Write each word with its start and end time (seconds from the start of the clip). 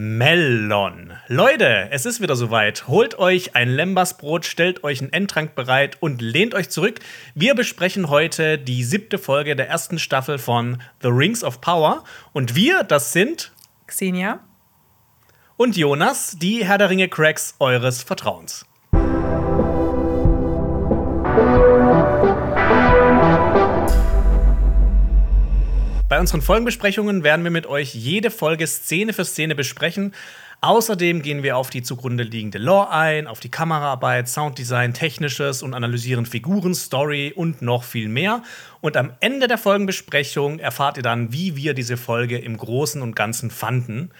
Melon. 0.00 1.14
Leute, 1.26 1.88
es 1.90 2.06
ist 2.06 2.20
wieder 2.20 2.36
soweit. 2.36 2.86
Holt 2.86 3.18
euch 3.18 3.56
ein 3.56 3.68
Lembasbrot, 3.68 4.46
stellt 4.46 4.84
euch 4.84 5.00
einen 5.00 5.12
Endtrank 5.12 5.56
bereit 5.56 5.96
und 5.98 6.22
lehnt 6.22 6.54
euch 6.54 6.70
zurück. 6.70 7.00
Wir 7.34 7.56
besprechen 7.56 8.08
heute 8.08 8.58
die 8.58 8.84
siebte 8.84 9.18
Folge 9.18 9.56
der 9.56 9.66
ersten 9.66 9.98
Staffel 9.98 10.38
von 10.38 10.80
The 11.02 11.08
Rings 11.08 11.42
of 11.42 11.60
Power. 11.60 12.04
Und 12.32 12.54
wir, 12.54 12.84
das 12.84 13.12
sind 13.12 13.50
Xenia 13.88 14.38
und 15.56 15.76
Jonas, 15.76 16.36
die 16.38 16.64
Herr 16.64 16.78
der 16.78 16.90
Ringe 16.90 17.08
Cracks 17.08 17.56
eures 17.58 18.04
Vertrauens. 18.04 18.67
Bei 26.08 26.18
unseren 26.18 26.40
Folgenbesprechungen 26.40 27.22
werden 27.22 27.44
wir 27.44 27.50
mit 27.50 27.66
euch 27.66 27.94
jede 27.94 28.30
Folge 28.30 28.66
Szene 28.66 29.12
für 29.12 29.26
Szene 29.26 29.54
besprechen. 29.54 30.14
Außerdem 30.62 31.20
gehen 31.20 31.42
wir 31.42 31.58
auf 31.58 31.68
die 31.68 31.82
zugrunde 31.82 32.24
liegende 32.24 32.56
Lore 32.56 32.90
ein, 32.90 33.26
auf 33.26 33.40
die 33.40 33.50
Kameraarbeit, 33.50 34.26
Sounddesign, 34.26 34.94
Technisches 34.94 35.62
und 35.62 35.74
analysieren 35.74 36.24
Figuren, 36.24 36.74
Story 36.74 37.34
und 37.36 37.60
noch 37.60 37.84
viel 37.84 38.08
mehr. 38.08 38.42
Und 38.80 38.96
am 38.96 39.12
Ende 39.20 39.48
der 39.48 39.58
Folgenbesprechung 39.58 40.58
erfahrt 40.60 40.96
ihr 40.96 41.02
dann, 41.02 41.30
wie 41.30 41.56
wir 41.56 41.74
diese 41.74 41.98
Folge 41.98 42.38
im 42.38 42.56
Großen 42.56 43.02
und 43.02 43.14
Ganzen 43.14 43.50
fanden. 43.50 44.10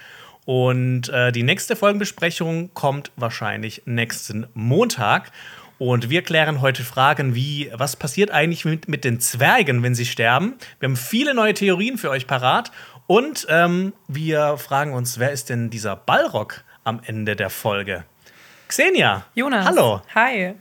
Und 0.44 1.08
äh, 1.08 1.32
die 1.32 1.42
nächste 1.42 1.74
Folgenbesprechung 1.74 2.72
kommt 2.74 3.12
wahrscheinlich 3.16 3.82
nächsten 3.86 4.46
Montag. 4.52 5.32
Und 5.78 6.10
wir 6.10 6.22
klären 6.22 6.60
heute 6.60 6.82
Fragen 6.82 7.36
wie, 7.36 7.70
was 7.72 7.94
passiert 7.94 8.32
eigentlich 8.32 8.64
mit, 8.64 8.88
mit 8.88 9.04
den 9.04 9.20
Zwergen, 9.20 9.82
wenn 9.84 9.94
sie 9.94 10.06
sterben? 10.06 10.56
Wir 10.80 10.88
haben 10.88 10.96
viele 10.96 11.34
neue 11.34 11.54
Theorien 11.54 11.98
für 11.98 12.10
euch 12.10 12.26
parat. 12.26 12.72
Und 13.06 13.46
ähm, 13.48 13.92
wir 14.08 14.58
fragen 14.58 14.92
uns, 14.92 15.18
wer 15.18 15.30
ist 15.30 15.48
denn 15.48 15.70
dieser 15.70 15.94
Ballrock 15.94 16.64
am 16.82 17.00
Ende 17.06 17.36
der 17.36 17.48
Folge? 17.48 18.04
Xenia. 18.66 19.24
Jonas. 19.34 19.66
Hallo. 19.66 20.02
Hi. 20.14 20.54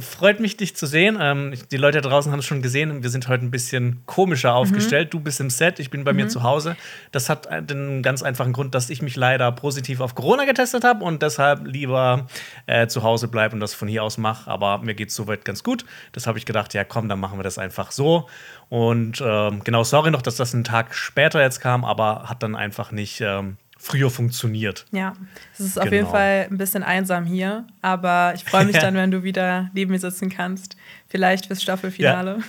Freut 0.00 0.38
mich, 0.38 0.56
dich 0.56 0.76
zu 0.76 0.86
sehen. 0.86 1.18
Ähm, 1.20 1.54
die 1.72 1.76
Leute 1.76 2.00
draußen 2.00 2.30
haben 2.30 2.38
es 2.38 2.44
schon 2.44 2.62
gesehen. 2.62 3.02
Wir 3.02 3.10
sind 3.10 3.26
heute 3.26 3.44
ein 3.44 3.50
bisschen 3.50 4.02
komischer 4.06 4.54
aufgestellt. 4.54 5.08
Mhm. 5.08 5.10
Du 5.10 5.20
bist 5.20 5.40
im 5.40 5.50
Set, 5.50 5.80
ich 5.80 5.90
bin 5.90 6.04
bei 6.04 6.12
mhm. 6.12 6.18
mir 6.18 6.28
zu 6.28 6.44
Hause. 6.44 6.76
Das 7.10 7.28
hat 7.28 7.48
den 7.68 8.00
ganz 8.04 8.22
einfachen 8.22 8.52
Grund, 8.52 8.76
dass 8.76 8.90
ich 8.90 9.02
mich 9.02 9.16
leider 9.16 9.50
positiv 9.50 9.98
auf 10.00 10.14
Corona 10.14 10.44
getestet 10.44 10.84
habe 10.84 11.04
und 11.04 11.20
deshalb 11.20 11.66
lieber 11.66 12.28
äh, 12.66 12.86
zu 12.86 13.02
Hause 13.02 13.26
bleibe 13.26 13.54
und 13.54 13.60
das 13.60 13.74
von 13.74 13.88
hier 13.88 14.04
aus 14.04 14.18
mache. 14.18 14.48
Aber 14.48 14.78
mir 14.78 14.94
geht 14.94 15.08
es 15.08 15.16
soweit 15.16 15.44
ganz 15.44 15.64
gut. 15.64 15.84
Das 16.12 16.28
habe 16.28 16.38
ich 16.38 16.46
gedacht, 16.46 16.74
ja 16.74 16.84
komm, 16.84 17.08
dann 17.08 17.18
machen 17.18 17.36
wir 17.36 17.42
das 17.42 17.58
einfach 17.58 17.90
so. 17.90 18.28
Und 18.68 19.20
äh, 19.20 19.50
genau, 19.64 19.82
sorry 19.82 20.12
noch, 20.12 20.22
dass 20.22 20.36
das 20.36 20.54
einen 20.54 20.62
Tag 20.62 20.94
später 20.94 21.42
jetzt 21.42 21.58
kam, 21.58 21.84
aber 21.84 22.28
hat 22.28 22.44
dann 22.44 22.54
einfach 22.54 22.92
nicht. 22.92 23.20
Ähm, 23.20 23.56
früher 23.88 24.10
funktioniert. 24.10 24.84
Ja, 24.92 25.14
es 25.54 25.60
ist 25.60 25.74
genau. 25.74 25.86
auf 25.86 25.92
jeden 25.92 26.04
genau. 26.04 26.16
Fall 26.16 26.46
ein 26.50 26.58
bisschen 26.58 26.82
einsam 26.82 27.24
hier, 27.24 27.66
aber 27.80 28.32
ich 28.34 28.44
freue 28.44 28.66
mich 28.66 28.76
dann, 28.80 28.94
wenn 28.94 29.10
du 29.10 29.22
wieder 29.22 29.70
neben 29.72 29.92
mir 29.92 29.98
sitzen 29.98 30.28
kannst. 30.28 30.76
Vielleicht 31.08 31.46
fürs 31.46 31.62
Staffelfinale. 31.62 32.40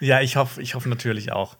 Ja, 0.00 0.18
ja 0.18 0.20
ich 0.22 0.36
hoffe 0.36 0.60
ich 0.60 0.74
hoff 0.74 0.86
natürlich 0.86 1.30
auch. 1.30 1.56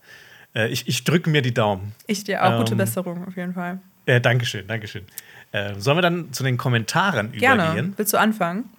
Äh, 0.55 0.68
ich 0.68 0.88
ich 0.88 1.05
drücke 1.05 1.30
mir 1.30 1.41
die 1.41 1.55
Daumen. 1.55 1.92
Ich 2.08 2.24
dir 2.24 2.44
auch. 2.44 2.52
Ähm, 2.52 2.58
gute 2.58 2.74
Besserung 2.74 3.27
auf 3.28 3.36
jeden 3.36 3.55
Fall. 3.55 3.78
Äh, 4.06 4.20
Dankeschön, 4.20 4.66
Dankeschön. 4.66 5.05
Äh, 5.52 5.74
sollen 5.78 5.96
wir 5.96 6.02
dann 6.02 6.33
zu 6.33 6.42
den 6.42 6.56
Kommentaren 6.56 7.30
Gerne. 7.33 7.64
übergehen? 7.64 7.94
Willst 7.96 8.12
du 8.12 8.18
anfangen? 8.18 8.70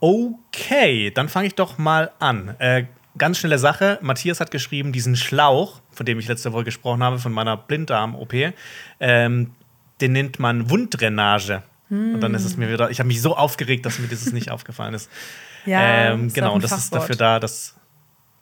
Okay, 0.00 1.10
dann 1.10 1.28
fange 1.28 1.48
ich 1.48 1.56
doch 1.56 1.78
mal 1.78 2.12
an. 2.20 2.54
Äh, 2.60 2.84
ganz 3.18 3.38
schnelle 3.38 3.58
Sache. 3.58 3.98
Matthias 4.00 4.40
hat 4.40 4.50
geschrieben, 4.50 4.92
diesen 4.92 5.16
Schlauch, 5.16 5.80
von 5.92 6.06
dem 6.06 6.18
ich 6.18 6.28
letzte 6.28 6.52
Woche 6.52 6.64
gesprochen 6.64 7.02
habe, 7.02 7.18
von 7.18 7.32
meiner 7.32 7.56
Blinddarm-OP, 7.56 8.54
ähm, 9.00 9.50
den 10.00 10.12
nennt 10.12 10.38
man 10.38 10.70
Wunddrainage. 10.70 11.62
Hm. 11.88 12.14
Und 12.14 12.20
dann 12.20 12.34
ist 12.34 12.44
es 12.44 12.56
mir 12.56 12.70
wieder, 12.70 12.90
ich 12.90 13.00
habe 13.00 13.08
mich 13.08 13.20
so 13.20 13.36
aufgeregt, 13.36 13.86
dass 13.86 13.98
mir 13.98 14.08
dieses 14.08 14.32
nicht 14.32 14.50
aufgefallen 14.52 14.94
ist. 14.94 15.10
Ja, 15.66 16.12
ähm, 16.12 16.32
genau, 16.32 16.54
und 16.54 16.64
das 16.64 16.70
Fachwort. 16.70 16.84
ist 16.84 16.94
dafür 16.94 17.16
da, 17.16 17.40
dass 17.40 17.77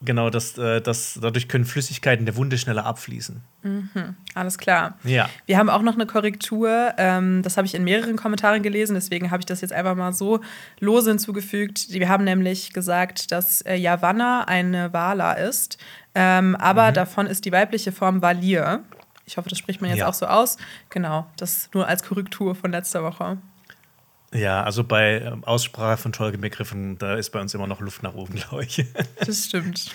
Genau, 0.01 0.29
das, 0.29 0.57
äh, 0.59 0.79
das, 0.79 1.17
dadurch 1.19 1.47
können 1.47 1.65
Flüssigkeiten 1.65 2.25
der 2.25 2.35
Wunde 2.35 2.57
schneller 2.59 2.85
abfließen. 2.85 3.41
Mhm, 3.63 4.15
alles 4.35 4.59
klar. 4.59 4.97
Ja. 5.03 5.27
Wir 5.47 5.57
haben 5.57 5.71
auch 5.71 5.81
noch 5.81 5.95
eine 5.95 6.05
Korrektur. 6.05 6.93
Ähm, 6.97 7.41
das 7.41 7.57
habe 7.57 7.65
ich 7.65 7.73
in 7.73 7.83
mehreren 7.83 8.15
Kommentaren 8.15 8.61
gelesen, 8.61 8.93
deswegen 8.93 9.31
habe 9.31 9.41
ich 9.41 9.47
das 9.47 9.61
jetzt 9.61 9.73
einfach 9.73 9.95
mal 9.95 10.13
so 10.13 10.41
lose 10.79 11.09
hinzugefügt. 11.09 11.87
Wir 11.89 12.09
haben 12.09 12.25
nämlich 12.25 12.73
gesagt, 12.73 13.31
dass 13.31 13.61
äh, 13.61 13.75
Yavanna 13.75 14.43
eine 14.43 14.93
Vala 14.93 15.33
ist, 15.33 15.79
ähm, 16.13 16.55
aber 16.57 16.89
mhm. 16.89 16.93
davon 16.93 17.25
ist 17.25 17.45
die 17.45 17.51
weibliche 17.51 17.91
Form 17.91 18.21
Valir. 18.21 18.83
Ich 19.25 19.37
hoffe, 19.37 19.49
das 19.49 19.57
spricht 19.57 19.81
man 19.81 19.89
jetzt 19.89 19.99
ja. 19.99 20.07
auch 20.07 20.13
so 20.13 20.27
aus. 20.27 20.57
Genau, 20.89 21.25
das 21.37 21.69
nur 21.73 21.87
als 21.87 22.03
Korrektur 22.03 22.53
von 22.53 22.71
letzter 22.71 23.03
Woche. 23.03 23.37
Ja, 24.37 24.63
also 24.63 24.83
bei 24.83 25.21
ähm, 25.21 25.43
Aussprache 25.43 25.97
von 25.97 26.11
Tolkien-Begriffen, 26.11 26.97
da 26.99 27.15
ist 27.15 27.31
bei 27.31 27.41
uns 27.41 27.53
immer 27.53 27.67
noch 27.67 27.81
Luft 27.81 28.03
nach 28.03 28.13
oben, 28.13 28.35
glaube 28.49 28.65
ich. 28.65 28.85
Das 29.25 29.45
stimmt. 29.45 29.91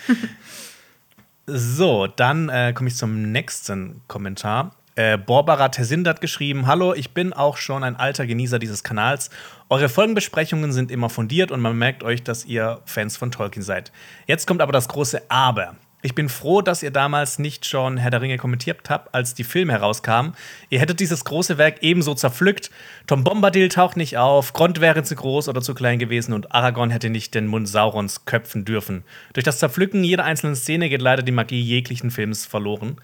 so, 1.47 2.07
dann 2.07 2.49
äh, 2.49 2.73
komme 2.73 2.89
ich 2.89 2.95
zum 2.95 3.31
nächsten 3.31 4.01
Kommentar. 4.07 4.75
Äh, 4.95 5.17
Borbara 5.17 5.69
Tersind 5.69 6.07
hat 6.07 6.21
geschrieben: 6.21 6.67
Hallo, 6.67 6.93
ich 6.93 7.11
bin 7.11 7.33
auch 7.33 7.57
schon 7.57 7.83
ein 7.83 7.95
alter 7.95 8.27
Genießer 8.27 8.59
dieses 8.59 8.83
Kanals. 8.83 9.29
Eure 9.69 9.89
Folgenbesprechungen 9.89 10.71
sind 10.71 10.91
immer 10.91 11.09
fundiert 11.09 11.51
und 11.51 11.61
man 11.61 11.77
merkt 11.77 12.03
euch, 12.03 12.21
dass 12.23 12.45
ihr 12.45 12.81
Fans 12.85 13.17
von 13.17 13.31
Tolkien 13.31 13.63
seid. 13.63 13.91
Jetzt 14.27 14.45
kommt 14.45 14.61
aber 14.61 14.71
das 14.71 14.87
große 14.87 15.23
Aber. 15.29 15.75
Ich 16.05 16.15
bin 16.15 16.27
froh, 16.27 16.61
dass 16.61 16.83
ihr 16.83 16.91
damals 16.91 17.39
nicht 17.39 17.65
schon 17.65 17.95
Herr 17.95 18.11
der 18.11 18.19
Ringe 18.19 18.37
kommentiert 18.37 18.89
habt, 18.89 19.15
als 19.15 19.35
die 19.35 19.45
Filme 19.45 19.71
herauskamen. 19.71 20.33
Ihr 20.69 20.81
hättet 20.81 20.99
dieses 20.99 21.23
große 21.23 21.57
Werk 21.57 21.77
ebenso 21.81 22.13
zerpflückt. 22.13 22.71
Tom 23.07 23.23
Bombadil 23.23 23.69
taucht 23.69 23.95
nicht 23.95 24.17
auf, 24.17 24.51
Grond 24.51 24.81
wäre 24.81 25.03
zu 25.03 25.15
groß 25.15 25.47
oder 25.47 25.61
zu 25.61 25.73
klein 25.73 25.99
gewesen 25.99 26.33
und 26.33 26.53
Aragorn 26.53 26.89
hätte 26.89 27.09
nicht 27.09 27.33
den 27.33 27.47
Mund 27.47 27.69
Saurons 27.69 28.25
köpfen 28.25 28.65
dürfen. 28.65 29.05
Durch 29.31 29.45
das 29.45 29.59
Zerpflücken 29.59 30.03
jeder 30.03 30.25
einzelnen 30.25 30.57
Szene 30.57 30.89
geht 30.89 31.01
leider 31.01 31.23
die 31.23 31.31
Magie 31.31 31.61
jeglichen 31.61 32.11
Films 32.11 32.45
verloren. 32.45 32.97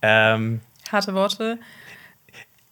Ähm, 0.00 0.60
Harte 0.92 1.14
Worte. 1.14 1.58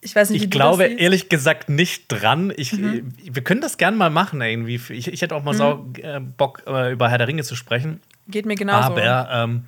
Ich 0.07 0.15
weiß 0.15 0.31
nicht, 0.31 0.45
ich 0.45 0.51
glaube 0.51 0.85
ehrlich 0.85 1.29
gesagt 1.29 1.69
nicht 1.69 2.05
dran. 2.07 2.53
Ich, 2.57 2.73
mhm. 2.73 3.13
Wir 3.21 3.43
können 3.43 3.61
das 3.61 3.77
gerne 3.77 3.97
mal 3.97 4.09
machen 4.09 4.41
irgendwie. 4.41 4.81
Ich, 4.95 5.09
ich 5.09 5.21
hätte 5.21 5.35
auch 5.35 5.43
mal 5.43 5.53
mhm. 5.53 5.57
sau 5.57 5.87
äh, 6.01 6.21
Bock, 6.21 6.63
äh, 6.65 6.93
über 6.93 7.09
Herr 7.09 7.19
der 7.19 7.27
Ringe 7.27 7.43
zu 7.43 7.57
sprechen. 7.57 8.01
Geht 8.29 8.47
mir 8.47 8.55
genauso. 8.55 8.93
Aber 8.93 9.29
ähm, 9.33 9.65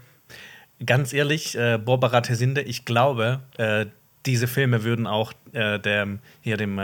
ganz 0.86 1.12
ehrlich, 1.12 1.58
äh, 1.58 1.78
Barbara 1.84 2.20
Tessinde, 2.20 2.62
ich 2.62 2.84
glaube, 2.84 3.40
äh, 3.56 3.86
diese 4.26 4.46
Filme 4.46 4.84
würden 4.84 5.06
auch 5.06 5.32
dem, 5.52 6.18
hier 6.42 6.56
dem 6.58 6.78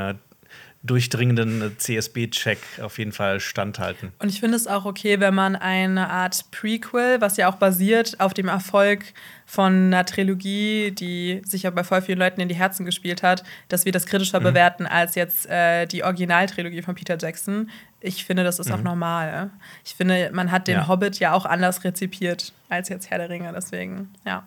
durchdringenden 0.85 1.77
CSB-Check 1.79 2.59
auf 2.83 2.99
jeden 2.99 3.13
Fall 3.13 3.41
standhalten. 3.41 4.13
Und 4.19 4.29
ich 4.29 4.41
finde 4.41 4.57
es 4.57 4.67
auch 4.67 4.85
okay, 4.85 5.19
wenn 5.19 5.35
man 5.35 5.57
eine 5.57 6.11
Art 6.11 6.45
Prequel, 6.51 7.23
was 7.23 7.39
ja 7.39 7.51
auch 7.51 7.57
basiert 7.57 8.21
auf 8.21 8.35
dem 8.35 8.49
Erfolg 8.49 9.03
von 9.47 9.87
einer 9.87 10.05
Trilogie, 10.05 10.91
die 10.91 11.41
sich 11.45 11.63
ja 11.63 11.71
bei 11.71 11.85
voll 11.85 12.03
vielen 12.03 12.19
Leuten 12.19 12.41
in 12.41 12.49
die 12.49 12.55
Herzen 12.55 12.85
gespielt 12.85 13.23
hat, 13.23 13.45
dass 13.69 13.87
wir 13.87 13.93
das 13.93 14.05
kritischer 14.05 14.41
mhm. 14.41 14.45
bewerten 14.45 14.87
als 14.87 15.15
jetzt 15.15 15.47
äh, 15.47 15.87
die 15.87 16.05
Originaltrilogie 16.05 16.83
von 16.83 16.95
Peter 16.95 17.17
Jackson. 17.19 17.71
Ich 18.01 18.27
finde, 18.27 18.45
das 18.45 18.59
ist 18.59 18.69
mhm. 18.69 18.75
auch 18.75 18.83
normal. 18.83 19.51
Ich 19.87 19.95
finde, 19.95 20.31
man 20.35 20.51
hat 20.51 20.69
den 20.69 20.77
ja. 20.77 20.89
Hobbit 20.89 21.19
ja 21.19 21.33
auch 21.33 21.47
anders 21.47 21.83
rezipiert 21.85 22.53
als 22.69 22.91
jetzt 22.91 23.09
Herr 23.09 23.19
der 23.19 23.31
Ringe, 23.31 23.51
deswegen, 23.55 24.13
ja. 24.27 24.45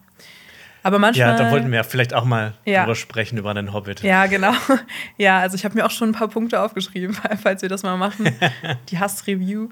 Aber 0.87 0.99
manchmal. 0.99 1.27
Ja, 1.27 1.35
da 1.35 1.51
wollten 1.51 1.69
wir 1.69 1.75
ja 1.75 1.83
vielleicht 1.83 2.13
auch 2.13 2.23
mal 2.23 2.53
ja. 2.63 2.83
drüber 2.83 2.95
sprechen, 2.95 3.37
über 3.37 3.53
den 3.53 3.73
Hobbit. 3.73 4.03
Ja, 4.03 4.25
genau. 4.27 4.53
Ja, 5.17 5.39
also 5.39 5.55
ich 5.55 5.65
habe 5.65 5.75
mir 5.75 5.85
auch 5.85 5.91
schon 5.91 6.09
ein 6.09 6.13
paar 6.13 6.29
Punkte 6.29 6.61
aufgeschrieben, 6.61 7.13
falls 7.43 7.61
wir 7.61 7.67
das 7.67 7.83
mal 7.83 7.97
machen. 7.97 8.29
Die 8.89 8.97
Hass-Review. 8.97 9.67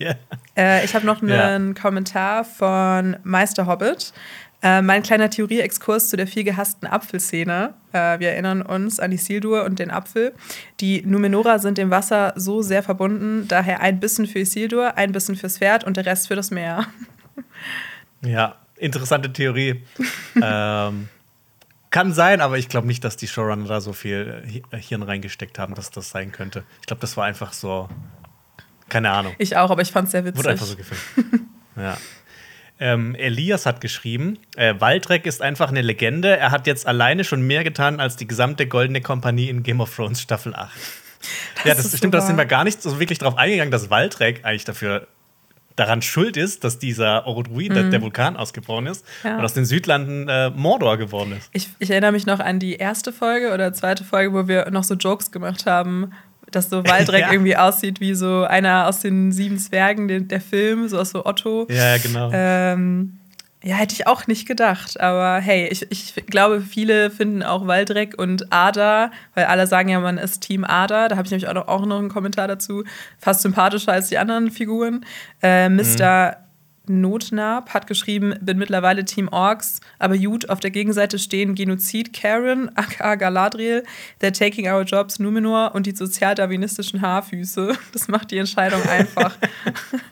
yeah. 0.00 0.16
äh, 0.56 0.82
ich 0.82 0.94
habe 0.94 1.04
noch 1.04 1.20
einen 1.20 1.74
ja. 1.74 1.80
Kommentar 1.82 2.44
von 2.44 3.18
Meister 3.22 3.66
Hobbit. 3.66 4.14
Äh, 4.62 4.80
mein 4.80 5.02
kleiner 5.02 5.28
Theorie-Exkurs 5.28 6.08
zu 6.08 6.16
der 6.16 6.26
viel 6.26 6.44
gehassten 6.44 6.86
Apfelszene. 6.86 7.74
Äh, 7.92 8.18
wir 8.18 8.30
erinnern 8.30 8.62
uns 8.62 8.98
an 8.98 9.10
die 9.10 9.16
Isildur 9.16 9.64
und 9.64 9.78
den 9.78 9.90
Apfel. 9.90 10.32
Die 10.80 11.02
Numenora 11.04 11.58
sind 11.58 11.76
dem 11.76 11.90
Wasser 11.90 12.32
so 12.36 12.62
sehr 12.62 12.82
verbunden, 12.82 13.46
daher 13.46 13.82
ein 13.82 14.00
bisschen 14.00 14.26
für 14.26 14.38
Isildur, 14.38 14.96
ein 14.96 15.12
bisschen 15.12 15.36
fürs 15.36 15.58
Pferd 15.58 15.84
und 15.84 15.98
der 15.98 16.06
Rest 16.06 16.28
für 16.28 16.36
das 16.36 16.50
Meer. 16.50 16.86
Ja, 18.24 18.56
interessante 18.82 19.32
Theorie. 19.32 19.84
ähm, 20.42 21.08
kann 21.90 22.12
sein, 22.12 22.40
aber 22.40 22.58
ich 22.58 22.68
glaube 22.68 22.86
nicht, 22.86 23.04
dass 23.04 23.16
die 23.16 23.28
Showrunner 23.28 23.68
da 23.68 23.80
so 23.80 23.92
viel 23.92 24.42
Hirn 24.72 25.02
reingesteckt 25.02 25.58
haben, 25.58 25.74
dass 25.74 25.90
das 25.90 26.10
sein 26.10 26.32
könnte. 26.32 26.64
Ich 26.80 26.86
glaube, 26.86 27.00
das 27.00 27.16
war 27.16 27.24
einfach 27.24 27.52
so. 27.52 27.88
Keine 28.88 29.10
Ahnung. 29.10 29.34
Ich 29.38 29.56
auch, 29.56 29.70
aber 29.70 29.82
ich 29.82 29.92
fand 29.92 30.06
es 30.06 30.12
sehr 30.12 30.24
witzig. 30.24 30.38
Wurde 30.38 30.50
einfach 30.50 30.66
so 30.66 30.76
gefilmt. 30.76 31.02
ja. 31.76 31.96
Ähm, 32.80 33.14
Elias 33.14 33.64
hat 33.64 33.80
geschrieben, 33.80 34.38
äh, 34.56 34.74
Waldreck 34.78 35.26
ist 35.26 35.40
einfach 35.40 35.68
eine 35.68 35.82
Legende. 35.82 36.36
Er 36.36 36.50
hat 36.50 36.66
jetzt 36.66 36.86
alleine 36.86 37.24
schon 37.24 37.42
mehr 37.42 37.62
getan 37.62 38.00
als 38.00 38.16
die 38.16 38.26
gesamte 38.26 38.66
Goldene 38.66 39.00
Kompanie 39.00 39.48
in 39.48 39.62
Game 39.62 39.80
of 39.80 39.94
Thrones 39.94 40.20
Staffel 40.20 40.54
8. 40.54 40.70
Das 41.56 41.64
ja, 41.64 41.74
das 41.74 41.96
stimmt, 41.96 42.14
da 42.14 42.20
sind 42.20 42.36
wir 42.36 42.46
gar 42.46 42.64
nicht 42.64 42.82
so 42.82 42.98
wirklich 42.98 43.18
drauf 43.18 43.36
eingegangen, 43.36 43.70
dass 43.70 43.88
Waldreck 43.90 44.44
eigentlich 44.44 44.64
dafür 44.64 45.06
daran 45.76 46.02
schuld 46.02 46.36
ist, 46.36 46.64
dass 46.64 46.78
dieser 46.78 47.26
Orodruid, 47.26 47.74
mhm. 47.74 47.90
der 47.90 48.02
Vulkan 48.02 48.36
ausgebrochen 48.36 48.86
ist 48.86 49.04
ja. 49.24 49.38
und 49.38 49.44
aus 49.44 49.54
den 49.54 49.64
Südlanden 49.64 50.28
äh, 50.28 50.50
Mordor 50.50 50.98
geworden 50.98 51.32
ist. 51.32 51.48
Ich, 51.52 51.68
ich, 51.78 51.90
erinnere 51.90 52.12
mich 52.12 52.26
noch 52.26 52.40
an 52.40 52.58
die 52.58 52.74
erste 52.74 53.12
Folge 53.12 53.52
oder 53.52 53.72
zweite 53.72 54.04
Folge, 54.04 54.32
wo 54.32 54.48
wir 54.48 54.70
noch 54.70 54.84
so 54.84 54.94
Jokes 54.94 55.30
gemacht 55.30 55.66
haben, 55.66 56.12
dass 56.50 56.70
so 56.70 56.84
Waldreck 56.84 57.20
ja. 57.22 57.32
irgendwie 57.32 57.56
aussieht 57.56 58.00
wie 58.00 58.14
so 58.14 58.44
einer 58.44 58.88
aus 58.88 59.00
den 59.00 59.32
sieben 59.32 59.58
Zwergen, 59.58 60.08
der, 60.08 60.20
der 60.20 60.40
Film, 60.40 60.88
so 60.88 60.98
aus 60.98 61.10
so 61.10 61.24
Otto. 61.24 61.66
Ja, 61.70 61.96
genau. 61.98 62.30
Ähm, 62.32 63.18
ja, 63.62 63.76
hätte 63.76 63.94
ich 63.94 64.06
auch 64.06 64.26
nicht 64.26 64.46
gedacht. 64.46 65.00
Aber 65.00 65.40
hey, 65.40 65.68
ich, 65.68 65.86
ich 65.90 66.14
glaube, 66.26 66.60
viele 66.60 67.10
finden 67.10 67.42
auch 67.42 67.66
Waldreck 67.66 68.18
und 68.18 68.52
Ada, 68.52 69.10
weil 69.34 69.44
alle 69.44 69.66
sagen 69.66 69.88
ja, 69.88 70.00
man 70.00 70.18
ist 70.18 70.40
Team 70.40 70.64
Ada. 70.64 71.08
Da 71.08 71.16
habe 71.16 71.26
ich 71.26 71.30
nämlich 71.30 71.48
auch 71.48 71.54
noch, 71.54 71.68
auch 71.68 71.86
noch 71.86 71.98
einen 71.98 72.08
Kommentar 72.08 72.48
dazu. 72.48 72.84
Fast 73.18 73.42
sympathischer 73.42 73.92
als 73.92 74.08
die 74.08 74.18
anderen 74.18 74.50
Figuren. 74.50 75.04
Äh, 75.42 75.68
Mr. 75.68 76.36
Mhm. 76.38 76.42
Notnab 76.86 77.72
hat 77.74 77.86
geschrieben, 77.86 78.34
bin 78.40 78.58
mittlerweile 78.58 79.04
Team 79.04 79.28
Orks, 79.28 79.80
aber 79.98 80.18
gut, 80.18 80.50
auf 80.50 80.60
der 80.60 80.70
Gegenseite 80.70 81.18
stehen 81.18 81.54
Genozid 81.54 82.12
Karen, 82.12 82.70
aka 82.76 83.14
Galadriel, 83.14 83.84
They're 84.20 84.36
Taking 84.36 84.68
Our 84.68 84.82
Jobs 84.82 85.18
Numenor 85.18 85.74
und 85.74 85.86
die 85.86 85.94
sozialdarwinistischen 85.94 87.00
Haarfüße. 87.00 87.76
Das 87.92 88.08
macht 88.08 88.30
die 88.30 88.38
Entscheidung 88.38 88.82
einfach. 88.88 89.36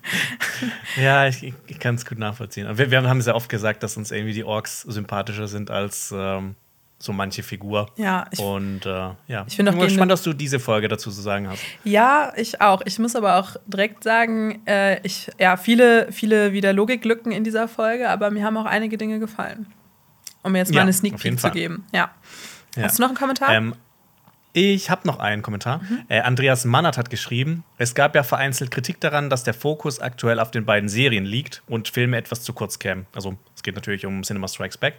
ja, 0.97 1.27
ich, 1.27 1.55
ich 1.67 1.79
kann 1.79 1.95
es 1.95 2.07
gut 2.07 2.19
nachvollziehen. 2.19 2.67
Wir, 2.77 2.91
wir 2.91 3.03
haben 3.03 3.19
es 3.19 3.27
ja 3.27 3.35
oft 3.35 3.49
gesagt, 3.49 3.83
dass 3.83 3.97
uns 3.97 4.11
irgendwie 4.11 4.35
die 4.35 4.45
Orks 4.45 4.83
sympathischer 4.83 5.49
sind 5.49 5.71
als 5.71 6.15
ähm, 6.17 6.55
so 7.01 7.13
manche 7.13 7.43
Figur. 7.43 7.91
Ja. 7.97 8.27
Ich, 8.31 8.39
und 8.39 8.85
äh, 8.85 9.11
ja, 9.27 9.45
ich 9.49 9.57
bin 9.57 9.69
auch 9.69 9.79
gespannt, 9.79 10.13
dass 10.13 10.23
du 10.23 10.35
diese 10.35 10.61
Folge 10.61 10.87
dazu 10.87 11.11
zu 11.11 11.21
sagen 11.23 11.49
hast. 11.49 11.63
Ja, 11.83 12.33
ich 12.37 12.61
auch. 12.61 12.83
Ich 12.85 12.99
muss 12.99 13.17
aber 13.17 13.37
auch 13.37 13.57
direkt 13.67 14.05
sagen, 14.05 14.61
äh, 14.67 15.01
ich 15.03 15.31
ja 15.39 15.57
viele 15.57 16.13
viele 16.13 16.53
wieder 16.53 16.73
Logiklücken 16.73 17.33
in 17.33 17.43
dieser 17.43 17.69
Folge, 17.69 18.11
aber 18.11 18.31
mir 18.31 18.45
haben 18.45 18.57
auch 18.59 18.67
einige 18.67 18.99
Dinge 18.99 19.19
gefallen. 19.19 19.67
Um 20.43 20.53
mir 20.53 20.59
jetzt 20.59 20.71
mal 20.71 20.77
ja, 20.77 20.83
eine 20.83 20.93
Sneak 20.93 21.17
Peek 21.17 21.41
zu 21.41 21.51
geben. 21.51 21.87
Ja. 21.93 22.11
ja. 22.77 22.83
Hast 22.85 22.99
du 22.99 23.03
noch 23.03 23.09
einen 23.09 23.19
Kommentar? 23.19 23.51
Ähm, 23.51 23.75
ich 24.53 24.91
habe 24.91 25.07
noch 25.07 25.19
einen 25.19 25.43
Kommentar. 25.43 25.79
Mhm. 25.79 26.03
Äh, 26.09 26.21
Andreas 26.21 26.65
Mannert 26.65 26.99
hat 26.99 27.11
geschrieben, 27.11 27.65
es 27.79 27.95
gab 27.95 28.15
ja 28.15 28.23
vereinzelt 28.23 28.71
Kritik 28.71 29.01
daran, 29.01 29.31
dass 29.31 29.45
der 29.45 29.55
Fokus 29.55 30.01
aktuell 30.01 30.41
auf 30.41 30.51
den 30.51 30.65
beiden 30.65 30.89
Serien 30.89 31.25
liegt 31.25 31.63
und 31.69 31.89
Filme 31.89 32.17
etwas 32.17 32.43
zu 32.43 32.53
kurz 32.53 32.79
kämen. 32.79 33.07
Also 33.15 33.37
es 33.55 33.63
geht 33.63 33.75
natürlich 33.75 34.07
um 34.07 34.23
Cinema 34.23 34.49
Strikes 34.49 34.79
Back. 34.79 34.95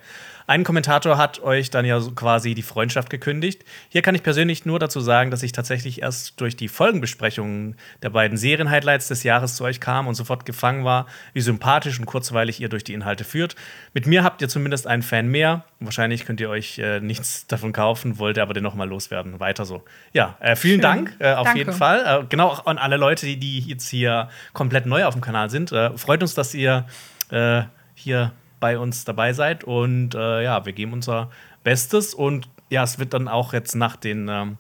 Ein 0.47 0.63
Kommentator 0.63 1.17
hat 1.17 1.41
euch 1.41 1.69
dann 1.69 1.85
ja 1.85 1.99
quasi 2.15 2.53
die 2.53 2.61
Freundschaft 2.61 3.09
gekündigt. 3.09 3.63
Hier 3.89 4.01
kann 4.01 4.15
ich 4.15 4.23
persönlich 4.23 4.65
nur 4.65 4.79
dazu 4.79 4.99
sagen, 4.99 5.31
dass 5.31 5.43
ich 5.43 5.51
tatsächlich 5.51 6.01
erst 6.01 6.39
durch 6.39 6.55
die 6.55 6.67
Folgenbesprechungen 6.67 7.75
der 8.03 8.11
beiden 8.11 8.37
Serien-Highlights 8.37 9.07
des 9.07 9.23
Jahres 9.23 9.55
zu 9.55 9.63
euch 9.63 9.79
kam 9.79 10.07
und 10.07 10.15
sofort 10.15 10.45
gefangen 10.45 10.83
war, 10.85 11.07
wie 11.33 11.41
sympathisch 11.41 11.99
und 11.99 12.05
kurzweilig 12.05 12.59
ihr 12.59 12.69
durch 12.69 12.83
die 12.83 12.93
Inhalte 12.93 13.23
führt. 13.23 13.55
Mit 13.93 14.07
mir 14.07 14.23
habt 14.23 14.41
ihr 14.41 14.49
zumindest 14.49 14.87
einen 14.87 15.01
Fan 15.01 15.27
mehr. 15.27 15.65
Wahrscheinlich 15.79 16.25
könnt 16.25 16.39
ihr 16.39 16.49
euch 16.49 16.77
äh, 16.79 16.99
nichts 16.99 17.47
davon 17.47 17.73
kaufen, 17.73 18.19
wollt 18.19 18.37
ihr 18.37 18.43
aber 18.43 18.53
den 18.53 18.63
nochmal 18.63 18.87
loswerden. 18.87 19.39
Weiter 19.41 19.65
so. 19.65 19.83
Ja, 20.13 20.37
äh, 20.39 20.55
vielen 20.55 20.75
Schön. 20.75 20.81
Dank 20.81 21.15
äh, 21.19 21.33
auf 21.33 21.43
Danke. 21.43 21.59
jeden 21.59 21.73
Fall. 21.73 22.23
Äh, 22.23 22.25
genau 22.29 22.47
auch 22.47 22.65
an 22.65 22.77
alle 22.77 22.95
Leute, 22.95 23.25
die, 23.25 23.37
die 23.37 23.59
jetzt 23.59 23.89
hier 23.89 24.29
komplett 24.53 24.85
neu 24.85 25.03
auf 25.03 25.13
dem 25.13 25.21
Kanal 25.21 25.49
sind. 25.49 25.73
Äh, 25.73 25.97
freut 25.97 26.21
uns, 26.21 26.33
dass 26.33 26.53
ihr 26.53 26.85
äh, 27.29 27.63
hier 27.93 28.31
bei 28.61 28.79
uns 28.79 29.03
dabei 29.03 29.33
seid. 29.33 29.65
Und 29.65 30.15
äh, 30.15 30.43
ja, 30.43 30.65
wir 30.65 30.71
geben 30.71 30.93
unser 30.93 31.29
Bestes. 31.65 32.13
Und 32.13 32.47
ja, 32.69 32.83
es 32.83 32.97
wird 32.97 33.13
dann 33.13 33.27
auch 33.27 33.51
jetzt 33.51 33.75
nach 33.75 33.97
den 33.97 34.29
ähm, 34.29 34.57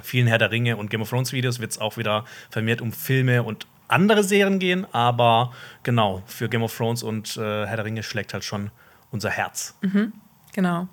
vielen 0.00 0.26
Herr 0.26 0.38
der 0.38 0.50
Ringe 0.50 0.78
und 0.78 0.88
Game 0.88 1.02
of 1.02 1.10
Thrones 1.10 1.32
Videos 1.32 1.60
wird 1.60 1.72
es 1.72 1.78
auch 1.78 1.98
wieder 1.98 2.24
vermehrt 2.48 2.80
um 2.80 2.92
Filme 2.92 3.42
und 3.42 3.66
andere 3.88 4.24
Serien 4.24 4.58
gehen. 4.58 4.86
Aber 4.92 5.52
genau, 5.82 6.22
für 6.24 6.48
Game 6.48 6.62
of 6.62 6.74
Thrones 6.74 7.02
und 7.02 7.36
Herr 7.36 7.76
der 7.76 7.84
Ringe 7.84 8.02
schlägt 8.02 8.32
halt 8.32 8.42
schon 8.42 8.70
unser 9.10 9.30
Herz. 9.30 9.76
Mhm, 9.82 10.14
genau. 10.52 10.88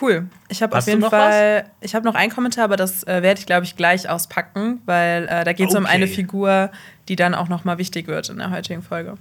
Cool. 0.00 0.28
Ich 0.48 0.62
habe 0.62 0.76
auf 0.76 0.86
jeden 0.86 1.02
Fall, 1.02 1.64
was? 1.64 1.70
ich 1.80 1.94
habe 1.94 2.04
noch 2.04 2.14
einen 2.14 2.30
Kommentar, 2.30 2.64
aber 2.64 2.76
das 2.76 3.02
äh, 3.04 3.22
werde 3.22 3.40
ich, 3.40 3.46
glaube 3.46 3.64
ich, 3.64 3.76
gleich 3.76 4.08
auspacken, 4.08 4.82
weil 4.84 5.24
äh, 5.24 5.44
da 5.44 5.52
geht 5.52 5.68
es 5.68 5.74
okay. 5.74 5.84
um 5.84 5.86
eine 5.86 6.06
Figur, 6.06 6.70
die 7.08 7.16
dann 7.16 7.34
auch 7.34 7.48
noch 7.48 7.64
mal 7.64 7.78
wichtig 7.78 8.06
wird 8.06 8.28
in 8.28 8.38
der 8.38 8.50
heutigen 8.50 8.82
Folge. 8.82 9.16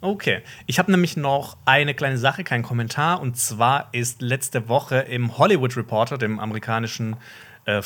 Okay. 0.00 0.42
Ich 0.66 0.78
habe 0.78 0.90
nämlich 0.90 1.16
noch 1.16 1.56
eine 1.64 1.94
kleine 1.94 2.18
Sache, 2.18 2.44
kein 2.44 2.62
Kommentar. 2.62 3.20
Und 3.20 3.38
zwar 3.38 3.88
ist 3.92 4.20
letzte 4.20 4.68
Woche 4.68 4.98
im 4.98 5.38
Hollywood 5.38 5.76
Reporter, 5.76 6.18
dem 6.18 6.38
amerikanischen 6.38 7.16
äh, 7.64 7.80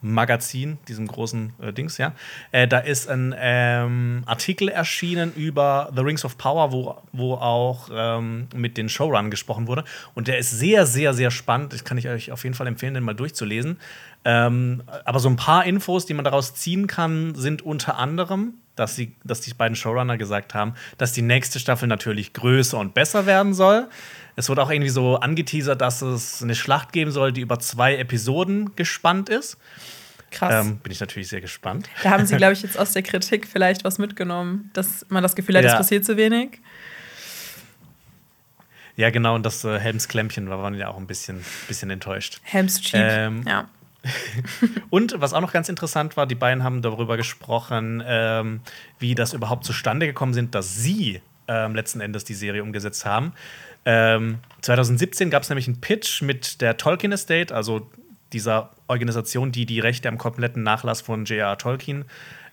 Filmmagazin, 0.00 0.78
diesem 0.88 1.06
großen 1.06 1.52
äh, 1.60 1.72
Dings, 1.72 1.98
ja, 1.98 2.12
äh, 2.52 2.66
da 2.66 2.78
ist 2.78 3.08
ein 3.08 3.34
ähm, 3.38 4.22
Artikel 4.26 4.68
erschienen 4.68 5.32
über 5.34 5.90
The 5.94 6.02
Rings 6.02 6.24
of 6.24 6.38
Power, 6.38 6.72
wo, 6.72 6.96
wo 7.12 7.34
auch 7.34 7.88
ähm, 7.92 8.48
mit 8.54 8.76
den 8.76 8.88
Showrunnern 8.88 9.30
gesprochen 9.30 9.66
wurde. 9.66 9.84
Und 10.14 10.28
der 10.28 10.38
ist 10.38 10.50
sehr, 10.50 10.86
sehr, 10.86 11.14
sehr 11.14 11.30
spannend. 11.30 11.72
Das 11.72 11.84
kann 11.84 11.98
ich 11.98 12.08
euch 12.08 12.32
auf 12.32 12.44
jeden 12.44 12.54
Fall 12.54 12.66
empfehlen, 12.66 12.94
den 12.94 13.02
mal 13.02 13.14
durchzulesen. 13.14 13.78
Ähm, 14.24 14.82
aber 15.04 15.18
so 15.18 15.28
ein 15.28 15.36
paar 15.36 15.64
Infos, 15.64 16.06
die 16.06 16.14
man 16.14 16.24
daraus 16.24 16.54
ziehen 16.54 16.86
kann, 16.86 17.34
sind 17.34 17.62
unter 17.62 17.98
anderem, 17.98 18.54
dass, 18.76 18.96
sie, 18.96 19.14
dass 19.24 19.40
die 19.40 19.54
beiden 19.54 19.76
Showrunner 19.76 20.18
gesagt 20.18 20.54
haben, 20.54 20.74
dass 20.98 21.12
die 21.12 21.22
nächste 21.22 21.58
Staffel 21.58 21.88
natürlich 21.88 22.32
größer 22.32 22.78
und 22.78 22.94
besser 22.94 23.26
werden 23.26 23.54
soll. 23.54 23.88
Es 24.40 24.48
wurde 24.48 24.62
auch 24.62 24.70
irgendwie 24.70 24.88
so 24.88 25.16
angeteasert, 25.16 25.80
dass 25.80 26.00
es 26.00 26.42
eine 26.42 26.54
Schlacht 26.54 26.92
geben 26.92 27.10
soll, 27.10 27.30
die 27.30 27.42
über 27.42 27.58
zwei 27.58 27.96
Episoden 27.96 28.74
gespannt 28.74 29.28
ist. 29.28 29.58
Krass. 30.30 30.66
Ähm, 30.66 30.78
bin 30.78 30.92
ich 30.92 31.00
natürlich 31.00 31.28
sehr 31.28 31.42
gespannt. 31.42 31.90
Da 32.02 32.10
haben 32.10 32.24
sie, 32.24 32.36
glaube 32.36 32.54
ich, 32.54 32.62
jetzt 32.62 32.78
aus 32.78 32.92
der 32.92 33.02
Kritik 33.02 33.46
vielleicht 33.46 33.84
was 33.84 33.98
mitgenommen, 33.98 34.70
dass 34.72 35.04
man 35.10 35.22
das 35.22 35.36
Gefühl 35.36 35.56
hat, 35.56 35.64
ja. 35.64 35.72
es 35.72 35.76
passiert 35.76 36.06
zu 36.06 36.16
wenig. 36.16 36.58
Ja, 38.96 39.10
genau, 39.10 39.34
und 39.34 39.44
das 39.44 39.62
äh, 39.64 39.78
Helms 39.78 40.08
Klempchen 40.08 40.48
war, 40.48 40.62
waren 40.62 40.74
ja 40.74 40.88
auch 40.88 40.96
ein 40.96 41.06
bisschen, 41.06 41.44
bisschen 41.68 41.90
enttäuscht. 41.90 42.40
Helms 42.42 42.80
Cheap, 42.80 43.00
ähm, 43.02 43.44
ja. 43.46 43.68
und 44.90 45.20
was 45.20 45.34
auch 45.34 45.42
noch 45.42 45.52
ganz 45.52 45.68
interessant 45.68 46.16
war, 46.16 46.26
die 46.26 46.34
beiden 46.34 46.64
haben 46.64 46.80
darüber 46.80 47.18
gesprochen, 47.18 48.02
ähm, 48.06 48.60
wie 48.98 49.14
das 49.14 49.34
überhaupt 49.34 49.64
zustande 49.64 50.06
gekommen 50.06 50.32
sind, 50.32 50.54
dass 50.54 50.76
sie 50.76 51.20
ähm, 51.48 51.74
letzten 51.74 52.00
Endes 52.00 52.24
die 52.24 52.34
Serie 52.34 52.62
umgesetzt 52.62 53.04
haben. 53.04 53.32
Ähm, 53.84 54.38
2017 54.62 55.30
gab 55.30 55.42
es 55.42 55.48
nämlich 55.48 55.66
einen 55.66 55.80
Pitch 55.80 56.22
mit 56.22 56.60
der 56.60 56.76
Tolkien 56.76 57.12
Estate, 57.12 57.54
also 57.54 57.90
dieser 58.32 58.70
Organisation, 58.86 59.52
die 59.52 59.66
die 59.66 59.80
Rechte 59.80 60.08
am 60.08 60.18
kompletten 60.18 60.62
Nachlass 60.62 61.00
von 61.00 61.24
J.R. 61.24 61.58
Tolkien 61.58 62.04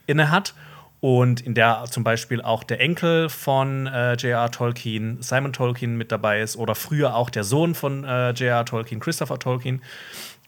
innehat. 0.05 0.53
Und 0.99 1.41
in 1.41 1.53
der 1.53 1.85
zum 1.91 2.03
Beispiel 2.03 2.41
auch 2.41 2.63
der 2.63 2.79
Enkel 2.79 3.29
von 3.29 3.85
äh, 3.85 4.13
J.R. 4.13 4.49
Tolkien, 4.49 5.21
Simon 5.21 5.53
Tolkien, 5.53 5.95
mit 5.95 6.11
dabei 6.11 6.41
ist, 6.41 6.57
oder 6.57 6.73
früher 6.73 7.15
auch 7.15 7.29
der 7.29 7.43
Sohn 7.43 7.75
von 7.75 8.03
äh, 8.03 8.31
J.R. 8.31 8.65
Tolkien, 8.65 8.99
Christopher 8.99 9.37
Tolkien. 9.37 9.83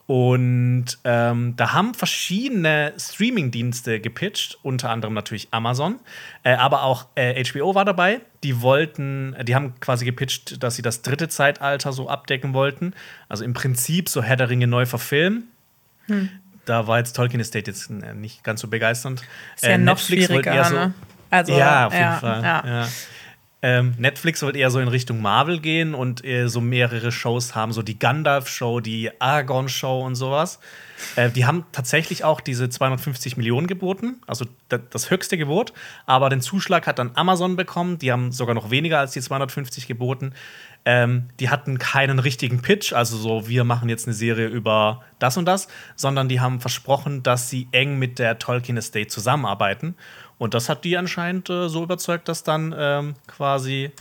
Und 0.09 0.85
ähm, 1.03 1.53
da 1.55 1.73
haben 1.73 1.93
verschiedene 1.93 2.93
Streaming-Dienste 2.97 3.99
gepitcht, 3.99 4.57
unter 4.63 4.89
anderem 4.89 5.13
natürlich 5.13 5.49
Amazon, 5.51 5.99
äh, 6.41 6.55
aber 6.55 6.81
auch 6.81 7.05
äh, 7.13 7.43
HBO 7.43 7.75
war 7.75 7.85
dabei. 7.85 8.19
Die 8.41 8.63
wollten, 8.63 9.35
die 9.43 9.53
haben 9.53 9.79
quasi 9.79 10.05
gepitcht, 10.05 10.63
dass 10.63 10.75
sie 10.75 10.81
das 10.81 11.03
dritte 11.03 11.27
Zeitalter 11.27 11.93
so 11.93 12.09
abdecken 12.09 12.55
wollten. 12.55 12.95
Also 13.27 13.43
im 13.43 13.53
Prinzip 13.53 14.09
so 14.09 14.23
Herr 14.23 14.35
der 14.35 14.49
Ringe 14.49 14.65
neu 14.65 14.87
verfilmen. 14.87 15.43
Hm. 16.07 16.31
Da 16.65 16.87
war 16.87 16.97
jetzt 16.97 17.15
Tolkien 17.15 17.39
Estate 17.39 17.69
jetzt 17.69 17.91
äh, 17.91 18.15
nicht 18.15 18.43
ganz 18.43 18.61
so 18.61 18.67
begeisternd. 18.67 19.21
Ist 19.57 19.63
ja 19.63 19.69
äh, 19.69 19.77
noch 19.77 19.97
Netflix 19.97 20.25
schwieriger, 20.25 20.55
eher 20.55 20.65
so, 20.65 20.73
ne? 20.73 20.93
Also, 21.29 21.55
ja, 21.55 21.85
auf 21.85 21.93
jeden 21.93 22.03
ja, 22.03 22.15
Fall. 22.15 22.43
Ja. 22.43 22.87
Ähm, 23.61 23.93
Netflix 23.97 24.41
wird 24.41 24.55
eher 24.55 24.71
so 24.71 24.79
in 24.79 24.87
Richtung 24.87 25.21
Marvel 25.21 25.59
gehen 25.59 25.93
und 25.93 26.23
äh, 26.23 26.47
so 26.47 26.61
mehrere 26.61 27.11
Shows 27.11 27.55
haben, 27.55 27.73
so 27.73 27.81
die 27.81 27.99
Gandalf-Show, 27.99 28.79
die 28.79 29.11
Aragorn-Show 29.19 29.99
und 29.99 30.15
sowas. 30.15 30.59
Äh, 31.17 31.29
die 31.29 31.45
haben 31.45 31.65
tatsächlich 31.73 32.23
auch 32.23 32.39
diese 32.39 32.69
250 32.69 33.35
Millionen 33.35 33.67
geboten, 33.67 34.21
also 34.27 34.45
das 34.69 35.11
höchste 35.11 35.37
Gebot. 35.37 35.73
Aber 36.05 36.29
den 36.29 36.39
Zuschlag 36.39 36.87
hat 36.87 36.99
dann 36.99 37.11
Amazon 37.15 37.57
bekommen. 37.57 37.97
Die 37.99 38.13
haben 38.13 38.31
sogar 38.31 38.55
noch 38.55 38.71
weniger 38.71 38.99
als 38.99 39.11
die 39.11 39.21
250 39.21 39.87
geboten. 39.87 40.33
Ähm, 40.85 41.25
die 41.41 41.49
hatten 41.49 41.77
keinen 41.77 42.19
richtigen 42.19 42.61
Pitch, 42.61 42.93
also 42.93 43.17
so, 43.17 43.49
wir 43.49 43.65
machen 43.65 43.89
jetzt 43.89 44.07
eine 44.07 44.13
Serie 44.13 44.47
über 44.47 45.03
das 45.19 45.35
und 45.35 45.45
das, 45.45 45.67
sondern 45.97 46.29
die 46.29 46.39
haben 46.39 46.61
versprochen, 46.61 47.21
dass 47.21 47.49
sie 47.49 47.67
eng 47.73 47.99
mit 47.99 48.17
der 48.17 48.39
Tolkien 48.39 48.77
Estate 48.77 49.07
zusammenarbeiten. 49.07 49.95
Und 50.39 50.55
das 50.55 50.69
hat 50.69 50.83
die 50.83 50.97
anscheinend 50.97 51.49
äh, 51.51 51.69
so 51.69 51.83
überzeugt, 51.83 52.27
dass 52.27 52.43
dann 52.43 52.73
ähm, 52.75 53.13
quasi 53.27 53.91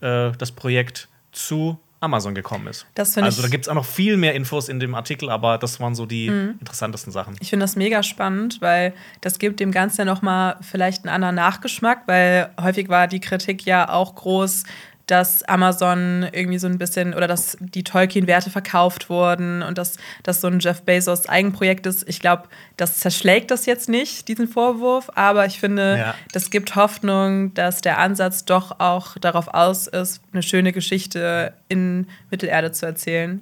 äh, 0.00 0.32
das 0.38 0.52
Projekt 0.52 1.08
zu 1.32 1.78
Amazon 2.00 2.34
gekommen 2.34 2.68
ist. 2.68 2.86
also 2.96 3.42
da 3.42 3.48
gibt 3.48 3.64
es 3.64 3.68
auch 3.68 3.74
noch 3.74 3.84
viel 3.84 4.16
mehr 4.16 4.34
Infos 4.34 4.68
in 4.68 4.78
dem 4.78 4.94
Artikel, 4.94 5.30
aber 5.30 5.58
das 5.58 5.80
waren 5.80 5.96
so 5.96 6.06
die 6.06 6.30
mhm. 6.30 6.54
interessantesten 6.60 7.12
Sachen. 7.12 7.36
Ich 7.40 7.50
finde 7.50 7.64
das 7.64 7.74
mega 7.74 8.04
spannend, 8.04 8.58
weil 8.60 8.94
das 9.20 9.40
gibt 9.40 9.58
dem 9.58 9.72
Ganzen 9.72 10.02
ja 10.02 10.04
noch 10.04 10.22
mal 10.22 10.56
vielleicht 10.60 11.04
einen 11.04 11.12
anderen 11.12 11.34
Nachgeschmack, 11.34 12.02
weil 12.06 12.50
häufig 12.60 12.88
war 12.88 13.08
die 13.08 13.18
Kritik 13.18 13.66
ja 13.66 13.88
auch 13.88 14.14
groß, 14.14 14.62
dass 15.08 15.42
Amazon 15.44 16.28
irgendwie 16.32 16.58
so 16.58 16.66
ein 16.66 16.78
bisschen 16.78 17.14
oder 17.14 17.26
dass 17.26 17.56
die 17.60 17.82
Tolkien-Werte 17.82 18.50
verkauft 18.50 19.08
wurden 19.10 19.62
und 19.62 19.78
dass 19.78 19.96
das 20.22 20.40
so 20.40 20.48
ein 20.48 20.60
Jeff 20.60 20.82
Bezos 20.82 21.28
Eigenprojekt 21.28 21.86
ist. 21.86 22.08
Ich 22.08 22.20
glaube, 22.20 22.44
das 22.76 22.98
zerschlägt 22.98 23.50
das 23.50 23.66
jetzt 23.66 23.88
nicht, 23.88 24.28
diesen 24.28 24.46
Vorwurf, 24.46 25.10
aber 25.14 25.46
ich 25.46 25.58
finde, 25.58 25.98
ja. 25.98 26.14
das 26.32 26.50
gibt 26.50 26.76
Hoffnung, 26.76 27.54
dass 27.54 27.80
der 27.80 27.98
Ansatz 27.98 28.44
doch 28.44 28.78
auch 28.80 29.16
darauf 29.18 29.48
aus 29.48 29.86
ist, 29.86 30.20
eine 30.32 30.42
schöne 30.42 30.72
Geschichte 30.72 31.54
in 31.68 32.06
Mittelerde 32.30 32.70
zu 32.72 32.84
erzählen 32.84 33.40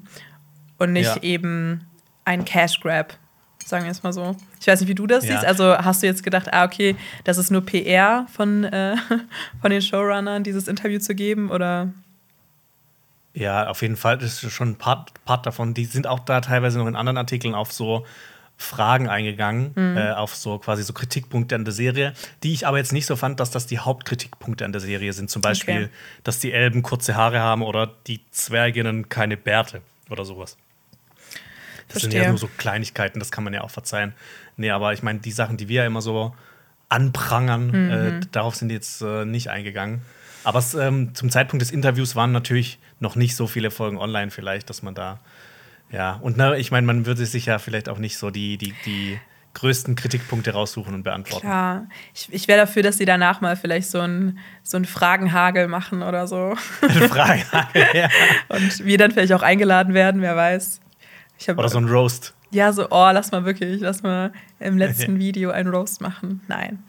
und 0.79 0.93
nicht 0.93 1.17
ja. 1.17 1.23
eben 1.23 1.85
ein 2.25 2.45
Cash 2.45 2.81
Grab 2.81 3.19
sagen 3.67 3.85
wir 3.85 3.91
es 3.91 4.03
mal 4.03 4.13
so. 4.13 4.37
Ich 4.67 4.73
weiß 4.73 4.81
nicht, 4.81 4.89
wie 4.89 4.97
du 4.97 5.07
das 5.07 5.25
ja. 5.25 5.35
siehst. 5.35 5.45
Also 5.45 5.79
hast 5.79 6.03
du 6.03 6.09
jetzt 6.09 6.25
gedacht, 6.25 6.53
ah, 6.53 6.65
okay, 6.65 6.97
das 7.23 7.39
ist 7.39 7.53
nur 7.53 7.65
PR 7.65 8.27
von, 8.35 8.65
äh, 8.65 8.97
von 9.61 9.71
den 9.71 9.81
Showrunnern, 9.81 10.43
dieses 10.43 10.67
Interview 10.67 10.99
zu 10.99 11.15
geben, 11.15 11.53
oder? 11.53 11.93
Ja, 13.33 13.69
auf 13.69 13.81
jeden 13.83 13.95
Fall. 13.95 14.19
Das 14.19 14.43
ist 14.43 14.53
schon 14.53 14.71
ein 14.71 14.75
Part, 14.75 15.13
Part 15.25 15.47
davon. 15.47 15.73
Die 15.73 15.85
sind 15.85 16.09
auch 16.09 16.19
da 16.19 16.41
teilweise 16.41 16.79
noch 16.79 16.89
in 16.89 16.97
anderen 16.97 17.17
Artikeln 17.17 17.55
auf 17.55 17.71
so 17.71 18.05
Fragen 18.57 19.09
eingegangen, 19.09 19.71
mhm. 19.77 19.97
äh, 19.97 20.11
auf 20.11 20.35
so 20.35 20.59
quasi 20.59 20.83
so 20.83 20.93
Kritikpunkte 20.93 21.55
an 21.55 21.65
der 21.65 21.73
Serie, 21.73 22.15
die 22.43 22.53
ich 22.53 22.67
aber 22.67 22.79
jetzt 22.79 22.93
nicht 22.93 23.07
so 23.07 23.15
fand, 23.15 23.39
dass 23.39 23.53
das 23.53 23.69
die 23.69 23.79
Hauptkritikpunkte 23.79 24.65
an 24.65 24.73
der 24.73 24.81
Serie 24.81 25.13
sind. 25.13 25.31
Zum 25.31 25.43
Beispiel, 25.43 25.85
okay. 25.85 25.89
dass 26.25 26.41
die 26.41 26.51
Elben 26.51 26.83
kurze 26.83 27.15
Haare 27.15 27.39
haben 27.39 27.63
oder 27.63 27.93
die 28.09 28.21
Zwerginnen 28.33 29.09
keine 29.09 29.37
Bärte 29.37 29.81
oder 30.11 30.25
sowas. 30.25 30.57
Das 31.89 32.01
Verstehe. 32.01 32.11
sind 32.11 32.23
ja 32.23 32.29
nur 32.31 32.39
so 32.39 32.49
Kleinigkeiten, 32.57 33.21
das 33.21 33.31
kann 33.31 33.45
man 33.45 33.55
ja 33.55 33.61
auch 33.61 33.71
verzeihen. 33.71 34.13
Nee, 34.57 34.71
aber 34.71 34.93
ich 34.93 35.03
meine, 35.03 35.21
die 35.21 35.33
Sachen, 35.33 35.57
die 35.57 35.69
wir 35.69 35.83
ja 35.83 35.87
immer 35.87 36.03
so 36.03 36.35
anprangern, 36.89 37.67
mhm. 37.67 37.91
äh, 37.91 38.21
darauf 38.33 38.55
sind 38.55 38.71
jetzt 38.71 39.03
äh, 39.03 39.25
nicht 39.25 39.51
eingegangen. 39.51 40.03
Aber 40.45 40.61
es, 40.61 40.75
ähm, 40.75 41.15
zum 41.15 41.31
Zeitpunkt 41.31 41.63
des 41.63 41.73
Interviews 41.73 42.15
waren 42.15 42.33
natürlich 42.33 42.79
noch 43.01 43.17
nicht 43.17 43.35
so 43.35 43.47
viele 43.47 43.71
Folgen 43.71 43.99
online, 43.99 44.31
vielleicht, 44.31 44.71
dass 44.71 44.83
man 44.83 44.95
da. 44.95 45.19
Ja, 45.91 46.19
und 46.23 46.37
ne, 46.37 46.57
ich 46.59 46.71
meine, 46.71 46.87
man 46.87 47.07
würde 47.07 47.27
sich 47.27 47.47
ja 47.47 47.59
vielleicht 47.59 47.89
auch 47.89 47.99
nicht 47.99 48.17
so 48.17 48.31
die, 48.31 48.57
die, 48.57 48.73
die 48.85 49.19
größten 49.55 49.97
Kritikpunkte 49.97 50.53
raussuchen 50.53 50.95
und 50.95 51.03
beantworten. 51.03 51.47
Ja, 51.47 51.87
ich, 52.15 52.29
ich 52.31 52.47
wäre 52.47 52.61
dafür, 52.61 52.83
dass 52.83 52.99
sie 52.99 53.07
danach 53.07 53.41
mal 53.41 53.57
vielleicht 53.57 53.91
so 53.91 54.01
einen 54.01 54.39
so 54.63 54.83
Fragenhagel 54.85 55.67
machen 55.67 56.03
oder 56.03 56.29
so. 56.29 56.55
Ein 56.83 56.91
Fragenhagel, 57.09 57.87
ja. 57.95 58.09
Und 58.49 58.85
wir 58.85 58.99
dann 58.99 59.11
vielleicht 59.11 59.33
auch 59.33 59.43
eingeladen 59.43 59.95
werden, 59.95 60.21
wer 60.21 60.37
weiß. 60.37 60.81
Oder 61.49 61.69
so 61.69 61.79
ein 61.79 61.89
Roast. 61.89 62.36
Ja, 62.51 62.73
so, 62.73 62.87
oh, 62.91 63.11
lass 63.13 63.33
mal 63.33 63.45
wirklich, 63.45 63.81
lass 63.81 64.03
mal 64.03 64.33
im 64.61 64.79
letzten 64.79 65.19
Video 65.19 65.51
ein 65.51 65.67
Roast 65.67 66.01
machen. 66.01 66.43
Nein. 66.49 66.83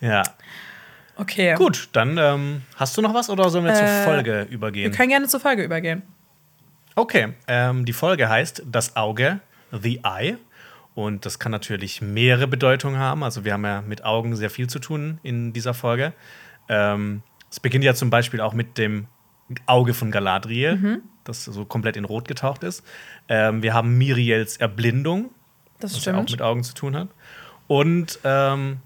Ja. 0.00 0.22
Okay. 1.16 1.54
Gut, 1.54 1.88
dann 1.92 2.18
ähm, 2.18 2.62
hast 2.76 2.96
du 2.96 3.02
noch 3.02 3.14
was 3.14 3.30
oder 3.30 3.48
sollen 3.48 3.64
wir 3.64 3.72
äh, 3.72 3.76
zur 3.76 3.86
Folge 4.04 4.46
übergehen? 4.50 4.90
Wir 4.90 4.96
können 4.96 5.08
gerne 5.08 5.26
zur 5.28 5.40
Folge 5.40 5.62
übergehen. 5.62 6.02
Okay, 6.94 7.34
ähm, 7.48 7.84
die 7.84 7.92
Folge 7.92 8.28
heißt 8.28 8.62
Das 8.66 8.96
Auge, 8.96 9.40
The 9.70 10.00
Eye. 10.04 10.36
Und 10.94 11.26
das 11.26 11.38
kann 11.38 11.52
natürlich 11.52 12.00
mehrere 12.00 12.46
Bedeutungen 12.46 12.98
haben. 12.98 13.22
Also, 13.22 13.44
wir 13.44 13.52
haben 13.52 13.64
ja 13.64 13.82
mit 13.82 14.04
Augen 14.04 14.34
sehr 14.34 14.48
viel 14.48 14.66
zu 14.66 14.78
tun 14.78 15.20
in 15.22 15.52
dieser 15.52 15.74
Folge. 15.74 16.14
Ähm, 16.70 17.22
es 17.50 17.60
beginnt 17.60 17.84
ja 17.84 17.94
zum 17.94 18.08
Beispiel 18.08 18.40
auch 18.40 18.54
mit 18.54 18.78
dem 18.78 19.06
Auge 19.66 19.94
von 19.94 20.10
Galadriel. 20.10 20.76
Mhm 20.76 21.02
das 21.28 21.44
so 21.44 21.64
komplett 21.64 21.96
in 21.96 22.04
Rot 22.04 22.28
getaucht 22.28 22.62
ist. 22.62 22.82
Ähm, 23.28 23.62
wir 23.62 23.74
haben 23.74 23.98
Miriels 23.98 24.56
Erblindung, 24.56 25.30
das 25.80 25.94
was 25.94 26.04
ja 26.04 26.16
auch 26.16 26.28
mit 26.28 26.42
Augen 26.42 26.62
zu 26.64 26.74
tun 26.74 26.96
hat. 26.96 27.08
Und 27.66 28.18
ähm, 28.24 28.78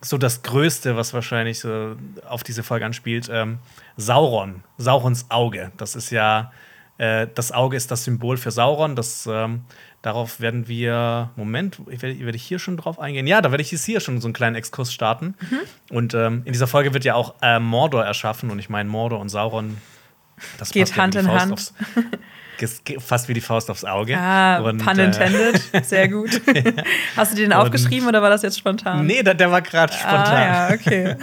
so 0.00 0.16
das 0.16 0.42
Größte, 0.42 0.96
was 0.96 1.12
wahrscheinlich 1.12 1.60
so 1.60 1.96
auf 2.26 2.42
diese 2.42 2.62
Folge 2.62 2.86
anspielt, 2.86 3.28
ähm, 3.30 3.58
Sauron, 3.96 4.62
Saurons 4.78 5.26
Auge. 5.30 5.72
Das 5.76 5.94
ist 5.94 6.10
ja, 6.10 6.52
äh, 6.96 7.26
das 7.34 7.52
Auge 7.52 7.76
ist 7.76 7.90
das 7.90 8.04
Symbol 8.04 8.36
für 8.36 8.50
Sauron. 8.50 8.96
Das, 8.96 9.28
ähm, 9.30 9.64
darauf 10.00 10.40
werden 10.40 10.68
wir, 10.68 11.30
Moment, 11.36 11.80
werde, 11.86 12.18
werde 12.20 12.36
ich 12.36 12.44
hier 12.44 12.58
schon 12.58 12.78
drauf 12.78 12.98
eingehen? 12.98 13.26
Ja, 13.26 13.42
da 13.42 13.50
werde 13.50 13.62
ich 13.62 13.72
jetzt 13.72 13.84
hier 13.84 14.00
schon 14.00 14.20
so 14.20 14.28
einen 14.28 14.32
kleinen 14.32 14.56
Exkurs 14.56 14.92
starten. 14.92 15.34
Mhm. 15.50 15.58
Und 15.90 16.14
ähm, 16.14 16.42
in 16.46 16.52
dieser 16.52 16.68
Folge 16.68 16.94
wird 16.94 17.04
ja 17.04 17.14
auch 17.14 17.34
äh, 17.42 17.58
Mordor 17.58 18.04
erschaffen. 18.04 18.50
Und 18.50 18.58
ich 18.58 18.70
meine, 18.70 18.88
Mordor 18.88 19.20
und 19.20 19.28
Sauron 19.28 19.76
das 20.58 20.70
Geht 20.70 20.96
Hand 20.96 21.14
in 21.14 21.30
Hand. 21.30 21.52
Aufs, 21.52 21.74
fast 22.98 23.28
wie 23.28 23.34
die 23.34 23.40
Faust 23.40 23.70
aufs 23.70 23.84
Auge. 23.84 24.18
Ah, 24.18 24.58
und, 24.58 24.84
pun 24.84 24.98
äh, 24.98 25.04
intended. 25.06 25.62
Äh, 25.72 25.82
Sehr 25.82 26.08
gut. 26.08 26.40
Hast 27.16 27.32
du 27.32 27.36
den 27.36 27.52
aufgeschrieben 27.52 28.08
oder 28.08 28.22
war 28.22 28.30
das 28.30 28.42
jetzt 28.42 28.58
spontan? 28.58 29.06
Nee, 29.06 29.22
der, 29.22 29.34
der 29.34 29.50
war 29.50 29.62
gerade 29.62 29.92
spontan. 29.92 30.26
Ah, 30.26 30.70
ja, 30.70 30.74
okay. 30.74 31.16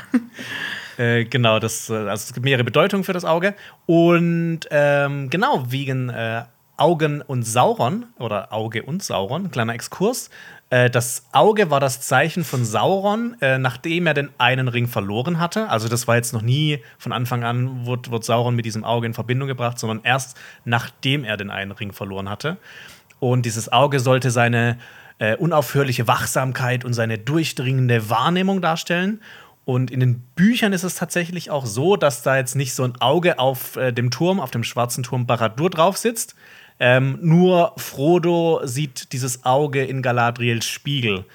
äh, 0.97 1.25
genau, 1.25 1.59
das, 1.59 1.89
äh, 1.89 1.93
also 1.93 2.23
es 2.27 2.33
gibt 2.33 2.45
mehrere 2.45 2.63
Bedeutungen 2.63 3.03
für 3.03 3.13
das 3.13 3.25
Auge. 3.25 3.53
Und 3.85 4.61
ähm, 4.71 5.29
genau, 5.29 5.65
wegen 5.69 6.09
äh, 6.09 6.43
Augen 6.77 7.21
und 7.21 7.43
Sauron 7.43 8.05
oder 8.19 8.53
Auge 8.53 8.83
und 8.83 9.03
Sauron, 9.03 9.49
kleiner 9.49 9.73
Exkurs, 9.73 10.29
äh, 10.69 10.89
das 10.89 11.25
Auge 11.31 11.69
war 11.69 11.79
das 11.79 12.01
Zeichen 12.01 12.43
von 12.43 12.65
Sauron, 12.65 13.37
äh, 13.41 13.57
nachdem 13.57 14.07
er 14.07 14.13
den 14.13 14.29
einen 14.37 14.67
Ring 14.67 14.87
verloren 14.87 15.39
hatte. 15.39 15.69
Also 15.69 15.87
das 15.87 16.07
war 16.07 16.15
jetzt 16.15 16.33
noch 16.33 16.41
nie 16.41 16.83
von 16.97 17.13
Anfang 17.13 17.43
an, 17.43 17.85
wurde, 17.85 18.11
wurde 18.11 18.25
Sauron 18.25 18.55
mit 18.55 18.65
diesem 18.65 18.83
Auge 18.83 19.07
in 19.07 19.13
Verbindung 19.13 19.47
gebracht, 19.47 19.79
sondern 19.79 20.01
erst 20.03 20.37
nachdem 20.65 21.23
er 21.23 21.37
den 21.37 21.49
einen 21.49 21.71
Ring 21.71 21.93
verloren 21.93 22.29
hatte. 22.29 22.57
Und 23.19 23.45
dieses 23.45 23.71
Auge 23.71 23.99
sollte 23.99 24.29
seine 24.29 24.77
äh, 25.19 25.35
unaufhörliche 25.35 26.07
Wachsamkeit 26.07 26.85
und 26.85 26.93
seine 26.93 27.17
durchdringende 27.17 28.09
Wahrnehmung 28.09 28.61
darstellen. 28.61 29.21
Und 29.65 29.89
in 29.91 29.99
den 29.99 30.19
Büchern 30.35 30.73
ist 30.73 30.83
es 30.83 30.95
tatsächlich 30.95 31.49
auch 31.49 31.65
so, 31.65 31.97
dass 31.97 32.23
da 32.23 32.37
jetzt 32.37 32.55
nicht 32.55 32.73
so 32.73 32.83
ein 32.83 33.01
Auge 33.01 33.39
auf 33.39 33.75
äh, 33.75 33.91
dem 33.91 34.11
Turm, 34.11 34.39
auf 34.39 34.51
dem 34.51 34.63
schwarzen 34.63 35.03
Turm 35.03 35.25
Baradur 35.25 35.69
drauf 35.69 35.97
sitzt, 35.97 36.35
ähm, 36.79 37.17
nur 37.21 37.73
Frodo 37.77 38.61
sieht 38.63 39.11
dieses 39.13 39.45
Auge 39.45 39.83
in 39.83 40.01
Galadriels 40.01 40.65
Spiegel. 40.65 41.25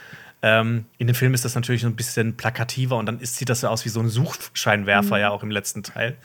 Ähm, 0.45 0.87
in 0.99 1.07
dem 1.07 1.15
Film 1.15 1.35
ist 1.35 1.45
das 1.45 1.55
natürlich 1.55 1.85
ein 1.85 1.95
bisschen 1.95 2.37
plakativer 2.37 2.97
und 2.97 3.07
dann 3.07 3.21
ist, 3.21 3.37
sieht 3.37 3.49
das 3.49 3.61
so 3.61 3.69
aus 3.69 3.85
wie 3.85 3.91
so 3.91 4.01
ein 4.01 4.09
Suchscheinwerfer, 4.09 5.17
mhm. 5.17 5.21
ja, 5.21 5.31
auch 5.31 5.45
im 5.45 5.51
letzten 5.51 5.85
Teil. 5.85 6.17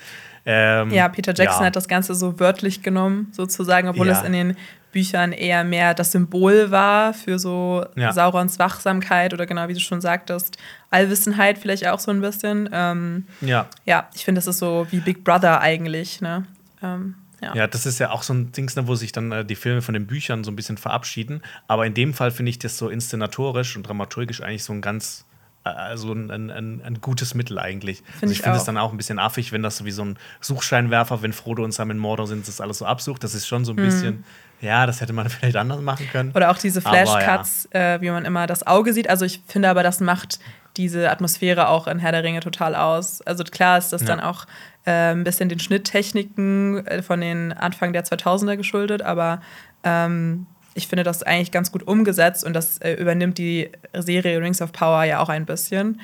Ähm, 0.46 0.92
ja, 0.92 1.08
Peter 1.10 1.34
Jackson 1.36 1.62
ja. 1.62 1.68
hat 1.68 1.76
das 1.76 1.88
Ganze 1.88 2.16
so 2.16 2.40
wörtlich 2.40 2.82
genommen, 2.82 3.28
sozusagen, 3.32 3.90
obwohl 3.90 4.08
ja. 4.08 4.14
es 4.14 4.24
in 4.24 4.34
den 4.34 4.58
Büchern 4.92 5.34
eher 5.34 5.64
mehr 5.64 5.94
das 5.94 6.14
Symbol 6.14 6.72
war 6.72 7.14
für 7.14 7.38
so 7.38 7.86
ja. 7.96 8.12
Saurons 8.12 8.58
Wachsamkeit 8.58 9.34
oder 9.34 9.46
genau 9.46 9.68
wie 9.68 9.74
du 9.74 9.80
schon 9.80 10.02
sagtest, 10.02 10.58
Allwissenheit 10.90 11.60
vielleicht 11.60 11.88
auch 11.88 12.00
so 12.00 12.10
ein 12.10 12.22
bisschen. 12.22 12.70
Ähm, 12.72 13.26
ja. 13.42 13.68
Ja, 13.86 14.10
ich 14.16 14.26
finde, 14.26 14.40
das 14.40 14.48
ist 14.48 14.60
so 14.60 14.88
wie 14.90 15.00
Big 15.00 15.24
Brother 15.24 15.62
eigentlich, 15.62 16.22
ne? 16.22 16.46
Ähm, 16.82 17.16
ja. 17.42 17.56
ja, 17.56 17.68
das 17.68 17.86
ist 17.86 18.00
ja 18.00 18.12
auch 18.12 18.24
so 18.24 18.34
ein 18.34 18.52
Ding, 18.52 18.72
ne, 18.76 18.88
wo 18.88 18.96
sich 18.96 19.12
dann 19.12 19.32
äh, 19.32 19.46
die 19.46 19.56
Filme 19.56 19.82
von 19.82 19.94
den 19.94 20.08
Büchern 20.08 20.44
so 20.44 20.52
ein 20.52 20.56
bisschen 20.56 20.78
verabschieden. 20.78 21.42
Aber 21.68 21.86
in 21.86 21.94
dem 21.94 22.14
Fall 22.14 22.32
finde 22.32 22.50
ich 22.50 22.60
das 22.60 22.78
so 22.78 22.90
inszenatorisch 22.90 23.76
und 23.76 23.84
dramaturgisch 23.84 24.42
eigentlich 24.42 24.64
so 24.64 24.74
ein 24.74 24.82
ganz, 24.82 25.26
also 25.64 26.14
ein, 26.14 26.32
ein, 26.32 26.82
ein, 26.82 27.02
gutes 27.02 27.36
Mittel 27.36 27.60
eigentlich. 27.60 27.98
Find 27.98 28.24
also 28.24 28.32
ich 28.32 28.42
finde 28.42 28.58
es 28.58 28.64
dann 28.64 28.78
auch 28.78 28.92
ein 28.92 28.98
bisschen 28.98 29.20
affig, 29.20 29.52
wenn 29.52 29.62
das 29.62 29.78
so 29.78 29.86
wie 29.86 29.92
so 29.92 30.04
ein 30.04 30.18
Suchscheinwerfer, 30.42 31.22
wenn 31.22 31.34
Frodo 31.34 31.64
und 31.64 31.74
Sam 31.74 31.92
in 31.92 31.98
Mordor 31.98 32.26
sind, 32.28 32.48
das 32.48 32.60
alles 32.60 32.80
so 32.80 32.86
absucht. 32.86 33.24
Das 33.24 33.36
ist 33.36 33.48
schon 33.48 33.66
so 33.66 33.74
ein 33.74 33.76
mhm. 33.76 33.84
bisschen. 33.84 34.24
Ja, 34.60 34.88
das 34.88 35.02
hätte 35.02 35.14
man 35.14 35.30
vielleicht 35.30 35.58
anders 35.58 35.82
machen 35.82 36.08
können. 36.12 36.32
Oder 36.32 36.50
auch 36.50 36.58
diese 36.58 36.82
Flashcuts, 36.82 37.70
ja. 37.72 37.96
äh, 37.96 38.02
wie 38.02 38.10
man 38.10 38.26
immer 38.26 38.48
das 38.48 38.66
Auge 38.66 38.94
sieht. 38.94 39.10
Also 39.10 39.26
ich 39.26 39.42
finde 39.46 39.70
aber, 39.70 39.84
das 39.84 40.00
macht 40.00 40.40
diese 40.78 41.10
Atmosphäre 41.10 41.68
auch 41.70 41.88
in 41.88 42.00
Herr 42.00 42.12
der 42.12 42.24
Ringe 42.24 42.40
total 42.40 42.76
aus. 42.76 43.22
Also 43.24 43.44
klar 43.44 43.78
ist 43.78 43.92
das 43.92 44.02
ja. 44.02 44.08
dann 44.08 44.20
auch 44.20 44.46
äh, 44.86 45.12
ein 45.12 45.24
bisschen 45.24 45.50
den 45.50 45.60
Schnitttechniken 45.60 46.86
äh, 46.88 47.02
von 47.02 47.20
den 47.22 47.52
Anfang 47.54 47.94
der 47.94 48.06
2000er 48.06 48.56
geschuldet, 48.56 49.02
aber 49.02 49.42
ähm, 49.84 50.46
ich 50.74 50.88
finde 50.88 51.04
das 51.04 51.24
eigentlich 51.24 51.52
ganz 51.52 51.72
gut 51.72 51.88
umgesetzt 51.88 52.44
und 52.44 52.54
das 52.54 52.78
äh, 52.78 52.94
übernimmt 52.94 53.38
die 53.38 53.72
Serie 53.94 54.40
Rings 54.40 54.62
of 54.62 54.72
Power 54.72 55.04
ja 55.04 55.20
auch 55.20 55.30
ein 55.30 55.46
bisschen. 55.46 56.00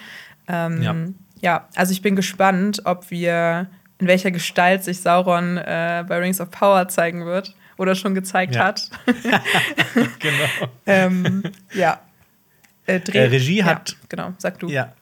Ähm, 0.48 0.82
ja. 0.82 0.96
ja. 1.42 1.68
also 1.76 1.92
ich 1.92 2.02
bin 2.02 2.16
gespannt, 2.16 2.82
ob 2.86 3.12
wir 3.12 3.68
in 4.00 4.08
welcher 4.08 4.32
Gestalt 4.32 4.84
sich 4.84 5.00
Sauron 5.02 5.58
äh, 5.58 6.04
bei 6.08 6.18
Rings 6.18 6.42
of 6.42 6.50
Power 6.50 6.88
zeigen 6.88 7.26
wird 7.26 7.56
oder 7.78 7.96
schon 7.96 8.16
gezeigt 8.16 8.56
ja. 8.56 8.66
hat. 8.66 8.90
genau. 10.20 10.46
ähm, 10.86 11.44
ja, 11.74 12.02
äh, 12.86 13.00
äh, 13.12 13.26
Regie 13.26 13.64
hat. 13.64 13.92
Ja, 13.92 13.98
genau, 14.10 14.34
sag 14.38 14.60
du. 14.60 14.70
Ja. 14.70 14.94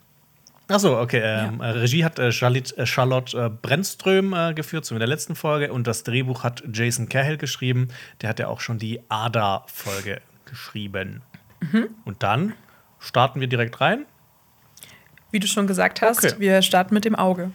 Achso, 0.67 1.01
okay. 1.01 1.21
Ähm, 1.23 1.59
ja. 1.61 1.71
Regie 1.71 2.05
hat 2.05 2.17
äh, 2.17 2.31
Charlotte, 2.31 2.77
äh, 2.77 2.85
Charlotte 2.85 3.37
äh, 3.37 3.49
Brennström 3.49 4.33
äh, 4.33 4.53
geführt, 4.53 4.85
so 4.85 4.95
in 4.95 4.99
der 4.99 5.07
letzten 5.07 5.35
Folge. 5.35 5.73
Und 5.73 5.85
das 5.87 6.03
Drehbuch 6.03 6.43
hat 6.43 6.63
Jason 6.71 7.09
Cahill 7.09 7.37
geschrieben. 7.37 7.89
Der 8.21 8.29
hat 8.29 8.39
ja 8.39 8.47
auch 8.47 8.61
schon 8.61 8.77
die 8.77 9.01
Ada-Folge 9.09 10.21
geschrieben. 10.45 11.21
Mhm. 11.59 11.89
Und 12.05 12.23
dann 12.23 12.53
starten 12.99 13.41
wir 13.41 13.47
direkt 13.47 13.81
rein. 13.81 14.05
Wie 15.31 15.39
du 15.39 15.47
schon 15.47 15.67
gesagt 15.67 16.01
hast, 16.01 16.23
okay. 16.23 16.35
wir 16.37 16.61
starten 16.61 16.93
mit 16.93 17.05
dem 17.05 17.15
Auge. 17.15 17.51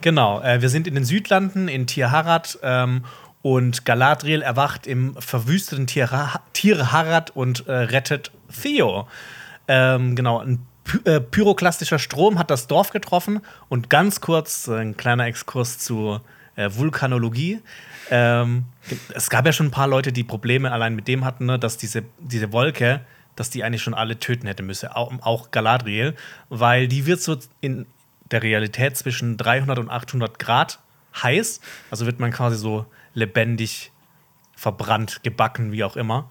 Genau, 0.00 0.40
äh, 0.42 0.60
wir 0.60 0.68
sind 0.68 0.86
in 0.86 0.94
den 0.94 1.04
Südlanden, 1.04 1.68
in 1.68 1.86
Tir 1.86 2.10
Harad. 2.10 2.58
Ähm, 2.62 3.04
und 3.40 3.84
Galadriel 3.84 4.42
erwacht 4.42 4.86
im 4.86 5.14
verwüsteten 5.14 5.86
Tir 5.86 6.10
Harad 6.10 7.30
und 7.30 7.66
äh, 7.66 7.72
rettet 7.72 8.32
Theo. 8.48 9.08
Ähm, 9.66 10.16
genau, 10.16 10.40
ein 10.40 10.66
Py 10.84 10.98
äh, 11.04 11.20
pyroklastischer 11.20 11.98
Strom 11.98 12.38
hat 12.38 12.50
das 12.50 12.66
Dorf 12.66 12.90
getroffen 12.90 13.42
und 13.68 13.90
ganz 13.90 14.22
kurz 14.22 14.68
äh, 14.68 14.80
ein 14.80 14.96
kleiner 14.96 15.26
Exkurs 15.26 15.78
zu 15.78 16.20
äh, 16.56 16.70
Vulkanologie. 16.72 17.60
Ähm, 18.10 18.64
es 19.14 19.28
gab 19.28 19.44
ja 19.44 19.52
schon 19.52 19.66
ein 19.66 19.70
paar 19.70 19.86
Leute, 19.86 20.12
die 20.12 20.24
Probleme 20.24 20.72
allein 20.72 20.94
mit 20.94 21.06
dem 21.06 21.26
hatten, 21.26 21.44
ne, 21.44 21.58
dass 21.58 21.76
diese, 21.76 22.04
diese 22.18 22.52
Wolke, 22.52 23.02
dass 23.36 23.50
die 23.50 23.64
eigentlich 23.64 23.82
schon 23.82 23.92
alle 23.92 24.18
töten 24.18 24.46
hätte 24.46 24.62
müssen, 24.62 24.88
auch, 24.88 25.12
auch 25.20 25.50
Galadriel, 25.50 26.14
weil 26.48 26.88
die 26.88 27.04
wird 27.04 27.20
so 27.20 27.36
in 27.60 27.86
der 28.30 28.42
Realität 28.42 28.96
zwischen 28.96 29.36
300 29.36 29.78
und 29.78 29.90
800 29.90 30.38
Grad 30.38 30.78
heiß, 31.22 31.60
also 31.90 32.06
wird 32.06 32.18
man 32.18 32.30
quasi 32.30 32.56
so 32.56 32.86
lebendig 33.14 33.92
verbrannt, 34.56 35.22
gebacken, 35.22 35.70
wie 35.72 35.84
auch 35.84 35.96
immer. 35.96 36.30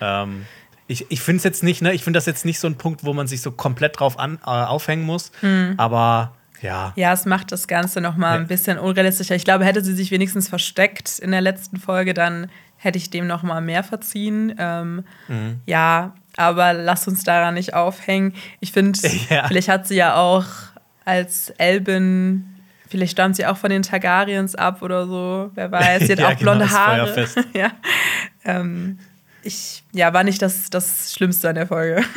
Ähm, 0.00 0.46
ich, 0.88 1.06
ich 1.10 1.20
finde 1.20 1.38
es 1.38 1.44
jetzt 1.44 1.62
nicht, 1.62 1.82
ne, 1.82 1.92
ich 1.92 2.04
finde 2.04 2.16
das 2.16 2.26
jetzt 2.26 2.44
nicht 2.44 2.58
so 2.58 2.66
ein 2.66 2.76
Punkt, 2.76 3.04
wo 3.04 3.12
man 3.12 3.26
sich 3.26 3.42
so 3.42 3.50
komplett 3.50 3.98
drauf 3.98 4.18
an, 4.18 4.38
äh, 4.44 4.50
aufhängen 4.50 5.04
muss, 5.04 5.32
mhm. 5.42 5.74
aber 5.76 6.32
ja. 6.62 6.92
Ja, 6.96 7.12
es 7.12 7.26
macht 7.26 7.52
das 7.52 7.68
Ganze 7.68 8.00
noch 8.00 8.16
mal 8.16 8.38
ein 8.38 8.46
bisschen 8.46 8.78
unrealistischer. 8.78 9.34
Ich 9.34 9.44
glaube, 9.44 9.64
hätte 9.64 9.84
sie 9.84 9.94
sich 9.94 10.10
wenigstens 10.10 10.48
versteckt 10.48 11.18
in 11.18 11.30
der 11.30 11.40
letzten 11.42 11.76
Folge, 11.76 12.14
dann 12.14 12.48
hätte 12.76 12.98
ich 12.98 13.10
dem 13.10 13.26
noch 13.26 13.42
mal 13.42 13.60
mehr 13.60 13.82
verziehen. 13.82 14.54
Ähm, 14.58 15.04
mhm. 15.28 15.60
Ja, 15.66 16.14
aber 16.36 16.72
lass 16.72 17.08
uns 17.08 17.24
daran 17.24 17.54
nicht 17.54 17.74
aufhängen. 17.74 18.34
Ich 18.60 18.72
finde, 18.72 18.98
ja. 19.30 19.46
vielleicht 19.48 19.68
hat 19.68 19.86
sie 19.86 19.96
ja 19.96 20.16
auch 20.16 20.46
als 21.04 21.50
Elbin, 21.58 22.44
vielleicht 22.88 23.12
stammt 23.12 23.36
sie 23.36 23.46
auch 23.46 23.56
von 23.56 23.70
den 23.70 23.82
Targaryens 23.82 24.54
ab 24.54 24.82
oder 24.82 25.06
so, 25.06 25.50
wer 25.54 25.70
weiß. 25.70 26.06
Sie 26.06 26.12
hat 26.12 26.18
ja, 26.20 26.28
auch 26.28 26.34
blonde 26.34 26.66
genau, 26.66 26.78
Haare. 26.78 27.28
ja. 27.54 27.70
Ähm, 28.44 28.98
ich, 29.46 29.84
ja, 29.92 30.12
war 30.12 30.24
nicht 30.24 30.42
das, 30.42 30.70
das 30.70 31.12
Schlimmste 31.14 31.48
an 31.48 31.54
der 31.54 31.66
Folge. 31.66 32.02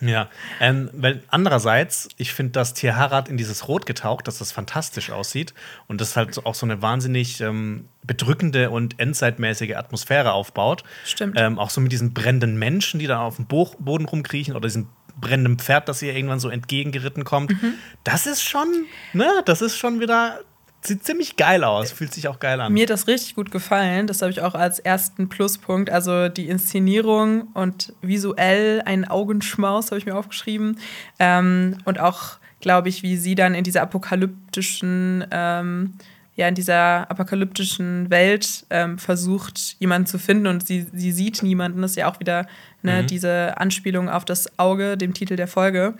Ja, 0.00 0.28
ähm, 0.60 0.90
weil 0.92 1.22
andererseits, 1.28 2.08
ich 2.16 2.32
finde, 2.32 2.52
dass 2.52 2.74
Tier 2.74 2.96
Harad 2.96 3.28
in 3.28 3.36
dieses 3.36 3.66
Rot 3.66 3.84
getaucht, 3.84 4.28
dass 4.28 4.38
das 4.38 4.52
fantastisch 4.52 5.10
aussieht 5.10 5.54
und 5.88 6.00
das 6.00 6.16
halt 6.16 6.44
auch 6.46 6.54
so 6.54 6.66
eine 6.66 6.82
wahnsinnig 6.82 7.40
ähm, 7.40 7.88
bedrückende 8.04 8.70
und 8.70 9.00
endzeitmäßige 9.00 9.74
Atmosphäre 9.74 10.32
aufbaut. 10.32 10.84
Stimmt. 11.04 11.34
Ähm, 11.36 11.58
auch 11.58 11.70
so 11.70 11.80
mit 11.80 11.90
diesen 11.90 12.14
brennenden 12.14 12.58
Menschen, 12.58 13.00
die 13.00 13.06
da 13.08 13.22
auf 13.22 13.36
dem 13.36 13.46
Bo 13.46 13.74
Boden 13.80 14.04
rumkriechen 14.04 14.54
oder 14.54 14.68
diesem 14.68 14.88
brennenden 15.20 15.58
Pferd, 15.58 15.88
das 15.88 16.00
ihr 16.00 16.14
irgendwann 16.14 16.38
so 16.38 16.48
entgegengeritten 16.48 17.24
kommt. 17.24 17.50
Mhm. 17.50 17.74
Das 18.04 18.26
ist 18.26 18.42
schon, 18.42 18.68
ne, 19.12 19.28
das 19.46 19.62
ist 19.62 19.76
schon 19.76 19.98
wieder 19.98 20.40
Sieht 20.80 21.04
ziemlich 21.04 21.36
geil 21.36 21.64
aus, 21.64 21.90
fühlt 21.90 22.14
sich 22.14 22.28
auch 22.28 22.38
geil 22.38 22.60
an. 22.60 22.72
Mir 22.72 22.84
hat 22.84 22.90
das 22.90 23.08
richtig 23.08 23.34
gut 23.34 23.50
gefallen. 23.50 24.06
Das 24.06 24.22
habe 24.22 24.30
ich 24.30 24.40
auch 24.42 24.54
als 24.54 24.78
ersten 24.78 25.28
Pluspunkt. 25.28 25.90
Also 25.90 26.28
die 26.28 26.48
Inszenierung 26.48 27.48
und 27.54 27.92
visuell 28.00 28.82
ein 28.84 29.06
Augenschmaus 29.06 29.86
habe 29.86 29.98
ich 29.98 30.06
mir 30.06 30.16
aufgeschrieben. 30.16 30.78
Ähm, 31.18 31.78
und 31.84 31.98
auch, 31.98 32.38
glaube 32.60 32.88
ich, 32.88 33.02
wie 33.02 33.16
sie 33.16 33.34
dann 33.34 33.54
in 33.54 33.64
dieser 33.64 33.82
apokalyptischen, 33.82 35.26
ähm, 35.32 35.94
ja, 36.36 36.46
in 36.46 36.54
dieser 36.54 37.10
apokalyptischen 37.10 38.08
Welt 38.10 38.64
ähm, 38.70 38.98
versucht, 38.98 39.76
jemanden 39.80 40.06
zu 40.06 40.20
finden 40.20 40.46
und 40.46 40.64
sie, 40.64 40.86
sie 40.92 41.10
sieht 41.10 41.42
niemanden. 41.42 41.82
Das 41.82 41.92
ist 41.92 41.96
ja 41.96 42.08
auch 42.08 42.20
wieder 42.20 42.46
ne, 42.82 43.02
mhm. 43.02 43.06
diese 43.08 43.58
Anspielung 43.58 44.08
auf 44.08 44.24
das 44.24 44.60
Auge, 44.60 44.96
dem 44.96 45.12
Titel 45.12 45.34
der 45.34 45.48
Folge. 45.48 45.94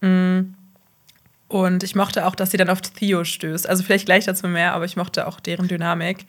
Mhm. 0.00 0.56
Und 1.48 1.82
ich 1.82 1.94
mochte 1.94 2.26
auch, 2.26 2.34
dass 2.34 2.50
sie 2.50 2.56
dann 2.56 2.70
auf 2.70 2.80
Theo 2.80 3.24
stößt. 3.24 3.68
Also 3.68 3.84
vielleicht 3.84 4.06
gleich 4.06 4.24
dazu 4.24 4.48
mehr, 4.48 4.74
aber 4.74 4.84
ich 4.84 4.96
mochte 4.96 5.26
auch 5.28 5.38
deren 5.38 5.68
Dynamik. 5.68 6.26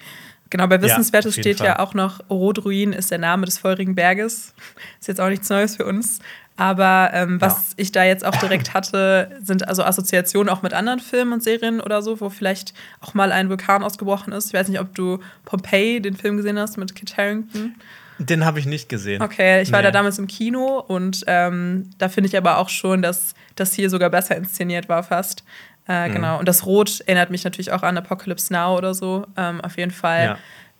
Genau, 0.49 0.67
bei 0.67 0.81
Wissenswertes 0.81 1.35
ja, 1.35 1.41
steht 1.41 1.57
Fall. 1.57 1.67
ja 1.67 1.79
auch 1.79 1.93
noch, 1.93 2.21
Rotruin 2.29 2.93
ist 2.93 3.11
der 3.11 3.17
Name 3.17 3.45
des 3.45 3.57
feurigen 3.57 3.95
Berges. 3.95 4.53
Ist 4.99 5.07
jetzt 5.07 5.19
auch 5.19 5.29
nichts 5.29 5.49
Neues 5.49 5.75
für 5.75 5.85
uns. 5.85 6.19
Aber 6.55 7.11
ähm, 7.13 7.39
was 7.39 7.71
ja. 7.71 7.73
ich 7.77 7.91
da 7.91 8.03
jetzt 8.03 8.25
auch 8.25 8.35
direkt 8.37 8.73
hatte, 8.73 9.37
sind 9.43 9.67
also 9.67 9.83
Assoziationen 9.83 10.49
auch 10.49 10.63
mit 10.63 10.73
anderen 10.73 10.99
Filmen 10.99 11.33
und 11.33 11.43
Serien 11.43 11.79
oder 11.79 12.01
so, 12.01 12.19
wo 12.19 12.29
vielleicht 12.29 12.73
auch 12.99 13.13
mal 13.13 13.31
ein 13.31 13.49
Vulkan 13.49 13.83
ausgebrochen 13.83 14.33
ist. 14.33 14.47
Ich 14.47 14.53
weiß 14.53 14.67
nicht, 14.69 14.79
ob 14.79 14.95
du 14.95 15.19
Pompeii, 15.45 16.01
den 16.01 16.15
Film 16.15 16.37
gesehen 16.37 16.57
hast 16.57 16.77
mit 16.77 16.95
Kit 16.95 17.15
Harington. 17.15 17.75
Den 18.19 18.45
habe 18.45 18.59
ich 18.59 18.65
nicht 18.65 18.89
gesehen. 18.89 19.21
Okay, 19.21 19.61
ich 19.61 19.71
war 19.71 19.79
nee. 19.79 19.85
da 19.85 19.91
damals 19.91 20.17
im 20.17 20.27
Kino 20.27 20.79
und 20.79 21.23
ähm, 21.27 21.89
da 21.97 22.09
finde 22.09 22.27
ich 22.27 22.37
aber 22.37 22.57
auch 22.57 22.69
schon, 22.69 23.01
dass 23.01 23.35
das 23.55 23.73
hier 23.73 23.89
sogar 23.89 24.09
besser 24.09 24.35
inszeniert 24.35 24.89
war 24.89 25.03
fast. 25.03 25.43
Äh, 25.87 26.09
mhm. 26.09 26.13
Genau. 26.13 26.39
Und 26.39 26.47
das 26.47 26.65
Rot 26.65 27.01
erinnert 27.01 27.29
mich 27.29 27.43
natürlich 27.43 27.71
auch 27.71 27.83
an 27.83 27.97
Apocalypse 27.97 28.51
Now 28.51 28.77
oder 28.77 28.93
so. 28.93 29.25
Ähm, 29.37 29.61
auf 29.61 29.77
jeden 29.77 29.91
Fall 29.91 30.23
ja. 30.23 30.37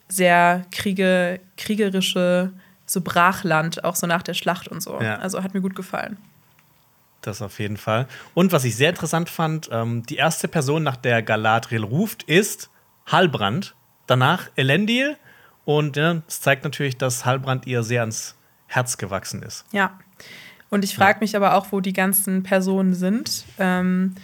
sehr 0.08 0.64
Kriege, 0.70 1.40
kriegerische, 1.56 2.52
so 2.86 3.00
Brachland, 3.00 3.84
auch 3.84 3.96
so 3.96 4.06
nach 4.06 4.22
der 4.22 4.34
Schlacht 4.34 4.68
und 4.68 4.82
so. 4.82 5.00
Ja. 5.00 5.16
Also 5.16 5.42
hat 5.42 5.54
mir 5.54 5.60
gut 5.60 5.74
gefallen. 5.74 6.16
Das 7.22 7.42
auf 7.42 7.58
jeden 7.58 7.76
Fall. 7.76 8.06
Und 8.34 8.52
was 8.52 8.64
ich 8.64 8.76
sehr 8.76 8.90
interessant 8.90 9.28
fand, 9.28 9.68
ähm, 9.72 10.04
die 10.04 10.16
erste 10.16 10.48
Person, 10.48 10.82
nach 10.82 10.96
der 10.96 11.22
Galadriel 11.22 11.82
ruft, 11.84 12.22
ist 12.24 12.70
Halbrand. 13.06 13.74
Danach 14.06 14.48
Elendil 14.56 15.16
und 15.68 15.98
ja, 15.98 16.22
es 16.26 16.40
zeigt 16.40 16.64
natürlich, 16.64 16.96
dass 16.96 17.26
Halbrand 17.26 17.66
ihr 17.66 17.82
sehr 17.82 18.00
ans 18.00 18.36
Herz 18.68 18.96
gewachsen 18.96 19.42
ist. 19.42 19.66
Ja. 19.70 19.98
Und 20.70 20.82
ich 20.82 20.94
frage 20.94 21.20
mich 21.20 21.36
aber 21.36 21.56
auch, 21.56 21.72
wo 21.72 21.80
die 21.80 21.92
ganzen 21.92 22.42
Personen 22.42 22.94
sind. 22.94 23.44
Ähm, 23.58 24.14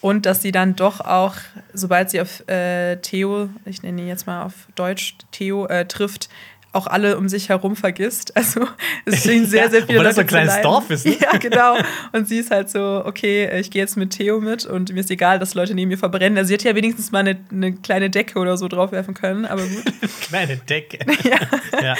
und 0.00 0.24
dass 0.24 0.40
sie 0.40 0.50
dann 0.50 0.76
doch 0.76 1.02
auch, 1.02 1.34
sobald 1.74 2.08
sie 2.08 2.22
auf 2.22 2.48
äh, 2.48 2.96
Theo, 3.02 3.50
ich 3.66 3.82
nenne 3.82 4.00
ihn 4.00 4.08
jetzt 4.08 4.26
mal 4.26 4.42
auf 4.42 4.66
Deutsch 4.76 5.18
Theo, 5.30 5.66
äh, 5.66 5.84
trifft, 5.84 6.30
auch 6.72 6.86
alle 6.86 7.16
um 7.16 7.28
sich 7.28 7.48
herum 7.48 7.76
vergisst. 7.76 8.32
Also 8.38 8.66
es 9.04 9.20
stehen 9.20 9.46
sehr, 9.46 9.64
ja, 9.64 9.70
sehr 9.70 9.82
viele 9.82 9.98
Leute. 9.98 10.08
das 10.08 10.14
so 10.16 10.20
ein 10.22 10.26
kleines 10.26 10.60
Dorf 10.62 10.90
ist. 10.90 11.04
Ne? 11.04 11.16
Ja, 11.20 11.36
genau. 11.38 11.76
Und 12.12 12.28
sie 12.28 12.38
ist 12.38 12.50
halt 12.50 12.70
so, 12.70 13.02
okay, 13.04 13.58
ich 13.58 13.70
gehe 13.70 13.82
jetzt 13.82 13.96
mit 13.96 14.10
Theo 14.10 14.40
mit 14.40 14.64
und 14.64 14.92
mir 14.92 15.00
ist 15.00 15.10
egal, 15.10 15.38
dass 15.38 15.54
Leute 15.54 15.74
neben 15.74 15.88
mir 15.88 15.98
verbrennen. 15.98 16.38
Also 16.38 16.48
sie 16.48 16.54
hätte 16.54 16.68
ja 16.68 16.74
wenigstens 16.74 17.10
mal 17.10 17.20
eine, 17.20 17.38
eine 17.50 17.72
kleine 17.72 18.10
Decke 18.10 18.38
oder 18.38 18.56
so 18.56 18.68
draufwerfen 18.68 19.14
können, 19.14 19.44
aber 19.44 19.62
gut. 19.62 19.84
kleine 20.22 20.56
Decke. 20.56 20.98
ja. 21.24 21.38
ja. 21.82 21.94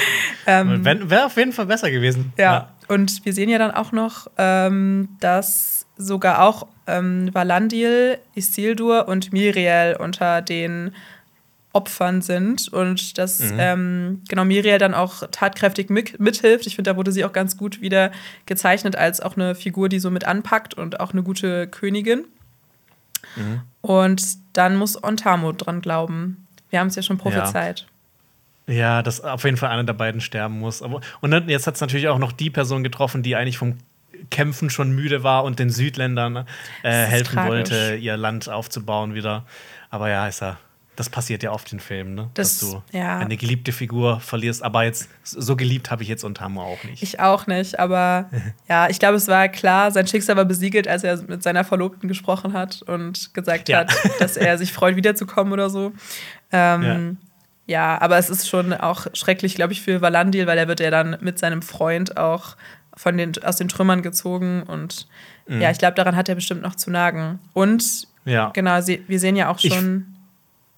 Ähm, 0.47 0.85
Wäre 0.85 1.27
auf 1.27 1.37
jeden 1.37 1.53
Fall 1.53 1.67
besser 1.67 1.91
gewesen. 1.91 2.33
Ja. 2.39 2.45
ja. 2.45 2.69
Und 2.89 3.25
wir 3.25 3.33
sehen 3.33 3.51
ja 3.51 3.59
dann 3.59 3.71
auch 3.71 3.93
noch, 3.93 4.29
ähm, 4.39 5.09
dass 5.21 5.87
sogar 5.97 6.43
auch 6.43 6.67
ähm, 6.87 7.31
Valandil, 7.33 8.19
Isildur 8.35 9.09
und 9.09 9.33
Miriel 9.33 9.97
unter 9.99 10.41
den 10.41 10.93
Opfern 11.73 12.23
sind 12.23 12.69
und 12.69 13.19
dass 13.19 13.41
mhm. 13.41 13.57
ähm, 13.59 14.23
genau 14.29 14.45
Miriel 14.45 14.79
dann 14.79 14.95
auch 14.95 15.23
tatkräftig 15.31 15.91
mit, 15.91 16.19
mithilft. 16.19 16.67
Ich 16.67 16.77
finde, 16.77 16.91
da 16.91 16.97
wurde 16.97 17.13
sie 17.13 17.25
auch 17.25 17.33
ganz 17.33 17.57
gut 17.57 17.81
wieder 17.81 18.11
gezeichnet 18.47 18.97
als 18.97 19.21
auch 19.21 19.37
eine 19.37 19.55
Figur, 19.55 19.89
die 19.89 19.99
so 19.99 20.11
mit 20.11 20.25
anpackt 20.25 20.75
und 20.75 21.01
auch 21.01 21.13
eine 21.13 21.23
gute 21.23 21.69
Königin. 21.69 22.25
Mhm. 23.37 23.61
Und 23.83 24.23
dann 24.55 24.77
muss 24.77 25.03
Ontamo 25.03 25.53
dran 25.53 25.83
glauben. 25.83 26.47
Wir 26.71 26.81
haben 26.81 26.89
es 26.89 26.97
ja 26.97 27.03
schon 27.03 27.19
prophezeit. 27.19 27.87
Ja. 28.67 28.75
ja, 28.75 29.03
dass 29.03 29.21
auf 29.21 29.45
jeden 29.45 29.59
Fall 29.59 29.71
einer 29.71 29.85
der 29.85 29.93
beiden 29.93 30.23
sterben 30.23 30.59
muss. 30.59 30.83
Aber, 30.83 31.03
und 31.21 31.31
dann, 31.31 31.49
jetzt 31.51 31.67
hat 31.67 31.75
es 31.75 31.81
natürlich 31.83 32.09
auch 32.09 32.19
noch 32.19 32.33
die 32.33 32.51
Person 32.51 32.83
getroffen, 32.83 33.23
die 33.23 33.37
eigentlich 33.37 33.59
vom 33.59 33.77
Kämpfen 34.31 34.71
schon 34.71 34.93
müde 34.93 35.23
war 35.23 35.45
und 35.45 35.59
den 35.59 35.71
Südländern 35.71 36.47
äh, 36.83 36.91
helfen 36.91 37.35
tragisch. 37.35 37.51
wollte, 37.51 37.97
ihr 37.97 38.17
Land 38.17 38.49
aufzubauen 38.49 39.15
wieder. 39.15 39.45
Aber 39.91 40.09
ja, 40.09 40.27
ist 40.27 40.41
ja 40.41 40.57
das 40.99 41.11
passiert 41.11 41.45
ja 41.45 41.53
oft 41.53 41.73
in 41.73 41.79
Filmen, 41.79 42.15
ne? 42.15 42.31
Das, 42.35 42.59
dass 42.59 42.71
du 42.71 42.83
ja. 42.91 43.19
eine 43.19 43.37
geliebte 43.37 43.71
Figur 43.71 44.19
verlierst. 44.19 44.65
Aber 44.65 44.83
jetzt 44.83 45.09
so 45.23 45.55
geliebt 45.55 45.93
habe 45.93 46.03
ich 46.03 46.09
jetzt 46.09 46.25
Untamo 46.25 46.61
auch 46.61 46.83
nicht. 46.83 47.05
Ich 47.05 47.21
auch 47.21 47.47
nicht, 47.47 47.79
aber 47.79 48.29
ja, 48.69 48.91
ich 48.91 48.99
glaube, 48.99 49.17
es 49.17 49.29
war 49.29 49.49
klar, 49.49 49.93
sein 49.93 50.09
Schicksal 50.09 50.37
war 50.37 50.45
besiegelt, 50.45 50.89
als 50.89 51.05
er 51.05 51.23
mit 51.23 51.45
seiner 51.45 51.63
Verlobten 51.63 52.09
gesprochen 52.09 52.53
hat 52.53 52.83
und 52.83 53.33
gesagt 53.33 53.69
ja. 53.69 53.79
hat, 53.79 53.93
dass 54.19 54.37
er 54.37 54.59
sich 54.59 54.73
freut, 54.73 54.97
wiederzukommen 54.97 55.53
oder 55.53 55.71
so. 55.71 55.93
Ähm, 56.51 57.19
ja. 57.67 57.95
ja. 57.95 58.01
aber 58.01 58.19
es 58.19 58.29
ist 58.29 58.49
schon 58.49 58.73
auch 58.73 59.07
schrecklich, 59.13 59.55
glaube 59.55 59.75
ich, 59.75 59.83
für 59.83 60.01
Valandil, 60.01 60.49
weil 60.49 60.59
er 60.59 60.67
wird 60.67 60.81
ja 60.81 60.91
dann 60.91 61.17
mit 61.21 61.39
seinem 61.39 61.63
Freund 61.63 62.17
auch 62.17 62.57
von 62.97 63.17
den, 63.17 63.33
aus 63.45 63.55
den 63.55 63.69
Trümmern 63.69 64.03
gezogen 64.03 64.65
und 64.65 65.07
mhm. 65.47 65.61
ja, 65.61 65.71
ich 65.71 65.79
glaube, 65.79 65.95
daran 65.95 66.17
hat 66.17 66.29
er 66.29 66.35
bestimmt 66.35 66.63
noch 66.63 66.75
zu 66.75 66.91
nagen. 66.91 67.39
Und 67.53 68.09
ja. 68.25 68.51
genau, 68.53 68.81
sie, 68.81 69.05
wir 69.07 69.21
sehen 69.21 69.37
ja 69.37 69.49
auch 69.49 69.61
schon. 69.61 70.09
Ich 70.13 70.18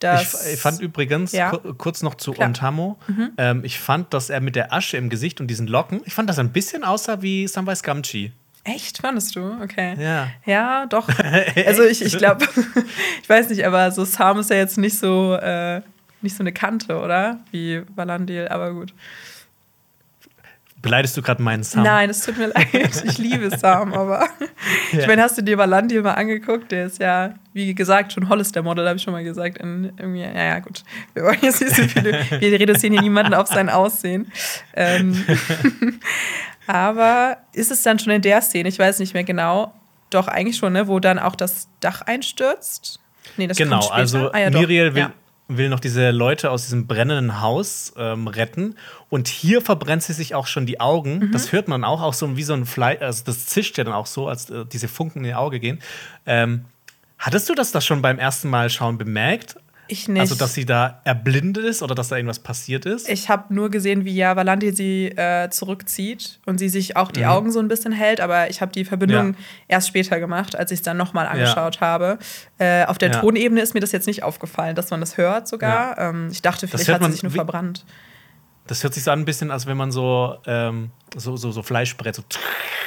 ich, 0.02 0.52
ich, 0.54 0.60
fand 0.60 0.80
übrigens, 0.80 1.32
ja. 1.32 1.50
kurz 1.78 2.02
noch 2.02 2.14
zu 2.14 2.32
Klar. 2.32 2.48
Ontamo, 2.48 2.98
mhm. 3.06 3.30
ähm, 3.36 3.64
ich 3.64 3.78
fand, 3.78 4.12
dass 4.14 4.30
er 4.30 4.40
mit 4.40 4.56
der 4.56 4.72
Asche 4.72 4.96
im 4.96 5.10
Gesicht 5.10 5.40
und 5.40 5.46
diesen 5.48 5.66
Locken, 5.66 6.00
ich 6.04 6.14
fand, 6.14 6.28
dass 6.28 6.38
er 6.38 6.44
ein 6.44 6.52
bisschen 6.52 6.84
aussah 6.84 7.22
wie 7.22 7.46
Samwise 7.46 7.82
Gamgee. 7.82 8.32
Echt, 8.64 8.98
fandest 8.98 9.36
du? 9.36 9.56
Okay. 9.62 9.96
Ja. 9.98 10.28
Ja, 10.44 10.86
doch. 10.86 11.08
also 11.66 11.82
ich, 11.82 12.04
ich 12.04 12.18
glaube, 12.18 12.46
ich 13.22 13.28
weiß 13.28 13.48
nicht, 13.48 13.64
aber 13.64 13.90
so 13.90 14.04
Sam 14.04 14.38
ist 14.38 14.50
ja 14.50 14.56
jetzt 14.56 14.76
nicht 14.76 14.98
so, 14.98 15.34
äh, 15.34 15.80
nicht 16.20 16.36
so 16.36 16.42
eine 16.42 16.52
Kante, 16.52 16.98
oder? 16.98 17.40
Wie 17.50 17.82
Valandil, 17.94 18.48
aber 18.48 18.72
gut. 18.72 18.92
Beleidigst 20.82 21.16
du 21.16 21.22
gerade 21.22 21.42
meinen 21.42 21.62
Sam? 21.62 21.82
Nein, 21.82 22.08
es 22.08 22.24
tut 22.24 22.38
mir 22.38 22.46
leid. 22.54 23.04
Ich 23.04 23.18
liebe 23.18 23.50
Sam, 23.56 23.92
aber 23.92 24.20
ja. 24.92 25.00
ich 25.00 25.06
meine, 25.06 25.22
hast 25.22 25.36
du 25.36 25.42
dir 25.42 25.58
Valandi 25.58 26.00
mal 26.00 26.14
angeguckt? 26.14 26.72
Der 26.72 26.86
ist 26.86 26.98
ja, 26.98 27.34
wie 27.52 27.74
gesagt, 27.74 28.12
schon 28.12 28.28
Hollister-Model, 28.28 28.86
habe 28.86 28.96
ich 28.96 29.02
schon 29.02 29.12
mal 29.12 29.24
gesagt. 29.24 29.58
In, 29.58 29.92
irgendwie, 29.98 30.22
ja, 30.22 30.32
ja, 30.32 30.58
gut. 30.60 30.82
Wir 31.12 31.24
wollen 31.24 31.38
jetzt 31.42 31.60
nicht 31.60 31.76
so 31.76 31.82
viele, 31.82 32.12
wir 32.40 32.60
reduzieren 32.60 32.94
hier 32.94 33.02
niemanden 33.02 33.34
auf 33.34 33.48
sein 33.48 33.68
Aussehen. 33.68 34.32
Ähm, 34.74 35.22
aber 36.66 37.36
ist 37.52 37.70
es 37.70 37.82
dann 37.82 37.98
schon 37.98 38.12
in 38.12 38.22
der 38.22 38.40
Szene, 38.40 38.68
ich 38.68 38.78
weiß 38.78 39.00
nicht 39.00 39.12
mehr 39.12 39.24
genau, 39.24 39.74
Doch, 40.08 40.28
eigentlich 40.28 40.56
schon, 40.56 40.72
ne? 40.72 40.88
Wo 40.88 40.98
dann 40.98 41.18
auch 41.18 41.36
das 41.36 41.68
Dach 41.80 42.02
einstürzt. 42.02 43.00
Nee, 43.36 43.46
das 43.46 43.56
genau, 43.56 43.86
also 43.88 44.30
ah, 44.32 44.38
ja, 44.38 44.50
Miriel 44.50 44.94
will, 44.94 45.02
ja. 45.02 45.12
Will 45.56 45.68
noch 45.68 45.80
diese 45.80 46.10
Leute 46.10 46.50
aus 46.50 46.64
diesem 46.64 46.86
brennenden 46.86 47.40
Haus 47.40 47.92
ähm, 47.96 48.28
retten. 48.28 48.76
Und 49.08 49.28
hier 49.28 49.60
verbrennt 49.60 50.02
sie 50.02 50.12
sich 50.12 50.34
auch 50.34 50.46
schon 50.46 50.66
die 50.66 50.80
Augen. 50.80 51.18
Mhm. 51.18 51.32
Das 51.32 51.52
hört 51.52 51.68
man 51.68 51.84
auch, 51.84 52.02
auch 52.02 52.14
so 52.14 52.36
wie 52.36 52.42
so 52.42 52.54
ein 52.54 52.66
Fleisch. 52.66 53.00
Also 53.02 53.24
das 53.24 53.46
zischt 53.46 53.76
ja 53.78 53.84
dann 53.84 53.94
auch 53.94 54.06
so, 54.06 54.28
als 54.28 54.50
äh, 54.50 54.64
diese 54.66 54.88
Funken 54.88 55.20
in 55.20 55.30
ihr 55.30 55.38
Auge 55.38 55.60
gehen. 55.60 55.80
Ähm, 56.26 56.64
hattest 57.18 57.48
du 57.48 57.54
das 57.54 57.72
da 57.72 57.80
schon 57.80 58.02
beim 58.02 58.18
ersten 58.18 58.48
Mal 58.48 58.70
schauen 58.70 58.98
bemerkt? 58.98 59.56
Ich 59.90 60.08
nicht. 60.08 60.20
Also, 60.20 60.36
dass 60.36 60.54
sie 60.54 60.64
da 60.64 61.00
erblindet 61.04 61.64
ist 61.64 61.82
oder 61.82 61.96
dass 61.96 62.08
da 62.08 62.16
irgendwas 62.16 62.38
passiert 62.38 62.86
ist? 62.86 63.08
Ich 63.08 63.28
habe 63.28 63.52
nur 63.52 63.70
gesehen, 63.70 64.04
wie 64.04 64.14
ja 64.14 64.36
Valandi 64.36 64.70
sie 64.70 65.06
äh, 65.06 65.50
zurückzieht 65.50 66.38
und 66.46 66.58
sie 66.58 66.68
sich 66.68 66.96
auch 66.96 67.10
die 67.10 67.20
mhm. 67.20 67.26
Augen 67.26 67.52
so 67.52 67.58
ein 67.58 67.66
bisschen 67.66 67.92
hält, 67.92 68.20
aber 68.20 68.50
ich 68.50 68.60
habe 68.60 68.70
die 68.70 68.84
Verbindung 68.84 69.32
ja. 69.32 69.38
erst 69.66 69.88
später 69.88 70.20
gemacht, 70.20 70.54
als 70.54 70.70
ich 70.70 70.78
es 70.78 70.82
dann 70.82 70.96
nochmal 70.96 71.26
angeschaut 71.26 71.76
ja. 71.76 71.80
habe. 71.80 72.18
Äh, 72.58 72.84
auf 72.84 72.98
der 72.98 73.10
ja. 73.10 73.20
Tonebene 73.20 73.60
ist 73.60 73.74
mir 73.74 73.80
das 73.80 73.90
jetzt 73.90 74.06
nicht 74.06 74.22
aufgefallen, 74.22 74.76
dass 74.76 74.90
man 74.90 75.00
das 75.00 75.16
hört 75.16 75.48
sogar. 75.48 75.98
Ähm, 75.98 76.28
ich 76.30 76.40
dachte, 76.40 76.68
vielleicht 76.68 76.88
hat 76.88 77.04
sie 77.04 77.12
sich 77.12 77.22
nur 77.24 77.32
verbrannt. 77.32 77.84
Das 78.70 78.84
hört 78.84 78.94
sich 78.94 79.02
so 79.02 79.10
an, 79.10 79.18
ein 79.18 79.24
bisschen, 79.24 79.50
als 79.50 79.66
wenn 79.66 79.76
man 79.76 79.90
so, 79.90 80.36
ähm, 80.46 80.90
so, 81.16 81.36
so, 81.36 81.50
so 81.50 81.60
Fleisch 81.60 81.96
brät. 81.96 82.14
So, 82.14 82.22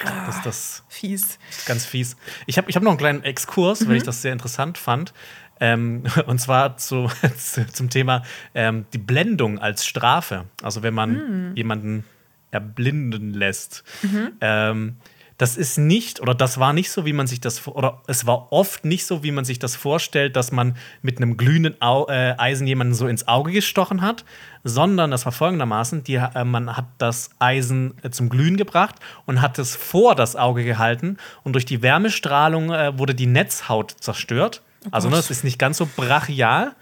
ah, 0.05 0.27
das, 0.27 0.41
das, 0.41 0.83
fies. 0.87 1.37
Ganz 1.65 1.85
fies. 1.85 2.15
Ich 2.45 2.57
habe 2.57 2.69
ich 2.69 2.77
hab 2.77 2.83
noch 2.83 2.91
einen 2.91 2.97
kleinen 2.97 3.23
Exkurs, 3.23 3.81
mhm. 3.81 3.89
weil 3.89 3.97
ich 3.97 4.03
das 4.03 4.21
sehr 4.21 4.31
interessant 4.31 4.77
fand. 4.77 5.13
Ähm, 5.63 6.03
und 6.27 6.39
zwar 6.39 6.75
zu, 6.77 7.09
zum 7.71 7.89
Thema 7.89 8.23
ähm, 8.53 8.85
die 8.93 8.97
Blendung 8.97 9.59
als 9.59 9.85
Strafe. 9.85 10.45
Also 10.61 10.83
wenn 10.83 10.93
man 10.93 11.49
mhm. 11.49 11.55
jemanden 11.55 12.03
erblinden 12.51 13.33
lässt. 13.33 13.83
Mhm. 14.03 14.31
Ähm, 14.41 14.95
das 15.39 15.57
ist 15.57 15.79
nicht 15.79 16.21
oder 16.21 16.35
das 16.35 16.59
war 16.59 16.73
nicht 16.73 16.91
so, 16.91 17.05
wie 17.05 17.13
man 17.13 17.25
sich 17.25 17.41
das 17.41 17.65
oder 17.67 18.03
es 18.05 18.27
war 18.27 18.51
oft 18.51 18.85
nicht 18.85 19.05
so, 19.05 19.23
wie 19.23 19.31
man 19.31 19.45
sich 19.45 19.57
das 19.57 19.75
vorstellt, 19.75 20.35
dass 20.35 20.51
man 20.51 20.77
mit 21.01 21.17
einem 21.17 21.37
glühenden 21.37 21.81
Au 21.81 22.07
äh, 22.07 22.35
Eisen 22.37 22.67
jemanden 22.67 22.93
so 22.93 23.07
ins 23.07 23.27
Auge 23.27 23.51
gestochen 23.51 24.01
hat, 24.01 24.25
sondern 24.63 25.09
das 25.09 25.25
war 25.25 25.31
folgendermaßen: 25.31 26.03
die, 26.03 26.15
äh, 26.15 26.43
man 26.45 26.77
hat 26.77 26.85
das 26.99 27.31
Eisen 27.39 27.95
äh, 28.03 28.11
zum 28.11 28.29
Glühen 28.29 28.57
gebracht 28.57 28.95
und 29.25 29.41
hat 29.41 29.57
es 29.57 29.75
vor 29.75 30.13
das 30.13 30.35
Auge 30.35 30.63
gehalten 30.63 31.17
und 31.43 31.53
durch 31.53 31.65
die 31.65 31.81
Wärmestrahlung 31.81 32.71
äh, 32.71 32.97
wurde 32.99 33.15
die 33.15 33.27
Netzhaut 33.27 33.91
zerstört 33.99 34.61
also, 34.91 35.09
ne, 35.09 35.17
es 35.17 35.29
ist 35.29 35.43
nicht 35.43 35.59
ganz 35.59 35.77
so 35.77 35.87
brachial. 35.95 36.75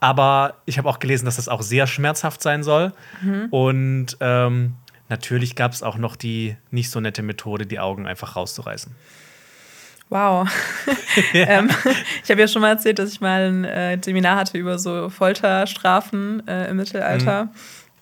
Aber 0.00 0.54
ich 0.66 0.78
habe 0.78 0.88
auch 0.88 0.98
gelesen, 0.98 1.24
dass 1.24 1.36
das 1.36 1.48
auch 1.48 1.62
sehr 1.62 1.86
schmerzhaft 1.86 2.42
sein 2.42 2.62
soll. 2.62 2.92
Mhm. 3.22 3.46
Und 3.50 4.16
ähm, 4.20 4.74
natürlich 5.08 5.56
gab 5.56 5.72
es 5.72 5.82
auch 5.82 5.96
noch 5.96 6.16
die 6.16 6.56
nicht 6.70 6.90
so 6.90 7.00
nette 7.00 7.22
Methode, 7.22 7.66
die 7.66 7.80
Augen 7.80 8.06
einfach 8.06 8.36
rauszureißen. 8.36 8.94
Wow. 10.08 10.48
ja. 11.32 11.46
ähm, 11.46 11.70
ich 12.22 12.30
habe 12.30 12.40
ja 12.40 12.48
schon 12.48 12.62
mal 12.62 12.70
erzählt, 12.70 12.98
dass 12.98 13.10
ich 13.10 13.20
mal 13.20 13.48
ein 13.48 13.64
äh, 13.64 13.98
Seminar 14.02 14.36
hatte 14.36 14.58
über 14.58 14.78
so 14.78 15.08
Folterstrafen 15.08 16.46
äh, 16.46 16.70
im 16.70 16.76
Mittelalter. 16.76 17.46
Mhm. 17.46 17.50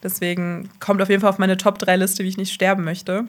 Deswegen 0.03 0.69
kommt 0.81 1.01
auf 1.01 1.09
jeden 1.09 1.23
Fall 1.23 1.31
auf 1.31 1.39
meine 1.39 1.57
Top-3-Liste, 1.57 2.25
wie 2.25 2.29
ich 2.29 2.37
nicht 2.37 2.53
sterben 2.53 2.85
möchte. 2.85 3.25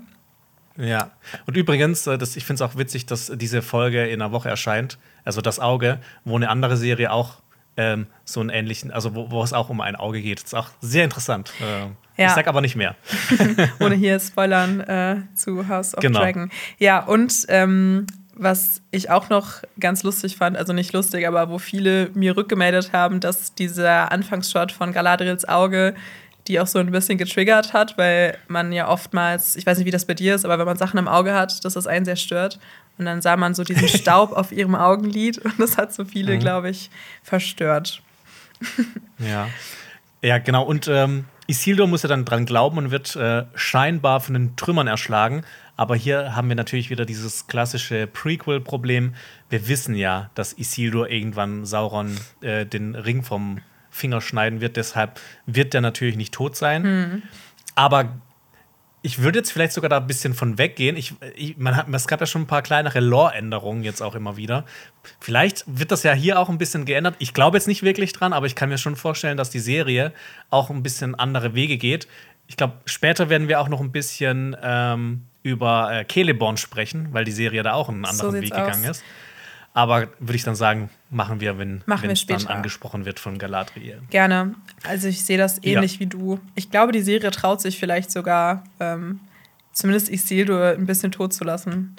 Ja. 0.77 1.11
Und 1.45 1.55
übrigens, 1.55 2.05
äh, 2.07 2.17
das, 2.17 2.35
ich 2.35 2.45
finde 2.45 2.63
es 2.63 2.69
auch 2.69 2.77
witzig, 2.77 3.05
dass 3.05 3.31
diese 3.35 3.61
Folge 3.61 4.05
in 4.07 4.21
einer 4.21 4.31
Woche 4.31 4.49
erscheint 4.49 4.97
also 5.25 5.41
das 5.41 5.59
Auge, 5.59 5.99
wo 6.23 6.35
eine 6.35 6.49
andere 6.49 6.77
Serie 6.77 7.11
auch 7.11 7.41
ähm, 7.77 8.07
so 8.23 8.39
einen 8.39 8.49
ähnlichen, 8.49 8.91
also 8.91 9.15
wo, 9.15 9.31
wo, 9.31 9.43
es 9.43 9.51
auch 9.51 9.69
um 9.69 9.81
ein 9.81 9.95
Auge 9.95 10.21
geht. 10.21 10.39
Das 10.39 10.45
ist 10.45 10.53
auch 10.53 10.69
sehr 10.79 11.03
interessant. 11.03 11.51
Äh, 11.59 12.21
ja. 12.21 12.29
Ich 12.29 12.33
sag 12.33 12.47
aber 12.47 12.61
nicht 12.61 12.75
mehr. 12.75 12.95
Ohne 13.79 13.95
hier 13.95 14.19
Spoilern 14.21 14.79
äh, 14.79 15.17
zu 15.33 15.67
House 15.67 15.93
of 15.93 15.99
genau. 15.99 16.21
Dragon. 16.21 16.49
Ja, 16.77 16.99
und 16.99 17.45
ähm, 17.49 18.07
was 18.33 18.81
ich 18.91 19.09
auch 19.09 19.29
noch 19.29 19.63
ganz 19.79 20.03
lustig 20.03 20.37
fand, 20.37 20.57
also 20.57 20.71
nicht 20.71 20.93
lustig, 20.93 21.27
aber 21.27 21.49
wo 21.49 21.57
viele 21.57 22.09
mir 22.13 22.37
rückgemeldet 22.37 22.93
haben, 22.93 23.19
dass 23.19 23.53
dieser 23.55 24.11
Anfangsshot 24.11 24.71
von 24.71 24.93
Galadriels 24.93 25.47
Auge 25.47 25.95
die 26.47 26.59
auch 26.59 26.67
so 26.67 26.79
ein 26.79 26.91
bisschen 26.91 27.17
getriggert 27.17 27.73
hat, 27.73 27.97
weil 27.97 28.37
man 28.47 28.71
ja 28.71 28.87
oftmals, 28.87 29.55
ich 29.55 29.65
weiß 29.65 29.77
nicht, 29.77 29.87
wie 29.87 29.91
das 29.91 30.05
bei 30.05 30.13
dir 30.13 30.35
ist, 30.35 30.45
aber 30.45 30.59
wenn 30.59 30.65
man 30.65 30.77
Sachen 30.77 30.99
im 30.99 31.07
Auge 31.07 31.33
hat, 31.33 31.65
dass 31.65 31.73
das 31.73 31.87
einen 31.87 32.05
sehr 32.05 32.15
stört. 32.15 32.59
Und 32.97 33.05
dann 33.05 33.21
sah 33.21 33.35
man 33.37 33.53
so 33.53 33.63
diesen 33.63 33.87
Staub 33.87 34.31
auf 34.31 34.51
ihrem 34.51 34.75
Augenlid 34.75 35.37
und 35.39 35.59
das 35.59 35.77
hat 35.77 35.93
so 35.93 36.05
viele, 36.05 36.35
mhm. 36.35 36.39
glaube 36.39 36.69
ich, 36.69 36.89
verstört. 37.23 38.01
ja. 39.19 39.49
Ja, 40.21 40.39
genau. 40.39 40.63
Und 40.63 40.87
ähm, 40.87 41.25
Isildur 41.47 41.87
muss 41.87 42.01
ja 42.01 42.09
dann 42.09 42.25
dran 42.25 42.45
glauben 42.45 42.77
und 42.77 42.91
wird 42.91 43.15
äh, 43.15 43.45
scheinbar 43.53 44.21
von 44.21 44.33
den 44.33 44.55
Trümmern 44.55 44.87
erschlagen. 44.87 45.43
Aber 45.77 45.95
hier 45.95 46.35
haben 46.35 46.47
wir 46.47 46.55
natürlich 46.55 46.89
wieder 46.89 47.05
dieses 47.05 47.47
klassische 47.47 48.07
Prequel-Problem. 48.07 49.13
Wir 49.49 49.67
wissen 49.67 49.93
ja, 49.95 50.31
dass 50.33 50.53
Isildur 50.53 51.09
irgendwann 51.09 51.65
Sauron 51.65 52.17
äh, 52.41 52.65
den 52.65 52.95
Ring 52.95 53.23
vom 53.23 53.59
Finger 53.89 54.21
schneiden 54.21 54.61
wird. 54.61 54.77
Deshalb 54.77 55.19
wird 55.45 55.73
der 55.73 55.81
natürlich 55.81 56.15
nicht 56.15 56.33
tot 56.33 56.55
sein. 56.55 56.83
Mhm. 56.83 57.23
Aber 57.75 58.09
ich 59.05 59.21
würde 59.21 59.37
jetzt 59.37 59.51
vielleicht 59.51 59.71
sogar 59.71 59.87
da 59.87 59.97
ein 59.97 60.07
bisschen 60.07 60.33
von 60.33 60.57
weggehen. 60.57 60.97
Ich, 60.97 61.13
ich, 61.35 61.57
man 61.57 61.75
hat, 61.75 61.85
es 61.93 62.07
gab 62.07 62.21
ja 62.21 62.25
schon 62.25 62.41
ein 62.41 62.47
paar 62.47 62.63
kleinere 62.63 62.99
Lore-Änderungen 62.99 63.83
jetzt 63.83 64.01
auch 64.01 64.15
immer 64.15 64.35
wieder. 64.35 64.65
Vielleicht 65.19 65.63
wird 65.67 65.91
das 65.91 66.01
ja 66.01 66.13
hier 66.13 66.39
auch 66.39 66.49
ein 66.49 66.57
bisschen 66.57 66.85
geändert. 66.85 67.15
Ich 67.19 67.35
glaube 67.35 67.55
jetzt 67.55 67.67
nicht 67.67 67.83
wirklich 67.83 68.13
dran, 68.13 68.33
aber 68.33 68.47
ich 68.47 68.55
kann 68.55 68.69
mir 68.69 68.79
schon 68.79 68.95
vorstellen, 68.95 69.37
dass 69.37 69.51
die 69.51 69.59
Serie 69.59 70.11
auch 70.49 70.71
ein 70.71 70.81
bisschen 70.81 71.13
andere 71.13 71.53
Wege 71.53 71.77
geht. 71.77 72.07
Ich 72.47 72.57
glaube, 72.57 72.73
später 72.85 73.29
werden 73.29 73.47
wir 73.47 73.61
auch 73.61 73.69
noch 73.69 73.79
ein 73.79 73.91
bisschen 73.91 74.57
ähm, 74.63 75.27
über 75.43 75.91
äh, 75.93 76.05
Celeborn 76.11 76.57
sprechen, 76.57 77.09
weil 77.11 77.25
die 77.25 77.31
Serie 77.31 77.61
da 77.61 77.73
auch 77.73 77.89
einen 77.89 78.05
anderen 78.05 78.31
so 78.31 78.41
Weg 78.41 78.49
gegangen 78.49 78.89
aus. 78.89 78.97
ist. 78.97 79.03
Aber 79.75 80.07
würde 80.19 80.37
ich 80.37 80.43
dann 80.43 80.55
sagen, 80.55 80.89
machen 81.09 81.41
wir, 81.41 81.57
wenn 81.57 81.83
es 82.09 82.25
dann 82.25 82.47
angesprochen 82.47 83.03
wird 83.03 83.19
von 83.19 83.37
Galadriel. 83.37 84.01
Gerne. 84.09 84.55
Also 84.87 85.09
ich 85.09 85.25
sehe 85.25 85.37
das 85.37 85.61
ähnlich 85.63 85.95
ja. 85.95 85.99
wie 85.99 86.05
du. 86.05 86.39
Ich 86.55 86.71
glaube, 86.71 86.93
die 86.93 87.01
Serie 87.01 87.29
traut 87.29 87.59
sich 87.59 87.77
vielleicht 87.77 88.09
sogar, 88.09 88.63
ähm, 88.79 89.19
zumindest 89.73 90.09
Isildur 90.09 90.69
ein 90.69 90.85
bisschen 90.85 91.11
tot 91.11 91.33
zu 91.33 91.43
lassen. 91.43 91.97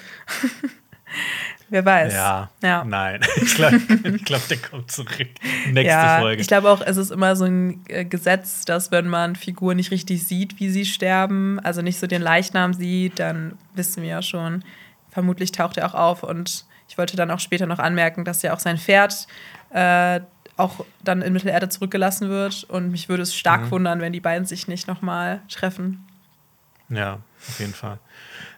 Wer 1.69 1.85
weiß. 1.85 2.15
Ja. 2.15 2.51
ja. 2.63 2.83
Nein. 2.83 3.21
Ich 3.43 3.55
glaube, 3.55 3.79
glaub, 4.25 4.49
der 4.49 4.57
kommt 4.57 4.91
zurück. 4.91 5.29
Nächste 5.67 5.83
ja, 5.83 6.21
Folge. 6.21 6.41
Ich 6.41 6.49
glaube 6.49 6.71
auch, 6.71 6.81
es 6.81 6.97
ist 6.97 7.11
immer 7.11 7.37
so 7.37 7.45
ein 7.45 7.85
äh, 7.89 8.07
Gesetz, 8.07 8.65
dass 8.65 8.91
wenn 8.91 9.07
man 9.07 9.37
Figuren 9.37 9.77
nicht 9.77 9.91
richtig 9.91 10.27
sieht, 10.27 10.59
wie 10.61 10.71
sie 10.71 10.87
sterben, 10.87 11.61
also 11.61 11.83
nicht 11.83 11.99
so 11.99 12.07
den 12.07 12.23
Leichnam 12.23 12.73
sieht, 12.73 13.19
dann 13.19 13.59
wissen 13.75 14.03
wir 14.03 14.09
ja 14.09 14.23
schon, 14.23 14.65
vermutlich 15.11 15.53
taucht 15.53 15.77
er 15.77 15.91
auch 15.91 15.95
auf 15.95 16.23
und 16.23 16.66
ich 16.97 16.99
wollte 16.99 17.19
dann 17.19 17.31
auch 17.31 17.41
später 17.41 17.67
noch 17.67 17.79
anmerken, 17.79 18.25
dass 18.25 18.41
ja 18.41 18.55
auch 18.55 18.59
sein 18.59 18.79
Pferd 18.79 19.27
äh, 19.69 20.21
auch 20.57 20.87
dann 21.05 21.21
in 21.21 21.35
Mittelerde 21.35 21.69
zurückgelassen 21.69 22.31
wird. 22.31 22.65
Und 22.65 22.91
mich 22.91 23.11
würde 23.11 23.23
es 23.23 23.37
stark 23.37 23.67
mhm. 23.67 23.71
wundern, 23.71 24.01
wenn 24.01 24.15
die 24.15 24.21
beiden 24.21 24.47
sich 24.47 24.67
nicht 24.67 24.89
nochmal 24.89 25.43
treffen. 25.51 26.07
Ja, 26.89 27.19
auf 27.47 27.61
jeden 27.61 27.75
Fall. 27.75 27.99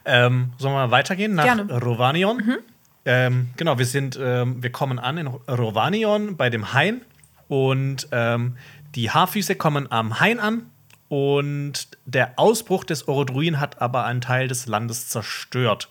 Ähm, 0.05 0.53
sollen 0.57 0.73
wir 0.73 0.87
mal 0.87 0.91
weitergehen 0.91 1.35
nach 1.35 1.43
Gerne. 1.43 1.81
Rovanion? 1.81 2.37
Mhm. 2.37 2.57
Ähm, 3.03 3.49
genau, 3.57 3.77
wir 3.77 3.85
sind, 3.85 4.17
ähm, 4.21 4.63
wir 4.63 4.71
kommen 4.71 4.99
an 4.99 5.17
in 5.17 5.27
Rovanion 5.27 6.37
bei 6.37 6.49
dem 6.49 6.73
Hain 6.73 7.01
und 7.49 8.07
ähm, 8.13 8.55
die 8.95 9.11
Haarfüße 9.11 9.55
kommen 9.55 9.91
am 9.91 10.21
Hain 10.21 10.39
an 10.39 10.69
und 11.09 11.89
der 12.05 12.39
Ausbruch 12.39 12.85
des 12.85 13.09
Orodruin 13.09 13.59
hat 13.59 13.81
aber 13.81 14.05
einen 14.05 14.21
Teil 14.21 14.47
des 14.47 14.65
Landes 14.65 15.09
zerstört. 15.09 15.89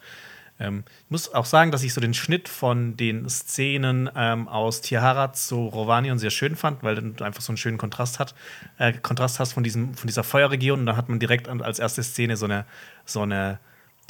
Ähm, 0.60 0.84
ich 1.04 1.10
muss 1.10 1.32
auch 1.32 1.44
sagen, 1.44 1.70
dass 1.70 1.82
ich 1.82 1.94
so 1.94 2.00
den 2.00 2.14
Schnitt 2.14 2.48
von 2.48 2.96
den 2.96 3.28
Szenen 3.28 4.10
ähm, 4.14 4.48
aus 4.48 4.80
Tihara 4.80 5.32
zu 5.32 5.66
Rovanion 5.66 6.18
sehr 6.18 6.30
schön 6.30 6.56
fand, 6.56 6.82
weil 6.82 6.96
du 6.96 7.24
einfach 7.24 7.42
so 7.42 7.52
einen 7.52 7.56
schönen 7.56 7.78
Kontrast, 7.78 8.18
hat, 8.18 8.34
äh, 8.78 8.92
Kontrast 8.92 9.38
hast 9.38 9.52
von, 9.52 9.62
diesem, 9.62 9.94
von 9.94 10.06
dieser 10.06 10.24
Feuerregion 10.24 10.80
und 10.80 10.86
dann 10.86 10.96
hat 10.96 11.08
man 11.08 11.18
direkt 11.18 11.48
als 11.48 11.78
erste 11.78 12.02
Szene 12.02 12.36
so, 12.36 12.46
eine, 12.46 12.64
so, 13.04 13.22
eine, 13.22 13.60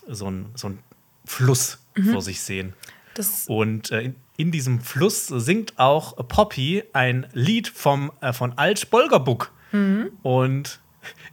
so, 0.09 0.31
ein, 0.31 0.47
so 0.55 0.69
einen 0.69 0.79
Fluss 1.25 1.79
mhm. 1.97 2.13
vor 2.13 2.23
sich 2.23 2.41
sehen. 2.41 2.73
Das 3.15 3.47
und 3.49 3.91
äh, 3.91 4.03
in, 4.03 4.17
in, 4.37 4.53
diesem 4.53 4.81
Fluss 4.81 5.27
singt 5.27 5.79
auch 5.79 6.17
Poppy 6.29 6.85
ein 6.93 7.27
Lied 7.33 7.69
vom, 7.69 8.13
äh, 8.21 8.33
von 8.33 8.57
Alt 8.57 8.91
Bolgerbuk. 8.91 9.53
Mhm. 9.73 10.13
Und 10.23 10.81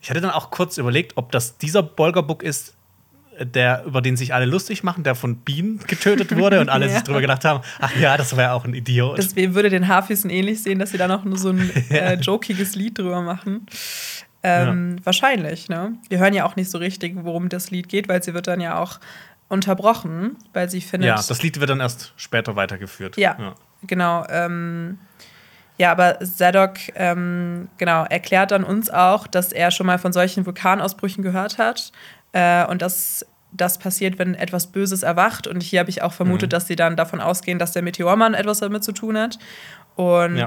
ich 0.01 0.09
hatte 0.09 0.21
dann 0.21 0.31
auch 0.31 0.51
kurz 0.51 0.77
überlegt, 0.77 1.13
ob 1.15 1.31
das 1.31 1.57
dieser 1.57 1.83
Bolgerbuk 1.83 2.43
ist, 2.43 2.74
der, 3.39 3.83
über 3.85 4.01
den 4.01 4.17
sich 4.17 4.33
alle 4.33 4.45
lustig 4.45 4.83
machen, 4.83 5.03
der 5.03 5.15
von 5.15 5.37
Bienen 5.37 5.79
getötet 5.87 6.35
wurde 6.35 6.59
und 6.59 6.69
alle 6.69 6.85
ja. 6.87 6.93
sich 6.93 7.03
drüber 7.03 7.21
gedacht 7.21 7.45
haben, 7.45 7.61
ach 7.79 7.95
ja, 7.95 8.17
das 8.17 8.35
war 8.35 8.43
ja 8.43 8.53
auch 8.53 8.65
ein 8.65 8.73
Idiot. 8.73 9.17
Das 9.17 9.35
würde 9.35 9.69
den 9.69 9.87
Haarfüßen 9.87 10.29
ähnlich 10.29 10.63
sehen, 10.63 10.79
dass 10.79 10.91
sie 10.91 10.97
da 10.97 11.07
noch 11.07 11.23
nur 11.23 11.37
so 11.37 11.49
ein 11.49 11.69
äh, 11.89 12.15
jokiges 12.15 12.75
Lied 12.75 12.97
drüber 12.97 13.21
machen. 13.21 13.65
Ähm, 14.43 14.97
ja. 14.97 15.05
Wahrscheinlich, 15.05 15.69
ne? 15.69 15.93
Wir 16.09 16.19
hören 16.19 16.33
ja 16.33 16.45
auch 16.45 16.55
nicht 16.55 16.69
so 16.69 16.77
richtig, 16.77 17.15
worum 17.15 17.49
das 17.49 17.71
Lied 17.71 17.89
geht, 17.89 18.07
weil 18.07 18.21
sie 18.21 18.33
wird 18.33 18.47
dann 18.47 18.61
ja 18.61 18.79
auch 18.79 18.99
unterbrochen, 19.47 20.37
weil 20.53 20.69
sie 20.69 20.81
findet. 20.81 21.07
Ja, 21.07 21.15
das 21.15 21.41
Lied 21.41 21.59
wird 21.59 21.69
dann 21.69 21.79
erst 21.79 22.13
später 22.15 22.55
weitergeführt. 22.55 23.17
Ja, 23.17 23.35
ja. 23.39 23.55
genau. 23.87 24.25
Ähm, 24.29 24.99
ja, 25.77 25.91
aber 25.91 26.19
Zadok 26.21 26.75
ähm, 26.95 27.67
genau, 27.77 28.05
erklärt 28.05 28.51
dann 28.51 28.63
uns 28.63 28.89
auch, 28.89 29.27
dass 29.27 29.51
er 29.51 29.71
schon 29.71 29.87
mal 29.87 29.99
von 29.99 30.13
solchen 30.13 30.45
Vulkanausbrüchen 30.45 31.23
gehört 31.23 31.57
hat 31.57 31.91
äh, 32.35 32.65
und 32.67 32.81
dass 32.81 33.25
das 33.53 33.77
passiert, 33.77 34.19
wenn 34.19 34.35
etwas 34.35 34.67
Böses 34.67 35.03
erwacht. 35.03 35.47
Und 35.47 35.63
hier 35.63 35.79
habe 35.79 35.89
ich 35.89 36.01
auch 36.01 36.11
vermutet, 36.11 36.49
mhm. 36.49 36.51
dass 36.51 36.67
sie 36.67 36.75
dann 36.75 36.97
davon 36.97 37.21
ausgehen, 37.21 37.57
dass 37.57 37.71
der 37.71 37.81
Meteormann 37.81 38.33
etwas 38.33 38.59
damit 38.59 38.83
zu 38.83 38.91
tun 38.91 39.17
hat. 39.17 39.39
Und 39.95 40.35
ja. 40.35 40.45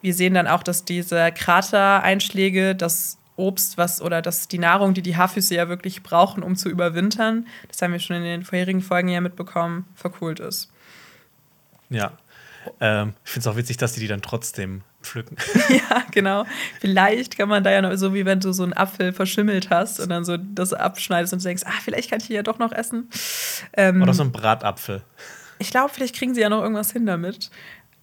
wir 0.00 0.14
sehen 0.14 0.34
dann 0.34 0.46
auch, 0.46 0.62
dass 0.62 0.84
diese 0.84 1.32
Kratereinschläge, 1.32 2.76
das 2.76 3.18
Obst, 3.34 3.76
was 3.76 4.00
oder 4.00 4.22
dass 4.22 4.46
die 4.46 4.58
Nahrung, 4.58 4.94
die 4.94 5.02
die 5.02 5.16
Haarfüße 5.16 5.56
ja 5.56 5.68
wirklich 5.68 6.04
brauchen, 6.04 6.44
um 6.44 6.54
zu 6.54 6.70
überwintern, 6.70 7.48
das 7.68 7.82
haben 7.82 7.92
wir 7.92 7.98
schon 7.98 8.16
in 8.16 8.22
den 8.22 8.44
vorherigen 8.44 8.80
Folgen 8.80 9.08
ja 9.08 9.20
mitbekommen, 9.20 9.84
verkohlt 9.96 10.38
ist. 10.38 10.70
Ja. 11.90 12.12
Ähm, 12.80 13.14
ich 13.24 13.32
finde 13.32 13.48
es 13.48 13.52
auch 13.52 13.56
witzig, 13.56 13.76
dass 13.76 13.92
die 13.92 14.00
die 14.00 14.08
dann 14.08 14.22
trotzdem 14.22 14.82
pflücken. 15.06 15.36
ja, 15.68 16.04
genau. 16.10 16.44
Vielleicht 16.80 17.36
kann 17.36 17.48
man 17.48 17.64
da 17.64 17.70
ja 17.70 17.82
noch, 17.82 17.94
so 17.96 18.14
wie 18.14 18.24
wenn 18.24 18.40
du 18.40 18.52
so 18.52 18.62
einen 18.62 18.72
Apfel 18.72 19.12
verschimmelt 19.12 19.70
hast 19.70 20.00
und 20.00 20.08
dann 20.08 20.24
so 20.24 20.36
das 20.36 20.72
abschneidest 20.72 21.32
und 21.32 21.44
denkst, 21.44 21.62
ah, 21.66 21.80
vielleicht 21.82 22.10
kann 22.10 22.20
ich 22.20 22.26
hier 22.26 22.36
ja 22.36 22.42
doch 22.42 22.58
noch 22.58 22.72
essen. 22.72 23.08
Ähm, 23.72 24.02
Oder 24.02 24.14
so 24.14 24.22
ein 24.22 24.32
Bratapfel. 24.32 25.02
Ich 25.58 25.70
glaube, 25.70 25.90
vielleicht 25.92 26.14
kriegen 26.14 26.34
sie 26.34 26.40
ja 26.40 26.48
noch 26.48 26.62
irgendwas 26.62 26.92
hin 26.92 27.06
damit. 27.06 27.50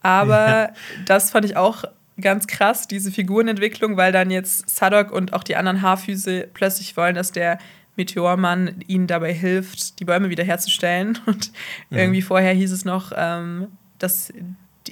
Aber 0.01 0.47
ja. 0.47 0.73
das 1.05 1.31
fand 1.31 1.45
ich 1.45 1.55
auch 1.55 1.83
ganz 2.19 2.47
krass, 2.47 2.87
diese 2.87 3.11
Figurenentwicklung, 3.11 3.97
weil 3.97 4.11
dann 4.11 4.31
jetzt 4.31 4.69
Sadok 4.69 5.11
und 5.11 5.33
auch 5.33 5.43
die 5.43 5.55
anderen 5.55 5.81
Haarfüße 5.81 6.49
plötzlich 6.53 6.95
wollen, 6.95 7.15
dass 7.15 7.31
der 7.31 7.57
Meteormann 7.95 8.83
ihnen 8.87 9.07
dabei 9.07 9.33
hilft, 9.33 9.99
die 9.99 10.05
Bäume 10.05 10.29
wiederherzustellen. 10.29 11.19
Und 11.25 11.51
mhm. 11.89 11.97
irgendwie 11.97 12.21
vorher 12.21 12.53
hieß 12.53 12.71
es 12.71 12.85
noch, 12.85 13.11
ähm, 13.15 13.67
dass 13.99 14.33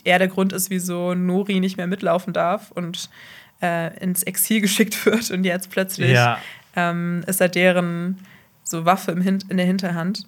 er 0.04 0.20
der 0.20 0.28
Grund 0.28 0.54
ist, 0.54 0.70
wieso 0.70 1.14
Nori 1.14 1.60
nicht 1.60 1.78
mehr 1.78 1.88
mitlaufen 1.88 2.34
darf 2.34 2.72
und 2.72 3.10
äh, 3.62 3.98
ins 4.00 4.24
Exil 4.24 4.62
geschickt 4.62 5.06
wird. 5.06 5.32
Und 5.32 5.44
jetzt 5.44 5.70
plötzlich 5.70 6.12
ja. 6.12 6.40
ähm, 6.76 7.24
ist 7.28 7.42
er 7.42 7.50
deren 7.50 8.20
so 8.64 8.86
Waffe 8.86 9.12
im 9.12 9.22
Hin 9.22 9.40
in 9.50 9.58
der 9.58 9.66
Hinterhand. 9.66 10.26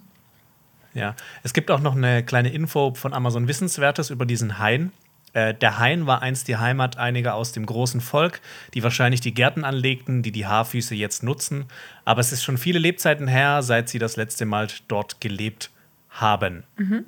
Ja, 0.94 1.16
es 1.42 1.54
gibt 1.54 1.72
auch 1.72 1.80
noch 1.80 1.96
eine 1.96 2.24
kleine 2.24 2.54
Info 2.54 2.94
von 2.94 3.14
Amazon 3.14 3.48
Wissenswertes 3.48 4.10
über 4.12 4.26
diesen 4.26 4.60
Hain. 4.60 4.92
Äh, 5.34 5.56
der 5.56 5.80
Hain 5.80 6.06
war 6.06 6.22
einst 6.22 6.48
die 6.48 6.58
Heimat 6.58 6.98
einiger 6.98 7.34
aus 7.34 7.52
dem 7.52 7.66
großen 7.66 8.02
Volk, 8.02 8.42
die 8.76 8.84
wahrscheinlich 8.84 9.20
die 9.20 9.34
Gärten 9.34 9.64
anlegten, 9.64 10.22
die 10.22 10.32
die 10.32 10.46
Haarfüße 10.46 10.94
jetzt 10.94 11.24
nutzen. 11.24 11.66
Aber 12.06 12.22
es 12.22 12.32
ist 12.32 12.44
schon 12.44 12.58
viele 12.58 12.80
Lebzeiten 12.80 13.28
her, 13.28 13.64
seit 13.64 13.90
sie 13.90 13.98
das 13.98 14.16
letzte 14.16 14.46
Mal 14.46 14.68
dort 14.88 15.20
gelebt 15.20 15.72
haben. 16.10 16.64
Mhm. 16.78 17.06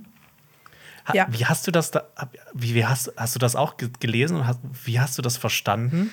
Ja. 1.13 1.27
Wie 1.29 1.45
hast 1.45 1.67
du 1.67 1.71
das 1.71 1.91
da, 1.91 2.05
wie, 2.53 2.73
wie 2.73 2.85
hast, 2.85 3.13
hast 3.15 3.35
du 3.35 3.39
das 3.39 3.55
auch 3.55 3.75
gelesen 3.77 4.37
und 4.37 4.47
hast, 4.47 4.59
wie 4.83 4.99
hast 4.99 5.17
du 5.17 5.21
das 5.21 5.37
verstanden? 5.37 6.11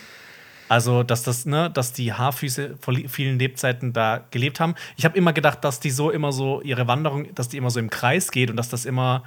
Also, 0.68 1.02
dass 1.02 1.22
das, 1.22 1.44
ne, 1.44 1.70
dass 1.70 1.92
die 1.92 2.14
Haarfüße 2.14 2.76
vor 2.80 2.94
vielen 3.08 3.38
Lebzeiten 3.38 3.92
da 3.92 4.24
gelebt 4.30 4.58
haben. 4.58 4.74
Ich 4.96 5.04
habe 5.04 5.16
immer 5.18 5.34
gedacht, 5.34 5.62
dass 5.64 5.80
die 5.80 5.90
so 5.90 6.10
immer 6.10 6.32
so 6.32 6.62
ihre 6.62 6.86
Wanderung, 6.88 7.34
dass 7.34 7.48
die 7.48 7.58
immer 7.58 7.70
so 7.70 7.78
im 7.78 7.90
Kreis 7.90 8.30
geht 8.30 8.48
und 8.50 8.56
dass 8.56 8.70
das 8.70 8.86
immer, 8.86 9.22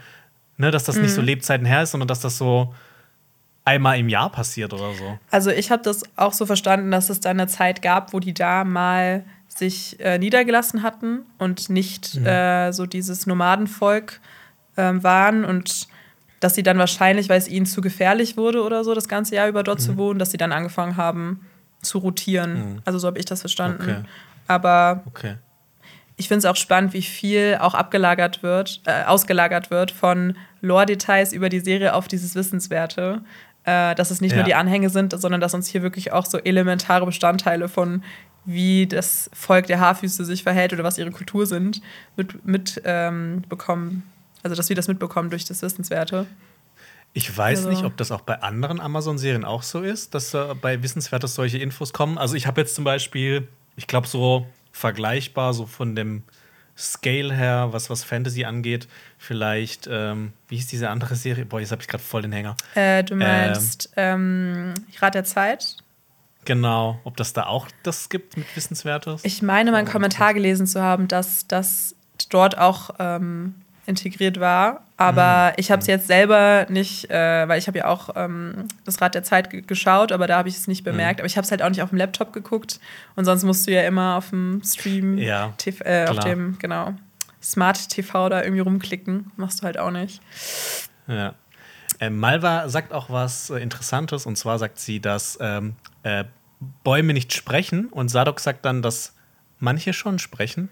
ne, 0.57 0.71
dass 0.71 0.85
das 0.85 0.95
mhm. 0.95 1.03
nicht 1.03 1.11
so 1.13 1.21
mhm. 1.21 1.27
Lebzeiten 1.27 1.65
her 1.65 1.83
ist, 1.83 1.91
sondern 1.91 2.07
dass 2.07 2.19
das 2.19 2.39
so 2.39 2.73
einmal 3.63 3.99
im 3.99 4.09
Jahr 4.09 4.31
passiert 4.31 4.73
oder 4.73 4.93
so. 4.93 5.19
Also, 5.29 5.51
ich 5.51 5.69
habe 5.69 5.83
das 5.83 6.03
auch 6.15 6.33
so 6.33 6.47
verstanden, 6.47 6.89
dass 6.89 7.11
es 7.11 7.19
da 7.19 7.29
eine 7.29 7.47
Zeit 7.47 7.83
gab, 7.83 8.13
wo 8.13 8.19
die 8.19 8.33
da 8.33 8.63
mal 8.63 9.23
sich 9.47 9.99
äh, 9.99 10.17
niedergelassen 10.17 10.81
hatten 10.81 11.27
und 11.37 11.69
nicht 11.69 12.15
mhm. 12.15 12.25
äh, 12.25 12.73
so 12.73 12.85
dieses 12.87 13.27
Nomadenvolk 13.27 14.19
ähm, 14.77 15.03
waren 15.03 15.45
und 15.45 15.87
dass 16.39 16.55
sie 16.55 16.63
dann 16.63 16.77
wahrscheinlich, 16.77 17.29
weil 17.29 17.37
es 17.37 17.47
ihnen 17.47 17.65
zu 17.65 17.81
gefährlich 17.81 18.37
wurde 18.37 18.61
oder 18.61 18.83
so, 18.83 18.93
das 18.93 19.07
ganze 19.07 19.35
Jahr 19.35 19.47
über 19.47 19.63
dort 19.63 19.79
mhm. 19.79 19.83
zu 19.83 19.97
wohnen, 19.97 20.19
dass 20.19 20.31
sie 20.31 20.37
dann 20.37 20.51
angefangen 20.51 20.97
haben 20.97 21.45
zu 21.81 21.99
rotieren. 21.99 22.53
Mhm. 22.53 22.81
Also 22.85 22.99
so 22.99 23.07
habe 23.07 23.19
ich 23.19 23.25
das 23.25 23.41
verstanden. 23.41 23.81
Okay. 23.81 24.03
Aber 24.47 25.03
okay. 25.07 25.35
ich 26.17 26.27
finde 26.27 26.39
es 26.39 26.45
auch 26.45 26.55
spannend, 26.55 26.93
wie 26.93 27.01
viel 27.01 27.57
auch 27.59 27.73
abgelagert 27.73 28.43
wird, 28.43 28.81
äh, 28.85 29.03
ausgelagert 29.05 29.71
wird 29.71 29.91
von 29.91 30.35
Lore-Details 30.61 31.33
über 31.33 31.49
die 31.49 31.61
Serie 31.61 31.93
auf 31.93 32.07
dieses 32.07 32.35
Wissenswerte. 32.35 33.21
Äh, 33.63 33.95
dass 33.95 34.11
es 34.11 34.21
nicht 34.21 34.33
ja. 34.33 34.37
nur 34.37 34.45
die 34.45 34.53
Anhänge 34.53 34.91
sind, 34.91 35.19
sondern 35.19 35.41
dass 35.41 35.55
uns 35.55 35.67
hier 35.67 35.81
wirklich 35.81 36.11
auch 36.11 36.27
so 36.27 36.37
elementare 36.37 37.03
Bestandteile 37.03 37.67
von 37.67 38.03
wie 38.45 38.85
das 38.85 39.27
Volk 39.33 39.65
der 39.65 39.79
Haarfüße 39.79 40.23
sich 40.23 40.43
verhält 40.43 40.71
oder 40.71 40.83
was 40.83 40.99
ihre 40.99 41.09
Kultur 41.09 41.47
sind, 41.47 41.81
mitbekommen. 42.15 42.43
Mit, 42.45 42.81
ähm, 42.85 44.03
also, 44.45 44.55
dass 44.55 44.69
wir 44.69 44.75
das 44.75 44.87
mitbekommen 44.87 45.31
durch 45.31 45.43
das 45.45 45.63
Wissenswerte. 45.63 46.27
Ich 47.13 47.35
weiß 47.35 47.65
also. 47.65 47.69
nicht, 47.69 47.83
ob 47.83 47.97
das 47.97 48.11
auch 48.11 48.21
bei 48.21 48.43
anderen 48.43 48.79
Amazon-Serien 48.79 49.43
auch 49.43 49.63
so 49.63 49.81
ist, 49.81 50.13
dass 50.13 50.35
äh, 50.35 50.53
bei 50.61 50.83
Wissenswertes 50.83 51.33
solche 51.33 51.57
Infos 51.57 51.93
kommen. 51.93 52.19
Also, 52.19 52.35
ich 52.35 52.45
habe 52.45 52.61
jetzt 52.61 52.75
zum 52.75 52.83
Beispiel, 52.83 53.47
ich 53.75 53.87
glaube, 53.87 54.07
so 54.07 54.45
vergleichbar, 54.71 55.55
so 55.55 55.65
von 55.65 55.95
dem 55.95 56.21
Scale 56.77 57.33
her, 57.33 57.69
was, 57.71 57.89
was 57.89 58.03
Fantasy 58.03 58.45
angeht, 58.45 58.87
vielleicht, 59.17 59.89
ähm, 59.91 60.33
wie 60.47 60.57
hieß 60.57 60.67
diese 60.67 60.91
andere 60.91 61.15
Serie? 61.15 61.45
Boah, 61.45 61.59
jetzt 61.59 61.71
habe 61.71 61.81
ich 61.81 61.87
gerade 61.87 62.03
voll 62.03 62.21
den 62.21 62.31
Hänger. 62.31 62.55
Äh, 62.75 63.03
du 63.03 63.15
meinst 63.15 63.93
ähm, 63.95 64.75
Rat 64.99 65.15
der 65.15 65.23
Zeit? 65.23 65.77
Genau, 66.43 66.99
ob 67.03 67.17
das 67.17 67.33
da 67.33 67.47
auch 67.47 67.67
das 67.81 68.09
gibt 68.09 68.37
mit 68.37 68.55
Wissenswertes? 68.55 69.25
Ich 69.25 69.41
meine, 69.41 69.71
meinen 69.71 69.87
Kommentar 69.87 70.35
gelesen 70.35 70.67
zu 70.67 70.83
haben, 70.83 71.07
dass 71.07 71.47
das 71.47 71.95
dort 72.29 72.59
auch 72.59 72.91
ähm, 72.99 73.55
integriert 73.85 74.39
war. 74.39 74.81
Aber 74.97 75.49
mhm. 75.49 75.53
ich 75.57 75.71
habe 75.71 75.81
es 75.81 75.87
jetzt 75.87 76.07
selber 76.07 76.65
nicht, 76.69 77.09
äh, 77.09 77.47
weil 77.47 77.59
ich 77.59 77.67
habe 77.67 77.79
ja 77.79 77.87
auch 77.87 78.09
ähm, 78.15 78.67
das 78.85 79.01
Rad 79.01 79.13
der 79.13 79.23
Zeit 79.23 79.67
geschaut, 79.67 80.11
aber 80.11 80.27
da 80.27 80.37
habe 80.37 80.49
ich 80.49 80.55
es 80.55 80.67
nicht 80.67 80.81
mhm. 80.81 80.91
bemerkt. 80.91 81.19
Mhm. 81.19 81.21
Aber 81.21 81.27
ich 81.27 81.37
habe 81.37 81.45
es 81.45 81.51
halt 81.51 81.61
auch 81.61 81.69
nicht 81.69 81.81
auf 81.81 81.89
dem 81.89 81.97
Laptop 81.97 82.33
geguckt. 82.33 82.79
Und 83.15 83.25
sonst 83.25 83.43
musst 83.43 83.67
du 83.67 83.71
ja 83.71 83.81
immer 83.81 84.15
auf 84.15 84.29
dem 84.29 84.61
Stream, 84.63 85.17
ja, 85.17 85.53
äh, 85.83 86.07
auf 86.07 86.19
dem, 86.19 86.57
genau, 86.59 86.93
Smart 87.41 87.89
TV 87.89 88.29
da 88.29 88.41
irgendwie 88.41 88.61
rumklicken. 88.61 89.31
Machst 89.35 89.61
du 89.61 89.65
halt 89.65 89.77
auch 89.77 89.91
nicht. 89.91 90.21
Ja. 91.07 91.35
Äh, 91.99 92.09
Malva 92.09 92.67
sagt 92.69 92.91
auch 92.91 93.09
was 93.09 93.49
äh, 93.49 93.59
Interessantes. 93.59 94.25
Und 94.25 94.37
zwar 94.37 94.57
sagt 94.59 94.79
sie, 94.79 94.99
dass 94.99 95.37
ähm, 95.41 95.75
äh, 96.03 96.23
Bäume 96.83 97.13
nicht 97.13 97.33
sprechen. 97.33 97.87
Und 97.87 98.09
Sadok 98.09 98.39
sagt 98.39 98.65
dann, 98.65 98.81
dass 98.81 99.13
manche 99.59 99.93
schon 99.93 100.19
sprechen. 100.19 100.69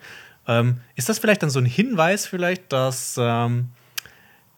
Ähm, 0.48 0.82
ist 0.96 1.10
das 1.10 1.20
vielleicht 1.20 1.44
dann 1.44 1.50
so 1.50 1.60
ein 1.60 1.66
Hinweis, 1.66 2.26
vielleicht, 2.28 2.72
dass 2.74 3.16
ähm, 3.18 3.70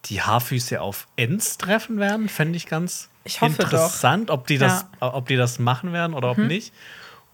die 0.05 0.21
Haarfüße 0.21 0.81
auf 0.81 1.07
Ents 1.15 1.57
treffen 1.57 1.99
werden? 1.99 2.29
Fände 2.29 2.57
ich 2.57 2.67
ganz 2.67 3.09
ich 3.23 3.41
interessant, 3.41 4.29
doch. 4.29 4.35
ob 4.35 4.47
die, 4.47 4.57
das, 4.57 4.85
ja. 5.01 5.13
ob 5.13 5.27
die 5.27 5.35
das 5.35 5.59
machen 5.59 5.93
werden 5.93 6.13
oder 6.13 6.31
ob 6.31 6.37
mhm. 6.37 6.47
nicht. 6.47 6.73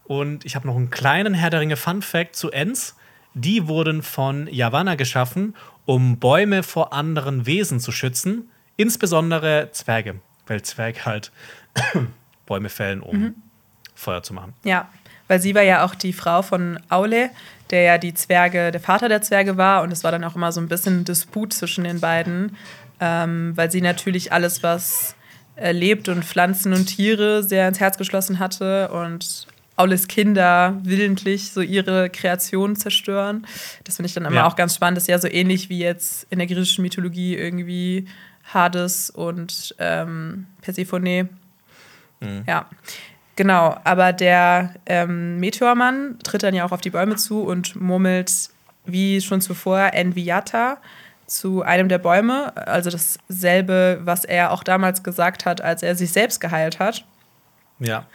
Und 0.04 0.44
ich 0.44 0.56
habe 0.56 0.66
noch 0.66 0.76
einen 0.76 0.90
kleinen 0.90 1.34
Herr 1.34 1.50
der 1.50 1.60
Ringe 1.60 1.76
Fun 1.76 2.02
Fact 2.02 2.36
zu 2.36 2.50
Ents. 2.50 2.96
Die 3.34 3.68
wurden 3.68 4.02
von 4.02 4.46
Yavanna 4.48 4.94
geschaffen, 4.94 5.54
um 5.84 6.18
Bäume 6.18 6.62
vor 6.62 6.92
anderen 6.92 7.46
Wesen 7.46 7.80
zu 7.80 7.92
schützen, 7.92 8.50
insbesondere 8.76 9.70
Zwerge, 9.72 10.20
weil 10.46 10.62
Zwerge 10.62 11.04
halt 11.04 11.32
Bäume 12.46 12.68
fällen, 12.68 13.00
um 13.00 13.18
mhm. 13.18 13.34
Feuer 13.94 14.22
zu 14.22 14.34
machen. 14.34 14.52
Ja, 14.64 14.90
weil 15.28 15.40
sie 15.40 15.54
war 15.54 15.62
ja 15.62 15.84
auch 15.84 15.94
die 15.94 16.12
Frau 16.12 16.42
von 16.42 16.78
Aule, 16.88 17.30
der 17.72 17.82
ja 17.82 17.98
die 17.98 18.14
Zwerge, 18.14 18.70
der 18.70 18.80
Vater 18.80 19.08
der 19.08 19.22
Zwerge 19.22 19.56
war. 19.56 19.82
Und 19.82 19.92
es 19.92 20.04
war 20.04 20.12
dann 20.12 20.22
auch 20.24 20.36
immer 20.36 20.52
so 20.52 20.60
ein 20.60 20.68
bisschen 20.68 21.04
Disput 21.04 21.52
zwischen 21.52 21.84
den 21.84 22.00
beiden, 22.00 22.56
ähm, 23.00 23.52
weil 23.56 23.70
sie 23.72 23.80
natürlich 23.80 24.32
alles, 24.32 24.62
was 24.62 25.16
äh, 25.56 25.72
lebt 25.72 26.08
und 26.08 26.24
Pflanzen 26.24 26.72
und 26.72 26.86
Tiere 26.86 27.42
sehr 27.42 27.66
ins 27.66 27.80
Herz 27.80 27.98
geschlossen 27.98 28.38
hatte 28.38 28.90
und 28.92 29.46
Aules 29.76 30.06
Kinder 30.06 30.78
willentlich 30.82 31.50
so 31.50 31.62
ihre 31.62 32.10
Kreation 32.10 32.76
zerstören. 32.76 33.46
Das 33.84 33.96
finde 33.96 34.08
ich 34.08 34.14
dann 34.14 34.24
immer 34.26 34.36
ja. 34.36 34.46
auch 34.46 34.54
ganz 34.54 34.74
spannend. 34.74 34.96
Das 34.98 35.04
ist 35.04 35.08
ja 35.08 35.18
so 35.18 35.28
ähnlich 35.28 35.70
wie 35.70 35.78
jetzt 35.78 36.26
in 36.30 36.38
der 36.38 36.46
griechischen 36.46 36.82
Mythologie 36.82 37.34
irgendwie 37.34 38.06
Hades 38.44 39.10
und 39.10 39.74
ähm, 39.78 40.46
Persephone. 40.60 41.28
Mhm. 42.20 42.44
Ja. 42.46 42.68
Genau, 43.42 43.76
aber 43.82 44.12
der 44.12 44.76
ähm, 44.86 45.40
Meteormann 45.40 46.16
tritt 46.22 46.44
dann 46.44 46.54
ja 46.54 46.64
auch 46.64 46.70
auf 46.70 46.80
die 46.80 46.90
Bäume 46.90 47.16
zu 47.16 47.42
und 47.42 47.74
murmelt, 47.74 48.50
wie 48.84 49.20
schon 49.20 49.40
zuvor, 49.40 49.94
Enviata 49.94 50.76
zu 51.26 51.62
einem 51.62 51.88
der 51.88 51.98
Bäume. 51.98 52.56
Also 52.56 52.90
dasselbe, 52.90 53.98
was 54.04 54.24
er 54.24 54.52
auch 54.52 54.62
damals 54.62 55.02
gesagt 55.02 55.44
hat, 55.44 55.60
als 55.60 55.82
er 55.82 55.96
sich 55.96 56.12
selbst 56.12 56.40
geheilt 56.40 56.78
hat. 56.78 57.04
Ja. 57.80 58.06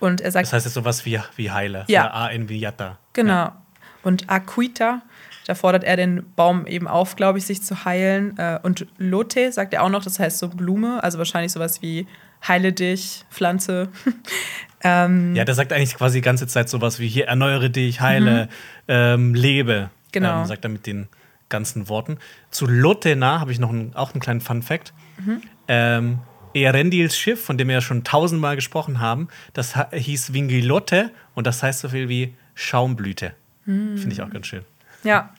Und 0.00 0.20
er 0.20 0.30
sagt. 0.30 0.48
Das 0.48 0.52
heißt 0.52 0.66
jetzt 0.66 0.74
sowas 0.74 1.06
wie, 1.06 1.18
wie 1.36 1.50
Heile. 1.50 1.86
Ja. 1.88 2.12
A 2.12 2.28
Enviata. 2.28 2.98
Genau. 3.14 3.32
Ja. 3.32 3.62
Und 4.02 4.28
Aquita, 4.28 5.00
da 5.46 5.54
fordert 5.54 5.84
er 5.84 5.96
den 5.96 6.30
Baum 6.36 6.66
eben 6.66 6.88
auf, 6.88 7.16
glaube 7.16 7.38
ich, 7.38 7.46
sich 7.46 7.62
zu 7.62 7.86
heilen. 7.86 8.36
Äh, 8.36 8.58
und 8.62 8.86
Lote 8.98 9.50
sagt 9.50 9.72
er 9.72 9.82
auch 9.82 9.88
noch, 9.88 10.04
das 10.04 10.18
heißt 10.18 10.36
so 10.36 10.48
Blume, 10.48 11.02
also 11.02 11.16
wahrscheinlich 11.16 11.52
sowas 11.52 11.80
wie 11.80 12.06
heile 12.46 12.72
dich, 12.72 13.24
Pflanze. 13.30 13.88
ähm, 14.82 15.34
ja, 15.34 15.44
der 15.44 15.54
sagt 15.54 15.72
eigentlich 15.72 15.94
quasi 15.94 16.18
die 16.18 16.24
ganze 16.24 16.46
Zeit 16.46 16.68
sowas 16.68 16.98
wie 16.98 17.08
hier, 17.08 17.26
erneuere 17.26 17.70
dich, 17.70 18.00
heile, 18.00 18.46
mhm. 18.46 18.50
ähm, 18.88 19.34
lebe. 19.34 19.90
Genau. 20.12 20.40
Ähm, 20.40 20.46
sagt 20.46 20.64
er 20.64 20.70
mit 20.70 20.86
den 20.86 21.08
ganzen 21.48 21.88
Worten. 21.88 22.18
Zu 22.50 22.66
Lotena 22.66 23.40
habe 23.40 23.52
ich 23.52 23.58
noch 23.58 23.70
einen, 23.70 23.94
auch 23.94 24.12
einen 24.12 24.20
kleinen 24.20 24.40
Fun-Fact. 24.40 24.92
Mhm. 25.18 25.42
Ähm, 25.68 26.18
Erendils 26.54 27.16
Schiff, 27.16 27.44
von 27.44 27.58
dem 27.58 27.68
wir 27.68 27.74
ja 27.74 27.80
schon 27.80 28.04
tausendmal 28.04 28.54
gesprochen 28.54 29.00
haben, 29.00 29.28
das 29.54 29.74
hieß 29.92 30.32
Vingilotte 30.32 31.10
und 31.34 31.46
das 31.46 31.62
heißt 31.62 31.80
so 31.80 31.88
viel 31.88 32.08
wie 32.08 32.34
Schaumblüte. 32.54 33.34
Mhm. 33.64 33.98
Finde 33.98 34.12
ich 34.12 34.22
auch 34.22 34.30
ganz 34.30 34.46
schön. 34.46 34.64
Ja, 35.02 35.34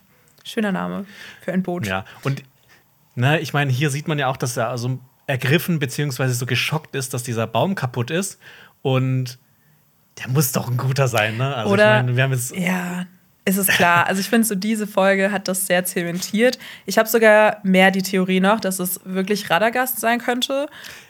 Schöner 0.46 0.72
Name 0.72 1.06
für 1.42 1.52
ein 1.52 1.64
Boot. 1.64 1.88
Ja, 1.88 2.06
und 2.24 2.44
ne, 3.16 3.40
ich 3.40 3.54
meine, 3.54 3.72
hier 3.72 3.90
sieht 3.90 4.08
man 4.08 4.20
ja 4.20 4.28
auch, 4.28 4.38
dass 4.38 4.56
er 4.56 4.70
also 4.70 5.00
ergriffen 5.28 5.80
bzw. 5.80 6.28
so 6.30 6.46
geschockt 6.46 6.96
ist, 6.96 7.14
dass 7.14 7.24
dieser 7.24 7.48
Baum 7.48 7.76
kaputt 7.76 8.12
ist. 8.12 8.40
Und 8.82 9.40
der 10.20 10.30
muss 10.30 10.52
doch 10.52 10.70
ein 10.70 10.78
guter 10.78 11.08
sein, 11.08 11.38
ne? 11.38 11.56
Also 11.56 11.74
Oder, 11.74 12.00
ich 12.00 12.06
mein, 12.06 12.16
wir 12.16 12.24
haben 12.24 12.32
jetzt 12.32 12.56
ja, 12.56 13.06
ist 13.46 13.58
es 13.58 13.68
klar. 13.68 14.08
Also 14.08 14.22
ich 14.22 14.30
finde, 14.30 14.48
so 14.48 14.56
diese 14.56 14.88
Folge 14.88 15.32
hat 15.32 15.48
das 15.48 15.68
sehr 15.68 15.86
zementiert. 15.86 16.58
Ich 16.86 16.98
habe 16.98 17.08
sogar 17.08 17.58
mehr 17.64 17.92
die 17.92 18.02
Theorie 18.02 18.40
noch, 18.40 18.60
dass 18.60 18.80
es 18.80 19.00
wirklich 19.04 19.50
Radagast 19.50 20.00
sein 20.00 20.20
könnte. 20.20 20.68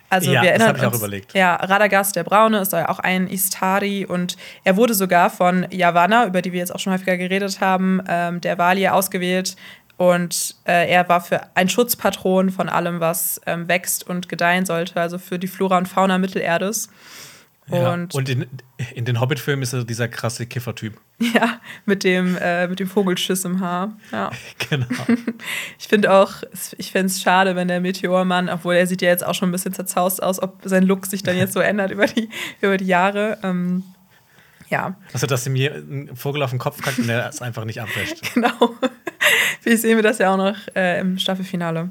Also 0.09 0.31
ja, 0.31 0.41
wir 0.41 0.49
erinnern 0.49 0.73
das 0.73 0.81
ich 0.81 0.87
uns, 0.87 0.95
auch 0.95 0.99
überlegt. 0.99 1.33
Ja, 1.33 1.55
Radagast, 1.55 2.15
der 2.15 2.23
Braune, 2.23 2.59
ist 2.59 2.73
ja 2.73 2.89
auch 2.89 2.99
ein 2.99 3.27
Istari 3.27 4.05
und 4.05 4.37
er 4.63 4.75
wurde 4.75 4.93
sogar 4.93 5.29
von 5.29 5.65
Yavanna, 5.71 6.27
über 6.27 6.41
die 6.41 6.51
wir 6.51 6.59
jetzt 6.59 6.75
auch 6.75 6.79
schon 6.79 6.93
häufiger 6.93 7.17
geredet 7.17 7.59
haben, 7.59 8.01
ähm, 8.07 8.41
der 8.41 8.57
Valir 8.57 8.93
ausgewählt. 8.93 9.55
Und 9.97 10.55
äh, 10.65 10.89
er 10.89 11.07
war 11.07 11.21
für 11.21 11.55
ein 11.55 11.69
Schutzpatron 11.69 12.49
von 12.49 12.67
allem, 12.67 12.99
was 12.99 13.39
ähm, 13.45 13.67
wächst 13.67 14.07
und 14.07 14.27
gedeihen 14.27 14.65
sollte, 14.65 14.99
also 14.99 15.17
für 15.17 15.39
die 15.39 15.47
Flora 15.47 15.77
und 15.77 15.87
Fauna 15.87 16.17
Mittelerdes. 16.17 16.89
Ja, 17.67 17.93
und, 17.93 18.13
und 18.13 18.29
in, 18.29 18.45
in 18.93 19.05
den 19.05 19.19
Hobbit-Filmen 19.19 19.63
ist 19.63 19.73
er 19.73 19.83
dieser 19.83 20.07
krasse 20.07 20.45
Kiffertyp. 20.45 20.99
Ja, 21.33 21.61
mit 21.85 22.03
dem, 22.03 22.37
äh, 22.41 22.67
mit 22.67 22.81
dem 22.81 22.87
Vogelschiss 22.87 23.45
im 23.45 23.61
Haar. 23.61 23.97
Ja. 24.11 24.31
Genau. 24.69 24.85
ich 25.79 25.87
finde 25.87 26.11
auch, 26.11 26.43
ich 26.77 26.91
fände 26.91 27.07
es 27.07 27.21
schade, 27.21 27.55
wenn 27.55 27.69
der 27.69 27.79
Meteormann, 27.79 28.49
obwohl 28.49 28.75
er 28.75 28.85
sieht 28.85 29.01
ja 29.01 29.09
jetzt 29.09 29.25
auch 29.25 29.33
schon 29.33 29.49
ein 29.49 29.51
bisschen 29.53 29.73
zerzaust 29.73 30.21
aus, 30.21 30.41
ob 30.41 30.59
sein 30.65 30.83
Look 30.83 31.05
sich 31.05 31.23
dann 31.23 31.37
jetzt 31.37 31.53
so 31.53 31.61
ändert 31.61 31.91
über 31.91 32.05
die, 32.05 32.29
über 32.61 32.75
die 32.77 32.85
Jahre. 32.85 33.37
Ähm, 33.43 33.83
ja. 34.69 34.95
Also, 35.13 35.27
dass 35.27 35.45
ihm 35.45 35.55
ein 35.55 36.15
Vogel 36.15 36.43
auf 36.43 36.49
den 36.49 36.59
Kopf 36.59 36.81
kackt 36.81 36.99
und 36.99 37.09
er 37.09 37.29
es 37.29 37.41
einfach 37.41 37.65
nicht 37.65 37.81
abwäscht. 37.81 38.21
genau. 38.33 38.75
Vielleicht 39.61 39.81
sehen 39.81 39.95
wir 39.97 40.03
das 40.03 40.17
ja 40.19 40.33
auch 40.33 40.37
noch 40.37 40.57
äh, 40.75 40.99
im 40.99 41.17
Staffelfinale. 41.17 41.89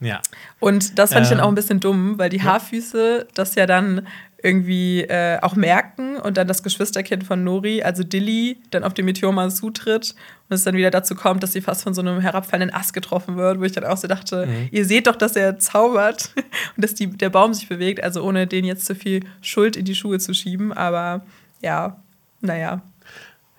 Ja. 0.00 0.20
Und 0.58 0.98
das 0.98 1.12
fand 1.12 1.20
ähm, 1.20 1.22
ich 1.22 1.28
dann 1.30 1.38
ähm, 1.38 1.44
auch 1.44 1.48
ein 1.48 1.54
bisschen 1.54 1.80
dumm, 1.80 2.18
weil 2.18 2.28
die 2.28 2.42
Haarfüße 2.42 3.28
das 3.34 3.54
ja 3.54 3.66
dann 3.66 4.06
irgendwie 4.42 5.02
äh, 5.02 5.38
auch 5.40 5.54
merken 5.54 6.16
und 6.16 6.36
dann 6.36 6.48
das 6.48 6.62
Geschwisterkind 6.62 7.24
von 7.24 7.44
Nori, 7.44 7.82
also 7.82 8.02
Dilly, 8.02 8.58
dann 8.70 8.84
auf 8.84 8.94
den 8.94 9.04
Meteormann 9.04 9.50
zutritt 9.50 10.14
und 10.48 10.54
es 10.54 10.64
dann 10.64 10.74
wieder 10.74 10.90
dazu 10.90 11.14
kommt, 11.14 11.42
dass 11.42 11.52
sie 11.52 11.60
fast 11.60 11.82
von 11.82 11.94
so 11.94 12.00
einem 12.00 12.20
herabfallenden 12.20 12.74
Ast 12.74 12.92
getroffen 12.92 13.36
wird, 13.36 13.60
wo 13.60 13.64
ich 13.64 13.72
dann 13.72 13.84
auch 13.84 13.96
so 13.96 14.08
dachte, 14.08 14.46
mhm. 14.46 14.68
ihr 14.72 14.84
seht 14.84 15.06
doch, 15.06 15.16
dass 15.16 15.36
er 15.36 15.58
zaubert 15.58 16.32
und 16.76 16.84
dass 16.84 16.94
die, 16.94 17.06
der 17.06 17.30
Baum 17.30 17.54
sich 17.54 17.68
bewegt, 17.68 18.02
also 18.02 18.22
ohne 18.22 18.46
den 18.46 18.64
jetzt 18.64 18.84
zu 18.84 18.94
viel 18.94 19.24
Schuld 19.40 19.76
in 19.76 19.84
die 19.84 19.94
Schuhe 19.94 20.18
zu 20.18 20.34
schieben, 20.34 20.72
aber 20.72 21.24
ja, 21.62 22.02
naja. 22.40 22.82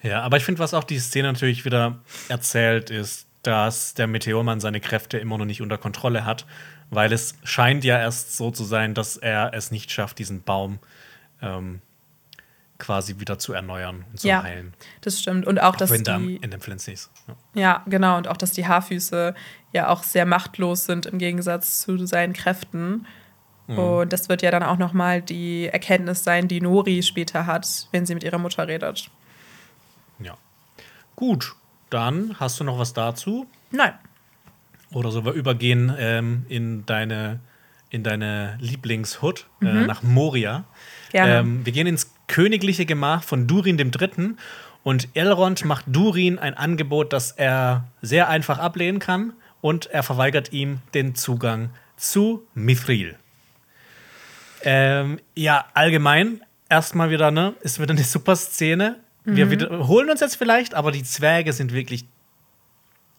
Ja, 0.01 0.21
aber 0.21 0.37
ich 0.37 0.45
finde, 0.45 0.59
was 0.59 0.73
auch 0.73 0.83
die 0.83 0.99
Szene 0.99 1.31
natürlich 1.31 1.65
wieder 1.65 1.99
erzählt, 2.29 2.89
ist, 2.89 3.27
dass 3.41 3.93
der 3.93 4.07
Meteormann 4.07 4.59
seine 4.59 4.79
Kräfte 4.79 5.17
immer 5.17 5.37
noch 5.37 5.45
nicht 5.45 5.61
unter 5.61 5.77
Kontrolle 5.77 6.25
hat 6.25 6.45
weil 6.95 7.11
es 7.11 7.35
scheint 7.43 7.83
ja 7.83 7.99
erst 7.99 8.37
so 8.37 8.51
zu 8.51 8.63
sein, 8.63 8.93
dass 8.93 9.17
er 9.17 9.53
es 9.53 9.71
nicht 9.71 9.91
schafft, 9.91 10.19
diesen 10.19 10.43
Baum 10.43 10.79
ähm, 11.41 11.81
quasi 12.77 13.19
wieder 13.19 13.39
zu 13.39 13.53
erneuern 13.53 14.05
und 14.11 14.19
zu 14.19 14.27
ja, 14.27 14.43
heilen. 14.43 14.73
Das 15.01 15.19
stimmt. 15.19 15.47
Und 15.47 15.59
auch, 15.59 15.73
auch 15.73 15.75
dass 15.75 15.89
wenn 15.89 16.03
die, 16.03 16.35
in 16.37 16.51
dem 16.51 16.61
Flintsies. 16.61 17.09
Ja. 17.27 17.35
ja, 17.53 17.83
genau. 17.87 18.17
Und 18.17 18.27
auch, 18.27 18.37
dass 18.37 18.51
die 18.51 18.67
Haarfüße 18.67 19.33
ja 19.71 19.89
auch 19.89 20.03
sehr 20.03 20.25
machtlos 20.25 20.85
sind 20.85 21.05
im 21.05 21.17
Gegensatz 21.17 21.81
zu 21.81 22.05
seinen 22.05 22.33
Kräften. 22.33 23.05
Mhm. 23.67 23.79
Und 23.79 24.13
das 24.13 24.29
wird 24.29 24.41
ja 24.41 24.51
dann 24.51 24.63
auch 24.63 24.77
noch 24.77 24.93
mal 24.93 25.21
die 25.21 25.67
Erkenntnis 25.67 26.23
sein, 26.23 26.47
die 26.47 26.61
Nori 26.61 27.01
später 27.03 27.45
hat, 27.45 27.87
wenn 27.91 28.05
sie 28.05 28.13
mit 28.13 28.23
ihrer 28.23 28.37
Mutter 28.37 28.67
redet. 28.67 29.09
Ja. 30.19 30.35
Gut, 31.15 31.55
dann 31.89 32.35
hast 32.39 32.59
du 32.59 32.63
noch 32.63 32.79
was 32.79 32.93
dazu? 32.93 33.47
Nein. 33.71 33.93
Oder 34.91 35.11
so 35.11 35.25
wir 35.25 35.33
übergehen 35.33 35.93
ähm, 35.97 36.45
in 36.49 36.85
deine, 36.85 37.39
in 37.89 38.03
deine 38.03 38.57
Lieblingshut 38.59 39.47
äh, 39.61 39.65
mhm. 39.65 39.83
äh, 39.83 39.87
nach 39.87 40.03
Moria. 40.03 40.65
Ähm, 41.13 41.65
wir 41.65 41.73
gehen 41.73 41.87
ins 41.87 42.13
königliche 42.27 42.85
Gemach 42.85 43.23
von 43.23 43.47
Durin 43.47 43.77
III. 43.77 44.35
Und 44.83 45.07
Elrond 45.13 45.63
macht 45.65 45.85
Durin 45.87 46.39
ein 46.39 46.55
Angebot, 46.55 47.13
das 47.13 47.31
er 47.31 47.85
sehr 48.01 48.27
einfach 48.29 48.59
ablehnen 48.59 48.99
kann. 48.99 49.33
Und 49.61 49.85
er 49.85 50.03
verweigert 50.03 50.51
ihm 50.51 50.79
den 50.93 51.15
Zugang 51.15 51.69
zu 51.95 52.45
Mithril. 52.53 53.15
Ähm, 54.63 55.19
ja, 55.35 55.65
allgemein 55.73 56.41
erstmal 56.69 57.09
wieder, 57.09 57.31
ne, 57.31 57.53
ist 57.61 57.79
wieder 57.79 57.91
eine 57.91 58.03
super 58.03 58.35
Szene. 58.35 58.97
Mhm. 59.25 59.35
Wir 59.35 59.51
wiederholen 59.51 60.09
uns 60.09 60.21
jetzt 60.21 60.35
vielleicht, 60.35 60.73
aber 60.73 60.91
die 60.91 61.03
Zwerge 61.03 61.53
sind 61.53 61.73
wirklich 61.73 62.05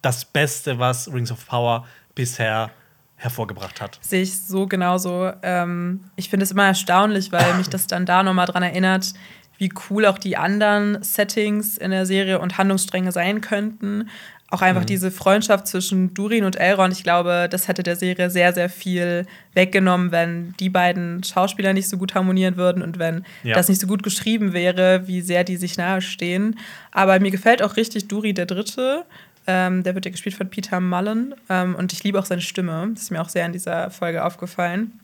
das 0.02 0.24
Beste, 0.24 0.78
was 0.78 1.12
Rings 1.12 1.33
of 1.33 1.46
Power 1.46 1.87
bisher 2.14 2.70
hervorgebracht 3.16 3.80
hat. 3.80 3.98
Sehe 4.02 4.22
ich 4.22 4.42
so 4.42 4.66
genauso. 4.66 5.33
Ähm, 5.42 6.00
ich 6.16 6.28
finde 6.28 6.44
es 6.44 6.50
immer 6.50 6.66
erstaunlich, 6.66 7.33
weil 7.33 7.54
mich 7.54 7.68
das 7.68 7.87
dann 7.87 8.07
da 8.07 8.22
nochmal 8.22 8.46
dran 8.46 8.62
erinnert, 8.62 9.14
wie 9.57 9.72
cool 9.88 10.04
auch 10.07 10.18
die 10.18 10.37
anderen 10.37 11.02
Settings 11.02 11.78
in 11.78 11.90
der 11.90 12.07
Serie 12.07 12.40
und 12.40 12.59
Handlungsstränge 12.59 13.12
sein 13.12 13.40
könnten. 13.40 14.09
Auch 14.54 14.62
einfach 14.62 14.82
mhm. 14.82 14.86
diese 14.86 15.10
Freundschaft 15.10 15.66
zwischen 15.66 16.14
Durin 16.14 16.44
und 16.44 16.54
Elrond. 16.54 16.92
Ich 16.92 17.02
glaube, 17.02 17.48
das 17.50 17.66
hätte 17.66 17.82
der 17.82 17.96
Serie 17.96 18.30
sehr, 18.30 18.52
sehr 18.52 18.68
viel 18.68 19.26
weggenommen, 19.52 20.12
wenn 20.12 20.54
die 20.60 20.70
beiden 20.70 21.24
Schauspieler 21.24 21.72
nicht 21.72 21.88
so 21.88 21.98
gut 21.98 22.14
harmonieren 22.14 22.56
würden 22.56 22.80
und 22.80 23.00
wenn 23.00 23.24
ja. 23.42 23.56
das 23.56 23.68
nicht 23.68 23.80
so 23.80 23.88
gut 23.88 24.04
geschrieben 24.04 24.52
wäre, 24.52 25.08
wie 25.08 25.22
sehr 25.22 25.42
die 25.42 25.56
sich 25.56 25.76
nahestehen. 25.76 26.56
Aber 26.92 27.18
mir 27.18 27.32
gefällt 27.32 27.64
auch 27.64 27.76
richtig 27.76 28.06
Duri 28.06 28.32
der 28.32 28.46
Dritte. 28.46 29.04
Ähm, 29.48 29.82
der 29.82 29.96
wird 29.96 30.04
ja 30.04 30.12
gespielt 30.12 30.36
von 30.36 30.48
Peter 30.48 30.78
Mullen 30.78 31.34
ähm, 31.50 31.74
und 31.74 31.92
ich 31.92 32.04
liebe 32.04 32.20
auch 32.20 32.26
seine 32.26 32.40
Stimme. 32.40 32.90
Das 32.94 33.02
ist 33.02 33.10
mir 33.10 33.20
auch 33.20 33.30
sehr 33.30 33.46
in 33.46 33.52
dieser 33.52 33.90
Folge 33.90 34.24
aufgefallen. 34.24 35.00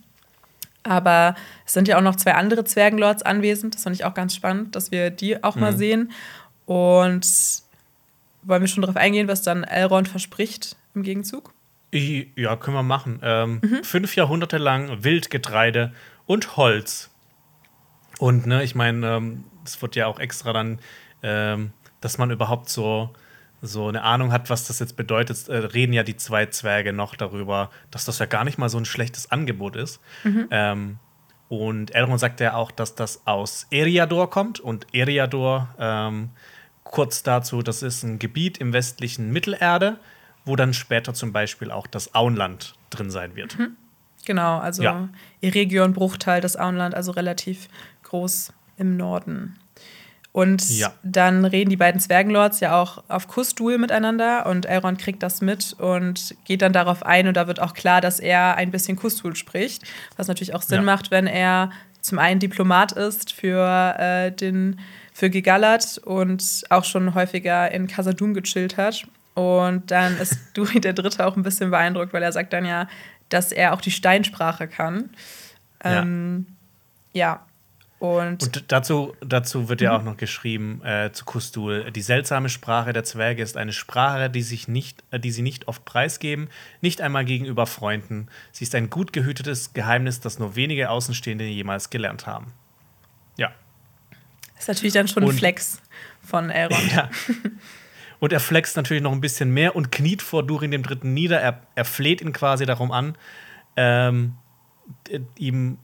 Aber 0.84 1.34
es 1.66 1.72
sind 1.72 1.88
ja 1.88 1.98
auch 1.98 2.02
noch 2.02 2.14
zwei 2.14 2.34
andere 2.34 2.62
Zwergenlords 2.62 3.24
anwesend. 3.24 3.74
Das 3.74 3.82
fand 3.82 3.96
ich 3.96 4.04
auch 4.04 4.14
ganz 4.14 4.32
spannend, 4.32 4.76
dass 4.76 4.92
wir 4.92 5.10
die 5.10 5.42
auch 5.42 5.56
mhm. 5.56 5.60
mal 5.60 5.76
sehen. 5.76 6.12
Und 6.66 7.26
wollen 8.42 8.62
wir 8.62 8.68
schon 8.68 8.82
darauf 8.82 8.96
eingehen, 8.96 9.28
was 9.28 9.42
dann 9.42 9.64
Elrond 9.64 10.08
verspricht 10.08 10.76
im 10.94 11.02
Gegenzug? 11.02 11.52
Ja, 11.92 12.56
können 12.56 12.76
wir 12.76 12.82
machen. 12.82 13.20
Ähm, 13.22 13.60
mhm. 13.62 13.84
Fünf 13.84 14.14
Jahrhunderte 14.16 14.58
lang 14.58 15.02
Wildgetreide 15.02 15.92
und 16.26 16.56
Holz. 16.56 17.10
Und 18.18 18.46
ne, 18.46 18.62
ich 18.62 18.74
meine, 18.74 19.06
es 19.64 19.74
ähm, 19.76 19.82
wird 19.82 19.96
ja 19.96 20.06
auch 20.06 20.20
extra 20.20 20.52
dann, 20.52 20.78
ähm, 21.22 21.72
dass 22.00 22.18
man 22.18 22.30
überhaupt 22.30 22.68
so 22.68 23.10
so 23.62 23.88
eine 23.88 24.02
Ahnung 24.02 24.32
hat, 24.32 24.48
was 24.48 24.66
das 24.66 24.78
jetzt 24.78 24.96
bedeutet, 24.96 25.48
äh, 25.48 25.56
reden 25.56 25.92
ja 25.92 26.02
die 26.02 26.16
zwei 26.16 26.46
Zwerge 26.46 26.92
noch 26.92 27.14
darüber, 27.14 27.70
dass 27.90 28.04
das 28.04 28.18
ja 28.18 28.26
gar 28.26 28.44
nicht 28.44 28.58
mal 28.58 28.68
so 28.68 28.78
ein 28.78 28.84
schlechtes 28.84 29.30
Angebot 29.30 29.76
ist. 29.76 30.00
Mhm. 30.24 30.48
Ähm, 30.50 30.98
und 31.48 31.94
Elrond 31.94 32.20
sagt 32.20 32.40
ja 32.40 32.54
auch, 32.54 32.70
dass 32.70 32.94
das 32.94 33.26
aus 33.26 33.66
Eriador 33.70 34.30
kommt. 34.30 34.60
Und 34.60 34.86
Eriador, 34.94 35.74
ähm, 35.78 36.30
kurz 36.90 37.22
dazu, 37.22 37.62
das 37.62 37.82
ist 37.82 38.02
ein 38.02 38.18
Gebiet 38.18 38.58
im 38.58 38.72
westlichen 38.72 39.32
Mittelerde, 39.32 39.98
wo 40.44 40.56
dann 40.56 40.74
später 40.74 41.14
zum 41.14 41.32
Beispiel 41.32 41.70
auch 41.70 41.86
das 41.86 42.14
Auenland 42.14 42.74
drin 42.90 43.10
sein 43.10 43.36
wird. 43.36 43.58
Mhm. 43.58 43.76
Genau, 44.26 44.58
also 44.58 44.82
ja. 44.82 45.08
Eregion, 45.40 45.92
Bruchteil, 45.94 46.40
das 46.40 46.56
Auenland, 46.56 46.94
also 46.94 47.12
relativ 47.12 47.68
groß 48.02 48.52
im 48.76 48.96
Norden. 48.96 49.56
Und 50.32 50.68
ja. 50.68 50.92
dann 51.02 51.44
reden 51.44 51.70
die 51.70 51.76
beiden 51.76 52.00
Zwergenlords 52.00 52.60
ja 52.60 52.80
auch 52.80 53.02
auf 53.08 53.26
Kussduel 53.26 53.78
miteinander 53.78 54.46
und 54.46 54.66
Elrond 54.66 54.98
kriegt 54.98 55.22
das 55.24 55.40
mit 55.40 55.72
und 55.78 56.36
geht 56.44 56.62
dann 56.62 56.72
darauf 56.72 57.04
ein 57.04 57.26
und 57.26 57.36
da 57.36 57.48
wird 57.48 57.60
auch 57.60 57.74
klar, 57.74 58.00
dass 58.00 58.20
er 58.20 58.54
ein 58.56 58.70
bisschen 58.70 58.96
Kussduel 58.96 59.34
spricht, 59.34 59.82
was 60.16 60.28
natürlich 60.28 60.54
auch 60.54 60.62
Sinn 60.62 60.80
ja. 60.80 60.82
macht, 60.82 61.10
wenn 61.10 61.26
er 61.26 61.70
zum 62.00 62.18
einen 62.20 62.38
Diplomat 62.38 62.92
ist 62.92 63.32
für 63.32 63.96
äh, 63.98 64.30
den 64.30 64.78
für 65.12 65.30
Gigalat 65.30 65.98
und 66.04 66.64
auch 66.70 66.84
schon 66.84 67.14
häufiger 67.14 67.70
in 67.70 67.86
Casadum 67.86 68.34
gechillt 68.34 68.76
hat. 68.76 69.06
Und 69.34 69.90
dann 69.90 70.18
ist 70.18 70.38
Duri 70.54 70.80
der 70.80 70.92
Dritte 70.92 71.26
auch 71.26 71.36
ein 71.36 71.42
bisschen 71.42 71.70
beeindruckt, 71.70 72.12
weil 72.12 72.22
er 72.22 72.32
sagt 72.32 72.52
dann 72.52 72.64
ja, 72.64 72.88
dass 73.28 73.52
er 73.52 73.72
auch 73.72 73.80
die 73.80 73.90
Steinsprache 73.90 74.68
kann. 74.68 75.10
Ähm, 75.82 76.46
ja. 77.12 77.20
ja. 77.20 77.46
Und, 78.00 78.42
und, 78.42 78.64
dazu, 78.68 79.14
dazu 79.20 79.68
wird 79.68 79.82
ja 79.82 79.92
mhm. 79.92 79.98
auch 79.98 80.04
noch 80.04 80.16
geschrieben 80.16 80.80
äh, 80.82 81.12
zu 81.12 81.26
Kustul: 81.26 81.92
Die 81.92 82.00
seltsame 82.00 82.48
Sprache 82.48 82.94
der 82.94 83.04
Zwerge 83.04 83.42
ist 83.42 83.58
eine 83.58 83.74
Sprache, 83.74 84.30
die, 84.30 84.40
sich 84.40 84.68
nicht, 84.68 85.04
äh, 85.10 85.20
die 85.20 85.30
sie 85.30 85.42
nicht 85.42 85.68
oft 85.68 85.84
preisgeben, 85.84 86.48
nicht 86.80 87.02
einmal 87.02 87.26
gegenüber 87.26 87.66
Freunden. 87.66 88.28
Sie 88.52 88.64
ist 88.64 88.74
ein 88.74 88.88
gut 88.88 89.12
gehütetes 89.12 89.74
Geheimnis, 89.74 90.18
das 90.18 90.38
nur 90.38 90.56
wenige 90.56 90.88
Außenstehende 90.88 91.44
jemals 91.44 91.90
gelernt 91.90 92.26
haben. 92.26 92.54
Ist 94.60 94.68
natürlich 94.68 94.92
dann 94.92 95.08
schon 95.08 95.22
und, 95.22 95.30
ein 95.30 95.36
Flex 95.38 95.80
von 96.22 96.50
Elrond. 96.50 96.92
Ja. 96.92 97.08
Und 98.18 98.34
er 98.34 98.40
flext 98.40 98.76
natürlich 98.76 99.02
noch 99.02 99.12
ein 99.12 99.22
bisschen 99.22 99.50
mehr 99.50 99.74
und 99.74 99.90
kniet 99.90 100.20
vor 100.20 100.42
Durin 100.42 100.70
dem 100.70 100.82
Dritten 100.82 101.14
nieder. 101.14 101.40
Er, 101.40 101.62
er 101.74 101.86
fleht 101.86 102.20
ihn 102.20 102.34
quasi 102.34 102.66
darum 102.66 102.92
an, 102.92 103.16
ähm, 103.76 104.34
ihm 105.38 105.78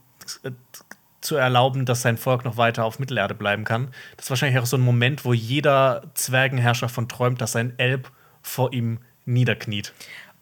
zu 1.21 1.35
erlauben, 1.35 1.87
dass 1.87 2.03
sein 2.03 2.17
Volk 2.17 2.45
noch 2.45 2.57
weiter 2.57 2.85
auf 2.85 2.99
Mittelerde 2.99 3.33
bleiben 3.33 3.63
kann. 3.63 3.87
Das 4.15 4.27
ist 4.27 4.29
wahrscheinlich 4.29 4.59
auch 4.59 4.67
so 4.67 4.77
ein 4.77 4.81
Moment, 4.81 5.25
wo 5.25 5.33
jeder 5.33 6.03
Zwergenherrscher 6.13 6.89
von 6.89 7.09
träumt, 7.09 7.41
dass 7.41 7.53
sein 7.53 7.73
Elb 7.77 8.11
vor 8.43 8.71
ihm 8.71 8.99
niederkniet. 9.25 9.91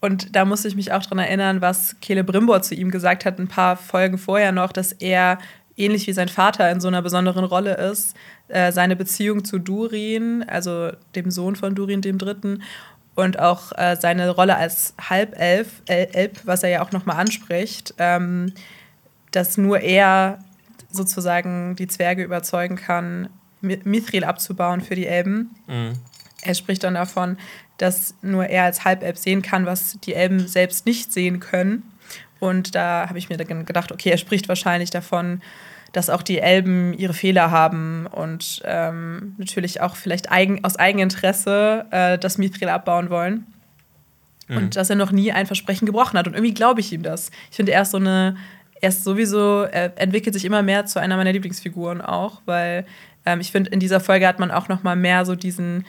Und 0.02 0.36
da 0.36 0.44
musste 0.44 0.68
ich 0.68 0.76
mich 0.76 0.92
auch 0.92 1.04
daran 1.04 1.20
erinnern, 1.20 1.62
was 1.62 1.96
Kele 2.02 2.26
Brimbor 2.26 2.62
zu 2.62 2.76
ihm 2.76 2.92
gesagt 2.92 3.24
hat, 3.24 3.40
ein 3.40 3.48
paar 3.48 3.78
Folgen 3.78 4.18
vorher 4.18 4.52
noch, 4.52 4.74
dass 4.74 4.92
er 4.92 5.38
ähnlich 5.78 6.08
wie 6.08 6.14
sein 6.14 6.30
Vater 6.30 6.70
in 6.72 6.80
so 6.80 6.88
einer 6.88 7.02
besonderen 7.02 7.44
Rolle 7.44 7.76
ist, 7.76 8.16
äh, 8.48 8.72
seine 8.72 8.96
Beziehung 8.96 9.44
zu 9.44 9.60
Durin, 9.60 10.44
also 10.48 10.92
dem 11.16 11.32
Sohn 11.32 11.56
von 11.56 11.76
Durin 11.76 12.02
dem 12.02 12.18
Dritten, 12.18 12.64
und 13.16 13.40
auch 13.40 13.72
äh, 13.78 13.96
seine 13.96 14.30
Rolle 14.30 14.58
als 14.58 14.94
Halbelf, 15.10 15.82
Elb, 15.86 16.42
was 16.44 16.64
er 16.64 16.70
ja 16.70 16.82
auch 16.82 16.92
nochmal 16.92 17.18
anspricht, 17.18 17.94
ähm, 17.98 18.54
dass 19.32 19.58
nur 19.58 19.80
er 19.80 20.40
sozusagen 20.92 21.76
die 21.76 21.88
Zwerge 21.88 22.24
überzeugen 22.24 22.76
kann, 22.76 23.30
Mithril 23.62 24.24
abzubauen 24.24 24.82
für 24.82 24.96
die 24.96 25.08
Elben. 25.08 25.56
Mhm. 25.68 25.94
Er 26.42 26.54
spricht 26.54 26.84
dann 26.84 26.94
davon, 26.94 27.38
dass 27.78 28.16
nur 28.22 28.46
er 28.46 28.66
als 28.66 28.86
Halbelb 28.86 29.18
sehen 29.18 29.42
kann, 29.42 29.66
was 29.66 29.98
die 30.04 30.14
Elben 30.14 30.48
selbst 30.48 30.86
nicht 30.86 31.12
sehen 31.12 31.40
können. 31.40 31.84
Und 32.40 32.76
da 32.76 33.08
habe 33.08 33.18
ich 33.18 33.30
mir 33.30 33.38
dann 33.38 33.66
gedacht, 33.66 33.92
okay, 33.92 34.10
er 34.10 34.18
spricht 34.18 34.50
wahrscheinlich 34.50 34.90
davon, 34.90 35.42
dass 35.92 36.10
auch 36.10 36.22
die 36.22 36.40
Elben 36.40 36.94
ihre 36.94 37.14
Fehler 37.14 37.52
haben 37.52 38.06
und 38.08 38.62
ähm, 38.66 39.36
natürlich 39.38 39.80
auch 39.80 39.96
vielleicht 39.96 40.30
eigen, 40.30 40.64
aus 40.64 40.76
Eigeninteresse 40.76 41.86
äh, 41.92 42.18
das 42.18 42.38
Mithril 42.38 42.68
abbauen 42.68 43.10
wollen. 43.10 43.48
Mhm. 44.48 44.58
Und 44.58 44.76
dass 44.76 44.90
er 44.90 44.98
noch 44.98 45.12
nie 45.12 45.32
ein 45.32 45.46
Versprechen 45.46 45.86
gebrochen 45.86 46.20
hat. 46.20 46.28
Und 46.28 46.34
irgendwie 46.34 46.54
glaube 46.54 46.82
ich 46.82 46.92
ihm 46.92 47.02
das. 47.02 47.32
Ich 47.50 47.56
finde, 47.56 47.72
er 47.72 47.84
ist 47.84 47.92
so 47.92 47.98
eine, 47.98 48.36
er 48.82 48.90
ist 48.90 49.06
sowieso, 49.06 49.64
er 49.64 49.98
entwickelt 50.00 50.34
sich 50.34 50.44
immer 50.44 50.62
mehr 50.62 50.86
zu 50.86 51.00
einer 51.00 51.16
meiner 51.16 51.32
Lieblingsfiguren 51.32 52.02
auch, 52.02 52.42
weil 52.46 52.86
ähm, 53.26 53.40
ich 53.40 53.52
finde, 53.52 53.72
in 53.72 53.80
dieser 53.80 54.02
Folge 54.02 54.28
hat 54.28 54.40
man 54.40 54.52
auch 54.52 54.68
noch 54.68 54.84
mal 54.84 54.98
mehr 54.98 55.26
so 55.26 55.36
diesen 55.36 55.86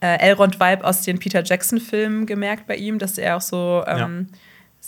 äh, 0.00 0.18
Elrond-Vibe 0.18 0.84
aus 0.84 1.02
den 1.02 1.18
Peter 1.18 1.42
Jackson-Filmen 1.44 2.26
gemerkt 2.26 2.66
bei 2.66 2.76
ihm, 2.76 2.98
dass 2.98 3.16
er 3.16 3.36
auch 3.36 3.40
so 3.40 3.84
ähm, 3.86 4.28
ja. 4.30 4.38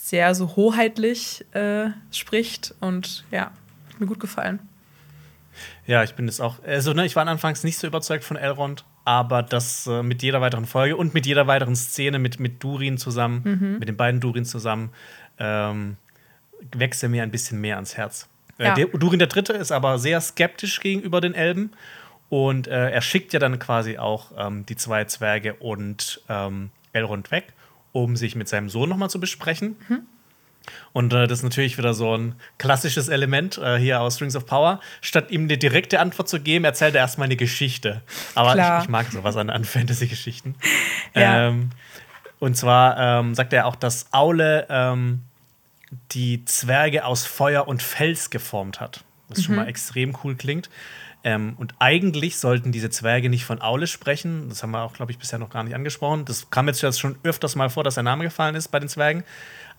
Sehr 0.07 0.34
so 0.34 0.57
hoheitlich 0.57 1.44
äh, 1.55 1.90
spricht 2.11 2.74
und 2.80 3.24
ja, 3.30 3.51
mir 3.99 4.07
gut 4.07 4.20
gefallen. 4.20 4.61
Ja, 5.86 6.05
ich 6.05 6.14
bin 6.14 6.26
jetzt 6.26 6.40
auch. 6.40 6.62
Also, 6.64 6.92
ne, 6.92 7.05
ich 7.05 7.16
war 7.16 7.26
anfangs 7.26 7.64
nicht 7.64 7.78
so 7.78 7.86
überzeugt 7.86 8.24
von 8.24 8.36
Elrond, 8.36 8.84
aber 9.05 9.42
das 9.42 9.86
äh, 9.86 10.03
mit 10.03 10.22
jeder 10.22 10.40
weiteren 10.40 10.66
Folge 10.66 10.96
und 10.96 11.14
mit 11.14 11.26
jeder 11.26 11.46
weiteren 11.46 11.74
Szene 11.74 12.18
mit, 12.18 12.38
mit 12.38 12.62
Durin 12.62 12.99
zusammen, 12.99 13.42
mhm. 13.44 13.78
mit 13.78 13.88
den 13.88 13.96
beiden 13.96 14.20
Durin 14.20 14.44
zusammen, 14.44 14.90
ähm, 15.38 15.96
wächst 16.72 17.03
er 17.03 17.09
mir 17.09 17.22
ein 17.22 17.30
bisschen 17.30 17.61
mehr 17.61 17.76
ans 17.76 17.96
Herz. 17.96 18.28
Äh, 18.59 18.64
ja. 18.64 18.74
Der, 18.74 18.86
Durin 18.86 19.18
der 19.18 19.28
Dritte 19.28 19.55
ist 19.55 19.72
aber 19.72 19.99
sehr 19.99 20.20
skeptisch 20.20 20.80
gegenüber 20.80 21.20
den 21.20 21.34
Elben 21.34 21.72
und 22.28 22.68
äh, 22.68 22.90
er 22.90 23.01
schickt 23.01 23.32
ja 23.32 23.38
dann 23.38 23.59
quasi 23.59 23.99
auch 23.99 24.32
ähm, 24.36 24.66
die 24.66 24.76
zwei 24.76 25.05
Zwerge 25.05 25.55
und 25.55 26.20
ähm, 26.28 26.70
Elrond 26.92 27.30
weg, 27.30 27.55
um 27.93 28.16
sich 28.16 28.34
mit 28.36 28.49
seinem 28.49 28.68
Sohn 28.68 28.89
nochmal 28.89 29.11
zu 29.11 29.20
besprechen. 29.20 29.76
Mhm. 29.89 30.01
Und 30.93 31.12
äh, 31.12 31.26
das 31.26 31.39
ist 31.39 31.45
natürlich 31.45 31.78
wieder 31.78 31.95
so 31.95 32.16
ein 32.16 32.34
klassisches 32.59 33.09
Element 33.09 33.59
äh, 33.59 33.78
hier 33.78 34.01
aus 34.01 34.16
Strings 34.16 34.36
of 34.36 34.47
Power. 34.47 34.80
Statt 35.01 35.30
ihm 35.30 35.45
eine 35.45 35.59
direkte 35.59 36.01
Antwort 36.01 36.28
zu 36.28 36.41
geben, 36.41 36.64
erzählt 36.64 36.95
er 36.95 37.01
erstmal 37.01 37.26
eine 37.26 37.36
Geschichte. 37.36 38.03
Aber 38.34 38.57
ich, 38.57 38.84
ich, 38.84 38.89
mag 38.89 39.11
sowas 39.11 39.36
an, 39.36 39.51
an 39.51 39.64
Fantasy-Geschichten. 39.64 40.55
Ja. 41.14 41.49
Ähm, 41.49 41.70
und 42.39 42.57
zwar 42.57 42.99
ähm, 42.99 43.34
sagt 43.34 43.53
er 43.53 43.66
auch, 43.66 43.74
dass 43.74 44.12
Aule 44.12 44.66
ähm, 44.68 45.22
die 46.12 46.45
Zwerge 46.45 47.05
aus 47.05 47.26
Feuer 47.26 47.66
und 47.66 47.82
Fels 47.82 48.30
geformt 48.30 48.78
hat. 48.78 49.03
Was 49.28 49.39
mhm. 49.39 49.43
schon 49.43 49.57
mal 49.57 49.68
extrem 49.68 50.16
cool 50.22 50.36
klingt. 50.36 50.68
Ähm, 51.25 51.55
und 51.59 51.75
eigentlich 51.79 52.39
sollten 52.39 52.71
diese 52.71 52.91
Zwerge 52.91 53.29
nicht 53.29 53.45
von 53.45 53.61
Aule 53.61 53.87
sprechen. 53.87 54.49
Das 54.49 54.62
haben 54.62 54.71
wir 54.71 54.83
auch, 54.83 54.93
glaube 54.93 55.12
ich, 55.12 55.19
bisher 55.19 55.39
noch 55.39 55.51
gar 55.51 55.64
nicht 55.64 55.75
angesprochen. 55.75 56.25
Das 56.25 56.51
kam 56.51 56.69
jetzt 56.69 56.99
schon 56.99 57.19
öfters 57.23 57.57
mal 57.57 57.71
vor, 57.71 57.85
dass 57.85 57.95
der 57.95 58.05
Name 58.05 58.25
gefallen 58.25 58.55
ist 58.55 58.69
bei 58.69 58.79
den 58.79 58.89
Zwergen. 58.89 59.25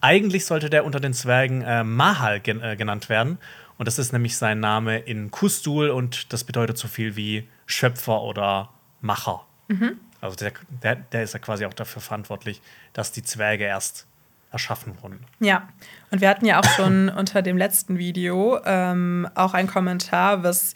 Eigentlich 0.01 0.45
sollte 0.45 0.69
der 0.69 0.85
unter 0.85 0.99
den 0.99 1.13
Zwergen 1.13 1.61
äh, 1.61 1.83
Mahal 1.83 2.39
gen 2.39 2.61
äh, 2.61 2.75
genannt 2.75 3.09
werden. 3.09 3.37
Und 3.77 3.87
das 3.87 3.97
ist 3.97 4.11
nämlich 4.11 4.37
sein 4.37 4.59
Name 4.59 4.99
in 4.99 5.31
Kustul 5.31 5.89
und 5.89 6.33
das 6.33 6.43
bedeutet 6.43 6.77
so 6.77 6.89
viel 6.89 7.15
wie 7.15 7.47
Schöpfer 7.65 8.21
oder 8.21 8.69
Macher. 8.99 9.45
Mhm. 9.69 9.97
Also 10.19 10.35
der, 10.35 10.51
der, 10.83 10.95
der 10.95 11.23
ist 11.23 11.33
ja 11.33 11.39
quasi 11.39 11.65
auch 11.65 11.73
dafür 11.73 12.01
verantwortlich, 12.01 12.61
dass 12.91 13.13
die 13.13 13.23
Zwerge 13.23 13.63
erst 13.63 14.05
erschaffen 14.51 15.01
wurden. 15.01 15.25
Ja, 15.39 15.69
und 16.11 16.21
wir 16.21 16.29
hatten 16.29 16.45
ja 16.45 16.59
auch 16.59 16.69
schon 16.75 17.09
unter 17.09 17.41
dem 17.41 17.55
letzten 17.55 17.97
Video 17.97 18.59
ähm, 18.65 19.29
auch 19.35 19.53
einen 19.53 19.69
Kommentar, 19.69 20.43
was 20.43 20.73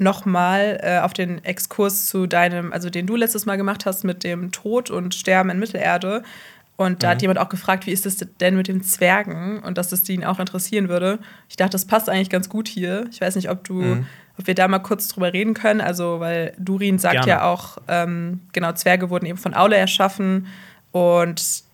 nochmal 0.00 0.80
äh, 0.82 0.98
auf 0.98 1.12
den 1.12 1.44
Exkurs 1.44 2.06
zu 2.06 2.26
deinem, 2.26 2.72
also 2.72 2.90
den 2.90 3.06
du 3.06 3.16
letztes 3.16 3.46
Mal 3.46 3.56
gemacht 3.56 3.86
hast 3.86 4.04
mit 4.04 4.24
dem 4.24 4.50
Tod 4.52 4.90
und 4.90 5.14
Sterben 5.14 5.50
in 5.50 5.58
Mittelerde, 5.58 6.22
und 6.80 7.02
da 7.02 7.08
mhm. 7.08 7.10
hat 7.10 7.20
jemand 7.20 7.38
auch 7.40 7.50
gefragt, 7.50 7.86
wie 7.86 7.90
ist 7.90 8.06
das 8.06 8.16
denn 8.40 8.56
mit 8.56 8.66
den 8.66 8.82
Zwergen 8.82 9.58
und 9.58 9.76
dass 9.76 9.90
das 9.90 10.08
ihn 10.08 10.24
auch 10.24 10.40
interessieren 10.40 10.88
würde. 10.88 11.18
Ich 11.50 11.56
dachte, 11.56 11.72
das 11.72 11.84
passt 11.84 12.08
eigentlich 12.08 12.30
ganz 12.30 12.48
gut 12.48 12.68
hier. 12.68 13.04
Ich 13.10 13.20
weiß 13.20 13.36
nicht, 13.36 13.50
ob 13.50 13.64
du, 13.64 13.74
mhm. 13.74 14.06
ob 14.38 14.46
wir 14.46 14.54
da 14.54 14.66
mal 14.66 14.78
kurz 14.78 15.08
drüber 15.08 15.34
reden 15.34 15.52
können. 15.52 15.82
Also, 15.82 16.20
weil 16.20 16.54
Durin 16.56 16.98
sagt 16.98 17.16
Gerne. 17.16 17.28
ja 17.28 17.42
auch, 17.42 17.76
ähm, 17.86 18.40
genau, 18.54 18.72
Zwerge 18.72 19.10
wurden 19.10 19.26
eben 19.26 19.36
von 19.36 19.52
Aule 19.52 19.76
erschaffen 19.76 20.46
und 20.90 21.64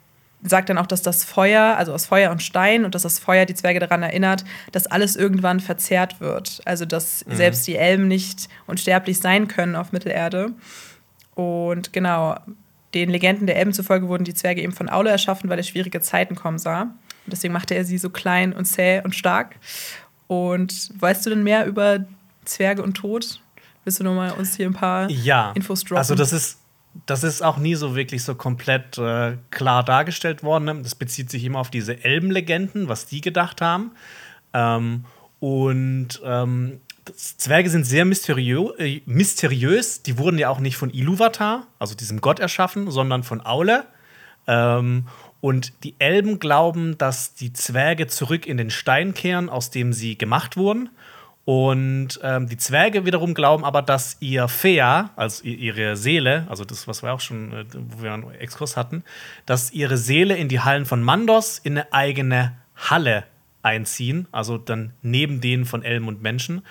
sagt 0.48 0.68
dann 0.68 0.78
auch, 0.78 0.86
dass 0.86 1.02
das 1.02 1.24
Feuer, 1.24 1.76
also 1.76 1.92
aus 1.92 2.06
Feuer 2.06 2.30
und 2.30 2.42
Stein 2.42 2.84
und 2.84 2.94
dass 2.94 3.02
das 3.02 3.18
Feuer 3.18 3.46
die 3.46 3.54
Zwerge 3.54 3.80
daran 3.80 4.02
erinnert, 4.02 4.44
dass 4.72 4.86
alles 4.86 5.16
irgendwann 5.16 5.60
verzehrt 5.60 6.20
wird. 6.20 6.60
Also, 6.64 6.84
dass 6.84 7.24
mhm. 7.26 7.36
selbst 7.36 7.66
die 7.66 7.76
Elben 7.76 8.08
nicht 8.08 8.48
unsterblich 8.66 9.18
sein 9.18 9.48
können 9.48 9.76
auf 9.76 9.92
Mittelerde. 9.92 10.52
Und 11.34 11.92
genau, 11.92 12.36
den 12.94 13.10
Legenden 13.10 13.46
der 13.46 13.56
Elben 13.56 13.72
zufolge 13.72 14.08
wurden 14.08 14.24
die 14.24 14.34
Zwerge 14.34 14.62
eben 14.62 14.72
von 14.72 14.88
Aule 14.88 15.10
erschaffen, 15.10 15.50
weil 15.50 15.58
er 15.58 15.64
schwierige 15.64 16.00
Zeiten 16.00 16.34
kommen 16.34 16.58
sah. 16.58 16.82
Und 16.82 17.32
deswegen 17.32 17.52
machte 17.52 17.74
er 17.74 17.84
sie 17.84 17.98
so 17.98 18.10
klein 18.10 18.52
und 18.52 18.64
zäh 18.64 19.02
und 19.02 19.14
stark. 19.14 19.56
Und 20.28 20.90
weißt 20.98 21.26
du 21.26 21.30
denn 21.30 21.42
mehr 21.42 21.66
über 21.66 22.04
Zwerge 22.44 22.82
und 22.82 22.94
Tod? 22.94 23.40
Willst 23.84 24.00
du 24.00 24.04
noch 24.04 24.14
mal 24.14 24.32
uns 24.32 24.56
hier 24.56 24.66
ein 24.66 24.72
paar 24.72 25.10
ja, 25.10 25.52
Infos 25.52 25.80
droppen? 25.80 25.98
Also 25.98 26.14
das 26.14 26.32
ist 26.32 26.58
das 27.04 27.24
ist 27.24 27.42
auch 27.42 27.58
nie 27.58 27.74
so 27.74 27.94
wirklich 27.94 28.24
so 28.24 28.34
komplett 28.34 28.96
äh, 28.98 29.36
klar 29.50 29.84
dargestellt 29.84 30.42
worden. 30.42 30.82
Das 30.82 30.94
bezieht 30.94 31.30
sich 31.30 31.44
immer 31.44 31.58
auf 31.58 31.70
diese 31.70 32.04
Elbenlegenden, 32.04 32.88
was 32.88 33.06
die 33.06 33.20
gedacht 33.20 33.60
haben. 33.60 33.92
Ähm, 34.54 35.04
und 35.38 36.20
ähm, 36.24 36.80
Zwerge 37.14 37.70
sind 37.70 37.84
sehr 37.84 38.04
mysteriö 38.04 38.72
äh, 38.78 39.02
mysteriös. 39.04 40.02
Die 40.02 40.18
wurden 40.18 40.38
ja 40.38 40.48
auch 40.48 40.60
nicht 40.60 40.76
von 40.76 40.90
Iluvatar, 40.90 41.66
also 41.78 41.94
diesem 41.94 42.20
Gott, 42.20 42.40
erschaffen, 42.40 42.90
sondern 42.90 43.22
von 43.22 43.44
Aule. 43.44 43.84
Ähm, 44.46 45.06
und 45.40 45.84
die 45.84 45.94
Elben 45.98 46.38
glauben, 46.38 46.98
dass 46.98 47.34
die 47.34 47.52
Zwerge 47.52 48.06
zurück 48.06 48.46
in 48.46 48.56
den 48.56 48.70
Stein 48.70 49.14
kehren, 49.14 49.48
aus 49.48 49.70
dem 49.70 49.92
sie 49.92 50.16
gemacht 50.16 50.56
wurden. 50.56 50.88
Und 51.46 52.18
ähm, 52.24 52.48
die 52.48 52.56
Zwerge 52.56 53.06
wiederum 53.06 53.32
glauben 53.32 53.64
aber, 53.64 53.80
dass 53.80 54.16
ihr 54.18 54.48
Fea, 54.48 55.10
also 55.14 55.44
ihre 55.44 55.96
Seele, 55.96 56.44
also 56.48 56.64
das, 56.64 56.88
was 56.88 57.04
wir 57.04 57.12
auch 57.12 57.20
schon, 57.20 57.52
äh, 57.52 57.64
wo 57.72 58.02
wir 58.02 58.12
einen 58.12 58.28
Exkurs 58.32 58.76
hatten, 58.76 59.04
dass 59.46 59.70
ihre 59.70 59.96
Seele 59.96 60.36
in 60.36 60.48
die 60.48 60.58
Hallen 60.58 60.86
von 60.86 61.04
Mandos 61.04 61.58
in 61.58 61.78
eine 61.78 61.92
eigene 61.92 62.56
Halle 62.74 63.22
einziehen, 63.62 64.26
also 64.32 64.58
dann 64.58 64.92
neben 65.02 65.40
denen 65.40 65.66
von 65.66 65.84
Elben 65.84 66.08
und 66.08 66.20
Menschen. 66.20 66.62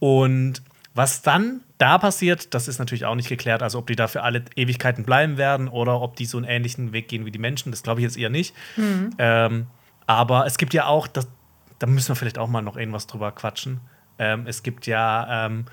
Und 0.00 0.62
was 0.92 1.22
dann 1.22 1.62
da 1.78 1.96
passiert, 1.96 2.52
das 2.52 2.68
ist 2.68 2.78
natürlich 2.78 3.06
auch 3.06 3.14
nicht 3.14 3.30
geklärt. 3.30 3.62
Also, 3.62 3.78
ob 3.78 3.86
die 3.86 3.96
da 3.96 4.06
für 4.06 4.22
alle 4.22 4.44
Ewigkeiten 4.54 5.04
bleiben 5.04 5.38
werden 5.38 5.66
oder 5.66 6.02
ob 6.02 6.16
die 6.16 6.26
so 6.26 6.36
einen 6.36 6.46
ähnlichen 6.46 6.92
Weg 6.92 7.08
gehen 7.08 7.24
wie 7.24 7.30
die 7.30 7.38
Menschen, 7.38 7.72
das 7.72 7.82
glaube 7.82 8.00
ich 8.00 8.04
jetzt 8.04 8.18
eher 8.18 8.28
nicht. 8.28 8.54
Mhm. 8.76 9.14
Ähm, 9.16 9.66
aber 10.06 10.44
es 10.44 10.58
gibt 10.58 10.74
ja 10.74 10.84
auch, 10.84 11.06
das, 11.06 11.26
da 11.78 11.86
müssen 11.86 12.08
wir 12.08 12.16
vielleicht 12.16 12.36
auch 12.36 12.48
mal 12.48 12.60
noch 12.60 12.76
irgendwas 12.76 13.06
drüber 13.06 13.32
quatschen. 13.32 13.80
Ähm, 14.20 14.44
es 14.46 14.62
gibt 14.62 14.86
ja 14.86 15.46
ähm, 15.46 15.64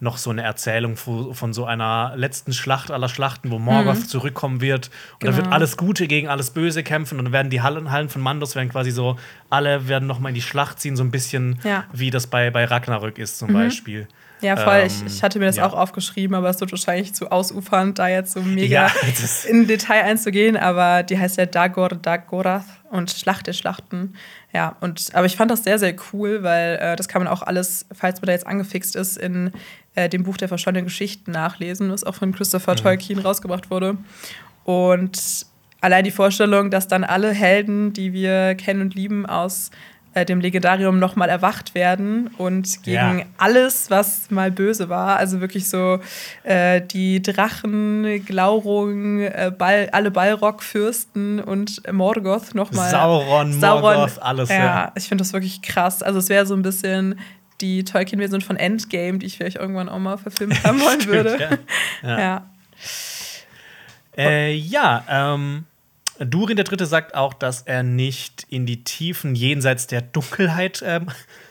noch 0.00 0.16
so 0.16 0.30
eine 0.30 0.42
Erzählung 0.42 0.96
von 0.96 1.52
so 1.52 1.66
einer 1.66 2.14
letzten 2.16 2.54
Schlacht 2.54 2.90
aller 2.90 3.10
Schlachten, 3.10 3.50
wo 3.50 3.58
Morgoth 3.58 3.98
mhm. 3.98 4.06
zurückkommen 4.06 4.62
wird. 4.62 4.86
Und 4.86 5.20
genau. 5.20 5.32
dann 5.32 5.44
wird 5.44 5.52
alles 5.52 5.76
Gute 5.76 6.06
gegen 6.06 6.26
alles 6.26 6.50
Böse 6.50 6.82
kämpfen 6.82 7.18
und 7.18 7.26
dann 7.26 7.32
werden 7.32 7.50
die 7.50 7.60
Hallen, 7.60 7.90
Hallen 7.90 8.08
von 8.08 8.22
Mandos 8.22 8.56
werden 8.56 8.70
quasi 8.70 8.90
so, 8.90 9.18
alle 9.50 9.88
werden 9.88 10.08
noch 10.08 10.18
mal 10.18 10.30
in 10.30 10.34
die 10.34 10.42
Schlacht 10.42 10.80
ziehen, 10.80 10.96
so 10.96 11.04
ein 11.04 11.10
bisschen 11.10 11.60
ja. 11.64 11.84
wie 11.92 12.10
das 12.10 12.26
bei, 12.26 12.50
bei 12.50 12.64
Ragnarök 12.64 13.18
ist 13.18 13.38
zum 13.38 13.50
mhm. 13.50 13.54
Beispiel. 13.54 14.08
Ja, 14.40 14.56
voll. 14.56 14.78
Ähm, 14.78 14.86
ich, 14.86 15.04
ich, 15.04 15.22
hatte 15.22 15.38
mir 15.38 15.44
das 15.44 15.56
ja. 15.56 15.66
auch 15.66 15.74
aufgeschrieben, 15.74 16.34
aber 16.34 16.48
es 16.48 16.58
wird 16.60 16.72
wahrscheinlich 16.72 17.14
zu 17.14 17.30
ausufernd, 17.30 17.98
da 17.98 18.08
jetzt 18.08 18.32
so 18.32 18.40
mega 18.40 18.86
ja, 18.86 18.92
in 19.48 19.66
Detail 19.66 20.04
einzugehen. 20.04 20.56
Aber 20.56 21.02
die 21.02 21.18
heißt 21.18 21.36
ja 21.36 21.44
Dagor 21.44 21.90
Dagorath 21.90 22.64
und 22.90 23.10
Schlacht 23.10 23.46
der 23.46 23.52
Schlachten. 23.52 24.14
Ja, 24.52 24.76
und 24.80 25.14
aber 25.14 25.26
ich 25.26 25.36
fand 25.36 25.50
das 25.50 25.64
sehr, 25.64 25.78
sehr 25.78 25.94
cool, 26.12 26.42
weil 26.42 26.76
äh, 26.76 26.96
das 26.96 27.08
kann 27.08 27.22
man 27.22 27.32
auch 27.32 27.42
alles, 27.42 27.86
falls 27.92 28.20
man 28.20 28.26
da 28.26 28.32
jetzt 28.32 28.46
angefixt 28.46 28.96
ist, 28.96 29.16
in 29.16 29.52
äh, 29.94 30.08
dem 30.08 30.24
Buch 30.24 30.36
der 30.36 30.48
verschollenen 30.48 30.84
Geschichten 30.84 31.30
nachlesen, 31.30 31.90
was 31.90 32.04
auch 32.04 32.16
von 32.16 32.32
Christopher 32.32 32.72
mhm. 32.72 32.78
Tolkien 32.78 33.18
rausgebracht 33.20 33.70
wurde. 33.70 33.96
Und 34.64 35.46
allein 35.80 36.04
die 36.04 36.10
Vorstellung, 36.10 36.70
dass 36.70 36.88
dann 36.88 37.04
alle 37.04 37.32
Helden, 37.32 37.92
die 37.92 38.12
wir 38.12 38.54
kennen 38.56 38.82
und 38.82 38.94
lieben 38.94 39.24
aus 39.24 39.70
äh, 40.14 40.24
dem 40.24 40.40
Legendarium 40.40 40.98
nochmal 40.98 41.28
erwacht 41.28 41.74
werden 41.74 42.28
und 42.36 42.82
gegen 42.82 43.18
ja. 43.20 43.24
alles, 43.38 43.90
was 43.90 44.30
mal 44.30 44.50
böse 44.50 44.88
war. 44.88 45.16
Also 45.16 45.40
wirklich 45.40 45.68
so 45.68 46.00
äh, 46.42 46.80
die 46.80 47.22
Drachen, 47.22 48.24
Glaurung, 48.24 49.20
äh, 49.20 49.52
Ball, 49.56 49.88
alle 49.92 50.10
Balrog-Fürsten 50.10 51.40
und 51.40 51.82
Morgoth 51.92 52.54
nochmal. 52.54 52.90
Sauron, 52.90 53.60
Sauron, 53.60 53.96
Morgoth, 53.96 54.20
alles. 54.20 54.48
Ja, 54.48 54.56
ja. 54.56 54.92
ich 54.96 55.04
finde 55.04 55.22
das 55.22 55.32
wirklich 55.32 55.62
krass. 55.62 56.02
Also 56.02 56.18
es 56.18 56.28
wäre 56.28 56.44
so 56.44 56.54
ein 56.54 56.62
bisschen 56.62 57.18
die 57.60 57.84
Tolkien-Version 57.84 58.40
von 58.40 58.56
Endgame, 58.56 59.18
die 59.18 59.26
ich 59.26 59.36
vielleicht 59.36 59.58
irgendwann 59.58 59.88
auch 59.88 59.98
mal 59.98 60.16
verfilmt 60.16 60.64
haben 60.64 60.80
wollen 60.80 61.06
würde. 61.06 61.58
ja. 62.02 62.18
ja. 62.18 62.46
Äh, 64.16 64.54
ja, 64.54 65.04
ähm, 65.08 65.66
Durin 66.26 66.56
der 66.56 66.64
Dritte 66.64 66.86
sagt 66.86 67.14
auch, 67.14 67.34
dass 67.34 67.62
er 67.62 67.82
nicht 67.82 68.46
in 68.48 68.66
die 68.66 68.84
Tiefen 68.84 69.34
jenseits 69.34 69.86
der 69.86 70.02
Dunkelheit 70.02 70.82
ähm, 70.86 71.06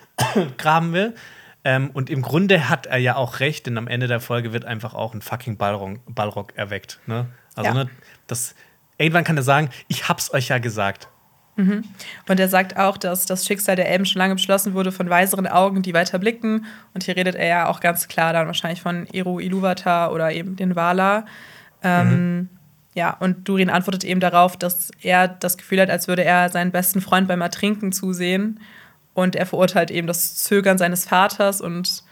graben 0.58 0.94
will. 0.94 1.16
Ähm, 1.64 1.90
und 1.92 2.10
im 2.10 2.22
Grunde 2.22 2.70
hat 2.70 2.86
er 2.86 2.98
ja 2.98 3.16
auch 3.16 3.40
recht, 3.40 3.66
denn 3.66 3.78
am 3.78 3.88
Ende 3.88 4.08
der 4.08 4.20
Folge 4.20 4.54
wird 4.54 4.66
einfach 4.66 4.94
auch 4.94 5.14
ein 5.14 5.22
fucking 5.22 5.58
Balrog, 5.58 6.00
Balrog 6.08 6.56
erweckt. 6.56 7.00
Ne? 7.06 7.28
Also, 7.56 7.70
ja. 7.70 7.84
ne, 7.84 7.90
das, 8.28 8.56
irgendwann 8.98 9.24
kann 9.24 9.36
er 9.36 9.44
sagen, 9.44 9.70
ich 9.88 10.08
hab's 10.08 10.34
euch 10.34 10.48
ja 10.48 10.60
gesagt. 10.60 11.10
Mhm. 11.58 11.84
Und 12.30 12.40
er 12.40 12.48
sagt 12.48 12.78
auch, 12.78 12.96
dass 12.96 13.26
das 13.26 13.46
Schicksal 13.46 13.76
der 13.76 13.90
Elben 13.90 14.06
schon 14.06 14.20
lange 14.20 14.36
beschlossen 14.36 14.74
wurde 14.74 14.94
von 14.94 15.10
weiseren 15.10 15.48
Augen, 15.48 15.82
die 15.82 15.94
weiter 15.94 16.18
blicken. 16.18 16.66
Und 16.94 17.04
hier 17.04 17.18
redet 17.18 17.36
er 17.36 17.48
ja 17.48 17.68
auch 17.68 17.82
ganz 17.82 18.08
klar 18.08 18.32
dann 18.32 18.48
wahrscheinlich 18.48 18.82
von 18.82 19.08
Eru 19.08 19.40
Iluvatar 19.40 20.14
oder 20.14 20.32
eben 20.32 20.56
den 20.56 20.78
Valar. 20.78 21.26
Ähm, 21.84 22.38
mhm. 22.38 22.50
Ja, 22.96 23.16
und 23.20 23.48
Durin 23.48 23.70
antwortet 23.70 24.04
eben 24.04 24.20
darauf, 24.20 24.58
dass 24.58 24.92
er 25.02 25.28
das 25.28 25.58
Gefühl 25.58 25.82
hat, 25.82 25.90
als 25.90 26.08
würde 26.08 26.24
er 26.24 26.50
seinen 26.50 26.72
besten 26.72 27.02
Freund 27.02 27.28
beim 27.28 27.42
Ertrinken 27.42 27.92
zusehen. 27.92 28.60
Und 29.14 29.36
er 29.36 29.46
verurteilt 29.46 29.92
eben 29.92 30.08
das 30.08 30.36
Zögern 30.36 30.78
seines 30.78 31.06
Vaters. 31.06 31.62
Und 31.62 32.04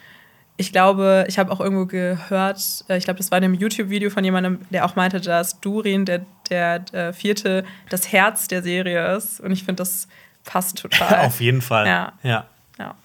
ich 0.58 0.72
glaube, 0.72 1.26
ich 1.28 1.40
habe 1.40 1.52
auch 1.52 1.60
irgendwo 1.60 1.86
gehört, 1.86 2.86
äh, 2.90 2.98
ich 2.98 3.06
glaube, 3.06 3.18
das 3.18 3.32
war 3.32 3.38
in 3.38 3.46
einem 3.46 3.54
YouTube-Video 3.54 4.10
von 4.10 4.24
jemandem, 4.24 4.60
der 4.70 4.86
auch 4.86 4.96
meinte, 4.96 5.20
dass 5.20 5.60
Durin, 5.62 6.06
der, 6.06 6.26
der, 6.50 6.80
der 6.80 7.14
vierte, 7.14 7.64
das 7.90 8.12
Herz 8.12 8.48
der 8.48 8.62
Serie 8.62 9.16
ist. 9.16 9.40
Und 9.40 9.52
ich 9.52 9.64
finde, 9.64 9.82
das 9.82 10.08
passt 10.44 10.80
total. 10.80 11.20
Auf 11.26 11.42
jeden 11.42 11.62
Fall. 11.62 11.88
Ja. 11.88 12.14
ja. 12.24 12.46
ja. 12.78 12.96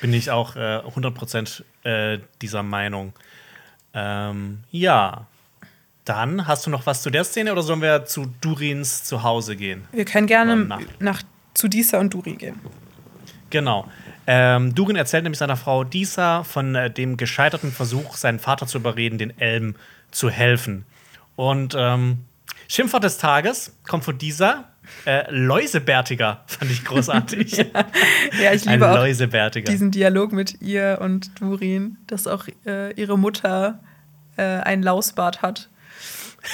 Bin 0.00 0.12
ich 0.12 0.30
auch 0.30 0.56
äh, 0.56 0.78
100% 0.78 1.62
äh, 1.84 2.20
dieser 2.40 2.62
Meinung. 2.62 3.12
Ähm, 3.94 4.64
ja, 4.70 5.26
dann 6.04 6.46
hast 6.46 6.66
du 6.66 6.70
noch 6.70 6.86
was 6.86 7.02
zu 7.02 7.10
der 7.10 7.24
Szene 7.24 7.52
oder 7.52 7.62
sollen 7.62 7.80
wir 7.80 8.04
zu 8.04 8.26
Durins 8.40 9.04
Zuhause 9.04 9.56
gehen? 9.56 9.84
Wir 9.92 10.04
können 10.04 10.26
gerne 10.26 10.56
nach, 10.56 10.80
nach 10.98 11.22
zu 11.54 11.68
Disa 11.68 11.98
und 11.98 12.12
Durin 12.12 12.38
gehen. 12.38 12.56
Genau. 13.50 13.86
Ähm, 14.26 14.74
Durin 14.74 14.96
erzählt 14.96 15.24
nämlich 15.24 15.38
seiner 15.38 15.56
Frau 15.56 15.84
Disa 15.84 16.44
von 16.44 16.74
äh, 16.74 16.90
dem 16.90 17.16
gescheiterten 17.16 17.72
Versuch, 17.72 18.16
seinen 18.16 18.38
Vater 18.38 18.66
zu 18.66 18.78
überreden, 18.78 19.18
den 19.18 19.38
Elben 19.38 19.74
zu 20.10 20.30
helfen. 20.30 20.86
Und 21.36 21.74
ähm, 21.76 22.24
Schimpfwort 22.68 23.04
des 23.04 23.18
Tages 23.18 23.76
kommt 23.86 24.04
von 24.04 24.16
Disa. 24.18 24.64
Äh, 25.06 25.30
Läusebärtiger 25.30 26.42
fand 26.46 26.70
ich 26.70 26.84
großartig. 26.84 27.52
ja. 27.56 27.64
ja. 28.42 28.52
ich 28.52 28.64
liebe 28.64 28.90
auch 28.90 29.04
diesen 29.04 29.90
Dialog 29.90 30.32
mit 30.32 30.60
ihr 30.60 30.98
und 31.00 31.40
Durin, 31.40 31.98
dass 32.06 32.26
auch 32.26 32.46
äh, 32.66 32.92
ihre 32.94 33.18
Mutter 33.18 33.80
äh, 34.36 34.42
einen 34.42 34.82
Lausbart 34.82 35.42
hat. 35.42 35.68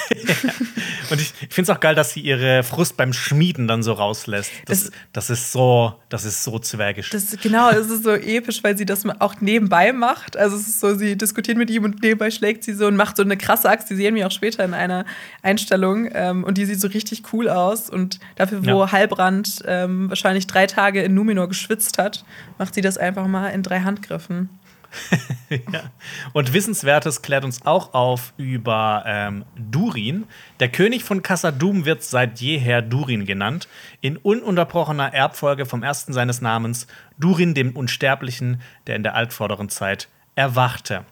Und 1.09 1.19
ich, 1.19 1.33
ich 1.41 1.53
finde 1.53 1.71
es 1.71 1.77
auch 1.77 1.79
geil, 1.79 1.95
dass 1.95 2.13
sie 2.13 2.19
ihre 2.19 2.63
Frust 2.63 2.97
beim 2.97 3.13
Schmieden 3.13 3.67
dann 3.67 3.81
so 3.81 3.93
rauslässt. 3.93 4.51
Das, 4.65 4.85
das, 4.85 4.91
das 5.13 5.29
ist 5.29 5.51
so, 5.51 5.95
das 6.09 6.25
ist 6.25 6.43
so 6.43 6.59
zwergisch. 6.59 7.09
Das, 7.09 7.35
genau, 7.41 7.69
es 7.69 7.89
ist 7.89 8.03
so 8.03 8.11
episch, 8.11 8.63
weil 8.63 8.77
sie 8.77 8.85
das 8.85 9.05
auch 9.19 9.41
nebenbei 9.41 9.91
macht. 9.91 10.37
Also 10.37 10.55
es 10.55 10.67
ist 10.67 10.79
so, 10.79 10.95
sie 10.95 11.17
diskutiert 11.17 11.57
mit 11.57 11.69
ihm 11.69 11.83
und 11.83 12.01
nebenbei 12.03 12.29
schlägt 12.29 12.63
sie 12.63 12.73
so 12.73 12.87
und 12.87 12.95
macht 12.95 13.17
so 13.17 13.23
eine 13.23 13.37
krasse 13.37 13.69
Axt. 13.69 13.89
Die 13.89 13.95
sehen 13.95 14.15
wir 14.15 14.27
auch 14.27 14.31
später 14.31 14.63
in 14.63 14.73
einer 14.73 15.05
Einstellung. 15.41 16.09
Ähm, 16.13 16.43
und 16.43 16.57
die 16.57 16.65
sieht 16.65 16.79
so 16.79 16.87
richtig 16.87 17.23
cool 17.33 17.49
aus. 17.49 17.89
Und 17.89 18.19
dafür, 18.35 18.63
wo 18.65 18.81
ja. 18.81 18.91
Halbrand 18.91 19.63
ähm, 19.65 20.09
wahrscheinlich 20.09 20.47
drei 20.47 20.67
Tage 20.67 21.01
in 21.01 21.13
Numenor 21.15 21.47
geschwitzt 21.47 21.97
hat, 21.97 22.23
macht 22.57 22.75
sie 22.75 22.81
das 22.81 22.97
einfach 22.97 23.27
mal 23.27 23.47
in 23.49 23.63
drei 23.63 23.81
Handgriffen. 23.81 24.49
ja. 25.49 25.91
Und 26.33 26.53
Wissenswertes 26.53 27.21
klärt 27.21 27.43
uns 27.43 27.65
auch 27.65 27.93
auf 27.93 28.33
über 28.37 29.03
ähm, 29.05 29.45
Durin. 29.55 30.25
Der 30.59 30.69
König 30.69 31.03
von 31.03 31.21
Kassadum 31.21 31.85
wird 31.85 32.03
seit 32.03 32.39
jeher 32.39 32.81
Durin 32.81 33.25
genannt, 33.25 33.67
in 34.01 34.17
ununterbrochener 34.17 35.13
Erbfolge 35.13 35.65
vom 35.65 35.83
ersten 35.83 36.13
seines 36.13 36.41
Namens, 36.41 36.87
Durin 37.17 37.53
dem 37.53 37.75
Unsterblichen, 37.75 38.61
der 38.87 38.95
in 38.95 39.03
der 39.03 39.15
altvorderen 39.15 39.69
Zeit 39.69 40.07
erwachte. 40.35 41.05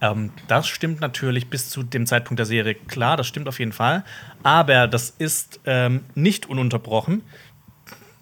Ähm, 0.00 0.32
das 0.46 0.68
stimmt 0.68 1.00
natürlich 1.00 1.50
bis 1.50 1.70
zu 1.70 1.82
dem 1.82 2.06
Zeitpunkt 2.06 2.38
der 2.38 2.46
Serie 2.46 2.74
klar, 2.74 3.16
das 3.16 3.26
stimmt 3.26 3.48
auf 3.48 3.58
jeden 3.58 3.72
Fall. 3.72 4.04
Aber 4.42 4.86
das 4.86 5.10
ist 5.10 5.60
ähm, 5.66 6.04
nicht 6.14 6.46
ununterbrochen, 6.46 7.22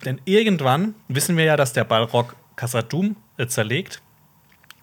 denn 0.05 0.20
irgendwann 0.24 0.95
wissen 1.09 1.37
wir 1.37 1.45
ja, 1.45 1.57
dass 1.57 1.72
der 1.72 1.85
Balrog 1.85 2.37
Kassadum 2.57 3.16
äh, 3.37 3.47
zerlegt 3.47 4.01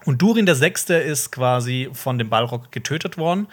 und 0.06 0.22
Durin 0.22 0.46
der 0.46 0.56
Sechste 0.56 0.96
ist 0.96 1.32
quasi 1.32 1.90
von 1.94 2.18
dem 2.18 2.30
Balrog 2.30 2.72
getötet 2.72 3.18
worden. 3.18 3.48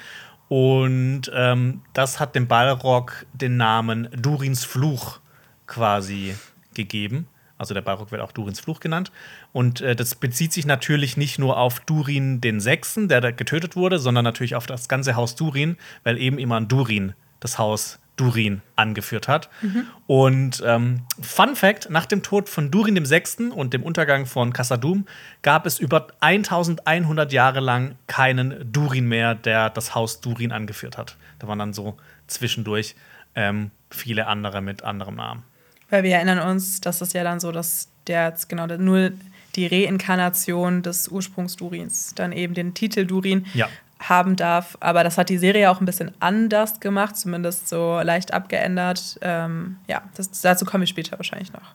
Und 0.48 1.30
ähm, 1.32 1.82
das 1.92 2.18
hat 2.18 2.34
dem 2.34 2.48
Balrog 2.48 3.24
den 3.32 3.56
Namen 3.56 4.08
Durins 4.10 4.64
Fluch 4.64 5.20
quasi 5.68 6.34
gegeben. 6.74 7.28
Also 7.56 7.72
der 7.72 7.82
Balrog 7.82 8.10
wird 8.10 8.20
auch 8.20 8.32
Durins 8.32 8.58
Fluch 8.58 8.80
genannt. 8.80 9.12
Und 9.52 9.80
äh, 9.80 9.94
das 9.94 10.16
bezieht 10.16 10.52
sich 10.52 10.66
natürlich 10.66 11.16
nicht 11.16 11.38
nur 11.38 11.56
auf 11.56 11.78
Durin 11.80 12.40
den 12.40 12.58
Sechsten, 12.58 13.06
der 13.06 13.20
da 13.20 13.30
getötet 13.30 13.76
wurde, 13.76 14.00
sondern 14.00 14.24
natürlich 14.24 14.56
auf 14.56 14.66
das 14.66 14.88
ganze 14.88 15.14
Haus 15.14 15.36
Durin, 15.36 15.76
weil 16.02 16.18
eben 16.18 16.38
immer 16.38 16.58
ein 16.58 16.66
Durin 16.66 17.12
das 17.38 17.58
Haus 17.58 17.99
Durin 18.20 18.60
angeführt 18.76 19.28
hat. 19.28 19.48
Mhm. 19.62 19.86
Und 20.06 20.62
ähm, 20.66 21.02
Fun 21.22 21.56
Fact: 21.56 21.88
Nach 21.88 22.04
dem 22.04 22.22
Tod 22.22 22.50
von 22.50 22.70
Durin 22.70 22.94
dem 22.94 23.06
Sechsten 23.06 23.50
und 23.50 23.72
dem 23.72 23.82
Untergang 23.82 24.26
von 24.26 24.52
Kassadum 24.52 25.06
gab 25.40 25.64
es 25.64 25.78
über 25.78 26.08
1100 26.20 27.32
Jahre 27.32 27.60
lang 27.60 27.96
keinen 28.06 28.70
Durin 28.70 29.08
mehr, 29.08 29.34
der 29.34 29.70
das 29.70 29.94
Haus 29.94 30.20
Durin 30.20 30.52
angeführt 30.52 30.98
hat. 30.98 31.16
Da 31.38 31.48
waren 31.48 31.58
dann 31.58 31.72
so 31.72 31.96
zwischendurch 32.26 32.94
ähm, 33.34 33.70
viele 33.90 34.26
andere 34.26 34.60
mit 34.60 34.82
anderem 34.82 35.16
Namen. 35.16 35.42
Weil 35.88 36.02
wir 36.02 36.14
erinnern 36.16 36.40
uns, 36.40 36.82
dass 36.82 37.00
es 37.00 37.14
ja 37.14 37.24
dann 37.24 37.40
so, 37.40 37.52
dass 37.52 37.88
der 38.06 38.28
jetzt 38.28 38.48
genau 38.50 38.66
nur 38.66 39.12
die 39.56 39.66
Reinkarnation 39.66 40.82
des 40.82 41.08
Ursprungs 41.08 41.56
Durins, 41.56 42.14
dann 42.14 42.32
eben 42.32 42.54
den 42.54 42.74
Titel 42.74 43.06
Durin, 43.06 43.46
ja 43.54 43.68
haben 44.00 44.36
darf. 44.36 44.76
Aber 44.80 45.04
das 45.04 45.18
hat 45.18 45.28
die 45.28 45.38
Serie 45.38 45.70
auch 45.70 45.80
ein 45.80 45.86
bisschen 45.86 46.12
anders 46.20 46.80
gemacht, 46.80 47.16
zumindest 47.16 47.68
so 47.68 48.00
leicht 48.00 48.32
abgeändert. 48.32 49.18
Ähm, 49.20 49.76
ja, 49.86 50.02
das, 50.14 50.40
dazu 50.40 50.64
kommen 50.64 50.82
wir 50.82 50.88
später 50.88 51.18
wahrscheinlich 51.18 51.52
noch. 51.52 51.74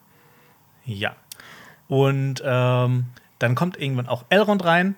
Ja. 0.85 1.15
Und 1.87 2.41
ähm, 2.43 3.05
dann 3.39 3.55
kommt 3.55 3.77
irgendwann 3.79 4.07
auch 4.07 4.25
Elrond 4.29 4.65
rein. 4.65 4.95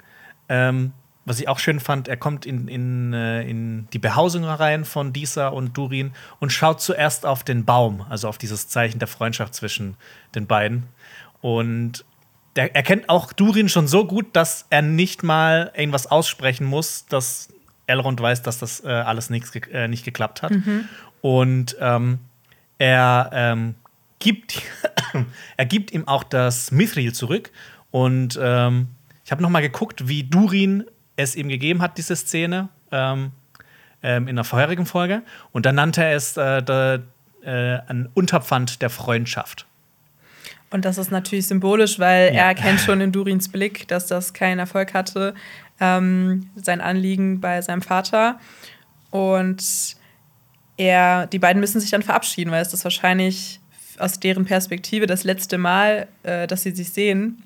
Ähm, 0.50 0.94
was 1.26 1.42
ich 1.42 1.50
auch 1.50 1.60
schön 1.60 1.82
fand, 1.82 2.08
er 2.08 2.16
kommt 2.16 2.46
in, 2.46 2.70
in, 2.70 3.12
äh, 3.12 3.42
in 3.42 3.90
die 3.92 4.00
Behausung 4.00 4.46
rein 4.46 4.86
von 4.86 5.12
Disa 5.12 5.50
und 5.50 5.76
Durin 5.78 6.14
und 6.40 6.54
schaut 6.54 6.80
zuerst 6.80 7.26
auf 7.26 7.44
den 7.44 7.66
Baum, 7.66 8.06
also 8.10 8.30
auf 8.30 8.38
dieses 8.38 8.70
Zeichen 8.70 9.00
der 9.00 9.10
Freundschaft 9.10 9.54
zwischen 9.54 9.98
den 10.36 10.48
beiden. 10.48 10.84
Und 11.42 12.06
der, 12.58 12.76
er 12.76 12.84
kennt 12.84 13.08
auch 13.08 13.32
Durin 13.32 13.70
schon 13.70 13.88
so 13.88 14.06
gut, 14.06 14.36
dass 14.36 14.66
er 14.70 14.82
nicht 14.82 15.24
mal 15.24 15.72
irgendwas 15.76 16.08
aussprechen 16.08 16.66
muss, 16.66 17.06
dass 17.06 17.50
Elrond 17.86 18.20
weiß, 18.20 18.42
dass 18.42 18.58
das 18.58 18.84
äh, 18.84 18.90
alles 18.90 19.30
nix, 19.30 19.56
äh, 19.56 19.88
nicht 19.88 20.04
geklappt 20.04 20.42
hat. 20.42 20.52
Mhm. 20.52 20.90
Und 21.22 21.78
ähm, 21.80 22.20
er, 22.80 23.30
ähm, 23.34 23.76
gibt, 24.20 24.62
er 25.58 25.66
gibt 25.66 25.92
ihm 25.92 26.08
auch 26.08 26.24
das 26.24 26.72
Mithril 26.72 27.14
zurück. 27.14 27.52
Und 27.92 28.38
ähm, 28.42 28.88
ich 29.24 29.32
habe 29.32 29.42
noch 29.42 29.50
mal 29.50 29.62
geguckt, 29.62 30.08
wie 30.08 30.24
Durin 30.24 30.84
es 31.16 31.36
ihm 31.36 31.50
gegeben 31.50 31.82
hat, 31.82 31.98
diese 31.98 32.16
Szene 32.16 32.70
ähm, 32.92 33.32
ähm, 34.02 34.28
in 34.28 34.36
der 34.36 34.46
vorherigen 34.46 34.86
Folge. 34.86 35.22
Und 35.52 35.66
dann 35.66 35.76
nannte 35.76 36.04
er 36.04 36.16
es 36.16 36.36
äh, 36.38 36.62
de, 36.64 37.00
äh, 37.44 37.80
ein 37.88 38.10
Unterpfand 38.14 38.82
der 38.82 38.90
Freundschaft. 38.90 39.68
Und 40.70 40.86
das 40.86 40.98
ist 40.98 41.12
natürlich 41.12 41.48
symbolisch, 41.48 41.98
weil 42.00 42.34
ja. 42.34 42.42
er 42.42 42.46
erkennt 42.46 42.80
schon 42.80 43.00
in 43.00 43.12
Durins 43.12 43.50
Blick, 43.50 43.88
dass 43.88 44.08
das 44.08 44.34
keinen 44.34 44.60
Erfolg 44.60 44.94
hatte, 44.94 45.34
ähm, 45.80 46.50
sein 46.56 46.82
Anliegen 46.82 47.40
bei 47.40 47.62
seinem 47.62 47.82
Vater. 47.82 48.40
Und 49.12 49.96
er, 50.76 51.28
die 51.28 51.40
beiden 51.40 51.60
müssen 51.60 51.80
sich 51.80 51.90
dann 51.90 52.04
verabschieden, 52.04 52.52
weil 52.52 52.62
es 52.62 52.74
ist 52.74 52.84
wahrscheinlich 52.84 53.60
aus 53.98 54.20
deren 54.20 54.46
Perspektive 54.46 55.08
das 55.08 55.24
letzte 55.24 55.58
Mal, 55.58 56.08
äh, 56.24 56.48
dass 56.48 56.64
sie 56.64 56.72
sich 56.72 56.92
sehen. 56.92 57.44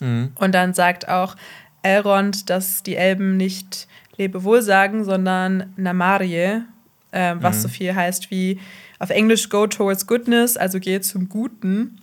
Mhm. 0.00 0.32
Und 0.36 0.54
dann 0.54 0.74
sagt 0.74 1.08
auch 1.08 1.36
Elrond, 1.82 2.48
dass 2.50 2.82
die 2.82 2.96
Elben 2.96 3.36
nicht 3.36 3.88
Lebewohl 4.16 4.62
sagen, 4.62 5.04
sondern 5.04 5.72
Namarie, 5.76 6.62
äh, 7.10 7.34
was 7.38 7.58
mhm. 7.58 7.60
so 7.60 7.68
viel 7.68 7.94
heißt 7.94 8.30
wie 8.30 8.60
auf 8.98 9.10
Englisch 9.10 9.48
go 9.48 9.66
towards 9.66 10.06
goodness, 10.06 10.56
also 10.56 10.80
gehe 10.80 11.00
zum 11.00 11.28
Guten. 11.28 12.00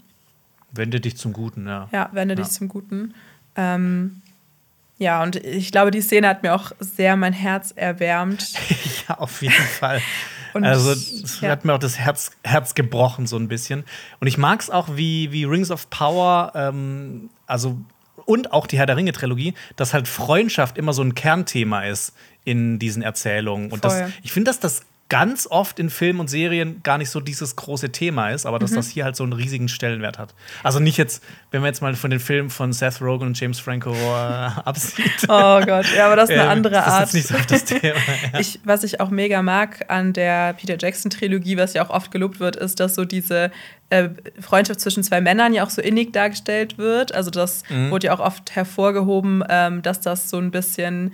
Wende 0.72 1.00
dich 1.00 1.18
zum 1.18 1.34
Guten, 1.34 1.68
ja. 1.68 1.90
Ja, 1.92 2.10
wende 2.12 2.36
ja. 2.36 2.42
dich 2.42 2.52
zum 2.52 2.68
Guten. 2.68 3.14
Ähm, 3.56 4.22
ja, 4.98 5.24
und 5.24 5.36
ich 5.36 5.72
glaube, 5.72 5.92
die 5.92 6.02
Szene 6.02 6.28
hat 6.28 6.44
mir 6.44 6.54
auch 6.54 6.72
sehr 6.80 7.16
mein 7.16 7.34
Herz 7.34 7.72
erwärmt. 7.76 8.54
ja, 9.08 9.18
auf 9.18 9.42
jeden 9.42 9.54
Fall. 9.54 10.02
Und, 10.54 10.66
also, 10.66 10.92
es 10.92 11.40
ja. 11.40 11.50
hat 11.50 11.64
mir 11.64 11.74
auch 11.74 11.80
das 11.80 11.98
Herz, 11.98 12.32
Herz 12.44 12.76
gebrochen, 12.76 13.26
so 13.26 13.38
ein 13.38 13.48
bisschen. 13.48 13.86
Und 14.20 14.28
ich 14.28 14.38
mag 14.38 14.60
es 14.60 14.70
auch, 14.70 14.98
wie, 14.98 15.32
wie 15.32 15.46
Rings 15.46 15.72
of 15.72 15.90
Power, 15.90 16.52
ähm, 16.56 17.30
also 17.48 17.78
und 18.26 18.52
auch 18.52 18.68
die 18.68 18.78
Herr 18.78 18.86
der 18.86 18.98
Ringe-Trilogie, 18.98 19.54
dass 19.78 19.94
halt 19.94 20.08
Freundschaft 20.08 20.78
immer 20.78 20.94
so 20.94 21.02
ein 21.02 21.16
Kernthema 21.16 21.86
ist 21.86 22.14
in 22.44 22.80
diesen 22.80 23.02
Erzählungen. 23.02 23.72
Und 23.72 23.86
das, 23.86 24.12
ich 24.24 24.32
finde, 24.34 24.50
dass 24.50 24.60
das 24.60 24.82
ganz 25.12 25.46
oft 25.46 25.78
in 25.78 25.90
Filmen 25.90 26.22
und 26.22 26.30
Serien 26.30 26.82
gar 26.84 26.98
nicht 26.98 27.10
so 27.10 27.20
dieses 27.20 27.58
große 27.58 27.92
Thema 27.92 28.30
ist, 28.30 28.46
aber 28.46 28.60
dass 28.60 28.72
mhm. 28.72 28.76
das 28.76 28.88
hier 28.88 29.04
halt 29.04 29.18
so 29.18 29.24
einen 29.24 29.34
riesigen 29.34 29.68
Stellenwert 29.68 30.18
hat. 30.18 30.34
Also 30.64 30.80
nicht 30.80 30.96
jetzt, 30.96 31.22
wenn 31.52 31.60
man 31.60 31.68
jetzt 31.68 31.82
mal 31.82 31.94
von 31.96 32.12
den 32.12 32.22
Filmen 32.22 32.50
von 32.50 32.72
Seth 32.72 33.02
Rogen 33.02 33.28
und 33.28 33.38
James 33.38 33.60
Franco 33.60 33.92
äh, 33.92 33.96
absieht. 34.64 35.24
Oh 35.28 35.60
Gott, 35.66 35.86
ja, 35.94 36.06
aber 36.06 36.16
das 36.16 36.30
ist 36.30 36.36
eine 36.36 36.44
ähm, 36.46 36.50
andere 36.50 36.82
Art. 36.86 37.02
Das 37.02 37.14
ist 37.14 37.14
nicht 37.14 37.28
so 37.28 37.36
das 37.46 37.66
Thema. 37.66 37.82
Ja. 38.34 38.40
Ich, 38.40 38.60
was 38.64 38.84
ich 38.84 39.02
auch 39.02 39.10
mega 39.10 39.42
mag 39.42 39.90
an 39.90 40.14
der 40.14 40.54
Peter 40.54 40.78
Jackson-Trilogie, 40.80 41.58
was 41.58 41.74
ja 41.74 41.84
auch 41.86 41.90
oft 41.90 42.12
gelobt 42.12 42.40
wird, 42.40 42.56
ist, 42.56 42.80
dass 42.80 42.96
so 42.96 43.04
diese 43.04 43.52
äh, 43.90 44.10
Freundschaft 44.40 44.80
zwischen 44.80 45.04
zwei 45.04 45.20
Männern 45.20 45.54
ja 45.54 45.66
auch 45.66 45.70
so 45.70 45.82
innig 45.82 46.14
dargestellt 46.14 46.78
wird. 46.78 47.14
Also 47.14 47.32
das 47.32 47.64
mhm. 47.70 47.92
wurde 47.92 48.08
ja 48.08 48.14
auch 48.14 48.22
oft 48.22 48.56
hervorgehoben, 48.56 49.44
ähm, 49.50 49.82
dass 49.82 50.00
das 50.00 50.30
so 50.30 50.38
ein 50.38 50.52
bisschen 50.52 51.14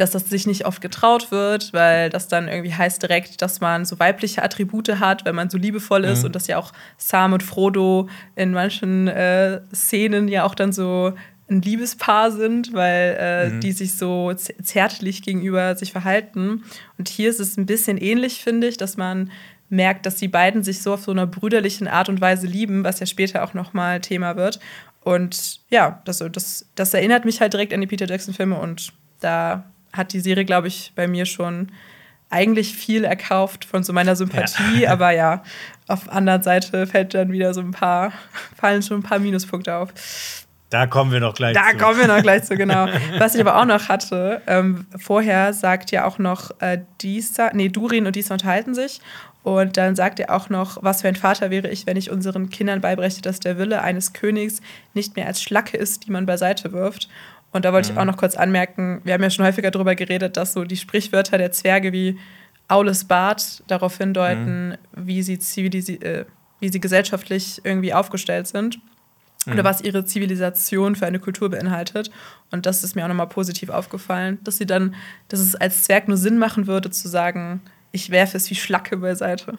dass 0.00 0.12
das 0.12 0.28
sich 0.28 0.46
nicht 0.46 0.64
oft 0.64 0.80
getraut 0.80 1.30
wird, 1.30 1.72
weil 1.72 2.08
das 2.08 2.26
dann 2.26 2.48
irgendwie 2.48 2.74
heißt 2.74 3.02
direkt, 3.02 3.42
dass 3.42 3.60
man 3.60 3.84
so 3.84 3.98
weibliche 3.98 4.42
Attribute 4.42 4.88
hat, 4.98 5.24
wenn 5.26 5.34
man 5.34 5.50
so 5.50 5.58
liebevoll 5.58 6.04
ist 6.04 6.20
mhm. 6.20 6.26
und 6.26 6.36
dass 6.36 6.46
ja 6.46 6.56
auch 6.56 6.72
Sam 6.96 7.34
und 7.34 7.42
Frodo 7.42 8.08
in 8.34 8.52
manchen 8.52 9.08
äh, 9.08 9.60
Szenen 9.74 10.28
ja 10.28 10.44
auch 10.44 10.54
dann 10.54 10.72
so 10.72 11.12
ein 11.50 11.60
Liebespaar 11.60 12.30
sind, 12.30 12.72
weil 12.72 13.16
äh, 13.18 13.48
mhm. 13.50 13.60
die 13.60 13.72
sich 13.72 13.96
so 13.96 14.32
zärtlich 14.32 15.22
gegenüber 15.22 15.76
sich 15.76 15.92
verhalten. 15.92 16.62
Und 16.96 17.08
hier 17.08 17.28
ist 17.28 17.40
es 17.40 17.58
ein 17.58 17.66
bisschen 17.66 17.98
ähnlich, 17.98 18.42
finde 18.42 18.68
ich, 18.68 18.76
dass 18.76 18.96
man 18.96 19.30
merkt, 19.68 20.06
dass 20.06 20.16
die 20.16 20.28
beiden 20.28 20.62
sich 20.62 20.82
so 20.82 20.94
auf 20.94 21.02
so 21.02 21.10
einer 21.10 21.26
brüderlichen 21.26 21.88
Art 21.88 22.08
und 22.08 22.20
Weise 22.20 22.46
lieben, 22.46 22.84
was 22.84 23.00
ja 23.00 23.06
später 23.06 23.44
auch 23.44 23.52
nochmal 23.52 24.00
Thema 24.00 24.36
wird. 24.36 24.60
Und 25.02 25.60
ja, 25.68 26.00
das, 26.04 26.24
das, 26.32 26.66
das 26.74 26.94
erinnert 26.94 27.24
mich 27.24 27.40
halt 27.40 27.52
direkt 27.52 27.74
an 27.74 27.80
die 27.80 27.86
Peter 27.86 28.06
Jackson-Filme 28.06 28.58
und 28.58 28.92
da 29.20 29.64
hat 29.92 30.12
die 30.12 30.20
Serie, 30.20 30.44
glaube 30.44 30.68
ich, 30.68 30.92
bei 30.94 31.06
mir 31.08 31.26
schon 31.26 31.72
eigentlich 32.30 32.76
viel 32.76 33.04
erkauft 33.04 33.64
von 33.64 33.82
so 33.82 33.92
meiner 33.92 34.14
Sympathie, 34.14 34.82
ja. 34.82 34.92
aber 34.92 35.10
ja, 35.10 35.42
auf 35.88 36.04
der 36.04 36.12
anderen 36.12 36.42
Seite 36.42 36.86
fällt 36.86 37.12
dann 37.12 37.32
wieder 37.32 37.52
so 37.52 37.60
ein 37.60 37.72
paar, 37.72 38.12
fallen 38.56 38.82
schon 38.82 39.00
ein 39.00 39.02
paar 39.02 39.18
Minuspunkte 39.18 39.74
auf. 39.74 39.92
Da 40.70 40.86
kommen 40.86 41.10
wir 41.10 41.18
noch 41.18 41.34
gleich 41.34 41.54
da 41.54 41.62
zu. 41.72 41.76
Da 41.76 41.84
kommen 41.84 41.98
wir 41.98 42.06
noch 42.06 42.22
gleich 42.22 42.44
zu, 42.44 42.56
genau. 42.56 42.86
Was 43.18 43.34
ich 43.34 43.40
aber 43.40 43.60
auch 43.60 43.64
noch 43.64 43.88
hatte, 43.88 44.40
ähm, 44.46 44.86
vorher 44.96 45.52
sagt 45.52 45.90
ja 45.90 46.04
auch 46.04 46.18
noch 46.18 46.52
äh, 46.60 46.78
Disa, 47.02 47.50
nee, 47.52 47.68
Durin 47.68 48.06
und 48.06 48.14
Disa 48.14 48.34
unterhalten 48.34 48.74
sich. 48.74 49.00
Und 49.42 49.76
dann 49.76 49.96
sagt 49.96 50.20
er 50.20 50.30
auch 50.34 50.50
noch, 50.50 50.82
was 50.82 51.00
für 51.00 51.08
ein 51.08 51.16
Vater 51.16 51.50
wäre 51.50 51.70
ich, 51.70 51.86
wenn 51.86 51.96
ich 51.96 52.10
unseren 52.10 52.50
Kindern 52.50 52.82
beibrächte, 52.82 53.22
dass 53.22 53.40
der 53.40 53.56
Wille 53.56 53.80
eines 53.80 54.12
Königs 54.12 54.60
nicht 54.92 55.16
mehr 55.16 55.26
als 55.26 55.42
Schlacke 55.42 55.78
ist, 55.78 56.06
die 56.06 56.10
man 56.10 56.26
beiseite 56.26 56.72
wirft. 56.72 57.08
Und 57.52 57.64
da 57.64 57.72
wollte 57.72 57.90
mhm. 57.90 57.96
ich 57.96 58.00
auch 58.00 58.04
noch 58.04 58.16
kurz 58.16 58.36
anmerken, 58.36 59.00
wir 59.04 59.14
haben 59.14 59.22
ja 59.22 59.30
schon 59.30 59.44
häufiger 59.44 59.70
darüber 59.70 59.94
geredet, 59.94 60.36
dass 60.36 60.52
so 60.52 60.64
die 60.64 60.76
Sprichwörter 60.76 61.38
der 61.38 61.52
Zwerge 61.52 61.92
wie 61.92 62.18
Aules 62.68 63.04
Bart 63.04 63.64
darauf 63.66 63.98
hindeuten, 63.98 64.70
mhm. 64.70 64.76
wie, 64.94 65.22
sie 65.22 65.34
äh, 65.34 66.24
wie 66.60 66.68
sie 66.68 66.80
gesellschaftlich 66.80 67.60
irgendwie 67.64 67.92
aufgestellt 67.92 68.46
sind. 68.46 68.78
Mhm. 69.46 69.54
Oder 69.54 69.64
was 69.64 69.80
ihre 69.80 70.04
Zivilisation 70.04 70.94
für 70.94 71.06
eine 71.06 71.18
Kultur 71.18 71.50
beinhaltet. 71.50 72.10
Und 72.50 72.66
das 72.66 72.84
ist 72.84 72.94
mir 72.94 73.04
auch 73.04 73.08
nochmal 73.08 73.28
positiv 73.28 73.70
aufgefallen, 73.70 74.38
dass 74.44 74.58
sie 74.58 74.66
dann, 74.66 74.94
dass 75.28 75.40
es 75.40 75.56
als 75.56 75.84
Zwerg 75.84 76.08
nur 76.08 76.18
Sinn 76.18 76.38
machen 76.38 76.66
würde, 76.66 76.90
zu 76.90 77.08
sagen, 77.08 77.62
ich 77.90 78.10
werfe 78.10 78.36
es 78.36 78.50
wie 78.50 78.54
Schlacke 78.54 78.98
beiseite. 78.98 79.58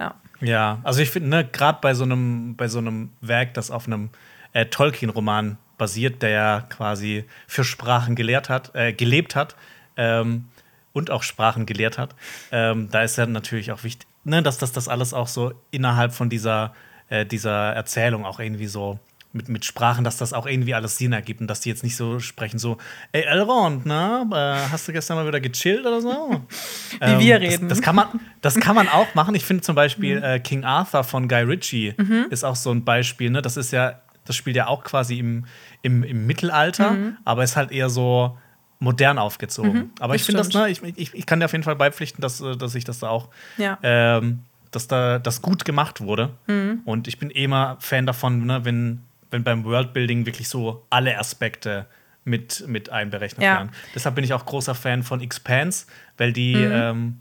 Ja. 0.00 0.14
Ja, 0.40 0.78
also 0.84 1.00
ich 1.00 1.10
finde, 1.10 1.28
ne, 1.28 1.44
gerade 1.44 1.78
bei 1.82 1.94
so 1.94 2.04
einem, 2.04 2.54
bei 2.56 2.68
so 2.68 2.78
einem 2.78 3.10
Werk, 3.20 3.54
das 3.54 3.70
auf 3.70 3.86
einem 3.86 4.10
äh, 4.52 4.66
Tolkien-Roman 4.66 5.58
basiert, 5.78 6.22
der 6.22 6.30
ja 6.30 6.60
quasi 6.68 7.24
für 7.46 7.64
Sprachen 7.64 8.14
gelehrt 8.14 8.48
hat, 8.48 8.74
äh, 8.74 8.92
gelebt 8.92 9.36
hat 9.36 9.56
ähm, 9.96 10.46
und 10.92 11.10
auch 11.10 11.22
Sprachen 11.22 11.64
gelehrt 11.64 11.96
hat. 11.98 12.14
Ähm, 12.52 12.88
da 12.90 13.02
ist 13.02 13.16
ja 13.16 13.26
natürlich 13.26 13.72
auch 13.72 13.84
wichtig, 13.84 14.06
ne, 14.24 14.42
dass 14.42 14.58
das, 14.58 14.72
das 14.72 14.88
alles 14.88 15.14
auch 15.14 15.28
so 15.28 15.52
innerhalb 15.70 16.12
von 16.12 16.28
dieser, 16.28 16.74
äh, 17.08 17.24
dieser 17.24 17.72
Erzählung 17.72 18.26
auch 18.26 18.40
irgendwie 18.40 18.66
so 18.66 18.98
mit, 19.32 19.48
mit 19.48 19.64
Sprachen, 19.64 20.04
dass 20.04 20.16
das 20.16 20.32
auch 20.32 20.46
irgendwie 20.46 20.74
alles 20.74 20.96
Sinn 20.96 21.12
ergibt 21.12 21.40
und 21.40 21.48
dass 21.48 21.60
die 21.60 21.68
jetzt 21.68 21.84
nicht 21.84 21.96
so 21.96 22.18
sprechen, 22.18 22.58
so, 22.58 22.78
ey 23.12 23.22
Elrond, 23.22 23.84
ne, 23.84 24.26
äh, 24.32 24.70
hast 24.70 24.88
du 24.88 24.92
gestern 24.92 25.16
mal 25.16 25.26
wieder 25.26 25.40
gechillt 25.40 25.84
oder 25.84 26.00
so? 26.00 26.42
Wie 27.00 27.04
ähm, 27.04 27.20
wir 27.20 27.40
reden. 27.40 27.68
Das, 27.68 27.78
das, 27.78 27.84
kann 27.84 27.96
man, 27.96 28.08
das 28.40 28.58
kann 28.58 28.74
man 28.74 28.88
auch 28.88 29.14
machen. 29.14 29.34
Ich 29.34 29.44
finde 29.44 29.62
zum 29.62 29.74
Beispiel 29.74 30.18
mhm. 30.18 30.24
äh, 30.24 30.40
King 30.40 30.64
Arthur 30.64 31.04
von 31.04 31.28
Guy 31.28 31.42
Ritchie 31.42 31.94
mhm. 31.96 32.26
ist 32.30 32.44
auch 32.44 32.56
so 32.56 32.70
ein 32.70 32.84
Beispiel, 32.84 33.30
ne? 33.30 33.42
Das 33.42 33.56
ist 33.56 33.70
ja, 33.70 34.00
das 34.28 34.36
spielt 34.36 34.56
ja 34.56 34.66
auch 34.66 34.84
quasi 34.84 35.18
im, 35.18 35.46
im, 35.82 36.04
im 36.04 36.26
Mittelalter, 36.26 36.92
mhm. 36.92 37.16
aber 37.24 37.42
ist 37.42 37.56
halt 37.56 37.72
eher 37.72 37.88
so 37.88 38.38
modern 38.78 39.18
aufgezogen. 39.18 39.72
Mhm, 39.72 39.90
aber 39.98 40.14
ich 40.14 40.22
finde 40.22 40.42
das, 40.42 40.52
ne, 40.52 40.68
ich, 40.68 40.82
ich, 40.82 41.14
ich 41.14 41.26
kann 41.26 41.40
dir 41.40 41.46
auf 41.46 41.52
jeden 41.52 41.64
Fall 41.64 41.76
beipflichten, 41.76 42.20
dass, 42.20 42.40
äh, 42.40 42.56
dass 42.56 42.74
ich 42.74 42.84
das 42.84 42.98
da 42.98 43.08
auch, 43.08 43.28
ja. 43.56 43.78
ähm, 43.82 44.40
dass 44.70 44.86
da 44.86 45.18
das 45.18 45.40
gut 45.40 45.64
gemacht 45.64 46.02
wurde. 46.02 46.34
Mhm. 46.46 46.82
Und 46.84 47.08
ich 47.08 47.18
bin 47.18 47.30
eh 47.30 47.44
immer 47.44 47.78
Fan 47.80 48.04
davon, 48.06 48.44
ne, 48.44 48.64
wenn, 48.64 49.00
wenn 49.30 49.42
beim 49.42 49.64
Worldbuilding 49.64 50.26
wirklich 50.26 50.48
so 50.48 50.84
alle 50.90 51.18
Aspekte 51.18 51.86
mit, 52.24 52.68
mit 52.68 52.90
einberechnet 52.90 53.42
ja. 53.42 53.56
werden. 53.56 53.70
Deshalb 53.94 54.14
bin 54.14 54.24
ich 54.24 54.34
auch 54.34 54.44
großer 54.44 54.74
Fan 54.74 55.02
von 55.02 55.22
Expanse, 55.22 55.86
weil 56.18 56.34
die 56.34 56.54
mhm. 56.54 56.72
ähm, 56.72 57.20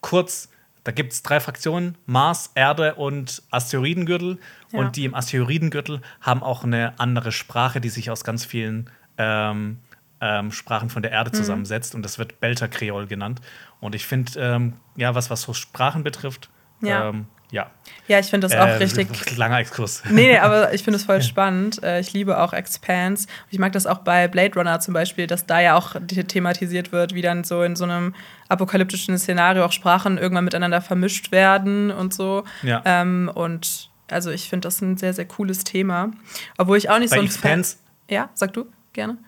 kurz 0.00 0.48
da 0.84 0.92
gibt 0.92 1.12
es 1.12 1.22
drei 1.22 1.40
Fraktionen: 1.40 1.96
Mars, 2.06 2.50
Erde 2.54 2.94
und 2.94 3.42
Asteroidengürtel. 3.50 4.38
Ja. 4.70 4.80
Und 4.80 4.96
die 4.96 5.04
im 5.04 5.14
Asteroidengürtel 5.14 6.00
haben 6.20 6.42
auch 6.42 6.64
eine 6.64 6.98
andere 6.98 7.32
Sprache, 7.32 7.80
die 7.80 7.88
sich 7.88 8.10
aus 8.10 8.24
ganz 8.24 8.44
vielen 8.44 8.90
ähm, 9.18 9.78
ähm, 10.20 10.52
Sprachen 10.52 10.90
von 10.90 11.02
der 11.02 11.12
Erde 11.12 11.30
mhm. 11.30 11.34
zusammensetzt. 11.34 11.94
Und 11.94 12.02
das 12.02 12.18
wird 12.18 12.40
Belter-Kreol 12.40 13.06
genannt. 13.06 13.40
Und 13.80 13.94
ich 13.94 14.06
finde, 14.06 14.32
ähm, 14.38 14.74
ja, 14.96 15.14
was, 15.14 15.30
was 15.30 15.42
so 15.42 15.52
Sprachen 15.52 16.02
betrifft, 16.02 16.48
ja. 16.80 17.12
Ja. 17.52 17.70
Ja, 18.08 18.18
ich 18.18 18.26
finde 18.26 18.48
das 18.48 18.58
auch 18.58 18.66
äh, 18.66 18.72
richtig. 18.72 19.36
Langer 19.36 19.58
Exkurs. 19.58 20.02
Nee, 20.06 20.32
nee 20.32 20.38
aber 20.38 20.72
ich 20.74 20.82
finde 20.82 20.96
es 20.96 21.04
voll 21.04 21.22
spannend. 21.22 21.82
Äh, 21.82 22.00
ich 22.00 22.12
liebe 22.12 22.40
auch 22.40 22.52
Expanse. 22.52 23.28
Ich 23.50 23.58
mag 23.58 23.72
das 23.72 23.86
auch 23.86 23.98
bei 23.98 24.26
Blade 24.26 24.54
Runner 24.54 24.80
zum 24.80 24.94
Beispiel, 24.94 25.26
dass 25.26 25.46
da 25.46 25.60
ja 25.60 25.76
auch 25.76 25.94
thematisiert 26.26 26.90
wird, 26.92 27.14
wie 27.14 27.22
dann 27.22 27.44
so 27.44 27.62
in 27.62 27.76
so 27.76 27.84
einem 27.84 28.14
apokalyptischen 28.48 29.16
Szenario 29.18 29.64
auch 29.64 29.72
Sprachen 29.72 30.18
irgendwann 30.18 30.44
miteinander 30.44 30.80
vermischt 30.80 31.30
werden 31.30 31.90
und 31.90 32.12
so. 32.14 32.44
Ja. 32.62 32.82
Ähm, 32.84 33.30
und 33.32 33.90
also 34.10 34.30
ich 34.30 34.48
finde 34.48 34.66
das 34.66 34.80
ein 34.80 34.96
sehr, 34.96 35.12
sehr 35.12 35.26
cooles 35.26 35.62
Thema. 35.62 36.10
Obwohl 36.56 36.78
ich 36.78 36.88
auch 36.88 36.98
nicht 36.98 37.10
bei 37.10 37.16
so 37.16 37.22
ein 37.22 37.26
Expanse 37.26 37.76
Fan. 37.76 38.16
Ja, 38.16 38.30
sag 38.34 38.54
du, 38.54 38.66
gerne. 38.94 39.18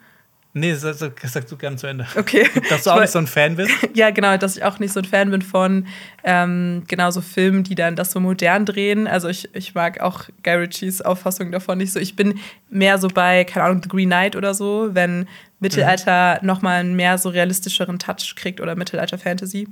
Nee, 0.56 0.74
sag, 0.74 0.94
sag 1.24 1.48
du 1.48 1.56
gerne 1.56 1.76
zu 1.76 1.88
Ende. 1.88 2.06
Okay. 2.16 2.48
Dass 2.70 2.84
du 2.84 2.90
auch 2.90 3.00
nicht 3.00 3.10
so 3.10 3.18
ein 3.18 3.26
Fan 3.26 3.56
bist? 3.56 3.72
ja, 3.94 4.10
genau, 4.10 4.36
dass 4.36 4.56
ich 4.56 4.62
auch 4.62 4.78
nicht 4.78 4.92
so 4.92 5.00
ein 5.00 5.04
Fan 5.04 5.30
bin 5.32 5.42
von 5.42 5.86
ähm, 6.22 6.84
genau 6.86 7.10
so 7.10 7.20
Filmen, 7.20 7.64
die 7.64 7.74
dann 7.74 7.96
das 7.96 8.12
so 8.12 8.20
modern 8.20 8.64
drehen. 8.64 9.08
Also 9.08 9.28
ich, 9.28 9.52
ich 9.52 9.74
mag 9.74 10.00
auch 10.00 10.28
Guy 10.44 10.54
Ritchies 10.54 11.02
Auffassung 11.02 11.50
davon 11.50 11.78
nicht 11.78 11.92
so. 11.92 11.98
Ich 11.98 12.14
bin 12.14 12.38
mehr 12.70 12.98
so 12.98 13.08
bei, 13.08 13.42
keine 13.42 13.66
Ahnung, 13.66 13.82
The 13.82 13.88
Green 13.88 14.08
Knight 14.08 14.36
oder 14.36 14.54
so, 14.54 14.90
wenn 14.92 15.26
Mittelalter 15.58 16.38
mhm. 16.40 16.46
nochmal 16.46 16.80
einen 16.80 16.94
mehr 16.94 17.18
so 17.18 17.30
realistischeren 17.30 17.98
Touch 17.98 18.36
kriegt 18.36 18.60
oder 18.60 18.76
Mittelalter-Fantasy. 18.76 19.66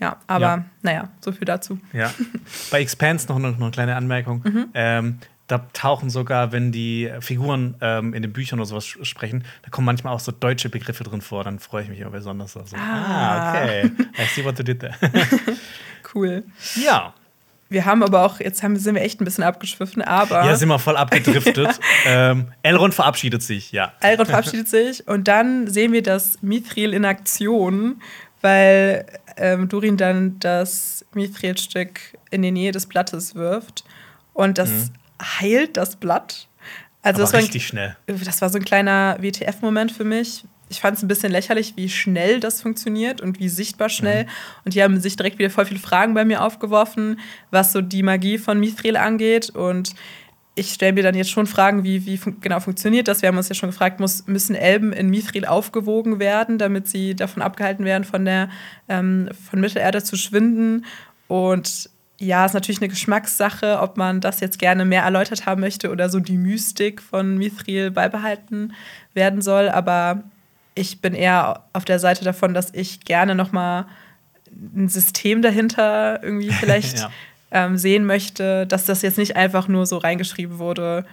Ja, 0.00 0.16
aber 0.28 0.46
ja. 0.46 0.64
naja, 0.80 1.08
so 1.20 1.32
viel 1.32 1.44
dazu. 1.44 1.78
Ja. 1.92 2.10
Bei 2.70 2.80
Expanse 2.80 3.28
noch, 3.28 3.38
noch, 3.38 3.58
noch 3.58 3.66
eine 3.66 3.70
kleine 3.70 3.96
Anmerkung. 3.96 4.42
Mhm. 4.44 4.68
Ähm, 4.72 5.18
da 5.52 5.66
tauchen 5.74 6.08
sogar, 6.08 6.50
wenn 6.50 6.72
die 6.72 7.12
Figuren 7.20 7.74
ähm, 7.82 8.14
in 8.14 8.22
den 8.22 8.32
Büchern 8.32 8.58
oder 8.58 8.66
sowas 8.66 8.86
sprechen, 8.86 9.44
da 9.62 9.70
kommen 9.70 9.84
manchmal 9.84 10.14
auch 10.14 10.20
so 10.20 10.32
deutsche 10.32 10.70
Begriffe 10.70 11.04
drin 11.04 11.20
vor. 11.20 11.44
Dann 11.44 11.58
freue 11.58 11.82
ich 11.82 11.90
mich 11.90 12.00
immer 12.00 12.10
besonders. 12.10 12.56
Also, 12.56 12.74
ah. 12.76 12.80
ah, 12.80 13.50
okay. 13.50 13.90
I 14.18 14.24
see 14.34 14.42
what 14.44 14.58
you 14.58 14.64
did 14.64 14.80
there. 14.80 14.94
cool. 16.14 16.44
Ja. 16.82 17.12
Wir 17.68 17.84
haben 17.84 18.02
aber 18.02 18.24
auch, 18.24 18.40
jetzt 18.40 18.62
haben, 18.62 18.76
sind 18.76 18.94
wir 18.94 19.02
echt 19.02 19.20
ein 19.20 19.24
bisschen 19.24 19.44
abgeschwiffen, 19.44 20.02
aber. 20.02 20.44
Ja, 20.44 20.56
sind 20.56 20.68
wir 20.68 20.78
voll 20.78 20.96
abgedriftet. 20.96 21.80
ähm, 22.06 22.52
Elrond 22.62 22.94
verabschiedet 22.94 23.42
sich, 23.42 23.72
ja. 23.72 23.92
Elrond 24.00 24.28
verabschiedet 24.28 24.68
sich 24.68 25.06
und 25.06 25.28
dann 25.28 25.68
sehen 25.68 25.92
wir 25.92 26.02
das 26.02 26.38
Mithril 26.42 26.92
in 26.92 27.06
Aktion, 27.06 28.02
weil 28.42 29.06
ähm, 29.36 29.68
Durin 29.68 29.96
dann 29.96 30.38
das 30.38 31.04
Mithril-Stück 31.14 32.18
in 32.30 32.42
die 32.42 32.50
Nähe 32.50 32.72
des 32.72 32.86
Blattes 32.86 33.34
wirft. 33.34 33.84
Und 34.34 34.56
das 34.56 34.70
mhm 34.70 34.90
heilt 35.20 35.76
das 35.76 35.96
Blatt. 35.96 36.48
Also 37.02 37.20
das 37.20 37.32
war 37.32 37.40
richtig 37.40 37.64
ein, 37.64 37.66
schnell. 37.66 37.96
Das 38.06 38.40
war 38.40 38.48
so 38.48 38.58
ein 38.58 38.64
kleiner 38.64 39.16
WTF-Moment 39.20 39.92
für 39.92 40.04
mich. 40.04 40.44
Ich 40.68 40.80
fand 40.80 40.96
es 40.96 41.02
ein 41.02 41.08
bisschen 41.08 41.32
lächerlich, 41.32 41.74
wie 41.76 41.88
schnell 41.88 42.40
das 42.40 42.62
funktioniert 42.62 43.20
und 43.20 43.38
wie 43.38 43.48
sichtbar 43.48 43.88
schnell. 43.88 44.24
Mhm. 44.24 44.30
Und 44.64 44.74
die 44.74 44.82
haben 44.82 45.00
sich 45.00 45.16
direkt 45.16 45.38
wieder 45.38 45.50
voll 45.50 45.66
viele 45.66 45.80
Fragen 45.80 46.14
bei 46.14 46.24
mir 46.24 46.42
aufgeworfen, 46.42 47.20
was 47.50 47.72
so 47.72 47.82
die 47.82 48.02
Magie 48.02 48.38
von 48.38 48.58
Mithril 48.58 48.96
angeht. 48.96 49.50
Und 49.50 49.94
ich 50.54 50.72
stelle 50.72 50.92
mir 50.92 51.02
dann 51.02 51.14
jetzt 51.14 51.30
schon 51.30 51.46
Fragen, 51.46 51.82
wie, 51.82 52.06
wie 52.06 52.16
fun 52.16 52.38
genau 52.40 52.60
funktioniert 52.60 53.08
das. 53.08 53.22
Wir 53.22 53.28
haben 53.28 53.36
uns 53.36 53.48
ja 53.48 53.54
schon 53.54 53.70
gefragt, 53.70 54.00
muss, 54.00 54.26
müssen 54.26 54.54
Elben 54.54 54.92
in 54.92 55.10
Mithril 55.10 55.44
aufgewogen 55.44 56.18
werden, 56.18 56.58
damit 56.58 56.88
sie 56.88 57.14
davon 57.14 57.42
abgehalten 57.42 57.84
werden, 57.84 58.04
von 58.04 58.24
der 58.24 58.48
ähm, 58.88 59.28
von 59.50 59.60
Mittelerde 59.60 60.02
zu 60.02 60.16
schwinden. 60.16 60.84
Und 61.26 61.90
ja, 62.24 62.46
ist 62.46 62.54
natürlich 62.54 62.80
eine 62.80 62.88
Geschmackssache, 62.88 63.80
ob 63.80 63.96
man 63.96 64.20
das 64.20 64.40
jetzt 64.40 64.58
gerne 64.58 64.84
mehr 64.84 65.02
erläutert 65.02 65.46
haben 65.46 65.60
möchte 65.60 65.90
oder 65.90 66.08
so 66.08 66.20
die 66.20 66.36
Mystik 66.36 67.02
von 67.02 67.36
Mithril 67.36 67.90
beibehalten 67.90 68.74
werden 69.14 69.42
soll. 69.42 69.68
Aber 69.68 70.22
ich 70.74 71.00
bin 71.00 71.14
eher 71.14 71.64
auf 71.72 71.84
der 71.84 71.98
Seite 71.98 72.24
davon, 72.24 72.54
dass 72.54 72.72
ich 72.72 73.00
gerne 73.00 73.34
noch 73.34 73.52
mal 73.52 73.86
ein 74.76 74.88
System 74.88 75.42
dahinter 75.42 76.22
irgendwie 76.22 76.50
vielleicht 76.52 77.00
ja 77.00 77.10
ähm, 77.52 77.76
sehen 77.76 78.04
möchte, 78.04 78.66
dass 78.66 78.86
das 78.86 79.02
jetzt 79.02 79.18
nicht 79.18 79.36
einfach 79.36 79.68
nur 79.68 79.86
so 79.86 79.98
reingeschrieben 79.98 80.58
wurde, 80.58 81.04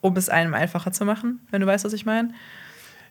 um 0.00 0.16
es 0.16 0.28
einem 0.28 0.54
einfacher 0.54 0.90
zu 0.90 1.04
machen, 1.04 1.40
wenn 1.50 1.60
du 1.60 1.66
weißt, 1.66 1.84
was 1.84 1.92
ich 1.92 2.06
meine. 2.06 2.32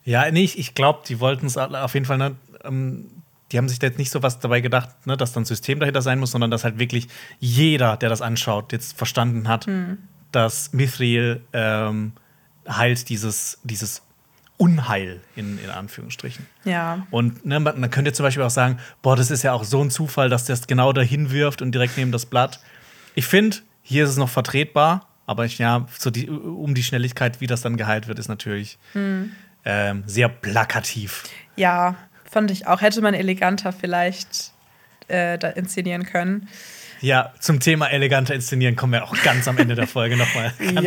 Ja, 0.03 0.29
nee, 0.31 0.43
ich, 0.43 0.57
ich 0.57 0.73
glaube, 0.73 1.01
die 1.07 1.19
wollten 1.19 1.45
es 1.45 1.57
auf 1.57 1.93
jeden 1.93 2.07
Fall, 2.07 2.17
ne, 2.17 2.35
ähm, 2.65 3.05
die 3.51 3.57
haben 3.57 3.69
sich 3.69 3.79
da 3.79 3.87
jetzt 3.87 3.99
nicht 3.99 4.11
so 4.11 4.23
was 4.23 4.39
dabei 4.39 4.61
gedacht, 4.61 4.89
ne, 5.05 5.17
dass 5.17 5.33
dann 5.33 5.43
ein 5.43 5.45
System 5.45 5.79
dahinter 5.79 6.01
sein 6.01 6.19
muss, 6.19 6.31
sondern 6.31 6.51
dass 6.51 6.63
halt 6.63 6.79
wirklich 6.79 7.07
jeder, 7.39 7.97
der 7.97 8.09
das 8.09 8.21
anschaut, 8.21 8.71
jetzt 8.71 8.97
verstanden 8.97 9.47
hat, 9.47 9.65
hm. 9.65 9.97
dass 10.31 10.73
Mithril 10.73 11.41
ähm, 11.53 12.13
heilt 12.67 13.09
dieses, 13.09 13.59
dieses 13.63 14.03
Unheil 14.57 15.21
in, 15.35 15.57
in 15.57 15.69
Anführungsstrichen. 15.69 16.45
Ja. 16.63 17.05
Und 17.09 17.45
ne, 17.45 17.59
man, 17.59 17.79
man 17.79 17.89
könnte 17.89 18.13
zum 18.13 18.23
Beispiel 18.23 18.43
auch 18.43 18.51
sagen, 18.51 18.77
boah, 19.01 19.15
das 19.15 19.31
ist 19.31 19.43
ja 19.43 19.53
auch 19.53 19.63
so 19.63 19.83
ein 19.83 19.89
Zufall, 19.89 20.29
dass 20.29 20.45
das 20.45 20.67
genau 20.67 20.93
dahin 20.93 21.31
wirft 21.31 21.61
und 21.61 21.73
direkt 21.73 21.97
neben 21.97 22.11
das 22.11 22.25
Blatt. 22.25 22.59
Ich 23.15 23.25
finde, 23.25 23.57
hier 23.81 24.03
ist 24.03 24.11
es 24.11 24.17
noch 24.17 24.29
vertretbar, 24.29 25.07
aber 25.25 25.45
ich, 25.45 25.57
ja, 25.57 25.87
so 25.97 26.11
die, 26.11 26.29
um 26.29 26.75
die 26.75 26.83
Schnelligkeit, 26.83 27.41
wie 27.41 27.47
das 27.47 27.61
dann 27.61 27.75
geheilt 27.75 28.07
wird, 28.07 28.19
ist 28.19 28.27
natürlich 28.27 28.77
hm. 28.93 29.31
ähm, 29.65 30.03
sehr 30.05 30.29
plakativ. 30.29 31.23
Ja, 31.55 31.95
fand 32.31 32.49
ich 32.49 32.65
auch. 32.65 32.81
Hätte 32.81 33.01
man 33.01 33.13
eleganter 33.13 33.73
vielleicht 33.73 34.51
äh, 35.09 35.37
da 35.37 35.49
inszenieren 35.49 36.05
können. 36.05 36.47
Ja, 37.01 37.33
zum 37.39 37.59
Thema 37.59 37.87
eleganter 37.87 38.35
inszenieren 38.35 38.75
kommen 38.75 38.93
wir 38.93 39.03
auch 39.03 39.15
ganz 39.23 39.47
am 39.47 39.57
Ende 39.57 39.73
der 39.73 39.87
Folge 39.87 40.15
nochmal 40.17 40.53
ein. 40.59 40.77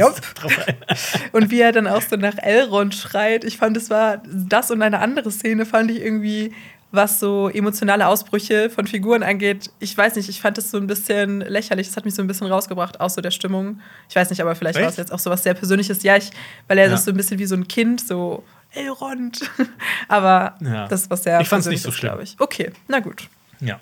Und 1.32 1.50
wie 1.50 1.60
er 1.60 1.72
dann 1.72 1.88
auch 1.88 2.02
so 2.02 2.16
nach 2.16 2.38
Elrond 2.38 2.94
schreit. 2.94 3.44
Ich 3.44 3.58
fand, 3.58 3.76
es 3.76 3.90
war 3.90 4.22
das 4.26 4.70
und 4.70 4.80
eine 4.80 5.00
andere 5.00 5.30
Szene, 5.32 5.66
fand 5.66 5.90
ich 5.90 6.00
irgendwie, 6.00 6.52
was 6.94 7.20
so 7.20 7.48
emotionale 7.48 8.06
Ausbrüche 8.06 8.70
von 8.70 8.86
Figuren 8.86 9.22
angeht. 9.22 9.70
Ich 9.80 9.96
weiß 9.96 10.16
nicht, 10.16 10.28
ich 10.28 10.40
fand 10.40 10.58
es 10.58 10.70
so 10.70 10.78
ein 10.78 10.86
bisschen 10.86 11.40
lächerlich. 11.40 11.88
Das 11.88 11.96
hat 11.96 12.04
mich 12.04 12.14
so 12.14 12.22
ein 12.22 12.26
bisschen 12.26 12.46
rausgebracht, 12.46 13.00
aus 13.00 13.14
so 13.14 13.20
der 13.20 13.30
Stimmung. 13.30 13.80
Ich 14.08 14.16
weiß 14.16 14.30
nicht, 14.30 14.40
aber 14.40 14.54
vielleicht 14.54 14.80
war 14.80 14.88
es 14.88 14.96
jetzt 14.96 15.12
auch 15.12 15.18
so 15.18 15.30
was 15.30 15.42
sehr 15.42 15.54
Persönliches. 15.54 16.02
Ja, 16.02 16.16
ich, 16.16 16.30
weil 16.68 16.78
er 16.78 16.84
ja. 16.84 16.90
das 16.90 17.04
so 17.04 17.10
ein 17.10 17.16
bisschen 17.16 17.38
wie 17.38 17.46
so 17.46 17.54
ein 17.54 17.68
Kind, 17.68 18.00
so 18.00 18.44
Elrond. 18.72 19.50
aber 20.08 20.56
ja. 20.60 20.88
das 20.88 21.02
ist 21.02 21.10
was 21.10 21.22
sehr 21.22 21.40
Ich 21.40 21.48
fand 21.48 21.60
es 21.60 21.68
nicht 21.68 21.82
so 21.82 21.92
schlimm. 21.92 22.10
glaube 22.10 22.24
ich. 22.24 22.36
Okay, 22.38 22.72
na 22.88 23.00
gut. 23.00 23.28
Ja. 23.60 23.80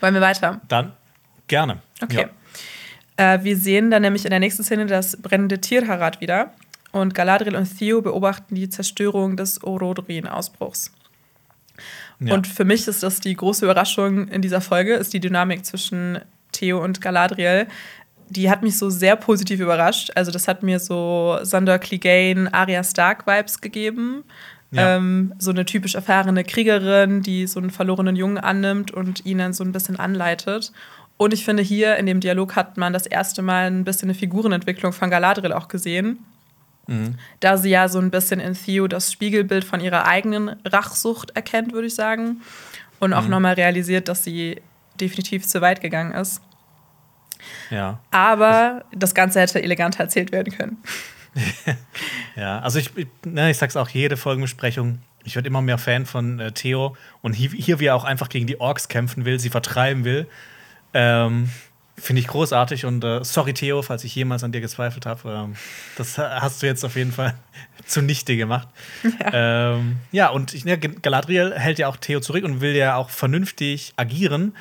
Wollen 0.00 0.14
wir 0.14 0.20
weiter? 0.20 0.60
Dann 0.68 0.92
Gerne. 1.48 1.80
Okay. 2.02 2.26
Ja. 3.18 3.34
Äh, 3.34 3.44
wir 3.44 3.56
sehen 3.56 3.90
dann 3.90 4.02
nämlich 4.02 4.24
in 4.24 4.30
der 4.30 4.40
nächsten 4.40 4.62
Szene 4.62 4.86
das 4.86 5.16
brennende 5.16 5.60
Tierharad 5.60 6.20
wieder. 6.20 6.52
Und 6.92 7.14
Galadriel 7.14 7.56
und 7.56 7.78
Theo 7.78 8.00
beobachten 8.00 8.54
die 8.54 8.68
Zerstörung 8.68 9.36
des 9.36 9.62
Orodrin-Ausbruchs. 9.62 10.92
Ja. 12.20 12.34
Und 12.34 12.46
für 12.46 12.64
mich 12.64 12.86
ist 12.88 13.02
das 13.02 13.20
die 13.20 13.34
große 13.34 13.64
Überraschung 13.64 14.28
in 14.28 14.42
dieser 14.42 14.60
Folge, 14.60 14.94
ist 14.94 15.12
die 15.12 15.20
Dynamik 15.20 15.66
zwischen 15.66 16.20
Theo 16.52 16.82
und 16.82 17.00
Galadriel. 17.00 17.66
Die 18.28 18.50
hat 18.50 18.62
mich 18.62 18.78
so 18.78 18.90
sehr 18.90 19.16
positiv 19.16 19.60
überrascht. 19.60 20.10
Also, 20.14 20.30
das 20.30 20.48
hat 20.48 20.62
mir 20.62 20.80
so 20.80 21.38
Sander 21.42 21.78
Clegane, 21.78 22.52
Arya 22.52 22.82
Stark-Vibes 22.82 23.60
gegeben. 23.60 24.24
Ja. 24.72 24.96
Ähm, 24.96 25.32
so 25.38 25.52
eine 25.52 25.64
typisch 25.64 25.94
erfahrene 25.94 26.42
Kriegerin, 26.42 27.22
die 27.22 27.46
so 27.46 27.60
einen 27.60 27.70
verlorenen 27.70 28.16
Jungen 28.16 28.38
annimmt 28.38 28.90
und 28.90 29.24
ihn 29.24 29.38
dann 29.38 29.52
so 29.52 29.62
ein 29.62 29.72
bisschen 29.72 29.96
anleitet. 29.96 30.72
Und 31.18 31.32
ich 31.32 31.44
finde, 31.44 31.62
hier 31.62 31.96
in 31.96 32.06
dem 32.06 32.20
Dialog 32.20 32.56
hat 32.56 32.76
man 32.76 32.92
das 32.92 33.06
erste 33.06 33.42
Mal 33.42 33.66
ein 33.70 33.84
bisschen 33.84 34.08
eine 34.10 34.18
Figurenentwicklung 34.18 34.92
von 34.92 35.08
Galadriel 35.08 35.52
auch 35.52 35.68
gesehen. 35.68 36.18
Mhm. 36.86 37.16
Da 37.40 37.56
sie 37.56 37.70
ja 37.70 37.88
so 37.88 37.98
ein 37.98 38.10
bisschen 38.10 38.40
in 38.40 38.54
Theo 38.54 38.86
das 38.86 39.12
Spiegelbild 39.12 39.64
von 39.64 39.80
ihrer 39.80 40.06
eigenen 40.06 40.56
Rachsucht 40.64 41.30
erkennt, 41.34 41.72
würde 41.72 41.88
ich 41.88 41.94
sagen. 41.94 42.42
Und 42.98 43.12
auch 43.12 43.24
mhm. 43.24 43.30
nochmal 43.30 43.54
realisiert, 43.54 44.08
dass 44.08 44.24
sie 44.24 44.60
definitiv 45.00 45.46
zu 45.46 45.60
weit 45.60 45.80
gegangen 45.80 46.12
ist. 46.12 46.40
Ja. 47.70 48.00
Aber 48.10 48.84
das 48.92 49.14
Ganze 49.14 49.40
hätte 49.40 49.62
eleganter 49.62 50.00
erzählt 50.00 50.32
werden 50.32 50.52
können. 50.52 50.78
ja, 52.36 52.60
also 52.60 52.78
ich, 52.78 52.96
ich, 52.96 53.08
ne, 53.24 53.50
ich 53.50 53.58
sag's 53.58 53.76
auch, 53.76 53.88
jede 53.88 54.16
Folgenbesprechung, 54.16 55.00
ich 55.24 55.34
werde 55.34 55.48
immer 55.48 55.60
mehr 55.60 55.78
Fan 55.78 56.06
von 56.06 56.40
äh, 56.40 56.52
Theo. 56.52 56.96
Und 57.20 57.34
hier, 57.34 57.50
hier, 57.50 57.80
wie 57.80 57.86
er 57.86 57.96
auch 57.96 58.04
einfach 58.04 58.28
gegen 58.28 58.46
die 58.46 58.60
Orks 58.60 58.88
kämpfen 58.88 59.24
will, 59.24 59.38
sie 59.38 59.50
vertreiben 59.50 60.04
will. 60.04 60.26
Ähm, 60.94 61.50
Finde 61.98 62.20
ich 62.20 62.28
großartig 62.28 62.84
und 62.84 63.02
äh, 63.04 63.24
sorry, 63.24 63.54
Theo, 63.54 63.80
falls 63.80 64.04
ich 64.04 64.14
jemals 64.14 64.44
an 64.44 64.52
dir 64.52 64.60
gezweifelt 64.60 65.06
habe. 65.06 65.30
Ähm, 65.30 65.56
das 65.96 66.18
hast 66.18 66.62
du 66.62 66.66
jetzt 66.66 66.84
auf 66.84 66.94
jeden 66.94 67.12
Fall 67.12 67.34
zunichte 67.86 68.36
gemacht. 68.36 68.68
Ja, 69.20 69.72
ähm, 69.72 69.96
ja 70.12 70.28
und 70.28 70.52
ich, 70.52 70.64
ja, 70.64 70.76
Galadriel 70.76 71.54
hält 71.56 71.78
ja 71.78 71.88
auch 71.88 71.96
Theo 71.96 72.20
zurück 72.20 72.44
und 72.44 72.60
will 72.60 72.76
ja 72.76 72.96
auch 72.96 73.08
vernünftig 73.08 73.94
agieren. 73.96 74.54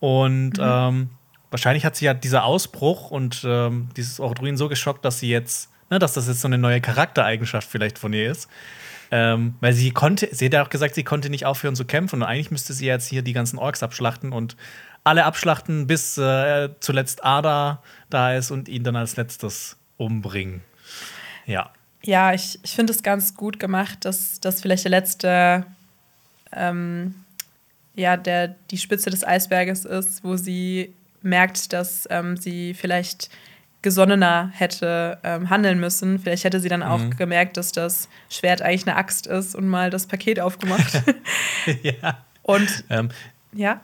Und 0.00 0.58
mhm. 0.58 0.64
ähm, 0.64 1.10
wahrscheinlich 1.50 1.86
hat 1.86 1.96
sie 1.96 2.04
ja 2.04 2.12
dieser 2.12 2.44
Ausbruch 2.44 3.10
und 3.10 3.42
ähm, 3.46 3.88
dieses 3.96 4.20
Ordruin 4.20 4.58
so 4.58 4.68
geschockt, 4.68 5.04
dass 5.04 5.18
sie 5.18 5.30
jetzt, 5.30 5.70
ne, 5.90 5.98
dass 5.98 6.12
das 6.12 6.28
jetzt 6.28 6.42
so 6.42 6.48
eine 6.48 6.58
neue 6.58 6.82
Charaktereigenschaft 6.82 7.70
vielleicht 7.70 7.98
von 7.98 8.12
ihr 8.12 8.30
ist. 8.30 8.48
Ähm, 9.10 9.54
weil 9.60 9.74
sie 9.74 9.90
konnte, 9.92 10.28
sie 10.32 10.46
hat 10.46 10.54
ja 10.54 10.64
auch 10.64 10.70
gesagt, 10.70 10.94
sie 10.94 11.04
konnte 11.04 11.30
nicht 11.30 11.44
aufhören 11.44 11.76
zu 11.76 11.84
kämpfen 11.84 12.16
und 12.16 12.22
eigentlich 12.22 12.50
müsste 12.50 12.72
sie 12.72 12.86
jetzt 12.86 13.06
hier 13.08 13.20
die 13.20 13.34
ganzen 13.34 13.58
Orks 13.58 13.82
abschlachten 13.82 14.32
und 14.32 14.56
alle 15.04 15.24
abschlachten, 15.24 15.86
bis 15.86 16.16
äh, 16.18 16.70
zuletzt 16.80 17.24
Ada 17.24 17.82
da 18.10 18.34
ist 18.34 18.50
und 18.50 18.68
ihn 18.68 18.84
dann 18.84 18.96
als 18.96 19.16
letztes 19.16 19.76
umbringen. 19.96 20.62
Ja. 21.46 21.70
Ja, 22.04 22.32
ich, 22.32 22.58
ich 22.62 22.72
finde 22.72 22.92
es 22.92 23.02
ganz 23.02 23.34
gut 23.34 23.60
gemacht, 23.60 24.04
dass 24.04 24.40
das 24.40 24.60
vielleicht 24.60 24.84
der 24.84 24.90
letzte, 24.90 25.66
ähm, 26.52 27.14
ja, 27.94 28.16
der 28.16 28.48
die 28.70 28.78
Spitze 28.78 29.10
des 29.10 29.24
Eisberges 29.24 29.84
ist, 29.84 30.24
wo 30.24 30.36
sie 30.36 30.94
merkt, 31.22 31.72
dass 31.72 32.08
ähm, 32.10 32.36
sie 32.36 32.74
vielleicht 32.74 33.30
gesonnener 33.82 34.50
hätte 34.54 35.18
ähm, 35.22 35.50
handeln 35.50 35.78
müssen. 35.78 36.18
Vielleicht 36.18 36.44
hätte 36.44 36.60
sie 36.60 36.68
dann 36.68 36.82
auch 36.82 36.98
mhm. 36.98 37.16
gemerkt, 37.16 37.56
dass 37.56 37.72
das 37.72 38.08
Schwert 38.30 38.62
eigentlich 38.62 38.86
eine 38.86 38.96
Axt 38.96 39.26
ist 39.26 39.54
und 39.54 39.68
mal 39.68 39.90
das 39.90 40.06
Paket 40.06 40.40
aufgemacht. 40.40 41.02
ja. 41.82 42.24
Und 42.42 42.84
ähm, 42.90 43.10
ja. 43.52 43.80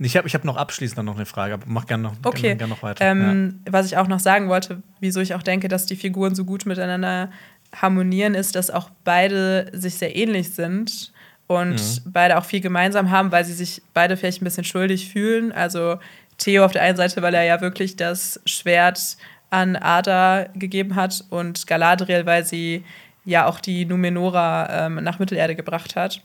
Ich 0.00 0.16
habe 0.16 0.28
ich 0.28 0.34
hab 0.34 0.44
noch 0.44 0.56
abschließend 0.56 1.04
noch 1.04 1.16
eine 1.16 1.26
Frage, 1.26 1.54
aber 1.54 1.64
mach 1.66 1.86
gerne 1.86 2.04
noch, 2.04 2.14
okay. 2.24 2.54
gern 2.54 2.70
noch 2.70 2.82
weiter. 2.82 3.04
Ähm, 3.04 3.60
ja. 3.66 3.72
Was 3.72 3.86
ich 3.86 3.96
auch 3.96 4.06
noch 4.06 4.20
sagen 4.20 4.48
wollte, 4.48 4.82
wieso 5.00 5.20
ich 5.20 5.34
auch 5.34 5.42
denke, 5.42 5.68
dass 5.68 5.86
die 5.86 5.96
Figuren 5.96 6.34
so 6.34 6.44
gut 6.44 6.66
miteinander 6.66 7.30
harmonieren, 7.74 8.34
ist, 8.34 8.54
dass 8.54 8.70
auch 8.70 8.90
beide 9.04 9.70
sich 9.72 9.96
sehr 9.96 10.14
ähnlich 10.14 10.54
sind 10.54 11.12
und 11.48 11.74
mhm. 11.74 12.12
beide 12.12 12.38
auch 12.38 12.44
viel 12.44 12.60
gemeinsam 12.60 13.10
haben, 13.10 13.32
weil 13.32 13.44
sie 13.44 13.54
sich 13.54 13.82
beide 13.92 14.16
vielleicht 14.16 14.40
ein 14.40 14.44
bisschen 14.44 14.64
schuldig 14.64 15.10
fühlen. 15.10 15.50
Also 15.50 15.98
Theo 16.38 16.64
auf 16.64 16.72
der 16.72 16.82
einen 16.82 16.96
Seite, 16.96 17.20
weil 17.22 17.34
er 17.34 17.42
ja 17.42 17.60
wirklich 17.60 17.96
das 17.96 18.40
Schwert 18.46 19.16
an 19.50 19.76
Ada 19.76 20.48
gegeben 20.54 20.94
hat 20.94 21.24
und 21.30 21.66
Galadriel, 21.66 22.26
weil 22.26 22.44
sie 22.44 22.84
ja 23.24 23.46
auch 23.46 23.60
die 23.60 23.84
Numenora 23.84 24.86
ähm, 24.86 25.02
nach 25.02 25.18
Mittelerde 25.18 25.56
gebracht 25.56 25.96
hat. 25.96 26.22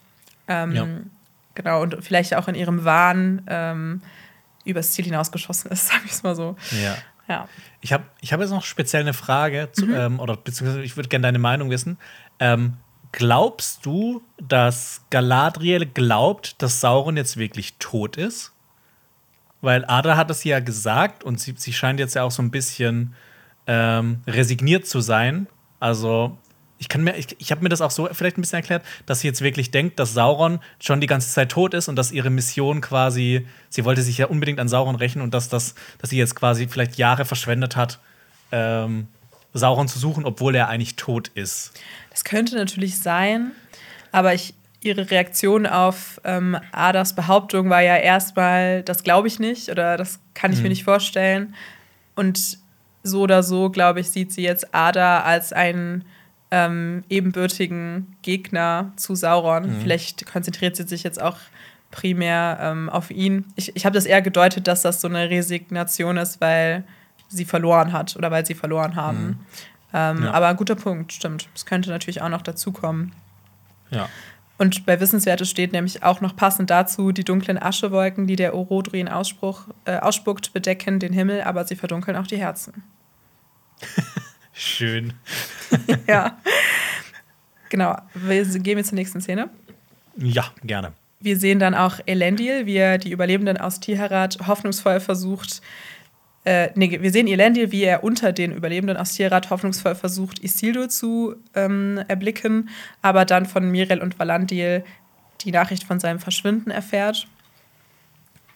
Ähm, 0.47 0.71
ja. 0.73 0.87
Genau, 1.55 1.81
und 1.81 1.97
vielleicht 2.01 2.35
auch 2.35 2.47
in 2.47 2.55
ihrem 2.55 2.83
Wahn 2.85 3.43
ähm, 3.47 4.01
übers 4.65 4.91
Ziel 4.91 5.05
hinausgeschossen 5.05 5.71
ist, 5.71 5.87
sag 5.89 6.03
ich 6.05 6.11
es 6.11 6.23
mal 6.23 6.35
so. 6.35 6.55
Ja. 6.83 6.95
ja. 7.27 7.47
Ich 7.81 7.93
habe 7.93 8.05
ich 8.21 8.33
hab 8.33 8.39
jetzt 8.39 8.49
noch 8.49 8.63
speziell 8.63 9.01
eine 9.01 9.13
Frage, 9.13 9.69
zu, 9.71 9.85
mhm. 9.85 9.95
ähm, 9.95 10.19
oder 10.19 10.37
beziehungsweise 10.37 10.83
ich 10.83 10.95
würde 10.95 11.09
gerne 11.09 11.23
deine 11.23 11.39
Meinung 11.39 11.69
wissen. 11.69 11.97
Ähm, 12.39 12.77
glaubst 13.11 13.85
du, 13.85 14.23
dass 14.37 15.01
Galadriel 15.09 15.85
glaubt, 15.85 16.61
dass 16.61 16.81
Sauron 16.81 17.17
jetzt 17.17 17.37
wirklich 17.37 17.77
tot 17.77 18.17
ist? 18.17 18.51
Weil 19.61 19.85
Ada 19.85 20.17
hat 20.17 20.29
es 20.29 20.43
ja 20.43 20.59
gesagt 20.59 21.23
und 21.23 21.39
sie, 21.39 21.53
sie 21.55 21.71
scheint 21.71 21.99
jetzt 21.99 22.15
ja 22.15 22.23
auch 22.23 22.31
so 22.31 22.41
ein 22.41 22.51
bisschen 22.51 23.15
ähm, 23.65 24.21
resigniert 24.27 24.85
zu 24.87 24.99
sein. 24.99 25.47
Also 25.79 26.37
ich 26.79 26.89
kann 26.89 27.03
mir, 27.03 27.15
ich, 27.15 27.35
ich 27.39 27.51
habe 27.51 27.63
mir 27.63 27.69
das 27.69 27.81
auch 27.81 27.91
so 27.91 28.09
vielleicht 28.11 28.37
ein 28.37 28.41
bisschen 28.41 28.57
erklärt, 28.57 28.83
dass 29.05 29.21
sie 29.21 29.27
jetzt 29.27 29.41
wirklich 29.41 29.71
denkt, 29.71 29.99
dass 29.99 30.13
Sauron 30.13 30.59
schon 30.79 30.99
die 30.99 31.07
ganze 31.07 31.29
Zeit 31.29 31.49
tot 31.49 31.73
ist 31.73 31.87
und 31.87 31.95
dass 31.95 32.11
ihre 32.11 32.29
Mission 32.29 32.81
quasi, 32.81 33.47
sie 33.69 33.85
wollte 33.85 34.01
sich 34.01 34.17
ja 34.17 34.27
unbedingt 34.27 34.59
an 34.59 34.67
Sauron 34.67 34.95
rächen 34.95 35.21
und 35.21 35.33
dass 35.33 35.49
das, 35.49 35.75
dass 35.99 36.09
sie 36.09 36.17
jetzt 36.17 36.35
quasi 36.35 36.67
vielleicht 36.67 36.95
Jahre 36.95 37.25
verschwendet 37.25 37.75
hat, 37.75 37.99
ähm, 38.51 39.07
Sauron 39.53 39.87
zu 39.87 39.99
suchen, 39.99 40.25
obwohl 40.25 40.55
er 40.55 40.67
eigentlich 40.67 40.95
tot 40.95 41.29
ist. 41.35 41.71
Das 42.09 42.23
könnte 42.23 42.55
natürlich 42.55 42.99
sein, 42.99 43.51
aber 44.11 44.33
ich, 44.33 44.53
ihre 44.81 45.09
Reaktion 45.09 45.65
auf 45.65 46.19
ähm, 46.23 46.57
Adas 46.71 47.15
Behauptung 47.15 47.69
war 47.69 47.81
ja 47.81 47.95
erstmal, 47.95 48.83
das 48.83 49.03
glaube 49.03 49.27
ich 49.27 49.39
nicht 49.39 49.69
oder 49.69 49.95
das 49.95 50.19
kann 50.33 50.51
ich 50.51 50.57
mhm. 50.57 50.63
mir 50.63 50.69
nicht 50.69 50.83
vorstellen. 50.83 51.55
Und 52.15 52.57
so 53.03 53.21
oder 53.21 53.43
so, 53.43 53.69
glaube 53.69 53.99
ich, 53.99 54.09
sieht 54.09 54.31
sie 54.31 54.43
jetzt 54.43 54.73
Ada 54.73 55.21
als 55.21 55.53
einen 55.53 56.05
ähm, 56.53 57.03
ebenbürtigen 57.09 58.15
Gegner 58.21 58.91
zu 58.95 59.15
Sauron. 59.15 59.63
Mhm. 59.63 59.81
Vielleicht 59.81 60.31
konzentriert 60.31 60.75
sie 60.75 60.83
sich 60.83 61.01
jetzt 61.01 61.19
auch 61.19 61.37
primär 61.89 62.59
ähm, 62.61 62.91
auf 62.91 63.09
ihn. 63.09 63.45
Ich, 63.55 63.75
ich 63.75 63.85
habe 63.87 63.95
das 63.95 64.05
eher 64.05 64.21
gedeutet, 64.21 64.67
dass 64.67 64.83
das 64.83 65.01
so 65.01 65.07
eine 65.07 65.31
Resignation 65.31 66.17
ist, 66.17 66.39
weil 66.41 66.83
sie 67.27 67.45
verloren 67.45 67.91
hat 67.91 68.15
oder 68.15 68.29
weil 68.29 68.45
sie 68.45 68.53
verloren 68.53 68.95
haben. 68.95 69.25
Mhm. 69.25 69.39
Ähm, 69.93 70.23
ja. 70.25 70.31
Aber 70.31 70.47
ein 70.47 70.55
guter 70.55 70.75
Punkt, 70.75 71.11
stimmt. 71.11 71.49
Das 71.53 71.65
könnte 71.65 71.89
natürlich 71.89 72.21
auch 72.21 72.29
noch 72.29 72.43
dazukommen. 72.43 73.13
Ja. 73.89 74.07
Und 74.59 74.85
bei 74.85 74.99
Wissenswertes 74.99 75.49
steht 75.49 75.71
nämlich 75.71 76.03
auch 76.03 76.21
noch 76.21 76.35
passend 76.35 76.69
dazu, 76.69 77.11
die 77.11 77.23
dunklen 77.23 77.59
Aschewolken, 77.59 78.27
die 78.27 78.35
der 78.35 78.53
Orodrin 78.53 79.07
äh, 79.07 79.09
ausspuckt, 79.09 80.53
bedecken 80.53 80.99
den 80.99 81.13
Himmel, 81.13 81.41
aber 81.41 81.65
sie 81.65 81.75
verdunkeln 81.75 82.15
auch 82.15 82.27
die 82.27 82.37
Herzen. 82.37 82.83
Schön. 84.53 85.13
ja. 86.07 86.37
Genau. 87.69 87.97
Wir 88.13 88.45
gehen 88.45 88.77
wir 88.77 88.83
zur 88.83 88.95
nächsten 88.95 89.19
Szene. 89.21 89.49
Ja, 90.17 90.45
gerne. 90.63 90.93
Wir 91.19 91.37
sehen 91.37 91.59
dann 91.59 91.73
auch 91.73 91.99
Elendil, 92.05 92.65
wie 92.65 92.75
er 92.75 92.97
die 92.97 93.11
Überlebenden 93.11 93.57
aus 93.57 93.79
Tiharat 93.79 94.45
hoffnungsvoll 94.45 94.99
versucht, 94.99 95.61
äh, 96.45 96.71
nee, 96.75 97.01
wir 97.01 97.11
sehen 97.11 97.27
Elendil, 97.27 97.71
wie 97.71 97.83
er 97.83 98.03
unter 98.03 98.33
den 98.33 98.51
Überlebenden 98.51 98.97
aus 98.97 99.13
Tierrat 99.13 99.49
hoffnungsvoll 99.49 99.95
versucht, 99.95 100.39
Isildur 100.39 100.89
zu 100.89 101.35
ähm, 101.55 102.03
erblicken, 102.07 102.69
aber 103.01 103.23
dann 103.23 103.45
von 103.45 103.69
Mirel 103.71 104.01
und 104.01 104.19
Valandil 104.19 104.83
die 105.41 105.51
Nachricht 105.51 105.85
von 105.85 105.99
seinem 105.99 106.19
Verschwinden 106.19 106.69
erfährt 106.69 107.27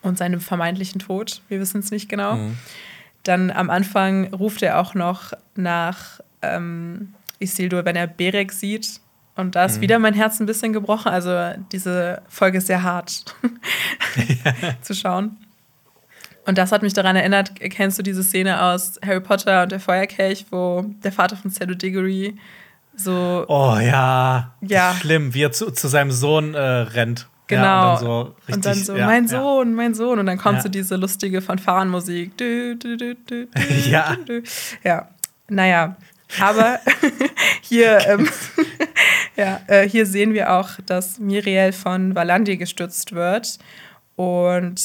und 0.01 0.17
seinem 0.17 0.41
vermeintlichen 0.41 0.99
Tod. 0.99 1.41
Wir 1.47 1.59
wissen 1.59 1.79
es 1.79 1.91
nicht 1.91 2.09
genau. 2.09 2.35
Mhm. 2.35 2.57
Dann 3.28 3.51
am 3.51 3.69
Anfang 3.69 4.34
ruft 4.34 4.61
er 4.61 4.80
auch 4.80 4.93
noch 4.93 5.34
nach 5.55 6.19
ähm, 6.41 7.13
Isildur, 7.39 7.84
wenn 7.84 7.95
er 7.95 8.07
Berek 8.07 8.53
sieht. 8.53 9.01
Und 9.36 9.55
da 9.55 9.65
ist 9.65 9.78
mhm. 9.78 9.82
wieder 9.82 9.99
mein 9.99 10.13
Herz 10.13 10.39
ein 10.39 10.45
bisschen 10.45 10.73
gebrochen. 10.73 11.09
Also 11.11 11.32
diese 11.71 12.21
Folge 12.28 12.59
ist 12.59 12.67
sehr 12.67 12.84
hart 12.84 13.25
zu 14.82 14.93
schauen. 14.93 15.38
Und 16.45 16.57
das 16.57 16.71
hat 16.71 16.82
mich 16.82 16.93
daran 16.93 17.17
erinnert, 17.17 17.59
kennst 17.59 17.99
du 17.99 18.03
diese 18.03 18.23
Szene 18.23 18.63
aus 18.63 18.97
Harry 19.05 19.19
Potter 19.19 19.63
und 19.63 19.71
der 19.73 19.82
Feuerkelch, 19.82 20.45
wo 20.49 20.86
der 21.03 21.11
Vater 21.11 21.36
von 21.36 21.51
Cedric 21.51 21.80
Diggory 21.80 22.36
so. 22.95 23.45
Oh 23.49 23.78
ja. 23.78 24.53
Ja. 24.61 24.95
Schlimm, 24.95 25.34
wie 25.34 25.43
er 25.43 25.51
zu, 25.51 25.71
zu 25.71 25.88
seinem 25.89 26.11
Sohn 26.11 26.55
äh, 26.55 26.59
rennt. 26.59 27.28
Genau. 27.47 27.61
Ja, 27.61 27.93
und 27.93 27.97
dann 27.97 28.05
so, 28.05 28.21
richtig, 28.21 28.55
und 28.55 28.65
dann 28.65 28.75
so 28.75 28.95
ja, 28.95 29.05
mein 29.05 29.27
Sohn, 29.27 29.69
ja. 29.69 29.75
mein 29.75 29.93
Sohn. 29.93 30.19
Und 30.19 30.25
dann 30.25 30.37
kommt 30.37 30.61
so 30.61 30.69
diese 30.69 30.95
lustige 30.97 31.41
Fanfarenmusik. 31.41 32.33
ja. 33.89 34.17
Ja. 34.83 35.09
Naja. 35.49 35.95
Aber 36.41 36.79
hier, 37.61 37.99
ähm, 38.07 38.27
ja, 39.37 39.61
äh, 39.67 39.87
hier 39.87 40.05
sehen 40.05 40.33
wir 40.33 40.53
auch, 40.53 40.71
dass 40.85 41.19
Miriel 41.19 41.71
von 41.71 42.15
Valandi 42.15 42.57
gestützt 42.57 43.13
wird. 43.13 43.59
Und 44.15 44.81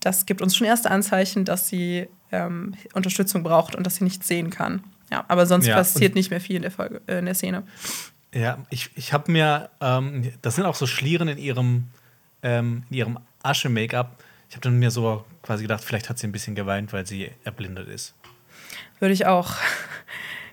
das 0.00 0.26
gibt 0.26 0.42
uns 0.42 0.56
schon 0.56 0.66
erste 0.66 0.90
Anzeichen, 0.90 1.44
dass 1.44 1.68
sie 1.68 2.08
ähm, 2.30 2.74
Unterstützung 2.92 3.42
braucht 3.42 3.74
und 3.74 3.86
dass 3.86 3.96
sie 3.96 4.04
nichts 4.04 4.28
sehen 4.28 4.50
kann. 4.50 4.84
Ja, 5.10 5.24
aber 5.28 5.46
sonst 5.46 5.68
passiert 5.68 6.14
nicht 6.14 6.30
mehr 6.30 6.40
viel 6.40 6.56
in 6.56 6.62
der 6.62 6.70
Folge, 6.70 7.00
äh, 7.06 7.18
in 7.18 7.24
der 7.24 7.34
Szene. 7.34 7.64
Ja, 8.32 8.58
ich, 8.70 8.90
ich 8.94 9.12
habe 9.12 9.30
mir, 9.32 9.70
ähm, 9.80 10.32
das 10.42 10.54
sind 10.54 10.64
auch 10.64 10.76
so 10.76 10.86
Schlieren 10.86 11.28
in 11.28 11.38
ihrem, 11.38 11.88
ähm, 12.42 12.84
in 12.90 12.96
ihrem 12.96 13.18
Asche-Make-up. 13.42 14.22
Ich 14.48 14.56
habe 14.56 14.62
dann 14.62 14.78
mir 14.78 14.90
so 14.90 15.24
quasi 15.42 15.64
gedacht, 15.64 15.84
vielleicht 15.84 16.08
hat 16.08 16.18
sie 16.18 16.26
ein 16.26 16.32
bisschen 16.32 16.54
geweint, 16.54 16.92
weil 16.92 17.06
sie 17.06 17.30
erblindet 17.44 17.88
ist. 17.88 18.14
Würde 19.00 19.14
ich 19.14 19.26
auch. 19.26 19.54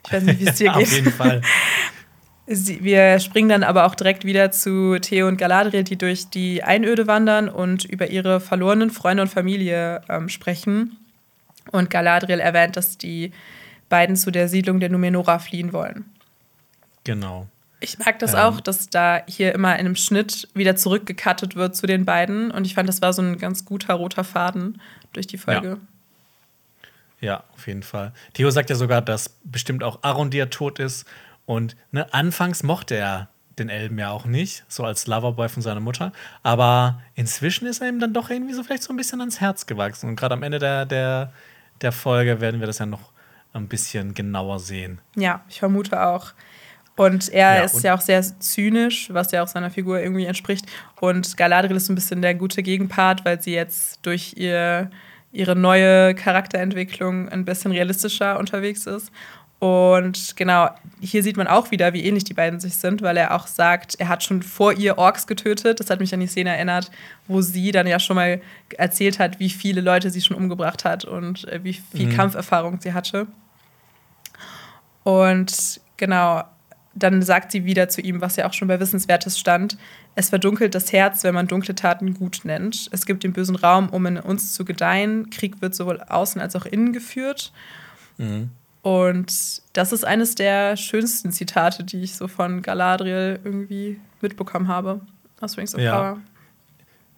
Ich 0.06 0.14
weiß 0.14 0.24
nicht, 0.24 0.40
wie 0.40 0.48
es 0.48 0.56
dir 0.58 0.72
geht. 0.72 0.84
Auf 0.84 0.92
jeden 0.92 1.12
Fall. 1.12 1.42
wir 2.48 3.20
springen 3.20 3.50
dann 3.50 3.64
aber 3.64 3.86
auch 3.86 3.94
direkt 3.94 4.24
wieder 4.24 4.52
zu 4.52 4.98
Theo 5.00 5.28
und 5.28 5.38
Galadriel, 5.38 5.84
die 5.84 5.98
durch 5.98 6.30
die 6.30 6.64
Einöde 6.64 7.06
wandern 7.06 7.50
und 7.50 7.86
über 7.86 8.10
ihre 8.10 8.40
verlorenen 8.40 8.90
Freunde 8.90 9.24
und 9.24 9.30
Familie 9.30 10.02
ähm, 10.10 10.30
sprechen. 10.30 10.98
Und 11.72 11.90
Galadriel 11.90 12.40
erwähnt, 12.40 12.78
dass 12.78 12.98
die 12.98 13.34
beiden 13.90 14.16
zu 14.16 14.32
der 14.32 14.48
Siedlung 14.48 14.80
der 14.80 14.90
Numenora 14.90 15.40
fliehen 15.40 15.74
wollen. 15.74 16.06
Genau. 17.04 17.48
Ich 17.80 18.00
mag 18.00 18.20
das 18.20 18.34
ähm. 18.34 18.40
auch, 18.40 18.62
dass 18.62 18.90
da 18.90 19.22
hier 19.28 19.54
immer 19.54 19.74
in 19.74 19.82
einem 19.82 19.96
Schnitt 19.96 20.48
wieder 20.54 20.76
zurückgekattet 20.76 21.56
wird 21.56 21.76
zu 21.76 21.86
den 21.86 22.06
beiden. 22.06 22.52
Und 22.52 22.66
ich 22.66 22.74
fand, 22.74 22.90
das 22.90 23.02
war 23.02 23.14
so 23.14 23.22
ein 23.22 23.38
ganz 23.38 23.66
guter 23.66 23.94
roter 23.94 24.24
Faden 24.24 24.82
durch 25.14 25.28
die 25.28 25.38
Folge. 25.38 25.80
Ja, 27.22 27.28
ja 27.28 27.44
auf 27.54 27.68
jeden 27.68 27.84
Fall. 27.84 28.14
Theo 28.34 28.50
sagt 28.50 28.70
ja 28.70 28.76
sogar, 28.76 29.02
dass 29.02 29.38
bestimmt 29.44 29.84
auch 29.84 30.04
Arondir 30.04 30.50
tot 30.50 30.80
ist 30.80 31.06
und 31.46 31.76
ne, 31.92 32.12
anfangs 32.14 32.64
mochte 32.64 32.96
er 32.96 33.30
den 33.60 33.70
Elben 33.70 33.98
ja 33.98 34.12
auch 34.12 34.26
nicht, 34.26 34.66
so 34.68 34.84
als 34.84 35.08
Loverboy 35.08 35.50
von 35.50 35.64
seiner 35.64 35.80
Mutter. 35.80 36.12
Aber 36.44 37.02
inzwischen 37.16 37.68
ist 37.68 37.82
er 37.82 37.90
ihm 37.90 38.00
dann 38.00 38.14
doch 38.14 38.30
irgendwie 38.30 38.54
so 38.54 38.64
vielleicht 38.64 38.84
so 38.84 38.94
ein 38.94 38.98
bisschen 38.98 39.20
ans 39.20 39.40
Herz 39.40 39.66
gewachsen. 39.66 40.10
Und 40.10 40.16
gerade 40.16 40.34
am 40.34 40.44
Ende 40.44 40.60
der, 40.60 40.86
der, 40.86 41.34
der 41.82 41.92
Folge 41.92 42.40
werden 42.40 42.60
wir 42.60 42.68
das 42.68 42.80
ja 42.80 42.86
noch 42.86 43.12
ein 43.54 43.68
bisschen 43.68 44.14
genauer 44.14 44.60
sehen. 44.60 45.00
Ja, 45.16 45.44
ich 45.50 45.60
vermute 45.60 46.06
auch. 46.06 46.34
Und 46.98 47.30
er 47.30 47.58
ja, 47.58 47.64
ist 47.64 47.76
und 47.76 47.84
ja 47.84 47.96
auch 47.96 48.02
sehr 48.02 48.22
zynisch, 48.40 49.14
was 49.14 49.32
ja 49.32 49.44
auch 49.44 49.48
seiner 49.48 49.70
Figur 49.70 50.02
irgendwie 50.02 50.26
entspricht. 50.26 50.66
Und 51.00 51.38
Galadriel 51.38 51.78
ist 51.78 51.86
so 51.86 51.94
ein 51.94 51.96
bisschen 51.96 52.24
der 52.24 52.34
gute 52.34 52.64
Gegenpart, 52.64 53.24
weil 53.24 53.40
sie 53.40 53.54
jetzt 53.54 54.00
durch 54.02 54.34
ihr, 54.36 54.90
ihre 55.32 55.56
neue 55.56 56.16
Charakterentwicklung 56.16 57.30
ein 57.30 57.46
bisschen 57.46 57.72
realistischer 57.72 58.40
unterwegs 58.40 58.88
ist. 58.88 59.12
Und 59.60 60.36
genau, 60.36 60.70
hier 61.00 61.22
sieht 61.22 61.38
man 61.38 61.48
auch 61.48 61.70
wieder, 61.70 61.94
wie 61.94 62.04
ähnlich 62.04 62.24
die 62.24 62.34
beiden 62.34 62.60
sich 62.60 62.76
sind, 62.78 63.04
weil 63.04 63.18
er 63.18 63.36
auch 63.36 63.46
sagt, 63.46 64.00
er 64.00 64.08
hat 64.08 64.24
schon 64.24 64.42
vor 64.42 64.74
ihr 64.74 64.98
Orks 64.98 65.28
getötet. 65.28 65.80
Das 65.80 65.92
hat 65.92 66.00
mich 66.00 66.14
an 66.16 66.20
die 66.20 66.28
Szene 66.28 66.56
erinnert, 66.56 66.90
wo 67.28 67.42
sie 67.42 67.72
dann 67.72 67.86
ja 67.86 68.00
schon 68.00 68.16
mal 68.16 68.42
erzählt 68.76 69.20
hat, 69.20 69.40
wie 69.40 69.50
viele 69.50 69.82
Leute 69.82 70.10
sie 70.10 70.22
schon 70.22 70.38
umgebracht 70.38 70.84
hat 70.84 71.06
und 71.06 71.48
äh, 71.48 71.64
wie 71.64 71.74
viel 71.74 72.08
mhm. 72.08 72.16
Kampferfahrung 72.16 72.82
sie 72.82 72.94
hatte. 72.94 73.28
Und 75.04 75.80
genau, 75.96 76.44
dann 76.98 77.22
sagt 77.22 77.52
sie 77.52 77.66
wieder 77.66 77.90
zu 77.90 78.02
ihm, 78.02 78.22
was 78.22 78.36
ja 78.36 78.48
auch 78.48 78.54
schon 78.54 78.68
bei 78.68 78.80
Wissenswertes 78.80 79.40
stand: 79.40 79.78
Es 80.16 80.30
verdunkelt 80.30 80.76
das 80.76 80.92
Herz, 80.92 81.24
wenn 81.24 81.34
man 81.34 81.48
dunkle 81.48 81.76
Taten 81.76 82.14
gut 82.14 82.42
nennt. 82.44 82.90
Es 82.92 83.06
gibt 83.06 83.24
den 83.24 83.34
bösen 83.34 83.56
Raum, 83.56 83.90
um 83.90 84.06
in 84.06 84.18
uns 84.18 84.54
zu 84.54 84.66
gedeihen. 84.66 85.30
Krieg 85.30 85.62
wird 85.62 85.76
sowohl 85.76 86.02
außen 86.02 86.42
als 86.42 86.56
auch 86.56 86.66
innen 86.66 86.94
geführt. 86.94 87.52
Mhm. 88.18 88.52
Und 88.82 89.62
das 89.74 89.92
ist 89.92 90.06
eines 90.06 90.36
der 90.36 90.78
schönsten 90.78 91.32
Zitate, 91.32 91.84
die 91.84 92.02
ich 92.04 92.16
so 92.16 92.28
von 92.28 92.62
Galadriel 92.62 93.40
irgendwie 93.44 94.00
mitbekommen 94.22 94.68
habe 94.68 95.02
aus 95.42 95.58
Rings 95.58 95.76
of 95.76 95.82
ja. 95.82 95.96
Power. 95.96 96.22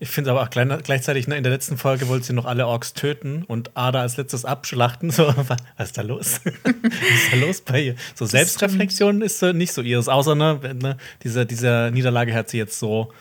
Ich 0.01 0.09
finde 0.09 0.31
aber 0.31 0.43
auch 0.43 0.49
gleichzeitig, 0.49 1.27
ne, 1.27 1.35
in 1.35 1.43
der 1.43 1.51
letzten 1.51 1.77
Folge 1.77 2.07
wollte 2.07 2.25
sie 2.25 2.33
noch 2.33 2.45
alle 2.45 2.65
Orks 2.67 2.93
töten 2.93 3.43
und 3.43 3.75
Ada 3.75 4.01
als 4.01 4.15
letztes 4.15 4.45
abschlachten. 4.45 5.11
So, 5.19 5.33
was 5.35 5.89
ist 5.89 5.97
da 5.97 6.01
los? 6.01 6.39
was 6.63 6.73
ist 6.73 7.33
da 7.33 7.37
los 7.37 7.61
bei 7.61 7.81
ihr? 7.81 7.95
So 8.15 8.23
das 8.23 8.31
Selbstreflexion 8.31 9.21
ist 9.21 9.41
äh, 9.41 9.51
nicht 9.51 9.73
so 9.73 9.81
ihres, 9.81 10.07
außer 10.07 10.35
ne, 10.35 10.59
ne, 10.81 10.97
diese, 11.23 11.45
diese 11.45 11.91
Niederlage 11.93 12.33
hat 12.33 12.49
sie 12.49 12.57
jetzt 12.57 12.79
so 12.79 13.11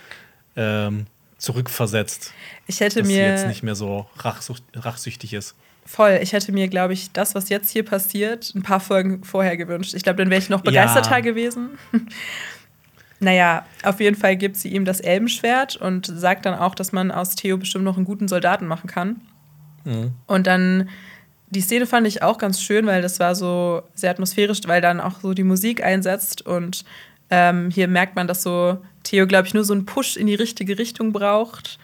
ähm, 0.54 1.06
zurückversetzt. 1.38 2.32
Ich 2.68 2.78
hätte 2.78 3.00
dass 3.00 3.08
mir. 3.08 3.14
Sie 3.14 3.20
jetzt 3.22 3.48
nicht 3.48 3.62
mehr 3.64 3.74
so 3.74 4.06
rachsüchtig 4.76 5.32
ist. 5.32 5.56
Voll. 5.84 6.20
Ich 6.22 6.32
hätte 6.34 6.52
mir, 6.52 6.68
glaube 6.68 6.92
ich, 6.92 7.10
das, 7.12 7.34
was 7.34 7.48
jetzt 7.48 7.70
hier 7.70 7.82
passiert, 7.82 8.52
ein 8.54 8.62
paar 8.62 8.78
Folgen 8.78 9.24
vorher 9.24 9.56
gewünscht. 9.56 9.94
Ich 9.94 10.02
glaube, 10.02 10.18
dann 10.18 10.28
wäre 10.28 10.40
ich 10.40 10.50
noch 10.50 10.60
begeisterter 10.60 11.12
ja. 11.12 11.20
gewesen. 11.20 11.70
naja, 13.20 13.66
auf 13.82 14.00
jeden 14.00 14.16
Fall 14.16 14.36
gibt 14.36 14.56
sie 14.56 14.68
ihm 14.68 14.84
das 14.84 15.00
Elbenschwert 15.00 15.76
und 15.76 16.06
sagt 16.06 16.46
dann 16.46 16.54
auch, 16.54 16.74
dass 16.74 16.92
man 16.92 17.10
aus 17.10 17.34
Theo 17.34 17.56
bestimmt 17.58 17.84
noch 17.84 17.96
einen 17.96 18.04
guten 18.04 18.28
Soldaten 18.28 18.66
machen 18.66 18.88
kann. 18.88 19.20
Mhm. 19.84 20.12
Und 20.26 20.46
dann, 20.46 20.88
die 21.50 21.60
Szene 21.60 21.86
fand 21.86 22.06
ich 22.06 22.22
auch 22.22 22.38
ganz 22.38 22.60
schön, 22.60 22.86
weil 22.86 23.02
das 23.02 23.18
war 23.18 23.34
so 23.34 23.82
sehr 23.94 24.10
atmosphärisch, 24.10 24.60
weil 24.66 24.80
dann 24.80 25.00
auch 25.00 25.20
so 25.20 25.34
die 25.34 25.44
Musik 25.44 25.82
einsetzt 25.82 26.46
und 26.46 26.84
ähm, 27.30 27.70
hier 27.70 27.88
merkt 27.88 28.16
man, 28.16 28.26
dass 28.26 28.42
so 28.42 28.78
Theo, 29.02 29.26
glaube 29.26 29.46
ich, 29.46 29.54
nur 29.54 29.64
so 29.64 29.74
einen 29.74 29.84
Push 29.84 30.16
in 30.16 30.26
die 30.26 30.34
richtige 30.34 30.78
Richtung 30.78 31.12
braucht 31.12 31.78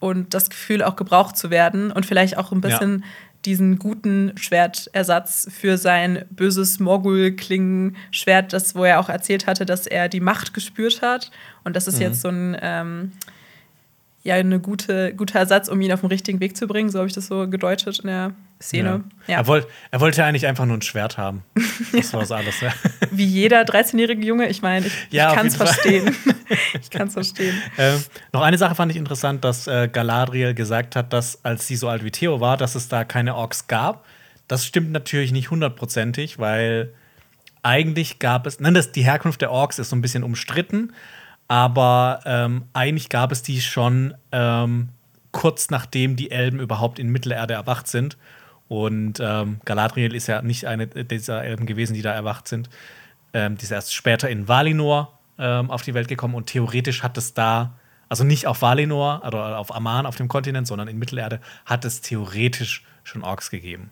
und 0.00 0.34
das 0.34 0.50
Gefühl 0.50 0.82
auch 0.82 0.96
gebraucht 0.96 1.36
zu 1.36 1.50
werden 1.50 1.92
und 1.92 2.04
vielleicht 2.04 2.36
auch 2.36 2.52
ein 2.52 2.60
bisschen 2.60 3.00
ja 3.00 3.06
diesen 3.44 3.78
guten 3.78 4.32
Schwertersatz 4.36 5.48
für 5.50 5.76
sein 5.78 6.24
böses 6.30 6.78
Morgul-Klingen-Schwert, 6.78 8.52
das, 8.52 8.74
wo 8.74 8.84
er 8.84 9.00
auch 9.00 9.08
erzählt 9.08 9.46
hatte, 9.46 9.66
dass 9.66 9.86
er 9.86 10.08
die 10.08 10.20
Macht 10.20 10.54
gespürt 10.54 11.02
hat. 11.02 11.30
Und 11.64 11.74
das 11.74 11.88
ist 11.88 11.96
mhm. 11.96 12.02
jetzt 12.02 12.20
so 12.20 12.28
ein 12.28 12.56
ähm, 12.60 13.12
ja, 14.24 14.36
eine 14.36 14.60
gute, 14.60 15.14
guter 15.14 15.40
Ersatz, 15.40 15.68
um 15.68 15.80
ihn 15.80 15.92
auf 15.92 16.00
den 16.00 16.08
richtigen 16.08 16.40
Weg 16.40 16.56
zu 16.56 16.66
bringen. 16.66 16.90
So 16.90 16.98
habe 16.98 17.08
ich 17.08 17.14
das 17.14 17.26
so 17.26 17.48
gedeutet 17.48 18.00
in 18.00 18.06
der 18.06 18.32
Szene. 18.62 19.04
Ja. 19.26 19.34
Ja. 19.34 19.38
Er, 19.38 19.46
wollt, 19.46 19.66
er 19.90 20.00
wollte 20.00 20.24
eigentlich 20.24 20.46
einfach 20.46 20.64
nur 20.64 20.76
ein 20.76 20.82
Schwert 20.82 21.18
haben. 21.18 21.42
Das 21.92 22.12
war 22.14 22.24
so 22.24 22.34
alles. 22.34 22.60
Ja. 22.60 22.72
Wie 23.10 23.24
jeder 23.24 23.62
13-jährige 23.62 24.24
Junge. 24.24 24.48
Ich 24.48 24.62
meine, 24.62 24.86
ich, 24.86 24.94
ich 25.10 25.18
kann 25.18 25.46
es 25.46 25.56
verstehen. 25.56 26.16
ich 26.80 26.90
kann 26.90 27.08
es 27.08 27.14
verstehen. 27.14 27.60
Ähm, 27.78 28.02
noch 28.32 28.42
eine 28.42 28.58
Sache 28.58 28.74
fand 28.74 28.90
ich 28.92 28.96
interessant, 28.96 29.44
dass 29.44 29.66
äh, 29.66 29.88
Galadriel 29.88 30.54
gesagt 30.54 30.96
hat, 30.96 31.12
dass 31.12 31.44
als 31.44 31.66
sie 31.66 31.76
so 31.76 31.88
alt 31.88 32.04
wie 32.04 32.10
Theo 32.10 32.40
war, 32.40 32.56
dass 32.56 32.74
es 32.74 32.88
da 32.88 33.04
keine 33.04 33.34
Orks 33.34 33.66
gab. 33.66 34.04
das 34.48 34.64
stimmt 34.64 34.92
natürlich 34.92 35.32
nicht 35.32 35.50
hundertprozentig, 35.50 36.38
weil 36.38 36.92
eigentlich 37.62 38.18
gab 38.18 38.46
es, 38.46 38.60
nein, 38.60 38.74
das, 38.74 38.92
die 38.92 39.04
Herkunft 39.04 39.40
der 39.40 39.50
Orks 39.50 39.78
ist 39.78 39.90
so 39.90 39.96
ein 39.96 40.02
bisschen 40.02 40.24
umstritten, 40.24 40.92
aber 41.48 42.20
ähm, 42.24 42.64
eigentlich 42.72 43.08
gab 43.08 43.32
es 43.32 43.42
die 43.42 43.60
schon 43.60 44.14
ähm, 44.32 44.88
kurz 45.32 45.70
nachdem 45.70 46.16
die 46.16 46.30
Elben 46.30 46.60
überhaupt 46.60 46.98
in 46.98 47.08
Mittelerde 47.08 47.54
erwacht 47.54 47.88
sind. 47.88 48.16
Und 48.72 49.20
ähm, 49.20 49.60
Galadriel 49.66 50.14
ist 50.14 50.28
ja 50.28 50.40
nicht 50.40 50.66
eine 50.66 50.86
dieser 50.86 51.44
Elben 51.44 51.66
gewesen, 51.66 51.92
die 51.92 52.00
da 52.00 52.14
erwacht 52.14 52.48
sind. 52.48 52.70
Ähm, 53.34 53.58
die 53.58 53.64
ist 53.64 53.70
erst 53.70 53.92
später 53.94 54.30
in 54.30 54.48
Valinor 54.48 55.18
ähm, 55.38 55.70
auf 55.70 55.82
die 55.82 55.92
Welt 55.92 56.08
gekommen 56.08 56.34
und 56.34 56.46
theoretisch 56.46 57.02
hat 57.02 57.18
es 57.18 57.34
da, 57.34 57.74
also 58.08 58.24
nicht 58.24 58.46
auf 58.46 58.62
Valinor 58.62 59.24
oder 59.26 59.58
auf 59.58 59.76
Aman 59.76 60.06
auf 60.06 60.16
dem 60.16 60.26
Kontinent, 60.26 60.66
sondern 60.66 60.88
in 60.88 60.98
Mittelerde, 60.98 61.38
hat 61.66 61.84
es 61.84 62.00
theoretisch 62.00 62.86
schon 63.04 63.22
Orks 63.22 63.50
gegeben. 63.50 63.90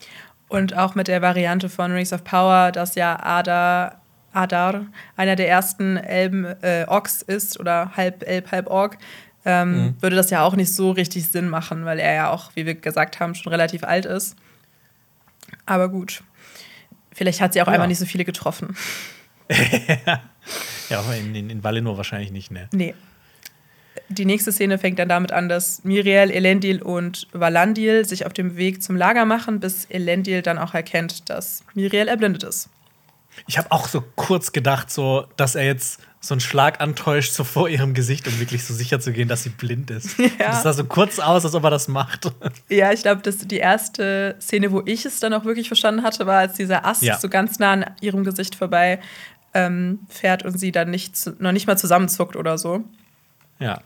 Und 0.49 0.75
auch 0.75 0.95
mit 0.95 1.09
der 1.09 1.21
Variante 1.21 1.69
von 1.69 1.93
Rings 1.93 2.15
of 2.15 2.25
Power, 2.25 2.73
dass 2.73 2.95
ja 2.95 3.23
Ada, 3.23 4.01
Adar 4.33 4.87
einer 5.15 5.37
der 5.37 5.51
ersten 5.51 5.99
Elben 5.99 6.47
äh, 6.63 6.87
Orks 6.89 7.21
ist 7.21 7.61
oder 7.61 7.99
halb 7.99 8.27
Elb, 8.27 8.51
halb 8.51 8.67
Ork, 8.71 8.97
ähm, 9.45 9.73
mhm. 9.73 9.95
würde 10.01 10.17
das 10.17 10.31
ja 10.31 10.43
auch 10.43 10.57
nicht 10.57 10.75
so 10.75 10.91
richtig 10.91 11.29
Sinn 11.29 11.51
machen, 11.51 11.85
weil 11.85 11.99
er 11.99 12.15
ja 12.15 12.31
auch, 12.31 12.53
wie 12.55 12.65
wir 12.65 12.77
gesagt 12.77 13.21
haben, 13.21 13.35
schon 13.35 13.53
relativ 13.53 13.85
alt 13.85 14.07
ist. 14.07 14.39
Aber 15.67 15.89
gut. 15.89 16.23
Vielleicht 17.13 17.41
hat 17.41 17.53
sie 17.53 17.63
auch 17.63 17.67
ja. 17.67 17.75
einfach 17.75 17.87
nicht 17.87 17.99
so 17.99 18.07
viele 18.07 18.25
getroffen. 18.25 18.77
ja, 20.89 21.01
aber 21.01 21.17
in, 21.17 21.35
in, 21.35 21.51
in 21.51 21.65
Valinor 21.65 21.97
wahrscheinlich 21.97 22.31
nicht, 22.31 22.51
ne? 22.51 22.69
Nee. 22.73 22.95
Die 24.09 24.25
nächste 24.25 24.53
Szene 24.53 24.79
fängt 24.79 24.99
dann 24.99 25.09
damit 25.09 25.33
an, 25.33 25.49
dass 25.49 25.85
Miriel, 25.85 26.31
Elendil 26.31 26.83
und 26.83 27.29
Valandil 27.33 28.05
sich 28.05 28.27
auf 28.27 28.33
dem 28.33 28.57
Weg 28.57 28.83
zum 28.83 28.97
Lager 28.97 29.25
machen, 29.25 29.61
bis 29.61 29.85
Elendil 29.87 30.43
dann 30.43 30.59
auch 30.59 30.75
erkennt, 30.75 31.29
dass 31.29 31.65
Miriel 31.75 32.09
erblindet 32.09 32.45
ist. 32.45 32.71
Ich 33.47 33.59
habe 33.59 33.73
auch 33.73 33.89
so 33.89 34.03
kurz 34.17 34.53
gedacht, 34.53 34.91
so, 34.91 35.27
dass 35.37 35.55
er 35.55 35.65
jetzt 35.65 36.01
so 36.21 36.35
einen 36.35 36.41
Schlag 36.41 36.81
antäuscht, 36.81 37.33
so 37.33 37.45
vor 37.45 37.69
ihrem 37.69 37.95
Gesicht, 37.95 38.29
um 38.29 38.39
wirklich 38.39 38.65
so 38.65 38.75
sicher 38.75 39.01
zu 39.01 39.13
gehen, 39.13 39.27
dass 39.27 39.43
sie 39.43 39.49
blind 39.49 39.91
ist. 39.91 40.19
Ja. 40.39 40.53
Das 40.53 40.63
sah 40.63 40.73
so 40.73 40.85
kurz 40.85 41.19
aus, 41.19 41.45
als 41.45 41.55
ob 41.55 41.65
er 41.65 41.71
das 41.71 41.89
macht. 41.89 42.31
Ja, 42.69 42.93
ich 42.93 43.03
glaube, 43.03 43.23
die 43.23 43.57
erste 43.57 44.37
Szene, 44.41 44.71
wo 44.71 44.83
ich 44.85 45.05
es 45.05 45.21
dann 45.21 45.35
auch 45.35 45.45
wirklich 45.45 45.69
verstanden 45.69 46.03
hatte, 46.03 46.27
war, 46.27 46.39
als 46.39 46.55
dieser 46.55 46.85
Ast 46.87 47.03
ja. 47.03 47.19
so 47.19 47.29
ganz 47.29 47.59
nah 47.59 47.73
an 47.73 47.87
ihrem 48.01 48.25
Gesicht 48.25 48.55
vorbei 48.55 49.01
ähm, 49.55 50.01
fährt 50.09 50.45
und 50.45 50.59
sie 50.59 50.73
dann 50.73 50.91
nicht, 50.91 51.15
noch 51.41 51.53
nicht 51.53 51.67
mal 51.67 51.77
zusammenzuckt 51.77 52.37
oder 52.37 52.59
so. 52.59 52.85
Ja. 53.59 53.81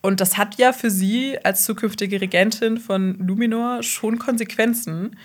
Und 0.00 0.20
das 0.20 0.38
hat 0.38 0.56
ja 0.56 0.72
für 0.72 0.90
sie 0.90 1.38
als 1.44 1.64
zukünftige 1.64 2.20
Regentin 2.20 2.78
von 2.78 3.18
Luminor 3.18 3.82
schon 3.82 4.18
Konsequenzen. 4.18 5.16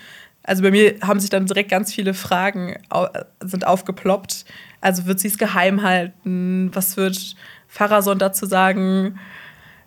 Also 0.44 0.62
bei 0.62 0.70
mir 0.70 0.96
haben 1.00 1.20
sich 1.20 1.30
dann 1.30 1.46
direkt 1.46 1.70
ganz 1.70 1.92
viele 1.92 2.14
Fragen 2.14 2.76
au 2.90 3.08
sind 3.40 3.66
aufgeploppt. 3.66 4.44
Also 4.80 5.06
wird 5.06 5.18
sie 5.18 5.28
es 5.28 5.38
geheim 5.38 5.82
halten? 5.82 6.70
Was 6.74 6.96
wird 6.96 7.34
Pharason 7.66 8.18
dazu 8.18 8.44
sagen? 8.44 9.18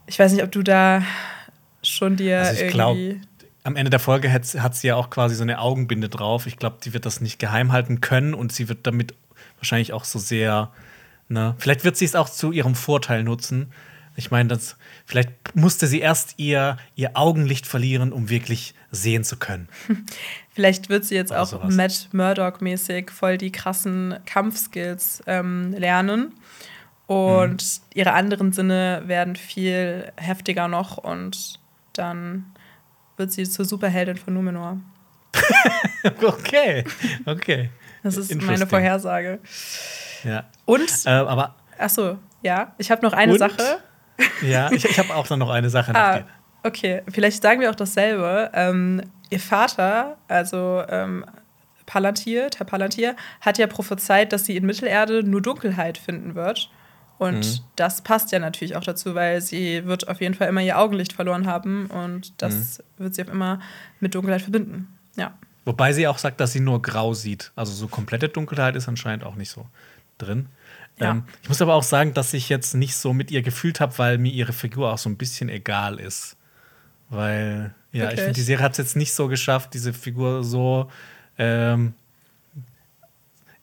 Ich 0.07 0.17
weiß 0.17 0.33
nicht, 0.33 0.43
ob 0.43 0.51
du 0.51 0.63
da 0.63 1.03
schon 1.83 2.15
dir 2.15 2.39
also 2.39 2.63
ich 2.63 2.71
glaube, 2.71 3.17
am 3.63 3.75
Ende 3.75 3.91
der 3.91 3.99
Folge 3.99 4.31
hat, 4.31 4.45
hat, 4.55 4.75
sie 4.75 4.87
ja 4.87 4.95
auch 4.95 5.09
quasi 5.11 5.35
so 5.35 5.43
eine 5.43 5.59
Augenbinde 5.59 6.09
drauf. 6.09 6.47
Ich 6.47 6.57
glaube, 6.57 6.77
die 6.83 6.93
wird 6.93 7.05
das 7.05 7.21
nicht 7.21 7.37
geheim 7.37 7.71
halten 7.71 8.01
können 8.01 8.33
und 8.33 8.51
sie 8.51 8.67
wird 8.67 8.87
damit 8.87 9.13
wahrscheinlich 9.57 9.93
auch 9.93 10.05
so 10.05 10.17
sehr, 10.17 10.71
ne, 11.29 11.53
vielleicht 11.59 11.83
wird 11.83 11.97
sie 11.97 12.05
es 12.05 12.15
auch 12.15 12.29
zu 12.29 12.51
ihrem 12.51 12.75
Vorteil 12.75 13.23
nutzen. 13.23 13.71
Ich 14.17 14.31
meine, 14.31 14.49
das, 14.49 14.77
vielleicht 15.05 15.29
musste 15.53 15.85
sie 15.85 15.99
erst 15.99 16.39
ihr, 16.39 16.77
ihr 16.95 17.11
Augenlicht 17.13 17.67
verlieren, 17.67 18.11
um 18.11 18.29
wirklich 18.29 18.73
sehen 18.89 19.23
zu 19.23 19.37
können. 19.37 19.69
Vielleicht 20.53 20.89
wird 20.89 21.05
sie 21.05 21.13
jetzt 21.13 21.29
Oder 21.29 21.43
auch 21.43 21.45
sowas. 21.45 21.75
Matt 21.75 22.09
Murdock-mäßig 22.13 23.11
voll 23.11 23.37
die 23.37 23.51
krassen 23.51 24.15
Kampfskills 24.25 25.21
ähm, 25.27 25.71
lernen. 25.73 26.33
Und 27.05 27.61
mhm. 27.61 27.83
ihre 27.93 28.13
anderen 28.13 28.53
Sinne 28.53 29.03
werden 29.05 29.35
viel 29.35 30.11
heftiger 30.17 30.67
noch 30.67 30.97
und 30.97 31.59
dann 31.93 32.47
wird 33.17 33.31
sie 33.31 33.47
zur 33.47 33.65
Superheldin 33.65 34.17
von 34.17 34.33
Numenor. 34.33 34.79
okay, 36.23 36.83
okay. 37.25 37.69
Das 38.01 38.17
ist 38.17 38.33
meine 38.41 38.65
Vorhersage. 38.65 39.39
Ja. 40.23 40.45
Und? 40.65 40.91
Äh, 41.05 41.09
aber. 41.09 41.55
Achso, 41.77 42.17
ja. 42.41 42.73
Ich 42.79 42.89
habe 42.89 43.05
noch 43.05 43.13
eine 43.13 43.33
und? 43.33 43.39
Sache. 43.39 43.83
Ja, 44.41 44.71
ich, 44.71 44.85
ich 44.85 44.99
habe 44.99 45.15
auch 45.15 45.29
noch 45.29 45.49
eine 45.49 45.69
Sache 45.69 45.91
nach 45.91 45.99
ah, 45.99 46.17
dir. 46.19 46.25
Okay, 46.63 47.01
vielleicht 47.09 47.41
sagen 47.41 47.61
wir 47.61 47.69
auch 47.69 47.75
dasselbe. 47.75 48.51
Ähm, 48.53 49.01
ihr 49.29 49.39
Vater, 49.39 50.17
also 50.27 50.83
ähm, 50.89 51.25
Palantir, 51.85 52.49
Herr 52.55 52.65
Palantir, 52.65 53.15
hat 53.41 53.57
ja 53.57 53.67
prophezeit, 53.67 54.33
dass 54.33 54.45
sie 54.45 54.57
in 54.57 54.65
Mittelerde 54.65 55.23
nur 55.23 55.41
Dunkelheit 55.41 55.97
finden 55.97 56.35
wird. 56.35 56.69
Und 57.17 57.39
mhm. 57.39 57.59
das 57.75 58.01
passt 58.01 58.31
ja 58.31 58.39
natürlich 58.39 58.75
auch 58.75 58.83
dazu, 58.83 59.15
weil 59.15 59.41
sie 59.41 59.85
wird 59.85 60.07
auf 60.07 60.21
jeden 60.21 60.35
Fall 60.35 60.49
immer 60.49 60.61
ihr 60.61 60.77
Augenlicht 60.77 61.13
verloren 61.13 61.47
haben 61.47 61.87
und 61.87 62.39
das 62.41 62.79
mhm. 62.97 63.03
wird 63.03 63.15
sie 63.15 63.23
auf 63.23 63.29
immer 63.29 63.59
mit 63.99 64.13
Dunkelheit 64.13 64.41
verbinden. 64.41 64.87
Ja. 65.15 65.33
Wobei 65.65 65.93
sie 65.93 66.07
auch 66.07 66.19
sagt, 66.19 66.39
dass 66.39 66.53
sie 66.53 66.59
nur 66.59 66.81
grau 66.81 67.13
sieht. 67.13 67.51
Also 67.55 67.73
so 67.73 67.87
komplette 67.87 68.29
Dunkelheit 68.29 68.75
ist 68.75 68.87
anscheinend 68.87 69.23
auch 69.23 69.35
nicht 69.35 69.49
so 69.49 69.65
drin. 70.19 70.47
Ja. 70.99 71.11
Ähm, 71.11 71.23
ich 71.43 71.49
muss 71.49 71.61
aber 71.61 71.75
auch 71.75 71.83
sagen, 71.83 72.13
dass 72.13 72.33
ich 72.33 72.49
jetzt 72.49 72.73
nicht 72.73 72.95
so 72.95 73.13
mit 73.13 73.31
ihr 73.31 73.41
gefühlt 73.41 73.79
habe, 73.79 73.97
weil 73.97 74.17
mir 74.17 74.31
ihre 74.31 74.53
Figur 74.53 74.91
auch 74.93 74.97
so 74.97 75.09
ein 75.09 75.17
bisschen 75.17 75.49
egal 75.49 75.99
ist. 75.99 76.37
Weil, 77.09 77.73
ja, 77.91 78.03
Wirklich? 78.03 78.13
ich 78.13 78.19
finde, 78.19 78.33
die 78.33 78.41
Serie 78.41 78.63
hat 78.63 78.73
es 78.73 78.77
jetzt 78.79 78.95
nicht 78.95 79.13
so 79.13 79.27
geschafft, 79.27 79.73
diese 79.73 79.93
Figur 79.93 80.43
so 80.43 80.89
ähm, 81.37 81.93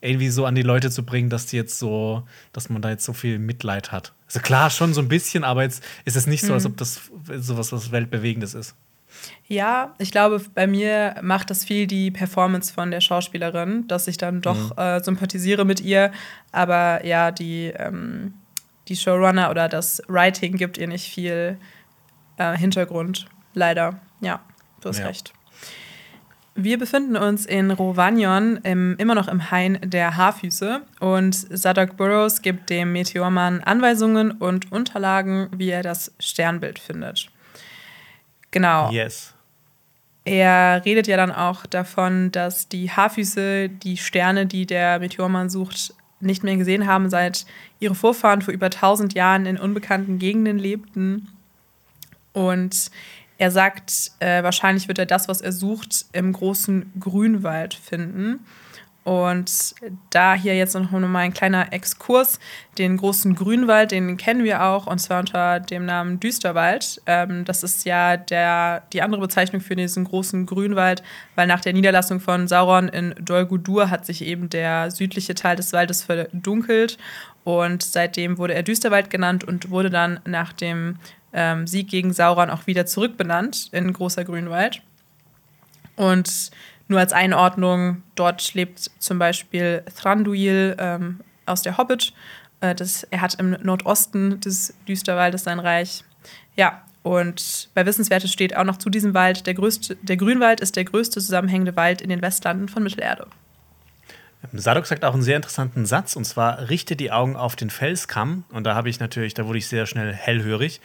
irgendwie 0.01 0.29
so 0.29 0.45
an 0.45 0.55
die 0.55 0.61
Leute 0.61 0.89
zu 0.89 1.03
bringen, 1.03 1.29
dass 1.29 1.47
die 1.47 1.57
jetzt 1.57 1.77
so, 1.77 2.23
dass 2.53 2.69
man 2.69 2.81
da 2.81 2.89
jetzt 2.89 3.05
so 3.05 3.13
viel 3.13 3.39
Mitleid 3.39 3.91
hat. 3.91 4.13
Also 4.27 4.39
klar, 4.39 4.69
schon 4.69 4.93
so 4.93 5.01
ein 5.01 5.07
bisschen, 5.07 5.43
aber 5.43 5.63
jetzt 5.63 5.83
ist 6.05 6.15
es 6.15 6.27
nicht 6.27 6.43
so, 6.43 6.53
als 6.53 6.63
mhm. 6.63 6.71
ob 6.71 6.77
das 6.77 7.01
so 7.37 7.57
was, 7.57 7.71
was 7.71 7.91
Weltbewegendes 7.91 8.53
ist. 8.53 8.75
Ja, 9.47 9.93
ich 9.99 10.11
glaube, 10.11 10.41
bei 10.53 10.65
mir 10.65 11.15
macht 11.21 11.49
das 11.49 11.65
viel 11.65 11.85
die 11.85 12.09
Performance 12.09 12.73
von 12.73 12.89
der 12.89 13.01
Schauspielerin, 13.01 13.87
dass 13.87 14.07
ich 14.07 14.17
dann 14.17 14.41
doch 14.41 14.75
mhm. 14.75 14.81
äh, 14.81 15.03
sympathisiere 15.03 15.65
mit 15.65 15.81
ihr. 15.81 16.11
Aber 16.51 17.05
ja, 17.05 17.31
die, 17.31 17.71
ähm, 17.77 18.33
die 18.87 18.95
Showrunner 18.95 19.51
oder 19.51 19.69
das 19.69 20.01
Writing 20.07 20.57
gibt 20.57 20.77
ihr 20.77 20.87
nicht 20.87 21.09
viel 21.09 21.57
äh, 22.37 22.57
Hintergrund. 22.57 23.27
Leider. 23.53 23.99
Ja, 24.21 24.41
du 24.81 24.89
hast 24.89 24.99
ja. 24.99 25.07
recht. 25.07 25.33
Wir 26.57 26.79
befinden 26.79 27.17
uns 27.17 27.45
in 27.45 27.69
Rovanion, 27.69 28.57
im, 28.63 28.95
immer 28.97 29.13
noch 29.13 29.27
im 29.27 29.51
Hain 29.51 29.77
der 29.83 30.15
Haarfüße. 30.15 30.81
Und 31.01 31.33
Zadok 31.33 31.97
Burrows 31.97 32.41
gibt 32.41 32.69
dem 32.69 32.93
Meteormann 32.93 33.61
Anweisungen 33.61 34.31
und 34.31 34.71
Unterlagen, 34.71 35.49
wie 35.55 35.69
er 35.69 35.83
das 35.83 36.13
Sternbild 36.17 36.79
findet. 36.79 37.29
Genau. 38.55 38.89
Yes. 38.89 39.33
Er 40.23 40.81
redet 40.85 41.07
ja 41.07 41.17
dann 41.17 41.31
auch 41.31 41.65
davon, 41.65 42.31
dass 42.31 42.69
die 42.69 42.89
Haarfüße 42.89 43.67
die 43.67 43.97
Sterne, 43.97 44.45
die 44.45 44.65
der 44.65 44.99
Meteormann 44.99 45.49
sucht, 45.49 45.93
nicht 46.21 46.41
mehr 46.41 46.55
gesehen 46.55 46.87
haben, 46.87 47.09
seit 47.09 47.45
ihre 47.81 47.95
Vorfahren 47.95 48.41
vor 48.41 48.53
über 48.53 48.67
1000 48.67 49.13
Jahren 49.13 49.45
in 49.45 49.57
unbekannten 49.57 50.19
Gegenden 50.19 50.57
lebten. 50.57 51.27
Und 52.31 52.91
er 53.37 53.51
sagt, 53.51 54.13
äh, 54.19 54.41
wahrscheinlich 54.41 54.87
wird 54.87 54.99
er 54.99 55.05
das, 55.05 55.27
was 55.27 55.41
er 55.41 55.51
sucht, 55.51 56.05
im 56.13 56.31
großen 56.31 56.93
Grünwald 56.97 57.73
finden. 57.73 58.45
Und 59.05 59.75
da 60.09 60.33
hier 60.33 60.57
jetzt 60.57 60.73
noch 60.73 60.89
mal 60.89 61.19
ein 61.19 61.33
kleiner 61.33 61.71
Exkurs. 61.71 62.39
Den 62.79 62.97
großen 62.97 63.35
Grünwald, 63.35 63.91
den 63.91 64.17
kennen 64.17 64.43
wir 64.43 64.63
auch, 64.63 64.87
und 64.87 64.97
zwar 64.97 65.19
unter 65.19 65.59
dem 65.59 65.85
Namen 65.85 66.19
Düsterwald. 66.19 66.99
Ähm, 67.05 67.45
das 67.45 67.61
ist 67.61 67.85
ja 67.85 68.17
der, 68.17 68.81
die 68.93 69.03
andere 69.03 69.21
Bezeichnung 69.21 69.61
für 69.61 69.75
diesen 69.75 70.05
großen 70.05 70.47
Grünwald, 70.47 71.03
weil 71.35 71.45
nach 71.45 71.61
der 71.61 71.73
Niederlassung 71.73 72.19
von 72.19 72.47
Sauron 72.47 72.87
in 72.87 73.13
Dol 73.19 73.45
Guldur 73.45 73.91
hat 73.91 74.07
sich 74.07 74.23
eben 74.23 74.49
der 74.49 74.89
südliche 74.89 75.35
Teil 75.35 75.55
des 75.55 75.71
Waldes 75.71 76.03
verdunkelt. 76.03 76.97
Und 77.43 77.83
seitdem 77.83 78.39
wurde 78.39 78.55
er 78.55 78.63
Düsterwald 78.63 79.11
genannt 79.11 79.43
und 79.43 79.69
wurde 79.69 79.91
dann 79.91 80.19
nach 80.25 80.51
dem 80.51 80.97
ähm, 81.31 81.67
Sieg 81.67 81.89
gegen 81.89 82.11
Sauron 82.11 82.49
auch 82.49 82.65
wieder 82.65 82.87
zurückbenannt 82.87 83.69
in 83.71 83.93
Großer 83.93 84.25
Grünwald. 84.25 84.81
Und 85.95 86.49
nur 86.87 86.99
als 86.99 87.13
Einordnung, 87.13 88.03
dort 88.15 88.53
lebt 88.53 88.91
zum 88.99 89.19
Beispiel 89.19 89.83
Thranduil 89.95 90.75
ähm, 90.77 91.19
aus 91.45 91.61
der 91.61 91.77
Hobbit. 91.77 92.13
Äh, 92.61 92.75
das, 92.75 93.03
er 93.03 93.21
hat 93.21 93.35
im 93.35 93.51
Nordosten 93.61 94.39
des 94.39 94.73
Düsterwaldes 94.87 95.43
sein 95.43 95.59
Reich. 95.59 96.03
Ja, 96.55 96.83
und 97.03 97.69
bei 97.73 97.85
Wissenswertes 97.85 98.31
steht 98.31 98.55
auch 98.55 98.63
noch 98.63 98.77
zu 98.77 98.89
diesem 98.89 99.13
Wald, 99.13 99.45
der, 99.45 99.53
größte, 99.53 99.95
der 100.01 100.17
Grünwald 100.17 100.59
ist 100.59 100.75
der 100.75 100.85
größte 100.85 101.19
zusammenhängende 101.21 101.75
Wald 101.75 102.01
in 102.01 102.09
den 102.09 102.21
Westlanden 102.21 102.67
von 102.67 102.83
Mittelerde. 102.83 103.27
Sadok 104.53 104.85
sagt 104.85 105.03
auch 105.03 105.13
einen 105.13 105.23
sehr 105.23 105.35
interessanten 105.35 105.85
Satz, 105.85 106.15
und 106.15 106.25
zwar 106.25 106.69
richte 106.69 106.95
die 106.95 107.11
Augen 107.11 107.35
auf 107.35 107.55
den 107.55 107.69
Felskamm. 107.69 108.43
Und 108.51 108.65
da 108.65 108.75
habe 108.75 108.89
ich 108.89 108.99
natürlich, 108.99 109.33
da 109.33 109.47
wurde 109.47 109.57
ich 109.57 109.67
sehr 109.67 109.85
schnell 109.85 110.13
hellhörig. 110.13 110.81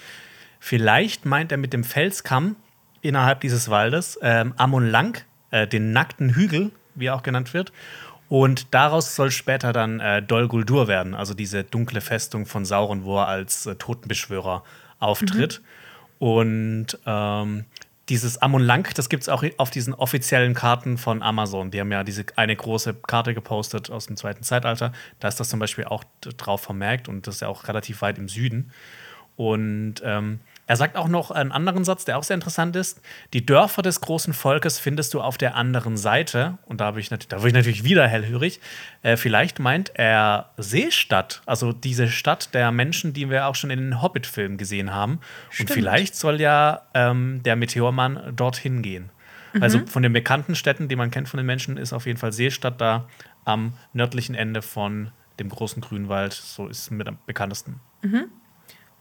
Vielleicht 0.59 1.24
meint 1.24 1.53
er 1.53 1.59
mit 1.59 1.72
dem 1.72 1.84
Felskamm 1.84 2.57
innerhalb 3.01 3.40
dieses 3.40 3.70
Waldes 3.70 4.18
ähm, 4.22 4.53
Amon 4.57 4.90
Lang, 4.90 5.24
äh, 5.51 5.66
den 5.66 5.92
nackten 5.92 6.34
Hügel, 6.34 6.70
wie 6.94 7.07
er 7.07 7.14
auch 7.14 7.22
genannt 7.22 7.55
wird. 7.55 7.72
Und 8.28 8.72
daraus 8.74 9.16
soll 9.16 9.32
später 9.32 9.72
dann 9.72 9.98
äh, 9.98 10.22
Dol 10.22 10.46
Guldur 10.46 10.86
werden, 10.86 11.14
also 11.14 11.34
diese 11.34 11.64
dunkle 11.64 12.01
Festung 12.01 12.46
von 12.46 12.64
Sauron, 12.64 13.05
wo 13.05 13.18
er 13.18 13.26
als 13.26 13.66
äh, 13.66 13.74
Totenbeschwörer 13.74 14.62
auftritt. 15.01 15.61
Mhm. 15.61 16.26
Und 16.26 16.98
ähm, 17.07 17.64
dieses 18.09 18.38
Amon 18.38 18.62
Lang, 18.62 18.92
das 18.94 19.09
gibt 19.09 19.22
es 19.22 19.28
auch 19.28 19.44
auf 19.57 19.70
diesen 19.70 19.94
offiziellen 19.94 20.55
Karten 20.55 20.98
von 20.98 21.22
Amazon. 21.22 21.70
Die 21.70 21.80
haben 21.80 21.90
ja 21.90 22.05
diese 22.05 22.24
eine 22.36 22.55
große 22.55 22.94
Karte 22.94 23.34
gepostet 23.34 23.90
aus 23.90 24.07
dem 24.07 24.16
zweiten 24.16 24.42
Zeitalter. 24.42 24.92
Da 25.18 25.28
ist 25.28 25.40
das 25.40 25.48
zum 25.48 25.59
Beispiel 25.59 25.84
auch 25.84 26.05
drauf 26.20 26.61
vermerkt 26.61 27.09
und 27.09 27.26
das 27.26 27.36
ist 27.36 27.40
ja 27.40 27.48
auch 27.48 27.68
relativ 27.68 28.03
weit 28.03 28.18
im 28.18 28.28
Süden. 28.28 28.72
Und 29.36 30.03
ähm, 30.05 30.40
er 30.70 30.76
sagt 30.76 30.96
auch 30.96 31.08
noch 31.08 31.32
einen 31.32 31.50
anderen 31.50 31.82
Satz, 31.84 32.04
der 32.04 32.16
auch 32.16 32.22
sehr 32.22 32.36
interessant 32.36 32.76
ist. 32.76 33.02
Die 33.32 33.44
Dörfer 33.44 33.82
des 33.82 34.00
großen 34.00 34.32
Volkes 34.32 34.78
findest 34.78 35.12
du 35.14 35.20
auf 35.20 35.36
der 35.36 35.56
anderen 35.56 35.96
Seite. 35.96 36.58
Und 36.64 36.80
da, 36.80 36.96
ich 36.96 37.08
da 37.08 37.38
wurde 37.38 37.48
ich 37.48 37.54
natürlich 37.54 37.82
wieder 37.82 38.06
hellhörig. 38.06 38.60
Äh, 39.02 39.16
vielleicht 39.16 39.58
meint 39.58 39.90
er 39.96 40.50
Seestadt, 40.58 41.42
also 41.44 41.72
diese 41.72 42.06
Stadt 42.06 42.54
der 42.54 42.70
Menschen, 42.70 43.12
die 43.12 43.28
wir 43.30 43.46
auch 43.46 43.56
schon 43.56 43.70
in 43.70 43.80
den 43.80 44.00
Hobbit-Filmen 44.00 44.58
gesehen 44.58 44.94
haben. 44.94 45.18
Stimmt. 45.48 45.70
Und 45.70 45.74
vielleicht 45.74 46.14
soll 46.14 46.40
ja 46.40 46.82
ähm, 46.94 47.42
der 47.42 47.56
Meteormann 47.56 48.32
dorthin 48.36 48.80
gehen. 48.80 49.10
Mhm. 49.52 49.64
Also 49.64 49.84
von 49.86 50.04
den 50.04 50.12
bekannten 50.12 50.54
Städten, 50.54 50.86
die 50.86 50.94
man 50.94 51.10
kennt 51.10 51.28
von 51.28 51.38
den 51.38 51.46
Menschen, 51.46 51.78
ist 51.78 51.92
auf 51.92 52.06
jeden 52.06 52.20
Fall 52.20 52.30
Seestadt 52.32 52.80
da 52.80 53.08
am 53.44 53.72
nördlichen 53.92 54.36
Ende 54.36 54.62
von 54.62 55.10
dem 55.40 55.48
großen 55.48 55.82
Grünwald. 55.82 56.32
So 56.32 56.68
ist 56.68 56.78
es 56.78 56.90
mit 56.92 57.08
am 57.08 57.18
bekanntesten. 57.26 57.80
Mhm. 58.02 58.26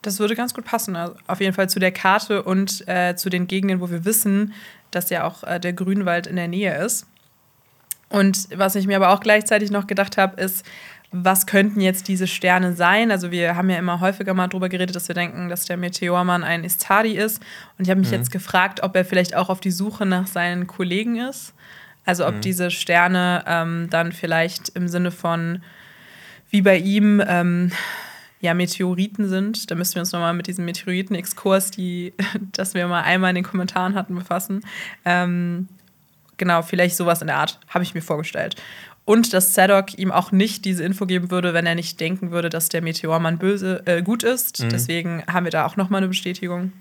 Das 0.02 0.20
würde 0.20 0.36
ganz 0.36 0.54
gut 0.54 0.66
passen. 0.66 0.95
Also 0.95 1.16
auf 1.28 1.41
jeden 1.41 1.54
Fall 1.54 1.70
zu 1.70 1.80
der 1.80 1.91
Karte 1.91 2.43
und 2.43 2.88
äh, 2.88 3.16
zu 3.16 3.30
den 3.30 3.47
Gegenden, 3.47 3.82
wo 3.82 3.89
wir 3.89 4.06
wissen, 4.06 4.54
dass 4.91 5.10
ja 5.10 5.26
auch 5.26 5.43
äh, 5.43 5.60
der 5.60 5.74
Grünwald 5.74 6.28
in 6.28 6.36
der 6.36 6.47
Nähe 6.47 6.78
ist. 6.84 7.06
Und 8.10 8.47
was 8.56 8.76
ich 8.76 8.88
mir 8.88 8.95
aber 8.95 9.10
auch 9.10 9.20
gleichzeitig 9.20 9.72
noch 9.72 9.88
gedacht 9.88 10.18
habe, 10.18 10.41
ist, 10.41 10.66
was 11.12 11.47
könnten 11.47 11.82
jetzt 11.82 12.08
diese 12.08 12.28
Sterne 12.28 12.74
sein? 12.74 13.12
Also 13.12 13.32
wir 13.32 13.56
haben 13.56 13.70
ja 13.70 13.78
immer 13.78 14.00
häufiger 14.00 14.34
mal 14.34 14.47
darüber 14.47 14.70
geredet, 14.70 14.95
dass 14.95 15.08
wir 15.08 15.16
denken, 15.16 15.50
dass 15.50 15.66
der 15.66 15.78
Meteormann 15.78 16.43
ein 16.43 16.64
Istari 16.64 17.14
ist. 17.14 17.41
Und 17.78 17.86
ich 17.86 17.89
habe 17.89 18.00
mich 18.00 18.12
mhm. 18.12 18.18
jetzt 18.18 18.32
gefragt, 18.32 18.84
ob 18.84 18.95
er 18.95 19.06
vielleicht 19.06 19.36
auch 19.36 19.50
auf 19.50 19.60
die 19.60 19.72
Suche 19.72 20.06
nach 20.06 20.28
seinen 20.28 20.68
Kollegen 20.68 21.18
ist. 21.18 21.54
Also 22.06 22.28
ob 22.28 22.36
mhm. 22.36 22.41
diese 22.41 22.72
Sterne 22.72 23.43
ähm, 23.47 23.88
dann 23.89 24.12
vielleicht 24.12 24.70
im 24.70 24.88
Sinne 24.88 25.12
von, 25.12 25.64
wie 26.52 26.62
bei 26.62 26.78
ihm, 26.78 27.24
ähm, 27.28 27.72
ja, 28.42 28.54
Meteoriten 28.54 29.28
sind. 29.28 29.70
Da 29.70 29.76
müssen 29.76 29.96
wir 29.96 30.02
uns 30.02 30.12
nochmal 30.12 30.34
mit 30.34 30.48
diesem 30.48 30.66
Meteoriten-Exkurs, 30.66 31.72
die, 31.72 32.14
das 32.54 32.74
wir 32.74 32.88
mal 32.88 33.02
einmal 33.02 33.30
in 33.30 33.36
den 33.36 33.44
Kommentaren 33.44 33.96
hatten, 33.96 34.16
befassen. 34.16 34.62
Ähm, 35.06 35.68
genau, 36.38 36.62
vielleicht 36.62 36.96
sowas 36.96 37.22
in 37.22 37.28
der 37.28 37.38
Art, 37.38 37.60
habe 37.68 37.84
ich 37.84 37.94
mir 37.94 38.02
vorgestellt. 38.02 38.56
Und 39.06 39.34
dass 39.34 39.56
Sadok 39.56 39.98
ihm 39.98 40.12
auch 40.12 40.32
nicht 40.32 40.66
diese 40.66 40.84
Info 40.84 41.08
geben 41.08 41.32
würde, 41.32 41.54
wenn 41.54 41.66
er 41.66 41.76
nicht 41.76 42.00
denken 42.00 42.32
würde, 42.32 42.50
dass 42.50 42.70
der 42.70 42.82
Meteormann 42.82 43.40
böse, 43.40 43.82
äh, 43.86 44.04
gut 44.04 44.24
ist. 44.24 44.62
Mhm. 44.64 44.70
Deswegen 44.70 45.24
haben 45.26 45.46
wir 45.46 45.52
da 45.52 45.66
auch 45.66 45.78
nochmal 45.78 46.00
eine 46.00 46.10
Bestätigung. 46.10 46.74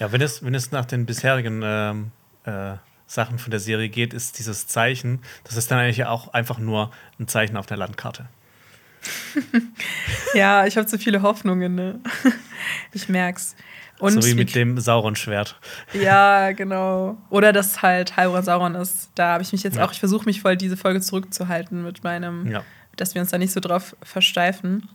Ja, 0.00 0.10
wenn 0.12 0.20
es, 0.20 0.44
wenn 0.44 0.54
es 0.54 0.72
nach 0.72 0.84
den 0.84 1.06
bisherigen 1.06 1.62
ähm, 1.64 2.10
äh, 2.44 2.74
Sachen 3.06 3.38
von 3.38 3.52
der 3.52 3.60
Serie 3.60 3.88
geht, 3.88 4.12
ist 4.12 4.38
dieses 4.38 4.66
Zeichen, 4.66 5.20
das 5.44 5.56
ist 5.56 5.70
dann 5.70 5.78
eigentlich 5.78 6.04
auch 6.06 6.34
einfach 6.34 6.58
nur 6.58 6.90
ein 7.20 7.28
Zeichen 7.28 7.56
auf 7.56 7.66
der 7.66 7.76
Landkarte. 7.76 8.26
ja, 10.34 10.66
ich 10.66 10.76
habe 10.76 10.86
zu 10.86 10.98
viele 10.98 11.22
Hoffnungen, 11.22 11.74
ne? 11.74 12.00
Ich 12.92 13.08
merk's. 13.08 13.54
Und 13.98 14.22
so 14.22 14.28
wie 14.28 14.34
mit 14.34 14.54
dem 14.54 14.78
Sauron-Schwert. 14.78 15.58
Ja, 15.94 16.52
genau. 16.52 17.16
Oder 17.30 17.52
dass 17.52 17.80
halt 17.82 18.16
Heilbronn 18.16 18.42
Sauron 18.42 18.74
ist. 18.74 19.10
Da 19.14 19.34
habe 19.34 19.42
ich 19.42 19.52
mich 19.52 19.62
jetzt 19.62 19.76
ja. 19.76 19.84
auch, 19.84 19.92
ich 19.92 20.00
versuche 20.00 20.26
mich 20.26 20.42
voll, 20.42 20.56
diese 20.56 20.76
Folge 20.76 21.00
zurückzuhalten 21.00 21.82
mit 21.82 22.04
meinem, 22.04 22.50
ja. 22.50 22.62
dass 22.96 23.14
wir 23.14 23.22
uns 23.22 23.30
da 23.30 23.38
nicht 23.38 23.52
so 23.52 23.60
drauf 23.60 23.96
versteifen. 24.02 24.88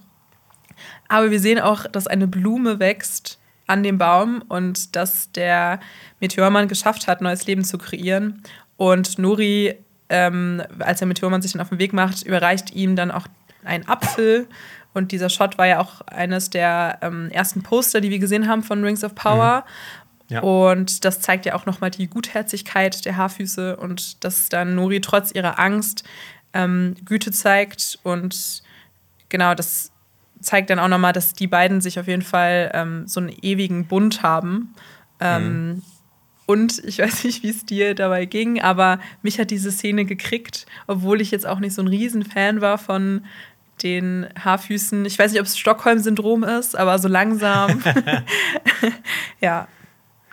Aber 1.07 1.31
wir 1.31 1.39
sehen 1.39 1.59
auch, 1.59 1.87
dass 1.87 2.07
eine 2.07 2.27
Blume 2.27 2.79
wächst 2.79 3.39
an 3.67 3.83
dem 3.83 3.97
Baum 3.97 4.43
und 4.49 4.95
dass 4.95 5.31
der 5.31 5.79
Meteormann 6.19 6.67
geschafft 6.67 7.07
hat, 7.07 7.21
neues 7.21 7.47
Leben 7.47 7.63
zu 7.63 7.77
kreieren. 7.77 8.43
Und 8.77 9.17
Nori, 9.17 9.75
ähm, 10.09 10.61
als 10.79 10.99
der 10.99 11.07
Meteormann 11.07 11.41
sich 11.41 11.53
dann 11.53 11.61
auf 11.61 11.69
den 11.69 11.79
Weg 11.79 11.93
macht, 11.93 12.23
überreicht 12.23 12.71
ihm 12.75 12.95
dann 12.95 13.11
auch 13.11 13.27
ein 13.63 13.87
Apfel. 13.87 14.47
Und 14.93 15.11
dieser 15.11 15.29
Shot 15.29 15.57
war 15.57 15.67
ja 15.67 15.79
auch 15.79 16.01
eines 16.01 16.49
der 16.49 16.99
ähm, 17.01 17.29
ersten 17.31 17.63
Poster, 17.63 18.01
die 18.01 18.09
wir 18.09 18.19
gesehen 18.19 18.47
haben 18.47 18.63
von 18.63 18.83
Rings 18.83 19.03
of 19.03 19.15
Power. 19.15 19.63
Mhm. 20.29 20.35
Ja. 20.35 20.41
Und 20.41 21.03
das 21.03 21.19
zeigt 21.19 21.45
ja 21.45 21.55
auch 21.55 21.65
nochmal 21.65 21.91
die 21.91 22.07
Gutherzigkeit 22.07 23.03
der 23.05 23.17
Haarfüße 23.17 23.75
und 23.75 24.23
dass 24.23 24.47
dann 24.49 24.75
Nori 24.75 25.01
trotz 25.01 25.31
ihrer 25.31 25.59
Angst 25.59 26.03
ähm, 26.53 26.95
Güte 27.03 27.31
zeigt. 27.31 27.99
Und 28.03 28.63
genau, 29.29 29.53
das 29.55 29.91
zeigt 30.39 30.69
dann 30.69 30.79
auch 30.79 30.87
nochmal, 30.87 31.13
dass 31.13 31.33
die 31.33 31.47
beiden 31.47 31.81
sich 31.81 31.99
auf 31.99 32.07
jeden 32.07 32.21
Fall 32.21 32.71
ähm, 32.73 33.07
so 33.07 33.19
einen 33.19 33.35
ewigen 33.41 33.87
Bund 33.87 34.23
haben. 34.23 34.73
Ähm, 35.19 35.67
mhm. 35.67 35.81
Und 36.45 36.83
ich 36.83 36.99
weiß 36.99 37.23
nicht, 37.23 37.43
wie 37.43 37.49
es 37.49 37.65
dir 37.65 37.95
dabei 37.95 38.25
ging, 38.25 38.61
aber 38.61 38.99
mich 39.21 39.39
hat 39.39 39.51
diese 39.51 39.71
Szene 39.71 40.05
gekriegt, 40.05 40.65
obwohl 40.87 41.21
ich 41.21 41.31
jetzt 41.31 41.47
auch 41.47 41.59
nicht 41.59 41.73
so 41.73 41.81
ein 41.81 41.87
Riesenfan 41.87 42.61
war 42.61 42.77
von 42.77 43.25
den 43.83 44.27
Haarfüßen. 44.39 45.05
Ich 45.05 45.17
weiß 45.17 45.31
nicht, 45.31 45.41
ob 45.41 45.47
es 45.47 45.57
Stockholm-Syndrom 45.57 46.43
ist, 46.43 46.75
aber 46.75 46.99
so 46.99 47.07
langsam. 47.07 47.81
ja, 49.41 49.67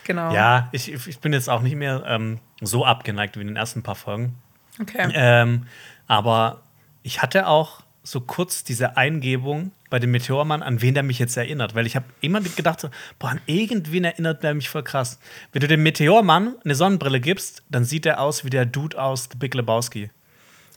genau. 0.05 0.33
Ja, 0.33 0.69
ich, 0.73 0.93
ich 0.93 1.19
bin 1.21 1.33
jetzt 1.33 1.49
auch 1.49 1.63
nicht 1.63 1.77
mehr 1.77 2.05
ähm, 2.07 2.39
so 2.61 2.85
abgeneigt 2.85 3.37
wie 3.37 3.43
in 3.43 3.49
den 3.49 3.57
ersten 3.57 3.83
paar 3.83 3.95
Folgen. 3.95 4.37
Okay. 4.81 5.11
Ähm, 5.15 5.67
aber 6.07 6.63
ich 7.03 7.23
hatte 7.23 7.47
auch 7.47 7.83
so 8.03 8.21
kurz 8.21 8.65
diese 8.65 8.97
Eingebung 8.97 9.73
bei 9.91 9.99
dem 9.99 10.11
Meteormann, 10.11 10.63
an 10.63 10.81
wen 10.81 10.95
der 10.95 11.03
mich 11.03 11.19
jetzt 11.19 11.37
erinnert. 11.37 11.75
Weil 11.75 11.87
ich 11.87 11.97
habe 11.97 12.07
immer 12.21 12.41
gedacht, 12.41 12.81
so, 12.81 12.89
boah, 13.19 13.31
an 13.31 13.41
irgendwen 13.47 14.05
erinnert 14.05 14.43
der 14.43 14.55
mich 14.55 14.69
voll 14.69 14.83
krass. 14.83 15.19
Wenn 15.53 15.61
du 15.61 15.69
dem 15.69 15.83
Meteormann 15.83 16.55
eine 16.65 16.75
Sonnenbrille 16.75 17.21
gibst, 17.21 17.63
dann 17.69 17.85
sieht 17.85 18.07
er 18.07 18.21
aus 18.21 18.45
wie 18.45 18.51
der 18.51 18.67
Dude 18.67 19.01
aus 19.01 19.29
The 19.31 19.37
Big 19.39 19.55
Lebowski. 19.55 20.11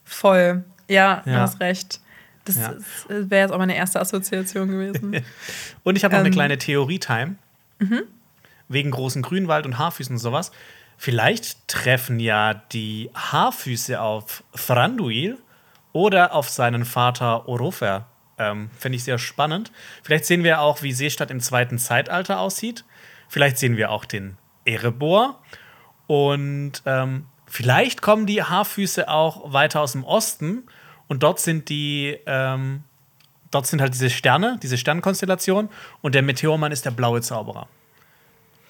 Voll. 0.04 0.64
Ja, 0.88 1.24
ja. 1.26 1.34
du 1.34 1.40
hast 1.40 1.60
recht. 1.60 2.02
Das 2.46 2.56
ja. 2.56 2.74
wäre 3.08 3.44
jetzt 3.44 3.52
auch 3.52 3.58
meine 3.58 3.76
erste 3.76 4.00
Assoziation 4.00 4.70
gewesen. 4.70 5.24
und 5.84 5.96
ich 5.96 6.04
habe 6.04 6.14
noch 6.14 6.20
ähm, 6.20 6.26
eine 6.26 6.34
kleine 6.34 6.58
Theorie-Time. 6.58 7.36
Mhm. 7.80 8.04
Wegen 8.68 8.92
großen 8.92 9.22
Grünwald 9.22 9.66
und 9.66 9.78
Haarfüßen 9.78 10.16
und 10.16 10.20
sowas. 10.20 10.52
Vielleicht 10.98 11.68
treffen 11.68 12.20
ja 12.20 12.54
die 12.54 13.10
Haarfüße 13.16 14.00
auf 14.00 14.44
Thranduil 14.56 15.38
oder 15.94 16.34
auf 16.34 16.50
seinen 16.50 16.86
Vater 16.86 17.48
Orofer. 17.48 18.08
Ähm, 18.38 18.70
Fände 18.78 18.96
ich 18.96 19.04
sehr 19.04 19.18
spannend. 19.18 19.72
Vielleicht 20.04 20.26
sehen 20.26 20.44
wir 20.44 20.62
auch, 20.62 20.84
wie 20.84 20.94
Seestadt 20.94 21.32
im 21.32 21.40
zweiten 21.40 21.80
Zeitalter 21.80 22.40
aussieht. 22.40 22.86
Vielleicht 23.28 23.58
sehen 23.58 23.78
wir 23.78 23.92
auch 23.92 24.06
den 24.06 24.38
Erebor. 24.66 25.42
Und 26.08 26.84
ähm, 26.86 27.26
vielleicht 27.48 28.02
kommen 28.02 28.26
die 28.26 28.44
Haarfüße 28.44 29.10
auch 29.10 29.54
weiter 29.54 29.82
aus 29.82 29.94
dem 29.94 30.04
Osten 30.04 30.64
und 31.12 31.24
dort 31.24 31.42
sind 31.42 31.68
die, 31.68 32.18
ähm, 32.26 32.84
dort 33.52 33.68
sind 33.68 33.82
halt 33.82 33.94
diese 33.94 34.10
Sterne, 34.10 34.58
diese 34.64 34.78
Sternkonstellation. 34.78 35.68
Und 36.02 36.16
der 36.16 36.22
Meteormann 36.22 36.72
ist 36.72 36.86
der 36.86 36.92
blaue 36.92 37.20
Zauberer. 37.20 37.68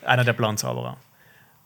Einer 0.03 0.23
der 0.23 0.33
blauen 0.33 0.57
Zauberer. 0.57 0.97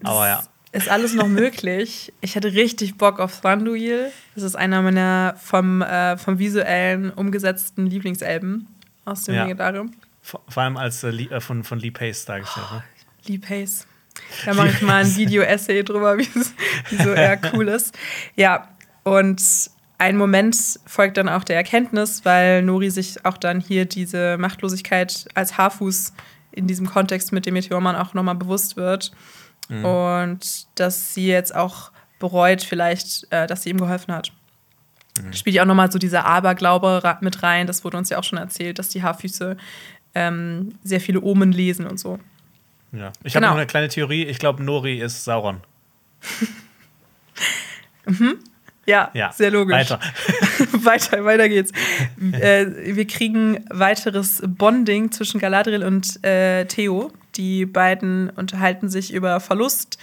Aber 0.03 0.27
ja. 0.27 0.43
Ist 0.73 0.89
alles 0.89 1.13
noch 1.13 1.27
möglich. 1.29 2.11
Ich 2.19 2.35
hätte 2.35 2.51
richtig 2.51 2.97
Bock 2.97 3.21
auf 3.21 3.39
Thranduil. 3.39 4.11
Das 4.33 4.43
ist 4.43 4.57
einer 4.57 4.81
meiner 4.81 5.37
vom, 5.41 5.81
äh, 5.81 6.17
vom 6.17 6.39
visuellen 6.39 7.09
umgesetzten 7.09 7.85
Lieblingsalben 7.85 8.67
aus 9.05 9.23
dem 9.23 9.35
ja. 9.35 9.43
Legendarium. 9.43 9.93
Vor, 10.21 10.41
vor, 10.49 10.63
allem 10.63 10.75
als 10.75 11.05
äh, 11.05 11.07
äh, 11.07 11.39
von, 11.39 11.63
von 11.63 11.79
Lee 11.79 11.91
Pace 11.91 12.25
dargestellt. 12.25 12.67
Oh, 12.69 12.75
ne? 12.75 12.83
Lee 13.27 13.37
Pace. 13.37 13.87
Da 14.43 14.53
mache 14.53 14.67
ich 14.71 14.81
mal 14.81 15.05
ein 15.05 15.15
Video-Essay 15.15 15.83
drüber, 15.83 16.17
wie, 16.17 16.27
wie 16.89 17.01
so 17.01 17.11
er 17.11 17.39
cool 17.53 17.69
ist. 17.69 17.97
Ja, 18.35 18.67
und 19.05 19.39
ein 19.97 20.17
Moment 20.17 20.57
folgt 20.85 21.17
dann 21.17 21.29
auch 21.29 21.43
der 21.43 21.55
Erkenntnis, 21.55 22.25
weil 22.25 22.61
Nori 22.61 22.89
sich 22.89 23.25
auch 23.25 23.37
dann 23.37 23.59
hier 23.59 23.85
diese 23.85 24.37
Machtlosigkeit 24.37 25.25
als 25.33 25.57
Haarfuß 25.57 26.13
in 26.51 26.67
diesem 26.67 26.87
Kontext 26.87 27.31
mit 27.31 27.45
dem 27.45 27.53
Meteormann 27.53 27.95
auch 27.95 28.13
nochmal 28.13 28.35
bewusst 28.35 28.77
wird. 28.77 29.11
Mhm. 29.69 29.85
Und 29.85 30.67
dass 30.75 31.13
sie 31.13 31.27
jetzt 31.27 31.55
auch 31.55 31.91
bereut, 32.19 32.63
vielleicht, 32.63 33.27
äh, 33.31 33.47
dass 33.47 33.63
sie 33.63 33.69
ihm 33.69 33.77
geholfen 33.77 34.13
hat. 34.13 34.31
Mhm. 35.21 35.33
Spielt 35.33 35.55
ja 35.55 35.63
auch 35.63 35.67
nochmal 35.67 35.91
so 35.91 35.99
dieser 35.99 36.25
Aberglaube 36.25 37.17
mit 37.21 37.43
rein. 37.43 37.67
Das 37.67 37.83
wurde 37.83 37.97
uns 37.97 38.09
ja 38.09 38.17
auch 38.17 38.23
schon 38.23 38.37
erzählt, 38.37 38.79
dass 38.79 38.89
die 38.89 39.03
Haarfüße 39.03 39.57
ähm, 40.13 40.75
sehr 40.83 41.01
viele 41.01 41.21
Omen 41.21 41.51
lesen 41.51 41.85
und 41.87 41.99
so. 41.99 42.19
Ja. 42.91 43.11
Ich 43.23 43.33
genau. 43.33 43.47
habe 43.47 43.55
noch 43.55 43.61
eine 43.61 43.67
kleine 43.67 43.89
Theorie. 43.89 44.23
Ich 44.23 44.39
glaube, 44.39 44.63
Nori 44.63 44.99
ist 45.01 45.23
Sauron. 45.23 45.61
mhm. 48.05 48.39
Ja, 48.85 49.09
ja, 49.13 49.31
sehr 49.31 49.51
logisch. 49.51 49.75
Weiter. 49.75 49.99
weiter, 50.83 51.25
weiter 51.25 51.49
geht's. 51.49 51.71
äh, 52.33 52.67
wir 52.95 53.07
kriegen 53.07 53.65
weiteres 53.69 54.43
Bonding 54.45 55.11
zwischen 55.11 55.39
Galadriel 55.39 55.83
und 55.83 56.23
äh, 56.23 56.65
Theo. 56.65 57.11
Die 57.35 57.65
beiden 57.65 58.29
unterhalten 58.29 58.89
sich 58.89 59.13
über 59.13 59.39
Verlust, 59.39 59.97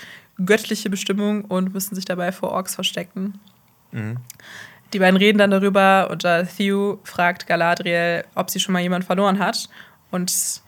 göttliche 0.45 0.91
Bestimmung 0.91 1.45
und 1.45 1.73
müssen 1.73 1.95
sich 1.95 2.05
dabei 2.05 2.33
vor 2.33 2.51
Orks 2.51 2.75
verstecken. 2.75 3.39
Mhm. 3.93 4.17
Die 4.93 4.99
beiden 4.99 5.17
reden 5.17 5.39
dann 5.39 5.51
darüber 5.51 6.09
und 6.11 6.25
äh, 6.25 6.45
Theo 6.45 7.01
fragt 7.05 7.47
Galadriel, 7.47 8.25
ob 8.35 8.51
sie 8.51 8.61
schon 8.61 8.73
mal 8.73 8.83
jemanden 8.83 9.07
verloren 9.07 9.39
hat. 9.39 9.69
Und 10.11 10.61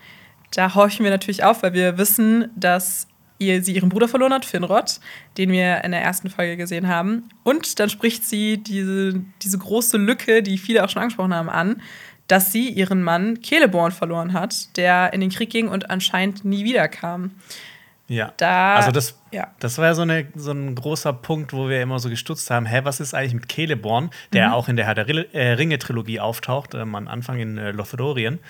da 0.55 0.74
horchen 0.74 1.05
wir 1.05 1.11
natürlich 1.11 1.45
auf, 1.45 1.62
weil 1.62 1.74
wir 1.74 1.99
wissen, 1.99 2.51
dass 2.57 3.09
ihr, 3.39 3.62
sie 3.62 3.74
ihren 3.74 3.89
Bruder 3.89 4.09
verloren 4.09 4.32
hat, 4.32 4.44
Finrod, 4.44 5.01
den 5.39 5.51
wir 5.51 5.82
in 5.85 5.93
der 5.93 6.02
ersten 6.02 6.31
Folge 6.31 6.56
gesehen 6.56 6.89
haben. 6.89 7.28
Und 7.43 7.78
dann 7.81 7.90
spricht 7.90 8.24
sie 8.24 8.59
diese, 8.59 9.20
diese 9.43 9.59
große 9.59 9.97
Lücke, 9.97 10.43
die 10.43 10.59
viele 10.59 10.85
auch 10.85 10.89
schon 10.89 11.02
angesprochen 11.02 11.35
haben, 11.35 11.51
an, 11.51 11.82
dass 12.28 12.52
sie 12.52 12.69
ihren 12.69 13.02
Mann 13.02 13.43
Celeborn 13.43 13.93
verloren 13.93 14.32
hat, 14.32 14.77
der 14.77 15.12
in 15.12 15.20
den 15.20 15.31
Krieg 15.31 15.51
ging 15.51 15.69
und 15.69 15.90
anscheinend 15.90 16.44
nie 16.44 16.65
wiederkam. 16.65 17.32
Ja. 18.06 18.32
Da, 18.36 18.77
also 18.77 18.90
das, 18.90 19.19
ja. 19.32 19.48
das 19.61 19.78
war 19.78 19.86
ja 19.86 19.94
so, 19.94 20.02
eine, 20.02 20.27
so 20.35 20.52
ein 20.52 20.74
großer 20.74 21.12
Punkt, 21.12 21.52
wo 21.52 21.69
wir 21.69 21.81
immer 21.81 21.98
so 21.98 22.11
gestutzt 22.11 22.51
haben, 22.51 22.66
hä, 22.66 22.81
was 22.85 23.01
ist 23.01 23.15
eigentlich 23.15 23.35
mit 23.35 23.51
Celeborn, 23.51 24.11
der 24.32 24.48
mhm. 24.48 24.55
auch 24.55 24.69
in 24.69 24.77
der 24.77 24.86
Herr 24.86 24.94
der 24.94 25.35
äh, 25.35 25.52
Ringe-Trilogie 25.52 26.20
auftaucht, 26.20 26.74
ähm, 26.74 26.94
am 26.94 27.09
Anfang 27.09 27.39
in 27.39 27.56
äh, 27.56 27.70
Lothlorien. 27.70 28.40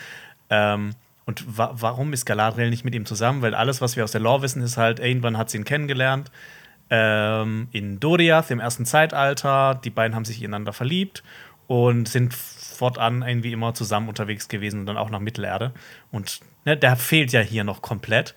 Ähm, 0.51 0.95
und 1.27 1.59
wa 1.59 1.73
warum 1.75 2.13
ist 2.13 2.27
Galadriel 2.27 2.71
nicht 2.71 2.85
mit 2.85 2.95
ihm 2.95 3.07
zusammen? 3.07 3.43
Weil 3.43 3.55
alles, 3.55 3.81
was 3.81 3.97
wir 3.97 4.05
aus 4.05 4.13
der 4.13 4.21
Lore 4.21 4.43
wissen, 4.43 4.63
ist 4.63 4.77
halt, 4.77 5.01
irgendwann 5.01 5.39
hat 5.39 5.51
sie 5.51 5.59
ihn 5.59 5.65
kennengelernt. 5.65 6.31
Ähm, 6.91 7.69
in 7.73 7.99
Doriath 7.99 8.51
im 8.51 8.61
ersten 8.61 8.85
Zeitalter. 8.85 9.81
Die 9.83 9.91
beiden 9.91 10.15
haben 10.15 10.25
sich 10.25 10.43
ineinander 10.43 10.73
verliebt 10.73 11.23
und 11.67 12.09
sind 12.09 12.35
fortan 12.35 13.23
irgendwie 13.23 13.53
immer 13.53 13.73
zusammen 13.75 14.09
unterwegs 14.09 14.49
gewesen 14.49 14.81
und 14.81 14.87
dann 14.87 14.99
auch 14.99 15.09
nach 15.09 15.21
Mittelerde. 15.21 15.73
Und 16.11 16.41
ne, 16.65 16.77
der 16.77 16.97
fehlt 16.97 17.33
ja 17.33 17.41
hier 17.41 17.65
noch 17.65 17.81
komplett. 17.81 18.35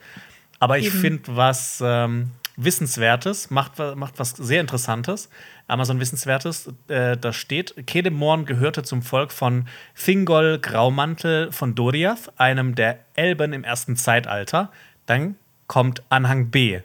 Aber 0.59 0.79
ich 0.79 0.89
finde 0.89 1.35
was 1.35 1.83
ähm, 1.85 2.31
Wissenswertes, 2.57 3.51
macht, 3.51 3.77
macht 3.95 4.17
was 4.17 4.31
sehr 4.31 4.61
Interessantes. 4.61 5.29
Amazon 5.67 5.99
Wissenswertes, 5.99 6.73
äh, 6.87 7.15
da 7.15 7.31
steht, 7.31 7.75
Kedemorn 7.85 8.45
gehörte 8.45 8.81
zum 8.81 9.03
Volk 9.03 9.31
von 9.31 9.67
Thingol 9.95 10.57
Graumantel 10.59 11.51
von 11.51 11.75
Doriath, 11.75 12.33
einem 12.37 12.73
der 12.73 12.99
Elben 13.13 13.53
im 13.53 13.63
ersten 13.63 13.95
Zeitalter. 13.95 14.71
Dann 15.05 15.35
kommt 15.67 16.01
Anhang 16.09 16.49
B. 16.49 16.81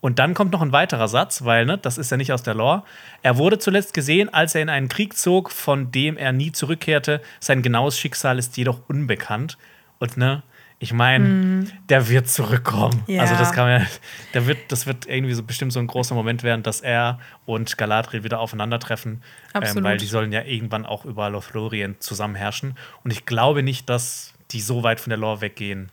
Und 0.00 0.18
dann 0.18 0.34
kommt 0.34 0.52
noch 0.52 0.62
ein 0.62 0.72
weiterer 0.72 1.06
Satz, 1.08 1.44
weil, 1.44 1.66
ne, 1.66 1.78
das 1.78 1.98
ist 1.98 2.10
ja 2.10 2.16
nicht 2.16 2.32
aus 2.32 2.42
der 2.42 2.54
Lore. 2.54 2.82
Er 3.22 3.36
wurde 3.36 3.58
zuletzt 3.58 3.94
gesehen, 3.94 4.32
als 4.32 4.54
er 4.54 4.62
in 4.62 4.68
einen 4.68 4.88
Krieg 4.88 5.16
zog, 5.16 5.50
von 5.52 5.92
dem 5.92 6.16
er 6.16 6.32
nie 6.32 6.50
zurückkehrte. 6.52 7.20
Sein 7.38 7.62
genaues 7.62 7.98
Schicksal 7.98 8.38
ist 8.38 8.56
jedoch 8.56 8.80
unbekannt. 8.88 9.58
Und 10.00 10.16
ne, 10.16 10.42
ich 10.82 10.92
meine, 10.92 11.28
mm. 11.28 11.72
der 11.90 12.08
wird 12.08 12.28
zurückkommen. 12.28 13.04
Ja. 13.06 13.20
Also 13.20 13.36
das 13.36 13.52
kann 13.52 13.68
man, 13.68 13.86
der 14.34 14.48
wird, 14.48 14.58
das 14.72 14.84
wird 14.84 15.06
irgendwie 15.06 15.32
so 15.32 15.44
bestimmt 15.44 15.72
so 15.72 15.78
ein 15.78 15.86
großer 15.86 16.12
Moment 16.12 16.42
werden, 16.42 16.64
dass 16.64 16.80
er 16.80 17.20
und 17.46 17.78
Galadriel 17.78 18.24
wieder 18.24 18.40
aufeinandertreffen, 18.40 19.22
ähm, 19.54 19.84
weil 19.84 19.96
die 19.96 20.06
sollen 20.06 20.32
ja 20.32 20.42
irgendwann 20.42 20.84
auch 20.84 21.04
über 21.04 21.30
Lothlorien 21.30 21.94
zusammen 22.00 22.34
herrschen. 22.34 22.76
Und 23.04 23.12
ich 23.12 23.26
glaube 23.26 23.62
nicht, 23.62 23.88
dass 23.88 24.34
die 24.50 24.60
so 24.60 24.82
weit 24.82 24.98
von 24.98 25.10
der 25.10 25.18
Lore 25.18 25.40
weggehen. 25.40 25.92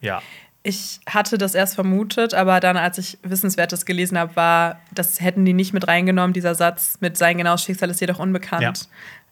Ja. 0.00 0.22
Ich 0.62 1.00
hatte 1.10 1.36
das 1.36 1.56
erst 1.56 1.74
vermutet, 1.74 2.32
aber 2.32 2.60
dann, 2.60 2.76
als 2.76 2.98
ich 2.98 3.18
Wissenswertes 3.24 3.86
gelesen 3.86 4.16
habe, 4.16 4.36
war, 4.36 4.80
das 4.94 5.20
hätten 5.20 5.44
die 5.44 5.52
nicht 5.52 5.72
mit 5.72 5.88
reingenommen, 5.88 6.32
dieser 6.32 6.54
Satz 6.54 6.98
mit 7.00 7.16
sein 7.16 7.38
genaues 7.38 7.64
Schicksal 7.64 7.90
ist 7.90 8.00
jedoch 8.00 8.20
unbekannt, 8.20 8.88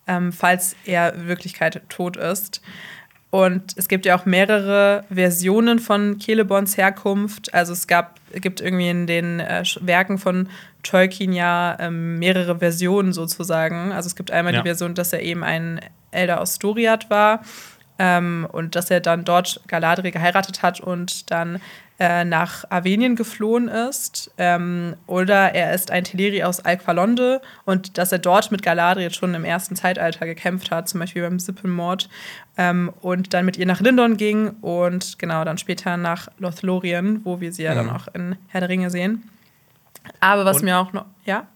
ja. 0.08 0.16
ähm, 0.16 0.32
falls 0.32 0.74
er 0.84 1.28
Wirklichkeit 1.28 1.80
tot 1.88 2.16
ist. 2.16 2.60
Und 3.34 3.72
es 3.74 3.88
gibt 3.88 4.06
ja 4.06 4.16
auch 4.16 4.26
mehrere 4.26 5.02
Versionen 5.12 5.80
von 5.80 6.20
Celeborns 6.20 6.76
Herkunft. 6.76 7.52
Also 7.52 7.72
es 7.72 7.88
gab, 7.88 8.20
gibt 8.32 8.60
irgendwie 8.60 8.88
in 8.88 9.08
den 9.08 9.40
äh, 9.40 9.64
Werken 9.80 10.18
von 10.18 10.48
Tolkien 10.84 11.32
ja 11.32 11.76
ähm, 11.80 12.20
mehrere 12.20 12.60
Versionen 12.60 13.12
sozusagen. 13.12 13.90
Also 13.90 14.06
es 14.06 14.14
gibt 14.14 14.30
einmal 14.30 14.54
ja. 14.54 14.60
die 14.60 14.68
Version, 14.68 14.94
dass 14.94 15.12
er 15.12 15.20
eben 15.22 15.42
ein 15.42 15.80
Elder 16.12 16.40
aus 16.40 16.60
Doriath 16.60 17.10
war 17.10 17.40
ähm, 17.98 18.46
und 18.50 18.74
dass 18.74 18.90
er 18.90 19.00
dann 19.00 19.24
dort 19.24 19.60
Galadriel 19.68 20.10
geheiratet 20.10 20.62
hat 20.62 20.80
und 20.80 21.30
dann 21.30 21.60
äh, 22.00 22.24
nach 22.24 22.64
Arvenien 22.70 23.14
geflohen 23.14 23.68
ist. 23.68 24.32
Ähm, 24.36 24.96
oder 25.06 25.54
er 25.54 25.74
ist 25.74 25.92
ein 25.92 26.02
Teleri 26.02 26.42
aus 26.42 26.58
Alqualonde 26.60 27.40
und 27.64 27.98
dass 27.98 28.10
er 28.10 28.18
dort 28.18 28.50
mit 28.50 28.62
Galadriel 28.62 29.12
schon 29.12 29.32
im 29.34 29.44
ersten 29.44 29.76
Zeitalter 29.76 30.26
gekämpft 30.26 30.72
hat, 30.72 30.88
zum 30.88 31.00
Beispiel 31.00 31.22
beim 31.22 31.38
Sippenmord. 31.38 32.08
Ähm, 32.56 32.92
und 33.00 33.32
dann 33.32 33.44
mit 33.44 33.56
ihr 33.56 33.66
nach 33.66 33.80
Lindon 33.80 34.16
ging 34.16 34.50
und 34.60 35.20
genau 35.20 35.44
dann 35.44 35.58
später 35.58 35.96
nach 35.96 36.28
Lothlorien, 36.38 37.20
wo 37.24 37.40
wir 37.40 37.52
sie 37.52 37.62
ja, 37.62 37.70
ja 37.70 37.76
dann 37.76 37.86
mhm. 37.86 37.92
auch 37.92 38.08
in 38.12 38.36
Herr 38.48 38.60
der 38.60 38.70
Ringe 38.70 38.90
sehen. 38.90 39.30
Aber 40.18 40.44
was 40.44 40.58
und? 40.58 40.64
mir 40.64 40.78
auch 40.78 40.92
noch. 40.92 41.06
Ja? 41.24 41.46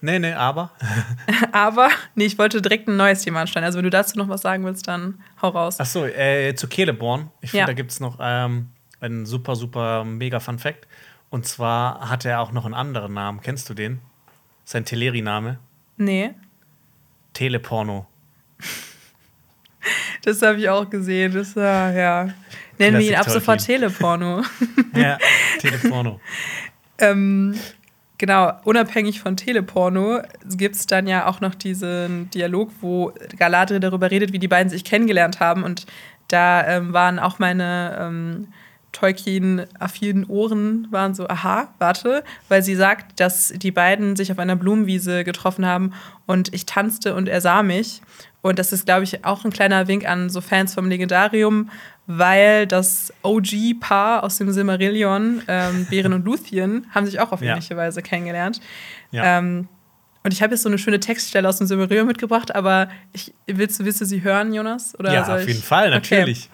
Nee, 0.00 0.18
nee, 0.18 0.32
aber. 0.32 0.70
aber, 1.52 1.88
nee, 2.14 2.26
ich 2.26 2.38
wollte 2.38 2.62
direkt 2.62 2.88
ein 2.88 2.96
neues 2.96 3.22
Thema 3.22 3.40
anstellen. 3.40 3.64
Also, 3.64 3.78
wenn 3.78 3.84
du 3.84 3.90
dazu 3.90 4.16
noch 4.16 4.28
was 4.28 4.42
sagen 4.42 4.64
willst, 4.64 4.86
dann 4.86 5.20
hau 5.42 5.48
raus. 5.48 5.76
Ach 5.78 5.86
so, 5.86 6.04
äh, 6.04 6.54
zu 6.54 6.68
Celeborn. 6.68 7.30
Ich 7.40 7.50
finde, 7.50 7.60
ja. 7.60 7.66
da 7.66 7.72
gibt 7.72 7.90
es 7.90 8.00
noch 8.00 8.18
ähm, 8.20 8.68
ein 9.00 9.26
super, 9.26 9.56
super 9.56 10.04
mega 10.04 10.40
Fun 10.40 10.58
Fact. 10.58 10.86
Und 11.30 11.46
zwar 11.46 12.08
hat 12.08 12.24
er 12.24 12.40
auch 12.40 12.52
noch 12.52 12.64
einen 12.64 12.74
anderen 12.74 13.12
Namen. 13.12 13.40
Kennst 13.40 13.68
du 13.68 13.74
den? 13.74 14.00
Sein 14.64 14.84
Teleri-Name? 14.84 15.58
Nee. 15.96 16.34
Teleporno. 17.32 18.06
das 20.24 20.42
habe 20.42 20.58
ich 20.58 20.68
auch 20.68 20.88
gesehen. 20.88 21.34
Das 21.34 21.54
war, 21.56 21.92
ja. 21.92 22.28
Nennen 22.78 22.98
wir 22.98 23.06
ihn 23.06 23.14
ab 23.16 23.28
sofort 23.28 23.64
Teleporno. 23.64 24.42
ja, 24.94 25.18
Teleporno. 25.58 26.20
ähm, 26.98 27.58
genau, 28.18 28.52
unabhängig 28.64 29.20
von 29.20 29.36
Teleporno 29.36 30.20
gibt 30.44 30.76
es 30.76 30.86
dann 30.86 31.06
ja 31.06 31.26
auch 31.26 31.40
noch 31.40 31.54
diesen 31.54 32.30
Dialog, 32.30 32.70
wo 32.80 33.12
Galadriel 33.38 33.80
darüber 33.80 34.10
redet, 34.10 34.32
wie 34.32 34.38
die 34.38 34.48
beiden 34.48 34.68
sich 34.68 34.84
kennengelernt 34.84 35.40
haben. 35.40 35.62
Und 35.62 35.86
da 36.28 36.66
ähm, 36.66 36.92
waren 36.92 37.18
auch 37.18 37.38
meine 37.38 37.96
ähm, 38.00 38.48
Tolkien-affinen 38.92 40.24
Ohren 40.26 40.88
waren 40.90 41.14
so, 41.14 41.28
aha, 41.28 41.68
warte, 41.78 42.24
weil 42.48 42.62
sie 42.62 42.74
sagt, 42.74 43.20
dass 43.20 43.52
die 43.54 43.70
beiden 43.70 44.16
sich 44.16 44.32
auf 44.32 44.38
einer 44.38 44.56
Blumenwiese 44.56 45.24
getroffen 45.24 45.66
haben 45.66 45.92
und 46.26 46.52
ich 46.54 46.66
tanzte 46.66 47.14
und 47.14 47.28
er 47.28 47.40
sah 47.40 47.62
mich. 47.62 48.02
Und 48.40 48.58
das 48.58 48.72
ist, 48.72 48.86
glaube 48.86 49.04
ich, 49.04 49.24
auch 49.24 49.44
ein 49.44 49.52
kleiner 49.52 49.88
Wink 49.88 50.08
an 50.08 50.30
so 50.30 50.40
Fans 50.40 50.74
vom 50.74 50.88
Legendarium, 50.88 51.70
weil 52.08 52.66
das 52.66 53.12
OG-Paar 53.22 54.24
aus 54.24 54.38
dem 54.38 54.50
Silmarillion, 54.50 55.42
ähm, 55.46 55.86
Beren 55.90 56.14
und 56.14 56.24
Luthien, 56.24 56.86
haben 56.90 57.04
sich 57.06 57.20
auch 57.20 57.32
auf 57.32 57.42
ähnliche 57.42 57.74
ja. 57.74 57.76
Weise 57.76 58.02
kennengelernt. 58.02 58.60
Ja. 59.10 59.38
Ähm, 59.38 59.68
und 60.24 60.32
ich 60.32 60.42
habe 60.42 60.54
jetzt 60.54 60.62
so 60.62 60.70
eine 60.70 60.78
schöne 60.78 61.00
Textstelle 61.00 61.46
aus 61.46 61.58
dem 61.58 61.66
Silmarillion 61.66 62.06
mitgebracht, 62.06 62.54
aber 62.54 62.88
ich, 63.12 63.34
willst, 63.46 63.84
willst 63.84 64.00
du 64.00 64.06
sie 64.06 64.22
hören, 64.22 64.54
Jonas? 64.54 64.98
Oder 64.98 65.12
ja, 65.12 65.36
auf 65.36 65.46
jeden 65.46 65.62
Fall, 65.62 65.90
natürlich. 65.90 66.48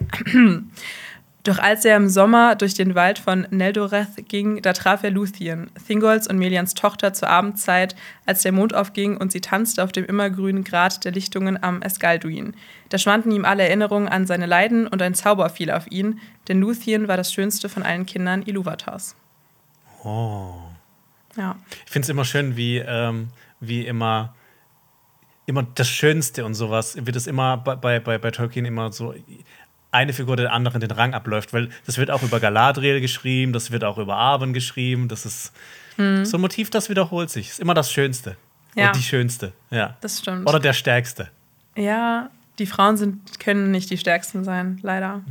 Okay. 0.00 0.60
Doch 1.46 1.60
als 1.60 1.84
er 1.84 1.96
im 1.96 2.08
Sommer 2.08 2.56
durch 2.56 2.74
den 2.74 2.96
Wald 2.96 3.20
von 3.20 3.46
Neldoreth 3.50 4.28
ging, 4.28 4.62
da 4.62 4.72
traf 4.72 5.04
er 5.04 5.12
Luthien, 5.12 5.70
Thingolls 5.86 6.26
und 6.26 6.38
Melians 6.38 6.74
Tochter 6.74 7.12
zur 7.12 7.28
Abendzeit, 7.28 7.94
als 8.24 8.42
der 8.42 8.50
Mond 8.50 8.74
aufging 8.74 9.16
und 9.16 9.30
sie 9.30 9.40
tanzte 9.40 9.84
auf 9.84 9.92
dem 9.92 10.04
immergrünen 10.04 10.64
Grat 10.64 11.04
der 11.04 11.12
Lichtungen 11.12 11.62
am 11.62 11.82
Eskalduin. 11.82 12.56
Da 12.88 12.98
schwanden 12.98 13.30
ihm 13.30 13.44
alle 13.44 13.62
Erinnerungen 13.62 14.08
an 14.08 14.26
seine 14.26 14.46
Leiden 14.46 14.88
und 14.88 15.00
ein 15.02 15.14
Zauber 15.14 15.48
fiel 15.48 15.70
auf 15.70 15.88
ihn, 15.88 16.18
denn 16.48 16.60
Luthien 16.60 17.06
war 17.06 17.16
das 17.16 17.32
schönste 17.32 17.68
von 17.68 17.84
allen 17.84 18.06
Kindern 18.06 18.42
Iluvatars. 18.42 19.14
Oh. 20.02 20.54
Ja. 21.36 21.54
Ich 21.84 21.92
finde 21.92 22.06
es 22.06 22.08
immer 22.08 22.24
schön, 22.24 22.56
wie, 22.56 22.78
ähm, 22.78 23.28
wie 23.60 23.86
immer 23.86 24.34
immer 25.48 25.62
das 25.62 25.88
Schönste 25.88 26.44
und 26.44 26.54
sowas 26.54 26.96
wird 27.00 27.14
es 27.14 27.28
immer 27.28 27.56
bei, 27.56 28.00
bei, 28.00 28.18
bei 28.18 28.30
Tolkien 28.32 28.64
immer 28.64 28.90
so 28.90 29.14
eine 29.96 30.12
Figur 30.12 30.36
der 30.36 30.52
anderen 30.52 30.80
den 30.80 30.90
Rang 30.90 31.14
abläuft, 31.14 31.52
weil 31.52 31.70
das 31.86 31.98
wird 31.98 32.10
auch 32.10 32.22
über 32.22 32.38
Galadriel 32.38 33.00
geschrieben, 33.00 33.52
das 33.52 33.70
wird 33.70 33.82
auch 33.82 33.98
über 33.98 34.16
Arwen 34.16 34.52
geschrieben, 34.52 35.08
das 35.08 35.26
ist 35.26 35.52
hm. 35.96 36.24
so 36.24 36.36
ein 36.36 36.40
Motiv, 36.40 36.70
das 36.70 36.88
wiederholt 36.90 37.30
sich. 37.30 37.48
Ist 37.48 37.60
immer 37.60 37.74
das 37.74 37.90
Schönste. 37.90 38.36
Ja. 38.74 38.88
Und 38.88 38.96
die 38.96 39.02
Schönste, 39.02 39.52
ja. 39.70 39.96
Das 40.02 40.20
stimmt. 40.20 40.48
Oder 40.48 40.60
der 40.60 40.74
Stärkste. 40.74 41.30
Ja, 41.76 42.30
die 42.58 42.66
Frauen 42.66 42.96
sind, 42.96 43.40
können 43.40 43.70
nicht 43.70 43.90
die 43.90 43.98
Stärksten 43.98 44.44
sein, 44.44 44.78
leider. 44.82 45.22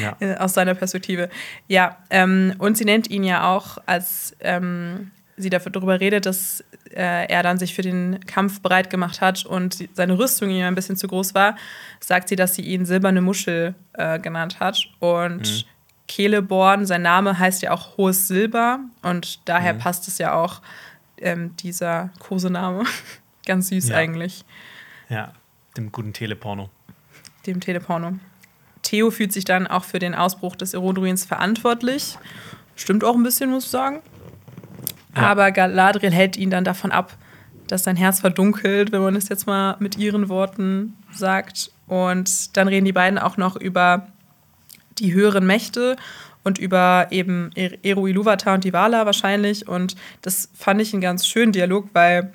Ja. 0.00 0.16
ja. 0.18 0.36
Aus 0.40 0.54
seiner 0.54 0.74
Perspektive. 0.74 1.28
Ja, 1.68 1.98
ähm, 2.10 2.54
und 2.58 2.76
sie 2.76 2.84
nennt 2.84 3.10
ihn 3.10 3.24
ja 3.24 3.54
auch 3.54 3.78
als 3.86 4.34
ähm, 4.40 5.10
sie 5.36 5.50
darüber 5.50 6.00
redet, 6.00 6.26
dass 6.26 6.62
äh, 6.90 7.26
er 7.26 7.42
dann 7.42 7.58
sich 7.58 7.74
für 7.74 7.82
den 7.82 8.20
Kampf 8.26 8.60
bereit 8.60 8.90
gemacht 8.90 9.20
hat 9.20 9.44
und 9.44 9.88
seine 9.94 10.18
Rüstung 10.18 10.50
ihm 10.50 10.64
ein 10.64 10.74
bisschen 10.74 10.96
zu 10.96 11.08
groß 11.08 11.34
war, 11.34 11.56
sagt 12.00 12.28
sie, 12.28 12.36
dass 12.36 12.54
sie 12.54 12.62
ihn 12.62 12.84
silberne 12.84 13.20
Muschel 13.20 13.74
äh, 13.94 14.18
genannt 14.18 14.60
hat. 14.60 14.88
Und 15.00 15.40
mhm. 15.40 15.64
Celeborn, 16.10 16.86
sein 16.86 17.02
Name 17.02 17.38
heißt 17.38 17.62
ja 17.62 17.72
auch 17.72 17.96
hohes 17.96 18.28
Silber 18.28 18.80
und 19.02 19.48
daher 19.48 19.74
mhm. 19.74 19.78
passt 19.78 20.06
es 20.08 20.18
ja 20.18 20.34
auch 20.34 20.60
ähm, 21.18 21.56
dieser 21.56 22.10
Kosename. 22.20 22.84
Ganz 23.46 23.68
süß 23.68 23.88
ja. 23.88 23.96
eigentlich. 23.96 24.44
Ja, 25.08 25.32
dem 25.76 25.92
guten 25.92 26.12
Teleporno. 26.12 26.70
Dem 27.46 27.60
Teleporno. 27.60 28.18
Theo 28.82 29.10
fühlt 29.10 29.32
sich 29.32 29.44
dann 29.44 29.66
auch 29.66 29.84
für 29.84 29.98
den 29.98 30.14
Ausbruch 30.14 30.56
des 30.56 30.74
Erodruins 30.74 31.24
verantwortlich 31.24 32.18
Stimmt 32.76 33.04
auch 33.04 33.14
ein 33.14 33.22
bisschen, 33.22 33.50
muss 33.50 33.64
ich 33.64 33.70
sagen. 33.70 34.00
Aber 35.14 35.52
Galadriel 35.52 36.12
hält 36.12 36.36
ihn 36.36 36.50
dann 36.50 36.64
davon 36.64 36.90
ab, 36.90 37.16
dass 37.66 37.84
sein 37.84 37.96
Herz 37.96 38.20
verdunkelt, 38.20 38.92
wenn 38.92 39.02
man 39.02 39.16
es 39.16 39.28
jetzt 39.28 39.46
mal 39.46 39.76
mit 39.78 39.96
ihren 39.96 40.28
Worten 40.28 40.96
sagt. 41.12 41.70
Und 41.86 42.56
dann 42.56 42.68
reden 42.68 42.84
die 42.84 42.92
beiden 42.92 43.18
auch 43.18 43.36
noch 43.36 43.56
über 43.56 44.08
die 44.98 45.14
höheren 45.14 45.46
Mächte 45.46 45.96
und 46.44 46.58
über 46.58 47.08
eben 47.10 47.50
Eru 47.54 48.06
Iluvatar 48.06 48.54
und 48.54 48.64
die 48.64 48.72
Vala 48.72 49.06
wahrscheinlich. 49.06 49.66
Und 49.66 49.96
das 50.22 50.50
fand 50.54 50.80
ich 50.80 50.92
einen 50.92 51.02
ganz 51.02 51.26
schönen 51.26 51.52
Dialog, 51.52 51.88
weil 51.94 52.32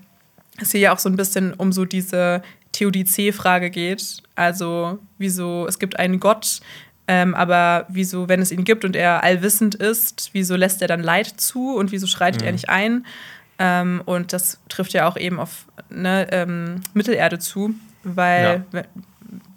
es 0.57 0.71
hier 0.71 0.81
ja 0.81 0.93
auch 0.93 0.99
so 0.99 1.09
ein 1.09 1.15
bisschen 1.15 1.53
um 1.53 1.71
so 1.71 1.85
diese 1.85 2.41
Theodizee-Frage 2.71 3.69
geht. 3.69 4.23
Also, 4.35 4.99
wieso, 5.17 5.67
es 5.67 5.79
gibt 5.79 5.99
einen 5.99 6.19
Gott, 6.19 6.61
ähm, 7.11 7.33
aber 7.33 7.87
wieso, 7.89 8.29
wenn 8.29 8.39
es 8.39 8.51
ihn 8.51 8.63
gibt 8.63 8.85
und 8.85 8.95
er 8.95 9.23
allwissend 9.23 9.73
ist, 9.73 10.29
wieso 10.33 10.55
lässt 10.55 10.83
er 10.83 10.87
dann 10.87 11.01
Leid 11.01 11.25
zu 11.25 11.75
und 11.75 11.91
wieso 11.91 12.05
schreitet 12.05 12.41
mhm. 12.41 12.45
er 12.45 12.51
nicht 12.51 12.69
ein? 12.69 13.07
Ähm, 13.57 14.03
und 14.05 14.31
das 14.31 14.59
trifft 14.69 14.93
ja 14.93 15.07
auch 15.07 15.17
eben 15.17 15.39
auf 15.39 15.65
ne, 15.89 16.27
ähm, 16.31 16.81
Mittelerde 16.93 17.39
zu, 17.39 17.73
weil 18.03 18.63
ja. 18.71 18.83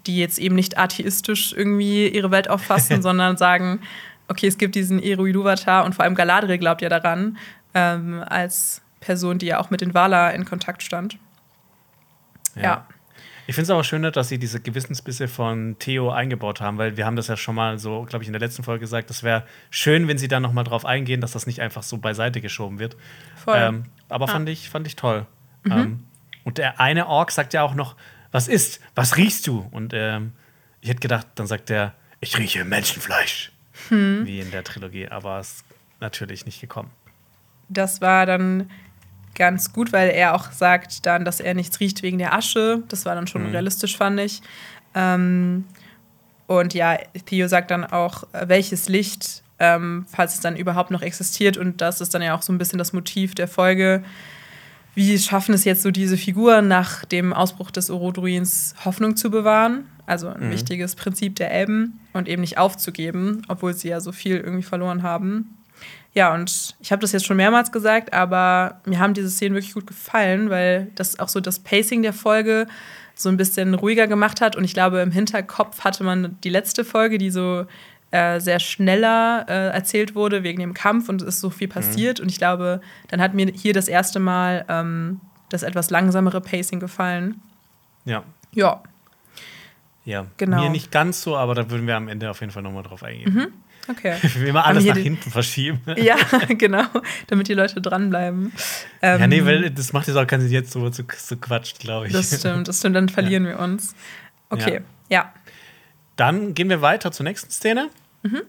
die 0.06 0.16
jetzt 0.16 0.38
eben 0.38 0.54
nicht 0.54 0.78
atheistisch 0.78 1.52
irgendwie 1.52 2.08
ihre 2.08 2.30
Welt 2.30 2.48
auffassen, 2.48 3.02
sondern 3.02 3.36
sagen, 3.36 3.80
okay, 4.28 4.46
es 4.46 4.56
gibt 4.56 4.74
diesen 4.74 4.98
Eru 4.98 5.26
Iluvatar 5.26 5.84
und 5.84 5.94
vor 5.94 6.06
allem 6.06 6.14
Galadriel 6.14 6.56
glaubt 6.56 6.80
ja 6.80 6.88
daran, 6.88 7.36
ähm, 7.74 8.24
als 8.26 8.80
Person, 9.00 9.36
die 9.36 9.46
ja 9.46 9.60
auch 9.60 9.68
mit 9.68 9.82
den 9.82 9.92
Vala 9.92 10.30
in 10.30 10.46
Kontakt 10.46 10.82
stand. 10.82 11.18
ja. 12.54 12.62
ja. 12.62 12.86
Ich 13.46 13.54
finde 13.54 13.64
es 13.64 13.70
aber 13.70 13.82
schön, 13.82 14.02
dass 14.02 14.28
sie 14.28 14.38
diese 14.38 14.60
Gewissensbisse 14.60 15.26
von 15.26 15.76
Theo 15.78 16.10
eingebaut 16.10 16.60
haben, 16.60 16.78
weil 16.78 16.96
wir 16.96 17.06
haben 17.06 17.16
das 17.16 17.26
ja 17.26 17.36
schon 17.36 17.56
mal 17.56 17.78
so, 17.78 18.04
glaube 18.04 18.22
ich, 18.22 18.28
in 18.28 18.32
der 18.32 18.40
letzten 18.40 18.62
Folge 18.62 18.80
gesagt, 18.80 19.10
das 19.10 19.22
wäre 19.22 19.44
schön, 19.70 20.06
wenn 20.06 20.16
sie 20.16 20.28
da 20.28 20.38
noch 20.38 20.52
mal 20.52 20.62
drauf 20.62 20.84
eingehen, 20.84 21.20
dass 21.20 21.32
das 21.32 21.46
nicht 21.46 21.60
einfach 21.60 21.82
so 21.82 21.98
beiseite 21.98 22.40
geschoben 22.40 22.78
wird. 22.78 22.96
Voll. 23.36 23.58
Ähm, 23.58 23.84
aber 24.08 24.26
ah. 24.26 24.28
fand, 24.28 24.48
ich, 24.48 24.70
fand 24.70 24.86
ich 24.86 24.94
toll. 24.94 25.26
Mhm. 25.64 25.72
Ähm, 25.72 26.04
und 26.44 26.58
der 26.58 26.80
eine 26.80 27.08
Ork 27.08 27.32
sagt 27.32 27.52
ja 27.52 27.62
auch 27.62 27.74
noch, 27.74 27.96
was 28.30 28.48
ist, 28.48 28.80
was 28.94 29.16
riechst 29.16 29.46
du? 29.46 29.68
Und 29.70 29.92
ähm, 29.94 30.32
ich 30.80 30.88
hätte 30.88 31.00
gedacht, 31.00 31.26
dann 31.34 31.46
sagt 31.46 31.70
er, 31.70 31.94
ich 32.20 32.38
rieche 32.38 32.64
Menschenfleisch. 32.64 33.52
Hm. 33.88 34.26
Wie 34.26 34.40
in 34.40 34.50
der 34.50 34.64
Trilogie, 34.64 35.08
aber 35.08 35.38
es 35.38 35.54
ist 35.54 35.64
natürlich 36.00 36.46
nicht 36.46 36.60
gekommen. 36.60 36.90
Das 37.68 38.00
war 38.00 38.26
dann 38.26 38.70
ganz 39.34 39.72
gut, 39.72 39.92
weil 39.92 40.10
er 40.10 40.34
auch 40.34 40.52
sagt 40.52 41.06
dann, 41.06 41.24
dass 41.24 41.40
er 41.40 41.54
nichts 41.54 41.80
riecht 41.80 42.02
wegen 42.02 42.18
der 42.18 42.34
Asche. 42.34 42.82
Das 42.88 43.04
war 43.04 43.14
dann 43.14 43.26
schon 43.26 43.44
mhm. 43.44 43.50
realistisch, 43.50 43.96
fand 43.96 44.20
ich. 44.20 44.42
Ähm, 44.94 45.64
und 46.46 46.74
ja, 46.74 46.98
Theo 47.26 47.48
sagt 47.48 47.70
dann 47.70 47.84
auch, 47.84 48.24
welches 48.32 48.88
Licht, 48.88 49.42
ähm, 49.58 50.06
falls 50.08 50.34
es 50.34 50.40
dann 50.40 50.56
überhaupt 50.56 50.90
noch 50.90 51.02
existiert. 51.02 51.56
Und 51.56 51.80
das 51.80 52.00
ist 52.00 52.14
dann 52.14 52.22
ja 52.22 52.34
auch 52.34 52.42
so 52.42 52.52
ein 52.52 52.58
bisschen 52.58 52.78
das 52.78 52.92
Motiv 52.92 53.34
der 53.34 53.48
Folge. 53.48 54.02
Wie 54.94 55.18
schaffen 55.18 55.54
es 55.54 55.64
jetzt 55.64 55.82
so 55.82 55.90
diese 55.90 56.18
Figuren 56.18 56.68
nach 56.68 57.04
dem 57.06 57.32
Ausbruch 57.32 57.70
des 57.70 57.88
Orodruins 57.90 58.74
Hoffnung 58.84 59.16
zu 59.16 59.30
bewahren? 59.30 59.86
Also 60.04 60.28
ein 60.28 60.48
mhm. 60.48 60.50
wichtiges 60.50 60.96
Prinzip 60.96 61.36
der 61.36 61.50
Elben 61.52 62.00
und 62.12 62.28
eben 62.28 62.42
nicht 62.42 62.58
aufzugeben, 62.58 63.42
obwohl 63.48 63.72
sie 63.72 63.88
ja 63.88 64.00
so 64.00 64.12
viel 64.12 64.36
irgendwie 64.36 64.64
verloren 64.64 65.02
haben. 65.02 65.56
Ja, 66.14 66.34
und 66.34 66.74
ich 66.80 66.92
habe 66.92 67.00
das 67.00 67.12
jetzt 67.12 67.24
schon 67.24 67.38
mehrmals 67.38 67.72
gesagt, 67.72 68.12
aber 68.12 68.80
mir 68.84 68.98
haben 68.98 69.14
diese 69.14 69.30
Szenen 69.30 69.54
wirklich 69.54 69.72
gut 69.72 69.86
gefallen, 69.86 70.50
weil 70.50 70.90
das 70.94 71.18
auch 71.18 71.28
so 71.28 71.40
das 71.40 71.60
Pacing 71.60 72.02
der 72.02 72.12
Folge 72.12 72.66
so 73.14 73.28
ein 73.28 73.36
bisschen 73.36 73.74
ruhiger 73.74 74.06
gemacht 74.06 74.40
hat. 74.40 74.54
Und 74.54 74.64
ich 74.64 74.74
glaube, 74.74 75.00
im 75.00 75.10
Hinterkopf 75.10 75.84
hatte 75.84 76.04
man 76.04 76.36
die 76.44 76.50
letzte 76.50 76.84
Folge, 76.84 77.16
die 77.16 77.30
so 77.30 77.66
äh, 78.10 78.40
sehr 78.40 78.60
schneller 78.60 79.46
äh, 79.48 79.68
erzählt 79.68 80.14
wurde 80.14 80.42
wegen 80.42 80.60
dem 80.60 80.74
Kampf 80.74 81.08
und 81.08 81.22
es 81.22 81.28
ist 81.28 81.40
so 81.40 81.48
viel 81.48 81.68
mhm. 81.68 81.72
passiert. 81.72 82.18
Mhm. 82.18 82.24
Und 82.24 82.28
ich 82.30 82.38
glaube, 82.38 82.82
dann 83.08 83.22
hat 83.22 83.32
mir 83.32 83.46
hier 83.46 83.72
das 83.72 83.88
erste 83.88 84.20
Mal 84.20 84.66
ähm, 84.68 85.20
das 85.48 85.62
etwas 85.62 85.88
langsamere 85.88 86.42
Pacing 86.42 86.78
gefallen. 86.78 87.40
Ja. 88.04 88.22
Ja. 88.52 88.82
Ja, 90.04 90.26
genau. 90.36 90.62
mir 90.62 90.70
nicht 90.70 90.90
ganz 90.90 91.22
so, 91.22 91.36
aber 91.36 91.54
da 91.54 91.70
würden 91.70 91.86
wir 91.86 91.96
am 91.96 92.08
Ende 92.08 92.28
auf 92.28 92.40
jeden 92.40 92.52
Fall 92.52 92.62
nochmal 92.62 92.82
drauf 92.82 93.02
eingehen. 93.02 93.32
Mhm. 93.32 93.52
Okay. 93.88 94.16
Immer 94.46 94.64
alles 94.64 94.84
nach 94.84 94.96
hinten 94.96 95.30
verschieben. 95.30 95.80
Ja, 95.96 96.16
genau, 96.48 96.84
damit 97.26 97.48
die 97.48 97.54
Leute 97.54 97.80
dranbleiben. 97.80 98.52
Ähm, 99.02 99.20
ja, 99.20 99.26
nee, 99.26 99.38
ähm, 99.38 99.46
weil 99.46 99.70
das 99.70 99.92
macht 99.92 100.06
jetzt 100.06 100.16
auch 100.16 100.26
keinen 100.26 100.42
Sinn, 100.42 100.52
jetzt 100.52 100.72
so 100.72 100.88
zu, 100.90 101.04
zu 101.04 101.36
quatscht, 101.36 101.80
glaube 101.80 102.06
ich. 102.06 102.12
Das 102.12 102.38
stimmt, 102.38 102.68
das 102.68 102.78
stimmt, 102.78 102.96
dann 102.96 103.08
verlieren 103.08 103.44
ja. 103.44 103.50
wir 103.50 103.58
uns. 103.58 103.94
Okay, 104.50 104.80
ja. 105.08 105.18
ja. 105.18 105.32
Dann 106.16 106.54
gehen 106.54 106.68
wir 106.68 106.82
weiter 106.82 107.10
zur 107.12 107.24
nächsten 107.24 107.50
Szene. 107.50 107.88
Mhm. 108.22 108.42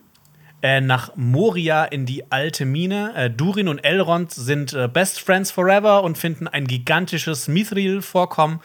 Äh, 0.62 0.80
nach 0.80 1.16
Moria 1.16 1.84
in 1.84 2.06
die 2.06 2.32
alte 2.32 2.66
Mine. 2.66 3.14
Äh, 3.16 3.30
Durin 3.30 3.68
und 3.68 3.80
Elrond 3.80 4.32
sind 4.32 4.74
äh, 4.74 4.88
Best 4.88 5.20
Friends 5.20 5.52
Forever 5.52 6.04
und 6.04 6.18
finden 6.18 6.48
ein 6.48 6.68
gigantisches 6.68 7.48
Mithril 7.48 8.02
vorkommen. 8.02 8.62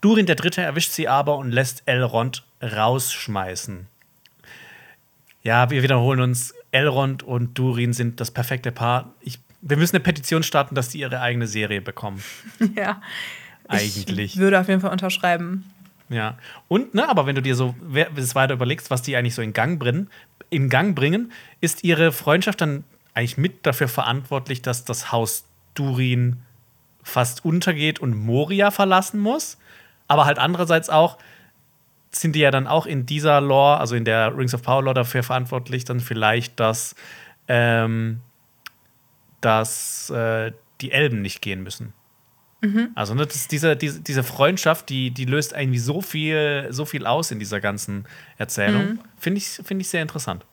Durin 0.00 0.26
der 0.26 0.36
Dritte 0.36 0.62
erwischt 0.62 0.92
sie 0.92 1.08
aber 1.08 1.36
und 1.36 1.50
lässt 1.50 1.82
Elrond 1.86 2.44
rausschmeißen. 2.62 3.88
Ja, 5.44 5.70
wir 5.70 5.82
wiederholen 5.82 6.20
uns. 6.20 6.54
Elrond 6.72 7.22
und 7.22 7.56
Durin 7.56 7.92
sind 7.92 8.18
das 8.18 8.32
perfekte 8.32 8.72
Paar. 8.72 9.14
Ich, 9.20 9.38
wir 9.60 9.76
müssen 9.76 9.94
eine 9.94 10.02
Petition 10.02 10.42
starten, 10.42 10.74
dass 10.74 10.88
die 10.88 10.98
ihre 10.98 11.20
eigene 11.20 11.46
Serie 11.46 11.80
bekommen. 11.80 12.22
Ja. 12.74 13.00
Eigentlich. 13.66 14.34
Ich 14.34 14.40
würde 14.40 14.60
auf 14.60 14.68
jeden 14.68 14.82
Fall 14.82 14.90
unterschreiben. 14.90 15.64
Ja. 16.10 16.36
Und, 16.68 16.94
ne, 16.94 17.08
aber 17.08 17.24
wenn 17.24 17.34
du 17.34 17.40
dir 17.40 17.54
so 17.54 17.74
das 18.14 18.34
weiter 18.34 18.52
überlegst, 18.52 18.90
was 18.90 19.00
die 19.00 19.16
eigentlich 19.16 19.34
so 19.34 19.40
in 19.40 19.54
Gang 19.54 19.78
bringen, 19.78 20.10
in 20.50 20.68
Gang 20.68 20.94
bringen, 20.94 21.32
ist 21.62 21.82
ihre 21.82 22.12
Freundschaft 22.12 22.60
dann 22.60 22.84
eigentlich 23.14 23.38
mit 23.38 23.64
dafür 23.64 23.88
verantwortlich, 23.88 24.60
dass 24.60 24.84
das 24.84 25.12
Haus 25.12 25.44
Durin 25.72 26.42
fast 27.02 27.44
untergeht 27.44 28.00
und 28.00 28.14
Moria 28.14 28.70
verlassen 28.70 29.18
muss. 29.18 29.56
Aber 30.08 30.26
halt 30.26 30.38
andererseits 30.38 30.90
auch, 30.90 31.16
sind 32.14 32.34
die 32.34 32.40
ja 32.40 32.50
dann 32.50 32.66
auch 32.66 32.86
in 32.86 33.06
dieser 33.06 33.40
Lore, 33.40 33.78
also 33.78 33.94
in 33.94 34.04
der 34.04 34.36
Rings 34.36 34.54
of 34.54 34.62
Power 34.62 34.82
Lore, 34.82 34.94
dafür 34.94 35.22
verantwortlich, 35.22 35.84
dann 35.84 36.00
vielleicht, 36.00 36.58
dass, 36.60 36.94
ähm, 37.48 38.20
dass 39.40 40.10
äh, 40.10 40.52
die 40.80 40.92
Elben 40.92 41.22
nicht 41.22 41.42
gehen 41.42 41.62
müssen. 41.62 41.92
Mhm. 42.60 42.90
Also 42.94 43.14
ne, 43.14 43.26
diese, 43.50 43.76
diese, 43.76 44.00
diese 44.00 44.22
Freundschaft, 44.22 44.88
die, 44.88 45.10
die 45.10 45.24
löst 45.24 45.52
irgendwie 45.52 45.78
so 45.78 46.00
viel, 46.00 46.68
so 46.70 46.84
viel 46.84 47.06
aus 47.06 47.30
in 47.30 47.38
dieser 47.38 47.60
ganzen 47.60 48.06
Erzählung. 48.38 48.84
Mhm. 48.84 49.00
Finde 49.18 49.38
ich, 49.38 49.46
find 49.46 49.80
ich 49.80 49.88
sehr 49.88 50.02
interessant. 50.02 50.44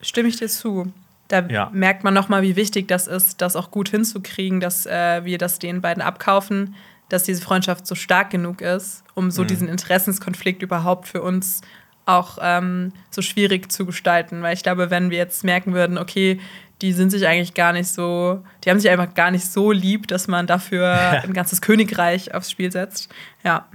Stimme 0.00 0.28
ich 0.28 0.36
dir 0.36 0.48
zu. 0.48 0.92
Da 1.28 1.40
ja. 1.48 1.70
merkt 1.72 2.04
man 2.04 2.14
noch 2.14 2.28
mal, 2.28 2.42
wie 2.42 2.56
wichtig 2.56 2.88
das 2.88 3.06
ist, 3.06 3.40
das 3.40 3.56
auch 3.56 3.70
gut 3.70 3.88
hinzukriegen, 3.88 4.60
dass 4.60 4.86
äh, 4.86 5.24
wir 5.24 5.38
das 5.38 5.58
den 5.58 5.80
beiden 5.80 6.02
abkaufen 6.02 6.74
dass 7.12 7.24
diese 7.24 7.42
Freundschaft 7.42 7.86
so 7.86 7.94
stark 7.94 8.30
genug 8.30 8.62
ist, 8.62 9.01
um 9.14 9.30
so 9.30 9.42
mhm. 9.42 9.46
diesen 9.48 9.68
Interessenskonflikt 9.68 10.62
überhaupt 10.62 11.08
für 11.08 11.22
uns 11.22 11.60
auch 12.06 12.38
ähm, 12.40 12.92
so 13.10 13.22
schwierig 13.22 13.70
zu 13.70 13.86
gestalten. 13.86 14.42
Weil 14.42 14.54
ich 14.54 14.62
glaube, 14.62 14.90
wenn 14.90 15.10
wir 15.10 15.18
jetzt 15.18 15.44
merken 15.44 15.72
würden, 15.72 15.98
okay, 15.98 16.40
die 16.80 16.92
sind 16.92 17.10
sich 17.10 17.26
eigentlich 17.26 17.54
gar 17.54 17.72
nicht 17.72 17.88
so, 17.88 18.42
die 18.64 18.70
haben 18.70 18.80
sich 18.80 18.90
einfach 18.90 19.14
gar 19.14 19.30
nicht 19.30 19.46
so 19.46 19.70
lieb, 19.70 20.08
dass 20.08 20.26
man 20.26 20.46
dafür 20.46 20.94
ein 21.22 21.32
ganzes 21.32 21.60
Königreich 21.60 22.34
aufs 22.34 22.50
Spiel 22.50 22.72
setzt. 22.72 23.12
Ja. 23.44 23.68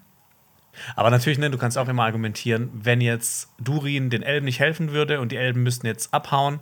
Aber 0.96 1.10
natürlich, 1.10 1.40
ne, 1.40 1.50
du 1.50 1.58
kannst 1.58 1.78
auch 1.78 1.88
immer 1.88 2.04
argumentieren, 2.04 2.70
wenn 2.74 3.02
jetzt 3.02 3.50
Durin 3.60 4.10
den 4.10 4.22
Elben 4.22 4.46
nicht 4.46 4.60
helfen 4.60 4.92
würde 4.92 5.20
und 5.22 5.32
die 5.32 5.38
Elben 5.38 5.64
müssten 5.64 5.88
jetzt 5.88 6.14
abhauen, 6.14 6.60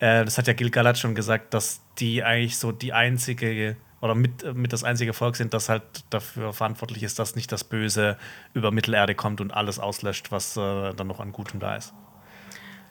äh, 0.00 0.24
das 0.24 0.38
hat 0.38 0.48
ja 0.48 0.52
Gil-galad 0.52 0.98
schon 0.98 1.14
gesagt, 1.14 1.54
dass 1.54 1.80
die 1.98 2.24
eigentlich 2.24 2.56
so 2.56 2.72
die 2.72 2.92
einzige 2.92 3.76
oder 4.02 4.16
mit, 4.16 4.54
mit 4.54 4.72
das 4.72 4.82
einzige 4.82 5.12
Volk 5.12 5.36
sind, 5.36 5.54
das 5.54 5.68
halt 5.68 5.82
dafür 6.10 6.52
verantwortlich 6.52 7.04
ist, 7.04 7.20
dass 7.20 7.36
nicht 7.36 7.52
das 7.52 7.62
Böse 7.62 8.18
über 8.52 8.72
Mittelerde 8.72 9.14
kommt 9.14 9.40
und 9.40 9.54
alles 9.54 9.78
auslöscht, 9.78 10.32
was 10.32 10.56
äh, 10.56 10.92
dann 10.92 11.06
noch 11.06 11.20
an 11.20 11.30
Gutem 11.30 11.60
da 11.60 11.76
ist. 11.76 11.94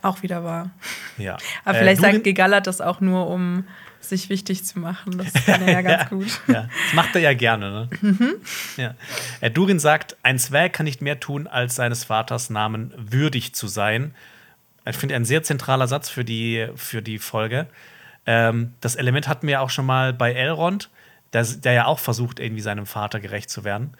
Auch 0.01 0.23
wieder 0.23 0.43
wahr. 0.45 0.71
Ja. 1.17 1.37
Aber 1.65 1.77
äh, 1.77 1.79
vielleicht 1.81 2.01
sagt 2.01 2.23
Gegallert 2.23 2.65
das 2.65 2.79
auch 2.79 3.01
nur, 3.01 3.27
um 3.27 3.65
sich 3.99 4.29
wichtig 4.29 4.63
zu 4.63 4.79
machen. 4.79 5.17
Das 5.17 5.33
kann 5.45 5.61
er 5.61 5.73
ja 5.73 5.81
ganz 5.81 6.03
ja, 6.03 6.09
gut. 6.09 6.41
Ja. 6.47 6.61
Das 6.63 6.93
macht 6.93 7.13
er 7.13 7.21
ja 7.21 7.33
gerne. 7.33 7.71
Ne? 7.71 7.89
Mhm. 8.01 8.33
Ja. 8.77 8.95
Äh, 9.41 9.51
Durin 9.51 9.79
sagt, 9.79 10.15
ein 10.23 10.39
Zwerg 10.39 10.71
kann 10.71 10.85
nicht 10.85 11.01
mehr 11.01 11.19
tun, 11.19 11.45
als 11.45 11.75
seines 11.75 12.05
Vaters 12.05 12.49
Namen 12.49 12.93
würdig 12.97 13.53
zu 13.53 13.67
sein. 13.67 14.15
Ich 14.85 14.95
finde 14.95 15.15
ein 15.15 15.25
sehr 15.25 15.43
zentraler 15.43 15.87
Satz 15.87 16.09
für 16.09 16.23
die, 16.23 16.69
für 16.75 17.01
die 17.01 17.19
Folge. 17.19 17.67
Ähm, 18.25 18.73
das 18.79 18.95
Element 18.95 19.27
hatten 19.27 19.45
wir 19.45 19.61
auch 19.61 19.69
schon 19.69 19.85
mal 19.85 20.13
bei 20.13 20.31
Elrond 20.31 20.89
der, 21.33 21.43
der 21.43 21.73
ja 21.73 21.85
auch 21.85 21.99
versucht, 21.99 22.39
irgendwie 22.39 22.61
seinem 22.61 22.85
Vater 22.85 23.19
gerecht 23.19 23.49
zu 23.49 23.63
werden. 23.63 23.91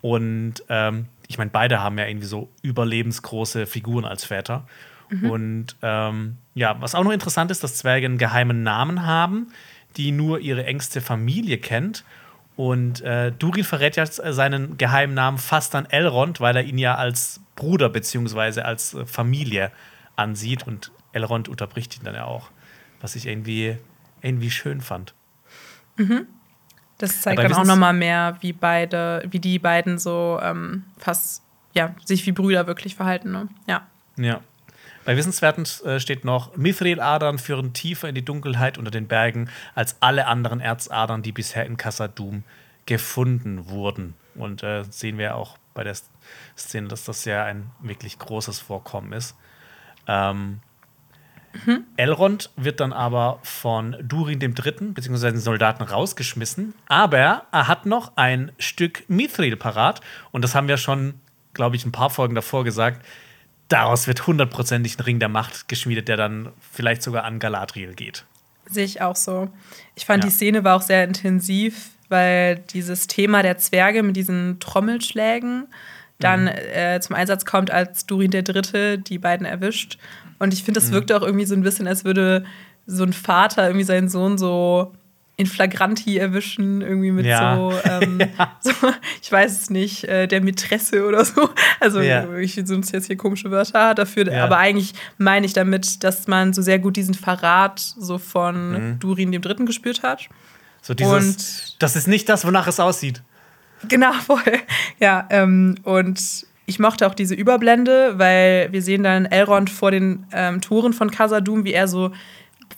Und 0.00 0.64
ähm, 0.68 1.06
ich 1.28 1.38
meine, 1.38 1.50
beide 1.50 1.80
haben 1.82 1.98
ja 1.98 2.06
irgendwie 2.06 2.26
so 2.26 2.50
überlebensgroße 2.62 3.66
Figuren 3.66 4.04
als 4.04 4.24
Väter. 4.24 4.66
Mhm. 5.10 5.30
Und 5.30 5.76
ähm, 5.82 6.36
ja, 6.54 6.80
was 6.80 6.94
auch 6.94 7.04
noch 7.04 7.12
interessant 7.12 7.50
ist, 7.50 7.62
dass 7.62 7.76
Zwerge 7.76 8.06
einen 8.06 8.18
geheimen 8.18 8.62
Namen 8.62 9.06
haben, 9.06 9.48
die 9.96 10.12
nur 10.12 10.40
ihre 10.40 10.64
engste 10.64 11.00
Familie 11.00 11.58
kennt. 11.58 12.04
Und 12.56 13.00
äh, 13.02 13.32
Durin 13.32 13.64
verrät 13.64 13.96
ja 13.96 14.06
seinen 14.06 14.76
geheimen 14.76 15.14
Namen 15.14 15.38
fast 15.38 15.74
an 15.74 15.86
Elrond, 15.86 16.40
weil 16.40 16.56
er 16.56 16.62
ihn 16.62 16.78
ja 16.78 16.94
als 16.94 17.40
Bruder 17.56 17.88
bzw. 17.88 18.62
als 18.62 18.96
Familie 19.06 19.70
ansieht. 20.16 20.66
Und 20.66 20.92
Elrond 21.12 21.48
unterbricht 21.48 21.96
ihn 21.96 22.04
dann 22.04 22.14
ja 22.14 22.24
auch. 22.24 22.50
was 23.00 23.16
ich 23.16 23.26
irgendwie, 23.26 23.76
irgendwie 24.20 24.50
schön 24.50 24.80
fand. 24.80 25.14
Mhm. 25.96 26.26
Das 27.00 27.22
zeigt 27.22 27.42
dann 27.42 27.52
auch 27.54 27.64
nochmal 27.64 27.94
mehr, 27.94 28.36
wie 28.40 28.52
beide, 28.52 29.24
wie 29.30 29.38
die 29.38 29.58
beiden 29.58 29.98
so 29.98 30.38
ähm, 30.42 30.84
fast, 30.98 31.42
ja, 31.72 31.94
sich 32.04 32.26
wie 32.26 32.32
Brüder 32.32 32.66
wirklich 32.66 32.94
verhalten. 32.94 33.32
Ne? 33.32 33.48
Ja. 33.66 33.86
Ja. 34.18 34.40
Bei 35.06 35.16
Wissenswerten 35.16 35.64
äh, 35.86 35.98
steht 35.98 36.26
noch, 36.26 36.54
Mithril-Adern 36.58 37.38
führen 37.38 37.72
tiefer 37.72 38.10
in 38.10 38.14
die 38.14 38.24
Dunkelheit 38.24 38.76
unter 38.76 38.90
den 38.90 39.08
Bergen 39.08 39.48
als 39.74 39.96
alle 40.00 40.26
anderen 40.26 40.60
Erzadern, 40.60 41.22
die 41.22 41.32
bisher 41.32 41.64
in 41.64 41.78
Kassadum 41.78 42.44
gefunden 42.84 43.70
wurden. 43.70 44.14
Und 44.34 44.62
äh, 44.62 44.84
sehen 44.90 45.16
wir 45.16 45.36
auch 45.36 45.56
bei 45.72 45.84
der 45.84 45.96
Szene, 46.54 46.88
dass 46.88 47.04
das 47.04 47.24
ja 47.24 47.44
ein 47.44 47.70
wirklich 47.80 48.18
großes 48.18 48.60
Vorkommen 48.60 49.14
ist. 49.14 49.36
Ähm, 50.06 50.60
mhm. 51.64 51.84
Elrond 51.96 52.50
wird 52.56 52.80
dann 52.80 52.92
aber 52.92 53.38
von 53.42 53.96
Durin 54.02 54.38
dem 54.38 54.54
Dritten 54.54 54.94
bzw. 54.94 55.30
den 55.30 55.40
Soldaten 55.40 55.82
rausgeschmissen, 55.82 56.74
aber 56.86 57.46
er 57.50 57.68
hat 57.68 57.86
noch 57.86 58.16
ein 58.16 58.52
Stück 58.58 59.04
Mithril 59.08 59.56
parat 59.56 60.00
und 60.30 60.42
das 60.42 60.54
haben 60.54 60.68
wir 60.68 60.76
schon, 60.76 61.14
glaube 61.54 61.76
ich, 61.76 61.84
ein 61.84 61.92
paar 61.92 62.10
Folgen 62.10 62.34
davor 62.34 62.64
gesagt. 62.64 63.04
Daraus 63.68 64.06
wird 64.06 64.26
hundertprozentig 64.26 64.98
ein 64.98 65.02
Ring 65.02 65.18
der 65.20 65.28
Macht 65.28 65.68
geschmiedet, 65.68 66.08
der 66.08 66.16
dann 66.16 66.50
vielleicht 66.72 67.02
sogar 67.02 67.24
an 67.24 67.38
Galadriel 67.38 67.94
geht. 67.94 68.24
Sehe 68.66 68.84
ich 68.84 69.00
auch 69.00 69.16
so. 69.16 69.48
Ich 69.94 70.06
fand, 70.06 70.24
ja. 70.24 70.28
die 70.28 70.34
Szene 70.34 70.64
war 70.64 70.76
auch 70.76 70.82
sehr 70.82 71.04
intensiv, 71.04 71.90
weil 72.08 72.56
dieses 72.72 73.06
Thema 73.06 73.42
der 73.42 73.58
Zwerge 73.58 74.02
mit 74.02 74.16
diesen 74.16 74.58
Trommelschlägen 74.60 75.68
dann 76.20 76.42
mhm. 76.42 76.48
äh, 76.48 77.00
zum 77.00 77.16
Einsatz 77.16 77.44
kommt, 77.44 77.70
als 77.70 78.06
Durin 78.06 78.30
der 78.30 78.42
Dritte 78.42 78.98
die 78.98 79.18
beiden 79.18 79.46
erwischt. 79.46 79.98
Und 80.40 80.52
ich 80.52 80.64
finde, 80.64 80.80
das 80.80 80.90
mhm. 80.90 80.94
wirkt 80.94 81.12
auch 81.12 81.22
irgendwie 81.22 81.44
so 81.44 81.54
ein 81.54 81.62
bisschen, 81.62 81.86
als 81.86 82.04
würde 82.04 82.44
so 82.86 83.04
ein 83.04 83.12
Vater 83.12 83.68
irgendwie 83.68 83.84
seinen 83.84 84.08
Sohn 84.08 84.36
so 84.36 84.92
in 85.36 85.46
Flagranti 85.46 86.18
erwischen, 86.18 86.82
irgendwie 86.82 87.12
mit 87.12 87.24
ja. 87.24 87.56
so, 87.56 87.72
ähm, 87.84 88.18
ja. 88.20 88.58
so, 88.60 88.72
ich 89.22 89.30
weiß 89.30 89.62
es 89.62 89.70
nicht, 89.70 90.04
äh, 90.04 90.26
der 90.26 90.42
Mätresse 90.42 91.06
oder 91.06 91.24
so. 91.24 91.48
Also 91.78 92.00
ja. 92.00 92.36
ich 92.36 92.60
sonst 92.64 92.92
jetzt 92.92 93.06
hier 93.06 93.16
komische 93.16 93.50
Wörter 93.50 93.94
dafür, 93.94 94.30
aber 94.42 94.58
eigentlich 94.58 94.92
meine 95.16 95.46
ich 95.46 95.52
damit, 95.52 96.04
dass 96.04 96.26
man 96.26 96.52
so 96.52 96.60
sehr 96.60 96.78
gut 96.78 96.96
diesen 96.96 97.14
Verrat 97.14 97.78
so 97.78 98.18
von 98.18 98.72
mhm. 98.72 98.98
Durin 98.98 99.32
dem 99.32 99.40
Dritten 99.40 99.66
gespürt 99.66 100.02
hat. 100.02 100.28
So 100.82 100.94
dieses, 100.94 101.12
und 101.12 101.82
das 101.82 101.96
ist 101.96 102.08
nicht 102.08 102.28
das, 102.28 102.44
wonach 102.44 102.66
es 102.66 102.80
aussieht. 102.80 103.22
Genau, 103.88 104.12
voll. 104.26 104.42
Ja, 104.98 105.26
ähm, 105.30 105.76
und 105.84 106.46
ich 106.70 106.78
mochte 106.78 107.06
auch 107.06 107.14
diese 107.14 107.34
Überblende, 107.34 108.18
weil 108.18 108.68
wir 108.70 108.80
sehen 108.80 109.02
dann 109.02 109.26
Elrond 109.26 109.68
vor 109.68 109.90
den 109.90 110.24
ähm, 110.32 110.60
Toren 110.60 110.92
von 110.92 111.10
Casadum, 111.10 111.64
wie 111.64 111.72
er 111.72 111.88
so, 111.88 112.12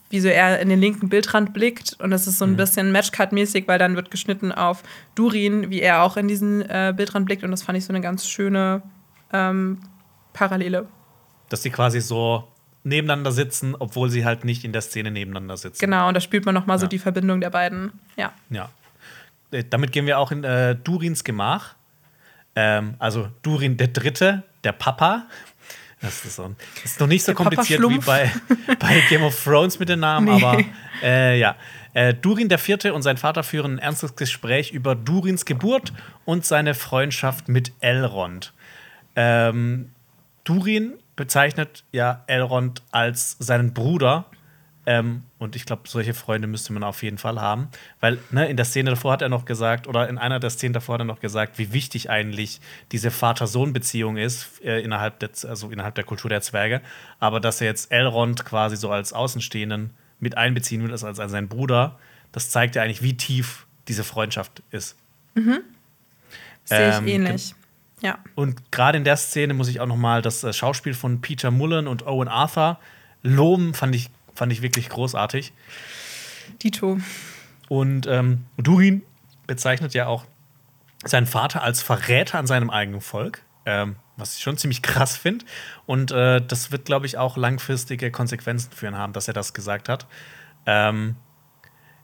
wie 0.09 0.19
so 0.19 0.28
er 0.28 0.60
in 0.60 0.70
den 0.70 0.81
linken 0.81 1.10
Bildrand 1.10 1.52
blickt. 1.52 2.01
Und 2.01 2.10
das 2.10 2.27
ist 2.27 2.39
so 2.39 2.47
ein 2.47 2.52
mhm. 2.52 2.56
bisschen 2.56 2.90
Matchcut-mäßig, 2.90 3.69
weil 3.69 3.78
dann 3.78 3.94
wird 3.94 4.10
geschnitten 4.10 4.51
auf 4.51 4.82
Durin, 5.14 5.69
wie 5.69 5.82
er 5.82 6.02
auch 6.02 6.16
in 6.16 6.27
diesen 6.27 6.62
äh, 6.62 6.94
Bildrand 6.97 7.27
blickt. 7.27 7.44
Und 7.44 7.51
das 7.51 7.62
fand 7.62 7.77
ich 7.77 7.85
so 7.85 7.93
eine 7.93 8.01
ganz 8.01 8.27
schöne 8.27 8.81
ähm, 9.31 9.78
Parallele. 10.32 10.89
Dass 11.51 11.62
sie 11.62 11.70
quasi 11.70 12.01
so 12.01 12.48
nebeneinander 12.82 13.31
sitzen, 13.31 13.77
obwohl 13.78 14.09
sie 14.09 14.24
halt 14.24 14.47
nicht 14.47 14.64
in 14.64 14.73
der 14.73 14.81
Szene 14.81 15.10
nebeneinander 15.10 15.59
sitzen. 15.59 15.81
Genau, 15.81 16.09
und 16.09 16.14
da 16.14 16.20
spürt 16.20 16.47
man 16.47 16.55
noch 16.55 16.64
mal 16.64 16.74
ja. 16.74 16.78
so 16.78 16.86
die 16.86 16.98
Verbindung 16.98 17.43
der 17.43 17.51
beiden. 17.51 17.93
Ja. 18.16 18.32
Ja. 18.48 18.70
Äh, 19.51 19.64
damit 19.69 19.93
gehen 19.93 20.06
wir 20.06 20.19
auch 20.19 20.32
in 20.32 20.44
äh, 20.44 20.74
Durins 20.77 21.24
Gemach. 21.24 21.74
Ähm, 22.55 22.95
also 22.99 23.29
Durin 23.43 23.77
der 23.77 23.89
Dritte, 23.89 24.43
der 24.65 24.73
Papa. 24.73 25.27
Das 26.01 26.24
ist, 26.24 26.37
so, 26.37 26.55
das 26.83 26.93
ist 26.93 27.01
noch 27.01 27.07
nicht 27.07 27.23
so 27.23 27.27
der 27.33 27.37
kompliziert 27.37 27.81
wie 27.81 27.99
bei, 27.99 28.31
bei 28.81 29.03
Game 29.09 29.23
of 29.23 29.45
Thrones 29.45 29.79
mit 29.79 29.89
den 29.89 30.01
Namen, 30.01 30.35
nee. 30.35 30.45
aber 30.45 30.65
äh, 31.03 31.39
ja. 31.39 31.57
Äh, 31.95 32.15
Durin 32.15 32.49
der 32.49 32.59
Vierte 32.59 32.95
und 32.95 33.03
sein 33.03 33.19
Vater 33.19 33.43
führen 33.43 33.74
ein 33.74 33.79
ernstes 33.79 34.16
Gespräch 34.16 34.73
über 34.73 34.95
Durins 34.95 35.45
Geburt 35.45 35.93
und 36.24 36.45
seine 36.45 36.74
Freundschaft 36.74 37.49
mit 37.49 37.73
Elrond. 37.81 38.53
Ähm, 39.15 39.91
Durin 40.45 40.95
bezeichnet 41.16 41.85
ja 41.93 42.24
Elrond 42.27 42.83
als 42.91 43.37
seinen 43.39 43.74
Bruder 43.74 44.24
ähm, 44.87 45.23
und 45.43 45.56
ich 45.56 45.66
glaube, 45.66 45.82
solche 45.86 46.14
Freunde 46.14 46.47
müsste 46.47 46.73
man 46.73 46.85
auf 46.85 47.02
jeden 47.02 47.19
Fall 47.19 47.40
haben. 47.40 47.69
Weil 47.98 48.19
ne, 48.31 48.48
in 48.48 48.56
der 48.56 48.64
Szene 48.64 48.90
davor 48.90 49.12
hat 49.12 49.23
er 49.23 49.28
noch 49.28 49.44
gesagt, 49.44 49.89
oder 49.89 50.09
in 50.09 50.16
einer 50.16 50.39
der 50.39 50.51
Szenen 50.51 50.73
davor 50.73 50.94
hat 50.94 51.01
er 51.01 51.05
noch 51.05 51.19
gesagt, 51.19 51.59
wie 51.59 51.73
wichtig 51.73 52.09
eigentlich 52.10 52.60
diese 52.93 53.10
Vater-Sohn-Beziehung 53.10 54.16
ist 54.16 54.62
äh, 54.64 54.81
innerhalb, 54.81 55.19
der, 55.19 55.31
also 55.48 55.70
innerhalb 55.70 55.97
der 55.97 56.05
Kultur 56.05 56.31
der 56.31 56.43
Zwerge. 56.43 56.81
Aber 57.19 57.40
dass 57.40 57.60
er 57.60 57.66
jetzt 57.66 57.90
Elrond 57.90 58.44
quasi 58.44 58.77
so 58.77 58.90
als 58.90 59.12
Außenstehenden 59.12 59.90
mit 60.20 60.39
einbeziehen 60.39 60.85
will, 60.85 60.93
als, 60.93 61.02
als 61.02 61.19
sein 61.19 61.48
Bruder, 61.48 61.98
das 62.31 62.51
zeigt 62.51 62.77
ja 62.77 62.82
eigentlich, 62.82 63.02
wie 63.02 63.16
tief 63.16 63.66
diese 63.89 64.05
Freundschaft 64.05 64.62
ist. 64.70 64.97
Mhm. 65.35 65.59
Sehe 66.64 66.90
ich 66.90 66.97
ähm, 66.98 67.09
ähnlich. 67.09 67.55
Ja. 68.01 68.19
Und 68.36 68.70
gerade 68.70 68.97
in 68.97 69.05
der 69.05 69.16
Szene 69.16 69.55
muss 69.55 69.66
ich 69.66 69.81
auch 69.81 69.86
noch 69.86 69.97
mal 69.97 70.23
das 70.23 70.44
äh, 70.44 70.52
Schauspiel 70.52 70.94
von 70.94 71.20
Peter 71.20 71.51
Mullen 71.51 71.89
und 71.89 72.06
Owen 72.06 72.28
Arthur 72.28 72.78
loben, 73.23 73.74
fand 73.74 73.94
ich 73.94 74.10
Fand 74.34 74.52
ich 74.52 74.62
wirklich 74.62 74.88
großartig. 74.88 75.52
Dito. 76.62 76.98
Und 77.68 78.06
ähm, 78.06 78.46
Durin 78.56 79.02
bezeichnet 79.46 79.94
ja 79.94 80.06
auch 80.06 80.24
seinen 81.04 81.26
Vater 81.26 81.62
als 81.62 81.82
Verräter 81.82 82.38
an 82.38 82.46
seinem 82.46 82.70
eigenen 82.70 83.00
Volk, 83.00 83.42
ähm, 83.66 83.96
was 84.16 84.36
ich 84.36 84.42
schon 84.42 84.56
ziemlich 84.56 84.82
krass 84.82 85.16
finde. 85.16 85.44
Und 85.86 86.12
äh, 86.12 86.40
das 86.40 86.70
wird, 86.70 86.84
glaube 86.84 87.06
ich, 87.06 87.18
auch 87.18 87.36
langfristige 87.36 88.10
Konsequenzen 88.10 88.72
für 88.72 88.86
ihn 88.86 88.96
haben, 88.96 89.12
dass 89.12 89.28
er 89.28 89.34
das 89.34 89.54
gesagt 89.54 89.88
hat. 89.88 90.06
Ähm, 90.66 91.16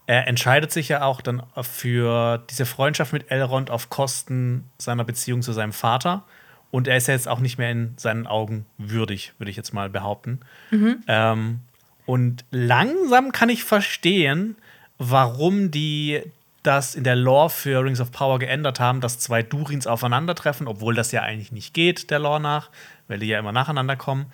er 0.07 0.27
entscheidet 0.27 0.73
sich 0.73 0.89
ja 0.89 1.03
auch 1.03 1.21
dann 1.21 1.43
für 1.61 2.43
diese 2.49 2.65
Freundschaft 2.65 3.13
mit 3.13 3.31
Elrond 3.31 3.71
auf 3.71 3.91
Kosten 3.91 4.71
seiner 4.79 5.05
Beziehung 5.05 5.43
zu 5.43 5.53
seinem 5.53 5.75
Vater. 5.75 6.25
Und 6.71 6.89
er 6.89 6.97
ist 6.97 7.09
ja 7.09 7.15
jetzt 7.15 7.29
auch 7.29 7.41
nicht 7.41 7.59
mehr 7.59 7.71
in 7.71 7.93
seinen 7.99 8.27
Augen 8.27 8.67
würdig, 8.79 9.35
würde 9.39 9.51
ich 9.51 9.57
jetzt 9.57 9.73
mal 9.75 9.91
behaupten. 9.91 10.41
Mhm. 10.71 11.03
Ähm, 11.07 11.61
und 12.09 12.47
langsam 12.51 13.33
kann 13.33 13.51
ich 13.51 13.65
verstehen, 13.65 14.57
warum 14.97 15.71
die 15.71 16.23
das 16.63 16.95
in 16.95 17.05
der 17.05 17.17
Lore 17.17 17.51
für 17.51 17.85
Rings 17.85 18.01
of 18.01 18.13
Power 18.13 18.39
geändert 18.39 18.81
haben, 18.81 19.03
dass 19.03 19.19
zwei 19.19 19.43
Durins 19.43 19.87
aufeinandertreffen, 19.87 20.69
obwohl 20.69 20.95
das 20.95 21.13
ja 21.13 21.21
eigentlich 21.21 21.53
nicht 21.53 21.75
geht, 21.75 22.11
der 22.11 22.19
Lore 22.19 22.41
nach, 22.41 22.71
weil 23.09 23.19
die 23.19 23.27
ja 23.27 23.39
immer 23.39 23.53
nacheinander 23.53 23.97
kommen. 23.97 24.33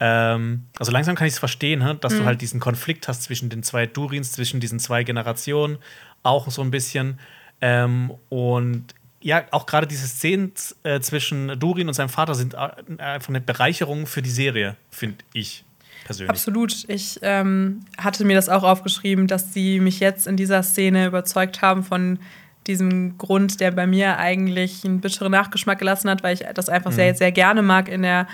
Ähm, 0.00 0.64
also 0.78 0.92
langsam 0.92 1.14
kann 1.14 1.26
ich 1.26 1.34
es 1.34 1.38
verstehen, 1.38 1.98
dass 2.00 2.14
mhm. 2.14 2.20
du 2.20 2.24
halt 2.24 2.40
diesen 2.40 2.58
Konflikt 2.58 3.06
hast 3.06 3.24
zwischen 3.24 3.50
den 3.50 3.62
zwei 3.62 3.84
Durins, 3.84 4.32
zwischen 4.32 4.58
diesen 4.58 4.78
zwei 4.78 5.04
Generationen, 5.04 5.76
auch 6.22 6.50
so 6.50 6.62
ein 6.62 6.70
bisschen. 6.70 7.20
Ähm, 7.60 8.12
und 8.30 8.94
ja, 9.20 9.44
auch 9.50 9.66
gerade 9.66 9.86
diese 9.86 10.08
Szenen 10.08 10.54
äh, 10.84 11.00
zwischen 11.00 11.60
Durin 11.60 11.86
und 11.86 11.92
seinem 11.92 12.08
Vater 12.08 12.34
sind 12.34 12.54
äh, 12.54 12.56
einfach 12.96 13.28
eine 13.28 13.42
Bereicherung 13.42 14.06
für 14.06 14.22
die 14.22 14.30
Serie, 14.30 14.76
finde 14.90 15.18
ich 15.34 15.64
persönlich. 16.10 16.30
Absolut. 16.30 16.84
Ich 16.88 17.18
ähm, 17.22 17.80
hatte 17.96 18.24
mir 18.24 18.34
das 18.34 18.48
auch 18.48 18.64
aufgeschrieben, 18.64 19.26
dass 19.26 19.52
sie 19.52 19.80
mich 19.80 20.00
jetzt 20.00 20.26
in 20.26 20.36
dieser 20.36 20.62
Szene 20.62 21.06
überzeugt 21.06 21.62
haben 21.62 21.84
von 21.84 22.18
diesem 22.66 23.16
Grund, 23.16 23.60
der 23.60 23.70
bei 23.70 23.86
mir 23.86 24.18
eigentlich 24.18 24.84
einen 24.84 25.00
bitteren 25.00 25.32
Nachgeschmack 25.32 25.78
gelassen 25.78 26.10
hat, 26.10 26.22
weil 26.22 26.34
ich 26.34 26.44
das 26.54 26.68
einfach 26.68 26.90
mhm. 26.90 26.96
sehr, 26.96 27.14
sehr 27.14 27.32
gerne 27.32 27.62
mag 27.62 27.88
in, 27.88 28.02
der, 28.02 28.26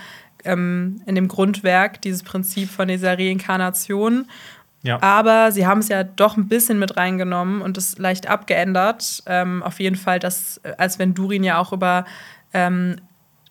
ähm, 0.43 1.01
in 1.05 1.15
dem 1.15 1.27
Grundwerk, 1.27 2.01
dieses 2.01 2.23
Prinzip 2.23 2.69
von 2.69 2.87
dieser 2.87 3.17
Reinkarnation. 3.17 4.25
Ja. 4.83 5.01
Aber 5.01 5.51
sie 5.51 5.65
haben 5.65 5.79
es 5.79 5.89
ja 5.89 6.03
doch 6.03 6.37
ein 6.37 6.47
bisschen 6.47 6.79
mit 6.79 6.97
reingenommen 6.97 7.61
und 7.61 7.77
es 7.77 7.97
leicht 7.97 8.27
abgeändert. 8.27 9.23
Ähm, 9.27 9.63
auf 9.63 9.79
jeden 9.79 9.95
Fall, 9.95 10.19
dass, 10.19 10.61
als 10.77 10.99
wenn 10.99 11.13
Durin 11.13 11.43
ja 11.43 11.57
auch 11.57 11.73
über 11.73 12.05
ähm, 12.53 12.97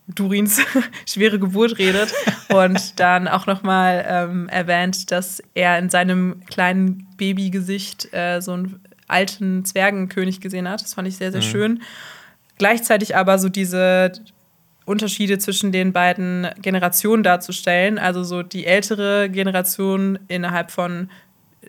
Durins 0.08 0.60
schwere 1.06 1.38
Geburt 1.38 1.78
redet 1.78 2.12
und 2.48 3.00
dann 3.00 3.28
auch 3.28 3.46
nochmal 3.46 4.04
ähm, 4.08 4.48
erwähnt, 4.48 5.10
dass 5.10 5.42
er 5.54 5.78
in 5.78 5.90
seinem 5.90 6.40
kleinen 6.46 7.08
Babygesicht 7.16 8.12
äh, 8.12 8.40
so 8.40 8.52
einen 8.52 8.80
alten 9.08 9.64
Zwergenkönig 9.64 10.40
gesehen 10.40 10.68
hat. 10.68 10.82
Das 10.82 10.94
fand 10.94 11.08
ich 11.08 11.16
sehr, 11.16 11.32
sehr 11.32 11.42
mhm. 11.42 11.46
schön. 11.46 11.82
Gleichzeitig 12.58 13.16
aber 13.16 13.38
so 13.38 13.48
diese 13.48 14.12
Unterschiede 14.84 15.38
zwischen 15.38 15.72
den 15.72 15.92
beiden 15.92 16.48
Generationen 16.62 17.22
darzustellen. 17.22 17.98
Also 17.98 18.22
so 18.22 18.42
die 18.42 18.66
ältere 18.66 19.28
Generation 19.28 20.18
innerhalb 20.28 20.70
von 20.70 21.10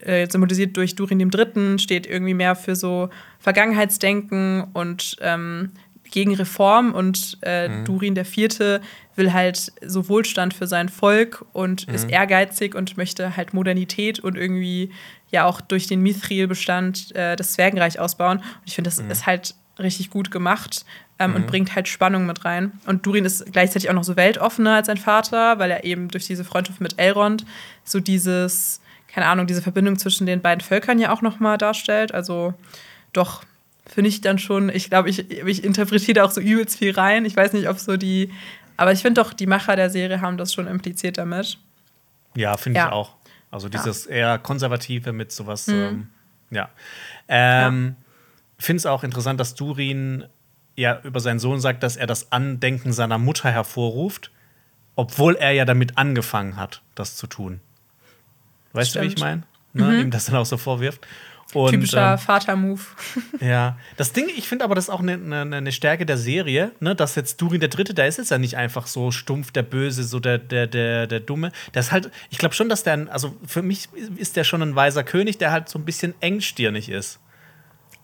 äh, 0.02 0.30
symbolisiert 0.30 0.78
durch 0.78 0.96
Durin 0.96 1.20
dem 1.20 1.32
Dritten, 1.32 1.80
steht 1.80 2.06
irgendwie 2.06 2.36
mehr 2.36 2.56
für 2.56 2.76
so 2.76 3.10
Vergangenheitsdenken 3.40 4.66
und 4.74 5.18
ähm, 5.22 5.72
gegen 6.12 6.36
Reform 6.36 6.94
und 6.94 7.38
äh, 7.42 7.70
mhm. 7.70 7.86
Durin 7.86 8.16
der 8.16 8.26
Vierte 8.26 8.82
will 9.16 9.34
halt 9.34 9.72
so 9.86 10.10
Wohlstand 10.10 10.54
für 10.54 10.68
sein 10.68 10.90
Volk 10.90 11.46
und 11.54 11.88
mhm. 11.88 11.96
ist 11.96 12.10
ehrgeizig 12.10 12.76
und 12.76 12.98
möchte 12.98 13.36
halt 13.36 13.54
Modernität 13.54 14.20
und 14.20 14.38
irgendwie 14.38 14.92
ja 15.32 15.46
auch 15.46 15.62
durch 15.62 15.88
den 15.88 16.02
Mithril-Bestand 16.02 17.16
äh, 17.16 17.36
das 17.36 17.54
Zwergenreich 17.54 18.00
ausbauen. 18.00 18.38
Und 18.38 18.62
ich 18.66 18.76
finde, 18.76 18.90
das 18.90 19.02
mhm. 19.02 19.12
ist 19.12 19.26
halt 19.26 19.56
richtig 19.80 20.10
gut 20.10 20.32
gemacht 20.32 20.86
ähm, 21.20 21.36
und 21.36 21.44
mhm. 21.44 21.48
bringt 21.48 21.76
halt 21.76 21.88
Spannung 21.88 22.26
mit 22.26 22.46
rein. 22.46 22.74
Und 22.86 23.06
Durin 23.06 23.26
ist 23.26 23.52
gleichzeitig 23.52 23.90
auch 23.90 23.96
noch 23.96 24.04
so 24.04 24.16
weltoffener 24.16 24.76
als 24.76 24.88
sein 24.88 24.98
Vater, 24.98 25.60
weil 25.60 25.72
er 25.72 25.84
eben 25.84 26.08
durch 26.10 26.26
diese 26.26 26.44
Freundschaft 26.44 26.82
mit 26.82 26.98
Elrond 26.98 27.46
so 27.84 28.00
dieses 28.00 28.82
keine 29.08 29.28
Ahnung, 29.28 29.48
diese 29.48 29.62
Verbindung 29.62 29.98
zwischen 29.98 30.28
den 30.28 30.42
beiden 30.42 30.62
Völkern 30.62 31.00
ja 31.00 31.12
auch 31.12 31.22
nochmal 31.22 31.58
darstellt. 31.58 32.14
Also 32.14 32.54
doch, 33.14 33.44
finde 33.90 34.10
ich 34.10 34.22
dann 34.22 34.40
schon, 34.40 34.70
ich 34.70 34.90
glaube, 34.90 35.10
ich, 35.10 35.30
ich 35.32 35.64
interpretiere 35.64 36.14
da 36.16 36.24
auch 36.26 36.32
so 36.32 36.42
übelst 36.42 36.78
viel 36.78 36.92
rein. 36.92 37.26
Ich 37.26 37.36
weiß 37.36 37.54
nicht, 37.54 37.70
ob 37.70 37.80
so 37.80 37.98
die, 37.98 38.32
aber 38.76 38.92
ich 38.92 39.02
finde 39.02 39.22
doch, 39.22 39.34
die 39.34 39.48
Macher 39.48 39.76
der 39.76 39.90
Serie 39.90 40.22
haben 40.22 40.38
das 40.38 40.54
schon 40.54 40.68
impliziert 40.68 41.18
damit. 41.18 41.58
Ja, 42.36 42.58
finde 42.58 42.80
ja. 42.80 42.88
ich 42.88 42.94
auch. 42.94 43.16
Also 43.50 43.70
dieses 43.70 44.06
ja. 44.06 44.12
eher 44.12 44.38
konservative 44.40 45.14
mit 45.14 45.32
sowas, 45.32 45.68
mhm. 45.68 45.74
ähm, 45.74 46.08
ja. 46.52 46.70
Ähm, 47.28 47.96
ja. 47.98 48.04
Finde 48.60 48.78
es 48.78 48.86
auch 48.86 49.04
interessant, 49.04 49.40
dass 49.40 49.56
Durin 49.56 50.26
ja 50.76 51.00
über 51.04 51.20
seinen 51.20 51.40
Sohn 51.40 51.60
sagt, 51.60 51.84
dass 51.84 51.96
er 51.96 52.08
das 52.08 52.32
Andenken 52.32 52.94
seiner 52.94 53.18
Mutter 53.18 53.50
hervorruft, 53.50 54.32
obwohl 54.96 55.36
er 55.36 55.52
ja 55.52 55.66
damit 55.66 55.98
angefangen 55.98 56.58
hat, 56.58 56.82
das 56.96 57.16
zu 57.16 57.28
tun. 57.28 57.62
Weißt 58.74 58.92
Stimmt. 58.92 59.06
du, 59.06 59.10
wie 59.10 59.14
ich 59.14 59.20
meine? 59.20 59.44
Ne? 59.74 59.84
Mhm. 59.84 60.00
Ihm 60.02 60.12
das 60.12 60.26
dann 60.26 60.36
auch 60.36 60.46
so 60.46 60.58
vorwirft. 60.58 61.06
Und, 61.54 61.72
Typischer 61.72 62.14
ähm, 62.14 62.18
Vater-Move. 62.18 62.82
ja, 63.40 63.78
das 63.96 64.12
Ding, 64.12 64.26
ich 64.36 64.48
finde 64.48 64.66
aber, 64.66 64.76
das 64.76 64.86
ist 64.86 64.90
auch 64.90 65.00
eine 65.00 65.18
ne, 65.18 65.46
ne 65.46 65.72
Stärke 65.72 66.06
der 66.06 66.18
Serie, 66.18 66.72
ne, 66.80 66.94
dass 66.94 67.16
jetzt 67.16 67.42
Durin 67.42 67.62
der 67.62 67.70
Dritte, 67.70 67.94
der 67.94 68.08
ist 68.08 68.18
jetzt 68.18 68.32
ja 68.32 68.38
nicht 68.38 68.58
einfach 68.58 68.86
so 68.86 69.12
stumpf, 69.12 69.52
der 69.52 69.64
Böse, 69.64 70.04
so 70.04 70.20
der, 70.20 70.40
der, 70.40 70.68
der, 70.68 71.08
der 71.08 71.20
Dumme. 71.22 71.52
Der 71.74 71.80
ist 71.80 71.92
halt, 71.92 72.12
ich 72.30 72.38
glaube 72.38 72.54
schon, 72.54 72.68
dass 72.68 72.84
der, 72.84 73.08
also 73.12 73.36
für 73.46 73.62
mich 73.62 73.88
ist 74.18 74.36
der 74.36 74.44
schon 74.44 74.62
ein 74.62 74.76
weiser 74.76 75.04
König, 75.04 75.38
der 75.38 75.52
halt 75.52 75.70
so 75.70 75.80
ein 75.80 75.86
bisschen 75.86 76.14
engstirnig 76.20 76.90
ist. 76.90 77.20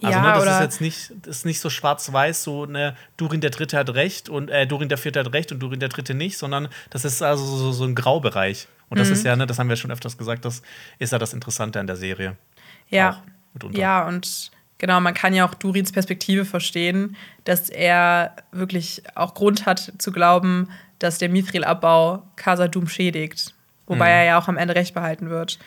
Also, 0.02 0.18
ja, 0.18 0.22
ne, 0.22 0.46
das 0.46 0.56
ist 0.56 0.62
jetzt 0.62 0.82
nicht, 0.82 1.14
das 1.26 1.38
ist 1.38 1.46
nicht 1.46 1.60
so 1.60 1.70
schwarz-weiß, 1.70 2.44
so, 2.44 2.66
ne, 2.66 2.96
Durin 3.18 3.42
der 3.42 3.52
Dritte 3.52 3.78
hat 3.78 3.90
recht 3.94 4.28
und 4.28 4.50
äh, 4.50 4.68
Durin 4.68 4.90
der 4.90 4.98
Vierte 4.98 5.20
hat 5.20 5.34
recht 5.34 5.52
und 5.52 5.60
Durin 5.60 5.80
der 5.80 5.90
Dritte 5.90 6.14
nicht, 6.14 6.38
sondern 6.38 6.68
das 6.90 7.06
ist 7.06 7.22
also 7.22 7.46
so, 7.46 7.72
so 7.72 7.86
ein 7.86 7.96
Graubereich. 7.96 8.68
Und 8.90 9.00
das 9.00 9.08
mhm. 9.08 9.14
ist 9.14 9.26
ja, 9.26 9.36
ne, 9.36 9.48
das 9.48 9.60
haben 9.60 9.70
wir 9.70 9.76
schon 9.76 9.92
öfters 9.92 10.18
gesagt, 10.18 10.46
das 10.46 10.62
ist 11.00 11.12
ja 11.12 11.20
das 11.20 11.34
Interessante 11.34 11.80
an 11.80 11.88
der 11.88 11.96
Serie. 11.96 12.38
Ja. 12.90 13.24
Ja, 13.72 14.08
und 14.08 14.52
genau, 14.78 15.00
man 15.00 15.14
kann 15.14 15.34
ja 15.34 15.46
auch 15.46 15.54
Durins 15.54 15.92
Perspektive 15.92 16.46
verstehen, 16.46 17.16
dass 17.44 17.70
er 17.70 18.36
wirklich 18.52 19.04
auch 19.16 19.34
Grund 19.34 19.66
hat 19.66 19.94
zu 19.98 20.12
glauben, 20.12 20.70
dass 21.00 21.18
der 21.18 21.30
Mithril-Abbau 21.30 22.24
Casadum 22.36 22.88
schädigt. 22.88 23.54
Wobei 23.88 24.06
mhm. 24.06 24.12
er 24.12 24.24
ja 24.24 24.40
auch 24.40 24.48
am 24.48 24.58
Ende 24.58 24.76
recht 24.76 24.94
behalten 24.94 25.30
wird. 25.30 25.60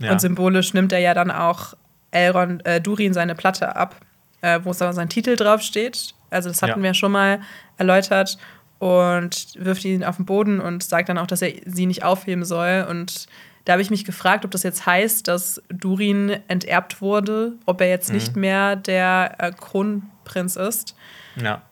Ja. 0.00 0.12
Und 0.12 0.20
symbolisch 0.20 0.74
nimmt 0.74 0.92
er 0.92 0.98
ja 0.98 1.14
dann 1.14 1.30
auch 1.30 1.74
Elrond, 2.10 2.64
äh, 2.66 2.80
Durin 2.80 3.14
seine 3.14 3.34
Platte 3.34 3.76
ab, 3.76 3.96
äh, 4.40 4.60
wo 4.62 4.72
sein 4.72 5.08
Titel 5.08 5.36
draufsteht. 5.36 6.14
Also 6.30 6.48
das 6.48 6.62
hatten 6.62 6.80
ja. 6.80 6.84
wir 6.84 6.94
schon 6.94 7.12
mal 7.12 7.40
erläutert 7.76 8.38
und 8.78 9.54
wirft 9.56 9.84
ihn 9.84 10.04
auf 10.04 10.16
den 10.16 10.26
Boden 10.26 10.60
und 10.60 10.82
sagt 10.82 11.08
dann 11.08 11.18
auch, 11.18 11.26
dass 11.26 11.42
er 11.42 11.52
sie 11.64 11.86
nicht 11.86 12.04
aufheben 12.04 12.44
soll. 12.44 12.86
Und 12.88 13.26
da 13.64 13.72
habe 13.72 13.82
ich 13.82 13.90
mich 13.90 14.04
gefragt, 14.04 14.44
ob 14.44 14.50
das 14.50 14.62
jetzt 14.62 14.84
heißt, 14.86 15.26
dass 15.26 15.62
Durin 15.68 16.38
enterbt 16.48 17.00
wurde, 17.00 17.54
ob 17.66 17.80
er 17.80 17.88
jetzt 17.88 18.10
mhm. 18.10 18.16
nicht 18.16 18.36
mehr 18.36 18.76
der 18.76 19.36
äh, 19.38 19.52
Kronprinz 19.52 20.56
ist. 20.56 20.94
Ja. 21.36 21.62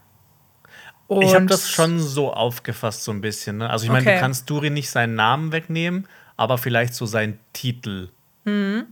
Und 1.06 1.22
ich 1.22 1.34
habe 1.34 1.46
das 1.46 1.70
schon 1.70 1.98
so 1.98 2.32
aufgefasst, 2.32 3.04
so 3.04 3.12
ein 3.12 3.20
bisschen. 3.20 3.58
Ne? 3.58 3.68
Also, 3.68 3.84
ich 3.84 3.90
meine, 3.90 4.06
okay. 4.06 4.14
du 4.14 4.20
kannst 4.20 4.48
Durin 4.48 4.72
nicht 4.72 4.88
seinen 4.88 5.14
Namen 5.14 5.52
wegnehmen, 5.52 6.08
aber 6.36 6.56
vielleicht 6.56 6.94
so 6.94 7.04
seinen 7.04 7.38
Titel. 7.52 8.08
Mhm. 8.44 8.86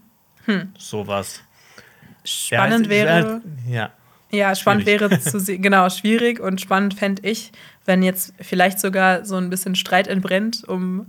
Hm. 0.44 0.72
Sowas. 0.76 1.42
Spannend 2.24 2.86
ja, 2.86 2.90
wäre. 2.90 3.42
Ja. 3.66 3.90
Ja, 4.32 4.54
spannend 4.54 4.84
schwierig. 4.84 5.00
wäre 5.00 5.20
zu 5.20 5.40
sehen, 5.40 5.62
genau, 5.62 5.88
schwierig 5.88 6.38
und 6.38 6.60
spannend 6.60 6.94
fände 6.94 7.26
ich, 7.28 7.50
wenn 7.84 8.02
jetzt 8.02 8.34
vielleicht 8.40 8.78
sogar 8.78 9.24
so 9.24 9.36
ein 9.36 9.50
bisschen 9.50 9.74
Streit 9.74 10.06
entbrennt 10.06 10.62
um 10.68 11.06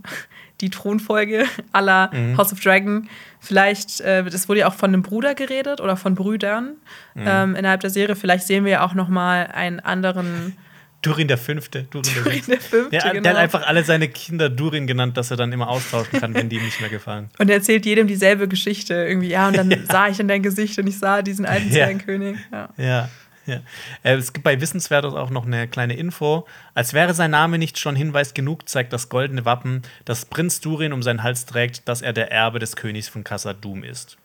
die 0.62 0.70
Thronfolge 0.70 1.44
aller 1.72 2.10
mhm. 2.12 2.38
House 2.38 2.52
of 2.52 2.60
Dragon. 2.60 3.08
Vielleicht, 3.40 4.00
äh, 4.00 4.24
das 4.24 4.48
wurde 4.48 4.60
ja 4.60 4.68
auch 4.68 4.74
von 4.74 4.90
einem 4.90 5.02
Bruder 5.02 5.34
geredet 5.34 5.80
oder 5.80 5.96
von 5.96 6.14
Brüdern 6.14 6.76
mhm. 7.14 7.24
ähm, 7.26 7.56
innerhalb 7.56 7.80
der 7.80 7.90
Serie. 7.90 8.16
Vielleicht 8.16 8.46
sehen 8.46 8.64
wir 8.64 8.72
ja 8.72 8.86
auch 8.86 8.94
noch 8.94 9.08
mal 9.08 9.48
einen 9.52 9.80
anderen 9.80 10.56
Durin 11.02 11.26
der 11.26 11.36
Fünfte. 11.36 11.82
Durin, 11.90 12.14
Durin 12.14 12.42
der, 12.46 12.60
Fünfte, 12.60 12.90
der, 12.90 13.00
genau. 13.10 13.22
der, 13.22 13.32
hat 13.32 13.38
einfach 13.38 13.66
alle 13.66 13.82
seine 13.82 14.08
Kinder 14.08 14.48
Durin 14.48 14.86
genannt, 14.86 15.16
dass 15.16 15.32
er 15.32 15.36
dann 15.36 15.52
immer 15.52 15.68
austauschen 15.68 16.20
kann, 16.20 16.32
wenn 16.32 16.48
die 16.48 16.56
ihm 16.56 16.64
nicht 16.64 16.80
mehr 16.80 16.90
gefallen. 16.90 17.28
Und 17.38 17.50
er 17.50 17.56
erzählt 17.56 17.84
jedem 17.84 18.06
dieselbe 18.06 18.46
Geschichte 18.46 18.94
irgendwie. 18.94 19.30
Ja, 19.30 19.48
und 19.48 19.56
dann 19.56 19.68
ja. 19.68 19.78
sah 19.84 20.06
ich 20.06 20.20
in 20.20 20.28
dein 20.28 20.42
Gesicht 20.42 20.78
und 20.78 20.86
ich 20.86 20.98
sah 20.98 21.22
diesen 21.22 21.44
alten 21.44 21.68
ja. 21.68 21.86
Zwergenkönig. 21.86 22.36
Ja. 22.52 22.68
ja. 22.76 23.08
Ja. 23.46 23.60
Äh, 24.02 24.14
es 24.14 24.32
gibt 24.32 24.44
bei 24.44 24.60
Wissenswertes 24.60 25.14
auch 25.14 25.30
noch 25.30 25.46
eine 25.46 25.66
kleine 25.66 25.94
Info. 25.94 26.46
Als 26.74 26.94
wäre 26.94 27.12
sein 27.14 27.32
Name 27.32 27.58
nicht 27.58 27.78
schon 27.78 27.96
Hinweis 27.96 28.34
genug, 28.34 28.68
zeigt 28.68 28.92
das 28.92 29.08
goldene 29.08 29.44
Wappen, 29.44 29.82
das 30.04 30.24
Prinz 30.24 30.60
Durin 30.60 30.92
um 30.92 31.02
seinen 31.02 31.22
Hals 31.22 31.46
trägt, 31.46 31.88
dass 31.88 32.02
er 32.02 32.12
der 32.12 32.30
Erbe 32.30 32.58
des 32.58 32.76
Königs 32.76 33.08
von 33.08 33.24
Khazad-dûm 33.24 33.82
ist. 33.82 34.16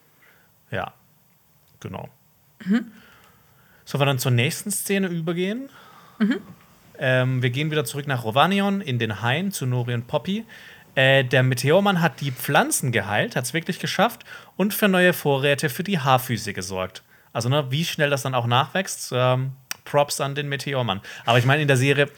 Ja, 0.69 0.93
genau. 1.79 2.09
Mhm. 2.65 2.91
Sollen 3.85 4.01
wir 4.01 4.05
dann 4.05 4.19
zur 4.19 4.31
nächsten 4.31 4.69
Szene 4.69 5.07
übergehen? 5.07 5.69
Mhm. 6.19 6.37
Ähm, 6.99 7.41
wir 7.41 7.49
gehen 7.49 7.71
wieder 7.71 7.85
zurück 7.85 8.07
nach 8.07 8.23
Rovanion 8.23 8.81
in 8.81 8.99
den 8.99 9.21
Hain 9.21 9.51
zu 9.51 9.65
Nori 9.65 9.93
und 9.93 10.07
Poppy. 10.07 10.45
Äh, 10.95 11.23
der 11.23 11.43
Meteormann 11.43 12.01
hat 12.01 12.21
die 12.21 12.31
Pflanzen 12.31 12.91
geheilt, 12.91 13.35
hat 13.35 13.45
es 13.45 13.53
wirklich 13.53 13.79
geschafft 13.79 14.25
und 14.55 14.73
für 14.73 14.87
neue 14.87 15.13
Vorräte 15.13 15.69
für 15.69 15.83
die 15.83 15.99
Haarfüße 15.99 16.53
gesorgt. 16.53 17.03
Also, 17.37 17.49
ne, 17.49 17.69
wie 17.69 17.85
schnell 17.85 18.09
das 18.09 18.23
dann 18.23 18.33
auch 18.33 18.47
nachwächst, 18.47 19.11
ähm, 19.13 19.51
Props 19.85 20.19
an 20.21 20.33
den 20.33 20.49
Meteormann. 20.49 21.01
Aber 21.23 21.37
ich 21.37 21.45
meine, 21.45 21.61
in 21.61 21.67
der 21.67 21.77
Serie 21.77 22.09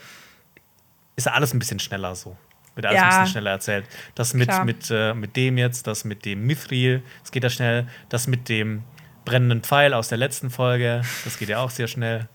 ist 1.18 1.26
ja 1.26 1.34
alles 1.34 1.54
ein 1.54 1.60
bisschen 1.60 1.82
schneller 1.82 2.16
so. 2.16 2.38
Wird 2.76 2.86
alles 2.86 3.02
ja, 3.02 3.04
ein 3.04 3.10
bisschen 3.10 3.28
schneller 3.34 3.52
erzählt. 3.52 3.86
Das 4.16 4.34
mit, 4.34 4.50
mit, 4.64 4.90
äh, 4.90 5.14
mit 5.14 5.36
dem 5.36 5.58
jetzt, 5.58 5.88
das 5.88 6.06
mit 6.06 6.24
dem 6.24 6.48
Mithril, 6.48 7.04
das 7.20 7.34
geht 7.34 7.44
ja 7.44 7.50
schnell. 7.50 7.86
Das 8.08 8.28
mit 8.28 8.48
dem 8.48 8.84
brennenden 9.26 9.62
Pfeil 9.62 9.94
aus 9.94 10.08
der 10.08 10.18
letzten 10.18 10.50
Folge, 10.52 11.02
das 11.26 11.38
geht 11.38 11.50
ja 11.50 11.60
auch 11.60 11.70
sehr 11.70 11.90
schnell. 11.90 12.30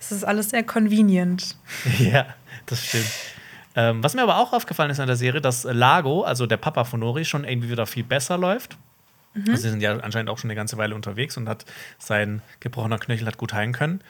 Es 0.00 0.10
ist 0.10 0.24
alles 0.24 0.50
sehr 0.50 0.64
convenient. 0.64 1.56
ja, 2.00 2.26
das 2.66 2.84
stimmt. 2.84 3.12
Ähm, 3.76 4.02
was 4.02 4.14
mir 4.14 4.24
aber 4.24 4.38
auch 4.38 4.52
aufgefallen 4.52 4.90
ist 4.90 4.98
an 4.98 5.06
der 5.06 5.14
Serie, 5.14 5.40
dass 5.40 5.62
Lago, 5.62 6.24
also 6.24 6.46
der 6.46 6.56
Papa 6.56 6.82
von 6.82 6.98
Nori, 6.98 7.24
schon 7.24 7.44
irgendwie 7.44 7.70
wieder 7.70 7.86
viel 7.86 8.02
besser 8.02 8.36
läuft. 8.36 8.76
Mhm. 9.34 9.50
Also 9.50 9.62
sie 9.62 9.70
sind 9.70 9.80
ja 9.80 9.98
anscheinend 9.98 10.30
auch 10.30 10.38
schon 10.38 10.50
eine 10.50 10.56
ganze 10.56 10.76
Weile 10.76 10.94
unterwegs 10.94 11.36
und 11.36 11.48
hat 11.48 11.64
sein 11.98 12.42
gebrochener 12.60 12.98
Knöchel 12.98 13.26
hat 13.26 13.38
gut 13.38 13.52
heilen 13.52 13.72
können. 13.72 14.02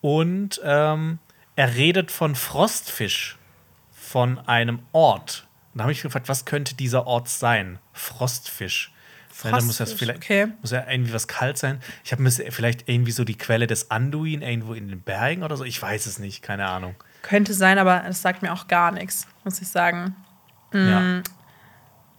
Und 0.00 0.60
ähm, 0.64 1.18
er 1.56 1.74
redet 1.74 2.10
von 2.10 2.34
Frostfisch, 2.34 3.38
von 3.92 4.38
einem 4.40 4.80
Ort. 4.92 5.46
Und 5.72 5.78
da 5.78 5.84
habe 5.84 5.92
ich 5.92 6.02
gefragt, 6.02 6.28
was 6.28 6.44
könnte 6.44 6.74
dieser 6.74 7.06
Ort 7.06 7.28
sein? 7.28 7.78
Frostfisch. 7.92 8.92
Frost 9.28 9.44
ja, 9.44 9.58
dann 9.58 9.66
muss 9.66 9.78
das 9.78 9.92
vielleicht 9.92 10.18
okay. 10.18 10.46
muss 10.60 10.70
ja 10.70 10.88
irgendwie 10.88 11.12
was 11.12 11.26
kalt 11.26 11.58
sein. 11.58 11.80
Ich 12.04 12.12
habe 12.12 12.30
vielleicht 12.30 12.88
irgendwie 12.88 13.10
so 13.10 13.24
die 13.24 13.36
Quelle 13.36 13.66
des 13.66 13.90
Anduin 13.90 14.42
irgendwo 14.42 14.74
in 14.74 14.86
den 14.86 15.00
Bergen 15.00 15.42
oder 15.42 15.56
so. 15.56 15.64
Ich 15.64 15.82
weiß 15.82 16.06
es 16.06 16.20
nicht, 16.20 16.40
keine 16.42 16.68
Ahnung. 16.68 16.94
Könnte 17.22 17.52
sein, 17.52 17.78
aber 17.78 18.04
es 18.06 18.22
sagt 18.22 18.42
mir 18.42 18.52
auch 18.52 18.68
gar 18.68 18.92
nichts, 18.92 19.26
muss 19.42 19.60
ich 19.60 19.66
sagen. 19.66 20.14
Mhm. 20.72 20.88
Ja. 20.88 21.22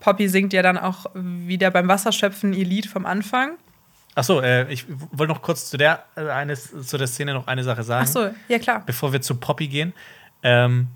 Poppy 0.05 0.29
singt 0.29 0.53
ja 0.53 0.61
dann 0.61 0.77
auch 0.77 1.07
wieder 1.15 1.71
beim 1.71 1.87
Wasserschöpfen 1.87 2.53
ihr 2.53 2.63
Lied 2.63 2.85
vom 2.85 3.07
Anfang. 3.07 3.57
Achso, 4.13 4.39
äh, 4.39 4.71
ich 4.71 4.85
wollte 5.11 5.33
noch 5.33 5.41
kurz 5.41 5.67
zu 5.67 5.77
der, 5.77 6.05
äh, 6.15 6.29
eines, 6.29 6.69
zu 6.87 6.99
der 6.99 7.07
Szene 7.07 7.33
noch 7.33 7.47
eine 7.47 7.63
Sache 7.63 7.81
sagen. 7.81 8.03
Achso, 8.03 8.29
ja 8.47 8.59
klar. 8.59 8.83
Bevor 8.85 9.13
wir 9.13 9.21
zu 9.23 9.33
Poppy 9.33 9.67
gehen. 9.67 9.93
Ähm, 10.43 10.89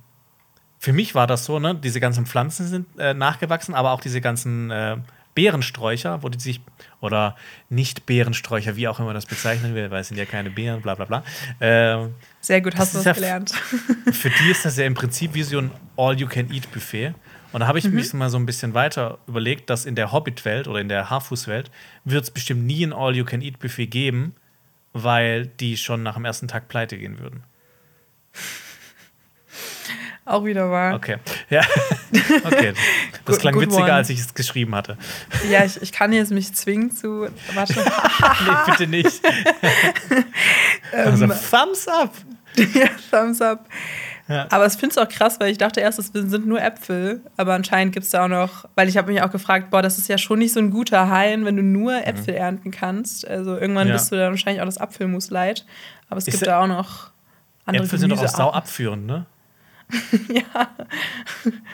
für 0.77 0.93
mich 0.93 1.15
war 1.15 1.25
das 1.25 1.43
so, 1.43 1.57
ne? 1.57 1.73
Diese 1.73 1.99
ganzen 1.99 2.27
Pflanzen 2.27 2.67
sind 2.67 2.85
äh, 2.99 3.15
nachgewachsen, 3.15 3.73
aber 3.73 3.93
auch 3.93 3.99
diese 3.99 4.21
ganzen 4.21 4.69
äh, 4.69 4.97
Beerensträucher, 5.33 6.21
wo 6.21 6.29
die 6.29 6.39
sich, 6.39 6.61
oder 7.01 7.35
nicht 7.67 8.05
Beerensträucher, 8.05 8.75
wie 8.75 8.87
auch 8.87 8.99
immer 8.99 9.15
das 9.15 9.25
bezeichnen 9.25 9.73
will, 9.73 9.89
weil 9.89 10.01
es 10.01 10.09
sind 10.09 10.17
ja 10.17 10.25
keine 10.25 10.51
Beeren, 10.51 10.83
bla 10.83 10.93
bla 10.93 11.05
bla. 11.05 11.23
Ähm, 11.59 12.13
Sehr 12.41 12.61
gut, 12.61 12.77
hast 12.77 12.93
du 12.93 12.99
das 12.99 13.05
ja 13.05 13.13
gelernt. 13.13 13.49
Für 14.11 14.29
die 14.29 14.51
ist 14.51 14.65
das 14.65 14.77
ja 14.77 14.85
im 14.85 14.93
Prinzip 14.93 15.33
wie 15.33 15.41
so 15.41 15.57
ein 15.57 15.71
All-You-Can-Eat-Buffet. 15.97 17.15
Und 17.51 17.61
da 17.61 17.67
habe 17.67 17.79
ich 17.79 17.85
mhm. 17.85 17.95
mich 17.95 18.13
mal 18.13 18.29
so 18.29 18.37
ein 18.37 18.45
bisschen 18.45 18.73
weiter 18.73 19.17
überlegt, 19.27 19.69
dass 19.69 19.85
in 19.85 19.95
der 19.95 20.11
Hobbit-Welt 20.11 20.67
oder 20.67 20.79
in 20.79 20.89
der 20.89 21.09
Haarfuß-Welt 21.09 21.71
wird 22.05 22.23
es 22.23 22.31
bestimmt 22.31 22.65
nie 22.65 22.83
ein 22.85 22.93
All-You-Can-Eat-Buffet 22.93 23.87
geben, 23.87 24.35
weil 24.93 25.47
die 25.47 25.77
schon 25.77 26.03
nach 26.03 26.15
dem 26.15 26.25
ersten 26.25 26.47
Tag 26.47 26.67
pleite 26.67 26.97
gehen 26.97 27.19
würden. 27.19 27.43
Auch 30.25 30.45
wieder 30.45 30.69
wahr. 30.69 30.93
Okay. 30.95 31.17
Ja. 31.49 31.61
Okay. 32.43 32.73
Das 33.25 33.37
klang 33.37 33.53
good 33.53 33.65
witziger, 33.65 33.83
one. 33.83 33.93
als 33.93 34.09
ich 34.09 34.19
es 34.19 34.33
geschrieben 34.33 34.73
hatte. 34.73 34.97
Ja, 35.51 35.63
ich, 35.63 35.79
ich 35.83 35.91
kann 35.91 36.11
jetzt 36.11 36.31
mich 36.31 36.51
zwingen 36.55 36.89
zu. 36.89 37.27
Warte. 37.53 37.75
nee, 37.75 38.55
bitte 38.65 38.87
nicht. 38.87 39.21
also, 40.91 41.25
ähm, 41.25 41.33
Thumbs 41.51 41.87
up. 41.87 42.15
ja, 42.55 42.87
Thumbs 43.11 43.39
up. 43.39 43.67
Ja. 44.29 44.45
Aber 44.51 44.67
ich 44.67 44.73
finde 44.73 44.91
es 44.91 44.97
auch 44.97 45.09
krass, 45.09 45.39
weil 45.39 45.51
ich 45.51 45.57
dachte 45.57 45.81
erst, 45.81 45.99
es 45.99 46.07
sind 46.13 46.45
nur 46.45 46.61
Äpfel. 46.61 47.21
Aber 47.35 47.55
anscheinend 47.55 47.93
gibt 47.93 48.05
es 48.05 48.11
da 48.11 48.25
auch 48.25 48.29
noch, 48.29 48.65
weil 48.75 48.87
ich 48.87 48.95
habe 48.95 49.11
mich 49.11 49.21
auch 49.21 49.31
gefragt, 49.31 49.71
boah, 49.71 49.81
das 49.81 49.97
ist 49.97 50.07
ja 50.07 50.17
schon 50.17 50.39
nicht 50.39 50.53
so 50.53 50.59
ein 50.59 50.69
guter 50.69 51.09
Hain, 51.09 51.45
wenn 51.45 51.57
du 51.57 51.63
nur 51.63 51.93
mhm. 51.93 52.03
Äpfel 52.03 52.35
mhm. 52.35 52.39
ernten 52.39 52.71
kannst. 52.71 53.27
Also 53.27 53.57
irgendwann 53.57 53.87
ja. 53.87 53.93
bist 53.93 54.11
du 54.11 54.15
dann 54.15 54.31
wahrscheinlich 54.31 54.61
auch 54.61 54.67
das 54.67 54.77
Apfelmus 54.77 55.31
leid. 55.31 55.65
Aber 56.09 56.19
es 56.19 56.27
ist 56.27 56.35
gibt 56.35 56.47
da 56.47 56.61
auch 56.61 56.67
noch 56.67 57.09
andere 57.65 57.83
Äpfel 57.85 57.99
sind 57.99 58.09
doch 58.09 58.23
auch 58.23 58.27
sau 58.27 58.51
abführend, 58.51 59.05
ne? 59.05 59.25
ja. 60.29 60.69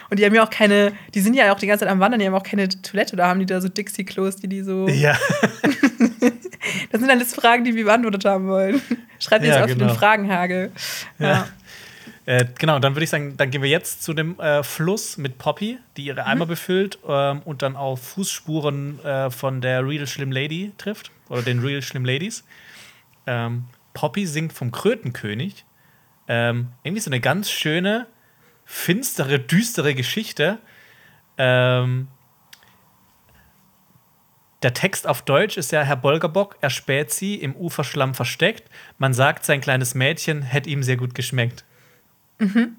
Und 0.10 0.19
die 0.19 0.26
haben 0.26 0.34
ja 0.34 0.44
auch 0.45 0.49
keine, 0.49 0.94
die 1.14 1.19
sind 1.19 1.34
ja 1.34 1.52
auch 1.53 1.60
die 1.60 1.68
ganze 1.68 1.84
Zeit 1.84 1.91
am 1.91 1.99
Wandern, 1.99 2.19
die 2.19 2.26
haben 2.26 2.36
auch 2.36 2.44
keine 2.44 2.69
Toilette 2.69 3.14
oder 3.14 3.27
haben 3.27 3.40
die 3.40 3.45
da 3.45 3.60
so 3.60 3.68
Dixie-Klos, 3.68 4.38
die 4.38 4.48
die 4.48 4.61
so. 4.61 4.88
Ja. 4.95 5.18
das 6.91 7.02
sind 7.02 7.10
alles 7.10 7.34
Fragen, 7.34 7.64
die 7.65 7.76
wir 7.76 7.86
beantwortet 7.86 8.26
haben 8.26 8.48
wollen. 8.48 8.82
Schreibt 9.19 9.44
jetzt 9.44 9.56
ja, 9.56 9.64
auf 9.64 9.68
genau. 9.69 9.88
den 9.88 9.95
Fragenhagel. 9.95 10.72
Ja. 11.19 11.27
ja. 11.27 11.48
Äh, 12.26 12.45
genau, 12.57 12.80
dann 12.80 12.95
würde 12.95 13.03
ich 13.03 13.10
sagen, 13.11 13.38
dann 13.38 13.52
gehen 13.52 13.61
wir 13.61 13.69
jetzt 13.69 14.02
zu 14.02 14.14
dem 14.14 14.39
äh, 14.39 14.64
Fluss 14.64 15.18
mit 15.18 15.38
Poppy, 15.38 15.77
die 15.95 16.06
ihre 16.06 16.26
Eimer 16.26 16.45
mhm. 16.45 16.49
befüllt 16.49 16.99
ähm, 17.07 17.41
und 17.45 17.61
dann 17.61 17.76
auf 17.76 18.02
Fußspuren 18.02 18.99
äh, 19.03 19.30
von 19.30 19.61
der 19.61 19.88
Real 19.88 20.07
Slim 20.07 20.31
Lady 20.31 20.72
trifft. 20.77 21.11
Oder 21.30 21.43
den 21.43 21.60
Real 21.60 21.81
Slim 21.81 22.03
Ladies. 22.03 22.43
Ähm, 23.27 23.65
Poppy 23.93 24.26
singt 24.26 24.53
vom 24.53 24.72
Krötenkönig. 24.72 25.65
Ähm, 26.27 26.69
irgendwie 26.84 27.02
so 27.02 27.10
eine 27.10 27.19
ganz 27.19 27.52
schöne, 27.52 28.07
finstere, 28.65 29.39
düstere 29.39 29.93
Geschichte. 29.93 30.57
Ähm, 31.38 32.07
der 34.64 34.73
Text 34.73 35.06
auf 35.06 35.22
Deutsch 35.22 35.57
ist 35.57 35.72
ja 35.72 35.84
Herr 35.84 35.95
Bolgerbock 35.95 36.57
erspäht 36.61 37.11
sie 37.11 37.35
im 37.35 37.56
Uferschlamm 37.56 38.15
versteckt. 38.15 38.68
Man 38.97 39.14
sagt, 39.14 39.45
sein 39.45 39.61
kleines 39.61 39.93
Mädchen 39.93 40.41
hätte 40.41 40.72
ihm 40.72 40.81
sehr 40.81 40.97
gut 40.97 41.14
geschmeckt. 41.14 41.65
Mhm. 42.39 42.77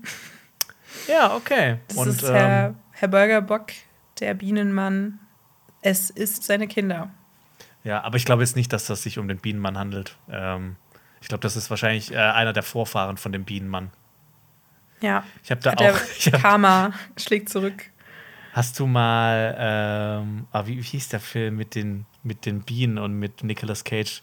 Ja, 1.09 1.35
okay. 1.35 1.79
Das 1.89 1.97
Und, 1.97 2.09
ist 2.09 2.23
Herr, 2.23 2.69
ähm, 2.69 2.77
Herr 2.93 3.09
Bolgerbock, 3.09 3.73
der 4.21 4.35
Bienenmann. 4.35 5.19
Es 5.83 6.11
ist 6.11 6.45
seine 6.45 6.67
Kinder. 6.67 7.11
Ja, 7.85 8.03
aber 8.03 8.17
ich 8.17 8.25
glaube 8.25 8.43
jetzt 8.43 8.57
nicht, 8.57 8.73
dass 8.73 8.87
das 8.87 9.03
sich 9.03 9.19
um 9.19 9.29
den 9.29 9.39
Bienenmann 9.39 9.79
handelt. 9.79 10.17
Ähm, 10.29 10.77
ich 11.21 11.29
glaube, 11.29 11.43
das 11.43 11.57
ist 11.57 11.71
wahrscheinlich 11.71 12.13
äh, 12.13 12.17
einer 12.17 12.53
der 12.53 12.63
Vorfahren 12.63 13.17
von 13.17 13.33
dem 13.33 13.45
Bienenmann. 13.45 13.91
Ja. 15.01 15.25
Ich 15.45 15.51
habe 15.51 15.61
da 15.61 15.73
Hat 15.73 15.83
auch. 15.83 16.01
Hab, 16.33 16.41
Karma 16.41 16.93
schlägt 17.17 17.49
zurück. 17.49 17.91
Hast 18.53 18.79
du 18.81 18.87
mal, 18.87 19.55
ähm, 19.59 20.47
ah, 20.51 20.67
wie, 20.67 20.79
wie 20.79 20.83
hieß 20.83 21.11
der 21.11 21.21
Film 21.21 21.57
mit 21.57 21.75
den, 21.75 22.07
mit 22.23 22.47
den 22.47 22.63
Bienen 22.63 22.99
und 22.99 23.13
mit 23.19 23.45
Nicolas 23.45 23.85
Cage? 23.85 24.23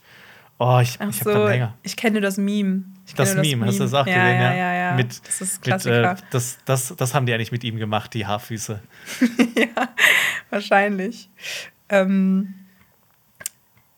Oh, 0.65 0.79
ich, 0.79 0.95
Ach 0.99 1.09
ich 1.09 1.19
habe 1.19 1.33
so, 1.33 1.49
Hänger. 1.49 1.73
Ich 1.83 1.97
kenne 1.97 2.21
das 2.21 2.37
Meme. 2.37 2.85
Ich 3.05 3.13
das, 3.15 3.35
Meme, 3.35 3.65
das 3.65 3.73
hast 3.73 3.79
du 3.79 3.83
das 3.83 3.93
auch 3.95 4.07
ja, 4.07 4.13
gesehen? 4.13 4.41
Ja, 4.41 4.53
ja, 4.55 4.73
ja. 4.73 4.95
Mit, 4.95 5.27
das 5.27 5.41
ist 5.41 5.61
Klassiker. 5.61 6.11
Mit, 6.13 6.21
äh, 6.21 6.25
das, 6.31 6.57
das, 6.63 6.95
das 6.95 7.13
haben 7.13 7.25
die 7.25 7.33
eigentlich 7.33 7.51
mit 7.51 7.65
ihm 7.65 7.75
gemacht, 7.75 8.13
die 8.13 8.25
Haarfüße. 8.25 8.81
ja, 9.57 9.89
wahrscheinlich. 10.49 11.29
Ähm, 11.89 12.53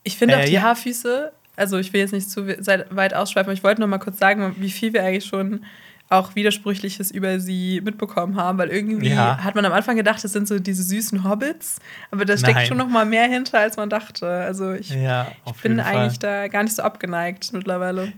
ich 0.02 0.18
finde 0.18 0.34
äh, 0.34 0.38
auch 0.40 0.46
die 0.46 0.54
ja. 0.54 0.62
Haarfüße, 0.64 1.34
also 1.56 1.78
ich 1.78 1.94
will 1.94 2.02
jetzt 2.02 2.14
nicht 2.14 2.32
zu 2.32 2.48
weit 2.48 3.14
ausschweifen, 3.14 3.50
aber 3.50 3.54
ich 3.54 3.64
wollte 3.64 3.82
noch 3.82 3.88
mal 3.88 4.00
kurz 4.00 4.18
sagen, 4.18 4.56
wie 4.58 4.72
viel 4.72 4.92
wir 4.92 5.04
eigentlich 5.04 5.26
schon 5.26 5.64
auch 6.10 6.36
Widersprüchliches 6.36 7.12
über 7.12 7.40
sie 7.40 7.82
mitbekommen 7.82 8.36
haben, 8.36 8.58
weil 8.58 8.70
irgendwie 8.70 9.10
ja. 9.10 9.44
hat 9.44 9.56
man 9.56 9.66
am 9.66 9.74
Anfang 9.74 9.96
gedacht, 9.96 10.24
das 10.24 10.34
sind 10.34 10.48
so 10.48 10.60
diese 10.60 10.84
süßen 10.84 11.24
Hobbits, 11.24 11.80
aber 12.12 12.26
da 12.26 12.38
steckt 12.38 12.56
Nein. 12.56 12.68
schon 12.68 12.78
noch 12.78 12.88
mal 12.88 13.06
mehr 13.06 13.28
hinter, 13.28 13.60
als 13.60 13.78
man 13.78 13.90
dachte. 13.90 14.28
Also 14.28 14.74
ich, 14.74 14.90
ja, 14.92 15.32
ich 15.46 15.62
bin 15.62 15.80
eigentlich 15.80 16.20
da 16.20 16.48
gar 16.48 16.64
nicht 16.64 16.76
so 16.76 16.84
abgeneigt 16.84 17.54
mittlerweile. 17.54 18.14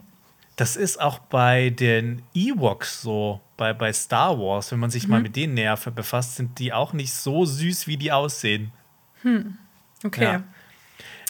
Das 0.58 0.76
ist 0.76 1.00
auch 1.00 1.20
bei 1.20 1.70
den 1.70 2.24
Ewoks 2.34 3.02
so, 3.02 3.40
bei, 3.56 3.74
bei 3.74 3.94
Star 3.94 4.38
Wars, 4.38 4.72
wenn 4.72 4.80
man 4.80 4.90
sich 4.90 5.04
mhm. 5.04 5.12
mal 5.12 5.22
mit 5.22 5.36
denen 5.36 5.54
näher 5.54 5.78
befasst, 5.96 6.36
sind 6.36 6.60
die 6.60 6.74
auch 6.74 6.94
nicht 6.94 7.14
so 7.14 7.46
süß, 7.46 7.88
wie 7.88 7.96
die 7.96 8.12
aussehen. 8.12 8.72
Hm. 9.22 9.58
Okay. 10.04 10.24
Ja. 10.24 10.44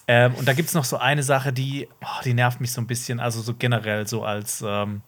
Ähm, 0.08 0.34
und 0.36 0.48
da 0.48 0.54
gibt 0.54 0.70
es 0.70 0.74
noch 0.74 0.86
so 0.86 0.98
eine 0.98 1.24
Sache, 1.24 1.52
die, 1.52 1.88
oh, 2.02 2.22
die 2.24 2.34
nervt 2.34 2.62
mich 2.62 2.72
so 2.72 2.80
ein 2.80 2.88
bisschen, 2.88 3.20
also 3.20 3.42
so 3.42 3.54
generell 3.54 4.08
so 4.08 4.24
als 4.24 4.64
ähm, 4.66 5.02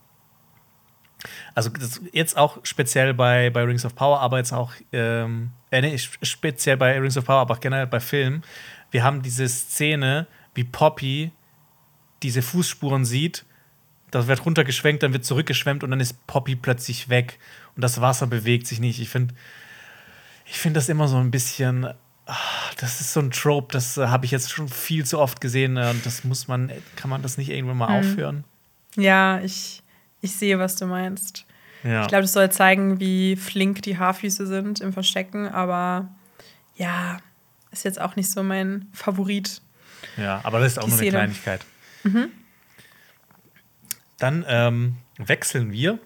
also 1.55 1.69
jetzt 2.11 2.37
auch 2.37 2.59
speziell 2.63 3.13
bei, 3.13 3.49
bei 3.49 3.63
Rings 3.63 3.85
of 3.85 3.95
Power, 3.95 4.19
aber 4.19 4.37
jetzt 4.37 4.53
auch, 4.53 4.71
ähm, 4.91 5.51
äh, 5.71 5.81
nee, 5.81 5.97
speziell 5.97 6.77
bei 6.77 6.97
Rings 6.99 7.17
of 7.17 7.25
Power, 7.25 7.41
aber 7.41 7.55
auch 7.55 7.59
generell 7.59 7.87
bei 7.87 7.99
Filmen. 7.99 8.43
Wir 8.91 9.03
haben 9.03 9.21
diese 9.21 9.47
Szene, 9.47 10.27
wie 10.55 10.63
Poppy 10.63 11.31
diese 12.23 12.41
Fußspuren 12.41 13.05
sieht, 13.05 13.45
das 14.11 14.27
wird 14.27 14.45
runtergeschwenkt, 14.45 15.03
dann 15.03 15.13
wird 15.13 15.25
zurückgeschwemmt 15.25 15.83
und 15.83 15.91
dann 15.91 15.99
ist 15.99 16.25
Poppy 16.25 16.55
plötzlich 16.55 17.09
weg 17.09 17.39
und 17.75 17.83
das 17.83 18.01
Wasser 18.01 18.27
bewegt 18.27 18.67
sich 18.67 18.79
nicht. 18.79 18.99
Ich 18.99 19.09
finde 19.09 19.35
ich 20.45 20.57
find 20.57 20.75
das 20.75 20.89
immer 20.89 21.07
so 21.07 21.17
ein 21.17 21.29
bisschen, 21.29 21.87
ach, 22.25 22.73
das 22.75 23.01
ist 23.01 23.13
so 23.13 23.19
ein 23.19 23.31
Trope, 23.31 23.71
das 23.71 23.97
äh, 23.97 24.07
habe 24.07 24.25
ich 24.25 24.31
jetzt 24.31 24.51
schon 24.51 24.67
viel 24.67 25.05
zu 25.05 25.19
oft 25.19 25.41
gesehen 25.41 25.77
äh, 25.77 25.91
und 25.91 26.05
das 26.05 26.23
muss 26.23 26.47
man, 26.47 26.71
kann 26.95 27.09
man 27.09 27.21
das 27.21 27.37
nicht 27.37 27.49
irgendwann 27.49 27.77
mal 27.77 27.89
mhm. 27.89 28.09
aufhören? 28.09 28.43
Ja, 28.95 29.39
ich, 29.41 29.78
ich 30.21 30.35
sehe, 30.35 30.59
was 30.59 30.75
du 30.75 30.85
meinst. 30.85 31.45
Ja. 31.83 32.01
Ich 32.01 32.07
glaube, 32.07 32.23
das 32.23 32.33
soll 32.33 32.51
zeigen, 32.51 32.99
wie 32.99 33.35
flink 33.35 33.81
die 33.83 33.97
Haarfüße 33.97 34.45
sind 34.47 34.81
im 34.81 34.93
Verstecken, 34.93 35.47
aber 35.47 36.09
ja, 36.75 37.19
ist 37.71 37.85
jetzt 37.85 38.01
auch 38.01 38.15
nicht 38.15 38.29
so 38.29 38.43
mein 38.43 38.87
Favorit. 38.93 39.61
Ja, 40.17 40.41
aber 40.43 40.59
das 40.59 40.73
ist 40.73 40.79
auch 40.79 40.87
nur 40.87 40.99
eine 40.99 41.09
Kleinigkeit. 41.09 41.65
Mhm. 42.03 42.29
Dann 44.17 44.45
ähm, 44.47 44.95
wechseln 45.17 45.71
wir 45.71 45.99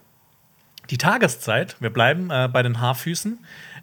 die 0.89 0.97
Tageszeit. 0.97 1.77
Wir 1.79 1.89
bleiben 1.89 2.29
äh, 2.29 2.49
bei 2.51 2.61
den 2.61 2.79
Haarfüßen. 2.79 3.39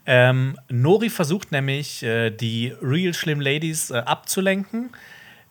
Ähm, 0.07 0.59
Nori 0.69 1.11
versucht 1.11 1.51
nämlich, 1.52 2.02
äh, 2.02 2.31
die 2.31 2.74
Real 2.81 3.15
Slim 3.15 3.40
Ladies 3.40 3.90
äh, 3.90 3.98
abzulenken. 3.98 4.90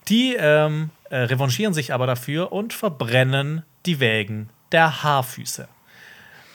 Die 0.07 0.35
ähm, 0.37 0.89
äh, 1.09 1.17
revanchieren 1.17 1.73
sich 1.73 1.93
aber 1.93 2.07
dafür 2.07 2.51
und 2.51 2.73
verbrennen 2.73 3.63
die 3.85 3.99
Wägen 3.99 4.49
der 4.71 5.03
Haarfüße. 5.03 5.67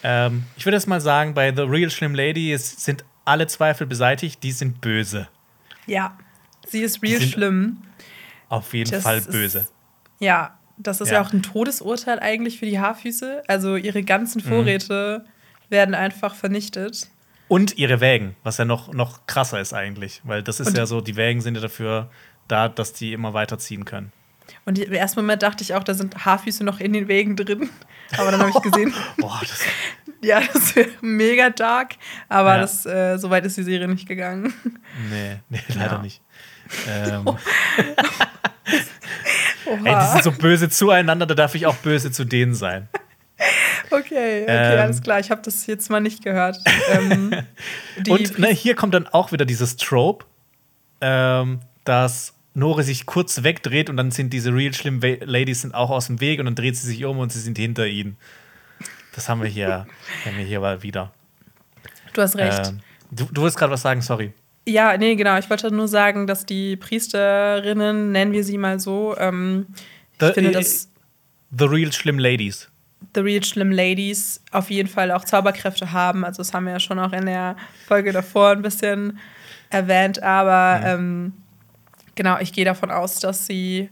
Ähm, 0.02 0.44
ich 0.56 0.66
würde 0.66 0.76
jetzt 0.76 0.86
mal 0.86 1.00
sagen, 1.00 1.34
bei 1.34 1.54
The 1.54 1.62
Real 1.62 1.90
Slim 1.90 2.14
Lady 2.14 2.56
sind 2.58 3.04
alle 3.24 3.46
Zweifel 3.46 3.86
beseitigt, 3.86 4.42
die 4.42 4.52
sind 4.52 4.80
böse. 4.80 5.28
Ja, 5.86 6.16
sie 6.66 6.82
ist 6.82 7.02
real 7.02 7.20
schlimm. 7.20 7.82
Auf 8.48 8.74
jeden 8.74 8.90
das 8.90 9.02
Fall 9.02 9.20
böse. 9.22 9.60
Ist, 9.60 9.72
ja, 10.18 10.58
das 10.76 11.00
ist 11.00 11.08
ja. 11.08 11.14
ja. 11.14 11.22
auch 11.22 11.32
ein 11.32 11.42
Todesurteil 11.42 12.18
eigentlich 12.20 12.58
für 12.58 12.66
die 12.66 12.78
Haarfüße. 12.78 13.44
Also 13.48 13.76
ihre 13.76 14.02
ganzen 14.02 14.42
mhm. 14.44 14.48
Vorräte 14.48 15.24
mhm. 15.24 15.70
werden 15.70 15.94
einfach 15.94 16.34
vernichtet. 16.34 17.08
Und 17.48 17.76
ihre 17.78 18.00
Wägen, 18.00 18.36
was 18.42 18.58
ja 18.58 18.64
noch, 18.64 18.92
noch 18.92 19.26
krasser 19.26 19.60
ist 19.60 19.72
eigentlich. 19.72 20.20
Weil 20.24 20.42
das 20.42 20.60
ist 20.60 20.68
Und 20.68 20.78
ja 20.78 20.86
so, 20.86 21.00
die 21.00 21.16
Wägen 21.16 21.40
sind 21.40 21.54
ja 21.54 21.60
dafür 21.60 22.10
da, 22.48 22.68
dass 22.68 22.92
die 22.92 23.12
immer 23.12 23.34
weiterziehen 23.34 23.84
können. 23.84 24.12
Und 24.64 24.78
im 24.78 24.92
ersten 24.92 25.20
Moment 25.20 25.42
dachte 25.42 25.62
ich 25.62 25.74
auch, 25.74 25.84
da 25.84 25.94
sind 25.94 26.24
Haarfüße 26.24 26.64
noch 26.64 26.80
in 26.80 26.92
den 26.92 27.08
Wägen 27.08 27.36
drin. 27.36 27.68
Aber 28.16 28.30
dann 28.30 28.40
habe 28.40 28.50
ich 28.50 28.62
gesehen. 28.62 28.94
Boah, 29.18 29.40
das 29.40 29.60
ja, 30.22 30.40
das 30.40 30.74
wäre 30.76 30.90
mega 31.00 31.50
dark. 31.50 31.94
Aber 32.28 32.54
ja. 32.54 32.60
das, 32.60 32.86
äh, 32.86 33.16
so 33.18 33.30
weit 33.30 33.44
ist 33.44 33.56
die 33.56 33.62
Serie 33.62 33.88
nicht 33.88 34.08
gegangen. 34.08 34.54
Nee, 35.10 35.36
nee 35.48 35.60
leider 35.68 35.96
ja. 35.96 36.02
nicht. 36.02 36.22
Ähm. 36.88 37.24
Ey, 39.66 39.94
die 39.94 40.06
sind 40.12 40.22
so 40.24 40.32
böse 40.32 40.68
zueinander, 40.68 41.26
da 41.26 41.34
darf 41.34 41.54
ich 41.54 41.66
auch 41.66 41.76
böse 41.76 42.10
zu 42.10 42.24
denen 42.24 42.54
sein. 42.54 42.88
Okay, 43.90 44.42
okay, 44.42 44.44
ähm, 44.46 44.80
alles 44.80 45.02
klar. 45.02 45.20
Ich 45.20 45.30
habe 45.30 45.42
das 45.42 45.66
jetzt 45.66 45.90
mal 45.90 46.00
nicht 46.00 46.22
gehört. 46.22 46.58
Ähm, 46.90 47.34
und 48.08 48.38
ne, 48.38 48.48
hier 48.48 48.74
kommt 48.74 48.94
dann 48.94 49.06
auch 49.06 49.32
wieder 49.32 49.44
dieses 49.44 49.76
Trope, 49.76 50.24
ähm, 51.00 51.60
dass 51.84 52.33
Nore 52.54 52.84
sich 52.84 53.04
kurz 53.04 53.42
wegdreht 53.42 53.90
und 53.90 53.96
dann 53.96 54.12
sind 54.12 54.32
diese 54.32 54.54
real 54.54 54.72
schlimm 54.72 55.00
Ladies 55.00 55.62
sind 55.62 55.74
auch 55.74 55.90
aus 55.90 56.06
dem 56.06 56.20
Weg 56.20 56.38
und 56.38 56.46
dann 56.46 56.54
dreht 56.54 56.76
sie 56.76 56.86
sich 56.86 57.04
um 57.04 57.18
und 57.18 57.32
sie 57.32 57.40
sind 57.40 57.58
hinter 57.58 57.86
ihnen. 57.86 58.16
Das 59.14 59.28
haben 59.28 59.42
wir 59.42 59.48
hier, 59.48 59.86
haben 60.24 60.36
wir 60.36 60.44
hier 60.44 60.60
mal 60.60 60.82
wieder. 60.82 61.12
Du 62.12 62.22
hast 62.22 62.36
recht. 62.36 62.68
Äh, 62.68 62.72
du, 63.10 63.24
du 63.26 63.42
willst 63.42 63.56
gerade 63.56 63.72
was 63.72 63.82
sagen, 63.82 64.00
sorry. 64.02 64.32
Ja, 64.66 64.96
nee, 64.96 65.14
genau. 65.14 65.36
Ich 65.38 65.50
wollte 65.50 65.70
nur 65.70 65.88
sagen, 65.88 66.26
dass 66.26 66.46
die 66.46 66.76
Priesterinnen, 66.76 68.12
nennen 68.12 68.32
wir 68.32 68.44
sie 68.44 68.56
mal 68.56 68.80
so, 68.80 69.14
ähm, 69.18 69.66
ich 70.18 70.26
the, 70.26 70.32
finde, 70.32 70.52
dass 70.52 70.88
The 71.56 71.64
Real 71.64 71.92
Schlimm 71.92 72.18
Ladies. 72.18 72.68
The 73.14 73.20
Real 73.20 73.44
Schlimm 73.44 73.70
Ladies 73.72 74.40
auf 74.52 74.70
jeden 74.70 74.88
Fall 74.88 75.10
auch 75.10 75.24
Zauberkräfte 75.24 75.92
haben. 75.92 76.24
Also 76.24 76.38
das 76.38 76.54
haben 76.54 76.64
wir 76.64 76.72
ja 76.72 76.80
schon 76.80 76.98
auch 76.98 77.12
in 77.12 77.26
der 77.26 77.56
Folge 77.86 78.12
davor 78.12 78.50
ein 78.50 78.62
bisschen 78.62 79.18
erwähnt. 79.70 80.22
Aber 80.22 80.80
mhm. 80.80 80.86
ähm, 80.86 81.32
genau, 82.14 82.38
ich 82.38 82.52
gehe 82.52 82.64
davon 82.64 82.90
aus, 82.90 83.18
dass 83.20 83.46
sie 83.46 83.90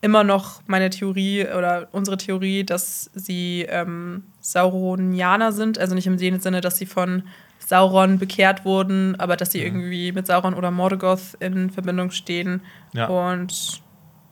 immer 0.00 0.24
noch 0.24 0.62
meine 0.66 0.90
Theorie 0.90 1.46
oder 1.46 1.88
unsere 1.92 2.16
Theorie, 2.16 2.64
dass 2.64 3.10
sie 3.14 3.66
ähm, 3.68 4.24
Sauronianer 4.40 5.52
sind. 5.52 5.78
Also 5.78 5.94
nicht 5.94 6.06
im 6.06 6.18
Sinne, 6.18 6.60
dass 6.60 6.76
sie 6.76 6.86
von 6.86 7.22
Sauron 7.60 8.18
bekehrt 8.18 8.64
wurden, 8.64 9.18
aber 9.18 9.36
dass 9.36 9.52
sie 9.52 9.60
ja. 9.60 9.64
irgendwie 9.64 10.10
mit 10.12 10.26
Sauron 10.26 10.54
oder 10.54 10.70
Morgoth 10.70 11.34
in 11.38 11.70
Verbindung 11.70 12.10
stehen. 12.10 12.62
Ja. 12.92 13.06
Und 13.06 13.80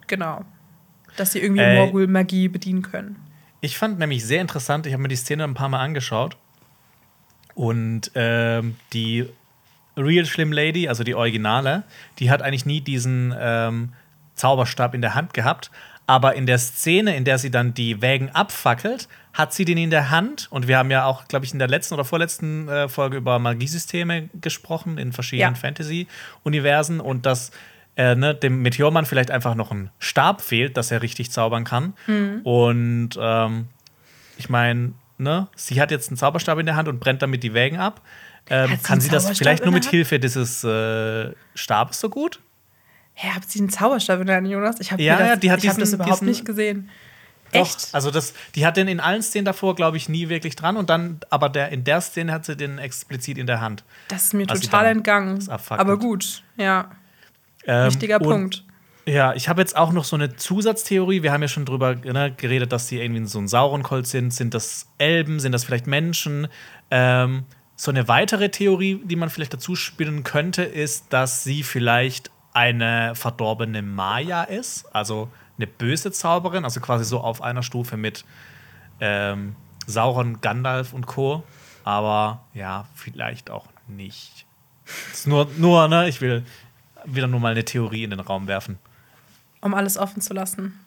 genau, 0.08 0.44
dass 1.16 1.32
sie 1.32 1.38
irgendwie 1.38 1.62
äh, 1.62 1.76
Morgul-Magie 1.76 2.48
bedienen 2.48 2.82
können. 2.82 3.16
Ich 3.60 3.78
fand 3.78 3.98
nämlich 3.98 4.24
sehr 4.24 4.40
interessant, 4.40 4.86
ich 4.86 4.92
habe 4.92 5.02
mir 5.02 5.08
die 5.08 5.16
Szene 5.16 5.44
ein 5.44 5.54
paar 5.54 5.68
Mal 5.68 5.80
angeschaut. 5.80 6.36
Und 7.54 8.10
ähm, 8.14 8.76
die 8.92 9.28
Real 10.00 10.24
Slim 10.24 10.52
Lady, 10.52 10.88
also 10.88 11.04
die 11.04 11.14
Originale, 11.14 11.84
die 12.18 12.30
hat 12.30 12.42
eigentlich 12.42 12.66
nie 12.66 12.80
diesen 12.80 13.34
ähm, 13.38 13.92
Zauberstab 14.34 14.94
in 14.94 15.00
der 15.00 15.14
Hand 15.14 15.34
gehabt. 15.34 15.70
Aber 16.06 16.34
in 16.34 16.46
der 16.46 16.58
Szene, 16.58 17.14
in 17.14 17.24
der 17.24 17.38
sie 17.38 17.52
dann 17.52 17.72
die 17.72 18.02
Wägen 18.02 18.30
abfackelt, 18.30 19.06
hat 19.32 19.54
sie 19.54 19.64
den 19.64 19.78
in 19.78 19.90
der 19.90 20.10
Hand. 20.10 20.48
Und 20.50 20.66
wir 20.66 20.76
haben 20.76 20.90
ja 20.90 21.04
auch, 21.04 21.28
glaube 21.28 21.44
ich, 21.44 21.52
in 21.52 21.60
der 21.60 21.68
letzten 21.68 21.94
oder 21.94 22.04
vorletzten 22.04 22.68
äh, 22.68 22.88
Folge 22.88 23.18
über 23.18 23.38
Magiesysteme 23.38 24.28
gesprochen 24.40 24.98
in 24.98 25.12
verschiedenen 25.12 25.54
ja. 25.54 25.60
Fantasy-Universen 25.60 26.98
und 26.98 27.26
dass 27.26 27.52
äh, 27.96 28.16
ne, 28.16 28.34
dem 28.34 28.62
Meteormann 28.62 29.06
vielleicht 29.06 29.30
einfach 29.30 29.54
noch 29.54 29.70
ein 29.70 29.90
Stab 30.00 30.40
fehlt, 30.40 30.76
dass 30.76 30.90
er 30.90 31.02
richtig 31.02 31.30
zaubern 31.30 31.62
kann. 31.62 31.94
Mhm. 32.08 32.40
Und 32.42 33.10
ähm, 33.20 33.68
ich 34.36 34.48
meine, 34.48 34.94
ne, 35.18 35.46
sie 35.54 35.80
hat 35.80 35.90
jetzt 35.92 36.08
einen 36.08 36.16
Zauberstab 36.16 36.58
in 36.58 36.66
der 36.66 36.74
Hand 36.74 36.88
und 36.88 36.98
brennt 36.98 37.22
damit 37.22 37.44
die 37.44 37.54
Wägen 37.54 37.78
ab. 37.78 38.00
Ähm, 38.50 38.82
kann 38.82 39.00
sie 39.00 39.08
das 39.08 39.38
vielleicht 39.38 39.64
nur 39.64 39.72
mit 39.72 39.86
Hilfe 39.86 40.18
dieses 40.18 40.64
äh, 40.64 41.32
Stabes 41.54 42.00
so 42.00 42.10
gut? 42.10 42.40
Hä, 43.14 43.28
hey, 43.28 43.34
habt 43.34 43.50
sie 43.50 43.60
einen 43.60 43.70
Zauberstab 43.70 44.20
in 44.20 44.26
der 44.26 44.36
Hand, 44.36 44.48
Jonas? 44.48 44.80
Ich 44.80 44.90
habe 44.90 45.02
ja, 45.02 45.16
das, 45.16 45.28
ja, 45.28 45.36
die 45.36 45.50
hat 45.52 45.62
ich 45.62 45.70
hab 45.70 45.78
das 45.78 45.92
überhaupt 45.92 46.22
nicht 46.22 46.44
gesehen. 46.44 46.90
Doch, 47.52 47.60
Echt? 47.60 47.88
Also 47.92 48.10
das, 48.10 48.34
die 48.54 48.64
hat 48.64 48.76
den 48.76 48.88
in 48.88 49.00
allen 49.00 49.22
Szenen 49.22 49.44
davor, 49.44 49.74
glaube 49.74 49.96
ich, 49.96 50.08
nie 50.08 50.28
wirklich 50.28 50.56
dran. 50.56 50.76
Und 50.76 50.90
dann, 50.90 51.20
aber 51.30 51.48
der, 51.48 51.70
in 51.70 51.84
der 51.84 52.00
Szene 52.00 52.32
hat 52.32 52.44
sie 52.44 52.56
den 52.56 52.78
explizit 52.78 53.38
in 53.38 53.46
der 53.46 53.60
Hand. 53.60 53.84
Das 54.08 54.24
ist 54.24 54.34
mir 54.34 54.46
total 54.46 54.86
entgangen. 54.86 55.44
Aber 55.48 55.98
gut, 55.98 56.42
ja. 56.56 56.90
Ähm, 57.66 57.86
Wichtiger 57.86 58.18
Punkt. 58.18 58.64
Ja, 59.06 59.34
ich 59.34 59.48
habe 59.48 59.60
jetzt 59.60 59.76
auch 59.76 59.92
noch 59.92 60.04
so 60.04 60.14
eine 60.14 60.36
Zusatztheorie. 60.36 61.22
Wir 61.22 61.32
haben 61.32 61.42
ja 61.42 61.48
schon 61.48 61.64
drüber 61.64 61.96
ne, 61.96 62.32
geredet, 62.36 62.72
dass 62.72 62.86
sie 62.86 63.00
irgendwie 63.00 63.26
so 63.26 63.38
ein 63.38 63.48
Saurenkolt 63.48 64.06
sind. 64.06 64.32
Sind 64.32 64.54
das 64.54 64.86
Elben? 64.98 65.40
Sind 65.40 65.52
das 65.52 65.64
vielleicht 65.64 65.86
Menschen? 65.86 66.48
Ähm, 66.90 67.44
so 67.80 67.90
eine 67.90 68.08
weitere 68.08 68.50
Theorie, 68.50 69.00
die 69.02 69.16
man 69.16 69.30
vielleicht 69.30 69.54
dazu 69.54 69.74
spielen 69.74 70.22
könnte, 70.22 70.62
ist, 70.62 71.14
dass 71.14 71.44
sie 71.44 71.62
vielleicht 71.62 72.30
eine 72.52 73.14
verdorbene 73.14 73.80
Maya 73.80 74.42
ist. 74.42 74.84
Also 74.94 75.30
eine 75.56 75.66
böse 75.66 76.12
Zauberin, 76.12 76.64
also 76.64 76.80
quasi 76.80 77.06
so 77.06 77.20
auf 77.20 77.40
einer 77.40 77.62
Stufe 77.62 77.96
mit 77.96 78.26
ähm, 79.00 79.56
Sauron, 79.86 80.42
Gandalf 80.42 80.92
und 80.92 81.06
Co. 81.06 81.42
Aber 81.82 82.44
ja, 82.52 82.86
vielleicht 82.94 83.48
auch 83.48 83.68
nicht. 83.88 84.44
Ist 85.10 85.26
nur, 85.26 85.48
nur, 85.56 85.88
ne, 85.88 86.06
ich 86.06 86.20
will 86.20 86.44
wieder 87.06 87.28
nur 87.28 87.40
mal 87.40 87.52
eine 87.52 87.64
Theorie 87.64 88.04
in 88.04 88.10
den 88.10 88.20
Raum 88.20 88.46
werfen. 88.46 88.78
Um 89.62 89.72
alles 89.72 89.96
offen 89.96 90.20
zu 90.20 90.34
lassen. 90.34 90.78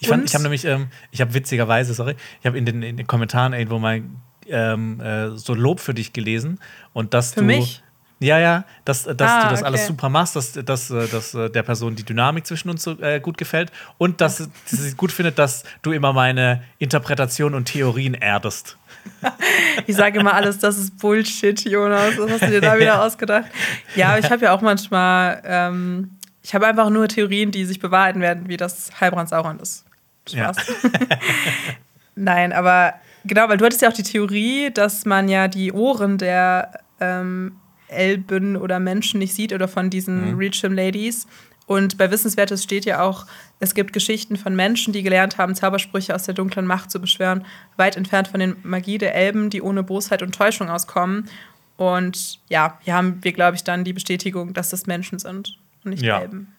Ich, 0.00 0.08
fand, 0.08 0.24
ich 0.24 0.32
habe 0.32 0.44
nämlich, 0.44 0.64
ähm, 0.64 0.88
ich 1.10 1.20
habe 1.20 1.34
witzigerweise, 1.34 1.92
sorry, 1.92 2.16
ich 2.40 2.46
habe 2.46 2.56
in 2.56 2.64
den, 2.64 2.82
in 2.82 2.96
den 2.96 3.06
Kommentaren 3.06 3.52
irgendwo 3.52 3.78
mal 3.78 4.00
ähm, 4.48 5.00
äh, 5.00 5.36
so 5.36 5.54
Lob 5.54 5.80
für 5.80 5.94
dich 5.94 6.12
gelesen 6.12 6.60
und 6.92 7.14
dass 7.14 7.34
für 7.34 7.40
du. 7.40 7.46
Mich? 7.46 7.82
Ja, 8.18 8.38
ja, 8.38 8.64
dass, 8.86 9.04
dass 9.04 9.30
ah, 9.30 9.42
du 9.42 9.50
das 9.50 9.60
okay. 9.60 9.66
alles 9.66 9.86
super 9.86 10.08
machst, 10.08 10.36
dass, 10.36 10.52
dass, 10.52 10.90
äh, 10.90 11.06
dass 11.06 11.34
äh, 11.34 11.50
der 11.50 11.62
Person 11.62 11.96
die 11.96 12.02
Dynamik 12.02 12.46
zwischen 12.46 12.70
uns 12.70 12.82
so 12.82 12.98
äh, 12.98 13.20
gut 13.20 13.36
gefällt 13.36 13.70
und 13.98 14.22
dass 14.22 14.38
sie 14.64 14.94
gut 14.94 15.12
findet, 15.12 15.38
dass 15.38 15.64
du 15.82 15.92
immer 15.92 16.14
meine 16.14 16.62
Interpretation 16.78 17.54
und 17.54 17.66
Theorien 17.66 18.14
erdest. 18.14 18.78
Ich 19.86 19.96
sage 19.96 20.18
immer 20.18 20.32
alles, 20.32 20.58
das 20.58 20.78
ist 20.78 20.98
Bullshit, 20.98 21.60
Jonas. 21.64 22.18
Was 22.18 22.30
hast 22.30 22.42
du 22.44 22.50
dir 22.50 22.62
da 22.62 22.78
wieder 22.78 23.02
ausgedacht? 23.04 23.44
Ja, 23.94 24.16
ich 24.16 24.30
habe 24.30 24.46
ja 24.46 24.52
auch 24.52 24.62
manchmal, 24.62 25.42
ähm, 25.44 26.12
ich 26.42 26.54
habe 26.54 26.66
einfach 26.66 26.88
nur 26.88 27.08
Theorien, 27.08 27.50
die 27.50 27.66
sich 27.66 27.80
bewahrheiten 27.80 28.22
werden, 28.22 28.48
wie 28.48 28.56
das 28.56 28.90
Heilbrand 28.98 29.28
Sauron 29.28 29.60
ist. 29.60 29.84
Spaß. 30.28 30.56
Ja. 30.56 30.80
Nein, 32.14 32.52
aber 32.52 32.94
genau, 33.26 33.48
weil 33.48 33.56
du 33.56 33.64
hattest 33.64 33.82
ja 33.82 33.88
auch 33.88 33.94
die 33.94 34.02
Theorie, 34.02 34.70
dass 34.72 35.04
man 35.04 35.28
ja 35.28 35.48
die 35.48 35.72
Ohren 35.72 36.18
der 36.18 36.80
ähm, 37.00 37.56
Elben 37.88 38.56
oder 38.56 38.80
Menschen 38.80 39.18
nicht 39.18 39.34
sieht 39.34 39.52
oder 39.52 39.68
von 39.68 39.90
diesen 39.90 40.32
mhm. 40.32 40.38
Reacham 40.38 40.72
Ladies. 40.72 41.26
Und 41.66 41.98
bei 41.98 42.10
Wissenswertes 42.10 42.62
steht 42.62 42.84
ja 42.84 43.02
auch, 43.02 43.26
es 43.58 43.74
gibt 43.74 43.92
Geschichten 43.92 44.36
von 44.36 44.54
Menschen, 44.54 44.92
die 44.92 45.02
gelernt 45.02 45.36
haben, 45.36 45.54
Zaubersprüche 45.54 46.14
aus 46.14 46.22
der 46.22 46.34
dunklen 46.34 46.66
Macht 46.66 46.90
zu 46.92 47.00
beschwören, 47.00 47.44
weit 47.76 47.96
entfernt 47.96 48.28
von 48.28 48.38
den 48.38 48.56
Magie 48.62 48.98
der 48.98 49.14
Elben, 49.14 49.50
die 49.50 49.62
ohne 49.62 49.82
Bosheit 49.82 50.22
und 50.22 50.34
Täuschung 50.34 50.68
auskommen. 50.68 51.28
Und 51.76 52.38
ja, 52.48 52.78
hier 52.82 52.94
haben 52.94 53.18
wir, 53.22 53.32
glaube 53.32 53.56
ich, 53.56 53.64
dann 53.64 53.84
die 53.84 53.92
Bestätigung, 53.92 54.54
dass 54.54 54.70
das 54.70 54.86
Menschen 54.86 55.18
sind 55.18 55.58
und 55.84 55.90
nicht 55.90 56.04
ja. 56.04 56.20
Elben. 56.20 56.55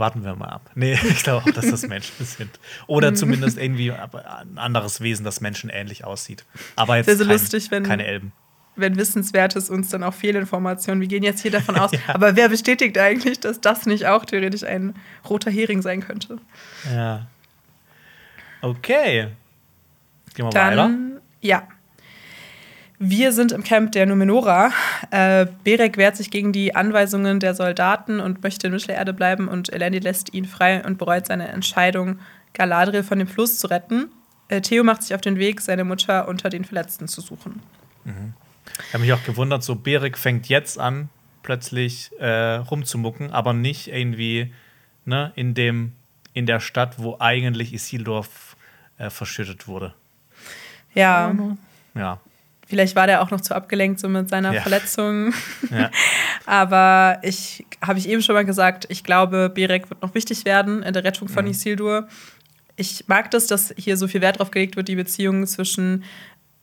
Warten 0.00 0.24
wir 0.24 0.34
mal 0.34 0.48
ab. 0.48 0.70
Nee, 0.74 0.94
ich 0.94 1.22
glaube 1.22 1.44
auch, 1.46 1.52
dass 1.52 1.70
das 1.70 1.82
Menschen 1.88 2.26
sind. 2.26 2.58
Oder 2.88 3.14
zumindest 3.14 3.58
irgendwie 3.58 3.92
ein 3.92 4.56
anderes 4.58 5.00
Wesen, 5.00 5.24
das 5.24 5.40
Menschen 5.40 5.70
ähnlich 5.70 6.04
aussieht. 6.04 6.44
Aber 6.74 6.96
jetzt 6.96 7.06
so 7.06 7.18
kein, 7.18 7.28
lustig, 7.28 7.70
wenn, 7.70 7.84
keine 7.84 8.04
Elben 8.06 8.32
wenn 8.76 8.96
Wissenswertes 8.96 9.70
uns 9.70 9.90
dann 9.90 10.02
auch 10.02 10.14
Fehlinformationen. 10.14 11.00
Wir 11.00 11.08
gehen 11.08 11.22
jetzt 11.22 11.42
hier 11.42 11.50
davon 11.50 11.76
aus. 11.76 11.92
ja. 11.92 11.98
Aber 12.08 12.36
wer 12.36 12.48
bestätigt 12.48 12.98
eigentlich, 12.98 13.40
dass 13.40 13.60
das 13.60 13.86
nicht 13.86 14.06
auch 14.06 14.24
theoretisch 14.24 14.64
ein 14.64 14.94
roter 15.28 15.50
Hering 15.50 15.82
sein 15.82 16.00
könnte? 16.00 16.38
Ja. 16.90 17.26
Okay. 18.62 19.28
Gehen 20.34 20.46
wir 20.46 20.50
dann, 20.50 20.76
weiter. 20.76 21.20
Ja. 21.40 21.68
Wir 23.02 23.32
sind 23.32 23.50
im 23.52 23.64
Camp 23.64 23.92
der 23.92 24.04
Numenora. 24.04 24.72
Äh, 25.10 25.46
Berek 25.64 25.96
wehrt 25.96 26.18
sich 26.18 26.30
gegen 26.30 26.52
die 26.52 26.76
Anweisungen 26.76 27.40
der 27.40 27.54
Soldaten 27.54 28.20
und 28.20 28.42
möchte 28.42 28.66
in 28.66 28.74
Mittelerde 28.74 29.14
bleiben 29.14 29.48
und 29.48 29.72
Elendil 29.72 30.02
lässt 30.02 30.34
ihn 30.34 30.44
frei 30.44 30.84
und 30.84 30.98
bereut 30.98 31.26
seine 31.26 31.48
Entscheidung, 31.48 32.18
Galadriel 32.52 33.02
von 33.02 33.18
dem 33.18 33.26
Fluss 33.26 33.58
zu 33.58 33.68
retten. 33.68 34.10
Äh, 34.48 34.60
Theo 34.60 34.84
macht 34.84 35.02
sich 35.02 35.14
auf 35.14 35.22
den 35.22 35.38
Weg, 35.38 35.62
seine 35.62 35.84
Mutter 35.84 36.28
unter 36.28 36.50
den 36.50 36.66
Verletzten 36.66 37.08
zu 37.08 37.22
suchen. 37.22 37.62
Mhm. 38.04 38.34
Ich 38.86 38.92
habe 38.92 39.02
mich 39.02 39.14
auch 39.14 39.24
gewundert, 39.24 39.62
so 39.62 39.76
Berik 39.76 40.18
fängt 40.18 40.50
jetzt 40.50 40.78
an, 40.78 41.08
plötzlich 41.42 42.10
äh, 42.18 42.56
rumzumucken, 42.56 43.30
aber 43.30 43.54
nicht 43.54 43.88
irgendwie 43.88 44.52
ne, 45.06 45.32
in, 45.36 45.54
dem, 45.54 45.92
in 46.34 46.44
der 46.44 46.60
Stadt, 46.60 46.96
wo 46.98 47.16
eigentlich 47.18 47.72
Isildur 47.72 48.26
äh, 48.98 49.08
verschüttet 49.08 49.66
wurde. 49.66 49.94
Ja. 50.92 51.34
Ja. 51.94 52.20
Vielleicht 52.70 52.94
war 52.94 53.08
der 53.08 53.20
auch 53.20 53.32
noch 53.32 53.40
zu 53.40 53.52
abgelenkt 53.52 53.98
so 53.98 54.08
mit 54.08 54.28
seiner 54.28 54.54
ja. 54.54 54.62
Verletzung. 54.62 55.34
Ja. 55.70 55.90
Aber 56.46 57.18
ich 57.22 57.64
habe 57.80 57.98
ich 57.98 58.08
eben 58.08 58.22
schon 58.22 58.34
mal 58.34 58.44
gesagt, 58.44 58.86
ich 58.88 59.04
glaube, 59.04 59.50
Berek 59.52 59.90
wird 59.90 60.02
noch 60.02 60.14
wichtig 60.14 60.44
werden 60.44 60.82
in 60.82 60.92
der 60.92 61.04
Rettung 61.04 61.28
von 61.28 61.44
mhm. 61.44 61.50
Isildur. 61.50 62.08
Ich 62.76 63.04
mag 63.06 63.30
das, 63.30 63.46
dass 63.46 63.74
hier 63.76 63.96
so 63.96 64.08
viel 64.08 64.20
Wert 64.20 64.38
drauf 64.38 64.50
gelegt 64.50 64.76
wird, 64.76 64.88
die 64.88 64.96
Beziehung 64.96 65.46
zwischen 65.46 66.04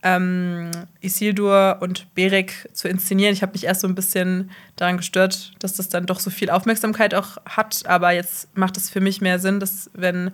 ähm, 0.03 0.71
Isildur 1.01 1.77
und 1.79 2.13
Berek 2.15 2.69
zu 2.73 2.87
inszenieren. 2.87 3.33
Ich 3.33 3.41
habe 3.41 3.53
mich 3.53 3.65
erst 3.65 3.81
so 3.81 3.87
ein 3.87 3.95
bisschen 3.95 4.51
daran 4.75 4.97
gestört, 4.97 5.53
dass 5.59 5.73
das 5.73 5.89
dann 5.89 6.05
doch 6.05 6.19
so 6.19 6.29
viel 6.29 6.49
Aufmerksamkeit 6.49 7.13
auch 7.13 7.37
hat. 7.45 7.85
Aber 7.85 8.11
jetzt 8.11 8.55
macht 8.57 8.77
es 8.77 8.89
für 8.89 9.01
mich 9.01 9.21
mehr 9.21 9.39
Sinn, 9.39 9.59
dass 9.59 9.89
wenn 9.93 10.31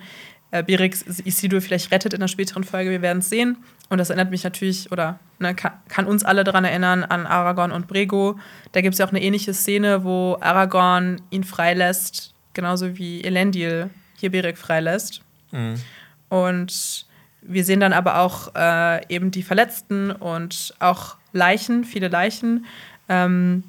äh, 0.54 0.62
Berek 0.62 0.96
Isildur 1.26 1.62
vielleicht 1.62 1.92
rettet 1.92 2.14
in 2.14 2.20
der 2.20 2.28
späteren 2.28 2.64
Folge, 2.64 2.92
wir 2.92 3.02
werden 3.02 3.20
es 3.20 3.30
sehen. 3.30 3.58
Und 3.90 3.98
das 3.98 4.12
erinnert 4.12 4.30
mich 4.30 4.44
natürlich 4.44 4.92
oder 4.92 5.20
ne, 5.40 5.56
kann, 5.56 5.72
kann, 5.88 6.06
uns 6.06 6.24
alle 6.24 6.44
daran 6.44 6.64
erinnern 6.64 7.04
an 7.04 7.26
Aragorn 7.26 7.72
und 7.72 7.88
Brego. 7.88 8.40
Da 8.72 8.82
gibt 8.82 8.94
es 8.94 9.00
ja 9.00 9.08
auch 9.08 9.10
eine 9.10 9.22
ähnliche 9.22 9.54
Szene, 9.56 10.04
wo 10.04 10.38
Aragorn 10.40 11.22
ihn 11.32 11.44
freilässt, 11.44 12.36
genauso 12.54 12.98
wie 13.00 13.24
Elendil 13.24 13.90
hier 14.16 14.30
Berek 14.30 14.60
freilässt. 14.60 15.22
Mhm. 15.52 15.82
Und 16.30 17.08
wir 17.42 17.64
sehen 17.66 17.80
dann 17.80 17.94
aber 17.94 18.20
auch 18.20 18.54
äh, 18.56 19.02
eben 19.12 19.32
die 19.32 19.44
Verletzten 19.44 20.12
und 20.12 20.76
auch 20.78 21.18
Leichen, 21.32 21.84
viele 21.84 22.10
Leichen. 22.10 22.68
Ähm, 23.10 23.64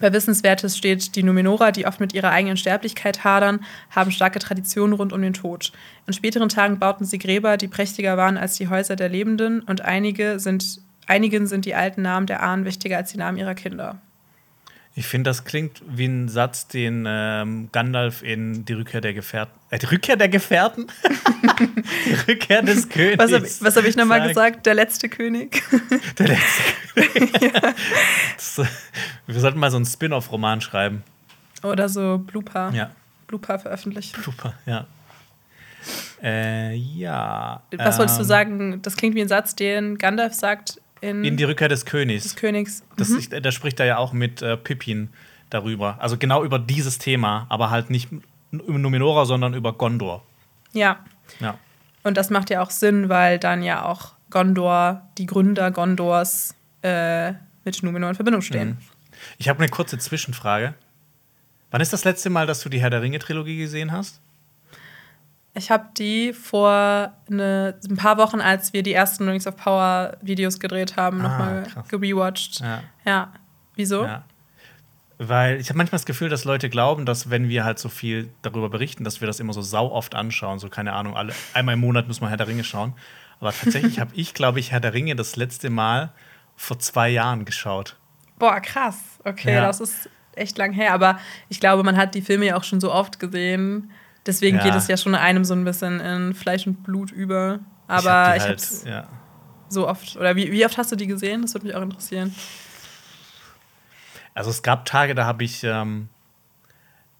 bei 0.00 0.12
Wissenswertes 0.12 0.76
steht, 0.76 1.16
die 1.16 1.22
Numenora, 1.22 1.72
die 1.72 1.86
oft 1.86 2.00
mit 2.00 2.14
ihrer 2.14 2.30
eigenen 2.30 2.56
Sterblichkeit 2.56 3.24
hadern, 3.24 3.64
haben 3.90 4.10
starke 4.10 4.38
Traditionen 4.38 4.92
rund 4.94 5.12
um 5.12 5.22
den 5.22 5.32
Tod. 5.32 5.72
In 6.06 6.12
späteren 6.12 6.48
Tagen 6.48 6.78
bauten 6.78 7.04
sie 7.04 7.18
Gräber, 7.18 7.56
die 7.56 7.68
prächtiger 7.68 8.16
waren 8.16 8.36
als 8.36 8.54
die 8.54 8.68
Häuser 8.68 8.96
der 8.96 9.08
Lebenden, 9.08 9.60
und 9.60 9.80
einige 9.80 10.38
sind, 10.38 10.80
einigen 11.06 11.46
sind 11.46 11.64
die 11.64 11.74
alten 11.74 12.02
Namen 12.02 12.26
der 12.26 12.42
Ahnen 12.42 12.64
wichtiger 12.64 12.96
als 12.96 13.12
die 13.12 13.18
Namen 13.18 13.38
ihrer 13.38 13.54
Kinder. 13.54 14.00
Ich 14.98 15.06
finde, 15.06 15.30
das 15.30 15.44
klingt 15.44 15.80
wie 15.86 16.06
ein 16.06 16.28
Satz, 16.28 16.66
den 16.66 17.04
ähm, 17.06 17.68
Gandalf 17.70 18.24
in 18.24 18.64
Die 18.64 18.72
Rückkehr 18.72 19.00
der 19.00 19.14
Gefährten. 19.14 19.56
Äh, 19.70 19.78
die 19.78 19.86
Rückkehr 19.86 20.16
der 20.16 20.28
Gefährten? 20.28 20.88
die 22.04 22.14
Rückkehr 22.32 22.62
des 22.62 22.88
Königs. 22.88 23.20
Was 23.20 23.32
habe 23.32 23.46
ich, 23.46 23.76
hab 23.76 23.84
ich 23.84 23.96
nochmal 23.96 24.26
gesagt? 24.26 24.66
Der 24.66 24.74
letzte 24.74 25.08
König. 25.08 25.62
der 26.18 26.26
letzte 26.26 26.62
König. 26.94 27.42
ja. 27.42 27.74
das, 28.34 28.60
wir 29.28 29.40
sollten 29.40 29.60
mal 29.60 29.70
so 29.70 29.76
einen 29.76 29.86
Spin-off-Roman 29.86 30.60
schreiben. 30.60 31.04
Oder 31.62 31.88
so 31.88 32.18
Blooper. 32.18 32.72
Ja. 32.74 32.90
Blooper 33.28 33.60
veröffentlichen. 33.60 34.20
Blooper, 34.20 34.54
ja. 34.66 34.88
Äh, 36.20 36.74
ja. 36.74 37.62
Was 37.76 37.94
ähm, 37.94 37.98
wolltest 38.00 38.18
du 38.18 38.22
ähm, 38.22 38.28
sagen? 38.28 38.82
Das 38.82 38.96
klingt 38.96 39.14
wie 39.14 39.22
ein 39.22 39.28
Satz, 39.28 39.54
den 39.54 39.96
Gandalf 39.96 40.34
sagt 40.34 40.80
in, 41.00 41.24
in 41.24 41.36
die 41.36 41.44
Rückkehr 41.44 41.68
des 41.68 41.84
Königs. 41.84 42.24
Des 42.24 42.36
Königs. 42.36 42.82
Das, 42.96 43.10
mhm. 43.10 43.18
ich, 43.18 43.28
da 43.30 43.52
spricht 43.52 43.80
er 43.80 43.86
ja 43.86 43.96
auch 43.98 44.12
mit 44.12 44.42
äh, 44.42 44.56
Pippin 44.56 45.08
darüber. 45.50 45.96
Also 46.00 46.16
genau 46.16 46.44
über 46.44 46.58
dieses 46.58 46.98
Thema, 46.98 47.46
aber 47.48 47.70
halt 47.70 47.90
nicht 47.90 48.08
über 48.50 48.78
Numenora, 48.78 49.24
sondern 49.24 49.54
über 49.54 49.72
Gondor. 49.72 50.24
Ja. 50.72 51.04
ja. 51.40 51.58
Und 52.02 52.16
das 52.16 52.30
macht 52.30 52.50
ja 52.50 52.62
auch 52.62 52.70
Sinn, 52.70 53.08
weil 53.08 53.38
dann 53.38 53.62
ja 53.62 53.84
auch 53.84 54.12
Gondor, 54.30 55.08
die 55.18 55.26
Gründer 55.26 55.70
Gondors, 55.70 56.54
äh, 56.82 57.32
mit 57.64 57.82
Numenor 57.82 58.10
in 58.10 58.14
Verbindung 58.14 58.42
stehen. 58.42 58.68
Mhm. 58.68 58.78
Ich 59.38 59.48
habe 59.48 59.58
eine 59.58 59.68
kurze 59.68 59.98
Zwischenfrage. 59.98 60.74
Wann 61.70 61.80
ist 61.80 61.92
das 61.92 62.04
letzte 62.04 62.30
Mal, 62.30 62.46
dass 62.46 62.60
du 62.60 62.68
die 62.68 62.80
Herr 62.80 62.90
der 62.90 63.02
Ringe-Trilogie 63.02 63.58
gesehen 63.58 63.92
hast? 63.92 64.20
Ich 65.54 65.70
habe 65.70 65.88
die 65.96 66.32
vor 66.32 67.12
eine, 67.28 67.74
ein 67.88 67.96
paar 67.96 68.16
Wochen, 68.18 68.40
als 68.40 68.72
wir 68.72 68.82
die 68.82 68.92
ersten 68.92 69.28
Rings 69.28 69.46
of 69.46 69.56
Power 69.56 70.16
Videos 70.20 70.60
gedreht 70.60 70.96
haben, 70.96 71.20
ah, 71.20 71.28
nochmal 71.28 71.66
gerewatcht. 71.88 72.60
Ja. 72.60 72.82
ja. 73.04 73.32
Wieso? 73.74 74.04
Ja. 74.04 74.24
Weil 75.18 75.60
ich 75.60 75.68
habe 75.68 75.78
manchmal 75.78 75.98
das 75.98 76.06
Gefühl, 76.06 76.28
dass 76.28 76.44
Leute 76.44 76.70
glauben, 76.70 77.04
dass 77.04 77.28
wenn 77.28 77.48
wir 77.48 77.64
halt 77.64 77.80
so 77.80 77.88
viel 77.88 78.30
darüber 78.42 78.68
berichten, 78.68 79.02
dass 79.02 79.20
wir 79.20 79.26
das 79.26 79.40
immer 79.40 79.52
so 79.52 79.62
sau 79.62 79.90
oft 79.90 80.14
anschauen. 80.14 80.60
So, 80.60 80.68
keine 80.68 80.92
Ahnung, 80.92 81.16
alle, 81.16 81.32
einmal 81.54 81.74
im 81.74 81.80
Monat 81.80 82.06
müssen 82.06 82.20
wir 82.22 82.28
Herr 82.28 82.36
der 82.36 82.46
Ringe 82.46 82.62
schauen. 82.62 82.94
Aber 83.40 83.52
tatsächlich 83.52 83.98
habe 84.00 84.14
ich, 84.14 84.34
glaube 84.34 84.60
ich, 84.60 84.70
Herr 84.70 84.80
der 84.80 84.94
Ringe 84.94 85.16
das 85.16 85.34
letzte 85.34 85.70
Mal 85.70 86.12
vor 86.56 86.78
zwei 86.78 87.08
Jahren 87.08 87.44
geschaut. 87.44 87.96
Boah, 88.38 88.60
krass. 88.60 88.98
Okay, 89.24 89.54
ja. 89.54 89.62
das 89.62 89.80
ist 89.80 90.08
echt 90.36 90.56
lang 90.56 90.72
her. 90.72 90.94
Aber 90.94 91.18
ich 91.48 91.58
glaube, 91.58 91.82
man 91.82 91.96
hat 91.96 92.14
die 92.14 92.22
Filme 92.22 92.46
ja 92.46 92.56
auch 92.56 92.64
schon 92.64 92.80
so 92.80 92.92
oft 92.92 93.18
gesehen. 93.18 93.90
Deswegen 94.28 94.58
ja. 94.58 94.64
geht 94.64 94.74
es 94.74 94.88
ja 94.88 94.98
schon 94.98 95.14
einem 95.14 95.42
so 95.46 95.54
ein 95.54 95.64
bisschen 95.64 96.00
in 96.00 96.34
Fleisch 96.34 96.66
und 96.66 96.82
Blut 96.84 97.10
über. 97.10 97.60
Aber 97.86 98.36
ich 98.36 98.42
habe 98.42 98.50
halt, 98.50 98.84
ja. 98.84 99.08
so 99.70 99.88
oft. 99.88 100.16
Oder 100.16 100.36
wie, 100.36 100.52
wie 100.52 100.66
oft 100.66 100.76
hast 100.76 100.92
du 100.92 100.96
die 100.96 101.06
gesehen? 101.06 101.40
Das 101.40 101.54
würde 101.54 101.66
mich 101.66 101.74
auch 101.74 101.80
interessieren. 101.80 102.34
Also 104.34 104.50
es 104.50 104.62
gab 104.62 104.84
Tage, 104.84 105.14
da 105.14 105.24
habe 105.24 105.44
ich 105.44 105.64
ähm, 105.64 106.10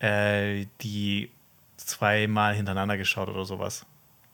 äh, 0.00 0.66
die 0.82 1.30
zweimal 1.78 2.54
hintereinander 2.54 2.98
geschaut 2.98 3.28
oder 3.28 3.46
sowas. 3.46 3.86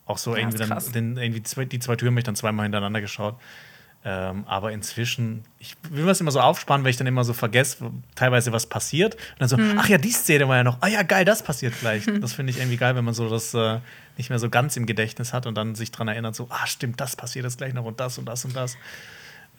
Auch 0.06 0.18
so 0.18 0.32
ja, 0.32 0.40
irgendwie 0.40 0.58
dann 0.58 0.82
den, 0.92 1.16
irgendwie 1.16 1.44
zwei, 1.44 1.66
die 1.66 1.78
zwei 1.78 1.94
Türen 1.94 2.14
habe 2.14 2.20
ich 2.20 2.24
dann 2.24 2.34
zweimal 2.34 2.64
hintereinander 2.64 3.00
geschaut. 3.00 3.36
Ähm, 4.06 4.44
aber 4.46 4.70
inzwischen, 4.72 5.44
ich 5.58 5.76
will 5.88 6.04
das 6.04 6.20
immer 6.20 6.30
so 6.30 6.38
aufspannen, 6.38 6.84
weil 6.84 6.90
ich 6.90 6.98
dann 6.98 7.06
immer 7.06 7.24
so 7.24 7.32
vergesse, 7.32 7.90
teilweise 8.14 8.52
was 8.52 8.66
passiert. 8.66 9.14
Und 9.14 9.40
dann 9.40 9.48
so, 9.48 9.56
mhm. 9.56 9.78
ach 9.78 9.88
ja, 9.88 9.96
die 9.96 10.10
Szene 10.10 10.46
war 10.46 10.56
ja 10.56 10.64
noch, 10.64 10.76
ah 10.82 10.88
ja, 10.88 11.02
geil, 11.02 11.24
das 11.24 11.42
passiert 11.42 11.78
gleich. 11.80 12.06
Mhm. 12.06 12.20
Das 12.24 12.34
finde 12.34 12.50
ich 12.50 12.58
irgendwie 12.58 12.76
geil, 12.76 12.96
wenn 12.96 13.04
man 13.04 13.14
so 13.14 13.28
das 13.30 13.54
äh, 13.54 13.78
nicht 14.18 14.28
mehr 14.28 14.38
so 14.38 14.50
ganz 14.50 14.76
im 14.76 14.84
Gedächtnis 14.84 15.32
hat 15.32 15.46
und 15.46 15.54
dann 15.54 15.74
sich 15.74 15.90
daran 15.90 16.08
erinnert, 16.08 16.34
so, 16.34 16.48
ah, 16.50 16.66
stimmt, 16.66 17.00
das 17.00 17.16
passiert 17.16 17.44
jetzt 17.44 17.58
gleich 17.58 17.72
noch 17.72 17.84
und 17.84 17.98
das 17.98 18.18
und 18.18 18.26
das 18.26 18.44
und 18.44 18.54
das. 18.54 18.76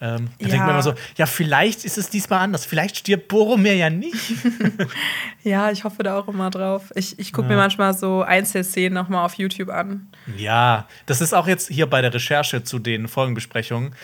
Ähm, 0.00 0.28
da 0.38 0.44
ja. 0.44 0.50
denkt 0.50 0.66
man 0.66 0.70
immer 0.74 0.82
so, 0.82 0.94
ja, 1.16 1.26
vielleicht 1.26 1.84
ist 1.84 1.96
es 1.96 2.10
diesmal 2.10 2.40
anders. 2.40 2.66
Vielleicht 2.66 2.98
stirbt 2.98 3.28
Boromir 3.28 3.74
ja 3.74 3.88
nicht. 3.88 4.34
ja, 5.42 5.70
ich 5.70 5.84
hoffe 5.84 6.02
da 6.02 6.18
auch 6.18 6.28
immer 6.28 6.50
drauf. 6.50 6.92
Ich, 6.94 7.18
ich 7.18 7.32
gucke 7.32 7.48
ja. 7.48 7.54
mir 7.54 7.60
manchmal 7.62 7.94
so 7.94 8.22
Einzelszenen 8.22 8.92
nochmal 8.92 9.24
auf 9.24 9.34
YouTube 9.34 9.70
an. 9.70 10.08
Ja, 10.36 10.86
das 11.06 11.20
ist 11.20 11.32
auch 11.32 11.48
jetzt 11.48 11.68
hier 11.68 11.86
bei 11.86 12.02
der 12.02 12.12
Recherche 12.12 12.62
zu 12.62 12.78
den 12.78 13.08
Folgenbesprechungen 13.08 13.94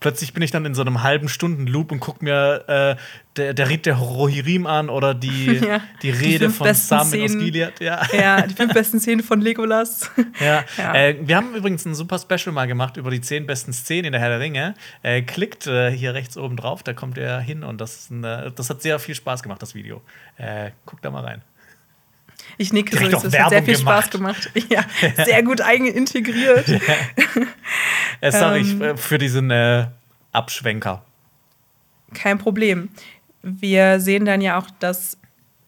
plötzlich 0.00 0.32
bin 0.32 0.42
ich 0.42 0.50
dann 0.50 0.64
in 0.64 0.74
so 0.74 0.80
einem 0.80 1.02
halben 1.02 1.28
Stunden 1.28 1.66
Loop 1.66 1.92
und 1.92 2.00
gucke 2.00 2.24
mir 2.24 2.64
äh, 2.66 2.96
der, 3.36 3.54
der 3.54 3.68
Ried 3.68 3.86
der 3.86 3.96
Rohirrim 3.96 4.66
an 4.66 4.88
oder 4.88 5.14
die, 5.14 5.56
ja, 5.66 5.80
die 6.02 6.10
Rede 6.10 6.48
die 6.48 6.52
von 6.52 6.74
Sam 6.74 7.00
aus 7.00 7.10
Gilead. 7.12 7.80
Ja. 7.80 8.02
ja, 8.12 8.42
die 8.42 8.54
fünf 8.54 8.72
besten 8.74 8.98
Szenen 8.98 9.22
von 9.22 9.40
Legolas. 9.40 10.10
Ja, 10.40 10.64
ja. 10.76 10.94
Äh, 10.94 11.16
wir 11.20 11.36
haben 11.36 11.54
übrigens 11.54 11.84
ein 11.84 11.94
super 11.94 12.18
Special 12.18 12.52
mal 12.52 12.66
gemacht 12.66 12.96
über 12.96 13.10
die 13.10 13.20
zehn 13.20 13.46
besten 13.46 13.72
Szenen 13.72 14.06
in 14.06 14.12
der 14.12 14.20
Herr 14.20 14.30
der 14.30 14.40
Ringe. 14.40 14.74
Äh, 15.02 15.22
klickt 15.22 15.66
äh, 15.66 15.90
hier 15.90 16.14
rechts 16.14 16.36
oben 16.36 16.56
drauf, 16.56 16.82
da 16.82 16.92
kommt 16.92 17.18
er 17.18 17.40
hin 17.40 17.62
und 17.62 17.80
das, 17.80 18.10
ein, 18.10 18.22
das 18.22 18.70
hat 18.70 18.82
sehr 18.82 18.98
viel 18.98 19.14
Spaß 19.14 19.42
gemacht, 19.42 19.62
das 19.62 19.74
Video. 19.74 20.02
Äh, 20.36 20.70
guckt 20.86 21.04
da 21.04 21.10
mal 21.10 21.24
rein. 21.24 21.42
Ich 22.58 22.72
nicke 22.72 22.96
so, 22.96 23.06
es 23.26 23.38
hat 23.38 23.50
sehr 23.50 23.62
viel 23.62 23.76
gemacht. 23.76 24.04
Spaß 24.04 24.10
gemacht. 24.10 24.50
Ja, 24.68 24.84
sehr 25.24 25.42
gut 25.42 25.60
eigen 25.60 25.86
integriert. 25.86 26.66
Äh, 28.20 28.32
sorry 28.32 28.60
ähm, 28.80 28.96
für 28.96 29.18
diesen 29.18 29.50
äh, 29.50 29.86
Abschwenker. 30.32 31.02
Kein 32.14 32.38
Problem. 32.38 32.88
Wir 33.42 34.00
sehen 34.00 34.24
dann 34.24 34.40
ja 34.40 34.58
auch, 34.58 34.66
dass 34.80 35.16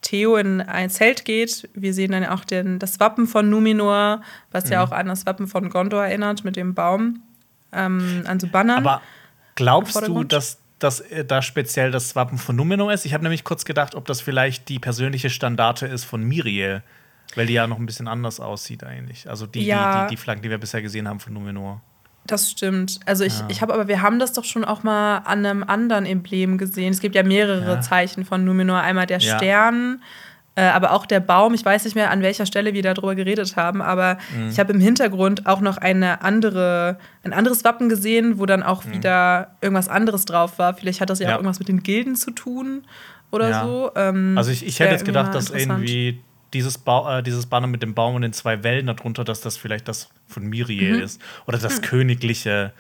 Theo 0.03 0.37
in 0.37 0.61
ein 0.61 0.91
Zelt 0.91 1.25
geht. 1.25 1.69
Wir 1.75 1.95
sehen 1.95 2.13
dann 2.13 2.27
auch 2.27 2.45
den, 2.45 2.79
das 2.79 3.01
Wappen 3.01 3.27
von 3.27 3.49
Numenor, 3.49 4.21
was 4.51 4.67
mhm. 4.67 4.73
ja 4.73 4.85
auch 4.85 4.93
an 4.93 5.07
das 5.07 5.25
Wappen 5.27 5.47
von 5.47 5.71
Gondor 5.71 6.05
erinnert, 6.05 6.45
mit 6.45 6.57
dem 6.57 6.75
Baum, 6.75 7.23
ähm, 7.73 8.25
an 8.27 8.39
so 8.39 8.49
Bannern. 8.49 8.79
Aber 8.79 9.01
glaubst 9.55 10.07
du, 10.07 10.25
dass 10.25 10.59
das 10.81 11.01
äh, 11.01 11.25
da 11.25 11.41
speziell 11.41 11.93
das 11.93 12.15
Wappen 12.17 12.37
von 12.37 12.57
Numenor 12.57 12.93
ist? 12.93 13.07
Ich 13.07 13.15
habe 13.15 13.23
nämlich 13.23 13.45
kurz 13.45 13.65
gedacht, 13.65 13.95
ob 13.95 14.05
das 14.07 14.21
vielleicht 14.21 14.69
die 14.69 14.79
persönliche 14.79 15.31
Standarte 15.31 15.87
ist 15.87 16.05
von 16.05 16.23
Miriel, 16.23 16.83
weil 17.37 17.47
die 17.47 17.55
ja 17.55 17.67
noch 17.67 17.79
ein 17.79 17.87
bisschen 17.87 18.09
anders 18.09 18.41
aussieht 18.41 18.85
eigentlich. 18.85 19.31
Also 19.31 19.47
die, 19.47 19.65
ja. 19.65 20.03
die, 20.03 20.09
die, 20.09 20.17
die 20.17 20.17
Flaggen, 20.21 20.43
die 20.43 20.51
wir 20.51 20.59
bisher 20.59 20.83
gesehen 20.83 21.09
haben 21.09 21.21
von 21.21 21.33
Numenor. 21.33 21.81
Das 22.27 22.51
stimmt. 22.51 23.01
Also 23.05 23.25
ich, 23.25 23.39
ja. 23.39 23.47
ich 23.49 23.63
habe 23.63 23.75
aber, 23.75 23.89
wir 23.89 24.01
haben 24.01 24.19
das 24.19 24.33
doch 24.33 24.45
schon 24.45 24.65
auch 24.65 24.83
mal 24.83 25.19
an 25.19 25.45
einem 25.45 25.65
anderen 25.65 26.07
Emblem 26.07 26.57
gesehen. 26.57 26.93
Es 26.93 27.01
gibt 27.01 27.15
ja 27.15 27.23
mehrere 27.23 27.75
ja. 27.75 27.81
Zeichen 27.81 28.25
von 28.25 28.45
Numenor. 28.45 28.79
Einmal 28.79 29.07
der 29.07 29.19
ja. 29.19 29.37
Stern, 29.37 30.03
äh, 30.55 30.63
aber 30.63 30.93
auch 30.93 31.05
der 31.05 31.19
Baum. 31.19 31.55
Ich 31.55 31.65
weiß 31.65 31.85
nicht 31.85 31.95
mehr, 31.95 32.11
an 32.11 32.23
welcher 32.23 32.47
Stelle 32.47 32.75
wir 32.75 32.83
darüber 32.83 33.15
geredet 33.15 33.57
haben, 33.57 33.83
aber 33.83 34.19
mhm. 34.37 34.51
ich 34.51 34.61
habe 34.61 34.73
im 34.73 34.81
Hintergrund 34.81 35.47
auch 35.47 35.61
noch 35.61 35.79
eine 35.79 36.23
andere, 36.23 36.99
ein 37.25 37.33
anderes 37.33 37.65
Wappen 37.65 37.89
gesehen, 37.89 38.39
wo 38.39 38.47
dann 38.47 38.63
auch 38.63 38.85
mhm. 38.85 38.93
wieder 38.93 39.57
irgendwas 39.61 39.89
anderes 39.89 40.25
drauf 40.25 40.59
war. 40.59 40.75
Vielleicht 40.75 41.01
hat 41.01 41.11
das 41.11 41.19
ja, 41.19 41.29
auch 41.29 41.33
irgendwas 41.33 41.59
mit 41.59 41.69
den 41.69 41.83
Gilden 41.83 42.15
zu 42.15 42.31
tun 42.31 42.85
oder 43.33 43.65
so. 43.65 43.91
Ähm, 43.97 44.35
also 44.37 44.51
ich, 44.51 44.65
ich 44.65 44.79
hätte 44.79 44.93
jetzt 44.93 45.05
gedacht, 45.05 45.35
dass 45.35 45.51
irgendwie 45.51 46.23
dieses, 46.53 46.79
ba 46.79 47.19
äh, 47.19 47.23
dieses 47.23 47.47
Banner 47.47 47.67
mit 47.67 47.83
dem 47.83 47.95
Baum 47.95 48.15
und 48.15 48.23
den 48.23 48.33
zwei 48.33 48.63
Wellen 48.63 48.87
darunter, 48.87 49.25
dass 49.25 49.41
das 49.41 49.57
vielleicht 49.57 49.89
das 49.89 50.11
von 50.27 50.45
Miriel 50.45 50.97
mhm. 50.97 51.03
ist. 51.03 51.21
Oder 51.47 51.59
das 51.59 51.79
mhm. 51.79 51.85
königliche 51.85 52.73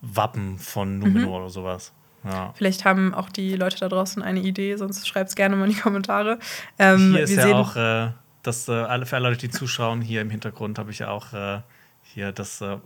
Wappen 0.00 0.58
von 0.58 0.98
Numenor 0.98 1.38
mhm. 1.38 1.44
oder 1.44 1.50
sowas. 1.50 1.92
Ja. 2.24 2.52
Vielleicht 2.56 2.84
haben 2.84 3.14
auch 3.14 3.28
die 3.28 3.54
Leute 3.54 3.78
da 3.78 3.88
draußen 3.88 4.22
eine 4.22 4.40
Idee, 4.40 4.76
sonst 4.76 5.06
schreibt 5.06 5.30
es 5.30 5.36
gerne 5.36 5.56
mal 5.56 5.64
in 5.64 5.74
die 5.74 5.80
Kommentare. 5.80 6.38
Ähm, 6.78 7.12
hier 7.12 7.22
ist 7.22 7.36
ja 7.36 7.54
auch, 7.54 7.76
äh, 7.76 8.10
das, 8.42 8.68
äh, 8.68 8.72
alle, 8.72 9.06
für 9.06 9.16
alle 9.16 9.28
Leute, 9.28 9.40
die 9.40 9.50
zuschauen, 9.50 10.00
hier 10.00 10.20
im 10.20 10.30
Hintergrund 10.30 10.78
habe 10.78 10.90
ich 10.90 11.00
ja 11.00 11.10
auch 11.10 11.32
äh, 11.32 11.60
hier 12.02 12.32
das, 12.32 12.60
äh, 12.60 12.76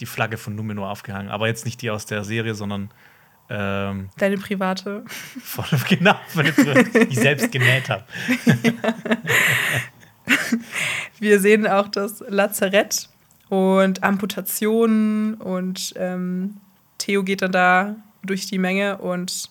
die 0.00 0.06
Flagge 0.06 0.36
von 0.36 0.54
Numenor 0.54 0.90
aufgehangen. 0.90 1.30
Aber 1.30 1.46
jetzt 1.46 1.64
nicht 1.64 1.82
die 1.82 1.90
aus 1.90 2.06
der 2.06 2.24
Serie, 2.24 2.54
sondern 2.54 2.90
ähm, 3.50 4.08
Deine 4.16 4.38
private. 4.38 5.04
Voll, 5.42 5.66
genau, 5.88 6.16
die 6.34 6.98
ich 7.10 7.18
selbst 7.18 7.52
genäht 7.52 7.88
habe. 7.88 8.04
Wir 11.18 11.40
sehen 11.40 11.66
auch 11.66 11.88
das 11.88 12.24
Lazarett 12.28 13.08
und 13.50 14.02
Amputationen 14.02 15.34
und 15.34 15.92
ähm, 15.96 16.56
Theo 16.98 17.22
geht 17.22 17.42
dann 17.42 17.52
da 17.52 17.96
durch 18.22 18.46
die 18.46 18.58
Menge 18.58 18.98
und 18.98 19.50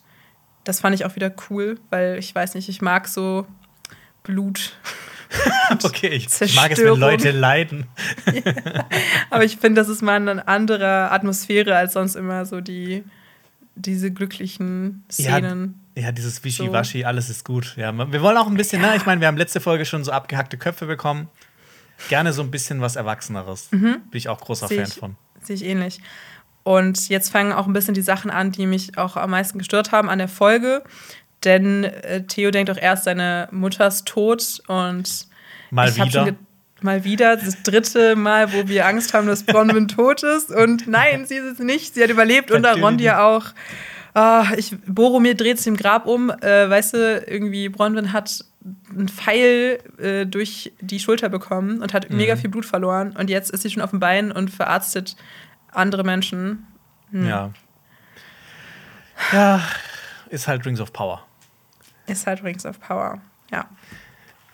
das 0.63 0.79
fand 0.79 0.95
ich 0.95 1.05
auch 1.05 1.15
wieder 1.15 1.31
cool, 1.49 1.79
weil 1.89 2.17
ich 2.17 2.33
weiß 2.33 2.55
nicht, 2.55 2.69
ich 2.69 2.81
mag 2.81 3.07
so 3.07 3.45
Blut. 4.23 4.77
okay, 5.83 6.07
ich 6.07 6.55
mag 6.55 6.71
es, 6.71 6.79
wenn 6.79 6.99
Leute 6.99 7.31
leiden. 7.31 7.87
ja. 8.31 8.85
Aber 9.29 9.43
ich 9.43 9.57
finde, 9.57 9.81
das 9.81 9.89
ist 9.89 10.01
mal 10.01 10.15
eine 10.15 10.47
andere 10.47 11.11
Atmosphäre 11.11 11.75
als 11.75 11.93
sonst 11.93 12.15
immer 12.15 12.45
so 12.45 12.61
die 12.61 13.03
diese 13.75 14.11
glücklichen 14.11 15.03
Szenen. 15.11 15.81
Ja, 15.95 16.03
ja 16.03 16.11
dieses 16.11 16.43
Wischiwaschi, 16.43 17.01
so. 17.01 17.07
alles 17.07 17.29
ist 17.29 17.45
gut. 17.45 17.75
Ja, 17.77 17.93
wir 18.11 18.21
wollen 18.21 18.37
auch 18.37 18.47
ein 18.47 18.55
bisschen, 18.55 18.81
ja. 18.81 18.91
ne, 18.91 18.95
ich 18.95 19.05
meine, 19.05 19.21
wir 19.21 19.27
haben 19.27 19.37
letzte 19.37 19.59
Folge 19.59 19.85
schon 19.85 20.03
so 20.03 20.11
abgehackte 20.11 20.57
Köpfe 20.57 20.85
bekommen. 20.85 21.29
Gerne 22.09 22.33
so 22.33 22.41
ein 22.41 22.51
bisschen 22.51 22.81
was 22.81 22.95
Erwachseneres. 22.95 23.71
Mhm. 23.71 24.01
Bin 24.09 24.17
ich 24.17 24.29
auch 24.29 24.41
großer 24.41 24.67
Seh 24.67 24.77
Fan 24.77 24.87
ich, 24.87 24.93
von. 24.95 25.15
Sehe 25.41 25.55
ich 25.55 25.63
ähnlich. 25.63 26.01
Und 26.63 27.09
jetzt 27.09 27.29
fangen 27.29 27.51
auch 27.51 27.67
ein 27.67 27.73
bisschen 27.73 27.93
die 27.93 28.01
Sachen 28.01 28.31
an, 28.31 28.51
die 28.51 28.65
mich 28.65 28.97
auch 28.97 29.17
am 29.17 29.31
meisten 29.31 29.57
gestört 29.57 29.91
haben 29.91 30.09
an 30.09 30.17
der 30.17 30.29
Folge. 30.29 30.83
Denn 31.43 31.83
äh, 31.83 32.25
Theo 32.25 32.51
denkt 32.51 32.71
auch 32.71 32.77
erst, 32.77 33.03
seine 33.03 33.49
Mutter 33.51 33.87
ist 33.87 34.05
tot 34.07 34.61
und 34.67 35.27
Mal 35.71 35.95
wieder 35.95 36.35
mal 36.83 37.03
wieder 37.03 37.37
das 37.37 37.61
dritte 37.63 38.15
Mal, 38.15 38.53
wo 38.53 38.67
wir 38.67 38.85
Angst 38.85 39.13
haben, 39.13 39.27
dass 39.27 39.43
Bronwyn 39.43 39.87
tot 39.87 40.23
ist. 40.23 40.51
Und 40.51 40.87
nein, 40.87 41.25
sie 41.25 41.35
ist 41.35 41.53
es 41.53 41.59
nicht. 41.59 41.93
Sie 41.93 42.03
hat 42.03 42.09
überlebt 42.09 42.51
und 42.51 42.65
Arondia 42.65 43.25
auch. 43.25 43.45
Oh, 44.15 44.43
ich, 44.57 44.75
Boromir 44.85 45.35
dreht 45.35 45.57
sich 45.57 45.67
im 45.67 45.75
Grab 45.75 46.05
um. 46.05 46.29
Äh, 46.29 46.69
weißt 46.69 46.93
du, 46.93 47.23
irgendwie 47.25 47.69
Bronwyn 47.69 48.13
hat 48.13 48.45
einen 48.89 49.09
Pfeil 49.09 49.79
äh, 49.97 50.25
durch 50.25 50.71
die 50.81 50.99
Schulter 50.99 51.29
bekommen 51.29 51.81
und 51.81 51.93
hat 51.93 52.09
mhm. 52.09 52.17
mega 52.17 52.35
viel 52.35 52.49
Blut 52.49 52.65
verloren. 52.65 53.15
Und 53.17 53.29
jetzt 53.29 53.49
ist 53.51 53.63
sie 53.63 53.71
schon 53.71 53.81
auf 53.81 53.89
dem 53.89 53.99
Bein 53.99 54.31
und 54.31 54.49
verarztet 54.49 55.15
andere 55.71 56.03
Menschen. 56.03 56.67
Hm. 57.11 57.27
Ja. 57.27 57.51
Ja, 59.31 59.61
ist 60.29 60.47
halt 60.47 60.65
Rings 60.65 60.79
of 60.79 60.91
Power. 60.93 61.25
Ist 62.07 62.27
halt 62.27 62.43
Rings 62.43 62.65
of 62.65 62.79
Power, 62.79 63.21
ja. 63.51 63.69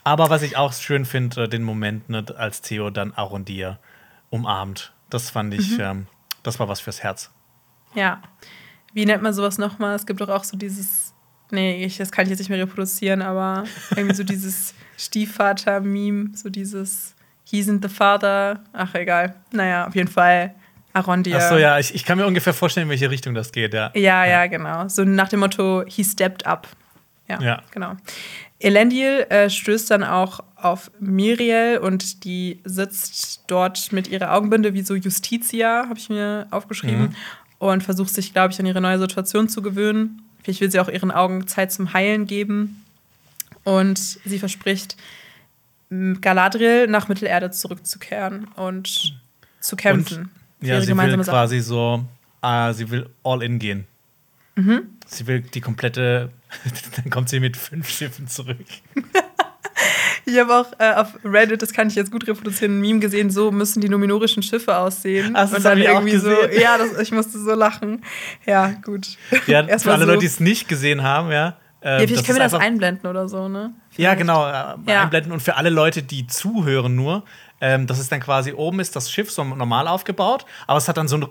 Aber 0.09 0.31
was 0.31 0.41
ich 0.41 0.57
auch 0.57 0.73
schön 0.73 1.05
finde, 1.05 1.47
den 1.47 1.61
Moment, 1.61 2.09
ne, 2.09 2.25
als 2.35 2.61
Theo 2.61 2.89
dann 2.89 3.13
Arondir 3.13 3.77
umarmt. 4.31 4.91
Das 5.11 5.29
fand 5.29 5.53
ich, 5.53 5.77
mhm. 5.77 5.79
ähm, 5.79 6.07
das 6.41 6.59
war 6.59 6.67
was 6.67 6.79
fürs 6.79 7.03
Herz. 7.03 7.29
Ja. 7.93 8.19
Wie 8.91 9.05
nennt 9.05 9.21
man 9.21 9.33
sowas 9.33 9.59
nochmal? 9.59 9.95
Es 9.95 10.07
gibt 10.07 10.19
doch 10.19 10.29
auch 10.29 10.43
so 10.43 10.57
dieses, 10.57 11.13
nee, 11.51 11.85
ich, 11.85 11.97
das 11.97 12.11
kann 12.11 12.23
ich 12.23 12.31
jetzt 12.31 12.39
nicht 12.39 12.49
mehr 12.49 12.57
reproduzieren, 12.57 13.21
aber 13.21 13.65
irgendwie 13.95 14.15
so 14.15 14.23
dieses 14.23 14.73
Stiefvater-Meme, 14.97 16.31
so 16.35 16.49
dieses 16.49 17.13
He 17.43 17.61
isn't 17.61 17.87
the 17.87 17.93
father. 17.93 18.63
Ach, 18.73 18.95
egal. 18.95 19.35
Naja, 19.51 19.85
auf 19.85 19.93
jeden 19.93 20.09
Fall 20.09 20.55
Arondir. 20.91 21.37
Ach 21.37 21.49
so, 21.49 21.57
ja, 21.57 21.77
ich, 21.77 21.93
ich 21.93 22.03
kann 22.03 22.17
mir 22.17 22.25
ungefähr 22.25 22.55
vorstellen, 22.55 22.87
in 22.87 22.89
welche 22.89 23.11
Richtung 23.11 23.35
das 23.35 23.51
geht, 23.51 23.75
ja. 23.75 23.91
Ja, 23.93 24.25
ja, 24.25 24.25
ja 24.25 24.47
genau. 24.47 24.87
So 24.87 25.03
nach 25.03 25.29
dem 25.29 25.41
Motto, 25.41 25.83
he 25.85 26.03
stepped 26.03 26.47
up. 26.47 26.67
Ja, 27.27 27.39
ja. 27.39 27.61
genau. 27.69 27.95
Elendil 28.59 29.25
äh, 29.29 29.49
stößt 29.49 29.89
dann 29.91 30.03
auch 30.03 30.41
auf 30.55 30.91
Miriel 30.99 31.79
und 31.81 32.25
die 32.25 32.59
sitzt 32.65 33.45
dort 33.47 33.91
mit 33.93 34.07
ihrer 34.09 34.33
Augenbinde 34.33 34.73
wie 34.73 34.81
so 34.81 34.95
Justitia, 34.95 35.85
habe 35.87 35.97
ich 35.97 36.09
mir 36.09 36.47
aufgeschrieben, 36.51 37.01
mhm. 37.01 37.15
und 37.59 37.83
versucht 37.83 38.13
sich, 38.13 38.33
glaube 38.33 38.53
ich, 38.53 38.59
an 38.59 38.65
ihre 38.65 38.81
neue 38.81 38.99
Situation 38.99 39.47
zu 39.47 39.61
gewöhnen. 39.61 40.21
Vielleicht 40.43 40.61
will 40.61 40.71
sie 40.71 40.79
auch 40.79 40.89
ihren 40.89 41.11
Augen 41.11 41.47
Zeit 41.47 41.71
zum 41.71 41.93
Heilen 41.93 42.25
geben. 42.25 42.83
Und 43.63 43.97
sie 43.97 44.39
verspricht, 44.39 44.97
Galadriel 45.89 46.87
nach 46.87 47.07
Mittelerde 47.07 47.51
zurückzukehren 47.51 48.45
und 48.55 49.17
zu 49.59 49.75
kämpfen. 49.75 50.29
Und, 50.61 50.67
ja, 50.67 50.81
sie 50.81 50.95
will 50.95 51.17
quasi 51.23 51.61
so, 51.61 52.05
uh, 52.43 52.71
sie 52.73 52.89
will 52.89 53.09
all 53.23 53.41
in 53.41 53.59
gehen. 53.59 53.85
Mhm. 54.55 54.81
Sie 55.05 55.25
will 55.27 55.41
die 55.41 55.61
komplette, 55.61 56.29
dann 56.95 57.09
kommt 57.09 57.29
sie 57.29 57.39
mit 57.39 57.57
fünf 57.57 57.89
Schiffen 57.89 58.27
zurück. 58.27 58.57
Ich 60.25 60.37
habe 60.37 60.53
auch 60.53 60.67
äh, 60.77 60.93
auf 60.93 61.17
Reddit, 61.23 61.61
das 61.61 61.73
kann 61.73 61.87
ich 61.87 61.95
jetzt 61.95 62.11
gut 62.11 62.27
reproduzieren, 62.27 62.77
ein 62.77 62.81
Meme 62.81 62.99
gesehen, 62.99 63.29
so 63.29 63.51
müssen 63.51 63.81
die 63.81 63.89
numinorischen 63.89 64.43
Schiffe 64.43 64.77
aussehen. 64.77 65.33
Ach, 65.35 65.49
das 65.49 65.53
und 65.53 65.65
dann 65.65 65.79
irgendwie 65.79 66.17
so, 66.17 66.29
ja, 66.29 66.77
das, 66.77 66.99
ich 66.99 67.11
musste 67.11 67.39
so 67.39 67.53
lachen. 67.53 68.03
Ja, 68.45 68.73
gut. 68.83 69.17
Ja, 69.47 69.63
für 69.79 69.91
alle 69.91 70.05
so. 70.05 70.11
Leute, 70.11 70.19
die 70.19 70.25
es 70.27 70.39
nicht 70.39 70.67
gesehen 70.67 71.03
haben, 71.03 71.31
ja. 71.31 71.57
Äh, 71.81 72.01
ja, 72.01 72.07
vielleicht 72.07 72.25
können 72.25 72.37
wir 72.37 72.43
das 72.43 72.53
einblenden 72.53 73.09
oder 73.09 73.29
so, 73.29 73.47
ne? 73.47 73.73
Vielleicht. 73.89 73.99
Ja, 73.99 74.13
genau, 74.15 74.45
äh, 74.47 74.91
ja. 74.91 75.03
einblenden. 75.03 75.31
Und 75.31 75.41
für 75.41 75.55
alle 75.55 75.69
Leute, 75.69 76.03
die 76.03 76.27
zuhören 76.27 76.95
nur, 76.95 77.23
ähm, 77.61 77.87
das 77.87 77.99
ist 77.99 78.11
dann 78.11 78.19
quasi 78.19 78.53
oben 78.53 78.79
ist 78.79 78.95
das 78.95 79.11
Schiff 79.11 79.31
so 79.31 79.43
normal 79.43 79.87
aufgebaut, 79.87 80.45
aber 80.67 80.77
es 80.77 80.87
hat 80.87 80.97
dann 80.97 81.07
so 81.07 81.15
einen 81.15 81.27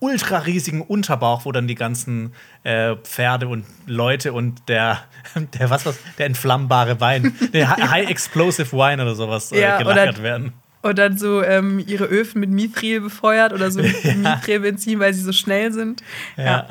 ultra 0.00 0.38
riesigen 0.38 0.80
Unterbauch, 0.82 1.44
wo 1.44 1.52
dann 1.52 1.68
die 1.68 1.74
ganzen 1.74 2.32
äh, 2.64 2.96
Pferde 2.96 3.48
und 3.48 3.64
Leute 3.86 4.32
und 4.32 4.68
der, 4.68 5.00
der 5.58 5.70
was 5.70 5.86
was, 5.86 5.98
der 6.18 6.26
entflammbare 6.26 7.00
Wein, 7.00 7.36
der 7.52 7.76
High 7.90 8.10
Explosive 8.10 8.72
Wine 8.72 9.02
oder 9.02 9.14
sowas 9.14 9.52
äh, 9.52 9.60
ja, 9.60 9.78
gelagert 9.78 10.16
oder, 10.16 10.22
werden. 10.22 10.52
Und 10.82 10.98
dann 10.98 11.18
so 11.18 11.42
ähm, 11.42 11.78
ihre 11.86 12.04
Öfen 12.04 12.40
mit 12.40 12.50
Mithril 12.50 13.02
befeuert 13.02 13.52
oder 13.52 13.70
so 13.70 13.82
mit 13.82 14.02
ja. 14.02 14.14
Mithril-Benzin, 14.14 14.98
weil 14.98 15.12
sie 15.12 15.22
so 15.22 15.32
schnell 15.32 15.72
sind. 15.72 16.02
Ja. 16.36 16.44
ja. 16.44 16.68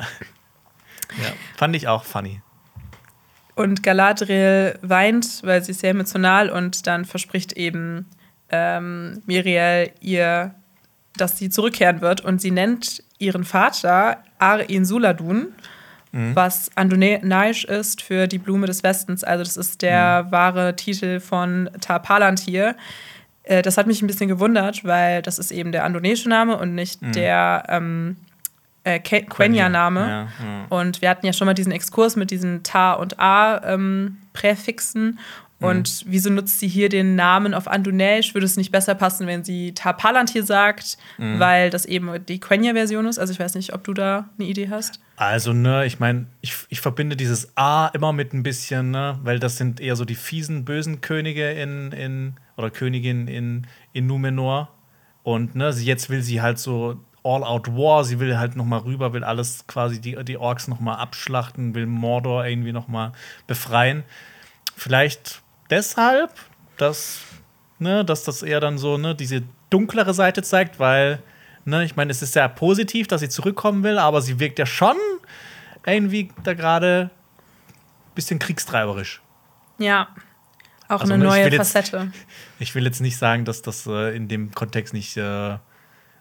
ja. 1.22 1.32
Fand 1.56 1.76
ich 1.76 1.86
auch 1.86 2.04
funny. 2.04 2.42
Und 3.54 3.82
Galadriel 3.82 4.78
weint, 4.82 5.42
weil 5.44 5.62
sie 5.62 5.72
ist 5.72 5.80
sehr 5.80 5.90
emotional 5.90 6.50
und 6.50 6.86
dann 6.86 7.04
verspricht 7.04 7.52
eben 7.52 8.06
ähm, 8.48 9.22
Miriel 9.26 9.92
ihr, 10.00 10.54
dass 11.16 11.38
sie 11.38 11.50
zurückkehren 11.50 12.00
wird. 12.00 12.20
Und 12.20 12.40
sie 12.40 12.50
nennt 12.50 13.02
ihren 13.18 13.44
Vater 13.44 14.22
Ar-In 14.38 14.84
Suladun, 14.84 15.52
mhm. 16.12 16.34
was 16.34 16.70
Andonaisch 16.76 17.64
ist 17.64 18.02
für 18.02 18.26
die 18.26 18.38
Blume 18.38 18.66
des 18.66 18.82
Westens. 18.82 19.24
Also 19.24 19.44
das 19.44 19.56
ist 19.56 19.82
der 19.82 20.24
mhm. 20.24 20.32
wahre 20.32 20.76
Titel 20.76 21.20
von 21.20 21.70
Tar 21.80 22.00
Palantir. 22.00 22.76
Äh, 23.44 23.62
das 23.62 23.76
hat 23.76 23.86
mich 23.86 24.02
ein 24.02 24.06
bisschen 24.06 24.28
gewundert, 24.28 24.84
weil 24.84 25.22
das 25.22 25.38
ist 25.38 25.50
eben 25.50 25.72
der 25.72 25.84
andonesische 25.84 26.28
Name 26.28 26.56
und 26.56 26.74
nicht 26.74 27.02
mhm. 27.02 27.12
der 27.12 27.64
ähm, 27.68 28.16
äh, 28.84 28.98
Quenya-Name. 28.98 30.00
Ja, 30.00 30.22
ja. 30.22 30.28
Und 30.68 31.02
wir 31.02 31.10
hatten 31.10 31.26
ja 31.26 31.32
schon 31.32 31.46
mal 31.46 31.54
diesen 31.54 31.72
Exkurs 31.72 32.16
mit 32.16 32.30
diesen 32.30 32.62
Ta- 32.62 32.94
und 32.94 33.18
A-Präfixen. 33.18 35.02
Ähm, 35.02 35.18
und 35.60 36.04
mhm. 36.06 36.12
wieso 36.12 36.30
nutzt 36.30 36.58
sie 36.58 36.68
hier 36.68 36.88
den 36.88 37.16
Namen 37.16 37.52
auf 37.52 37.68
Andunäisch? 37.68 38.34
Würde 38.34 38.46
es 38.46 38.56
nicht 38.56 38.72
besser 38.72 38.94
passen, 38.94 39.26
wenn 39.26 39.44
sie 39.44 39.72
Ta 39.74 39.92
Palantir 39.92 40.42
sagt, 40.42 40.96
mhm. 41.18 41.38
weil 41.38 41.70
das 41.70 41.84
eben 41.84 42.24
die 42.26 42.40
Quenya-Version 42.40 43.06
ist? 43.06 43.18
Also 43.18 43.32
ich 43.32 43.38
weiß 43.38 43.54
nicht, 43.54 43.74
ob 43.74 43.84
du 43.84 43.92
da 43.92 44.30
eine 44.38 44.48
Idee 44.48 44.70
hast. 44.70 45.00
Also, 45.16 45.52
ne, 45.52 45.84
ich 45.84 46.00
meine, 46.00 46.26
ich, 46.40 46.54
ich 46.70 46.80
verbinde 46.80 47.14
dieses 47.14 47.54
A 47.56 47.88
immer 47.88 48.14
mit 48.14 48.32
ein 48.32 48.42
bisschen, 48.42 48.90
ne, 48.90 49.18
weil 49.22 49.38
das 49.38 49.58
sind 49.58 49.80
eher 49.80 49.96
so 49.96 50.06
die 50.06 50.14
fiesen, 50.14 50.64
bösen 50.64 51.02
Könige 51.02 51.50
in, 51.50 51.92
in 51.92 52.34
oder 52.56 52.70
Königin 52.70 53.28
in, 53.28 53.66
in 53.92 54.06
Numenor. 54.06 54.70
Und 55.22 55.54
ne, 55.54 55.68
jetzt 55.70 56.08
will 56.08 56.22
sie 56.22 56.40
halt 56.40 56.58
so 56.58 56.98
All-Out-War. 57.22 58.04
Sie 58.04 58.18
will 58.18 58.38
halt 58.38 58.56
noch 58.56 58.64
mal 58.64 58.78
rüber, 58.78 59.12
will 59.12 59.24
alles 59.24 59.66
quasi 59.66 60.00
die, 60.00 60.16
die 60.24 60.38
Orks 60.38 60.68
noch 60.68 60.80
mal 60.80 60.94
abschlachten, 60.94 61.74
will 61.74 61.84
Mordor 61.84 62.46
irgendwie 62.46 62.72
noch 62.72 62.88
mal 62.88 63.12
befreien. 63.46 64.04
Vielleicht 64.74 65.42
deshalb, 65.70 66.32
dass, 66.76 67.20
ne, 67.78 68.04
dass 68.04 68.24
das 68.24 68.42
eher 68.42 68.60
dann 68.60 68.78
so 68.78 68.98
ne, 68.98 69.14
diese 69.14 69.42
dunklere 69.70 70.14
Seite 70.14 70.42
zeigt, 70.42 70.78
weil 70.78 71.22
ne, 71.64 71.84
ich 71.84 71.96
meine, 71.96 72.10
es 72.10 72.22
ist 72.22 72.32
sehr 72.32 72.48
positiv, 72.48 73.06
dass 73.06 73.20
sie 73.20 73.28
zurückkommen 73.28 73.82
will, 73.82 73.98
aber 73.98 74.20
sie 74.22 74.38
wirkt 74.38 74.58
ja 74.58 74.66
schon 74.66 74.96
irgendwie 75.86 76.30
da 76.44 76.54
gerade 76.54 77.10
ein 77.10 78.14
bisschen 78.14 78.38
kriegstreiberisch. 78.38 79.22
Ja, 79.78 80.08
auch 80.88 81.00
also, 81.00 81.14
eine 81.14 81.24
neue 81.24 81.50
Facette. 81.52 82.10
Jetzt, 82.12 82.26
ich 82.58 82.74
will 82.74 82.84
jetzt 82.84 83.00
nicht 83.00 83.16
sagen, 83.16 83.44
dass 83.44 83.62
das 83.62 83.86
äh, 83.86 84.14
in 84.14 84.28
dem 84.28 84.52
Kontext 84.52 84.92
nicht 84.92 85.16
äh, 85.16 85.56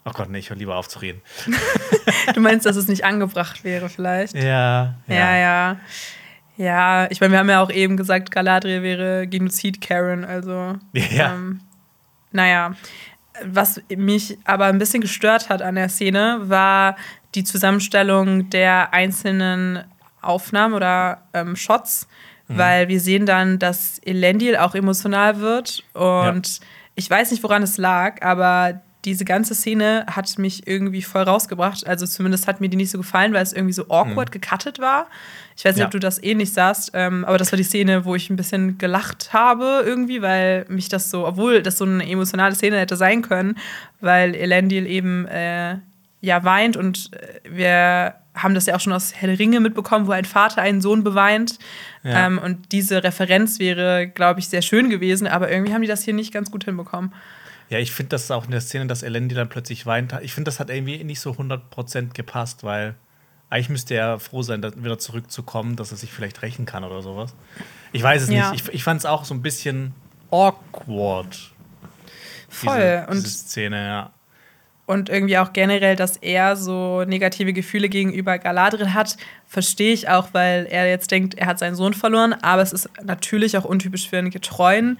Ach 0.05 0.13
Gott, 0.13 0.29
nee, 0.29 0.39
ich 0.39 0.49
höre 0.49 0.57
lieber 0.57 0.75
auf 0.75 0.87
zu 0.87 0.99
reden. 0.99 1.21
du 2.33 2.39
meinst, 2.39 2.65
dass 2.65 2.75
es 2.75 2.87
nicht 2.87 3.03
angebracht 3.03 3.63
wäre, 3.63 3.89
vielleicht? 3.89 4.33
Ja. 4.33 4.95
Ja, 5.07 5.35
ja. 5.35 5.37
Ja, 5.37 5.77
ja 6.59 7.09
ich 7.09 7.21
meine, 7.21 7.33
wir 7.33 7.39
haben 7.39 7.49
ja 7.49 7.61
auch 7.61 7.71
eben 7.71 7.97
gesagt, 7.97 8.31
Galadriel 8.31 8.83
wäre 8.83 9.27
Genozid-Karen, 9.27 10.25
also. 10.25 10.75
Ja. 10.93 11.33
Ähm, 11.33 11.61
naja. 12.31 12.75
Was 13.45 13.81
mich 13.95 14.37
aber 14.43 14.65
ein 14.65 14.79
bisschen 14.79 14.99
gestört 14.99 15.49
hat 15.49 15.61
an 15.61 15.75
der 15.75 15.87
Szene, 15.87 16.41
war 16.43 16.97
die 17.35 17.45
Zusammenstellung 17.45 18.49
der 18.49 18.93
einzelnen 18.93 19.85
Aufnahmen 20.21 20.73
oder 20.73 21.23
ähm, 21.33 21.55
Shots, 21.55 22.07
mhm. 22.47 22.57
weil 22.57 22.87
wir 22.89 22.99
sehen 22.99 23.25
dann, 23.25 23.57
dass 23.57 23.99
Elendil 23.99 24.57
auch 24.57 24.75
emotional 24.75 25.39
wird 25.39 25.83
und 25.93 26.59
ja. 26.59 26.65
ich 26.95 27.09
weiß 27.09 27.31
nicht, 27.31 27.41
woran 27.43 27.63
es 27.63 27.77
lag, 27.77 28.21
aber 28.21 28.81
diese 29.05 29.23
ganze 29.23 29.55
Szene 29.55 30.05
hat 30.07 30.37
mich 30.37 30.67
irgendwie 30.67 31.01
voll 31.01 31.23
rausgebracht. 31.23 31.87
Also 31.87 32.05
zumindest 32.05 32.47
hat 32.47 32.59
mir 32.59 32.69
die 32.69 32.77
nicht 32.77 32.91
so 32.91 32.97
gefallen, 32.97 33.33
weil 33.33 33.43
es 33.43 33.53
irgendwie 33.53 33.73
so 33.73 33.83
awkward 33.83 34.29
mhm. 34.29 34.41
gecuttet 34.41 34.79
war. 34.79 35.07
Ich 35.55 35.63
weiß 35.63 35.75
nicht, 35.75 35.81
ja. 35.81 35.85
ob 35.85 35.91
du 35.91 35.99
das 35.99 36.21
ähnlich 36.21 36.53
sahst, 36.53 36.91
ähm, 36.93 37.25
aber 37.25 37.37
das 37.37 37.51
war 37.51 37.57
die 37.57 37.63
Szene, 37.63 38.05
wo 38.05 38.15
ich 38.15 38.29
ein 38.29 38.35
bisschen 38.35 38.77
gelacht 38.77 39.31
habe 39.33 39.83
irgendwie, 39.85 40.21
weil 40.21 40.65
mich 40.69 40.89
das 40.89 41.09
so, 41.09 41.27
obwohl 41.27 41.61
das 41.61 41.77
so 41.77 41.85
eine 41.85 42.09
emotionale 42.09 42.55
Szene 42.55 42.77
hätte 42.77 42.95
sein 42.95 43.21
können, 43.21 43.57
weil 43.99 44.35
Elendil 44.35 44.85
eben 44.85 45.25
äh, 45.27 45.77
ja 46.21 46.43
weint 46.43 46.77
und 46.77 47.11
äh, 47.13 47.39
wir 47.49 48.15
haben 48.35 48.53
das 48.53 48.65
ja 48.65 48.75
auch 48.75 48.79
schon 48.79 48.93
aus 48.93 49.13
Helle 49.15 49.37
Ringe 49.37 49.59
mitbekommen, 49.59 50.07
wo 50.07 50.11
ein 50.11 50.25
Vater 50.25 50.61
einen 50.61 50.81
Sohn 50.81 51.03
beweint. 51.03 51.59
Ja. 52.03 52.27
Ähm, 52.27 52.39
und 52.39 52.71
diese 52.71 53.03
Referenz 53.03 53.59
wäre, 53.59 54.07
glaube 54.07 54.39
ich, 54.39 54.47
sehr 54.47 54.61
schön 54.61 54.89
gewesen, 54.89 55.27
aber 55.27 55.51
irgendwie 55.51 55.73
haben 55.73 55.81
die 55.81 55.87
das 55.87 56.03
hier 56.03 56.13
nicht 56.13 56.33
ganz 56.33 56.51
gut 56.51 56.63
hinbekommen. 56.63 57.13
Ja, 57.69 57.77
ich 57.77 57.91
finde 57.91 58.09
das 58.09 58.31
auch 58.31 58.45
in 58.45 58.51
der 58.51 58.61
Szene, 58.61 58.87
dass 58.87 59.03
Elendi 59.03 59.35
dann 59.35 59.47
plötzlich 59.47 59.85
weint. 59.85 60.13
Ich 60.21 60.33
finde, 60.33 60.49
das 60.49 60.59
hat 60.59 60.69
irgendwie 60.69 61.03
nicht 61.03 61.19
so 61.19 61.31
100% 61.31 62.13
gepasst, 62.13 62.63
weil 62.63 62.95
eigentlich 63.49 63.69
müsste 63.69 63.95
er 63.95 64.19
froh 64.19 64.41
sein, 64.41 64.63
wieder 64.63 64.99
zurückzukommen, 64.99 65.75
dass 65.75 65.91
er 65.91 65.97
sich 65.97 66.11
vielleicht 66.11 66.41
rächen 66.41 66.65
kann 66.65 66.83
oder 66.83 67.01
sowas. 67.01 67.33
Ich 67.91 68.03
weiß 68.03 68.23
es 68.23 68.29
ja. 68.29 68.51
nicht. 68.51 68.67
Ich, 68.67 68.73
ich 68.73 68.83
fand 68.83 68.99
es 68.99 69.05
auch 69.05 69.23
so 69.23 69.33
ein 69.33 69.41
bisschen 69.41 69.93
awkward. 70.31 71.51
Voll. 72.49 72.75
Diese, 72.75 73.07
und 73.07 73.15
diese 73.17 73.29
Szene, 73.29 73.87
ja. 73.87 74.13
Und 74.85 75.09
irgendwie 75.09 75.37
auch 75.37 75.53
generell, 75.53 75.95
dass 75.95 76.17
er 76.17 76.55
so 76.55 77.03
negative 77.05 77.53
Gefühle 77.53 77.89
gegenüber 77.89 78.39
Galadriel 78.39 78.95
hat, 78.95 79.17
verstehe 79.45 79.93
ich 79.93 80.09
auch, 80.09 80.29
weil 80.33 80.65
er 80.65 80.89
jetzt 80.89 81.11
denkt, 81.11 81.35
er 81.35 81.45
hat 81.45 81.59
seinen 81.59 81.75
Sohn 81.75 81.93
verloren. 81.93 82.33
Aber 82.33 82.63
es 82.63 82.73
ist 82.73 82.89
natürlich 83.03 83.55
auch 83.55 83.65
untypisch 83.65 84.09
für 84.09 84.17
einen 84.17 84.31
Getreuen, 84.31 84.97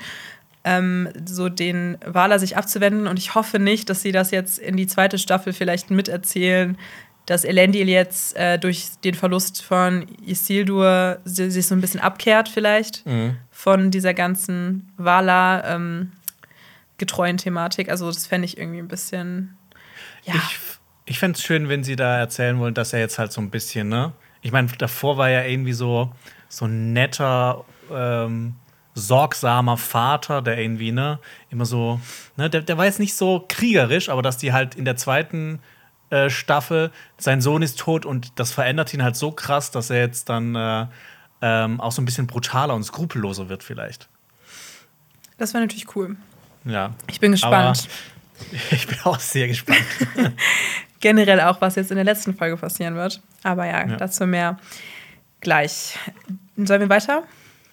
ähm, 0.64 1.10
so 1.26 1.49
den 1.49 1.98
Waler 2.06 2.40
sich 2.40 2.57
abzuwenden. 2.57 3.07
Und 3.07 3.18
ich 3.18 3.36
hoffe 3.36 3.60
nicht, 3.60 3.90
dass 3.90 4.02
sie 4.02 4.11
das 4.11 4.31
jetzt 4.31 4.60
in 4.60 4.77
die 4.77 4.88
zweite 4.88 5.18
Staffel 5.18 5.53
vielleicht 5.53 5.91
miterzählen, 5.91 6.77
dass 7.26 7.44
Elendil 7.44 7.88
jetzt 7.88 8.36
äh, 8.36 8.57
durch 8.57 8.88
den 9.03 9.14
Verlust 9.14 9.61
von 9.61 10.07
Isildur 10.26 11.19
sich 11.26 11.68
so 11.68 11.76
ein 11.76 11.81
bisschen 11.81 11.99
abkehrt, 11.99 12.49
vielleicht 12.49 13.06
mhm. 13.06 13.38
von 13.52 13.91
dieser 13.91 14.15
ganzen 14.15 14.91
Wala 14.98 15.76
ähm, 15.76 16.11
getreuen 16.98 17.38
Thematik. 17.38 17.90
Also, 17.90 18.07
das 18.07 18.26
fände 18.26 18.45
ich 18.45 18.57
irgendwie 18.57 18.80
ein 18.80 18.88
bisschen. 18.88 19.56
Ja. 20.23 20.34
Ich, 20.36 20.60
ich 21.06 21.19
fände 21.19 21.38
es 21.38 21.44
schön, 21.44 21.69
wenn 21.69 21.84
sie 21.84 21.95
da 21.95 22.18
erzählen 22.18 22.57
wollen, 22.60 22.73
dass 22.73 22.94
er 22.94 22.99
jetzt 22.99 23.19
halt 23.19 23.31
so 23.31 23.41
ein 23.41 23.52
bisschen, 23.52 23.90
ne? 23.90 24.11
Ich 24.41 24.52
meine, 24.52 24.68
davor 24.77 25.18
war 25.18 25.30
er 25.30 25.48
irgendwie 25.48 25.73
so, 25.73 26.11
so 26.48 26.65
ein 26.65 26.94
netter, 26.94 27.64
ähm, 27.91 28.56
sorgsamer 28.99 29.77
Vater, 29.77 30.41
der 30.41 30.57
irgendwie, 30.57 30.91
ne, 30.91 31.19
immer 31.49 31.65
so, 31.65 31.99
ne, 32.38 32.49
der, 32.49 32.61
der 32.61 32.77
war 32.77 32.85
jetzt 32.85 32.99
nicht 32.99 33.15
so 33.15 33.45
kriegerisch, 33.47 34.09
aber 34.09 34.21
dass 34.21 34.38
die 34.38 34.53
halt 34.53 34.76
in 34.76 34.85
der 34.85 34.95
zweiten 34.95 35.59
äh, 36.09 36.30
Staffel, 36.30 36.91
sein 37.17 37.41
Sohn 37.41 37.61
ist 37.61 37.80
tot 37.80 38.05
und 38.05 38.39
das 38.39 38.51
verändert 38.51 38.93
ihn 38.93 39.03
halt 39.03 39.15
so 39.15 39.31
krass, 39.31 39.71
dass 39.71 39.89
er 39.89 39.99
jetzt 39.99 40.30
dann 40.30 40.55
äh, 40.55 40.85
ähm, 41.41 41.80
auch 41.80 41.91
so 41.91 42.01
ein 42.01 42.05
bisschen 42.05 42.27
brutaler 42.27 42.73
und 42.76 42.84
skrupelloser 42.84 43.49
wird, 43.49 43.63
vielleicht. 43.63 44.09
Das 45.38 45.53
wäre 45.53 45.63
natürlich 45.63 45.95
cool. 45.95 46.17
Ja. 46.65 46.93
Ich 47.07 47.19
bin 47.19 47.31
gespannt. 47.31 47.88
ich 48.71 48.88
bin 48.88 48.97
auch 49.03 49.19
sehr 49.19 49.47
gespannt. 49.47 49.81
Generell 50.99 51.41
auch, 51.41 51.61
was 51.61 51.76
jetzt 51.76 51.91
in 51.91 51.95
der 51.95 52.05
letzten 52.05 52.35
Folge 52.35 52.57
passieren 52.57 52.95
wird. 52.95 53.21
Aber 53.43 53.65
ja, 53.65 53.88
ja. 53.88 53.95
dazu 53.95 54.27
mehr 54.27 54.59
gleich. 55.39 55.97
Sollen 56.57 56.81
wir 56.81 56.89
weiter? 56.89 57.23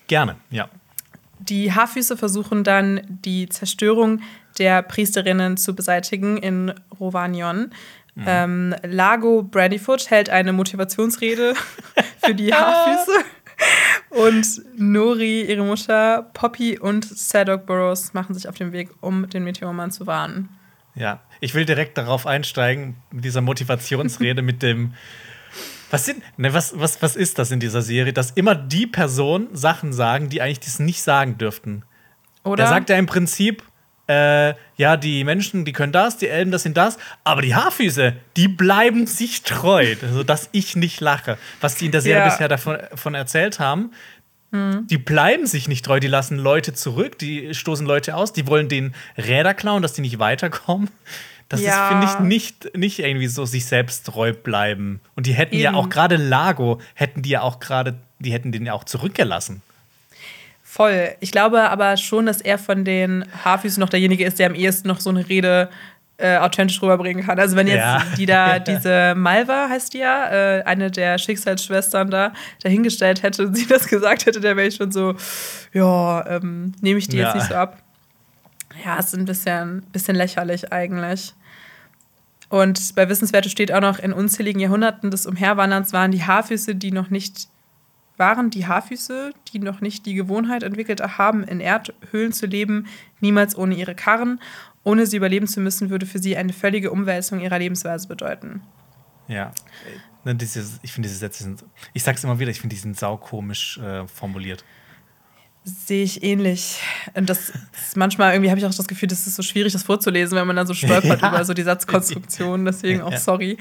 Gerne, 0.07 0.37
ja. 0.51 0.69
Die 1.39 1.73
Haarfüße 1.73 2.17
versuchen 2.17 2.65
dann 2.65 3.01
die 3.07 3.49
Zerstörung 3.49 4.21
der 4.59 4.83
Priesterinnen 4.83 5.57
zu 5.57 5.75
beseitigen 5.75 6.37
in 6.39 6.73
Rovanion. 6.99 7.71
Mhm. 8.15 8.25
Ähm, 8.27 8.75
Lago 8.83 9.43
Bradyfoot 9.43 10.11
hält 10.11 10.31
eine 10.31 10.53
Motivationsrede 10.53 11.55
für 12.25 12.35
die 12.35 12.53
Haarfüße. 12.53 13.13
und 14.11 14.63
Nori, 14.79 15.43
ihre 15.43 15.65
Mutter, 15.65 16.31
Poppy 16.35 16.79
und 16.79 17.05
Sadok 17.05 17.67
Burrows 17.67 18.15
machen 18.15 18.35
sich 18.35 18.49
auf 18.49 18.57
den 18.57 18.73
Weg, 18.73 18.91
um 19.01 19.29
den 19.29 19.45
Meteormann 19.45 19.91
zu 19.91 20.07
warnen. 20.07 20.49
Ja, 20.95 21.21
ich 21.41 21.55
will 21.55 21.67
direkt 21.67 21.99
darauf 21.99 22.27
einsteigen, 22.27 22.97
mit 23.11 23.25
dieser 23.25 23.43
Motivationsrede, 23.43 24.43
mit 24.43 24.63
dem. 24.63 24.95
Was, 25.91 26.05
sind, 26.05 26.23
ne, 26.37 26.53
was, 26.53 26.79
was, 26.79 27.01
was 27.03 27.17
ist 27.17 27.39
das 27.39 27.51
in 27.51 27.61
dieser 27.61 27.83
Serie? 27.83 28.13
Dass 28.13 28.33
immer 28.33 28.55
die 28.55 28.87
Personen 28.87 29.55
Sachen 29.55 29.93
sagen, 29.93 30.29
die 30.29 30.43
eigentlich 30.43 30.61
das 30.61 30.79
nicht 30.79 31.03
sagen 31.03 31.39
dürften. 31.39 31.85
Oder? 32.45 32.65
Er 32.65 32.69
sagt 32.69 32.91
ja 32.91 32.97
im 32.97 33.07
Prinzip, 33.07 33.63
äh, 34.09 34.55
ja, 34.77 34.97
die 34.97 35.25
Menschen, 35.25 35.65
die 35.65 35.73
können 35.73 35.93
das, 35.93 36.17
die 36.17 36.29
Elben, 36.29 36.51
das 36.51 36.63
sind 36.63 36.77
das, 36.77 36.97
aber 37.25 37.43
die 37.43 37.55
Haarfüße, 37.55 38.15
die 38.37 38.49
bleiben 38.49 39.07
sich 39.07 39.43
treu, 39.43 39.97
also 40.01 40.23
dass 40.23 40.49
ich 40.53 40.77
nicht 40.77 41.01
lache. 41.01 41.39
Was 41.61 41.75
die 41.75 41.87
in 41.87 41.93
der 41.93 42.01
Serie 42.01 42.21
ja. 42.21 42.29
bisher 42.29 42.49
davon, 42.49 42.79
davon 42.91 43.15
erzählt 43.15 43.59
haben, 43.59 43.91
mhm. 44.53 44.87
die 44.87 44.99
bleiben 44.99 45.47
sich 45.47 45.67
nicht 45.67 45.85
treu, 45.85 45.99
die 45.99 46.07
lassen 46.07 46.39
Leute 46.39 46.73
zurück, 46.73 47.19
die 47.19 47.53
stoßen 47.53 47.87
Leute 47.87 48.15
aus, 48.15 48.33
die 48.33 48.47
wollen 48.47 48.69
den 48.69 48.95
Räder 49.19 49.55
klauen, 49.55 49.83
dass 49.83 49.93
die 49.93 50.03
nicht 50.03 50.21
weiterkommen. 50.21 50.89
Das 51.49 51.61
ja. 51.61 51.85
ist, 51.85 51.93
finde 51.93 52.07
ich, 52.07 52.19
nicht, 52.21 52.77
nicht 52.77 52.99
irgendwie 52.99 53.29
so 53.29 53.45
sich 53.45 53.67
selbst 53.67 54.07
treu 54.07 54.33
bleiben. 54.33 55.01
Und 55.15 55.27
die 55.27 55.33
hätten 55.33 55.55
Eben. 55.55 55.63
ja 55.63 55.75
auch 55.75 55.89
gerade 55.89 56.17
Lago, 56.17 56.81
hätten 56.95 57.23
die 57.23 57.31
ja 57.31 57.43
auch 57.43 57.61
gerade, 57.61 57.99
die 58.19 58.33
hätten 58.33 58.51
den 58.51 58.67
ja 58.67 58.73
auch 58.73 58.85
zurückgelassen. 58.85 59.63
Voll. 60.63 61.15
Ich 61.21 61.31
glaube 61.31 61.71
aber 61.71 61.97
schon, 61.97 62.27
dass 62.27 62.41
er 62.41 62.59
von 62.59 62.85
den 62.85 63.25
Haarfüßen 63.45 63.81
noch 63.81 63.89
derjenige 63.89 64.25
ist, 64.25 64.39
der 64.39 64.49
am 64.49 64.55
ehesten 64.55 64.89
noch 64.89 65.01
so 65.01 65.11
eine 65.11 65.29
Rede 65.29 65.71
äh, 66.19 66.39
authentisch 66.39 66.83
rüberbringen 66.83 67.25
kann. 67.25 67.39
Also 67.39 67.57
wenn 67.57 67.67
jetzt 67.67 67.79
ja. 67.79 68.03
die 68.17 68.27
da, 68.27 68.59
diese 68.61 69.15
Malva 69.15 69.69
heißt 69.69 69.95
die 69.95 69.99
ja, 69.99 70.31
äh, 70.31 70.63
eine 70.65 70.91
der 70.91 71.19
Schicksalsschwestern 71.19 72.11
da, 72.11 72.33
dahingestellt 72.63 73.23
hätte 73.23 73.47
und 73.47 73.55
sie 73.55 73.67
das 73.67 73.87
gesagt 73.87 74.27
hätte, 74.27 74.41
der 74.41 74.57
wäre 74.57 74.67
ich 74.67 74.77
schon 74.77 74.93
so, 74.93 75.15
ja, 75.73 76.27
ähm, 76.27 76.73
nehme 76.81 76.99
ich 76.99 77.09
die 77.09 77.19
ja. 77.19 77.27
jetzt 77.27 77.37
nicht 77.37 77.49
so 77.49 77.55
ab. 77.55 77.83
Ja, 78.85 78.99
ist 78.99 79.15
ein 79.15 79.25
bisschen, 79.25 79.83
bisschen 79.93 80.17
lächerlich 80.17 80.73
eigentlich. 80.73 81.35
Und 82.49 82.95
bei 82.95 83.09
Wissenswerte 83.09 83.51
steht 83.51 83.73
auch 83.73 83.81
noch, 83.81 83.99
in 83.99 84.13
unzähligen 84.13 84.61
Jahrhunderten 84.61 85.11
des 85.11 85.27
Umherwanderns 85.27 85.93
waren 85.93 86.13
die 86.13 86.23
Haarfüße, 86.23 86.75
die 86.75 86.93
noch 86.93 87.11
nicht 87.11 87.49
waren 88.19 88.49
die 88.49 88.67
Haarfüße, 88.67 89.33
die 89.53 89.59
noch 89.59 89.83
nicht 89.83 90.07
die 90.07 90.15
Gewohnheit 90.15 90.63
entwickelt 90.63 91.03
haben, 91.19 91.45
in 91.45 91.61
Erdhöhlen 91.61 92.33
zu 92.33 92.47
leben, 92.47 92.87
niemals 93.21 93.57
ohne 93.57 93.75
ihre 93.75 93.95
Karren. 93.95 94.41
Ohne 94.85 95.07
sie 95.07 95.17
überleben 95.17 95.47
zu 95.47 95.61
müssen, 95.61 95.91
würde 95.91 96.07
für 96.07 96.19
sie 96.19 96.37
eine 96.37 96.53
völlige 96.53 96.93
Umwälzung 96.93 97.41
ihrer 97.41 97.59
Lebensweise 97.59 98.07
bedeuten. 98.09 98.63
Ja. 99.29 99.53
Ne, 100.25 100.37
ich 100.83 100.93
finde 100.93 101.09
diese 101.09 101.19
Sätze 101.19 101.43
sind, 101.43 101.65
ich 101.93 102.03
sag's 102.03 102.25
immer 102.25 102.39
wieder, 102.39 102.51
ich 102.51 102.61
finde 102.61 102.75
die 102.75 102.81
sind 102.81 102.97
saukomisch 102.97 103.79
äh, 103.79 104.07
formuliert. 104.07 104.65
Sehe 105.69 106.05
ich 106.05 106.23
ähnlich. 106.23 106.81
Und 107.15 107.29
das 107.29 107.53
manchmal 107.97 108.33
irgendwie 108.33 108.51
habe 108.51 108.61
ich 108.61 108.67
auch 108.67 108.73
das 108.73 108.87
Gefühl, 108.87 109.09
das 109.09 109.27
ist 109.27 109.35
so 109.35 109.43
schwierig, 109.43 109.73
das 109.73 109.83
vorzulesen, 109.83 110.39
wenn 110.39 110.47
man 110.47 110.55
dann 110.55 110.69
so 110.69 110.75
stolpert 110.75 111.21
ja. 111.23 111.29
über 111.29 111.45
so 111.45 111.55
die 111.55 111.65
Satzkonstruktion. 111.65 112.65
Deswegen 112.65 113.03
auch 113.03 113.17
sorry. 113.17 113.59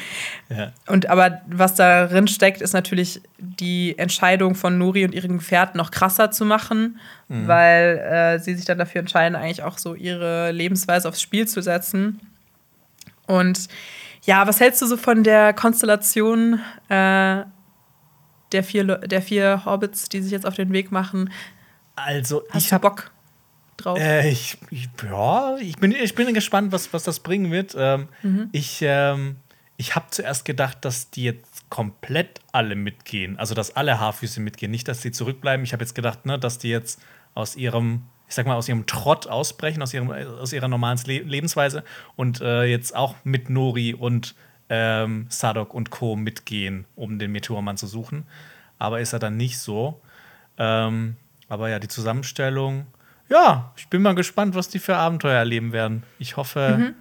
Ja. 0.49 0.71
Und 0.85 1.07
aber 1.07 1.41
was 1.47 1.73
darin 1.73 2.27
steckt, 2.27 2.61
ist 2.61 2.73
natürlich 2.73 3.21
die 3.39 3.97
Entscheidung 3.97 4.53
von 4.53 4.77
Nuri 4.77 5.03
und 5.03 5.15
ihren 5.15 5.39
Gefährten 5.39 5.79
noch 5.79 5.89
krasser 5.89 6.29
zu 6.29 6.45
machen, 6.45 6.99
mhm. 7.27 7.47
weil 7.47 7.97
äh, 7.97 8.39
sie 8.39 8.53
sich 8.53 8.65
dann 8.65 8.77
dafür 8.77 8.99
entscheiden, 8.99 9.35
eigentlich 9.35 9.63
auch 9.63 9.79
so 9.79 9.95
ihre 9.95 10.51
Lebensweise 10.51 11.09
aufs 11.09 11.23
Spiel 11.23 11.47
zu 11.47 11.63
setzen. 11.63 12.19
Und 13.25 13.67
ja, 14.25 14.45
was 14.47 14.59
hältst 14.59 14.79
du 14.83 14.85
so 14.85 14.95
von 14.95 15.23
der 15.23 15.53
Konstellation 15.53 16.59
äh, 16.89 17.43
der 18.51 18.63
vier, 18.63 18.83
der 18.83 19.23
vier 19.23 19.65
Hobbits, 19.65 20.07
die 20.07 20.21
sich 20.21 20.31
jetzt 20.31 20.45
auf 20.45 20.53
den 20.53 20.71
Weg 20.71 20.91
machen? 20.91 21.31
Also, 21.95 22.43
Hast 22.49 22.65
ich 22.65 22.73
habe 22.73 22.89
Bock 22.89 23.11
drauf. 23.77 23.99
Äh, 23.99 24.29
ich, 24.29 24.57
ich, 24.69 24.89
ja, 25.03 25.57
ich 25.57 25.77
bin, 25.77 25.91
ich 25.91 26.15
bin 26.15 26.33
gespannt, 26.33 26.71
was, 26.71 26.93
was 26.93 27.03
das 27.03 27.19
bringen 27.19 27.51
wird. 27.51 27.75
Ähm, 27.77 28.07
mhm. 28.23 28.49
Ich, 28.51 28.79
ähm, 28.81 29.37
ich 29.77 29.95
habe 29.95 30.07
zuerst 30.11 30.45
gedacht, 30.45 30.83
dass 30.85 31.09
die 31.09 31.23
jetzt 31.23 31.69
komplett 31.69 32.39
alle 32.51 32.75
mitgehen. 32.75 33.37
Also, 33.37 33.55
dass 33.55 33.75
alle 33.75 33.99
Haarfüße 33.99 34.39
mitgehen. 34.39 34.71
Nicht, 34.71 34.87
dass 34.87 35.01
sie 35.01 35.11
zurückbleiben. 35.11 35.63
Ich 35.63 35.73
habe 35.73 35.83
jetzt 35.83 35.95
gedacht, 35.95 36.25
ne, 36.25 36.39
dass 36.39 36.57
die 36.57 36.69
jetzt 36.69 37.01
aus 37.33 37.55
ihrem, 37.55 38.03
ich 38.27 38.35
sag 38.35 38.45
mal, 38.45 38.55
aus 38.55 38.69
ihrem 38.69 38.85
Trott 38.85 39.27
ausbrechen, 39.27 39.81
aus, 39.81 39.93
ihrem, 39.93 40.09
aus 40.11 40.53
ihrer 40.53 40.67
normalen 40.67 40.99
Le 41.05 41.19
Lebensweise 41.19 41.83
und 42.15 42.41
äh, 42.41 42.63
jetzt 42.63 42.95
auch 42.95 43.15
mit 43.23 43.49
Nori 43.49 43.93
und 43.93 44.35
ähm, 44.69 45.27
Sadok 45.29 45.73
und 45.73 45.91
Co. 45.91 46.15
mitgehen, 46.15 46.85
um 46.95 47.19
den 47.19 47.31
Meteormann 47.31 47.77
zu 47.77 47.87
suchen. 47.87 48.25
Aber 48.79 48.99
ist 48.99 49.13
er 49.13 49.19
dann 49.19 49.37
nicht 49.37 49.59
so. 49.59 50.01
Ähm, 50.57 51.17
aber 51.49 51.69
ja, 51.69 51.79
die 51.79 51.87
Zusammenstellung, 51.87 52.87
ja, 53.29 53.71
ich 53.75 53.87
bin 53.87 54.01
mal 54.01 54.15
gespannt, 54.15 54.55
was 54.55 54.69
die 54.69 54.79
für 54.79 54.95
Abenteuer 54.95 55.37
erleben 55.37 55.71
werden. 55.71 56.03
Ich 56.19 56.37
hoffe, 56.37 56.77
mhm. 56.77 56.95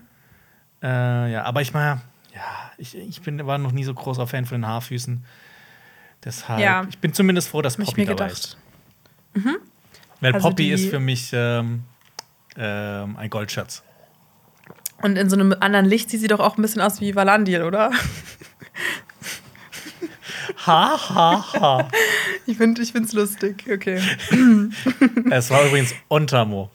äh, 0.83 1.33
ja, 1.33 1.45
aber 1.45 1.61
ich 1.63 1.75
meine, 1.75 2.01
ja, 2.35 2.71
ich, 2.79 2.97
ich 2.97 3.21
bin, 3.23 3.47
war 3.47 3.59
noch 3.59 3.73
nie 3.73 3.85
so 3.85 3.95
großer 3.95 4.27
Fan 4.27 4.47
von 4.47 4.61
den 4.61 4.67
Haarfüßen. 4.67 5.25
Deshalb, 6.25 6.61
ja. 6.61 6.87
ich 6.89 6.99
bin 6.99 7.13
zumindest 7.13 7.49
froh, 7.49 7.63
dass 7.63 7.77
Poppy 7.77 8.07
dabei 8.07 8.29
ist. 8.29 8.57
Mhm. 9.35 9.57
Weil 10.21 10.35
also 10.35 10.49
Poppy 10.49 10.73
ist 10.73 10.89
für 10.89 11.01
mich 11.01 11.31
ähm, 11.35 11.85
ähm, 12.57 13.17
ein 13.17 13.29
Goldschatz. 13.29 13.83
Und 15.03 15.17
in 15.17 15.29
so 15.29 15.37
einem 15.37 15.55
anderen 15.61 15.85
Licht 15.85 16.09
sieht 16.09 16.21
sie 16.21 16.29
doch 16.29 16.41
auch 16.41 16.57
ein 16.57 16.63
bisschen 16.63 16.81
aus 16.81 17.01
wie 17.01 17.15
Valandiel, 17.15 17.63
oder? 17.63 17.91
Ha, 20.67 20.99
ha, 21.15 21.53
ha. 21.53 21.89
Ich 22.47 22.57
finde 22.57 22.83
es 22.83 23.13
lustig, 23.13 23.65
okay. 23.73 24.01
es 25.31 25.51
war 25.51 25.65
übrigens 25.67 25.95
Ontamo. 26.09 26.71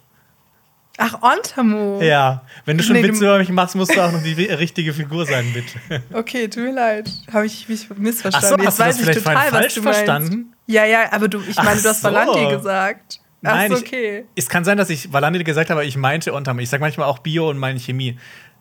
Ach, 1.01 1.21
Ontamo. 1.21 2.01
Ja, 2.01 2.43
wenn 2.65 2.77
du 2.77 2.83
schon 2.83 2.97
nee, 2.97 3.03
Witze 3.03 3.23
über 3.23 3.37
mich 3.37 3.49
machst, 3.49 3.73
musst 3.75 3.95
du 3.95 4.01
auch 4.01 4.11
noch 4.11 4.21
die 4.21 4.33
richtige 4.33 4.93
Figur 4.93 5.25
sein, 5.25 5.45
bitte. 5.53 6.03
Okay, 6.11 6.49
tut 6.49 6.63
mir 6.63 6.73
leid. 6.73 7.09
Habe 7.31 7.45
ich 7.45 7.69
mich 7.69 7.87
missverstanden. 7.95 8.67
Ach 8.67 8.71
so, 8.71 8.83
hast 8.83 8.97
Jetzt 8.97 9.01
du 9.01 9.05
das 9.05 9.23
vielleicht 9.23 9.25
total, 9.25 9.49
falsch 9.49 9.79
verstanden? 9.79 10.53
Ja, 10.65 10.83
ja, 10.83 11.11
aber 11.11 11.29
du, 11.29 11.41
ich 11.47 11.55
meine, 11.55 11.81
du 11.81 11.87
hast 11.87 12.01
so. 12.01 12.07
Valandi 12.09 12.53
gesagt. 12.53 13.21
Ach, 13.43 13.55
Nein, 13.55 13.73
okay. 13.73 14.25
Ich, 14.35 14.43
es 14.43 14.49
kann 14.49 14.65
sein, 14.65 14.77
dass 14.77 14.89
ich 14.89 15.13
Valandi 15.13 15.41
gesagt 15.45 15.69
habe, 15.69 15.79
aber 15.79 15.87
ich 15.87 15.95
meinte 15.95 16.33
Ontamo. 16.33 16.59
Ich 16.59 16.69
sage 16.69 16.81
manchmal 16.81 17.07
auch 17.07 17.19
Bio 17.19 17.49
und 17.49 17.57
meine 17.57 17.79
Chemie. 17.79 18.17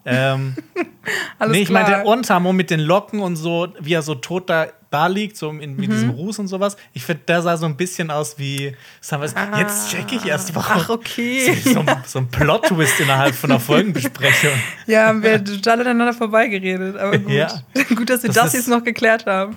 Ähm, 0.09 0.57
Alles 1.39 1.53
nee, 1.53 1.63
ich 1.63 1.69
klar. 1.69 1.89
meinte 1.89 2.07
Ontamo 2.07 2.53
mit 2.53 2.71
den 2.71 2.81
Locken 2.81 3.21
und 3.21 3.37
so, 3.37 3.69
wie 3.81 3.95
er 3.95 4.03
so 4.03 4.15
tot 4.15 4.49
da 4.51 4.69
da 4.91 5.07
liegt, 5.07 5.37
so 5.37 5.51
in, 5.51 5.77
mit 5.77 5.89
mhm. 5.89 5.93
diesem 5.93 6.11
Ruß 6.11 6.39
und 6.39 6.49
sowas. 6.49 6.77
Ich 6.95 7.05
finde, 7.05 7.23
der 7.29 7.43
sah 7.43 7.57
so 7.57 7.67
ein 7.67 7.77
bisschen 7.77 8.11
aus 8.11 8.39
wie. 8.39 8.75
Ah, 9.11 9.59
jetzt 9.59 9.91
check 9.91 10.13
ich 10.13 10.25
erst, 10.25 10.55
warum. 10.55 10.83
Ach, 10.83 10.89
okay. 10.91 11.57
So, 11.69 11.85
so 12.07 12.19
ein 12.21 12.29
Plot-Twist 12.29 13.01
innerhalb 13.01 13.35
von 13.35 13.51
einer 13.51 13.61
Folgenbesprechung. 13.61 14.51
Ja, 14.87 15.09
haben 15.09 15.23
wir 15.23 15.45
total 15.45 15.83
aneinander 15.83 16.15
vorbeigeredet. 16.15 16.97
Aber 16.97 17.19
gut. 17.19 17.31
Ja. 17.31 17.49
gut, 17.95 18.09
dass 18.09 18.23
wir 18.23 18.29
das, 18.29 18.45
das 18.45 18.53
jetzt 18.55 18.69
noch 18.69 18.83
geklärt 18.83 19.27
haben. 19.27 19.55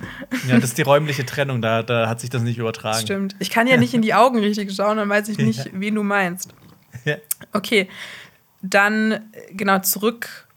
Ja, 0.48 0.56
das 0.56 0.72
ist 0.72 0.78
die 0.78 0.82
räumliche 0.82 1.26
Trennung, 1.26 1.62
da, 1.62 1.84
da 1.84 2.10
hat 2.10 2.20
sich 2.20 2.30
das 2.30 2.42
nicht 2.42 2.58
übertragen. 2.58 3.00
Stimmt. 3.00 3.36
Ich 3.40 3.50
kann 3.50 3.68
ja 3.68 3.78
nicht 3.78 3.94
in 3.94 4.02
die 4.02 4.14
Augen 4.14 4.40
richtig 4.40 4.74
schauen, 4.76 4.98
dann 4.98 5.08
weiß 5.08 5.30
ich 5.30 5.38
nicht, 5.38 5.66
ja. 5.66 5.72
wen 5.74 5.96
du 5.96 6.04
meinst. 6.04 6.54
Ja. 7.06 7.16
Okay. 7.54 7.88
Dann, 8.62 9.32
genau, 9.52 9.80
zurück 9.80 10.48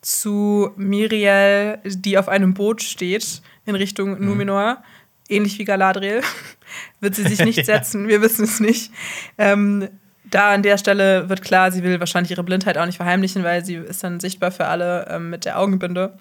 zu 0.00 0.70
Miriel, 0.76 1.78
die 1.84 2.18
auf 2.18 2.28
einem 2.28 2.54
Boot 2.54 2.82
steht 2.82 3.42
in 3.64 3.74
Richtung 3.74 4.18
mhm. 4.18 4.26
Numenor, 4.26 4.82
ähnlich 5.28 5.58
wie 5.58 5.64
Galadriel. 5.64 6.22
wird 7.00 7.14
sie 7.14 7.24
sich 7.24 7.44
nicht 7.44 7.64
setzen, 7.66 8.08
wir 8.08 8.22
wissen 8.22 8.44
es 8.44 8.60
nicht. 8.60 8.92
Ähm, 9.38 9.88
da 10.24 10.52
an 10.52 10.62
der 10.62 10.78
Stelle 10.78 11.28
wird 11.28 11.42
klar, 11.42 11.70
sie 11.70 11.82
will 11.82 12.00
wahrscheinlich 12.00 12.32
ihre 12.32 12.42
Blindheit 12.42 12.78
auch 12.78 12.86
nicht 12.86 12.96
verheimlichen, 12.96 13.44
weil 13.44 13.64
sie 13.64 13.76
ist 13.76 14.02
dann 14.02 14.20
sichtbar 14.20 14.50
für 14.50 14.66
alle 14.66 15.06
ähm, 15.08 15.30
mit 15.30 15.44
der 15.44 15.58
Augenbinde. 15.58 16.18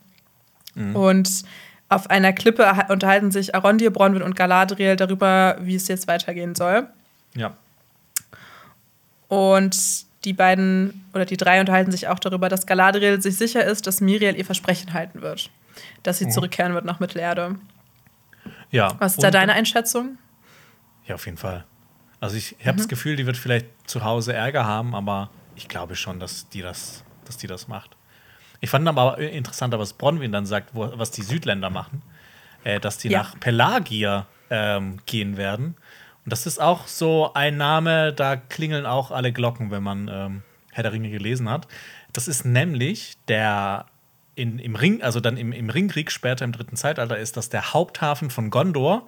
Mhm. 0.75 0.95
Und 0.95 1.43
auf 1.89 2.09
einer 2.09 2.33
Klippe 2.33 2.71
unterhalten 2.89 3.31
sich 3.31 3.55
Arondir, 3.55 3.91
Bronwyn 3.91 4.21
und 4.21 4.35
Galadriel 4.35 4.95
darüber, 4.95 5.57
wie 5.61 5.75
es 5.75 5.87
jetzt 5.87 6.07
weitergehen 6.07 6.55
soll. 6.55 6.87
Ja. 7.35 7.55
Und 9.27 10.04
die 10.25 10.33
beiden 10.33 11.05
oder 11.13 11.25
die 11.25 11.37
drei 11.37 11.59
unterhalten 11.59 11.91
sich 11.91 12.07
auch 12.07 12.19
darüber, 12.19 12.49
dass 12.49 12.65
Galadriel 12.65 13.21
sich 13.21 13.37
sicher 13.37 13.63
ist, 13.63 13.87
dass 13.87 14.01
Miriel 14.01 14.35
ihr 14.35 14.45
Versprechen 14.45 14.93
halten 14.93 15.21
wird 15.21 15.49
dass 16.03 16.19
sie 16.19 16.25
mhm. 16.25 16.31
zurückkehren 16.31 16.73
wird 16.73 16.85
nach 16.85 16.99
Mittelerde. 16.99 17.55
Ja. 18.71 18.95
Was 18.99 19.13
ist 19.13 19.23
da 19.23 19.31
deine 19.31 19.53
Einschätzung? 19.53 20.17
Ja, 21.05 21.15
auf 21.15 21.25
jeden 21.25 21.37
Fall. 21.37 21.65
Also 22.19 22.35
ich 22.37 22.55
habe 22.61 22.73
mhm. 22.73 22.77
das 22.77 22.87
Gefühl, 22.87 23.15
die 23.15 23.25
wird 23.25 23.37
vielleicht 23.37 23.67
zu 23.85 24.03
Hause 24.03 24.33
Ärger 24.33 24.65
haben, 24.65 24.95
aber 24.95 25.29
ich 25.55 25.67
glaube 25.67 25.95
schon, 25.95 26.19
dass 26.19 26.49
die 26.49 26.61
das, 26.61 27.03
dass 27.25 27.37
die 27.37 27.47
das 27.47 27.67
macht. 27.67 27.95
Ich 28.61 28.69
fand 28.69 28.87
aber 28.87 29.17
interessant, 29.19 29.73
was 29.77 29.93
Bronwyn 29.93 30.31
dann 30.31 30.45
sagt, 30.45 30.73
wo, 30.73 30.91
was 30.97 31.11
die 31.11 31.21
Südländer 31.21 31.69
machen, 31.69 32.01
äh, 32.63 32.79
dass 32.79 32.97
die 32.97 33.09
ja. 33.09 33.19
nach 33.19 33.39
Pelagia 33.39 34.25
ähm, 34.49 34.99
gehen 35.05 35.37
werden 35.37 35.75
Und 36.25 36.31
das 36.31 36.45
ist 36.45 36.59
auch 36.59 36.87
so 36.87 37.31
ein 37.33 37.57
Name, 37.57 38.11
da 38.11 38.35
klingeln 38.35 38.85
auch 38.85 39.11
alle 39.11 39.31
Glocken, 39.31 39.71
wenn 39.71 39.83
man 39.83 40.09
ähm, 40.11 40.43
Herr 40.71 40.83
der 40.83 40.91
Ringe 40.91 41.09
gelesen 41.09 41.49
hat. 41.49 41.67
Das 42.13 42.27
ist 42.27 42.45
nämlich 42.45 43.17
der 43.27 43.85
in, 44.35 44.59
im 44.59 44.75
Ring, 44.75 45.01
also 45.01 45.19
dann 45.19 45.37
im, 45.37 45.51
im 45.51 45.69
Ringkrieg 45.69 46.11
später 46.11 46.43
im 46.43 46.51
dritten 46.51 46.75
Zeitalter 46.75 47.17
ist 47.17 47.37
das 47.37 47.49
der 47.49 47.73
Haupthafen 47.73 48.29
von 48.29 48.49
Gondor. 48.49 49.07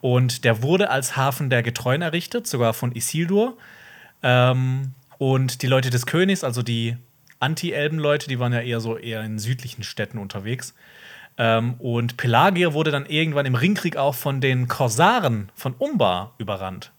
Und 0.00 0.44
der 0.44 0.62
wurde 0.62 0.90
als 0.90 1.16
Hafen 1.16 1.50
der 1.50 1.62
Getreuen 1.62 2.02
errichtet, 2.02 2.46
sogar 2.46 2.74
von 2.74 2.92
Isildur. 2.94 3.56
Ähm, 4.22 4.92
und 5.18 5.62
die 5.62 5.66
Leute 5.66 5.90
des 5.90 6.06
Königs, 6.06 6.42
also 6.42 6.62
die 6.62 6.96
Anti-Elben-Leute, 7.38 8.28
die 8.28 8.38
waren 8.38 8.52
ja 8.52 8.60
eher 8.60 8.80
so 8.80 8.96
eher 8.96 9.22
in 9.22 9.38
südlichen 9.38 9.84
Städten 9.84 10.18
unterwegs. 10.18 10.74
Ähm, 11.38 11.74
und 11.74 12.16
Pelagier 12.16 12.72
wurde 12.72 12.90
dann 12.90 13.06
irgendwann 13.06 13.46
im 13.46 13.54
Ringkrieg 13.54 13.96
auch 13.96 14.14
von 14.14 14.40
den 14.40 14.68
Korsaren 14.68 15.50
von 15.54 15.74
Umbar 15.78 16.34
überrannt. 16.38 16.92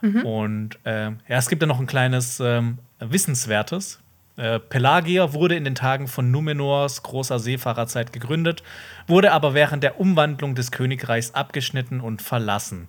Mhm. 0.00 0.22
Und 0.24 0.78
äh, 0.84 1.10
ja, 1.10 1.16
es 1.28 1.48
gibt 1.48 1.62
ja 1.62 1.68
noch 1.68 1.80
ein 1.80 1.86
kleines 1.86 2.40
ähm, 2.40 2.78
Wissenswertes. 2.98 4.00
Äh, 4.36 4.58
Pelagier 4.58 5.32
wurde 5.32 5.56
in 5.56 5.64
den 5.64 5.74
Tagen 5.74 6.08
von 6.08 6.30
Numenors 6.30 7.02
großer 7.02 7.38
Seefahrerzeit 7.38 8.12
gegründet, 8.12 8.62
wurde 9.06 9.32
aber 9.32 9.54
während 9.54 9.82
der 9.82 9.98
Umwandlung 9.98 10.54
des 10.54 10.70
Königreichs 10.70 11.32
abgeschnitten 11.32 12.00
und 12.00 12.20
verlassen. 12.22 12.88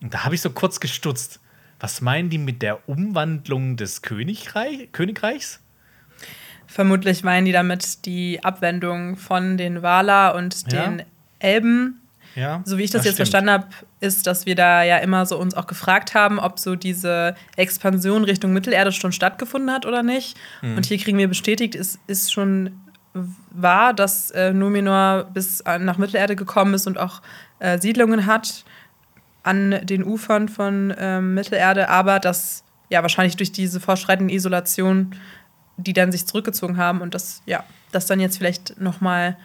Und 0.00 0.14
da 0.14 0.24
habe 0.24 0.34
ich 0.34 0.40
so 0.40 0.50
kurz 0.50 0.78
gestutzt. 0.80 1.40
Was 1.80 2.00
meinen 2.00 2.30
die 2.30 2.38
mit 2.38 2.62
der 2.62 2.88
Umwandlung 2.88 3.76
des 3.76 4.02
Königreich 4.02 4.92
Königreichs? 4.92 5.60
Vermutlich 6.72 7.22
meinen 7.22 7.44
die 7.44 7.52
damit 7.52 8.06
die 8.06 8.42
Abwendung 8.42 9.16
von 9.16 9.58
den 9.58 9.82
Valar 9.82 10.34
und 10.34 10.72
ja. 10.72 10.86
den 10.86 11.02
Elben. 11.38 12.00
Ja, 12.34 12.62
so 12.64 12.78
wie 12.78 12.84
ich 12.84 12.90
das, 12.90 13.00
das 13.00 13.04
jetzt 13.04 13.14
stimmt. 13.16 13.28
verstanden 13.28 13.50
habe, 13.50 13.66
ist, 14.00 14.26
dass 14.26 14.46
wir 14.46 14.54
da 14.54 14.82
ja 14.82 14.96
immer 14.96 15.26
so 15.26 15.38
uns 15.38 15.52
auch 15.52 15.66
gefragt 15.66 16.14
haben, 16.14 16.38
ob 16.38 16.58
so 16.58 16.74
diese 16.74 17.34
Expansion 17.56 18.24
Richtung 18.24 18.54
Mittelerde 18.54 18.90
schon 18.90 19.12
stattgefunden 19.12 19.70
hat 19.70 19.84
oder 19.84 20.02
nicht. 20.02 20.38
Mhm. 20.62 20.78
Und 20.78 20.86
hier 20.86 20.96
kriegen 20.96 21.18
wir 21.18 21.28
bestätigt, 21.28 21.74
es 21.74 21.98
ist 22.06 22.32
schon 22.32 22.80
wahr, 23.12 23.92
dass 23.92 24.30
äh, 24.30 24.54
Numenor 24.54 25.24
bis 25.24 25.62
nach 25.64 25.98
Mittelerde 25.98 26.36
gekommen 26.36 26.72
ist 26.72 26.86
und 26.86 26.96
auch 26.96 27.20
äh, 27.58 27.78
Siedlungen 27.78 28.24
hat 28.24 28.64
an 29.42 29.78
den 29.82 30.02
Ufern 30.04 30.48
von 30.48 30.90
äh, 30.92 31.20
Mittelerde, 31.20 31.90
aber 31.90 32.18
dass 32.18 32.64
ja 32.88 33.02
wahrscheinlich 33.02 33.36
durch 33.36 33.52
diese 33.52 33.78
fortschreitende 33.78 34.32
Isolation 34.32 35.14
die 35.76 35.92
dann 35.92 36.12
sich 36.12 36.26
zurückgezogen 36.26 36.76
haben 36.76 37.00
und 37.00 37.14
das, 37.14 37.42
ja, 37.46 37.64
das 37.90 38.06
dann 38.06 38.20
jetzt 38.20 38.38
vielleicht 38.38 38.80
nochmal 38.80 39.36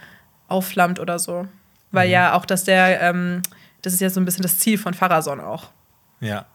aufflammt 0.48 1.00
oder 1.00 1.20
so. 1.20 1.48
Weil 1.92 2.08
mhm. 2.08 2.14
ja 2.14 2.34
auch, 2.34 2.46
dass 2.46 2.64
der, 2.64 3.02
ähm, 3.02 3.42
das 3.82 3.94
ist 3.94 4.02
ja 4.02 4.10
so 4.10 4.20
ein 4.20 4.26
bisschen 4.26 4.44
das 4.44 4.60
Ziel 4.60 4.78
von 4.78 4.94
Pharason 4.94 5.40
auch. 5.40 5.72
Ja. 6.20 6.46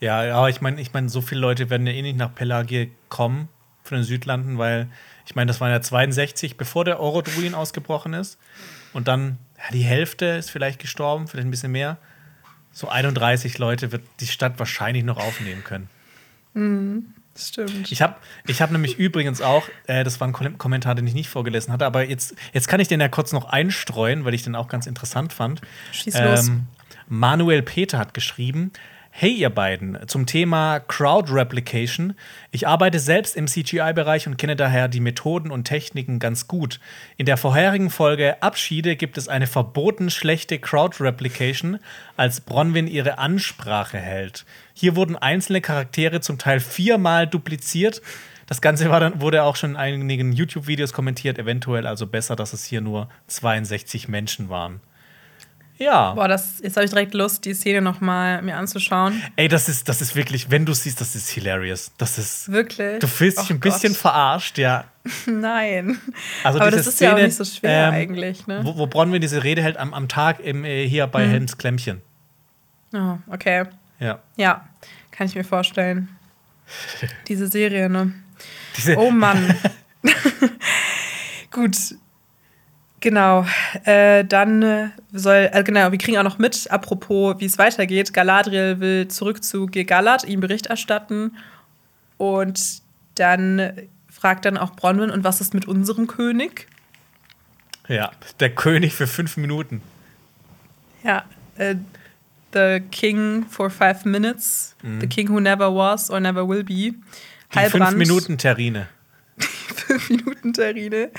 Ja, 0.00 0.36
aber 0.36 0.48
ich 0.50 0.60
meine, 0.60 0.80
ich 0.80 0.92
meine, 0.92 1.08
so 1.08 1.20
viele 1.20 1.40
Leute 1.40 1.70
werden 1.70 1.86
ja 1.86 1.92
eh 1.92 2.02
nicht 2.02 2.16
nach 2.16 2.34
Pelagie 2.34 2.90
kommen 3.08 3.48
von 3.84 3.98
den 3.98 4.04
Südlanden, 4.04 4.58
weil 4.58 4.88
ich 5.26 5.36
meine, 5.36 5.46
das 5.46 5.60
waren 5.60 5.70
ja 5.70 5.80
62, 5.80 6.56
bevor 6.56 6.84
der 6.84 6.98
Orodruin 6.98 7.54
ausgebrochen 7.54 8.12
ist. 8.12 8.38
Und 8.92 9.06
dann, 9.06 9.38
ja, 9.56 9.64
die 9.72 9.82
Hälfte 9.82 10.26
ist 10.26 10.50
vielleicht 10.50 10.80
gestorben, 10.80 11.28
vielleicht 11.28 11.46
ein 11.46 11.52
bisschen 11.52 11.72
mehr. 11.72 11.98
So 12.72 12.88
31 12.88 13.58
Leute 13.58 13.92
wird 13.92 14.02
die 14.20 14.26
Stadt 14.26 14.58
wahrscheinlich 14.58 15.04
noch 15.04 15.18
aufnehmen 15.18 15.62
können. 15.62 15.88
Mhm. 16.54 17.14
Stimmt. 17.36 17.90
Ich 17.90 18.02
habe 18.02 18.16
ich 18.46 18.60
hab 18.60 18.70
nämlich 18.70 18.98
übrigens 18.98 19.40
auch, 19.40 19.68
äh, 19.86 20.04
das 20.04 20.20
war 20.20 20.28
ein 20.28 20.58
Kommentar, 20.58 20.94
den 20.94 21.06
ich 21.06 21.14
nicht 21.14 21.28
vorgelesen 21.28 21.72
hatte, 21.72 21.86
aber 21.86 22.06
jetzt, 22.06 22.34
jetzt 22.52 22.68
kann 22.68 22.80
ich 22.80 22.88
den 22.88 23.00
ja 23.00 23.08
kurz 23.08 23.32
noch 23.32 23.46
einstreuen, 23.46 24.24
weil 24.24 24.34
ich 24.34 24.42
den 24.42 24.54
auch 24.54 24.68
ganz 24.68 24.86
interessant 24.86 25.32
fand. 25.32 25.62
Schieß 25.92 26.20
los. 26.20 26.48
Ähm, 26.48 26.66
Manuel 27.08 27.62
Peter 27.62 27.98
hat 27.98 28.12
geschrieben: 28.12 28.72
Hey, 29.10 29.30
ihr 29.30 29.50
beiden, 29.50 29.98
zum 30.08 30.24
Thema 30.24 30.80
Crowd 30.80 31.32
Replication. 31.32 32.14
Ich 32.50 32.66
arbeite 32.66 32.98
selbst 32.98 33.36
im 33.36 33.46
CGI-Bereich 33.46 34.26
und 34.26 34.38
kenne 34.38 34.56
daher 34.56 34.88
die 34.88 35.00
Methoden 35.00 35.50
und 35.50 35.64
Techniken 35.64 36.18
ganz 36.18 36.48
gut. 36.48 36.80
In 37.18 37.26
der 37.26 37.36
vorherigen 37.36 37.90
Folge 37.90 38.42
Abschiede 38.42 38.96
gibt 38.96 39.18
es 39.18 39.28
eine 39.28 39.46
verboten 39.46 40.08
schlechte 40.08 40.58
Crowd 40.58 41.02
Replication, 41.02 41.78
als 42.16 42.40
Bronwyn 42.40 42.86
ihre 42.86 43.18
Ansprache 43.18 43.98
hält. 43.98 44.46
Hier 44.74 44.96
wurden 44.96 45.16
einzelne 45.16 45.60
Charaktere 45.60 46.20
zum 46.20 46.38
Teil 46.38 46.60
viermal 46.60 47.26
dupliziert. 47.26 48.02
Das 48.46 48.60
Ganze 48.60 48.90
war 48.90 49.00
dann, 49.00 49.20
wurde 49.20 49.44
auch 49.44 49.56
schon 49.56 49.70
in 49.70 49.76
einigen 49.76 50.32
YouTube-Videos 50.32 50.92
kommentiert, 50.92 51.38
eventuell 51.38 51.86
also 51.86 52.06
besser, 52.06 52.36
dass 52.36 52.52
es 52.52 52.64
hier 52.64 52.80
nur 52.80 53.08
62 53.28 54.08
Menschen 54.08 54.48
waren. 54.48 54.80
Ja. 55.78 56.14
Boah, 56.14 56.28
das, 56.28 56.60
jetzt 56.62 56.76
habe 56.76 56.84
ich 56.84 56.90
direkt 56.90 57.14
Lust, 57.14 57.44
die 57.44 57.54
Szene 57.54 57.80
noch 57.80 58.00
mal 58.00 58.40
mir 58.42 58.56
anzuschauen. 58.56 59.20
Ey, 59.36 59.48
das 59.48 59.68
ist, 59.68 59.88
das 59.88 60.00
ist 60.00 60.14
wirklich, 60.14 60.50
wenn 60.50 60.64
du 60.64 60.74
siehst, 60.74 61.00
das 61.00 61.14
ist 61.14 61.28
hilarious. 61.30 61.92
Das 61.98 62.18
ist 62.18 62.52
wirklich. 62.52 63.00
Du 63.00 63.08
fühlst 63.08 63.38
dich 63.38 63.50
oh 63.50 63.54
ein 63.54 63.60
Gott. 63.60 63.72
bisschen 63.72 63.94
verarscht, 63.94 64.58
ja. 64.58 64.84
Nein. 65.26 65.98
Also 66.44 66.60
Aber 66.60 66.70
das 66.70 66.86
ist 66.86 66.96
Szene, 66.96 67.10
ja 67.10 67.16
auch 67.16 67.22
nicht 67.22 67.36
so 67.36 67.44
schwer 67.44 67.88
ähm, 67.88 67.94
eigentlich, 67.94 68.46
ne? 68.46 68.60
Wo, 68.62 68.76
wo 68.76 68.86
Bronwyn 68.86 69.20
diese 69.20 69.42
Rede 69.42 69.62
hält 69.62 69.76
am, 69.76 69.92
am 69.94 70.08
Tag 70.08 70.40
im, 70.40 70.64
äh, 70.64 70.86
hier 70.86 71.06
bei 71.06 71.26
mhm. 71.26 71.32
Hans 71.32 71.58
Klemmchen. 71.58 72.00
Oh, 72.94 73.16
okay. 73.28 73.64
Ja. 74.02 74.18
Ja, 74.36 74.68
kann 75.12 75.26
ich 75.26 75.34
mir 75.34 75.44
vorstellen. 75.44 76.08
Diese 77.28 77.46
Serie, 77.46 77.88
ne? 77.88 78.12
Diese 78.76 78.96
oh 78.96 79.10
Mann. 79.10 79.54
Gut, 81.50 81.76
Genau, 83.02 83.44
äh, 83.82 84.24
dann 84.24 84.62
äh, 84.62 84.90
soll, 85.12 85.50
äh, 85.52 85.64
genau, 85.64 85.90
wir 85.90 85.98
kriegen 85.98 86.18
auch 86.18 86.22
noch 86.22 86.38
mit, 86.38 86.70
apropos, 86.70 87.34
wie 87.40 87.46
es 87.46 87.58
weitergeht. 87.58 88.14
Galadriel 88.14 88.78
will 88.78 89.08
zurück 89.08 89.42
zu 89.42 89.66
Gegallad, 89.66 90.22
ihm 90.22 90.38
Bericht 90.38 90.66
erstatten. 90.66 91.36
Und 92.16 92.80
dann 93.16 93.72
fragt 94.08 94.44
dann 94.44 94.56
auch 94.56 94.76
Bronwyn, 94.76 95.10
und 95.10 95.24
was 95.24 95.40
ist 95.40 95.52
mit 95.52 95.66
unserem 95.66 96.06
König? 96.06 96.68
Ja, 97.88 98.12
der 98.38 98.54
König 98.54 98.94
für 98.94 99.08
fünf 99.08 99.36
Minuten. 99.36 99.82
Ja, 101.02 101.24
äh, 101.56 101.74
The 102.52 102.80
King 102.90 103.46
for 103.48 103.70
five 103.70 104.04
minutes. 104.04 104.74
Mhm. 104.82 105.00
The 105.00 105.06
King 105.06 105.28
who 105.28 105.40
never 105.40 105.74
was 105.74 106.10
or 106.10 106.20
never 106.20 106.46
will 106.46 106.64
be. 106.64 106.94
Die 107.54 107.70
fünf 107.70 107.92
Minuten 107.92 108.38
Terrine. 108.38 108.88
fünf 109.38 110.10
Minuten 110.10 110.52
Terrine. 110.52 111.10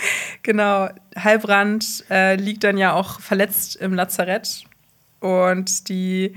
Genau. 0.41 0.89
Halbrand 1.15 2.05
äh, 2.09 2.35
liegt 2.35 2.63
dann 2.63 2.77
ja 2.77 2.93
auch 2.93 3.19
verletzt 3.19 3.75
im 3.75 3.93
Lazarett. 3.93 4.63
Und 5.19 5.89
die 5.89 6.35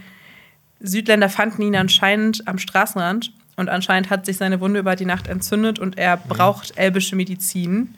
Südländer 0.81 1.29
fanden 1.29 1.63
ihn 1.63 1.77
anscheinend 1.77 2.47
am 2.47 2.59
Straßenrand. 2.59 3.33
Und 3.57 3.71
anscheinend 3.71 4.11
hat 4.11 4.27
sich 4.27 4.37
seine 4.37 4.61
Wunde 4.61 4.81
über 4.81 4.97
die 4.97 5.07
Nacht 5.07 5.29
entzündet 5.29 5.79
und 5.79 5.97
er 5.97 6.17
mhm. 6.17 6.29
braucht 6.29 6.77
elbische 6.77 7.17
Medizin, 7.17 7.95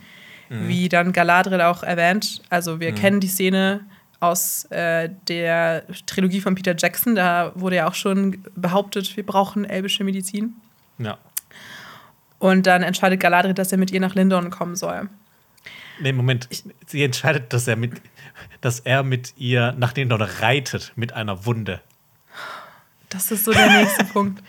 mhm. 0.49 0.69
wie 0.69 0.89
dann 0.89 1.13
Galadriel 1.13 1.63
auch 1.63 1.83
erwähnt. 1.83 2.43
Also 2.49 2.79
wir 2.79 2.93
mhm. 2.93 2.97
kennen 2.97 3.21
die 3.21 3.29
Szene 3.29 3.81
aus 4.21 4.65
äh, 4.71 5.11
der 5.29 5.85
Trilogie 6.07 6.41
von 6.41 6.55
Peter 6.55 6.75
Jackson. 6.77 7.15
Da 7.15 7.53
wurde 7.55 7.77
ja 7.77 7.89
auch 7.89 7.95
schon 7.95 8.43
behauptet, 8.57 9.17
wir 9.17 9.25
brauchen 9.25 9.65
elbische 9.65 10.05
Medizin. 10.05 10.55
Ja. 10.99 11.19
Und 12.39 12.67
dann 12.67 12.83
entscheidet 12.83 13.21
Galadriel, 13.21 13.55
dass 13.55 13.73
er 13.73 13.79
mit 13.79 13.91
ihr 13.91 14.01
nach 14.01 14.15
Lindon 14.15 14.51
kommen 14.51 14.77
soll. 14.77 15.09
Nee, 16.01 16.13
Moment. 16.13 16.47
Ich, 16.51 16.65
Sie 16.87 17.03
entscheidet, 17.03 17.53
dass 17.53 17.67
er 17.67 17.77
mit, 17.77 18.01
dass 18.61 18.81
er 18.81 19.03
mit 19.03 19.35
ihr 19.37 19.73
nach 19.79 19.95
Lindon 19.95 20.23
reitet 20.23 20.93
mit 20.97 21.13
einer 21.13 21.45
Wunde. 21.47 21.81
Das 23.09 23.31
ist 23.31 23.45
so 23.45 23.53
der 23.53 23.71
nächste 23.71 24.05
Punkt. 24.13 24.43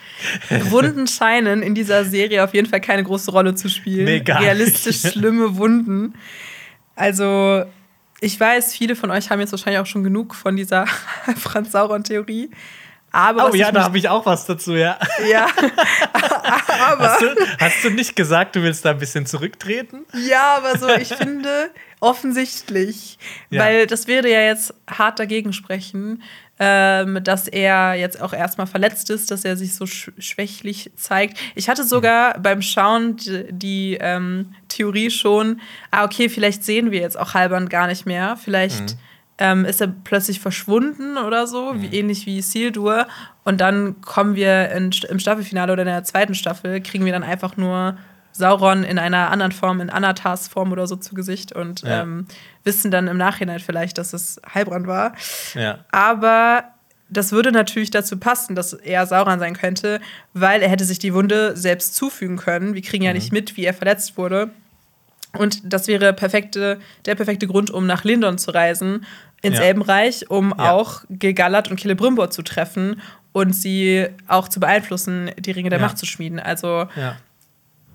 Wunden 0.70 1.08
scheinen 1.08 1.62
in 1.64 1.76
dieser 1.76 2.06
Serie 2.06 2.44
auf 2.44 2.54
jeden 2.54 2.68
Fall 2.68 2.82
keine 2.82 3.04
große 3.04 3.32
Rolle 3.32 3.56
zu 3.56 3.70
spielen. 3.70 4.06
Nee, 4.06 4.20
gar 4.20 4.42
Realistisch 4.42 5.04
nicht. 5.04 5.14
schlimme 5.14 5.56
Wunden. 5.58 6.14
Also, 6.96 7.64
ich 8.22 8.40
weiß, 8.40 8.74
viele 8.74 8.96
von 8.96 9.12
euch 9.12 9.30
haben 9.30 9.40
jetzt 9.40 9.52
wahrscheinlich 9.52 9.80
auch 9.80 9.86
schon 9.86 10.04
genug 10.04 10.36
von 10.36 10.56
dieser 10.56 10.86
Franz 11.38 11.72
Sauron-Theorie. 11.72 12.50
Aber 13.12 13.50
oh 13.50 13.56
ja, 13.56 13.72
da 13.72 13.84
habe 13.84 13.98
ich 13.98 14.08
auch 14.08 14.26
was 14.26 14.46
dazu, 14.46 14.74
ja. 14.74 14.98
Ja. 15.30 15.48
aber. 16.80 17.10
Hast 17.10 17.22
du, 17.22 17.36
hast 17.60 17.84
du, 17.84 17.90
nicht 17.90 18.16
gesagt, 18.16 18.56
du 18.56 18.64
willst 18.64 18.86
da 18.86 18.92
ein 18.92 19.00
bisschen 19.00 19.26
zurücktreten? 19.26 20.06
Ja, 20.28 20.58
aber 20.58 20.78
so, 20.78 20.90
ich 20.90 21.14
finde 21.16 21.72
offensichtlich, 22.00 23.18
ja. 23.50 23.64
weil 23.64 23.88
das 23.88 24.08
würde 24.08 24.32
ja 24.32 24.42
jetzt 24.42 24.74
hart 24.90 25.20
dagegen 25.20 25.54
sprechen, 25.54 26.24
ähm, 26.60 27.24
dass 27.24 27.48
er 27.48 27.96
jetzt 27.96 28.22
auch 28.22 28.34
erstmal 28.34 28.68
verletzt 28.68 29.10
ist, 29.10 29.32
dass 29.32 29.46
er 29.46 29.58
sich 29.58 29.76
so 29.76 29.86
sch 29.86 30.12
schwächlich 30.20 30.92
zeigt. 30.96 31.38
Ich 31.56 31.70
hatte 31.70 31.84
sogar 31.84 32.38
mhm. 32.38 32.44
beim 32.44 32.62
Schauen 32.62 33.16
die, 33.16 33.46
die 33.50 33.98
ähm, 34.00 34.54
Theorie 34.68 35.10
schon, 35.10 35.62
ah, 35.92 36.04
okay, 36.04 36.30
vielleicht 36.30 36.64
sehen 36.64 36.92
wir 36.92 37.00
jetzt 37.00 37.18
auch 37.18 37.34
Halbern 37.34 37.70
gar 37.70 37.88
nicht 37.88 38.06
mehr. 38.06 38.38
Vielleicht. 38.38 38.82
Mhm 38.82 39.00
ähm, 39.40 39.66
ist 39.66 39.82
er 39.82 39.88
plötzlich 39.88 40.40
verschwunden 40.40 41.18
oder 41.18 41.48
so, 41.48 41.74
mhm. 41.74 41.82
wie, 41.82 41.98
ähnlich 41.98 42.26
wie 42.26 42.42
Sildur. 42.42 43.08
Und 43.46 43.62
dann 43.62 44.02
kommen 44.02 44.36
wir 44.36 44.70
in, 44.72 44.92
im 45.10 45.18
Staffelfinale 45.18 45.74
oder 45.74 45.82
in 45.82 45.88
der 45.88 46.04
zweiten 46.04 46.36
Staffel, 46.36 46.82
kriegen 46.82 47.06
wir 47.06 47.14
dann 47.14 47.24
einfach 47.24 47.58
nur 47.58 47.98
Sauron 48.34 48.84
in 48.84 49.00
einer 49.00 49.32
anderen 49.32 49.52
Form, 49.52 49.82
in 49.82 49.90
Anatas 49.90 50.48
Form 50.48 50.72
oder 50.72 50.88
so 50.88 50.98
zu 50.98 51.16
Gesicht 51.16 51.54
und 51.54 51.82
ja. 51.82 52.02
ähm, 52.02 52.28
wissen 52.64 52.92
dann 52.92 53.08
im 53.08 53.18
Nachhinein 53.18 53.60
vielleicht, 53.60 53.98
dass 53.98 54.14
es 54.14 54.40
Heilbrand 54.54 54.88
war. 54.88 55.14
Ja. 55.56 55.80
Aber 55.92 56.66
das 57.10 57.32
würde 57.32 57.52
natürlich 57.52 57.92
dazu 57.92 58.18
passen, 58.18 58.56
dass 58.56 58.74
er 58.74 59.08
Sauron 59.08 59.40
sein 59.40 59.56
könnte, 59.56 60.00
weil 60.34 60.62
er 60.62 60.70
hätte 60.70 60.86
sich 60.86 61.00
die 61.00 61.14
Wunde 61.14 61.58
selbst 61.58 61.96
zufügen 61.96 62.38
können. 62.38 62.76
Wir 62.76 62.82
kriegen 62.82 63.04
ja 63.04 63.12
mhm. 63.12 63.18
nicht 63.18 63.32
mit, 63.32 63.58
wie 63.58 63.66
er 63.66 63.74
verletzt 63.74 64.18
wurde. 64.18 64.52
Und 65.38 65.62
das 65.64 65.88
wäre 65.88 66.14
perfekte, 66.14 66.80
der 67.06 67.16
perfekte 67.16 67.48
Grund, 67.48 67.70
um 67.70 67.86
nach 67.86 68.04
Lindon 68.04 68.38
zu 68.38 68.52
reisen, 68.52 69.06
ins 69.42 69.58
ja. 69.58 69.66
Elbenreich, 69.66 70.30
um 70.30 70.54
ja. 70.58 70.72
auch 70.72 71.04
Gilgalad 71.10 71.70
und 71.70 71.80
Celebrimbor 71.80 72.30
zu 72.32 72.42
treffen 72.42 73.02
und 73.32 73.54
sie 73.54 74.08
auch 74.28 74.48
zu 74.48 74.60
beeinflussen, 74.60 75.32
die 75.38 75.52
Ringe 75.52 75.70
der 75.70 75.80
ja. 75.80 75.86
Macht 75.86 75.98
zu 75.98 76.06
schmieden. 76.06 76.40
Also 76.40 76.88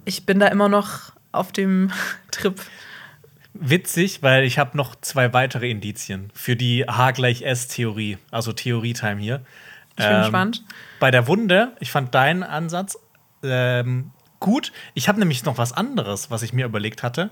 ich 0.05 0.27
bin 0.27 0.39
da 0.39 0.47
immer 0.48 0.69
noch 0.69 1.12
auf 1.32 1.52
dem 1.52 1.90
Trip. 2.31 2.61
Witzig, 3.52 4.23
weil 4.23 4.44
ich 4.44 4.59
habe 4.59 4.77
noch 4.77 4.97
zwei 5.01 5.32
weitere 5.32 5.70
Indizien 5.70 6.31
für 6.35 6.56
die 6.56 6.85
H 6.85 7.12
gleich 7.12 7.43
S-Theorie, 7.43 8.19
also 8.31 8.52
Theorie-Time 8.52 9.20
hier. 9.20 9.43
Ich 9.90 10.05
bin 10.05 10.12
ähm, 10.12 10.23
gespannt. 10.23 10.65
Bei 10.98 11.11
der 11.11 11.28
Wunde, 11.28 11.73
ich 11.78 11.93
fand 11.93 12.15
deinen 12.15 12.43
Ansatz 12.43 12.98
ähm, 13.44 14.11
gut. 14.45 14.73
Ich 14.93 15.09
habe 15.09 15.19
nämlich 15.19 15.45
noch 15.45 15.57
was 15.57 15.73
anderes, 15.73 16.31
was 16.31 16.43
ich 16.43 16.53
mir 16.53 16.66
überlegt 16.66 17.03
hatte. 17.03 17.31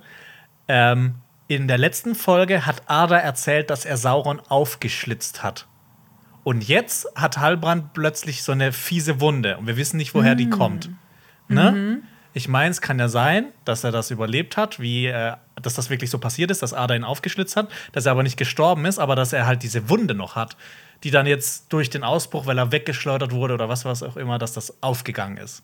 Ähm, 0.67 1.17
in 1.47 1.69
der 1.69 1.77
letzten 1.77 2.15
Folge 2.15 2.65
hat 2.65 2.85
Ada 2.87 3.19
erzählt, 3.19 3.69
dass 3.69 3.85
er 3.85 3.99
Sauron 3.99 4.41
aufgeschlitzt 4.41 5.43
hat. 5.43 5.67
Und 6.43 6.67
jetzt 6.67 7.07
hat 7.15 7.37
Halbrand 7.37 7.93
plötzlich 7.93 8.43
so 8.43 8.53
eine 8.53 8.73
fiese 8.73 9.21
Wunde 9.21 9.59
und 9.59 9.67
wir 9.67 9.77
wissen 9.77 9.99
nicht, 9.99 10.15
woher 10.15 10.35
mm. 10.35 10.39
die 10.39 10.51
kommt. 10.51 10.91
Ne? 11.49 11.73
Mhm. 11.73 12.03
Ich 12.33 12.49
meine, 12.49 12.71
es 12.71 12.81
kann 12.81 12.99
ja 12.99 13.09
sein, 13.09 13.53
dass 13.67 13.85
er 13.85 13.93
das 13.93 14.11
überlebt 14.11 14.57
hat, 14.57 14.81
wie, 14.81 15.07
äh, 15.07 15.35
dass 15.61 15.75
das 15.75 15.91
wirklich 15.91 16.09
so 16.09 16.19
passiert 16.19 16.51
ist, 16.51 16.63
dass 16.63 16.73
Ada 16.73 16.95
ihn 16.95 17.05
aufgeschlitzt 17.05 17.57
hat, 17.57 17.69
dass 17.93 18.07
er 18.07 18.13
aber 18.13 18.23
nicht 18.23 18.39
gestorben 18.39 18.87
ist, 18.87 18.99
aber 18.99 19.15
dass 19.15 19.35
er 19.35 19.47
halt 19.47 19.63
diese 19.63 19.91
Wunde 19.91 20.15
noch 20.15 20.35
hat, 20.35 20.57
die 21.05 21.11
dann 21.11 21.27
jetzt 21.27 21.71
durch 21.73 21.91
den 21.91 22.05
Ausbruch, 22.05 22.47
weil 22.47 22.57
er 22.57 22.73
weggeschleudert 22.73 23.33
wurde 23.33 23.53
oder 23.53 23.69
was, 23.69 23.85
was 23.85 24.03
auch 24.03 24.17
immer, 24.17 24.39
dass 24.39 24.55
das 24.55 24.83
aufgegangen 24.83 25.37
ist. 25.37 25.63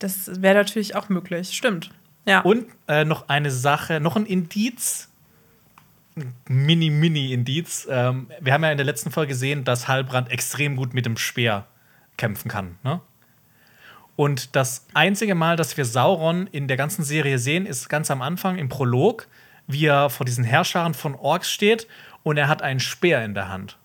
Das 0.00 0.42
wäre 0.42 0.54
natürlich 0.54 0.96
auch 0.96 1.08
möglich, 1.08 1.52
stimmt. 1.52 1.90
Ja. 2.26 2.40
Und 2.40 2.66
äh, 2.88 3.04
noch 3.04 3.28
eine 3.28 3.50
Sache, 3.50 4.00
noch 4.00 4.16
ein 4.16 4.26
Indiz, 4.26 5.08
mini, 6.48 6.90
mini 6.90 7.32
Indiz. 7.32 7.86
Ähm, 7.88 8.28
wir 8.40 8.52
haben 8.52 8.64
ja 8.64 8.72
in 8.72 8.78
der 8.78 8.86
letzten 8.86 9.10
Folge 9.10 9.28
gesehen, 9.28 9.64
dass 9.64 9.88
Halbrand 9.88 10.30
extrem 10.30 10.76
gut 10.76 10.94
mit 10.94 11.06
dem 11.06 11.16
Speer 11.16 11.66
kämpfen 12.16 12.50
kann. 12.50 12.76
Ne? 12.82 13.00
Und 14.16 14.54
das 14.56 14.86
einzige 14.92 15.34
Mal, 15.34 15.56
dass 15.56 15.76
wir 15.76 15.84
Sauron 15.84 16.46
in 16.46 16.68
der 16.68 16.76
ganzen 16.76 17.04
Serie 17.04 17.38
sehen, 17.38 17.64
ist 17.66 17.88
ganz 17.88 18.10
am 18.10 18.20
Anfang 18.20 18.58
im 18.58 18.68
Prolog, 18.68 19.28
wie 19.66 19.86
er 19.86 20.10
vor 20.10 20.26
diesen 20.26 20.44
Herrscharen 20.44 20.94
von 20.94 21.14
Orks 21.14 21.50
steht 21.50 21.86
und 22.22 22.36
er 22.36 22.48
hat 22.48 22.62
einen 22.62 22.80
Speer 22.80 23.24
in 23.24 23.34
der 23.34 23.48
Hand. 23.48 23.78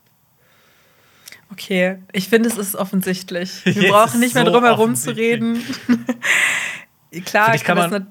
Okay, 1.56 2.00
ich 2.12 2.28
finde, 2.28 2.50
es 2.50 2.58
ist 2.58 2.76
offensichtlich. 2.76 3.62
Wir 3.66 3.84
yes, 3.84 3.92
brauchen 3.92 4.20
nicht 4.20 4.36
mehr 4.36 4.46
so 4.46 4.52
drum 4.52 4.64
herum 4.66 4.96
zu 4.96 5.16
reden. 5.16 5.64
Klar, 7.26 7.46
Vielleicht 7.46 7.64
kann, 7.64 7.78
kann 7.78 7.92
man, 7.92 8.08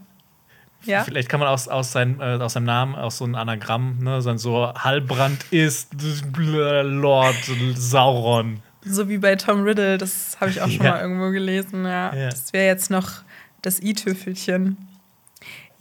ja? 0.85 1.05
Vielleicht 1.05 1.29
kann 1.29 1.41
man 1.41 1.51
aus, 1.51 1.69
aus, 1.69 1.93
sein, 1.93 2.21
äh, 2.21 2.39
aus 2.41 2.55
seinem 2.55 2.65
Namen, 2.65 2.95
aus 2.95 3.19
so 3.19 3.27
ein 3.27 3.35
Anagramm, 3.35 3.99
ne, 3.99 4.23
so 4.23 4.73
Halbrand 4.75 5.45
ist 5.51 5.91
Lord 6.39 7.37
Sauron. 7.75 8.63
So 8.83 9.11
wie 9.11 9.19
bei 9.19 9.37
Tom 9.37 9.63
Riddle, 9.63 9.99
das 9.99 10.39
habe 10.41 10.51
ich 10.51 10.63
auch 10.63 10.71
schon 10.71 10.87
ja. 10.87 10.93
mal 10.93 11.01
irgendwo 11.03 11.31
gelesen. 11.31 11.85
Ja. 11.85 12.15
ja. 12.15 12.31
Das 12.31 12.55
wäre 12.55 12.67
jetzt 12.67 12.91
noch 12.91 13.23
das 13.61 13.81
i-Tüffelchen. 13.81 14.79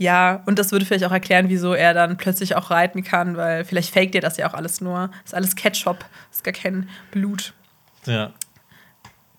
Ja, 0.03 0.43
und 0.47 0.59
das 0.59 0.73
würde 0.73 0.85
vielleicht 0.85 1.05
auch 1.05 1.13
erklären, 1.13 1.47
wieso 1.47 1.73
er 1.73 1.93
dann 1.93 2.17
plötzlich 2.17 2.57
auch 2.57 2.71
reiten 2.71 3.05
kann, 3.05 3.37
weil 3.37 3.63
vielleicht 3.63 3.93
faked 3.93 4.13
er 4.15 4.19
das 4.19 4.35
ja 4.35 4.49
auch 4.49 4.53
alles 4.53 4.81
nur. 4.81 5.07
Das 5.07 5.27
ist 5.27 5.33
alles 5.33 5.55
Ketchup, 5.55 5.99
das 6.27 6.39
ist 6.39 6.43
gar 6.43 6.53
kein 6.53 6.89
Blut. 7.11 7.53
Ja. 8.05 8.33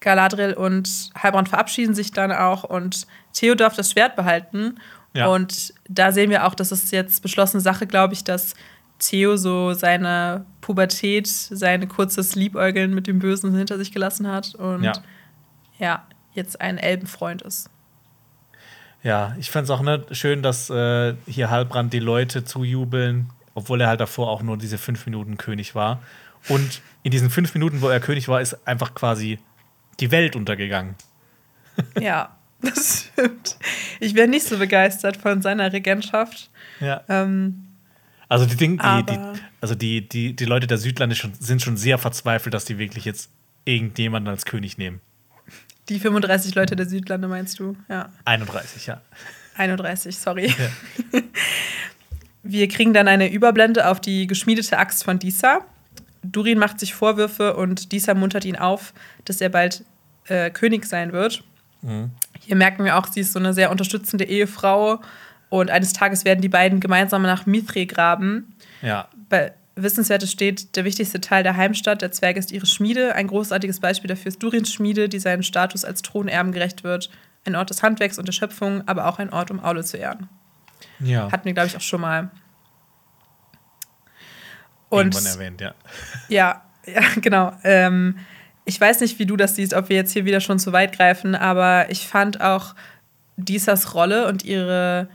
Galadriel 0.01 0.55
und 0.55 1.11
Halbrand 1.23 1.51
verabschieden 1.51 1.95
sich 1.95 2.12
dann 2.12 2.32
auch 2.32 2.65
und 2.65 3.07
Theo 3.35 3.55
darf 3.55 3.77
das 3.77 3.91
Schwert 3.91 4.16
behalten. 4.16 4.81
Ja. 5.12 5.27
Und 5.27 5.74
da 5.86 6.12
sehen 6.12 6.31
wir 6.31 6.47
auch, 6.47 6.55
dass 6.55 6.73
es 6.73 6.91
jetzt 6.91 7.20
beschlossene 7.20 7.61
Sache, 7.61 7.86
glaube 7.86 8.15
ich, 8.15 8.24
dass 8.24 8.55
Theo 8.99 9.36
so 9.36 9.74
seine 9.74 10.47
Pubertät, 10.62 11.27
sein 11.27 11.86
kurzes 11.89 12.36
Liebäugeln 12.36 12.95
mit 12.95 13.07
dem 13.07 13.19
Bösen 13.19 13.55
hinter 13.55 13.77
sich 13.77 13.93
gelassen 13.93 14.27
hat 14.27 14.55
und 14.55 14.85
ja, 14.85 14.93
ja 15.78 16.07
jetzt 16.32 16.59
ein 16.62 16.78
Elbenfreund 16.78 17.43
ist. 17.43 17.69
Ja, 19.05 19.36
ich 19.39 19.51
fand 19.51 19.64
es 19.64 19.70
auch 19.70 19.82
ne, 19.82 20.05
schön, 20.12 20.43
dass 20.43 20.70
äh, 20.70 21.14
hier 21.26 21.51
Halbrand 21.51 21.93
die 21.93 21.98
Leute 21.98 22.44
zujubeln, 22.44 23.31
obwohl 23.55 23.81
er 23.82 23.89
halt 23.89 24.01
davor 24.01 24.31
auch 24.31 24.43
nur 24.43 24.56
diese 24.56 24.78
fünf 24.78 25.05
Minuten 25.05 25.36
König 25.36 25.74
war. 25.74 26.02
Und 26.48 26.81
in 27.02 27.10
diesen 27.10 27.31
fünf 27.31 27.52
Minuten, 27.55 27.82
wo 27.82 27.89
er 27.89 28.01
König 28.01 28.28
war, 28.28 28.40
ist 28.40 28.66
einfach 28.66 28.94
quasi 28.94 29.39
die 30.01 30.10
Welt 30.10 30.36
untergegangen. 30.36 30.94
Ja, 32.01 32.36
das 32.62 33.10
stimmt. 33.12 33.59
Ich 34.01 34.14
wäre 34.14 34.26
nicht 34.26 34.47
so 34.47 34.59
begeistert 34.59 35.18
von 35.18 35.43
seiner 35.43 35.72
Regentschaft. 35.72 36.51
Ja. 36.81 37.02
Ähm, 37.09 37.66
also 38.28 38.47
die, 38.47 38.56
Ding, 38.56 38.78
die, 38.78 39.06
die, 39.06 39.18
also 39.60 39.74
die, 39.74 40.09
die, 40.09 40.35
die 40.35 40.44
Leute 40.47 40.66
der 40.66 40.78
Südlande 40.78 41.14
schon, 41.14 41.35
sind 41.35 41.60
schon 41.60 41.76
sehr 41.76 41.98
verzweifelt, 41.98 42.55
dass 42.55 42.64
die 42.64 42.78
wirklich 42.78 43.05
jetzt 43.05 43.31
irgendjemanden 43.66 44.31
als 44.31 44.47
König 44.47 44.78
nehmen. 44.78 45.01
Die 45.89 46.01
35 46.01 46.55
Leute 46.55 46.77
der 46.77 46.86
Südlande 46.86 47.28
meinst 47.28 47.59
du? 47.59 47.77
Ja. 47.89 48.11
31, 48.24 48.86
ja. 48.86 49.01
31, 49.56 50.19
sorry. 50.19 50.47
Ja. 50.47 51.20
Wir 52.43 52.69
kriegen 52.69 52.93
dann 52.93 53.09
eine 53.09 53.31
Überblende 53.31 53.89
auf 53.89 54.01
die 54.01 54.27
geschmiedete 54.27 54.78
Axt 54.78 55.05
von 55.05 55.19
Disa. 55.19 55.61
Durin 56.23 56.59
macht 56.59 56.81
sich 56.81 56.94
Vorwürfe 56.94 57.56
und 57.56 57.93
Disa 57.93 58.15
muntert 58.15 58.44
ihn 58.44 58.56
auf, 58.56 58.93
dass 59.24 59.40
er 59.40 59.48
bald 59.48 59.85
äh, 60.27 60.51
König 60.51 60.86
sein 60.86 61.12
wird. 61.12 61.43
Mhm. 61.82 62.11
Hier 62.40 62.56
merken 62.56 62.85
wir 62.85 62.97
auch, 62.98 63.06
sie 63.06 63.20
ist 63.20 63.32
so 63.32 63.39
eine 63.39 63.55
sehr 63.55 63.70
unterstützende 63.70 64.24
Ehefrau 64.24 65.01
und 65.48 65.70
eines 65.70 65.93
Tages 65.93 66.24
werden 66.24 66.40
die 66.40 66.48
beiden 66.48 66.81
gemeinsam 66.81 67.23
nach 67.23 67.47
Mithre 67.47 67.86
graben. 67.86 68.55
Ja. 68.82 69.09
Bei 69.28 69.52
Wissenswertes 69.77 70.31
steht, 70.31 70.77
der 70.77 70.85
wichtigste 70.85 71.21
Teil 71.21 71.43
der 71.43 71.57
Heimstatt 71.57 72.03
der 72.03 72.13
Zwerge 72.13 72.39
ist 72.39 72.53
ihre 72.53 72.67
Schmiede. 72.67 73.15
Ein 73.15 73.27
großartiges 73.27 73.81
Beispiel 73.81 74.09
dafür 74.09 74.29
ist 74.29 74.43
Durins 74.43 74.73
Schmiede, 74.73 75.09
die 75.09 75.19
seinen 75.19 75.43
Status 75.43 75.85
als 75.85 76.03
Thronerben 76.03 76.53
gerecht 76.53 76.85
wird. 76.85 77.11
Ein 77.45 77.57
Ort 77.57 77.71
des 77.71 77.83
Handwerks 77.83 78.19
und 78.19 78.27
der 78.27 78.33
Schöpfung, 78.33 78.87
aber 78.87 79.07
auch 79.07 79.19
ein 79.19 79.31
Ort, 79.31 79.51
um 79.51 79.63
Aule 79.63 79.83
zu 79.85 79.97
ehren. 79.97 80.29
Ja. 81.01 81.31
Hatten 81.33 81.45
wir, 81.45 81.55
glaube 81.55 81.69
ich, 81.69 81.77
auch 81.77 81.81
schon 81.81 82.01
mal. 82.01 82.31
Und, 84.89 85.15
Irgendwann 85.15 85.27
erwähnt, 85.27 85.61
ja. 85.61 85.75
Ja, 86.29 86.63
ja 86.87 87.03
genau. 87.21 87.53
Ähm, 87.65 88.19
ich 88.65 88.81
weiß 88.81 89.01
nicht, 89.01 89.19
wie 89.19 89.27
du 89.27 89.37
das 89.37 89.57
siehst, 89.57 89.75
ob 89.75 89.89
wir 89.89 89.97
jetzt 89.97 90.13
hier 90.13 90.25
wieder 90.25 90.41
schon 90.41 90.59
zu 90.59 90.73
weit 90.73 90.97
greifen, 90.97 91.35
aber 91.35 91.91
ich 91.91 92.07
fand 92.07 92.41
auch 92.41 92.75
Disas 93.37 93.95
Rolle 93.95 94.29
und 94.29 94.45
ihre 94.45 95.09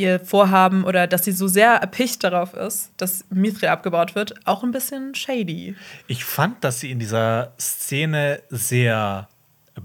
ihr 0.00 0.20
Vorhaben 0.20 0.84
oder 0.84 1.06
dass 1.06 1.24
sie 1.24 1.32
so 1.32 1.48
sehr 1.48 1.72
erpicht 1.74 2.24
darauf 2.24 2.54
ist, 2.54 2.92
dass 2.96 3.24
Mithri 3.30 3.66
abgebaut 3.66 4.14
wird, 4.14 4.34
auch 4.46 4.62
ein 4.62 4.72
bisschen 4.72 5.14
shady. 5.14 5.76
Ich 6.06 6.24
fand, 6.24 6.64
dass 6.64 6.80
sie 6.80 6.90
in 6.90 6.98
dieser 6.98 7.52
Szene 7.58 8.42
sehr 8.48 9.28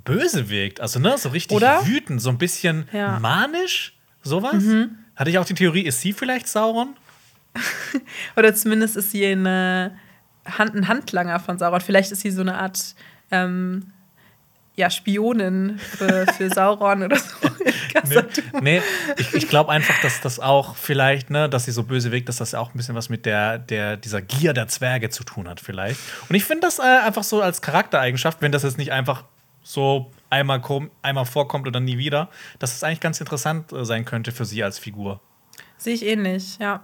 böse 0.03 0.49
wirkt. 0.49 0.81
Also, 0.81 0.99
ne, 0.99 1.17
so 1.17 1.29
richtig 1.29 1.55
oder? 1.55 1.85
wütend, 1.85 2.21
so 2.21 2.29
ein 2.29 2.37
bisschen 2.37 2.87
ja. 2.91 3.19
manisch, 3.19 3.97
sowas. 4.23 4.63
Mhm. 4.63 4.97
Hatte 5.15 5.29
ich 5.29 5.37
auch 5.37 5.45
die 5.45 5.53
Theorie, 5.53 5.81
ist 5.81 6.01
sie 6.01 6.13
vielleicht 6.13 6.47
Sauron? 6.47 6.95
oder 8.35 8.53
zumindest 8.53 8.97
ist 8.97 9.11
sie 9.11 9.25
eine 9.25 9.97
Hand, 10.45 10.75
ein 10.75 10.87
Handlanger 10.87 11.39
von 11.39 11.57
Sauron. 11.57 11.81
Vielleicht 11.81 12.11
ist 12.11 12.21
sie 12.21 12.31
so 12.31 12.41
eine 12.41 12.57
Art 12.57 12.95
ähm, 13.31 13.91
ja, 14.75 14.89
Spionin 14.89 15.79
für, 15.79 16.25
für 16.33 16.49
Sauron 16.53 17.03
oder 17.03 17.17
so. 17.17 17.49
nee, 18.03 18.23
nee, 18.61 18.81
ich, 19.17 19.33
ich 19.33 19.47
glaube 19.47 19.71
einfach, 19.71 19.99
dass 20.01 20.21
das 20.21 20.39
auch 20.39 20.75
vielleicht, 20.75 21.29
ne, 21.29 21.49
dass 21.49 21.65
sie 21.65 21.71
so 21.71 21.83
böse 21.83 22.11
wirkt, 22.11 22.29
dass 22.29 22.37
das 22.37 22.53
auch 22.53 22.73
ein 22.73 22.77
bisschen 22.77 22.95
was 22.95 23.09
mit 23.09 23.25
der, 23.25 23.57
der, 23.57 23.97
dieser 23.97 24.21
Gier 24.21 24.53
der 24.53 24.67
Zwerge 24.67 25.09
zu 25.09 25.23
tun 25.23 25.47
hat, 25.47 25.59
vielleicht. 25.59 25.99
Und 26.29 26.35
ich 26.35 26.45
finde 26.45 26.61
das 26.61 26.79
äh, 26.79 26.83
einfach 26.83 27.23
so 27.23 27.41
als 27.41 27.61
Charaktereigenschaft, 27.61 28.41
wenn 28.41 28.51
das 28.51 28.63
jetzt 28.63 28.77
nicht 28.77 28.91
einfach 28.91 29.23
so 29.63 30.11
einmal, 30.29 30.61
einmal 31.01 31.25
vorkommt 31.25 31.67
oder 31.67 31.79
nie 31.79 31.97
wieder, 31.97 32.29
dass 32.59 32.75
es 32.75 32.83
eigentlich 32.83 32.99
ganz 32.99 33.19
interessant 33.19 33.71
äh, 33.71 33.83
sein 33.85 34.05
könnte 34.05 34.31
für 34.31 34.45
sie 34.45 34.63
als 34.63 34.79
Figur. 34.79 35.21
Sehe 35.77 35.93
ich 35.93 36.05
ähnlich, 36.05 36.57
ja. 36.59 36.83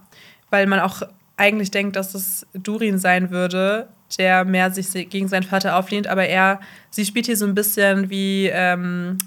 Weil 0.49 0.67
man 0.67 0.79
auch 0.79 1.03
eigentlich 1.37 1.71
denkt, 1.71 1.95
dass 1.95 2.13
es 2.13 2.45
Durin 2.53 2.99
sein 2.99 3.29
würde, 3.29 3.89
der 4.17 4.45
mehr 4.45 4.71
sich 4.71 5.09
gegen 5.09 5.27
seinen 5.27 5.43
Vater 5.43 5.77
auflehnt, 5.77 6.07
aber 6.07 6.25
er, 6.27 6.59
sie 6.89 7.05
spielt 7.05 7.25
hier 7.25 7.37
so 7.37 7.45
ein 7.45 7.55
bisschen 7.55 8.09
wie 8.09 8.47
ähm, 8.47 9.17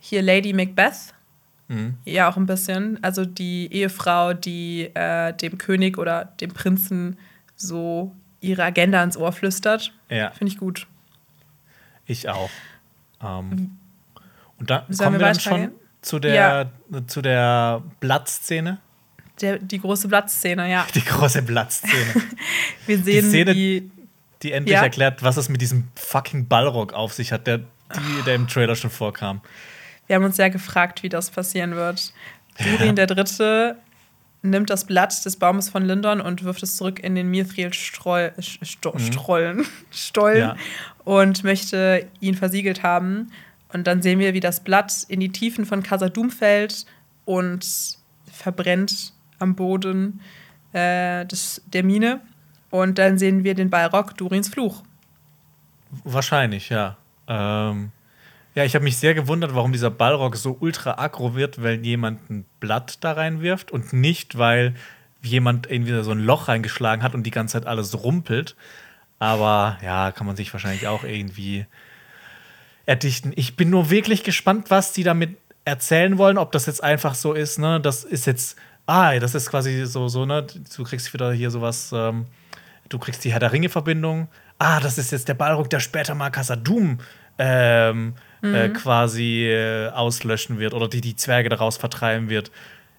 hier 0.00 0.22
Lady 0.22 0.52
Macbeth. 0.52 1.14
Mhm. 1.68 1.96
Ja, 2.04 2.30
auch 2.30 2.36
ein 2.36 2.46
bisschen. 2.46 3.02
Also 3.02 3.24
die 3.24 3.72
Ehefrau, 3.72 4.32
die 4.32 4.90
äh, 4.94 5.32
dem 5.34 5.58
König 5.58 5.98
oder 5.98 6.26
dem 6.40 6.52
Prinzen 6.52 7.18
so 7.56 8.14
ihre 8.40 8.64
Agenda 8.64 9.02
ins 9.02 9.16
Ohr 9.16 9.32
flüstert. 9.32 9.92
Ja. 10.08 10.30
Finde 10.30 10.52
ich 10.52 10.58
gut. 10.58 10.86
Ich 12.06 12.28
auch. 12.28 12.50
Ähm, 13.22 13.76
und 14.58 14.70
da 14.70 14.86
Sollen 14.88 14.98
kommen 14.98 15.20
wir, 15.20 15.26
wir 15.26 15.32
dann 15.32 15.40
schon 15.40 15.70
zu 16.00 16.18
der, 16.18 16.34
ja. 16.90 17.06
zu 17.06 17.20
der 17.20 17.82
Blattszene. 18.00 18.78
Der, 19.40 19.58
die 19.58 19.78
große 19.78 20.08
Blattszene, 20.08 20.70
ja. 20.70 20.86
Die 20.94 21.04
große 21.04 21.42
Blattszene. 21.42 22.22
wir 22.86 22.98
sehen, 22.98 23.24
die 23.24 23.28
Szene, 23.28 23.54
wie 23.54 23.90
die 24.42 24.52
endlich 24.52 24.74
ja. 24.74 24.82
erklärt, 24.82 25.22
was 25.22 25.36
es 25.36 25.48
mit 25.48 25.60
diesem 25.60 25.88
fucking 25.94 26.48
Ballrock 26.48 26.92
auf 26.92 27.12
sich 27.12 27.32
hat, 27.32 27.46
der, 27.46 27.58
die, 27.58 28.22
der 28.26 28.34
im 28.34 28.48
Trailer 28.48 28.74
schon 28.74 28.90
vorkam. 28.90 29.40
Wir 30.08 30.16
haben 30.16 30.24
uns 30.24 30.36
ja 30.36 30.48
gefragt, 30.48 31.04
wie 31.04 31.08
das 31.08 31.30
passieren 31.30 31.76
wird. 31.76 32.12
Durin 32.58 32.96
der 32.96 33.06
Dritte 33.06 33.76
nimmt 34.42 34.70
das 34.70 34.84
Blatt 34.84 35.24
des 35.24 35.36
Baumes 35.36 35.68
von 35.68 35.84
Lindon 35.84 36.20
und 36.20 36.42
wirft 36.44 36.62
es 36.62 36.76
zurück 36.76 36.98
in 37.00 37.14
den 37.14 37.30
Mithril-Strollen 37.30 38.32
mhm. 38.38 39.66
Stollen 39.90 40.38
ja. 40.38 40.56
und 41.04 41.44
möchte 41.44 42.06
ihn 42.20 42.34
versiegelt 42.34 42.82
haben. 42.82 43.30
Und 43.72 43.86
dann 43.86 44.02
sehen 44.02 44.18
wir, 44.18 44.34
wie 44.34 44.40
das 44.40 44.64
Blatt 44.64 45.04
in 45.08 45.20
die 45.20 45.30
Tiefen 45.30 45.66
von 45.66 45.82
Casadum 45.82 46.30
fällt 46.30 46.86
und 47.24 47.66
verbrennt 48.32 49.12
am 49.38 49.54
Boden 49.54 50.20
äh, 50.72 51.26
des, 51.26 51.62
der 51.66 51.84
Mine. 51.84 52.20
Und 52.70 52.98
dann 52.98 53.18
sehen 53.18 53.44
wir 53.44 53.54
den 53.54 53.70
Balrog, 53.70 54.16
Durins 54.16 54.48
Fluch. 54.48 54.82
Wahrscheinlich, 56.04 56.68
ja. 56.68 56.96
Ähm, 57.26 57.92
ja, 58.58 58.64
ich 58.64 58.74
habe 58.74 58.82
mich 58.82 58.96
sehr 58.96 59.14
gewundert, 59.14 59.54
warum 59.54 59.70
dieser 59.70 59.88
Balrog 59.88 60.34
so 60.34 60.56
ultra 60.58 60.98
aggro 60.98 61.36
wird, 61.36 61.62
weil 61.62 61.86
jemand 61.86 62.28
ein 62.28 62.44
Blatt 62.58 63.04
da 63.04 63.12
reinwirft 63.12 63.70
und 63.70 63.92
nicht, 63.92 64.36
weil 64.36 64.74
jemand 65.22 65.70
irgendwie 65.70 66.02
so 66.02 66.10
ein 66.10 66.18
Loch 66.18 66.48
reingeschlagen 66.48 67.04
hat 67.04 67.14
und 67.14 67.22
die 67.22 67.30
ganze 67.30 67.52
Zeit 67.52 67.68
alles 67.68 68.02
rumpelt. 68.02 68.56
Aber 69.20 69.78
ja, 69.80 70.10
kann 70.10 70.26
man 70.26 70.34
sich 70.34 70.52
wahrscheinlich 70.52 70.88
auch 70.88 71.04
irgendwie 71.04 71.66
erdichten. 72.84 73.32
Ich 73.36 73.54
bin 73.54 73.70
nur 73.70 73.90
wirklich 73.90 74.24
gespannt, 74.24 74.72
was 74.72 74.92
die 74.92 75.04
damit 75.04 75.36
erzählen 75.64 76.18
wollen, 76.18 76.36
ob 76.36 76.50
das 76.50 76.66
jetzt 76.66 76.82
einfach 76.82 77.14
so 77.14 77.34
ist, 77.34 77.60
ne? 77.60 77.80
Das 77.80 78.02
ist 78.02 78.26
jetzt, 78.26 78.58
ah, 78.86 79.16
das 79.20 79.36
ist 79.36 79.50
quasi 79.50 79.86
so, 79.86 80.08
so, 80.08 80.26
ne? 80.26 80.44
Du 80.76 80.82
kriegst 80.82 81.14
wieder 81.14 81.30
hier 81.30 81.52
sowas, 81.52 81.92
ähm, 81.94 82.26
du 82.88 82.98
kriegst 82.98 83.24
die 83.24 83.30
Herr 83.30 83.38
der 83.38 83.52
Ringe-Verbindung. 83.52 84.26
Ah, 84.58 84.80
das 84.80 84.98
ist 84.98 85.12
jetzt 85.12 85.28
der 85.28 85.34
Balrog, 85.34 85.70
der 85.70 85.78
später 85.78 86.16
mal 86.16 86.30
Casadum 86.30 86.98
ähm, 87.38 88.14
äh, 88.16 88.27
mhm. 88.42 88.54
äh, 88.54 88.68
quasi 88.70 89.46
äh, 89.46 89.88
auslöschen 89.90 90.58
wird 90.58 90.74
oder 90.74 90.88
die 90.88 91.00
die 91.00 91.16
Zwerge 91.16 91.48
daraus 91.48 91.76
vertreiben 91.76 92.28
wird. 92.28 92.50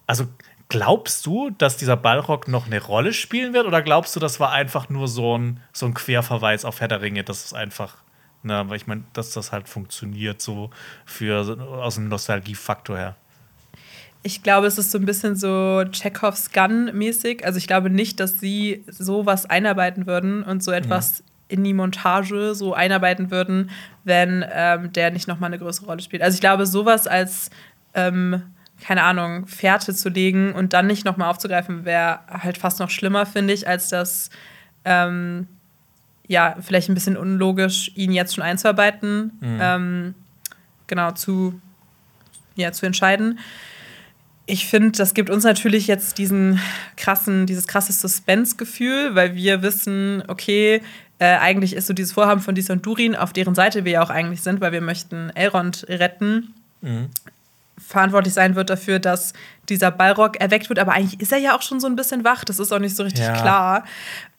Also 0.06 0.26
glaubst 0.68 1.26
du, 1.26 1.50
dass 1.50 1.76
dieser 1.76 1.96
Balrog 1.96 2.48
noch 2.48 2.66
eine 2.66 2.80
Rolle 2.80 3.12
spielen 3.12 3.52
wird 3.52 3.66
oder 3.66 3.82
glaubst 3.82 4.14
du, 4.16 4.20
das 4.20 4.40
war 4.40 4.52
einfach 4.52 4.88
nur 4.88 5.08
so 5.08 5.36
ein, 5.36 5.60
so 5.72 5.86
ein 5.86 5.94
Querverweis 5.94 6.64
auf 6.64 6.80
Herr 6.80 6.88
der 6.88 7.02
Ringe, 7.02 7.24
dass 7.24 7.44
es 7.44 7.52
einfach 7.52 7.96
na, 8.42 8.68
weil 8.68 8.76
ich 8.76 8.86
meine, 8.86 9.04
dass 9.12 9.32
das 9.32 9.52
halt 9.52 9.68
funktioniert, 9.68 10.40
so 10.40 10.70
für 11.04 11.58
aus 11.60 11.96
dem 11.96 12.08
Nostalgiefaktor 12.08 12.96
her. 12.96 13.16
Ich 14.22 14.42
glaube, 14.42 14.66
es 14.66 14.76
ist 14.76 14.90
so 14.90 14.98
ein 14.98 15.06
bisschen 15.06 15.34
so 15.36 15.84
Chekhovs 15.92 16.52
Gun-mäßig. 16.52 17.44
Also 17.44 17.58
ich 17.58 17.66
glaube 17.66 17.88
nicht, 17.88 18.20
dass 18.20 18.38
sie 18.38 18.84
sowas 18.86 19.46
einarbeiten 19.46 20.06
würden 20.06 20.42
und 20.42 20.62
so 20.62 20.72
etwas 20.72 21.18
ja. 21.18 21.24
In 21.50 21.64
die 21.64 21.74
Montage 21.74 22.54
so 22.54 22.74
einarbeiten 22.74 23.30
würden, 23.30 23.70
wenn 24.04 24.44
ähm, 24.50 24.92
der 24.92 25.10
nicht 25.10 25.28
nochmal 25.28 25.48
eine 25.48 25.58
größere 25.58 25.86
Rolle 25.86 26.02
spielt. 26.02 26.22
Also 26.22 26.34
ich 26.34 26.40
glaube, 26.40 26.66
sowas 26.66 27.06
als, 27.06 27.50
ähm, 27.94 28.42
keine 28.80 29.02
Ahnung, 29.02 29.46
Fährte 29.46 29.94
zu 29.94 30.08
legen 30.08 30.52
und 30.52 30.72
dann 30.72 30.86
nicht 30.86 31.04
nochmal 31.04 31.28
aufzugreifen, 31.28 31.84
wäre 31.84 32.20
halt 32.28 32.56
fast 32.56 32.78
noch 32.78 32.90
schlimmer, 32.90 33.26
finde 33.26 33.52
ich, 33.52 33.68
als 33.68 33.88
das. 33.88 34.30
Ähm, 34.84 35.46
ja, 36.30 36.54
vielleicht 36.60 36.88
ein 36.88 36.94
bisschen 36.94 37.16
unlogisch, 37.16 37.90
ihn 37.96 38.12
jetzt 38.12 38.36
schon 38.36 38.44
einzuarbeiten, 38.44 39.32
mhm. 39.40 39.58
ähm, 39.60 40.14
genau, 40.86 41.10
zu, 41.10 41.60
ja, 42.54 42.70
zu 42.70 42.86
entscheiden. 42.86 43.40
Ich 44.46 44.68
finde, 44.68 44.92
das 44.92 45.14
gibt 45.14 45.28
uns 45.28 45.42
natürlich 45.42 45.88
jetzt 45.88 46.18
diesen 46.18 46.60
krassen, 46.96 47.46
dieses 47.46 47.66
krasse 47.66 47.92
Suspense-Gefühl, 47.92 49.16
weil 49.16 49.34
wir 49.34 49.62
wissen, 49.62 50.22
okay, 50.28 50.82
äh, 51.20 51.36
eigentlich 51.36 51.76
ist 51.76 51.86
so 51.86 51.92
dieses 51.92 52.12
Vorhaben 52.12 52.40
von 52.40 52.54
Dis 52.54 52.70
und 52.70 52.84
Durin, 52.84 53.14
auf 53.14 53.34
deren 53.34 53.54
Seite 53.54 53.84
wir 53.84 53.92
ja 53.92 54.02
auch 54.02 54.08
eigentlich 54.08 54.40
sind, 54.40 54.62
weil 54.62 54.72
wir 54.72 54.80
möchten 54.80 55.28
Elrond 55.34 55.84
retten, 55.86 56.54
mhm. 56.80 57.10
verantwortlich 57.78 58.32
sein 58.32 58.54
wird 58.54 58.70
dafür, 58.70 58.98
dass 58.98 59.34
dieser 59.68 59.90
Balrog 59.90 60.40
erweckt 60.40 60.70
wird. 60.70 60.78
Aber 60.78 60.92
eigentlich 60.92 61.20
ist 61.20 61.30
er 61.30 61.38
ja 61.38 61.54
auch 61.54 61.60
schon 61.60 61.78
so 61.78 61.86
ein 61.86 61.94
bisschen 61.94 62.24
wach, 62.24 62.44
das 62.44 62.58
ist 62.58 62.72
auch 62.72 62.78
nicht 62.78 62.96
so 62.96 63.02
richtig 63.02 63.26
ja. 63.26 63.34
klar. 63.34 63.84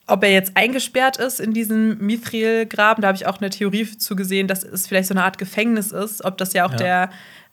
Ob 0.08 0.24
er 0.24 0.32
jetzt 0.32 0.56
eingesperrt 0.56 1.18
ist 1.18 1.38
in 1.38 1.54
diesem 1.54 1.98
Mithril-Graben, 1.98 3.00
da 3.00 3.08
habe 3.08 3.16
ich 3.16 3.26
auch 3.26 3.40
eine 3.40 3.50
Theorie 3.50 3.86
zu 3.96 4.16
gesehen, 4.16 4.48
dass 4.48 4.64
es 4.64 4.88
vielleicht 4.88 5.06
so 5.06 5.14
eine 5.14 5.22
Art 5.22 5.38
Gefängnis 5.38 5.92
ist. 5.92 6.24
Ob 6.24 6.36
das 6.36 6.52
ja 6.52 6.66
auch 6.66 6.72
ja. 6.72 6.76
der 6.76 7.10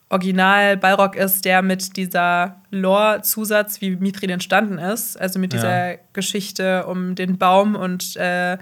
Original 0.10 0.76
Balrog 0.76 1.16
ist, 1.16 1.46
der 1.46 1.62
mit 1.62 1.96
dieser 1.96 2.56
Lore-Zusatz, 2.72 3.80
wie 3.80 3.96
Mithril 3.96 4.32
entstanden 4.32 4.80
ist, 4.80 5.22
also 5.22 5.38
mit 5.38 5.54
dieser 5.54 5.92
ja. 5.92 5.98
Geschichte 6.14 6.88
um 6.88 7.14
den 7.14 7.38
Baum 7.38 7.76
und 7.76 8.16
äh, 8.16 8.58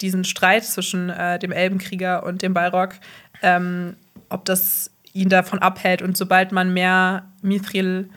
diesen 0.00 0.24
Streit 0.24 0.64
zwischen 0.64 1.10
äh, 1.10 1.38
dem 1.38 1.52
Elbenkrieger 1.52 2.24
und 2.24 2.42
dem 2.42 2.54
Balrog, 2.54 2.94
ähm, 3.42 3.96
ob 4.28 4.44
das 4.44 4.90
ihn 5.12 5.28
davon 5.28 5.60
abhält 5.60 6.02
und 6.02 6.16
sobald 6.16 6.52
man 6.52 6.72
mehr 6.72 7.30
Mithril 7.42 8.10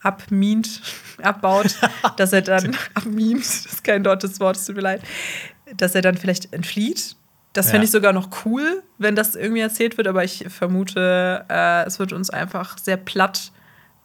abmint, 0.00 0.80
abbaut, 1.22 1.76
dass 2.16 2.32
er 2.32 2.42
dann 2.42 2.76
abmint, 2.94 3.40
das 3.40 3.66
ist 3.66 3.84
kein 3.84 4.02
deutsches 4.02 4.40
Wort, 4.40 4.56
es 4.56 4.64
tut 4.64 4.76
mir 4.76 4.82
leid, 4.82 5.02
dass 5.76 5.94
er 5.94 6.02
dann 6.02 6.16
vielleicht 6.16 6.52
entflieht. 6.52 7.16
Das 7.52 7.66
ja. 7.66 7.72
fände 7.72 7.86
ich 7.86 7.90
sogar 7.90 8.12
noch 8.12 8.44
cool, 8.44 8.82
wenn 8.98 9.16
das 9.16 9.34
irgendwie 9.34 9.60
erzählt 9.60 9.96
wird, 9.96 10.06
aber 10.06 10.22
ich 10.22 10.46
vermute, 10.48 11.44
äh, 11.48 11.84
es 11.86 11.98
wird 11.98 12.12
uns 12.12 12.30
einfach 12.30 12.78
sehr 12.78 12.96
platt, 12.96 13.52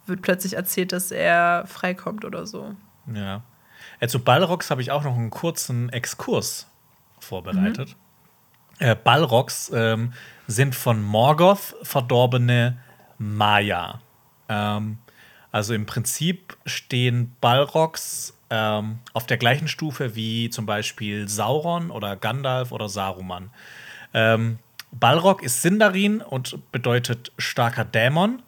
wird 0.06 0.22
plötzlich 0.22 0.54
erzählt, 0.54 0.92
dass 0.92 1.12
er 1.12 1.66
freikommt 1.68 2.26
oder 2.26 2.48
so. 2.48 2.76
Ja. 3.14 3.44
Äh, 4.00 4.08
zu 4.08 4.20
Balrogs 4.20 4.72
habe 4.72 4.82
ich 4.82 4.92
auch 4.92 5.04
noch 5.04 5.16
einen 5.16 5.30
kurzen 5.30 5.90
Exkurs 5.90 6.68
vorbereitet. 7.24 7.96
Mhm. 8.80 8.86
Äh, 8.86 8.96
Balrogs 8.96 9.72
ähm, 9.74 10.14
sind 10.48 10.76
von 10.76 11.02
Morgoth 11.02 11.76
verdorbene 11.84 12.78
Maya. 13.18 14.02
Ähm, 14.50 14.98
also 15.52 15.74
im 15.74 15.86
Prinzip 15.86 16.58
stehen 16.66 17.36
Balrogs 17.40 18.36
ähm, 18.50 19.00
auf 19.14 19.26
der 19.26 19.38
gleichen 19.38 19.68
Stufe 19.68 20.16
wie 20.16 20.50
zum 20.50 20.66
Beispiel 20.66 21.28
Sauron 21.28 21.92
oder 21.92 22.16
Gandalf 22.16 22.72
oder 22.72 22.90
Saruman. 22.90 23.52
Ähm, 24.14 24.60
Balrog 24.92 25.42
ist 25.42 25.62
Sindarin 25.62 26.22
und 26.22 26.72
bedeutet 26.72 27.32
starker 27.38 27.86
Dämon. 27.86 28.42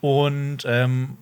Und 0.00 0.64
ähm, 0.66 1.16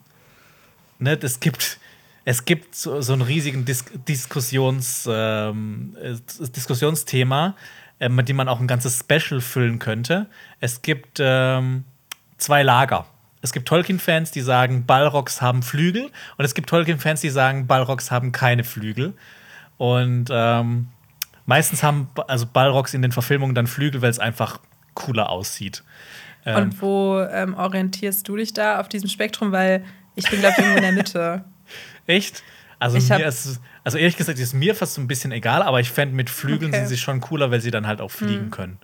ne, 0.98 1.18
es 1.22 1.40
gibt, 1.40 1.78
es 2.24 2.44
gibt 2.44 2.74
so, 2.74 3.00
so 3.00 3.12
einen 3.12 3.22
riesigen 3.22 3.64
Dis 3.64 3.84
Diskussions, 4.06 5.08
ähm, 5.10 5.96
äh, 6.00 6.14
Diskussionsthema, 6.48 7.56
äh, 7.98 8.08
mit 8.08 8.28
dem 8.28 8.36
man 8.36 8.48
auch 8.48 8.60
ein 8.60 8.66
ganzes 8.66 8.98
Special 8.98 9.40
füllen 9.40 9.78
könnte. 9.78 10.26
Es 10.60 10.82
gibt 10.82 11.18
ähm, 11.20 11.84
zwei 12.38 12.62
Lager 12.62 13.06
es 13.42 13.52
gibt 13.52 13.66
Tolkien-Fans, 13.68 14.30
die 14.30 14.40
sagen, 14.40 14.86
Balrogs 14.86 15.42
haben 15.42 15.62
Flügel. 15.62 16.10
Und 16.38 16.44
es 16.44 16.54
gibt 16.54 16.68
Tolkien-Fans, 16.70 17.20
die 17.20 17.28
sagen, 17.28 17.66
Balrogs 17.66 18.12
haben 18.12 18.30
keine 18.30 18.62
Flügel. 18.62 19.14
Und 19.78 20.26
ähm, 20.30 20.88
meistens 21.44 21.82
haben 21.82 22.08
also 22.28 22.46
Balrogs 22.46 22.94
in 22.94 23.02
den 23.02 23.10
Verfilmungen 23.10 23.56
dann 23.56 23.66
Flügel, 23.66 24.00
weil 24.00 24.10
es 24.10 24.20
einfach 24.20 24.60
cooler 24.94 25.28
aussieht. 25.28 25.82
Ähm, 26.46 26.56
Und 26.56 26.82
wo 26.82 27.20
ähm, 27.20 27.54
orientierst 27.54 28.28
du 28.28 28.36
dich 28.36 28.54
da 28.54 28.78
auf 28.78 28.88
diesem 28.88 29.08
Spektrum? 29.08 29.50
Weil 29.50 29.84
ich 30.14 30.30
bin, 30.30 30.38
glaube 30.38 30.54
ich, 30.56 30.64
irgendwo 30.64 30.76
in 30.78 30.82
der 30.84 30.92
Mitte. 30.92 31.44
Echt? 32.06 32.42
Also, 32.78 32.98
mir 32.98 33.26
ist, 33.26 33.60
also 33.84 33.96
ehrlich 33.96 34.16
gesagt, 34.16 34.38
ist 34.40 34.54
mir 34.54 34.74
fast 34.74 34.94
so 34.94 35.00
ein 35.00 35.06
bisschen 35.06 35.30
egal, 35.30 35.62
aber 35.62 35.78
ich 35.78 35.90
fände 35.90 36.16
mit 36.16 36.28
Flügeln 36.28 36.72
okay. 36.72 36.80
sind 36.80 36.88
sie 36.88 36.96
schon 36.96 37.20
cooler, 37.20 37.50
weil 37.52 37.60
sie 37.60 37.70
dann 37.70 37.86
halt 37.86 38.00
auch 38.00 38.10
fliegen 38.10 38.44
hm. 38.44 38.50
können. 38.50 38.78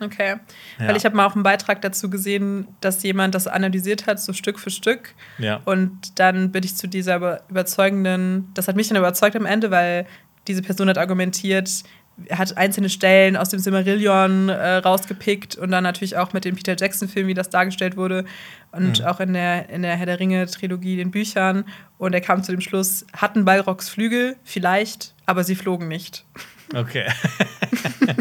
Okay. 0.00 0.36
Ja. 0.78 0.88
Weil 0.88 0.96
ich 0.96 1.04
habe 1.04 1.16
mal 1.16 1.24
auch 1.24 1.34
einen 1.34 1.44
Beitrag 1.44 1.80
dazu 1.82 2.10
gesehen, 2.10 2.66
dass 2.80 3.02
jemand 3.02 3.34
das 3.34 3.46
analysiert 3.46 4.06
hat, 4.06 4.20
so 4.20 4.32
Stück 4.32 4.58
für 4.58 4.70
Stück. 4.70 5.14
Ja. 5.38 5.60
Und 5.64 6.18
dann 6.18 6.50
bin 6.50 6.64
ich 6.64 6.76
zu 6.76 6.88
dieser 6.88 7.42
überzeugenden, 7.48 8.50
das 8.54 8.66
hat 8.66 8.76
mich 8.76 8.88
dann 8.88 8.98
überzeugt 8.98 9.36
am 9.36 9.46
Ende, 9.46 9.70
weil 9.70 10.06
diese 10.48 10.62
Person 10.62 10.88
hat 10.88 10.98
argumentiert, 10.98 11.84
hat 12.30 12.56
einzelne 12.56 12.88
Stellen 12.88 13.36
aus 13.36 13.48
dem 13.48 13.58
Silmarillion 13.58 14.48
äh, 14.48 14.76
rausgepickt 14.76 15.56
und 15.56 15.70
dann 15.70 15.82
natürlich 15.82 16.16
auch 16.16 16.32
mit 16.32 16.44
dem 16.44 16.54
Peter 16.54 16.76
Jackson-Film, 16.76 17.26
wie 17.26 17.34
das 17.34 17.50
dargestellt 17.50 17.96
wurde 17.96 18.24
und 18.72 19.00
mhm. 19.00 19.06
auch 19.06 19.20
in 19.20 19.32
der, 19.32 19.68
in 19.68 19.82
der 19.82 19.96
Herr 19.96 20.06
der 20.06 20.20
Ringe-Trilogie, 20.20 20.96
den 20.96 21.10
Büchern. 21.10 21.64
Und 21.98 22.14
er 22.14 22.20
kam 22.20 22.42
zu 22.42 22.52
dem 22.52 22.60
Schluss, 22.60 23.04
hatten 23.16 23.44
Balrogs 23.44 23.88
Flügel? 23.88 24.36
Vielleicht, 24.44 25.14
aber 25.26 25.44
sie 25.44 25.56
flogen 25.56 25.88
nicht. 25.88 26.24
Okay. 26.72 27.06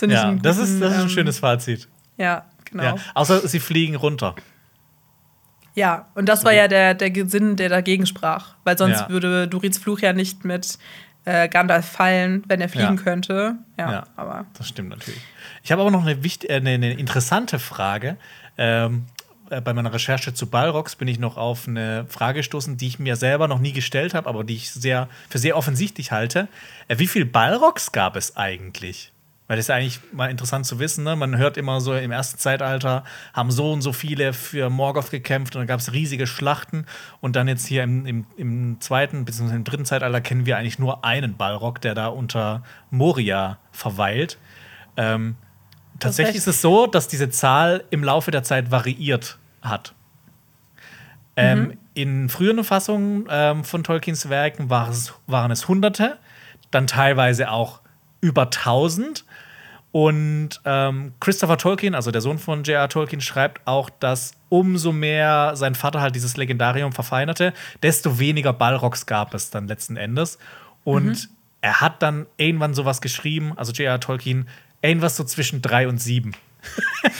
das, 0.00 0.10
ja, 0.10 0.30
guten, 0.30 0.42
das, 0.42 0.58
ist, 0.58 0.80
das 0.80 0.92
ist 0.92 0.98
ein 0.98 1.02
ähm, 1.02 1.08
schönes 1.08 1.38
Fazit. 1.38 1.88
Ja, 2.16 2.46
genau. 2.64 2.82
Ja, 2.84 2.96
außer 3.14 3.46
sie 3.48 3.60
fliegen 3.60 3.96
runter. 3.96 4.36
Ja, 5.76 6.06
und 6.14 6.28
das 6.28 6.44
war 6.44 6.52
ja 6.52 6.68
der, 6.68 6.94
der 6.94 7.10
Sinn, 7.28 7.56
der 7.56 7.68
dagegen 7.68 8.06
sprach. 8.06 8.54
Weil 8.62 8.78
sonst 8.78 9.00
ja. 9.00 9.08
würde 9.08 9.48
Durins 9.48 9.78
Fluch 9.78 10.00
ja 10.00 10.12
nicht 10.12 10.44
mit 10.44 10.78
äh, 11.24 11.48
Gandalf 11.48 11.86
fallen, 11.86 12.44
wenn 12.48 12.60
er 12.60 12.68
fliegen 12.68 12.96
ja. 12.96 13.02
könnte. 13.02 13.56
Ja, 13.78 13.90
ja, 13.90 14.04
aber. 14.16 14.46
Das 14.54 14.68
stimmt 14.68 14.90
natürlich. 14.90 15.20
Ich 15.62 15.72
habe 15.72 15.82
aber 15.82 15.90
noch 15.90 16.02
eine, 16.02 16.22
wichtig, 16.22 16.50
äh, 16.50 16.56
eine, 16.56 16.92
interessante 16.92 17.58
Frage. 17.58 18.16
Ähm, 18.58 19.06
äh, 19.50 19.60
bei 19.60 19.72
meiner 19.72 19.92
Recherche 19.92 20.34
zu 20.34 20.46
Balrogs 20.46 20.96
bin 20.96 21.08
ich 21.08 21.18
noch 21.18 21.36
auf 21.36 21.66
eine 21.66 22.06
Frage 22.08 22.40
gestoßen, 22.40 22.76
die 22.76 22.88
ich 22.88 22.98
mir 22.98 23.16
selber 23.16 23.48
noch 23.48 23.58
nie 23.58 23.72
gestellt 23.72 24.14
habe, 24.14 24.28
aber 24.28 24.44
die 24.44 24.56
ich 24.56 24.70
sehr, 24.70 25.08
für 25.30 25.38
sehr 25.38 25.56
offensichtlich 25.56 26.12
halte. 26.12 26.48
Äh, 26.88 26.98
wie 26.98 27.06
viele 27.06 27.26
Balrogs 27.26 27.92
gab 27.92 28.16
es 28.16 28.36
eigentlich? 28.36 29.13
Weil 29.46 29.58
das 29.58 29.66
ist 29.66 29.70
eigentlich 29.70 30.00
mal 30.12 30.30
interessant 30.30 30.64
zu 30.64 30.78
wissen. 30.78 31.04
Ne? 31.04 31.16
Man 31.16 31.36
hört 31.36 31.58
immer 31.58 31.80
so, 31.80 31.94
im 31.94 32.10
ersten 32.10 32.38
Zeitalter 32.38 33.04
haben 33.34 33.50
so 33.50 33.72
und 33.72 33.82
so 33.82 33.92
viele 33.92 34.32
für 34.32 34.70
Morgoth 34.70 35.10
gekämpft 35.10 35.54
und 35.54 35.60
dann 35.60 35.66
gab 35.66 35.80
es 35.80 35.92
riesige 35.92 36.26
Schlachten. 36.26 36.86
Und 37.20 37.36
dann 37.36 37.46
jetzt 37.46 37.66
hier 37.66 37.82
im, 37.82 38.06
im, 38.06 38.26
im 38.38 38.80
zweiten 38.80 39.26
bzw. 39.26 39.54
im 39.54 39.64
dritten 39.64 39.84
Zeitalter 39.84 40.22
kennen 40.22 40.46
wir 40.46 40.56
eigentlich 40.56 40.78
nur 40.78 41.04
einen 41.04 41.36
Balrog, 41.36 41.80
der 41.82 41.94
da 41.94 42.06
unter 42.06 42.62
Moria 42.90 43.58
verweilt. 43.70 44.38
Ähm, 44.96 45.36
tatsächlich 45.98 46.36
ist 46.36 46.46
es 46.46 46.62
so, 46.62 46.86
dass 46.86 47.06
diese 47.08 47.28
Zahl 47.28 47.84
im 47.90 48.02
Laufe 48.02 48.30
der 48.30 48.44
Zeit 48.44 48.70
variiert 48.70 49.38
hat. 49.60 49.94
Ähm, 51.36 51.60
mhm. 51.60 51.78
In 51.94 52.28
früheren 52.30 52.64
Fassungen 52.64 53.26
ähm, 53.28 53.64
von 53.64 53.84
Tolkiens 53.84 54.28
Werken 54.30 54.70
war 54.70 54.88
es, 54.88 55.12
waren 55.26 55.50
es 55.50 55.68
Hunderte, 55.68 56.18
dann 56.70 56.86
teilweise 56.86 57.50
auch 57.50 57.80
über 58.20 58.44
1000. 58.44 59.24
Und 59.94 60.60
ähm, 60.64 61.12
Christopher 61.20 61.56
Tolkien, 61.56 61.94
also 61.94 62.10
der 62.10 62.20
Sohn 62.20 62.40
von 62.40 62.64
J.R. 62.64 62.88
Tolkien, 62.88 63.20
schreibt 63.20 63.64
auch, 63.64 63.88
dass 63.88 64.32
umso 64.48 64.90
mehr 64.90 65.52
sein 65.54 65.76
Vater 65.76 66.00
halt 66.00 66.16
dieses 66.16 66.36
Legendarium 66.36 66.90
verfeinerte, 66.90 67.52
desto 67.80 68.18
weniger 68.18 68.52
Balrogs 68.52 69.06
gab 69.06 69.34
es 69.34 69.50
dann 69.50 69.68
letzten 69.68 69.96
Endes. 69.96 70.40
Und 70.82 71.28
mhm. 71.28 71.36
er 71.60 71.80
hat 71.80 72.02
dann 72.02 72.26
irgendwann 72.38 72.74
sowas 72.74 73.00
geschrieben, 73.00 73.52
also 73.56 73.70
J.R. 73.70 74.00
Tolkien, 74.00 74.48
irgendwas 74.82 75.16
so 75.16 75.22
zwischen 75.22 75.62
drei 75.62 75.86
und 75.86 75.98
sieben. 75.98 76.32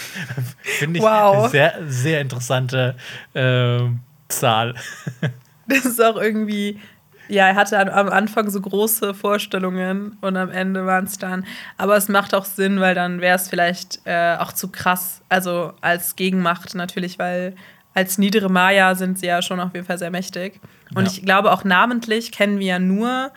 Finde 0.62 0.98
ich 0.98 1.05
wow. 1.05 1.42
eine 1.42 1.48
sehr, 1.51 1.74
sehr 1.86 2.20
interessante 2.20 2.96
äh, 3.34 3.82
Zahl. 4.26 4.74
das 5.68 5.84
ist 5.84 6.02
auch 6.02 6.16
irgendwie 6.16 6.80
ja, 7.28 7.48
er 7.48 7.55
hatte 7.55 7.92
am 7.92 8.09
Anfang 8.09 8.51
so 8.51 8.60
große 8.60 9.14
Vorstellungen 9.14 10.16
und 10.20 10.36
am 10.36 10.51
Ende 10.51 10.86
waren 10.86 11.05
es 11.05 11.18
dann. 11.18 11.46
Aber 11.78 11.96
es 11.96 12.09
macht 12.09 12.34
auch 12.34 12.44
Sinn, 12.44 12.80
weil 12.80 12.94
dann 12.94 13.20
wäre 13.20 13.36
es 13.36 13.48
vielleicht 13.48 14.01
äh, 14.05 14.36
auch 14.38 14.52
zu 14.52 14.68
krass. 14.68 15.22
Also 15.28 15.72
als 15.80 16.16
Gegenmacht 16.16 16.74
natürlich, 16.74 17.18
weil 17.18 17.55
als 17.94 18.18
niedere 18.18 18.51
Maya 18.51 18.94
sind 18.94 19.18
sie 19.18 19.26
ja 19.26 19.40
schon 19.40 19.60
auf 19.60 19.72
jeden 19.74 19.86
Fall 19.86 19.98
sehr 19.98 20.10
mächtig. 20.10 20.60
Und 20.94 21.06
ja. 21.06 21.10
ich 21.12 21.22
glaube 21.22 21.52
auch 21.52 21.64
namentlich 21.64 22.32
kennen 22.32 22.59
wir 22.59 22.66
ja 22.66 22.78
nur 22.78 23.30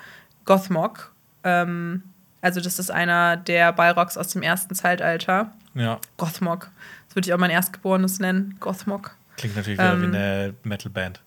Gothmog. 0.46 1.12
Ähm, 1.44 2.04
also 2.42 2.60
das 2.60 2.80
ist 2.80 2.92
einer 2.92 3.38
der 3.38 3.72
Balrogs 3.72 4.18
aus 4.18 4.30
dem 4.30 4.42
ersten 4.42 4.76
Zeitalter. 4.76 5.52
Ja. 5.76 6.00
Gothmog. 6.18 6.70
Das 7.08 7.16
würde 7.16 7.28
ich 7.28 7.34
auch 7.34 7.40
mein 7.40 7.52
Erstgeborenes 7.52 8.20
nennen. 8.20 8.58
Gothmog. 8.60 9.16
Klingt 9.38 9.56
natürlich 9.56 9.80
wieder 9.80 9.94
ähm, 9.94 10.02
wie 10.02 10.18
eine 10.18 10.54
Metalband. 10.64 11.22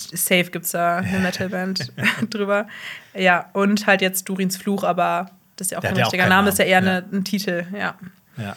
Safe 0.00 0.44
gibt 0.44 0.64
es 0.64 0.72
da 0.72 0.98
eine 0.98 1.18
Metalband 1.20 1.92
drüber. 2.30 2.66
Ja, 3.14 3.50
und 3.52 3.86
halt 3.86 4.02
jetzt 4.02 4.28
Durins 4.28 4.56
Fluch, 4.56 4.84
aber 4.84 5.30
das 5.56 5.66
ist 5.66 5.70
ja 5.72 5.78
auch 5.78 5.82
Der 5.82 5.92
kein 5.92 6.00
richtiger 6.00 6.28
Name, 6.28 6.46
das 6.46 6.54
ist 6.54 6.58
ja 6.60 6.64
eher 6.64 6.82
ja. 6.82 6.98
Eine, 6.98 7.04
ein 7.12 7.24
Titel, 7.24 7.66
ja. 7.72 7.94
Ja. 8.36 8.54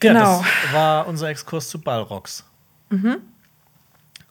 Genau. 0.00 0.40
Ja, 0.40 0.46
das 0.64 0.72
war 0.72 1.06
unser 1.06 1.28
Exkurs 1.28 1.68
zu 1.68 1.80
Ballrocks. 1.80 2.44
Mhm. 2.90 3.18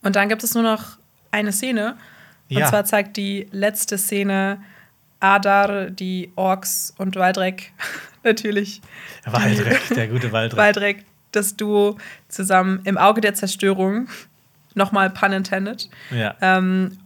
Und 0.02 0.16
dann 0.16 0.30
gibt 0.30 0.44
es 0.44 0.54
nur 0.54 0.64
noch 0.64 0.98
eine 1.32 1.52
Szene. 1.52 1.98
Und 2.50 2.58
ja. 2.58 2.68
zwar 2.68 2.86
zeigt 2.86 3.18
die 3.18 3.48
letzte 3.52 3.98
Szene 3.98 4.62
Adar, 5.20 5.90
die 5.90 6.32
Orks 6.36 6.94
und 6.98 7.16
Waldreck 7.16 7.74
natürlich. 8.24 8.82
Waldreck, 9.26 9.82
der 9.90 10.08
gute 10.08 10.32
Waldreck. 10.32 10.58
Waldreck, 10.58 11.06
das 11.32 11.56
Duo 11.56 11.98
zusammen 12.30 12.82
im 12.84 12.98
Auge 12.98 13.22
der 13.22 13.34
Zerstörung 13.34 14.08
Nochmal 14.78 15.10
pun 15.10 15.34
intended. 15.34 15.90
Ja. 16.12 16.36
Ähm, 16.42 16.98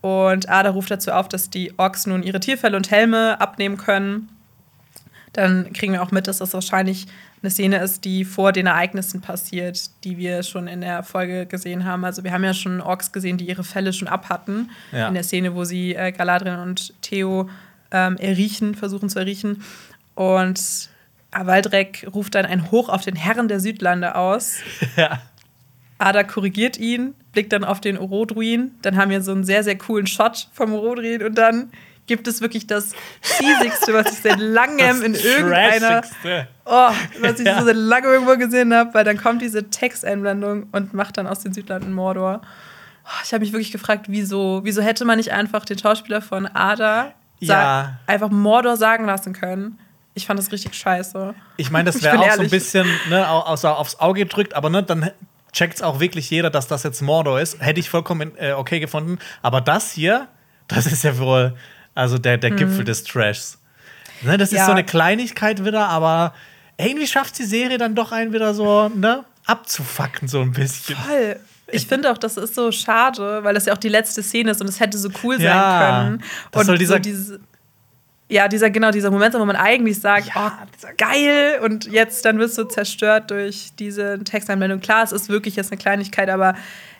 und 0.00 0.48
Ada 0.48 0.70
ruft 0.70 0.90
dazu 0.90 1.12
auf, 1.12 1.28
dass 1.28 1.50
die 1.50 1.78
Orks 1.78 2.06
nun 2.06 2.22
ihre 2.22 2.40
Tierfälle 2.40 2.76
und 2.76 2.90
Helme 2.90 3.40
abnehmen 3.40 3.76
können. 3.76 4.28
Dann 5.32 5.72
kriegen 5.72 5.92
wir 5.92 6.02
auch 6.02 6.10
mit, 6.10 6.26
dass 6.26 6.38
das 6.38 6.54
wahrscheinlich 6.54 7.06
eine 7.42 7.50
Szene 7.50 7.78
ist, 7.78 8.04
die 8.04 8.24
vor 8.24 8.52
den 8.52 8.66
Ereignissen 8.66 9.20
passiert, 9.20 9.90
die 10.04 10.16
wir 10.16 10.42
schon 10.42 10.66
in 10.66 10.80
der 10.80 11.02
Folge 11.02 11.46
gesehen 11.46 11.84
haben. 11.84 12.04
Also 12.04 12.24
wir 12.24 12.32
haben 12.32 12.42
ja 12.42 12.54
schon 12.54 12.80
Orks 12.80 13.12
gesehen, 13.12 13.36
die 13.38 13.48
ihre 13.48 13.62
Fälle 13.62 13.92
schon 13.92 14.08
abhatten. 14.08 14.70
Ja. 14.90 15.08
In 15.08 15.14
der 15.14 15.22
Szene, 15.22 15.54
wo 15.54 15.64
sie 15.64 15.94
äh, 15.94 16.10
Galadriel 16.12 16.56
und 16.56 16.94
Theo 17.02 17.48
ähm, 17.90 18.16
erriechen, 18.16 18.74
versuchen 18.74 19.08
zu 19.08 19.18
erriechen. 19.18 19.62
Und 20.14 20.88
Waldreck 21.30 22.06
ruft 22.12 22.34
dann 22.34 22.46
ein 22.46 22.70
Hoch 22.70 22.88
auf 22.88 23.02
den 23.02 23.16
Herren 23.16 23.48
der 23.48 23.60
Südlande 23.60 24.14
aus. 24.14 24.56
Ja. 24.96 25.20
Ada 25.98 26.24
korrigiert 26.24 26.78
ihn, 26.78 27.14
blickt 27.32 27.52
dann 27.52 27.64
auf 27.64 27.80
den 27.80 27.98
Orodruin. 27.98 28.72
Dann 28.82 28.96
haben 28.96 29.10
wir 29.10 29.20
so 29.20 29.32
einen 29.32 29.44
sehr, 29.44 29.64
sehr 29.64 29.76
coolen 29.76 30.06
Shot 30.06 30.48
vom 30.52 30.72
Orodruin 30.72 31.22
und 31.22 31.36
dann 31.36 31.70
gibt 32.08 32.26
es 32.26 32.40
wirklich 32.40 32.66
das 32.66 32.92
cheesigste, 33.22 33.92
was 33.92 34.12
ich 34.12 34.18
seit 34.20 34.40
langem 34.40 35.02
in 35.02 35.14
irgendeiner. 35.14 36.02
Oh, 36.64 36.90
was 37.20 37.38
ich 37.38 37.46
ja. 37.46 37.60
so 37.60 37.66
seit 37.66 37.76
langem 37.76 38.12
irgendwo 38.12 38.36
gesehen 38.36 38.74
habe, 38.74 38.94
weil 38.94 39.04
dann 39.04 39.18
kommt 39.18 39.42
diese 39.42 39.70
Texteinblendung 39.70 40.68
und 40.72 40.94
macht 40.94 41.18
dann 41.18 41.26
aus 41.26 41.40
den 41.40 41.52
Südlanden 41.52 41.92
Mordor. 41.92 42.40
Oh, 43.04 43.20
ich 43.24 43.32
habe 43.32 43.40
mich 43.40 43.52
wirklich 43.52 43.72
gefragt, 43.72 44.06
wieso, 44.08 44.60
wieso 44.64 44.82
hätte 44.82 45.04
man 45.04 45.18
nicht 45.18 45.32
einfach 45.32 45.64
den 45.64 45.78
Schauspieler 45.78 46.20
von 46.20 46.46
Ada 46.46 47.12
ja. 47.38 47.98
einfach 48.06 48.30
Mordor 48.30 48.76
sagen 48.76 49.04
lassen 49.06 49.32
können? 49.32 49.78
Ich 50.14 50.26
fand 50.26 50.38
das 50.38 50.50
richtig 50.50 50.74
scheiße. 50.74 51.34
Ich 51.58 51.70
meine, 51.70 51.92
das 51.92 52.02
wäre 52.02 52.18
auch 52.18 52.22
ehrlich. 52.22 52.36
so 52.36 52.42
ein 52.42 52.50
bisschen 52.50 52.88
ne, 53.08 53.28
aufs 53.28 54.00
Auge 54.00 54.24
gedrückt, 54.24 54.54
aber 54.54 54.68
ne, 54.68 54.82
dann 54.82 55.10
checkt 55.52 55.76
es 55.76 55.82
auch 55.82 56.00
wirklich 56.00 56.30
jeder, 56.30 56.50
dass 56.50 56.68
das 56.68 56.82
jetzt 56.82 57.00
Mordor 57.02 57.40
ist. 57.40 57.60
Hätte 57.60 57.80
ich 57.80 57.90
vollkommen 57.90 58.32
äh, 58.36 58.52
okay 58.52 58.80
gefunden. 58.80 59.18
Aber 59.42 59.60
das 59.60 59.92
hier, 59.92 60.28
das 60.68 60.86
ist 60.86 61.04
ja 61.04 61.18
wohl 61.18 61.54
also 61.94 62.16
der, 62.16 62.38
der 62.38 62.52
mhm. 62.52 62.56
Gipfel 62.56 62.84
des 62.84 63.02
Trashs. 63.02 63.58
Ne, 64.22 64.38
das 64.38 64.52
ja. 64.52 64.60
ist 64.60 64.66
so 64.66 64.72
eine 64.72 64.84
Kleinigkeit 64.84 65.64
wieder, 65.64 65.88
aber 65.88 66.32
irgendwie 66.76 67.06
schafft 67.06 67.38
die 67.38 67.44
Serie 67.44 67.76
dann 67.76 67.94
doch 67.94 68.12
einen 68.12 68.32
wieder 68.32 68.54
so 68.54 68.88
ne, 68.88 69.24
abzufacken, 69.46 70.28
so 70.28 70.40
ein 70.40 70.52
bisschen. 70.52 70.96
Voll. 70.96 71.40
Ich 71.70 71.86
finde 71.86 72.10
auch, 72.10 72.18
das 72.18 72.36
ist 72.36 72.54
so 72.54 72.72
schade, 72.72 73.44
weil 73.44 73.52
das 73.52 73.66
ja 73.66 73.74
auch 73.74 73.78
die 73.78 73.88
letzte 73.88 74.22
Szene 74.22 74.52
ist 74.52 74.60
und 74.60 74.68
es 74.68 74.80
hätte 74.80 74.96
so 74.96 75.10
cool 75.22 75.36
sein 75.36 75.46
ja, 75.46 76.02
können. 76.02 76.24
Das 76.50 76.60
und 76.60 76.66
soll 76.66 76.78
dieser, 76.78 76.94
so 76.94 76.98
diese, 77.00 77.40
ja, 78.28 78.46
dieser, 78.46 78.68
genau, 78.70 78.90
dieser 78.90 79.10
Moment, 79.10 79.34
wo 79.34 79.44
man 79.44 79.56
eigentlich 79.56 80.00
sagt, 80.00 80.26
ja, 80.34 80.58
oh, 80.60 80.86
geil, 80.98 81.60
und 81.62 81.86
jetzt 81.86 82.24
dann 82.24 82.38
wirst 82.38 82.58
du 82.58 82.64
zerstört 82.64 83.30
durch 83.30 83.70
diese 83.78 84.22
Texteinblendung. 84.22 84.80
Klar, 84.80 85.02
es 85.02 85.12
ist 85.12 85.30
wirklich 85.30 85.56
jetzt 85.56 85.72
eine 85.72 85.78
Kleinigkeit, 85.78 86.28
aber 86.28 86.54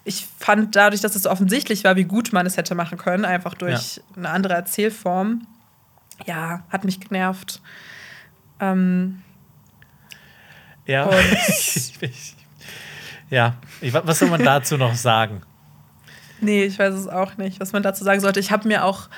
ich 0.04 0.26
fand 0.38 0.74
dadurch, 0.74 1.02
dass 1.02 1.14
es 1.16 1.24
so 1.24 1.30
offensichtlich 1.30 1.84
war, 1.84 1.96
wie 1.96 2.04
gut 2.04 2.32
man 2.32 2.46
es 2.46 2.56
hätte 2.56 2.74
machen 2.74 2.96
können, 2.96 3.26
einfach 3.26 3.52
durch 3.52 3.96
ja. 3.96 4.02
eine 4.16 4.30
andere 4.30 4.54
Erzählform, 4.54 5.46
ja, 6.24 6.62
hat 6.70 6.84
mich 6.84 6.98
genervt. 6.98 7.60
Ähm, 8.58 9.22
ja. 10.86 11.10
ja, 13.30 13.54
ich, 13.82 13.92
was 13.92 14.18
soll 14.18 14.30
man 14.30 14.42
dazu 14.42 14.78
noch 14.78 14.94
sagen? 14.94 15.42
Nee, 16.40 16.64
ich 16.64 16.78
weiß 16.78 16.94
es 16.94 17.08
auch 17.08 17.36
nicht, 17.36 17.60
was 17.60 17.72
man 17.72 17.82
dazu 17.82 18.04
sagen 18.04 18.20
sollte. 18.20 18.40
Ich 18.40 18.50
habe 18.50 18.68
mir 18.68 18.84
auch, 18.84 19.08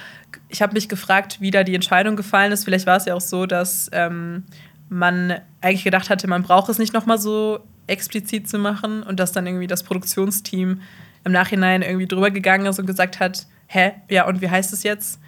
ich 0.49 0.63
habe 0.63 0.73
mich 0.73 0.89
gefragt, 0.89 1.41
wie 1.41 1.51
da 1.51 1.65
die 1.65 1.75
Entscheidung 1.75 2.17
gefallen 2.17 2.53
ist. 2.53 2.65
Vielleicht 2.65 2.87
war 2.87 2.97
es 2.97 3.05
ja 3.05 3.15
auch 3.15 3.21
so, 3.21 3.47
dass 3.47 3.91
ähm, 3.93 4.45
man 4.89 5.41
eigentlich 5.61 5.85
gedacht 5.85 6.11
hatte, 6.11 6.27
man 6.29 6.43
braucht 6.43 6.69
es 6.71 6.79
nicht 6.79 6.95
nochmal 6.95 7.19
so 7.19 7.61
explizit 7.87 8.49
zu 8.49 8.59
machen 8.59 9.03
und 9.03 9.21
dass 9.21 9.33
dann 9.33 9.47
irgendwie 9.47 9.67
das 9.67 9.83
Produktionsteam 9.83 10.81
im 11.25 11.33
Nachhinein 11.33 11.83
irgendwie 11.83 12.07
drüber 12.07 12.31
gegangen 12.31 12.67
ist 12.67 12.79
und 12.79 12.87
gesagt 12.87 13.21
hat, 13.21 13.47
hä, 13.67 13.93
ja, 14.09 14.27
und 14.27 14.41
wie 14.41 14.49
heißt 14.49 14.73
es 14.73 14.83
jetzt? 14.83 15.21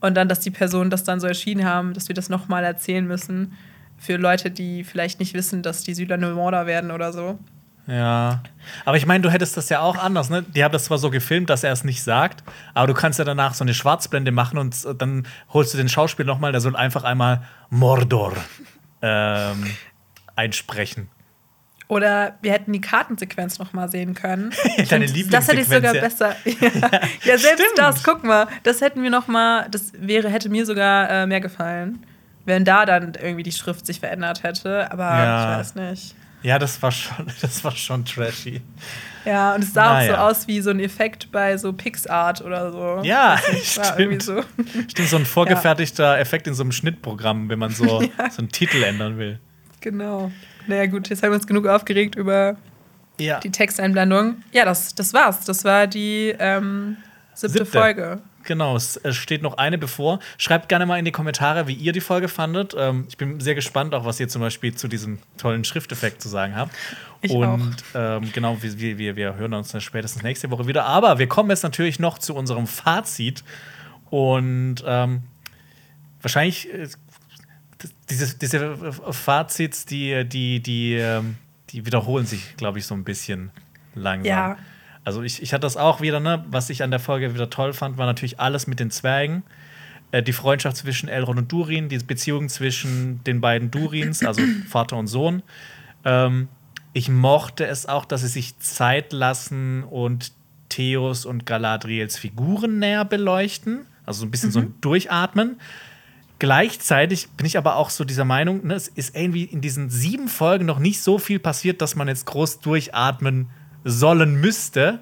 Und 0.00 0.14
dann, 0.14 0.28
dass 0.28 0.40
die 0.40 0.50
Personen 0.50 0.90
das 0.90 1.04
dann 1.04 1.20
so 1.20 1.26
erschienen 1.26 1.64
haben, 1.64 1.94
dass 1.94 2.08
wir 2.08 2.14
das 2.14 2.28
nochmal 2.28 2.64
erzählen 2.64 3.06
müssen 3.06 3.52
für 3.96 4.16
Leute, 4.16 4.50
die 4.50 4.84
vielleicht 4.84 5.20
nicht 5.20 5.34
wissen, 5.34 5.62
dass 5.62 5.82
die 5.82 5.94
Südler 5.94 6.18
Mörder 6.18 6.66
werden 6.66 6.90
oder 6.90 7.12
so. 7.12 7.38
Ja. 7.86 8.42
Aber 8.84 8.96
ich 8.96 9.06
meine, 9.06 9.22
du 9.22 9.30
hättest 9.30 9.56
das 9.56 9.68
ja 9.68 9.80
auch 9.80 9.96
anders, 9.96 10.28
ne? 10.28 10.42
Die 10.42 10.64
haben 10.64 10.72
das 10.72 10.84
zwar 10.84 10.98
so 10.98 11.10
gefilmt, 11.10 11.50
dass 11.50 11.62
er 11.62 11.72
es 11.72 11.84
nicht 11.84 12.02
sagt, 12.02 12.42
aber 12.74 12.86
du 12.88 12.94
kannst 12.94 13.18
ja 13.18 13.24
danach 13.24 13.54
so 13.54 13.62
eine 13.62 13.74
Schwarzblende 13.74 14.32
machen 14.32 14.58
und 14.58 14.86
dann 14.98 15.26
holst 15.50 15.72
du 15.72 15.78
den 15.78 15.88
Schauspieler 15.88 16.26
nochmal, 16.26 16.52
der 16.52 16.60
soll 16.60 16.74
einfach 16.74 17.04
einmal 17.04 17.42
Mordor 17.70 18.32
ähm, 19.02 19.70
einsprechen. 20.34 21.08
Oder 21.88 22.36
wir 22.42 22.52
hätten 22.52 22.72
die 22.72 22.80
Kartensequenz 22.80 23.60
noch 23.60 23.72
mal 23.72 23.88
sehen 23.88 24.14
können. 24.14 24.52
Deine 24.90 25.06
Lieblingssequenz. 25.06 25.30
Das 25.30 25.48
hätte 25.48 25.60
ich 25.60 25.68
sogar 25.68 25.94
ja. 25.94 26.00
besser. 26.00 26.36
ja, 26.44 27.00
ja 27.22 27.38
selbst 27.38 27.62
Stimmt. 27.62 27.78
das, 27.78 28.02
guck 28.02 28.24
mal, 28.24 28.48
das 28.64 28.80
hätten 28.80 29.04
wir 29.04 29.10
noch 29.10 29.28
mal, 29.28 29.68
das 29.70 29.92
wäre, 29.96 30.28
hätte 30.28 30.48
mir 30.48 30.66
sogar 30.66 31.08
äh, 31.08 31.26
mehr 31.28 31.40
gefallen, 31.40 32.04
wenn 32.44 32.64
da 32.64 32.86
dann 32.86 33.12
irgendwie 33.14 33.44
die 33.44 33.52
Schrift 33.52 33.86
sich 33.86 34.00
verändert 34.00 34.42
hätte. 34.42 34.90
Aber 34.90 35.04
ja. 35.04 35.52
ich 35.52 35.58
weiß 35.58 35.74
nicht. 35.76 36.16
Ja, 36.46 36.60
das 36.60 36.80
war 36.80 36.92
schon, 36.92 37.26
das 37.40 37.64
war 37.64 37.72
schon 37.72 38.04
trashy. 38.04 38.60
Ja, 39.24 39.56
und 39.56 39.64
es 39.64 39.72
sah 39.72 39.94
naja. 39.94 40.12
auch 40.12 40.30
so 40.30 40.38
aus 40.38 40.46
wie 40.46 40.60
so 40.60 40.70
ein 40.70 40.78
Effekt 40.78 41.32
bei 41.32 41.56
so 41.56 41.72
PixArt 41.72 42.40
oder 42.40 42.70
so. 42.70 43.00
Ja, 43.02 43.36
stimmt. 43.64 44.22
So. 44.22 44.44
Stimmt, 44.86 45.08
so 45.08 45.16
ein 45.16 45.26
vorgefertigter 45.26 46.14
ja. 46.14 46.18
Effekt 46.18 46.46
in 46.46 46.54
so 46.54 46.62
einem 46.62 46.70
Schnittprogramm, 46.70 47.48
wenn 47.48 47.58
man 47.58 47.72
so, 47.72 48.00
ja. 48.00 48.30
so 48.30 48.38
einen 48.38 48.50
Titel 48.50 48.84
ändern 48.84 49.18
will. 49.18 49.40
Genau. 49.80 50.30
Naja, 50.68 50.86
gut, 50.86 51.08
jetzt 51.08 51.24
haben 51.24 51.30
wir 51.30 51.34
uns 51.34 51.48
genug 51.48 51.66
aufgeregt 51.66 52.14
über 52.14 52.56
ja. 53.18 53.40
die 53.40 53.50
Texteinblendung. 53.50 54.36
Ja, 54.52 54.64
das, 54.64 54.94
das 54.94 55.12
war's. 55.12 55.44
Das 55.46 55.64
war 55.64 55.88
die 55.88 56.32
ähm, 56.38 56.96
siebte, 57.34 57.58
siebte, 57.58 57.78
Folge. 57.78 58.20
Genau, 58.46 58.76
es 58.76 58.98
steht 59.10 59.42
noch 59.42 59.58
eine 59.58 59.78
bevor. 59.78 60.20
Schreibt 60.38 60.68
gerne 60.68 60.86
mal 60.86 60.98
in 60.98 61.04
die 61.04 61.12
Kommentare, 61.12 61.66
wie 61.66 61.74
ihr 61.74 61.92
die 61.92 62.00
Folge 62.00 62.28
fandet. 62.28 62.74
Ähm, 62.78 63.06
ich 63.08 63.16
bin 63.16 63.40
sehr 63.40 63.54
gespannt, 63.54 63.94
auch 63.94 64.04
was 64.04 64.18
ihr 64.20 64.28
zum 64.28 64.40
Beispiel 64.40 64.74
zu 64.74 64.88
diesem 64.88 65.18
tollen 65.36 65.64
Schrifteffekt 65.64 66.22
zu 66.22 66.28
sagen 66.28 66.56
habt. 66.56 66.74
Ich 67.20 67.30
und 67.30 67.76
ähm, 67.94 68.30
genau, 68.32 68.56
wir, 68.60 68.98
wir, 68.98 69.16
wir 69.16 69.36
hören 69.36 69.54
uns 69.54 69.72
dann 69.72 69.80
spätestens 69.80 70.22
nächste 70.22 70.50
Woche 70.50 70.66
wieder. 70.66 70.84
Aber 70.84 71.18
wir 71.18 71.26
kommen 71.26 71.50
jetzt 71.50 71.62
natürlich 71.62 71.98
noch 71.98 72.18
zu 72.18 72.34
unserem 72.34 72.66
Fazit. 72.66 73.44
Und 74.10 74.76
ähm, 74.86 75.22
wahrscheinlich 76.22 76.72
äh, 76.72 76.88
diese, 78.08 78.36
diese 78.38 78.92
Fazits, 79.12 79.84
die, 79.84 80.24
die, 80.24 80.60
die, 80.60 80.94
ähm, 80.94 81.36
die 81.70 81.84
wiederholen 81.86 82.26
sich, 82.26 82.56
glaube 82.56 82.78
ich, 82.78 82.86
so 82.86 82.94
ein 82.94 83.04
bisschen 83.04 83.50
langsam. 83.94 84.26
Ja. 84.26 84.56
Also 85.06 85.22
ich, 85.22 85.40
ich 85.40 85.52
hatte 85.52 85.60
das 85.60 85.76
auch 85.76 86.00
wieder, 86.00 86.18
ne? 86.18 86.44
Was 86.50 86.68
ich 86.68 86.82
an 86.82 86.90
der 86.90 86.98
Folge 86.98 87.32
wieder 87.32 87.48
toll 87.48 87.72
fand, 87.72 87.96
war 87.96 88.06
natürlich 88.06 88.40
alles 88.40 88.66
mit 88.66 88.80
den 88.80 88.90
Zwergen. 88.90 89.44
Äh, 90.10 90.20
die 90.20 90.32
Freundschaft 90.32 90.78
zwischen 90.78 91.08
Elrond 91.08 91.38
und 91.38 91.52
Durin, 91.52 91.88
die 91.88 91.98
Beziehung 91.98 92.48
zwischen 92.48 93.22
den 93.22 93.40
beiden 93.40 93.70
Durins, 93.70 94.24
also 94.24 94.42
Vater 94.68 94.96
und 94.96 95.06
Sohn. 95.06 95.44
Ähm, 96.04 96.48
ich 96.92 97.08
mochte 97.08 97.68
es 97.68 97.86
auch, 97.86 98.04
dass 98.04 98.22
sie 98.22 98.26
sich 98.26 98.58
Zeit 98.58 99.12
lassen 99.12 99.84
und 99.84 100.32
Theos 100.70 101.24
und 101.24 101.46
Galadriels 101.46 102.18
Figuren 102.18 102.80
näher 102.80 103.04
beleuchten. 103.04 103.86
Also 104.06 104.22
so 104.22 104.26
ein 104.26 104.32
bisschen 104.32 104.48
mhm. 104.48 104.54
so 104.54 104.58
ein 104.58 104.74
Durchatmen. 104.80 105.60
Gleichzeitig 106.40 107.28
bin 107.36 107.46
ich 107.46 107.56
aber 107.56 107.76
auch 107.76 107.90
so 107.90 108.02
dieser 108.02 108.24
Meinung, 108.24 108.66
ne, 108.66 108.74
es 108.74 108.88
ist 108.88 109.14
irgendwie 109.14 109.44
in 109.44 109.60
diesen 109.60 109.88
sieben 109.88 110.26
Folgen 110.26 110.66
noch 110.66 110.80
nicht 110.80 111.00
so 111.00 111.18
viel 111.20 111.38
passiert, 111.38 111.80
dass 111.80 111.94
man 111.94 112.08
jetzt 112.08 112.26
groß 112.26 112.58
durchatmen 112.58 113.50
sollen 113.86 114.40
müsste. 114.40 115.00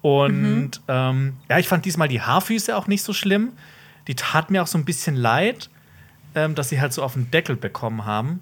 Und 0.00 0.42
mhm. 0.42 0.70
ähm, 0.88 1.36
ja, 1.48 1.58
ich 1.58 1.68
fand 1.68 1.84
diesmal 1.84 2.08
die 2.08 2.20
Haarfüße 2.20 2.76
auch 2.76 2.86
nicht 2.86 3.02
so 3.02 3.12
schlimm. 3.12 3.52
Die 4.06 4.14
tat 4.14 4.50
mir 4.50 4.62
auch 4.62 4.66
so 4.66 4.78
ein 4.78 4.84
bisschen 4.84 5.16
leid, 5.16 5.70
ähm, 6.34 6.54
dass 6.54 6.68
sie 6.68 6.80
halt 6.80 6.92
so 6.92 7.02
auf 7.02 7.14
den 7.14 7.30
Deckel 7.30 7.56
bekommen 7.56 8.04
haben. 8.04 8.40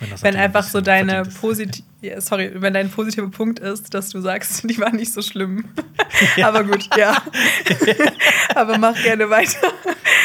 wenn, 0.00 0.10
wenn 0.20 0.36
einfach 0.36 0.64
so 0.64 0.80
deine 0.80 1.22
positive, 1.40 1.84
sorry, 2.18 2.50
wenn 2.56 2.74
dein 2.74 2.90
positiver 2.90 3.28
Punkt 3.28 3.60
ist, 3.60 3.94
dass 3.94 4.10
du 4.10 4.20
sagst, 4.20 4.64
die 4.68 4.78
war 4.78 4.92
nicht 4.92 5.12
so 5.12 5.22
schlimm. 5.22 5.64
Ja. 6.36 6.48
Aber 6.48 6.64
gut, 6.64 6.88
ja. 6.96 7.22
Aber 8.56 8.76
mach 8.76 9.00
gerne 9.00 9.30
weiter. 9.30 9.72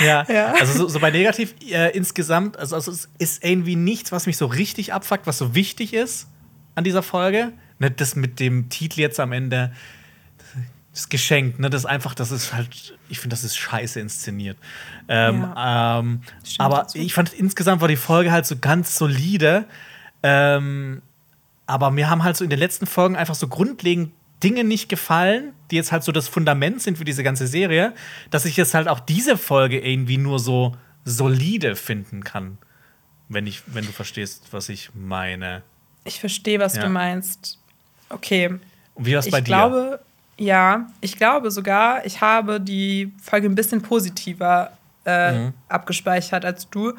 Ja, 0.04 0.26
ja. 0.28 0.54
also 0.54 0.74
so, 0.74 0.88
so, 0.88 1.00
bei 1.00 1.12
negativ 1.12 1.54
äh, 1.70 1.96
insgesamt, 1.96 2.58
also, 2.58 2.76
also 2.76 2.92
es 2.92 3.10
ist 3.20 3.44
irgendwie 3.44 3.76
nichts, 3.76 4.12
was 4.12 4.26
mich 4.26 4.38
so 4.38 4.48
richtig 4.48 4.92
abfuckt, 4.92 5.28
was 5.28 5.38
so 5.38 5.54
wichtig 5.54 5.94
ist 5.94 6.28
an 6.74 6.84
dieser 6.84 7.04
Folge. 7.04 7.54
Ne, 7.80 7.92
das 7.92 8.16
mit 8.16 8.40
dem 8.40 8.70
Titel 8.70 9.02
jetzt 9.02 9.20
am 9.20 9.32
Ende, 9.32 9.72
das 10.94 11.10
Geschenk, 11.10 11.60
ne, 11.60 11.70
das 11.70 11.82
ist 11.82 11.86
einfach, 11.88 12.14
das 12.14 12.32
ist 12.32 12.54
halt, 12.54 12.98
ich 13.10 13.20
finde, 13.20 13.34
das 13.34 13.44
ist 13.44 13.58
scheiße 13.58 14.00
inszeniert. 14.00 14.58
Ähm, 15.08 15.42
ja. 15.42 16.00
ähm, 16.00 16.22
aber 16.60 16.78
dazu. 16.78 17.00
ich 17.00 17.14
fand 17.14 17.34
insgesamt 17.34 17.82
war 17.82 17.88
die 17.88 17.96
Folge 17.96 18.32
halt 18.32 18.46
so 18.46 18.58
ganz 18.58 18.96
solide. 18.96 19.66
Ähm, 20.22 21.02
aber 21.66 21.92
mir 21.92 22.10
haben 22.10 22.24
halt 22.24 22.38
so 22.38 22.44
in 22.44 22.50
den 22.50 22.60
letzten 22.60 22.86
Folgen 22.86 23.16
einfach 23.16 23.36
so 23.36 23.48
grundlegend 23.48 24.12
Dinge 24.44 24.64
nicht 24.64 24.90
gefallen, 24.90 25.54
die 25.72 25.78
jetzt 25.78 25.92
halt 25.92 26.04
so 26.04 26.12
das 26.12 26.28
Fundament 26.28 26.82
sind 26.82 26.98
für 26.98 27.06
diese 27.06 27.24
ganze 27.24 27.48
Serie, 27.48 27.94
dass 28.30 28.46
ich 28.46 28.58
jetzt 28.58 28.74
halt 28.74 28.88
auch 28.88 29.00
diese 29.00 29.38
Folge 29.38 29.80
irgendwie 29.80 30.18
nur 30.18 30.38
so 30.38 30.76
solide 31.06 31.76
finden 31.76 32.24
kann. 32.24 32.58
Wenn, 33.30 33.48
ich, 33.48 33.64
wenn 33.68 33.86
du 33.86 33.92
verstehst, 33.92 34.50
was 34.52 34.70
ich 34.70 34.92
meine. 34.94 35.64
Ich 36.04 36.20
verstehe, 36.20 36.60
was 36.60 36.76
ja. 36.76 36.84
du 36.84 36.90
meinst. 36.90 37.63
Okay. 38.10 38.48
Und 38.96 39.06
wie 39.06 39.14
war 39.14 39.20
es 39.20 39.30
bei 39.30 39.40
ich 39.40 39.46
dir? 39.46 39.50
Glaube, 39.50 40.00
ja, 40.38 40.88
ich 41.02 41.18
glaube 41.18 41.52
sogar, 41.52 42.06
ich 42.06 42.22
habe 42.22 42.60
die 42.60 43.14
Folge 43.22 43.48
ein 43.48 43.56
bisschen 43.56 43.82
positiver 43.82 44.72
äh, 45.06 45.32
mhm. 45.32 45.54
abgespeichert 45.70 46.46
als 46.46 46.70
du. 46.70 46.94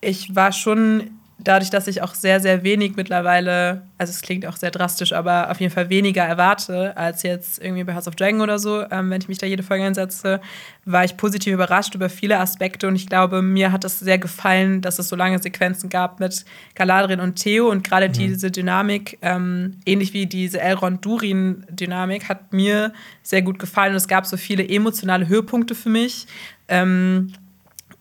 Ich 0.00 0.34
war 0.34 0.52
schon 0.52 1.18
dadurch, 1.38 1.70
dass 1.70 1.86
ich 1.86 2.02
auch 2.02 2.14
sehr, 2.14 2.40
sehr 2.40 2.62
wenig 2.62 2.96
mittlerweile, 2.96 3.82
also 3.98 4.10
es 4.10 4.22
klingt 4.22 4.46
auch 4.46 4.56
sehr 4.56 4.70
drastisch, 4.70 5.12
aber 5.12 5.50
auf 5.50 5.60
jeden 5.60 5.72
Fall 5.72 5.90
weniger 5.90 6.24
erwarte 6.24 6.96
als 6.96 7.22
jetzt 7.22 7.62
irgendwie 7.62 7.84
bei 7.84 7.94
House 7.94 8.08
of 8.08 8.16
Dragon 8.16 8.40
oder 8.40 8.58
so, 8.58 8.82
ähm, 8.90 9.10
wenn 9.10 9.20
ich 9.20 9.28
mich 9.28 9.38
da 9.38 9.46
jede 9.46 9.62
Folge 9.62 9.84
einsetze, 9.84 10.40
war 10.86 11.04
ich 11.04 11.16
positiv 11.16 11.52
überrascht 11.52 11.94
über 11.94 12.08
viele 12.08 12.38
Aspekte 12.38 12.88
und 12.88 12.96
ich 12.96 13.06
glaube, 13.06 13.42
mir 13.42 13.70
hat 13.70 13.84
es 13.84 13.98
sehr 13.98 14.18
gefallen, 14.18 14.80
dass 14.80 14.98
es 14.98 15.08
so 15.08 15.16
lange 15.16 15.38
Sequenzen 15.38 15.90
gab 15.90 16.20
mit 16.20 16.46
Galadriel 16.74 17.20
und 17.20 17.36
Theo 17.36 17.70
und 17.70 17.84
gerade 17.84 18.08
mhm. 18.08 18.12
diese 18.14 18.50
Dynamik, 18.50 19.18
ähm, 19.20 19.76
ähnlich 19.84 20.14
wie 20.14 20.26
diese 20.26 20.60
Elrond-Durin-Dynamik, 20.60 22.30
hat 22.30 22.54
mir 22.54 22.94
sehr 23.22 23.42
gut 23.42 23.58
gefallen 23.58 23.90
und 23.90 23.98
es 23.98 24.08
gab 24.08 24.24
so 24.24 24.38
viele 24.38 24.66
emotionale 24.66 25.28
Höhepunkte 25.28 25.74
für 25.74 25.90
mich. 25.90 26.26
Ähm, 26.68 27.32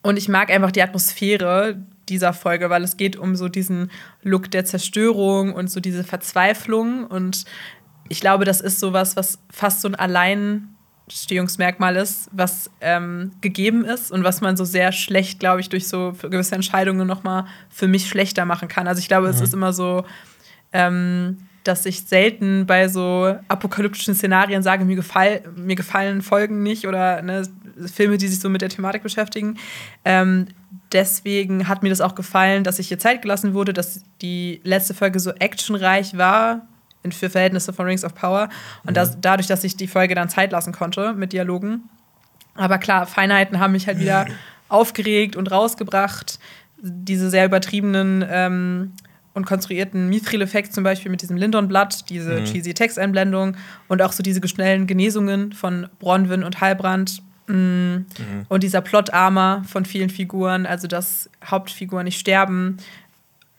und 0.02 0.18
ich 0.18 0.30
mag 0.30 0.52
einfach 0.52 0.72
die 0.72 0.84
Atmosphäre, 0.84 1.78
dieser 2.10 2.34
Folge, 2.34 2.69
weil 2.69 2.84
es 2.84 2.98
geht 2.98 3.15
um 3.15 3.36
so 3.36 3.48
diesen 3.48 3.91
Look 4.22 4.52
der 4.52 4.65
Zerstörung 4.65 5.53
und 5.53 5.69
so 5.69 5.80
diese 5.80 6.03
Verzweiflung. 6.03 7.06
Und 7.06 7.45
ich 8.09 8.22
glaube, 8.22 8.45
das 8.45 8.61
ist 8.61 8.80
sowas, 8.80 9.16
was 9.16 9.40
fast 9.50 9.82
so 9.82 9.88
ein 9.88 9.95
Alleinstehungsmerkmal 9.95 11.95
ist, 11.95 12.30
was 12.32 12.69
ähm, 12.82 13.32
gegeben 13.42 13.85
ist 13.85 14.11
und 14.11 14.24
was 14.24 14.42
man 14.42 14.58
so 14.58 14.66
sehr 14.66 14.92
schlecht, 14.92 15.40
glaube 15.40 15.61
ich, 15.61 15.69
durch 15.69 15.88
so 15.88 16.14
gewisse 16.22 16.56
Entscheidungen 16.56 17.08
nochmal 17.08 17.45
für 17.69 17.88
mich 17.88 18.08
schlechter 18.08 18.45
machen 18.45 18.67
kann. 18.67 18.88
Also 18.88 19.00
ich 19.00 19.08
glaube, 19.08 19.27
mhm. 19.27 19.34
es 19.34 19.42
ist 19.42 19.53
immer 19.53 19.74
so. 19.74 20.06
Ähm, 20.74 21.38
dass 21.67 21.85
ich 21.85 22.01
selten 22.01 22.66
bei 22.66 22.88
so 22.88 23.35
apokalyptischen 23.48 24.16
Szenarien 24.16 24.64
sage, 24.64 24.85
mir, 24.85 24.95
gefall, 24.95 25.42
mir 25.56 25.75
gefallen 25.75 26.22
Folgen 26.22 26.64
nicht 26.64 26.88
oder 26.88 27.22
ne, 27.22 27.43
Filme, 27.92 28.17
die 28.17 28.27
sich 28.27 28.40
so 28.40 28.50
mit 28.50 28.61
der 28.61 28.69
Thematik 28.69 29.03
beschäftigen. 29.03 29.58
Ähm, 30.06 30.48
deswegen 30.95 31.67
hat 31.67 31.83
mir 31.83 31.90
das 31.90 32.01
auch 32.01 32.15
gefallen, 32.15 32.64
dass 32.64 32.80
ich 32.80 32.88
hier 32.88 32.98
Zeit 32.98 33.22
gelassen 33.22 33.53
wurde, 33.53 33.74
dass 33.74 34.01
die 34.22 34.61
letzte 34.64 34.93
Folge 34.93 35.19
so 35.19 35.32
actionreich 35.32 36.17
war 36.17 36.65
für 37.11 37.30
Verhältnisse 37.30 37.72
von 37.72 37.85
Rings 37.85 38.03
of 38.03 38.15
Power 38.15 38.49
und 38.83 38.91
mhm. 38.91 38.95
das, 38.95 39.19
dadurch, 39.22 39.45
dass 39.45 39.64
ich 39.64 39.75
die 39.75 39.88
Folge 39.88 40.15
dann 40.15 40.30
Zeit 40.30 40.51
lassen 40.51 40.74
konnte 40.74 41.14
mit 41.14 41.33
Dialogen. 41.33 41.83
Aber 42.56 42.80
klar, 42.80 43.06
Feinheiten 43.06 43.59
haben 43.59 43.74
mich 43.74 43.85
halt 43.85 43.99
wieder 43.99 44.25
aufgeregt 44.69 45.35
und 45.35 45.51
rausgebracht. 45.51 46.40
Diese 46.77 47.30
sehr 47.30 47.45
übertriebenen 47.45 48.25
ähm, 48.27 48.93
und 49.33 49.45
konstruierten 49.45 50.09
Mithril-Effekt 50.09 50.74
zum 50.74 50.83
Beispiel 50.83 51.11
mit 51.11 51.22
diesem 51.22 51.38
Lindon-Blatt, 51.38 52.09
diese 52.09 52.40
mhm. 52.40 52.45
cheesy 52.45 52.74
Texteinblendung 52.74 53.57
und 53.88 54.01
auch 54.01 54.14
so 54.14 54.24
diese 54.24 54.45
schnellen 54.48 54.88
Genesungen 54.88 55.51
von 55.51 55.88
Bronwyn 55.99 56.43
und 56.43 56.61
Heilbrand 56.61 57.22
Mhm. 57.48 58.06
Und 58.48 58.64
dieser 58.64 58.82
Plot-Armor 58.82 59.64
von 59.67 59.85
vielen 59.85 60.09
Figuren, 60.09 60.65
also 60.65 60.88
dass 60.88 61.30
Hauptfiguren 61.43 62.06
nicht 62.06 62.19
sterben 62.19 62.77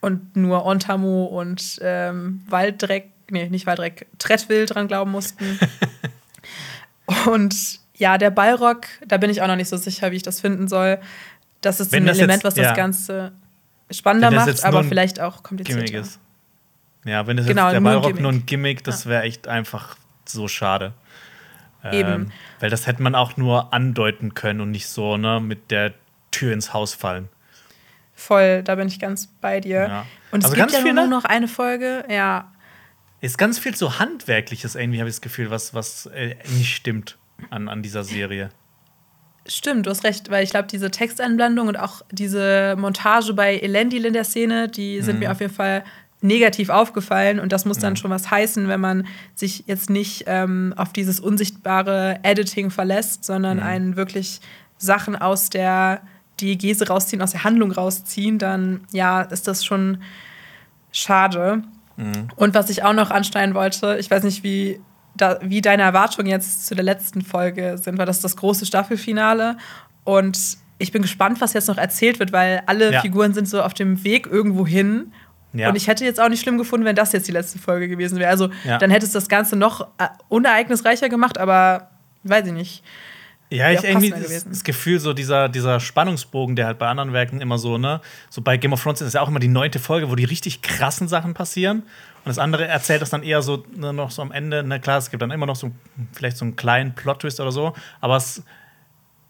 und 0.01 0.37
nur 0.37 0.65
Ontamo 0.65 1.25
und 1.25 1.79
ähm, 1.83 2.43
Walddreck, 2.49 3.11
nee, 3.31 3.49
nicht 3.49 3.67
Walddreck, 3.67 4.07
Trettwill 4.19 4.67
dran 4.67 4.89
glauben 4.89 5.11
mussten. 5.11 5.59
und 7.27 7.55
ja, 7.95 8.19
der 8.19 8.31
Ballrock, 8.31 8.87
da 9.07 9.17
bin 9.17 9.31
ich 9.31 9.43
auch 9.43 9.47
noch 9.47 9.57
nicht 9.57 9.69
so 9.69 9.77
sicher, 9.77 10.13
wie 10.13 10.17
ich 10.17 10.23
das 10.23 10.41
finden 10.41 10.69
soll. 10.69 10.99
Das 11.61 11.81
ist 11.81 11.93
Wenn 11.93 12.05
ein 12.05 12.07
das 12.07 12.19
Element, 12.19 12.43
jetzt, 12.43 12.45
was 12.45 12.55
das 12.55 12.67
ja. 12.67 12.75
Ganze 12.75 13.33
spannender 13.91 14.31
das 14.31 14.47
macht, 14.47 14.65
aber 14.65 14.85
vielleicht 14.85 15.21
auch 15.21 15.43
komplizierter. 15.43 16.01
Ist. 16.01 16.19
Ja, 17.05 17.27
wenn 17.27 17.39
es 17.39 17.47
genau, 17.47 17.67
jetzt 17.67 17.75
der 17.75 17.81
Ballrock 17.81 18.21
nur 18.21 18.33
ein 18.33 18.47
Gimmick, 18.47 18.85
das 18.85 19.07
wäre 19.07 19.23
echt 19.23 19.49
einfach 19.49 19.97
so 20.25 20.49
schade. 20.49 20.93
Eben. 21.93 22.13
Ähm, 22.13 22.33
weil 22.61 22.71
das 22.71 22.87
hätte 22.87 23.03
man 23.03 23.15
auch 23.15 23.37
nur 23.37 23.73
andeuten 23.73 24.35
können 24.35 24.61
und 24.61 24.71
nicht 24.71 24.89
so, 24.89 25.17
ne, 25.17 25.41
mit 25.41 25.71
der 25.71 25.95
Tür 26.31 26.53
ins 26.53 26.73
Haus 26.73 26.95
fallen. 26.95 27.29
Voll, 28.15 28.63
da 28.63 28.75
bin 28.75 28.89
ich 28.89 28.99
ganz 28.99 29.27
bei 29.41 29.61
dir. 29.61 29.89
Ja. 29.89 30.07
Und 30.31 30.41
es 30.41 30.47
also 30.51 30.57
gibt 30.57 30.73
ja 30.73 30.81
viel, 30.81 30.95
nur 30.95 31.05
ne? 31.05 31.11
noch 31.11 31.25
eine 31.25 31.49
Folge, 31.49 32.05
ja. 32.09 32.51
Ist 33.21 33.39
ganz 33.39 33.59
viel 33.59 33.75
so 33.75 33.99
Handwerkliches 33.99 34.75
irgendwie, 34.75 34.99
habe 35.01 35.09
ich 35.09 35.17
das 35.17 35.21
Gefühl, 35.21 35.51
was, 35.51 35.75
was 35.75 36.07
äh, 36.07 36.37
nicht 36.57 36.75
stimmt 36.75 37.19
an, 37.51 37.69
an 37.69 37.83
dieser 37.83 38.05
Serie. 38.05 38.51
Stimmt, 39.47 39.87
du 39.87 39.91
hast 39.91 40.03
recht, 40.05 40.31
weil 40.31 40.43
ich 40.43 40.51
glaube, 40.51 40.67
diese 40.67 40.91
Texteinblendung 40.91 41.69
und 41.69 41.77
auch 41.77 42.03
diese 42.11 42.75
Montage 42.77 43.33
bei 43.33 43.59
Elendil 43.59 44.05
in 44.05 44.13
der 44.13 44.25
Szene, 44.25 44.69
die 44.69 45.01
sind 45.03 45.17
mhm. 45.17 45.21
mir 45.21 45.33
auf 45.33 45.41
jeden 45.41 45.55
Fall 45.55 45.85
negativ 46.23 46.71
aufgefallen 46.71 47.39
und 47.39 47.53
das 47.53 47.65
muss 47.65 47.79
dann 47.79 47.93
mhm. 47.93 47.97
schon 47.97 48.11
was 48.11 48.31
heißen, 48.31 48.69
wenn 48.69 48.81
man 48.81 49.07
sich 49.35 49.65
jetzt 49.67 49.91
nicht 49.91 50.25
ähm, 50.27 50.73
auf 50.77 50.93
dieses 50.93 51.21
unsichtbare 51.21 52.21
Editing 52.23 52.71
verlässt, 52.71 53.25
sondern 53.25 53.59
mhm. 53.59 53.63
einen 53.63 53.97
wirklich 53.97 54.41
Sachen 54.79 55.17
aus 55.17 55.51
der 55.51 56.01
Diegese 56.41 56.89
rausziehen, 56.89 57.23
aus 57.23 57.33
der 57.33 57.45
Handlung 57.45 57.71
rausziehen, 57.71 58.39
dann 58.39 58.81
ja, 58.93 59.23
ist 59.23 59.47
das 59.47 59.65
schon 59.65 59.99
schade. 60.91 61.63
Mhm. 61.97 62.29
Und 62.37 62.55
was 62.55 62.71
ich 62.71 62.83
auch 62.83 62.93
noch 62.93 63.11
anschneiden 63.11 63.55
wollte, 63.55 63.97
ich 63.99 64.11
weiß 64.11 64.23
nicht, 64.23 64.43
wie, 64.43 64.81
da, 65.15 65.39
wie 65.43 65.61
deine 65.61 65.83
Erwartungen 65.83 66.29
jetzt 66.29 66.67
zu 66.67 66.75
der 66.75 66.85
letzten 66.85 67.23
Folge 67.23 67.79
sind, 67.79 67.99
weil 67.99 68.07
das 68.07 68.17
ist 68.17 68.25
das 68.25 68.37
große 68.37 68.67
Staffelfinale 68.67 69.57
und 70.05 70.59
ich 70.79 70.93
bin 70.93 71.01
gespannt, 71.01 71.41
was 71.41 71.55
jetzt 71.55 71.69
noch 71.69 71.79
erzählt 71.79 72.19
wird, 72.19 72.33
weil 72.33 72.63
alle 72.67 72.93
ja. 72.93 73.01
Figuren 73.01 73.33
sind 73.33 73.49
so 73.49 73.63
auf 73.63 73.73
dem 73.73 74.05
Weg 74.05 74.27
irgendwo 74.27 74.67
hin 74.67 75.13
ja. 75.59 75.69
Und 75.69 75.77
ich 75.77 75.89
hätte 75.89 76.05
jetzt 76.05 76.21
auch 76.21 76.29
nicht 76.29 76.43
schlimm 76.43 76.59
gefunden, 76.59 76.85
wenn 76.85 76.97
das 76.97 77.13
jetzt 77.13 77.29
die 77.29 77.33
letzte 77.33 77.59
Folge 77.59 77.89
gewesen 77.89 78.19
wäre. 78.19 78.31
Also 78.31 78.51
ja. 78.65 78.79
dann 78.79 78.91
hätte 78.91 79.07
es 79.07 79.13
das 79.13 79.29
Ganze 79.29 79.57
noch 79.57 79.83
äh, 79.99 80.09
unereignisreicher 80.29 81.09
gemacht, 81.09 81.39
aber 81.39 81.91
weiß 82.25 82.47
ich 82.47 82.53
nicht. 82.53 82.83
Ja, 83.49 83.71
ich 83.71 83.85
irgendwie 83.85 84.11
das, 84.11 84.45
das, 84.45 84.65
Gefühl, 84.65 84.99
so 84.99 85.13
dieser, 85.13 85.49
dieser 85.49 85.79
Spannungsbogen, 85.79 86.57
der 86.57 86.67
halt 86.67 86.79
bei 86.79 86.89
anderen 86.89 87.13
Werken 87.13 87.41
immer 87.41 87.59
so, 87.59 87.79
ne, 87.79 88.01
so 88.29 88.43
bei 88.43 88.57
Game 88.57 88.73
of 88.73 88.83
Thrones 88.83 89.01
ist 89.01 89.15
ja 89.15 89.21
auch 89.21 89.29
immer 89.29 89.39
die 89.39 89.47
neunte 89.47 89.79
Folge, 89.79 90.11
wo 90.11 90.17
die 90.17 90.25
richtig 90.25 90.63
krassen 90.63 91.07
Sachen 91.07 91.33
passieren. 91.33 91.83
Und 91.83 92.31
das 92.31 92.39
andere 92.39 92.67
erzählt 92.67 93.03
das 93.03 93.11
dann 93.11 93.23
eher 93.23 93.43
so 93.43 93.65
ne, 93.77 93.93
noch 93.93 94.11
so 94.11 94.21
am 94.23 94.33
Ende. 94.33 94.65
Ne, 94.65 94.81
klar, 94.81 94.99
es 94.99 95.11
gibt 95.11 95.23
dann 95.23 95.31
immer 95.31 95.47
noch 95.47 95.55
so 95.55 95.71
vielleicht 96.13 96.37
so 96.39 96.45
einen 96.45 96.57
kleinen 96.57 96.97
Plot-Twist 96.97 97.39
oder 97.39 97.53
so, 97.53 97.75
aber 98.01 98.17
es, 98.17 98.43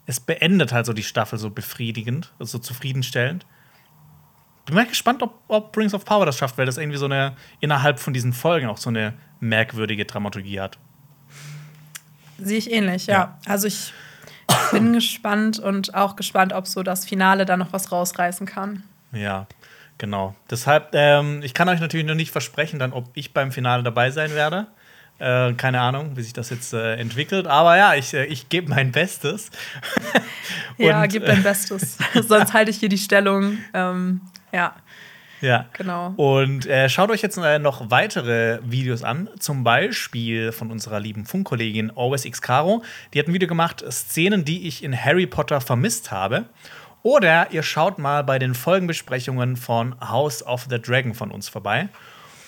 es 0.07 0.19
beendet 0.19 0.73
halt 0.73 0.87
so 0.87 0.95
die 0.95 1.03
Staffel 1.03 1.39
so 1.39 1.51
befriedigend, 1.51 2.33
also 2.39 2.53
so 2.53 2.59
zufriedenstellend. 2.59 3.45
Bin 4.67 4.75
mal 4.75 4.87
gespannt, 4.87 5.23
ob, 5.23 5.43
ob 5.47 5.77
Rings 5.77 5.95
of 5.95 6.05
Power 6.05 6.27
das 6.27 6.39
schafft, 6.39 6.59
weil 6.59 6.67
das 6.67 6.77
irgendwie 6.77 6.99
so 6.99 7.07
eine 7.07 7.37
innerhalb 7.61 8.01
von 8.01 8.13
diesen 8.13 8.33
Folgen 8.33 8.67
auch 8.67 8.79
so 8.79 8.91
eine 8.91 9.15
merkwürdige 9.39 10.05
Dramaturgie 10.05 10.61
hat. 10.61 10.77
Sehe 12.39 12.59
ich 12.59 12.71
ähnlich, 12.71 13.07
ja. 13.07 13.15
ja. 13.15 13.39
Also 13.47 13.69
ich 13.69 13.93
bin 14.73 14.93
gespannt 14.93 15.61
und 15.61 15.95
auch 15.95 16.17
gespannt, 16.17 16.53
ob 16.53 16.67
so 16.67 16.83
das 16.83 17.05
Finale 17.05 17.47
da 17.47 17.57
noch 17.57 17.73
was 17.73 17.93
rausreißen 17.93 18.47
kann. 18.47 18.83
Ja, 19.13 19.47
genau. 19.99 20.35
Deshalb, 20.51 20.91
ähm, 20.95 21.43
ich 21.43 21.55
kann 21.55 21.69
euch 21.69 21.81
natürlich 21.81 22.07
noch 22.07 22.15
nicht 22.15 22.33
versprechen, 22.33 22.79
dann, 22.79 22.93
ob 22.93 23.09
ich 23.15 23.33
beim 23.33 23.53
Finale 23.53 23.85
dabei 23.85 24.11
sein 24.11 24.35
werde. 24.35 24.67
Äh, 25.19 25.55
keine 25.55 25.81
Ahnung, 25.81 26.17
wie 26.17 26.23
sich 26.23 26.35
das 26.35 26.51
jetzt 26.51 26.75
äh, 26.75 26.97
entwickelt. 26.97 27.47
Aber 27.47 27.77
ja, 27.77 27.95
ich, 27.95 28.13
äh, 28.13 28.27
ich 28.27 28.49
gebe 28.49 28.69
mein 28.69 28.93
Bestes. 28.93 29.51
ja, 30.77 31.07
gib 31.07 31.25
dein 31.25 31.43
Bestes. 31.43 31.97
Sonst 32.29 32.53
halte 32.53 32.71
ich 32.71 32.79
hier 32.79 32.91
die 32.91 32.99
Stellung. 32.99 33.59
Ähm, 33.73 34.21
ja. 34.57 34.75
Ja. 35.43 35.67
Genau. 35.75 36.15
Und 36.17 36.67
äh, 36.67 36.89
schaut 36.89 37.11
euch 37.11 37.21
jetzt 37.21 37.37
äh, 37.37 37.59
noch 37.59 37.91
weitere 37.91 38.59
Videos 38.65 39.03
an, 39.05 39.29
zum 39.39 39.65
Beispiel 39.65 40.51
von 40.51 40.71
unserer 40.71 40.99
lieben 40.99 41.27
Funkkollegin 41.27 41.93
Always 41.95 42.25
X 42.25 42.41
Caro. 42.41 42.83
Die 43.13 43.19
hat 43.19 43.29
ein 43.29 43.35
Video 43.35 43.49
gemacht, 43.49 43.85
Szenen, 43.91 44.45
die 44.45 44.67
ich 44.67 44.83
in 44.83 44.97
Harry 44.97 45.27
Potter 45.27 45.61
vermisst 45.61 46.11
habe. 46.11 46.47
Oder 47.03 47.53
ihr 47.53 47.63
schaut 47.63 47.99
mal 47.99 48.25
bei 48.25 48.39
den 48.39 48.55
Folgenbesprechungen 48.55 49.57
von 49.57 49.95
House 50.01 50.43
of 50.45 50.67
the 50.71 50.81
Dragon 50.81 51.15
von 51.15 51.31
uns 51.31 51.49
vorbei. 51.49 51.89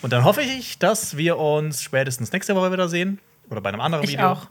Und 0.02 0.12
dann 0.12 0.24
hoffe 0.24 0.42
ich, 0.42 0.78
dass 0.78 1.16
wir 1.16 1.38
uns 1.38 1.82
spätestens 1.82 2.32
nächste 2.32 2.56
Woche 2.56 2.72
wieder 2.72 2.88
sehen. 2.88 3.20
Oder 3.50 3.60
bei 3.60 3.68
einem 3.68 3.80
anderen 3.80 4.04
ich 4.04 4.12
Video. 4.12 4.30
Auch. 4.30 4.46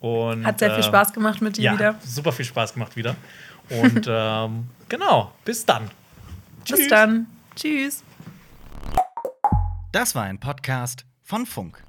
Und, 0.00 0.44
Hat 0.44 0.58
sehr 0.58 0.70
viel 0.70 0.80
äh, 0.80 0.82
Spaß 0.82 1.12
gemacht 1.12 1.40
mit 1.42 1.58
dir 1.58 1.62
ja, 1.62 1.74
wieder. 1.74 1.94
Super 2.04 2.32
viel 2.32 2.44
Spaß 2.44 2.74
gemacht 2.74 2.96
wieder. 2.96 3.14
Und 3.68 4.06
ähm, 4.10 4.68
genau, 4.88 5.32
bis 5.44 5.64
dann. 5.64 5.90
Bis 6.68 6.78
Tschüss. 6.80 6.88
dann. 6.88 7.26
Tschüss. 7.56 8.04
Das 9.92 10.14
war 10.14 10.24
ein 10.24 10.38
Podcast 10.38 11.04
von 11.22 11.44
Funk. 11.46 11.82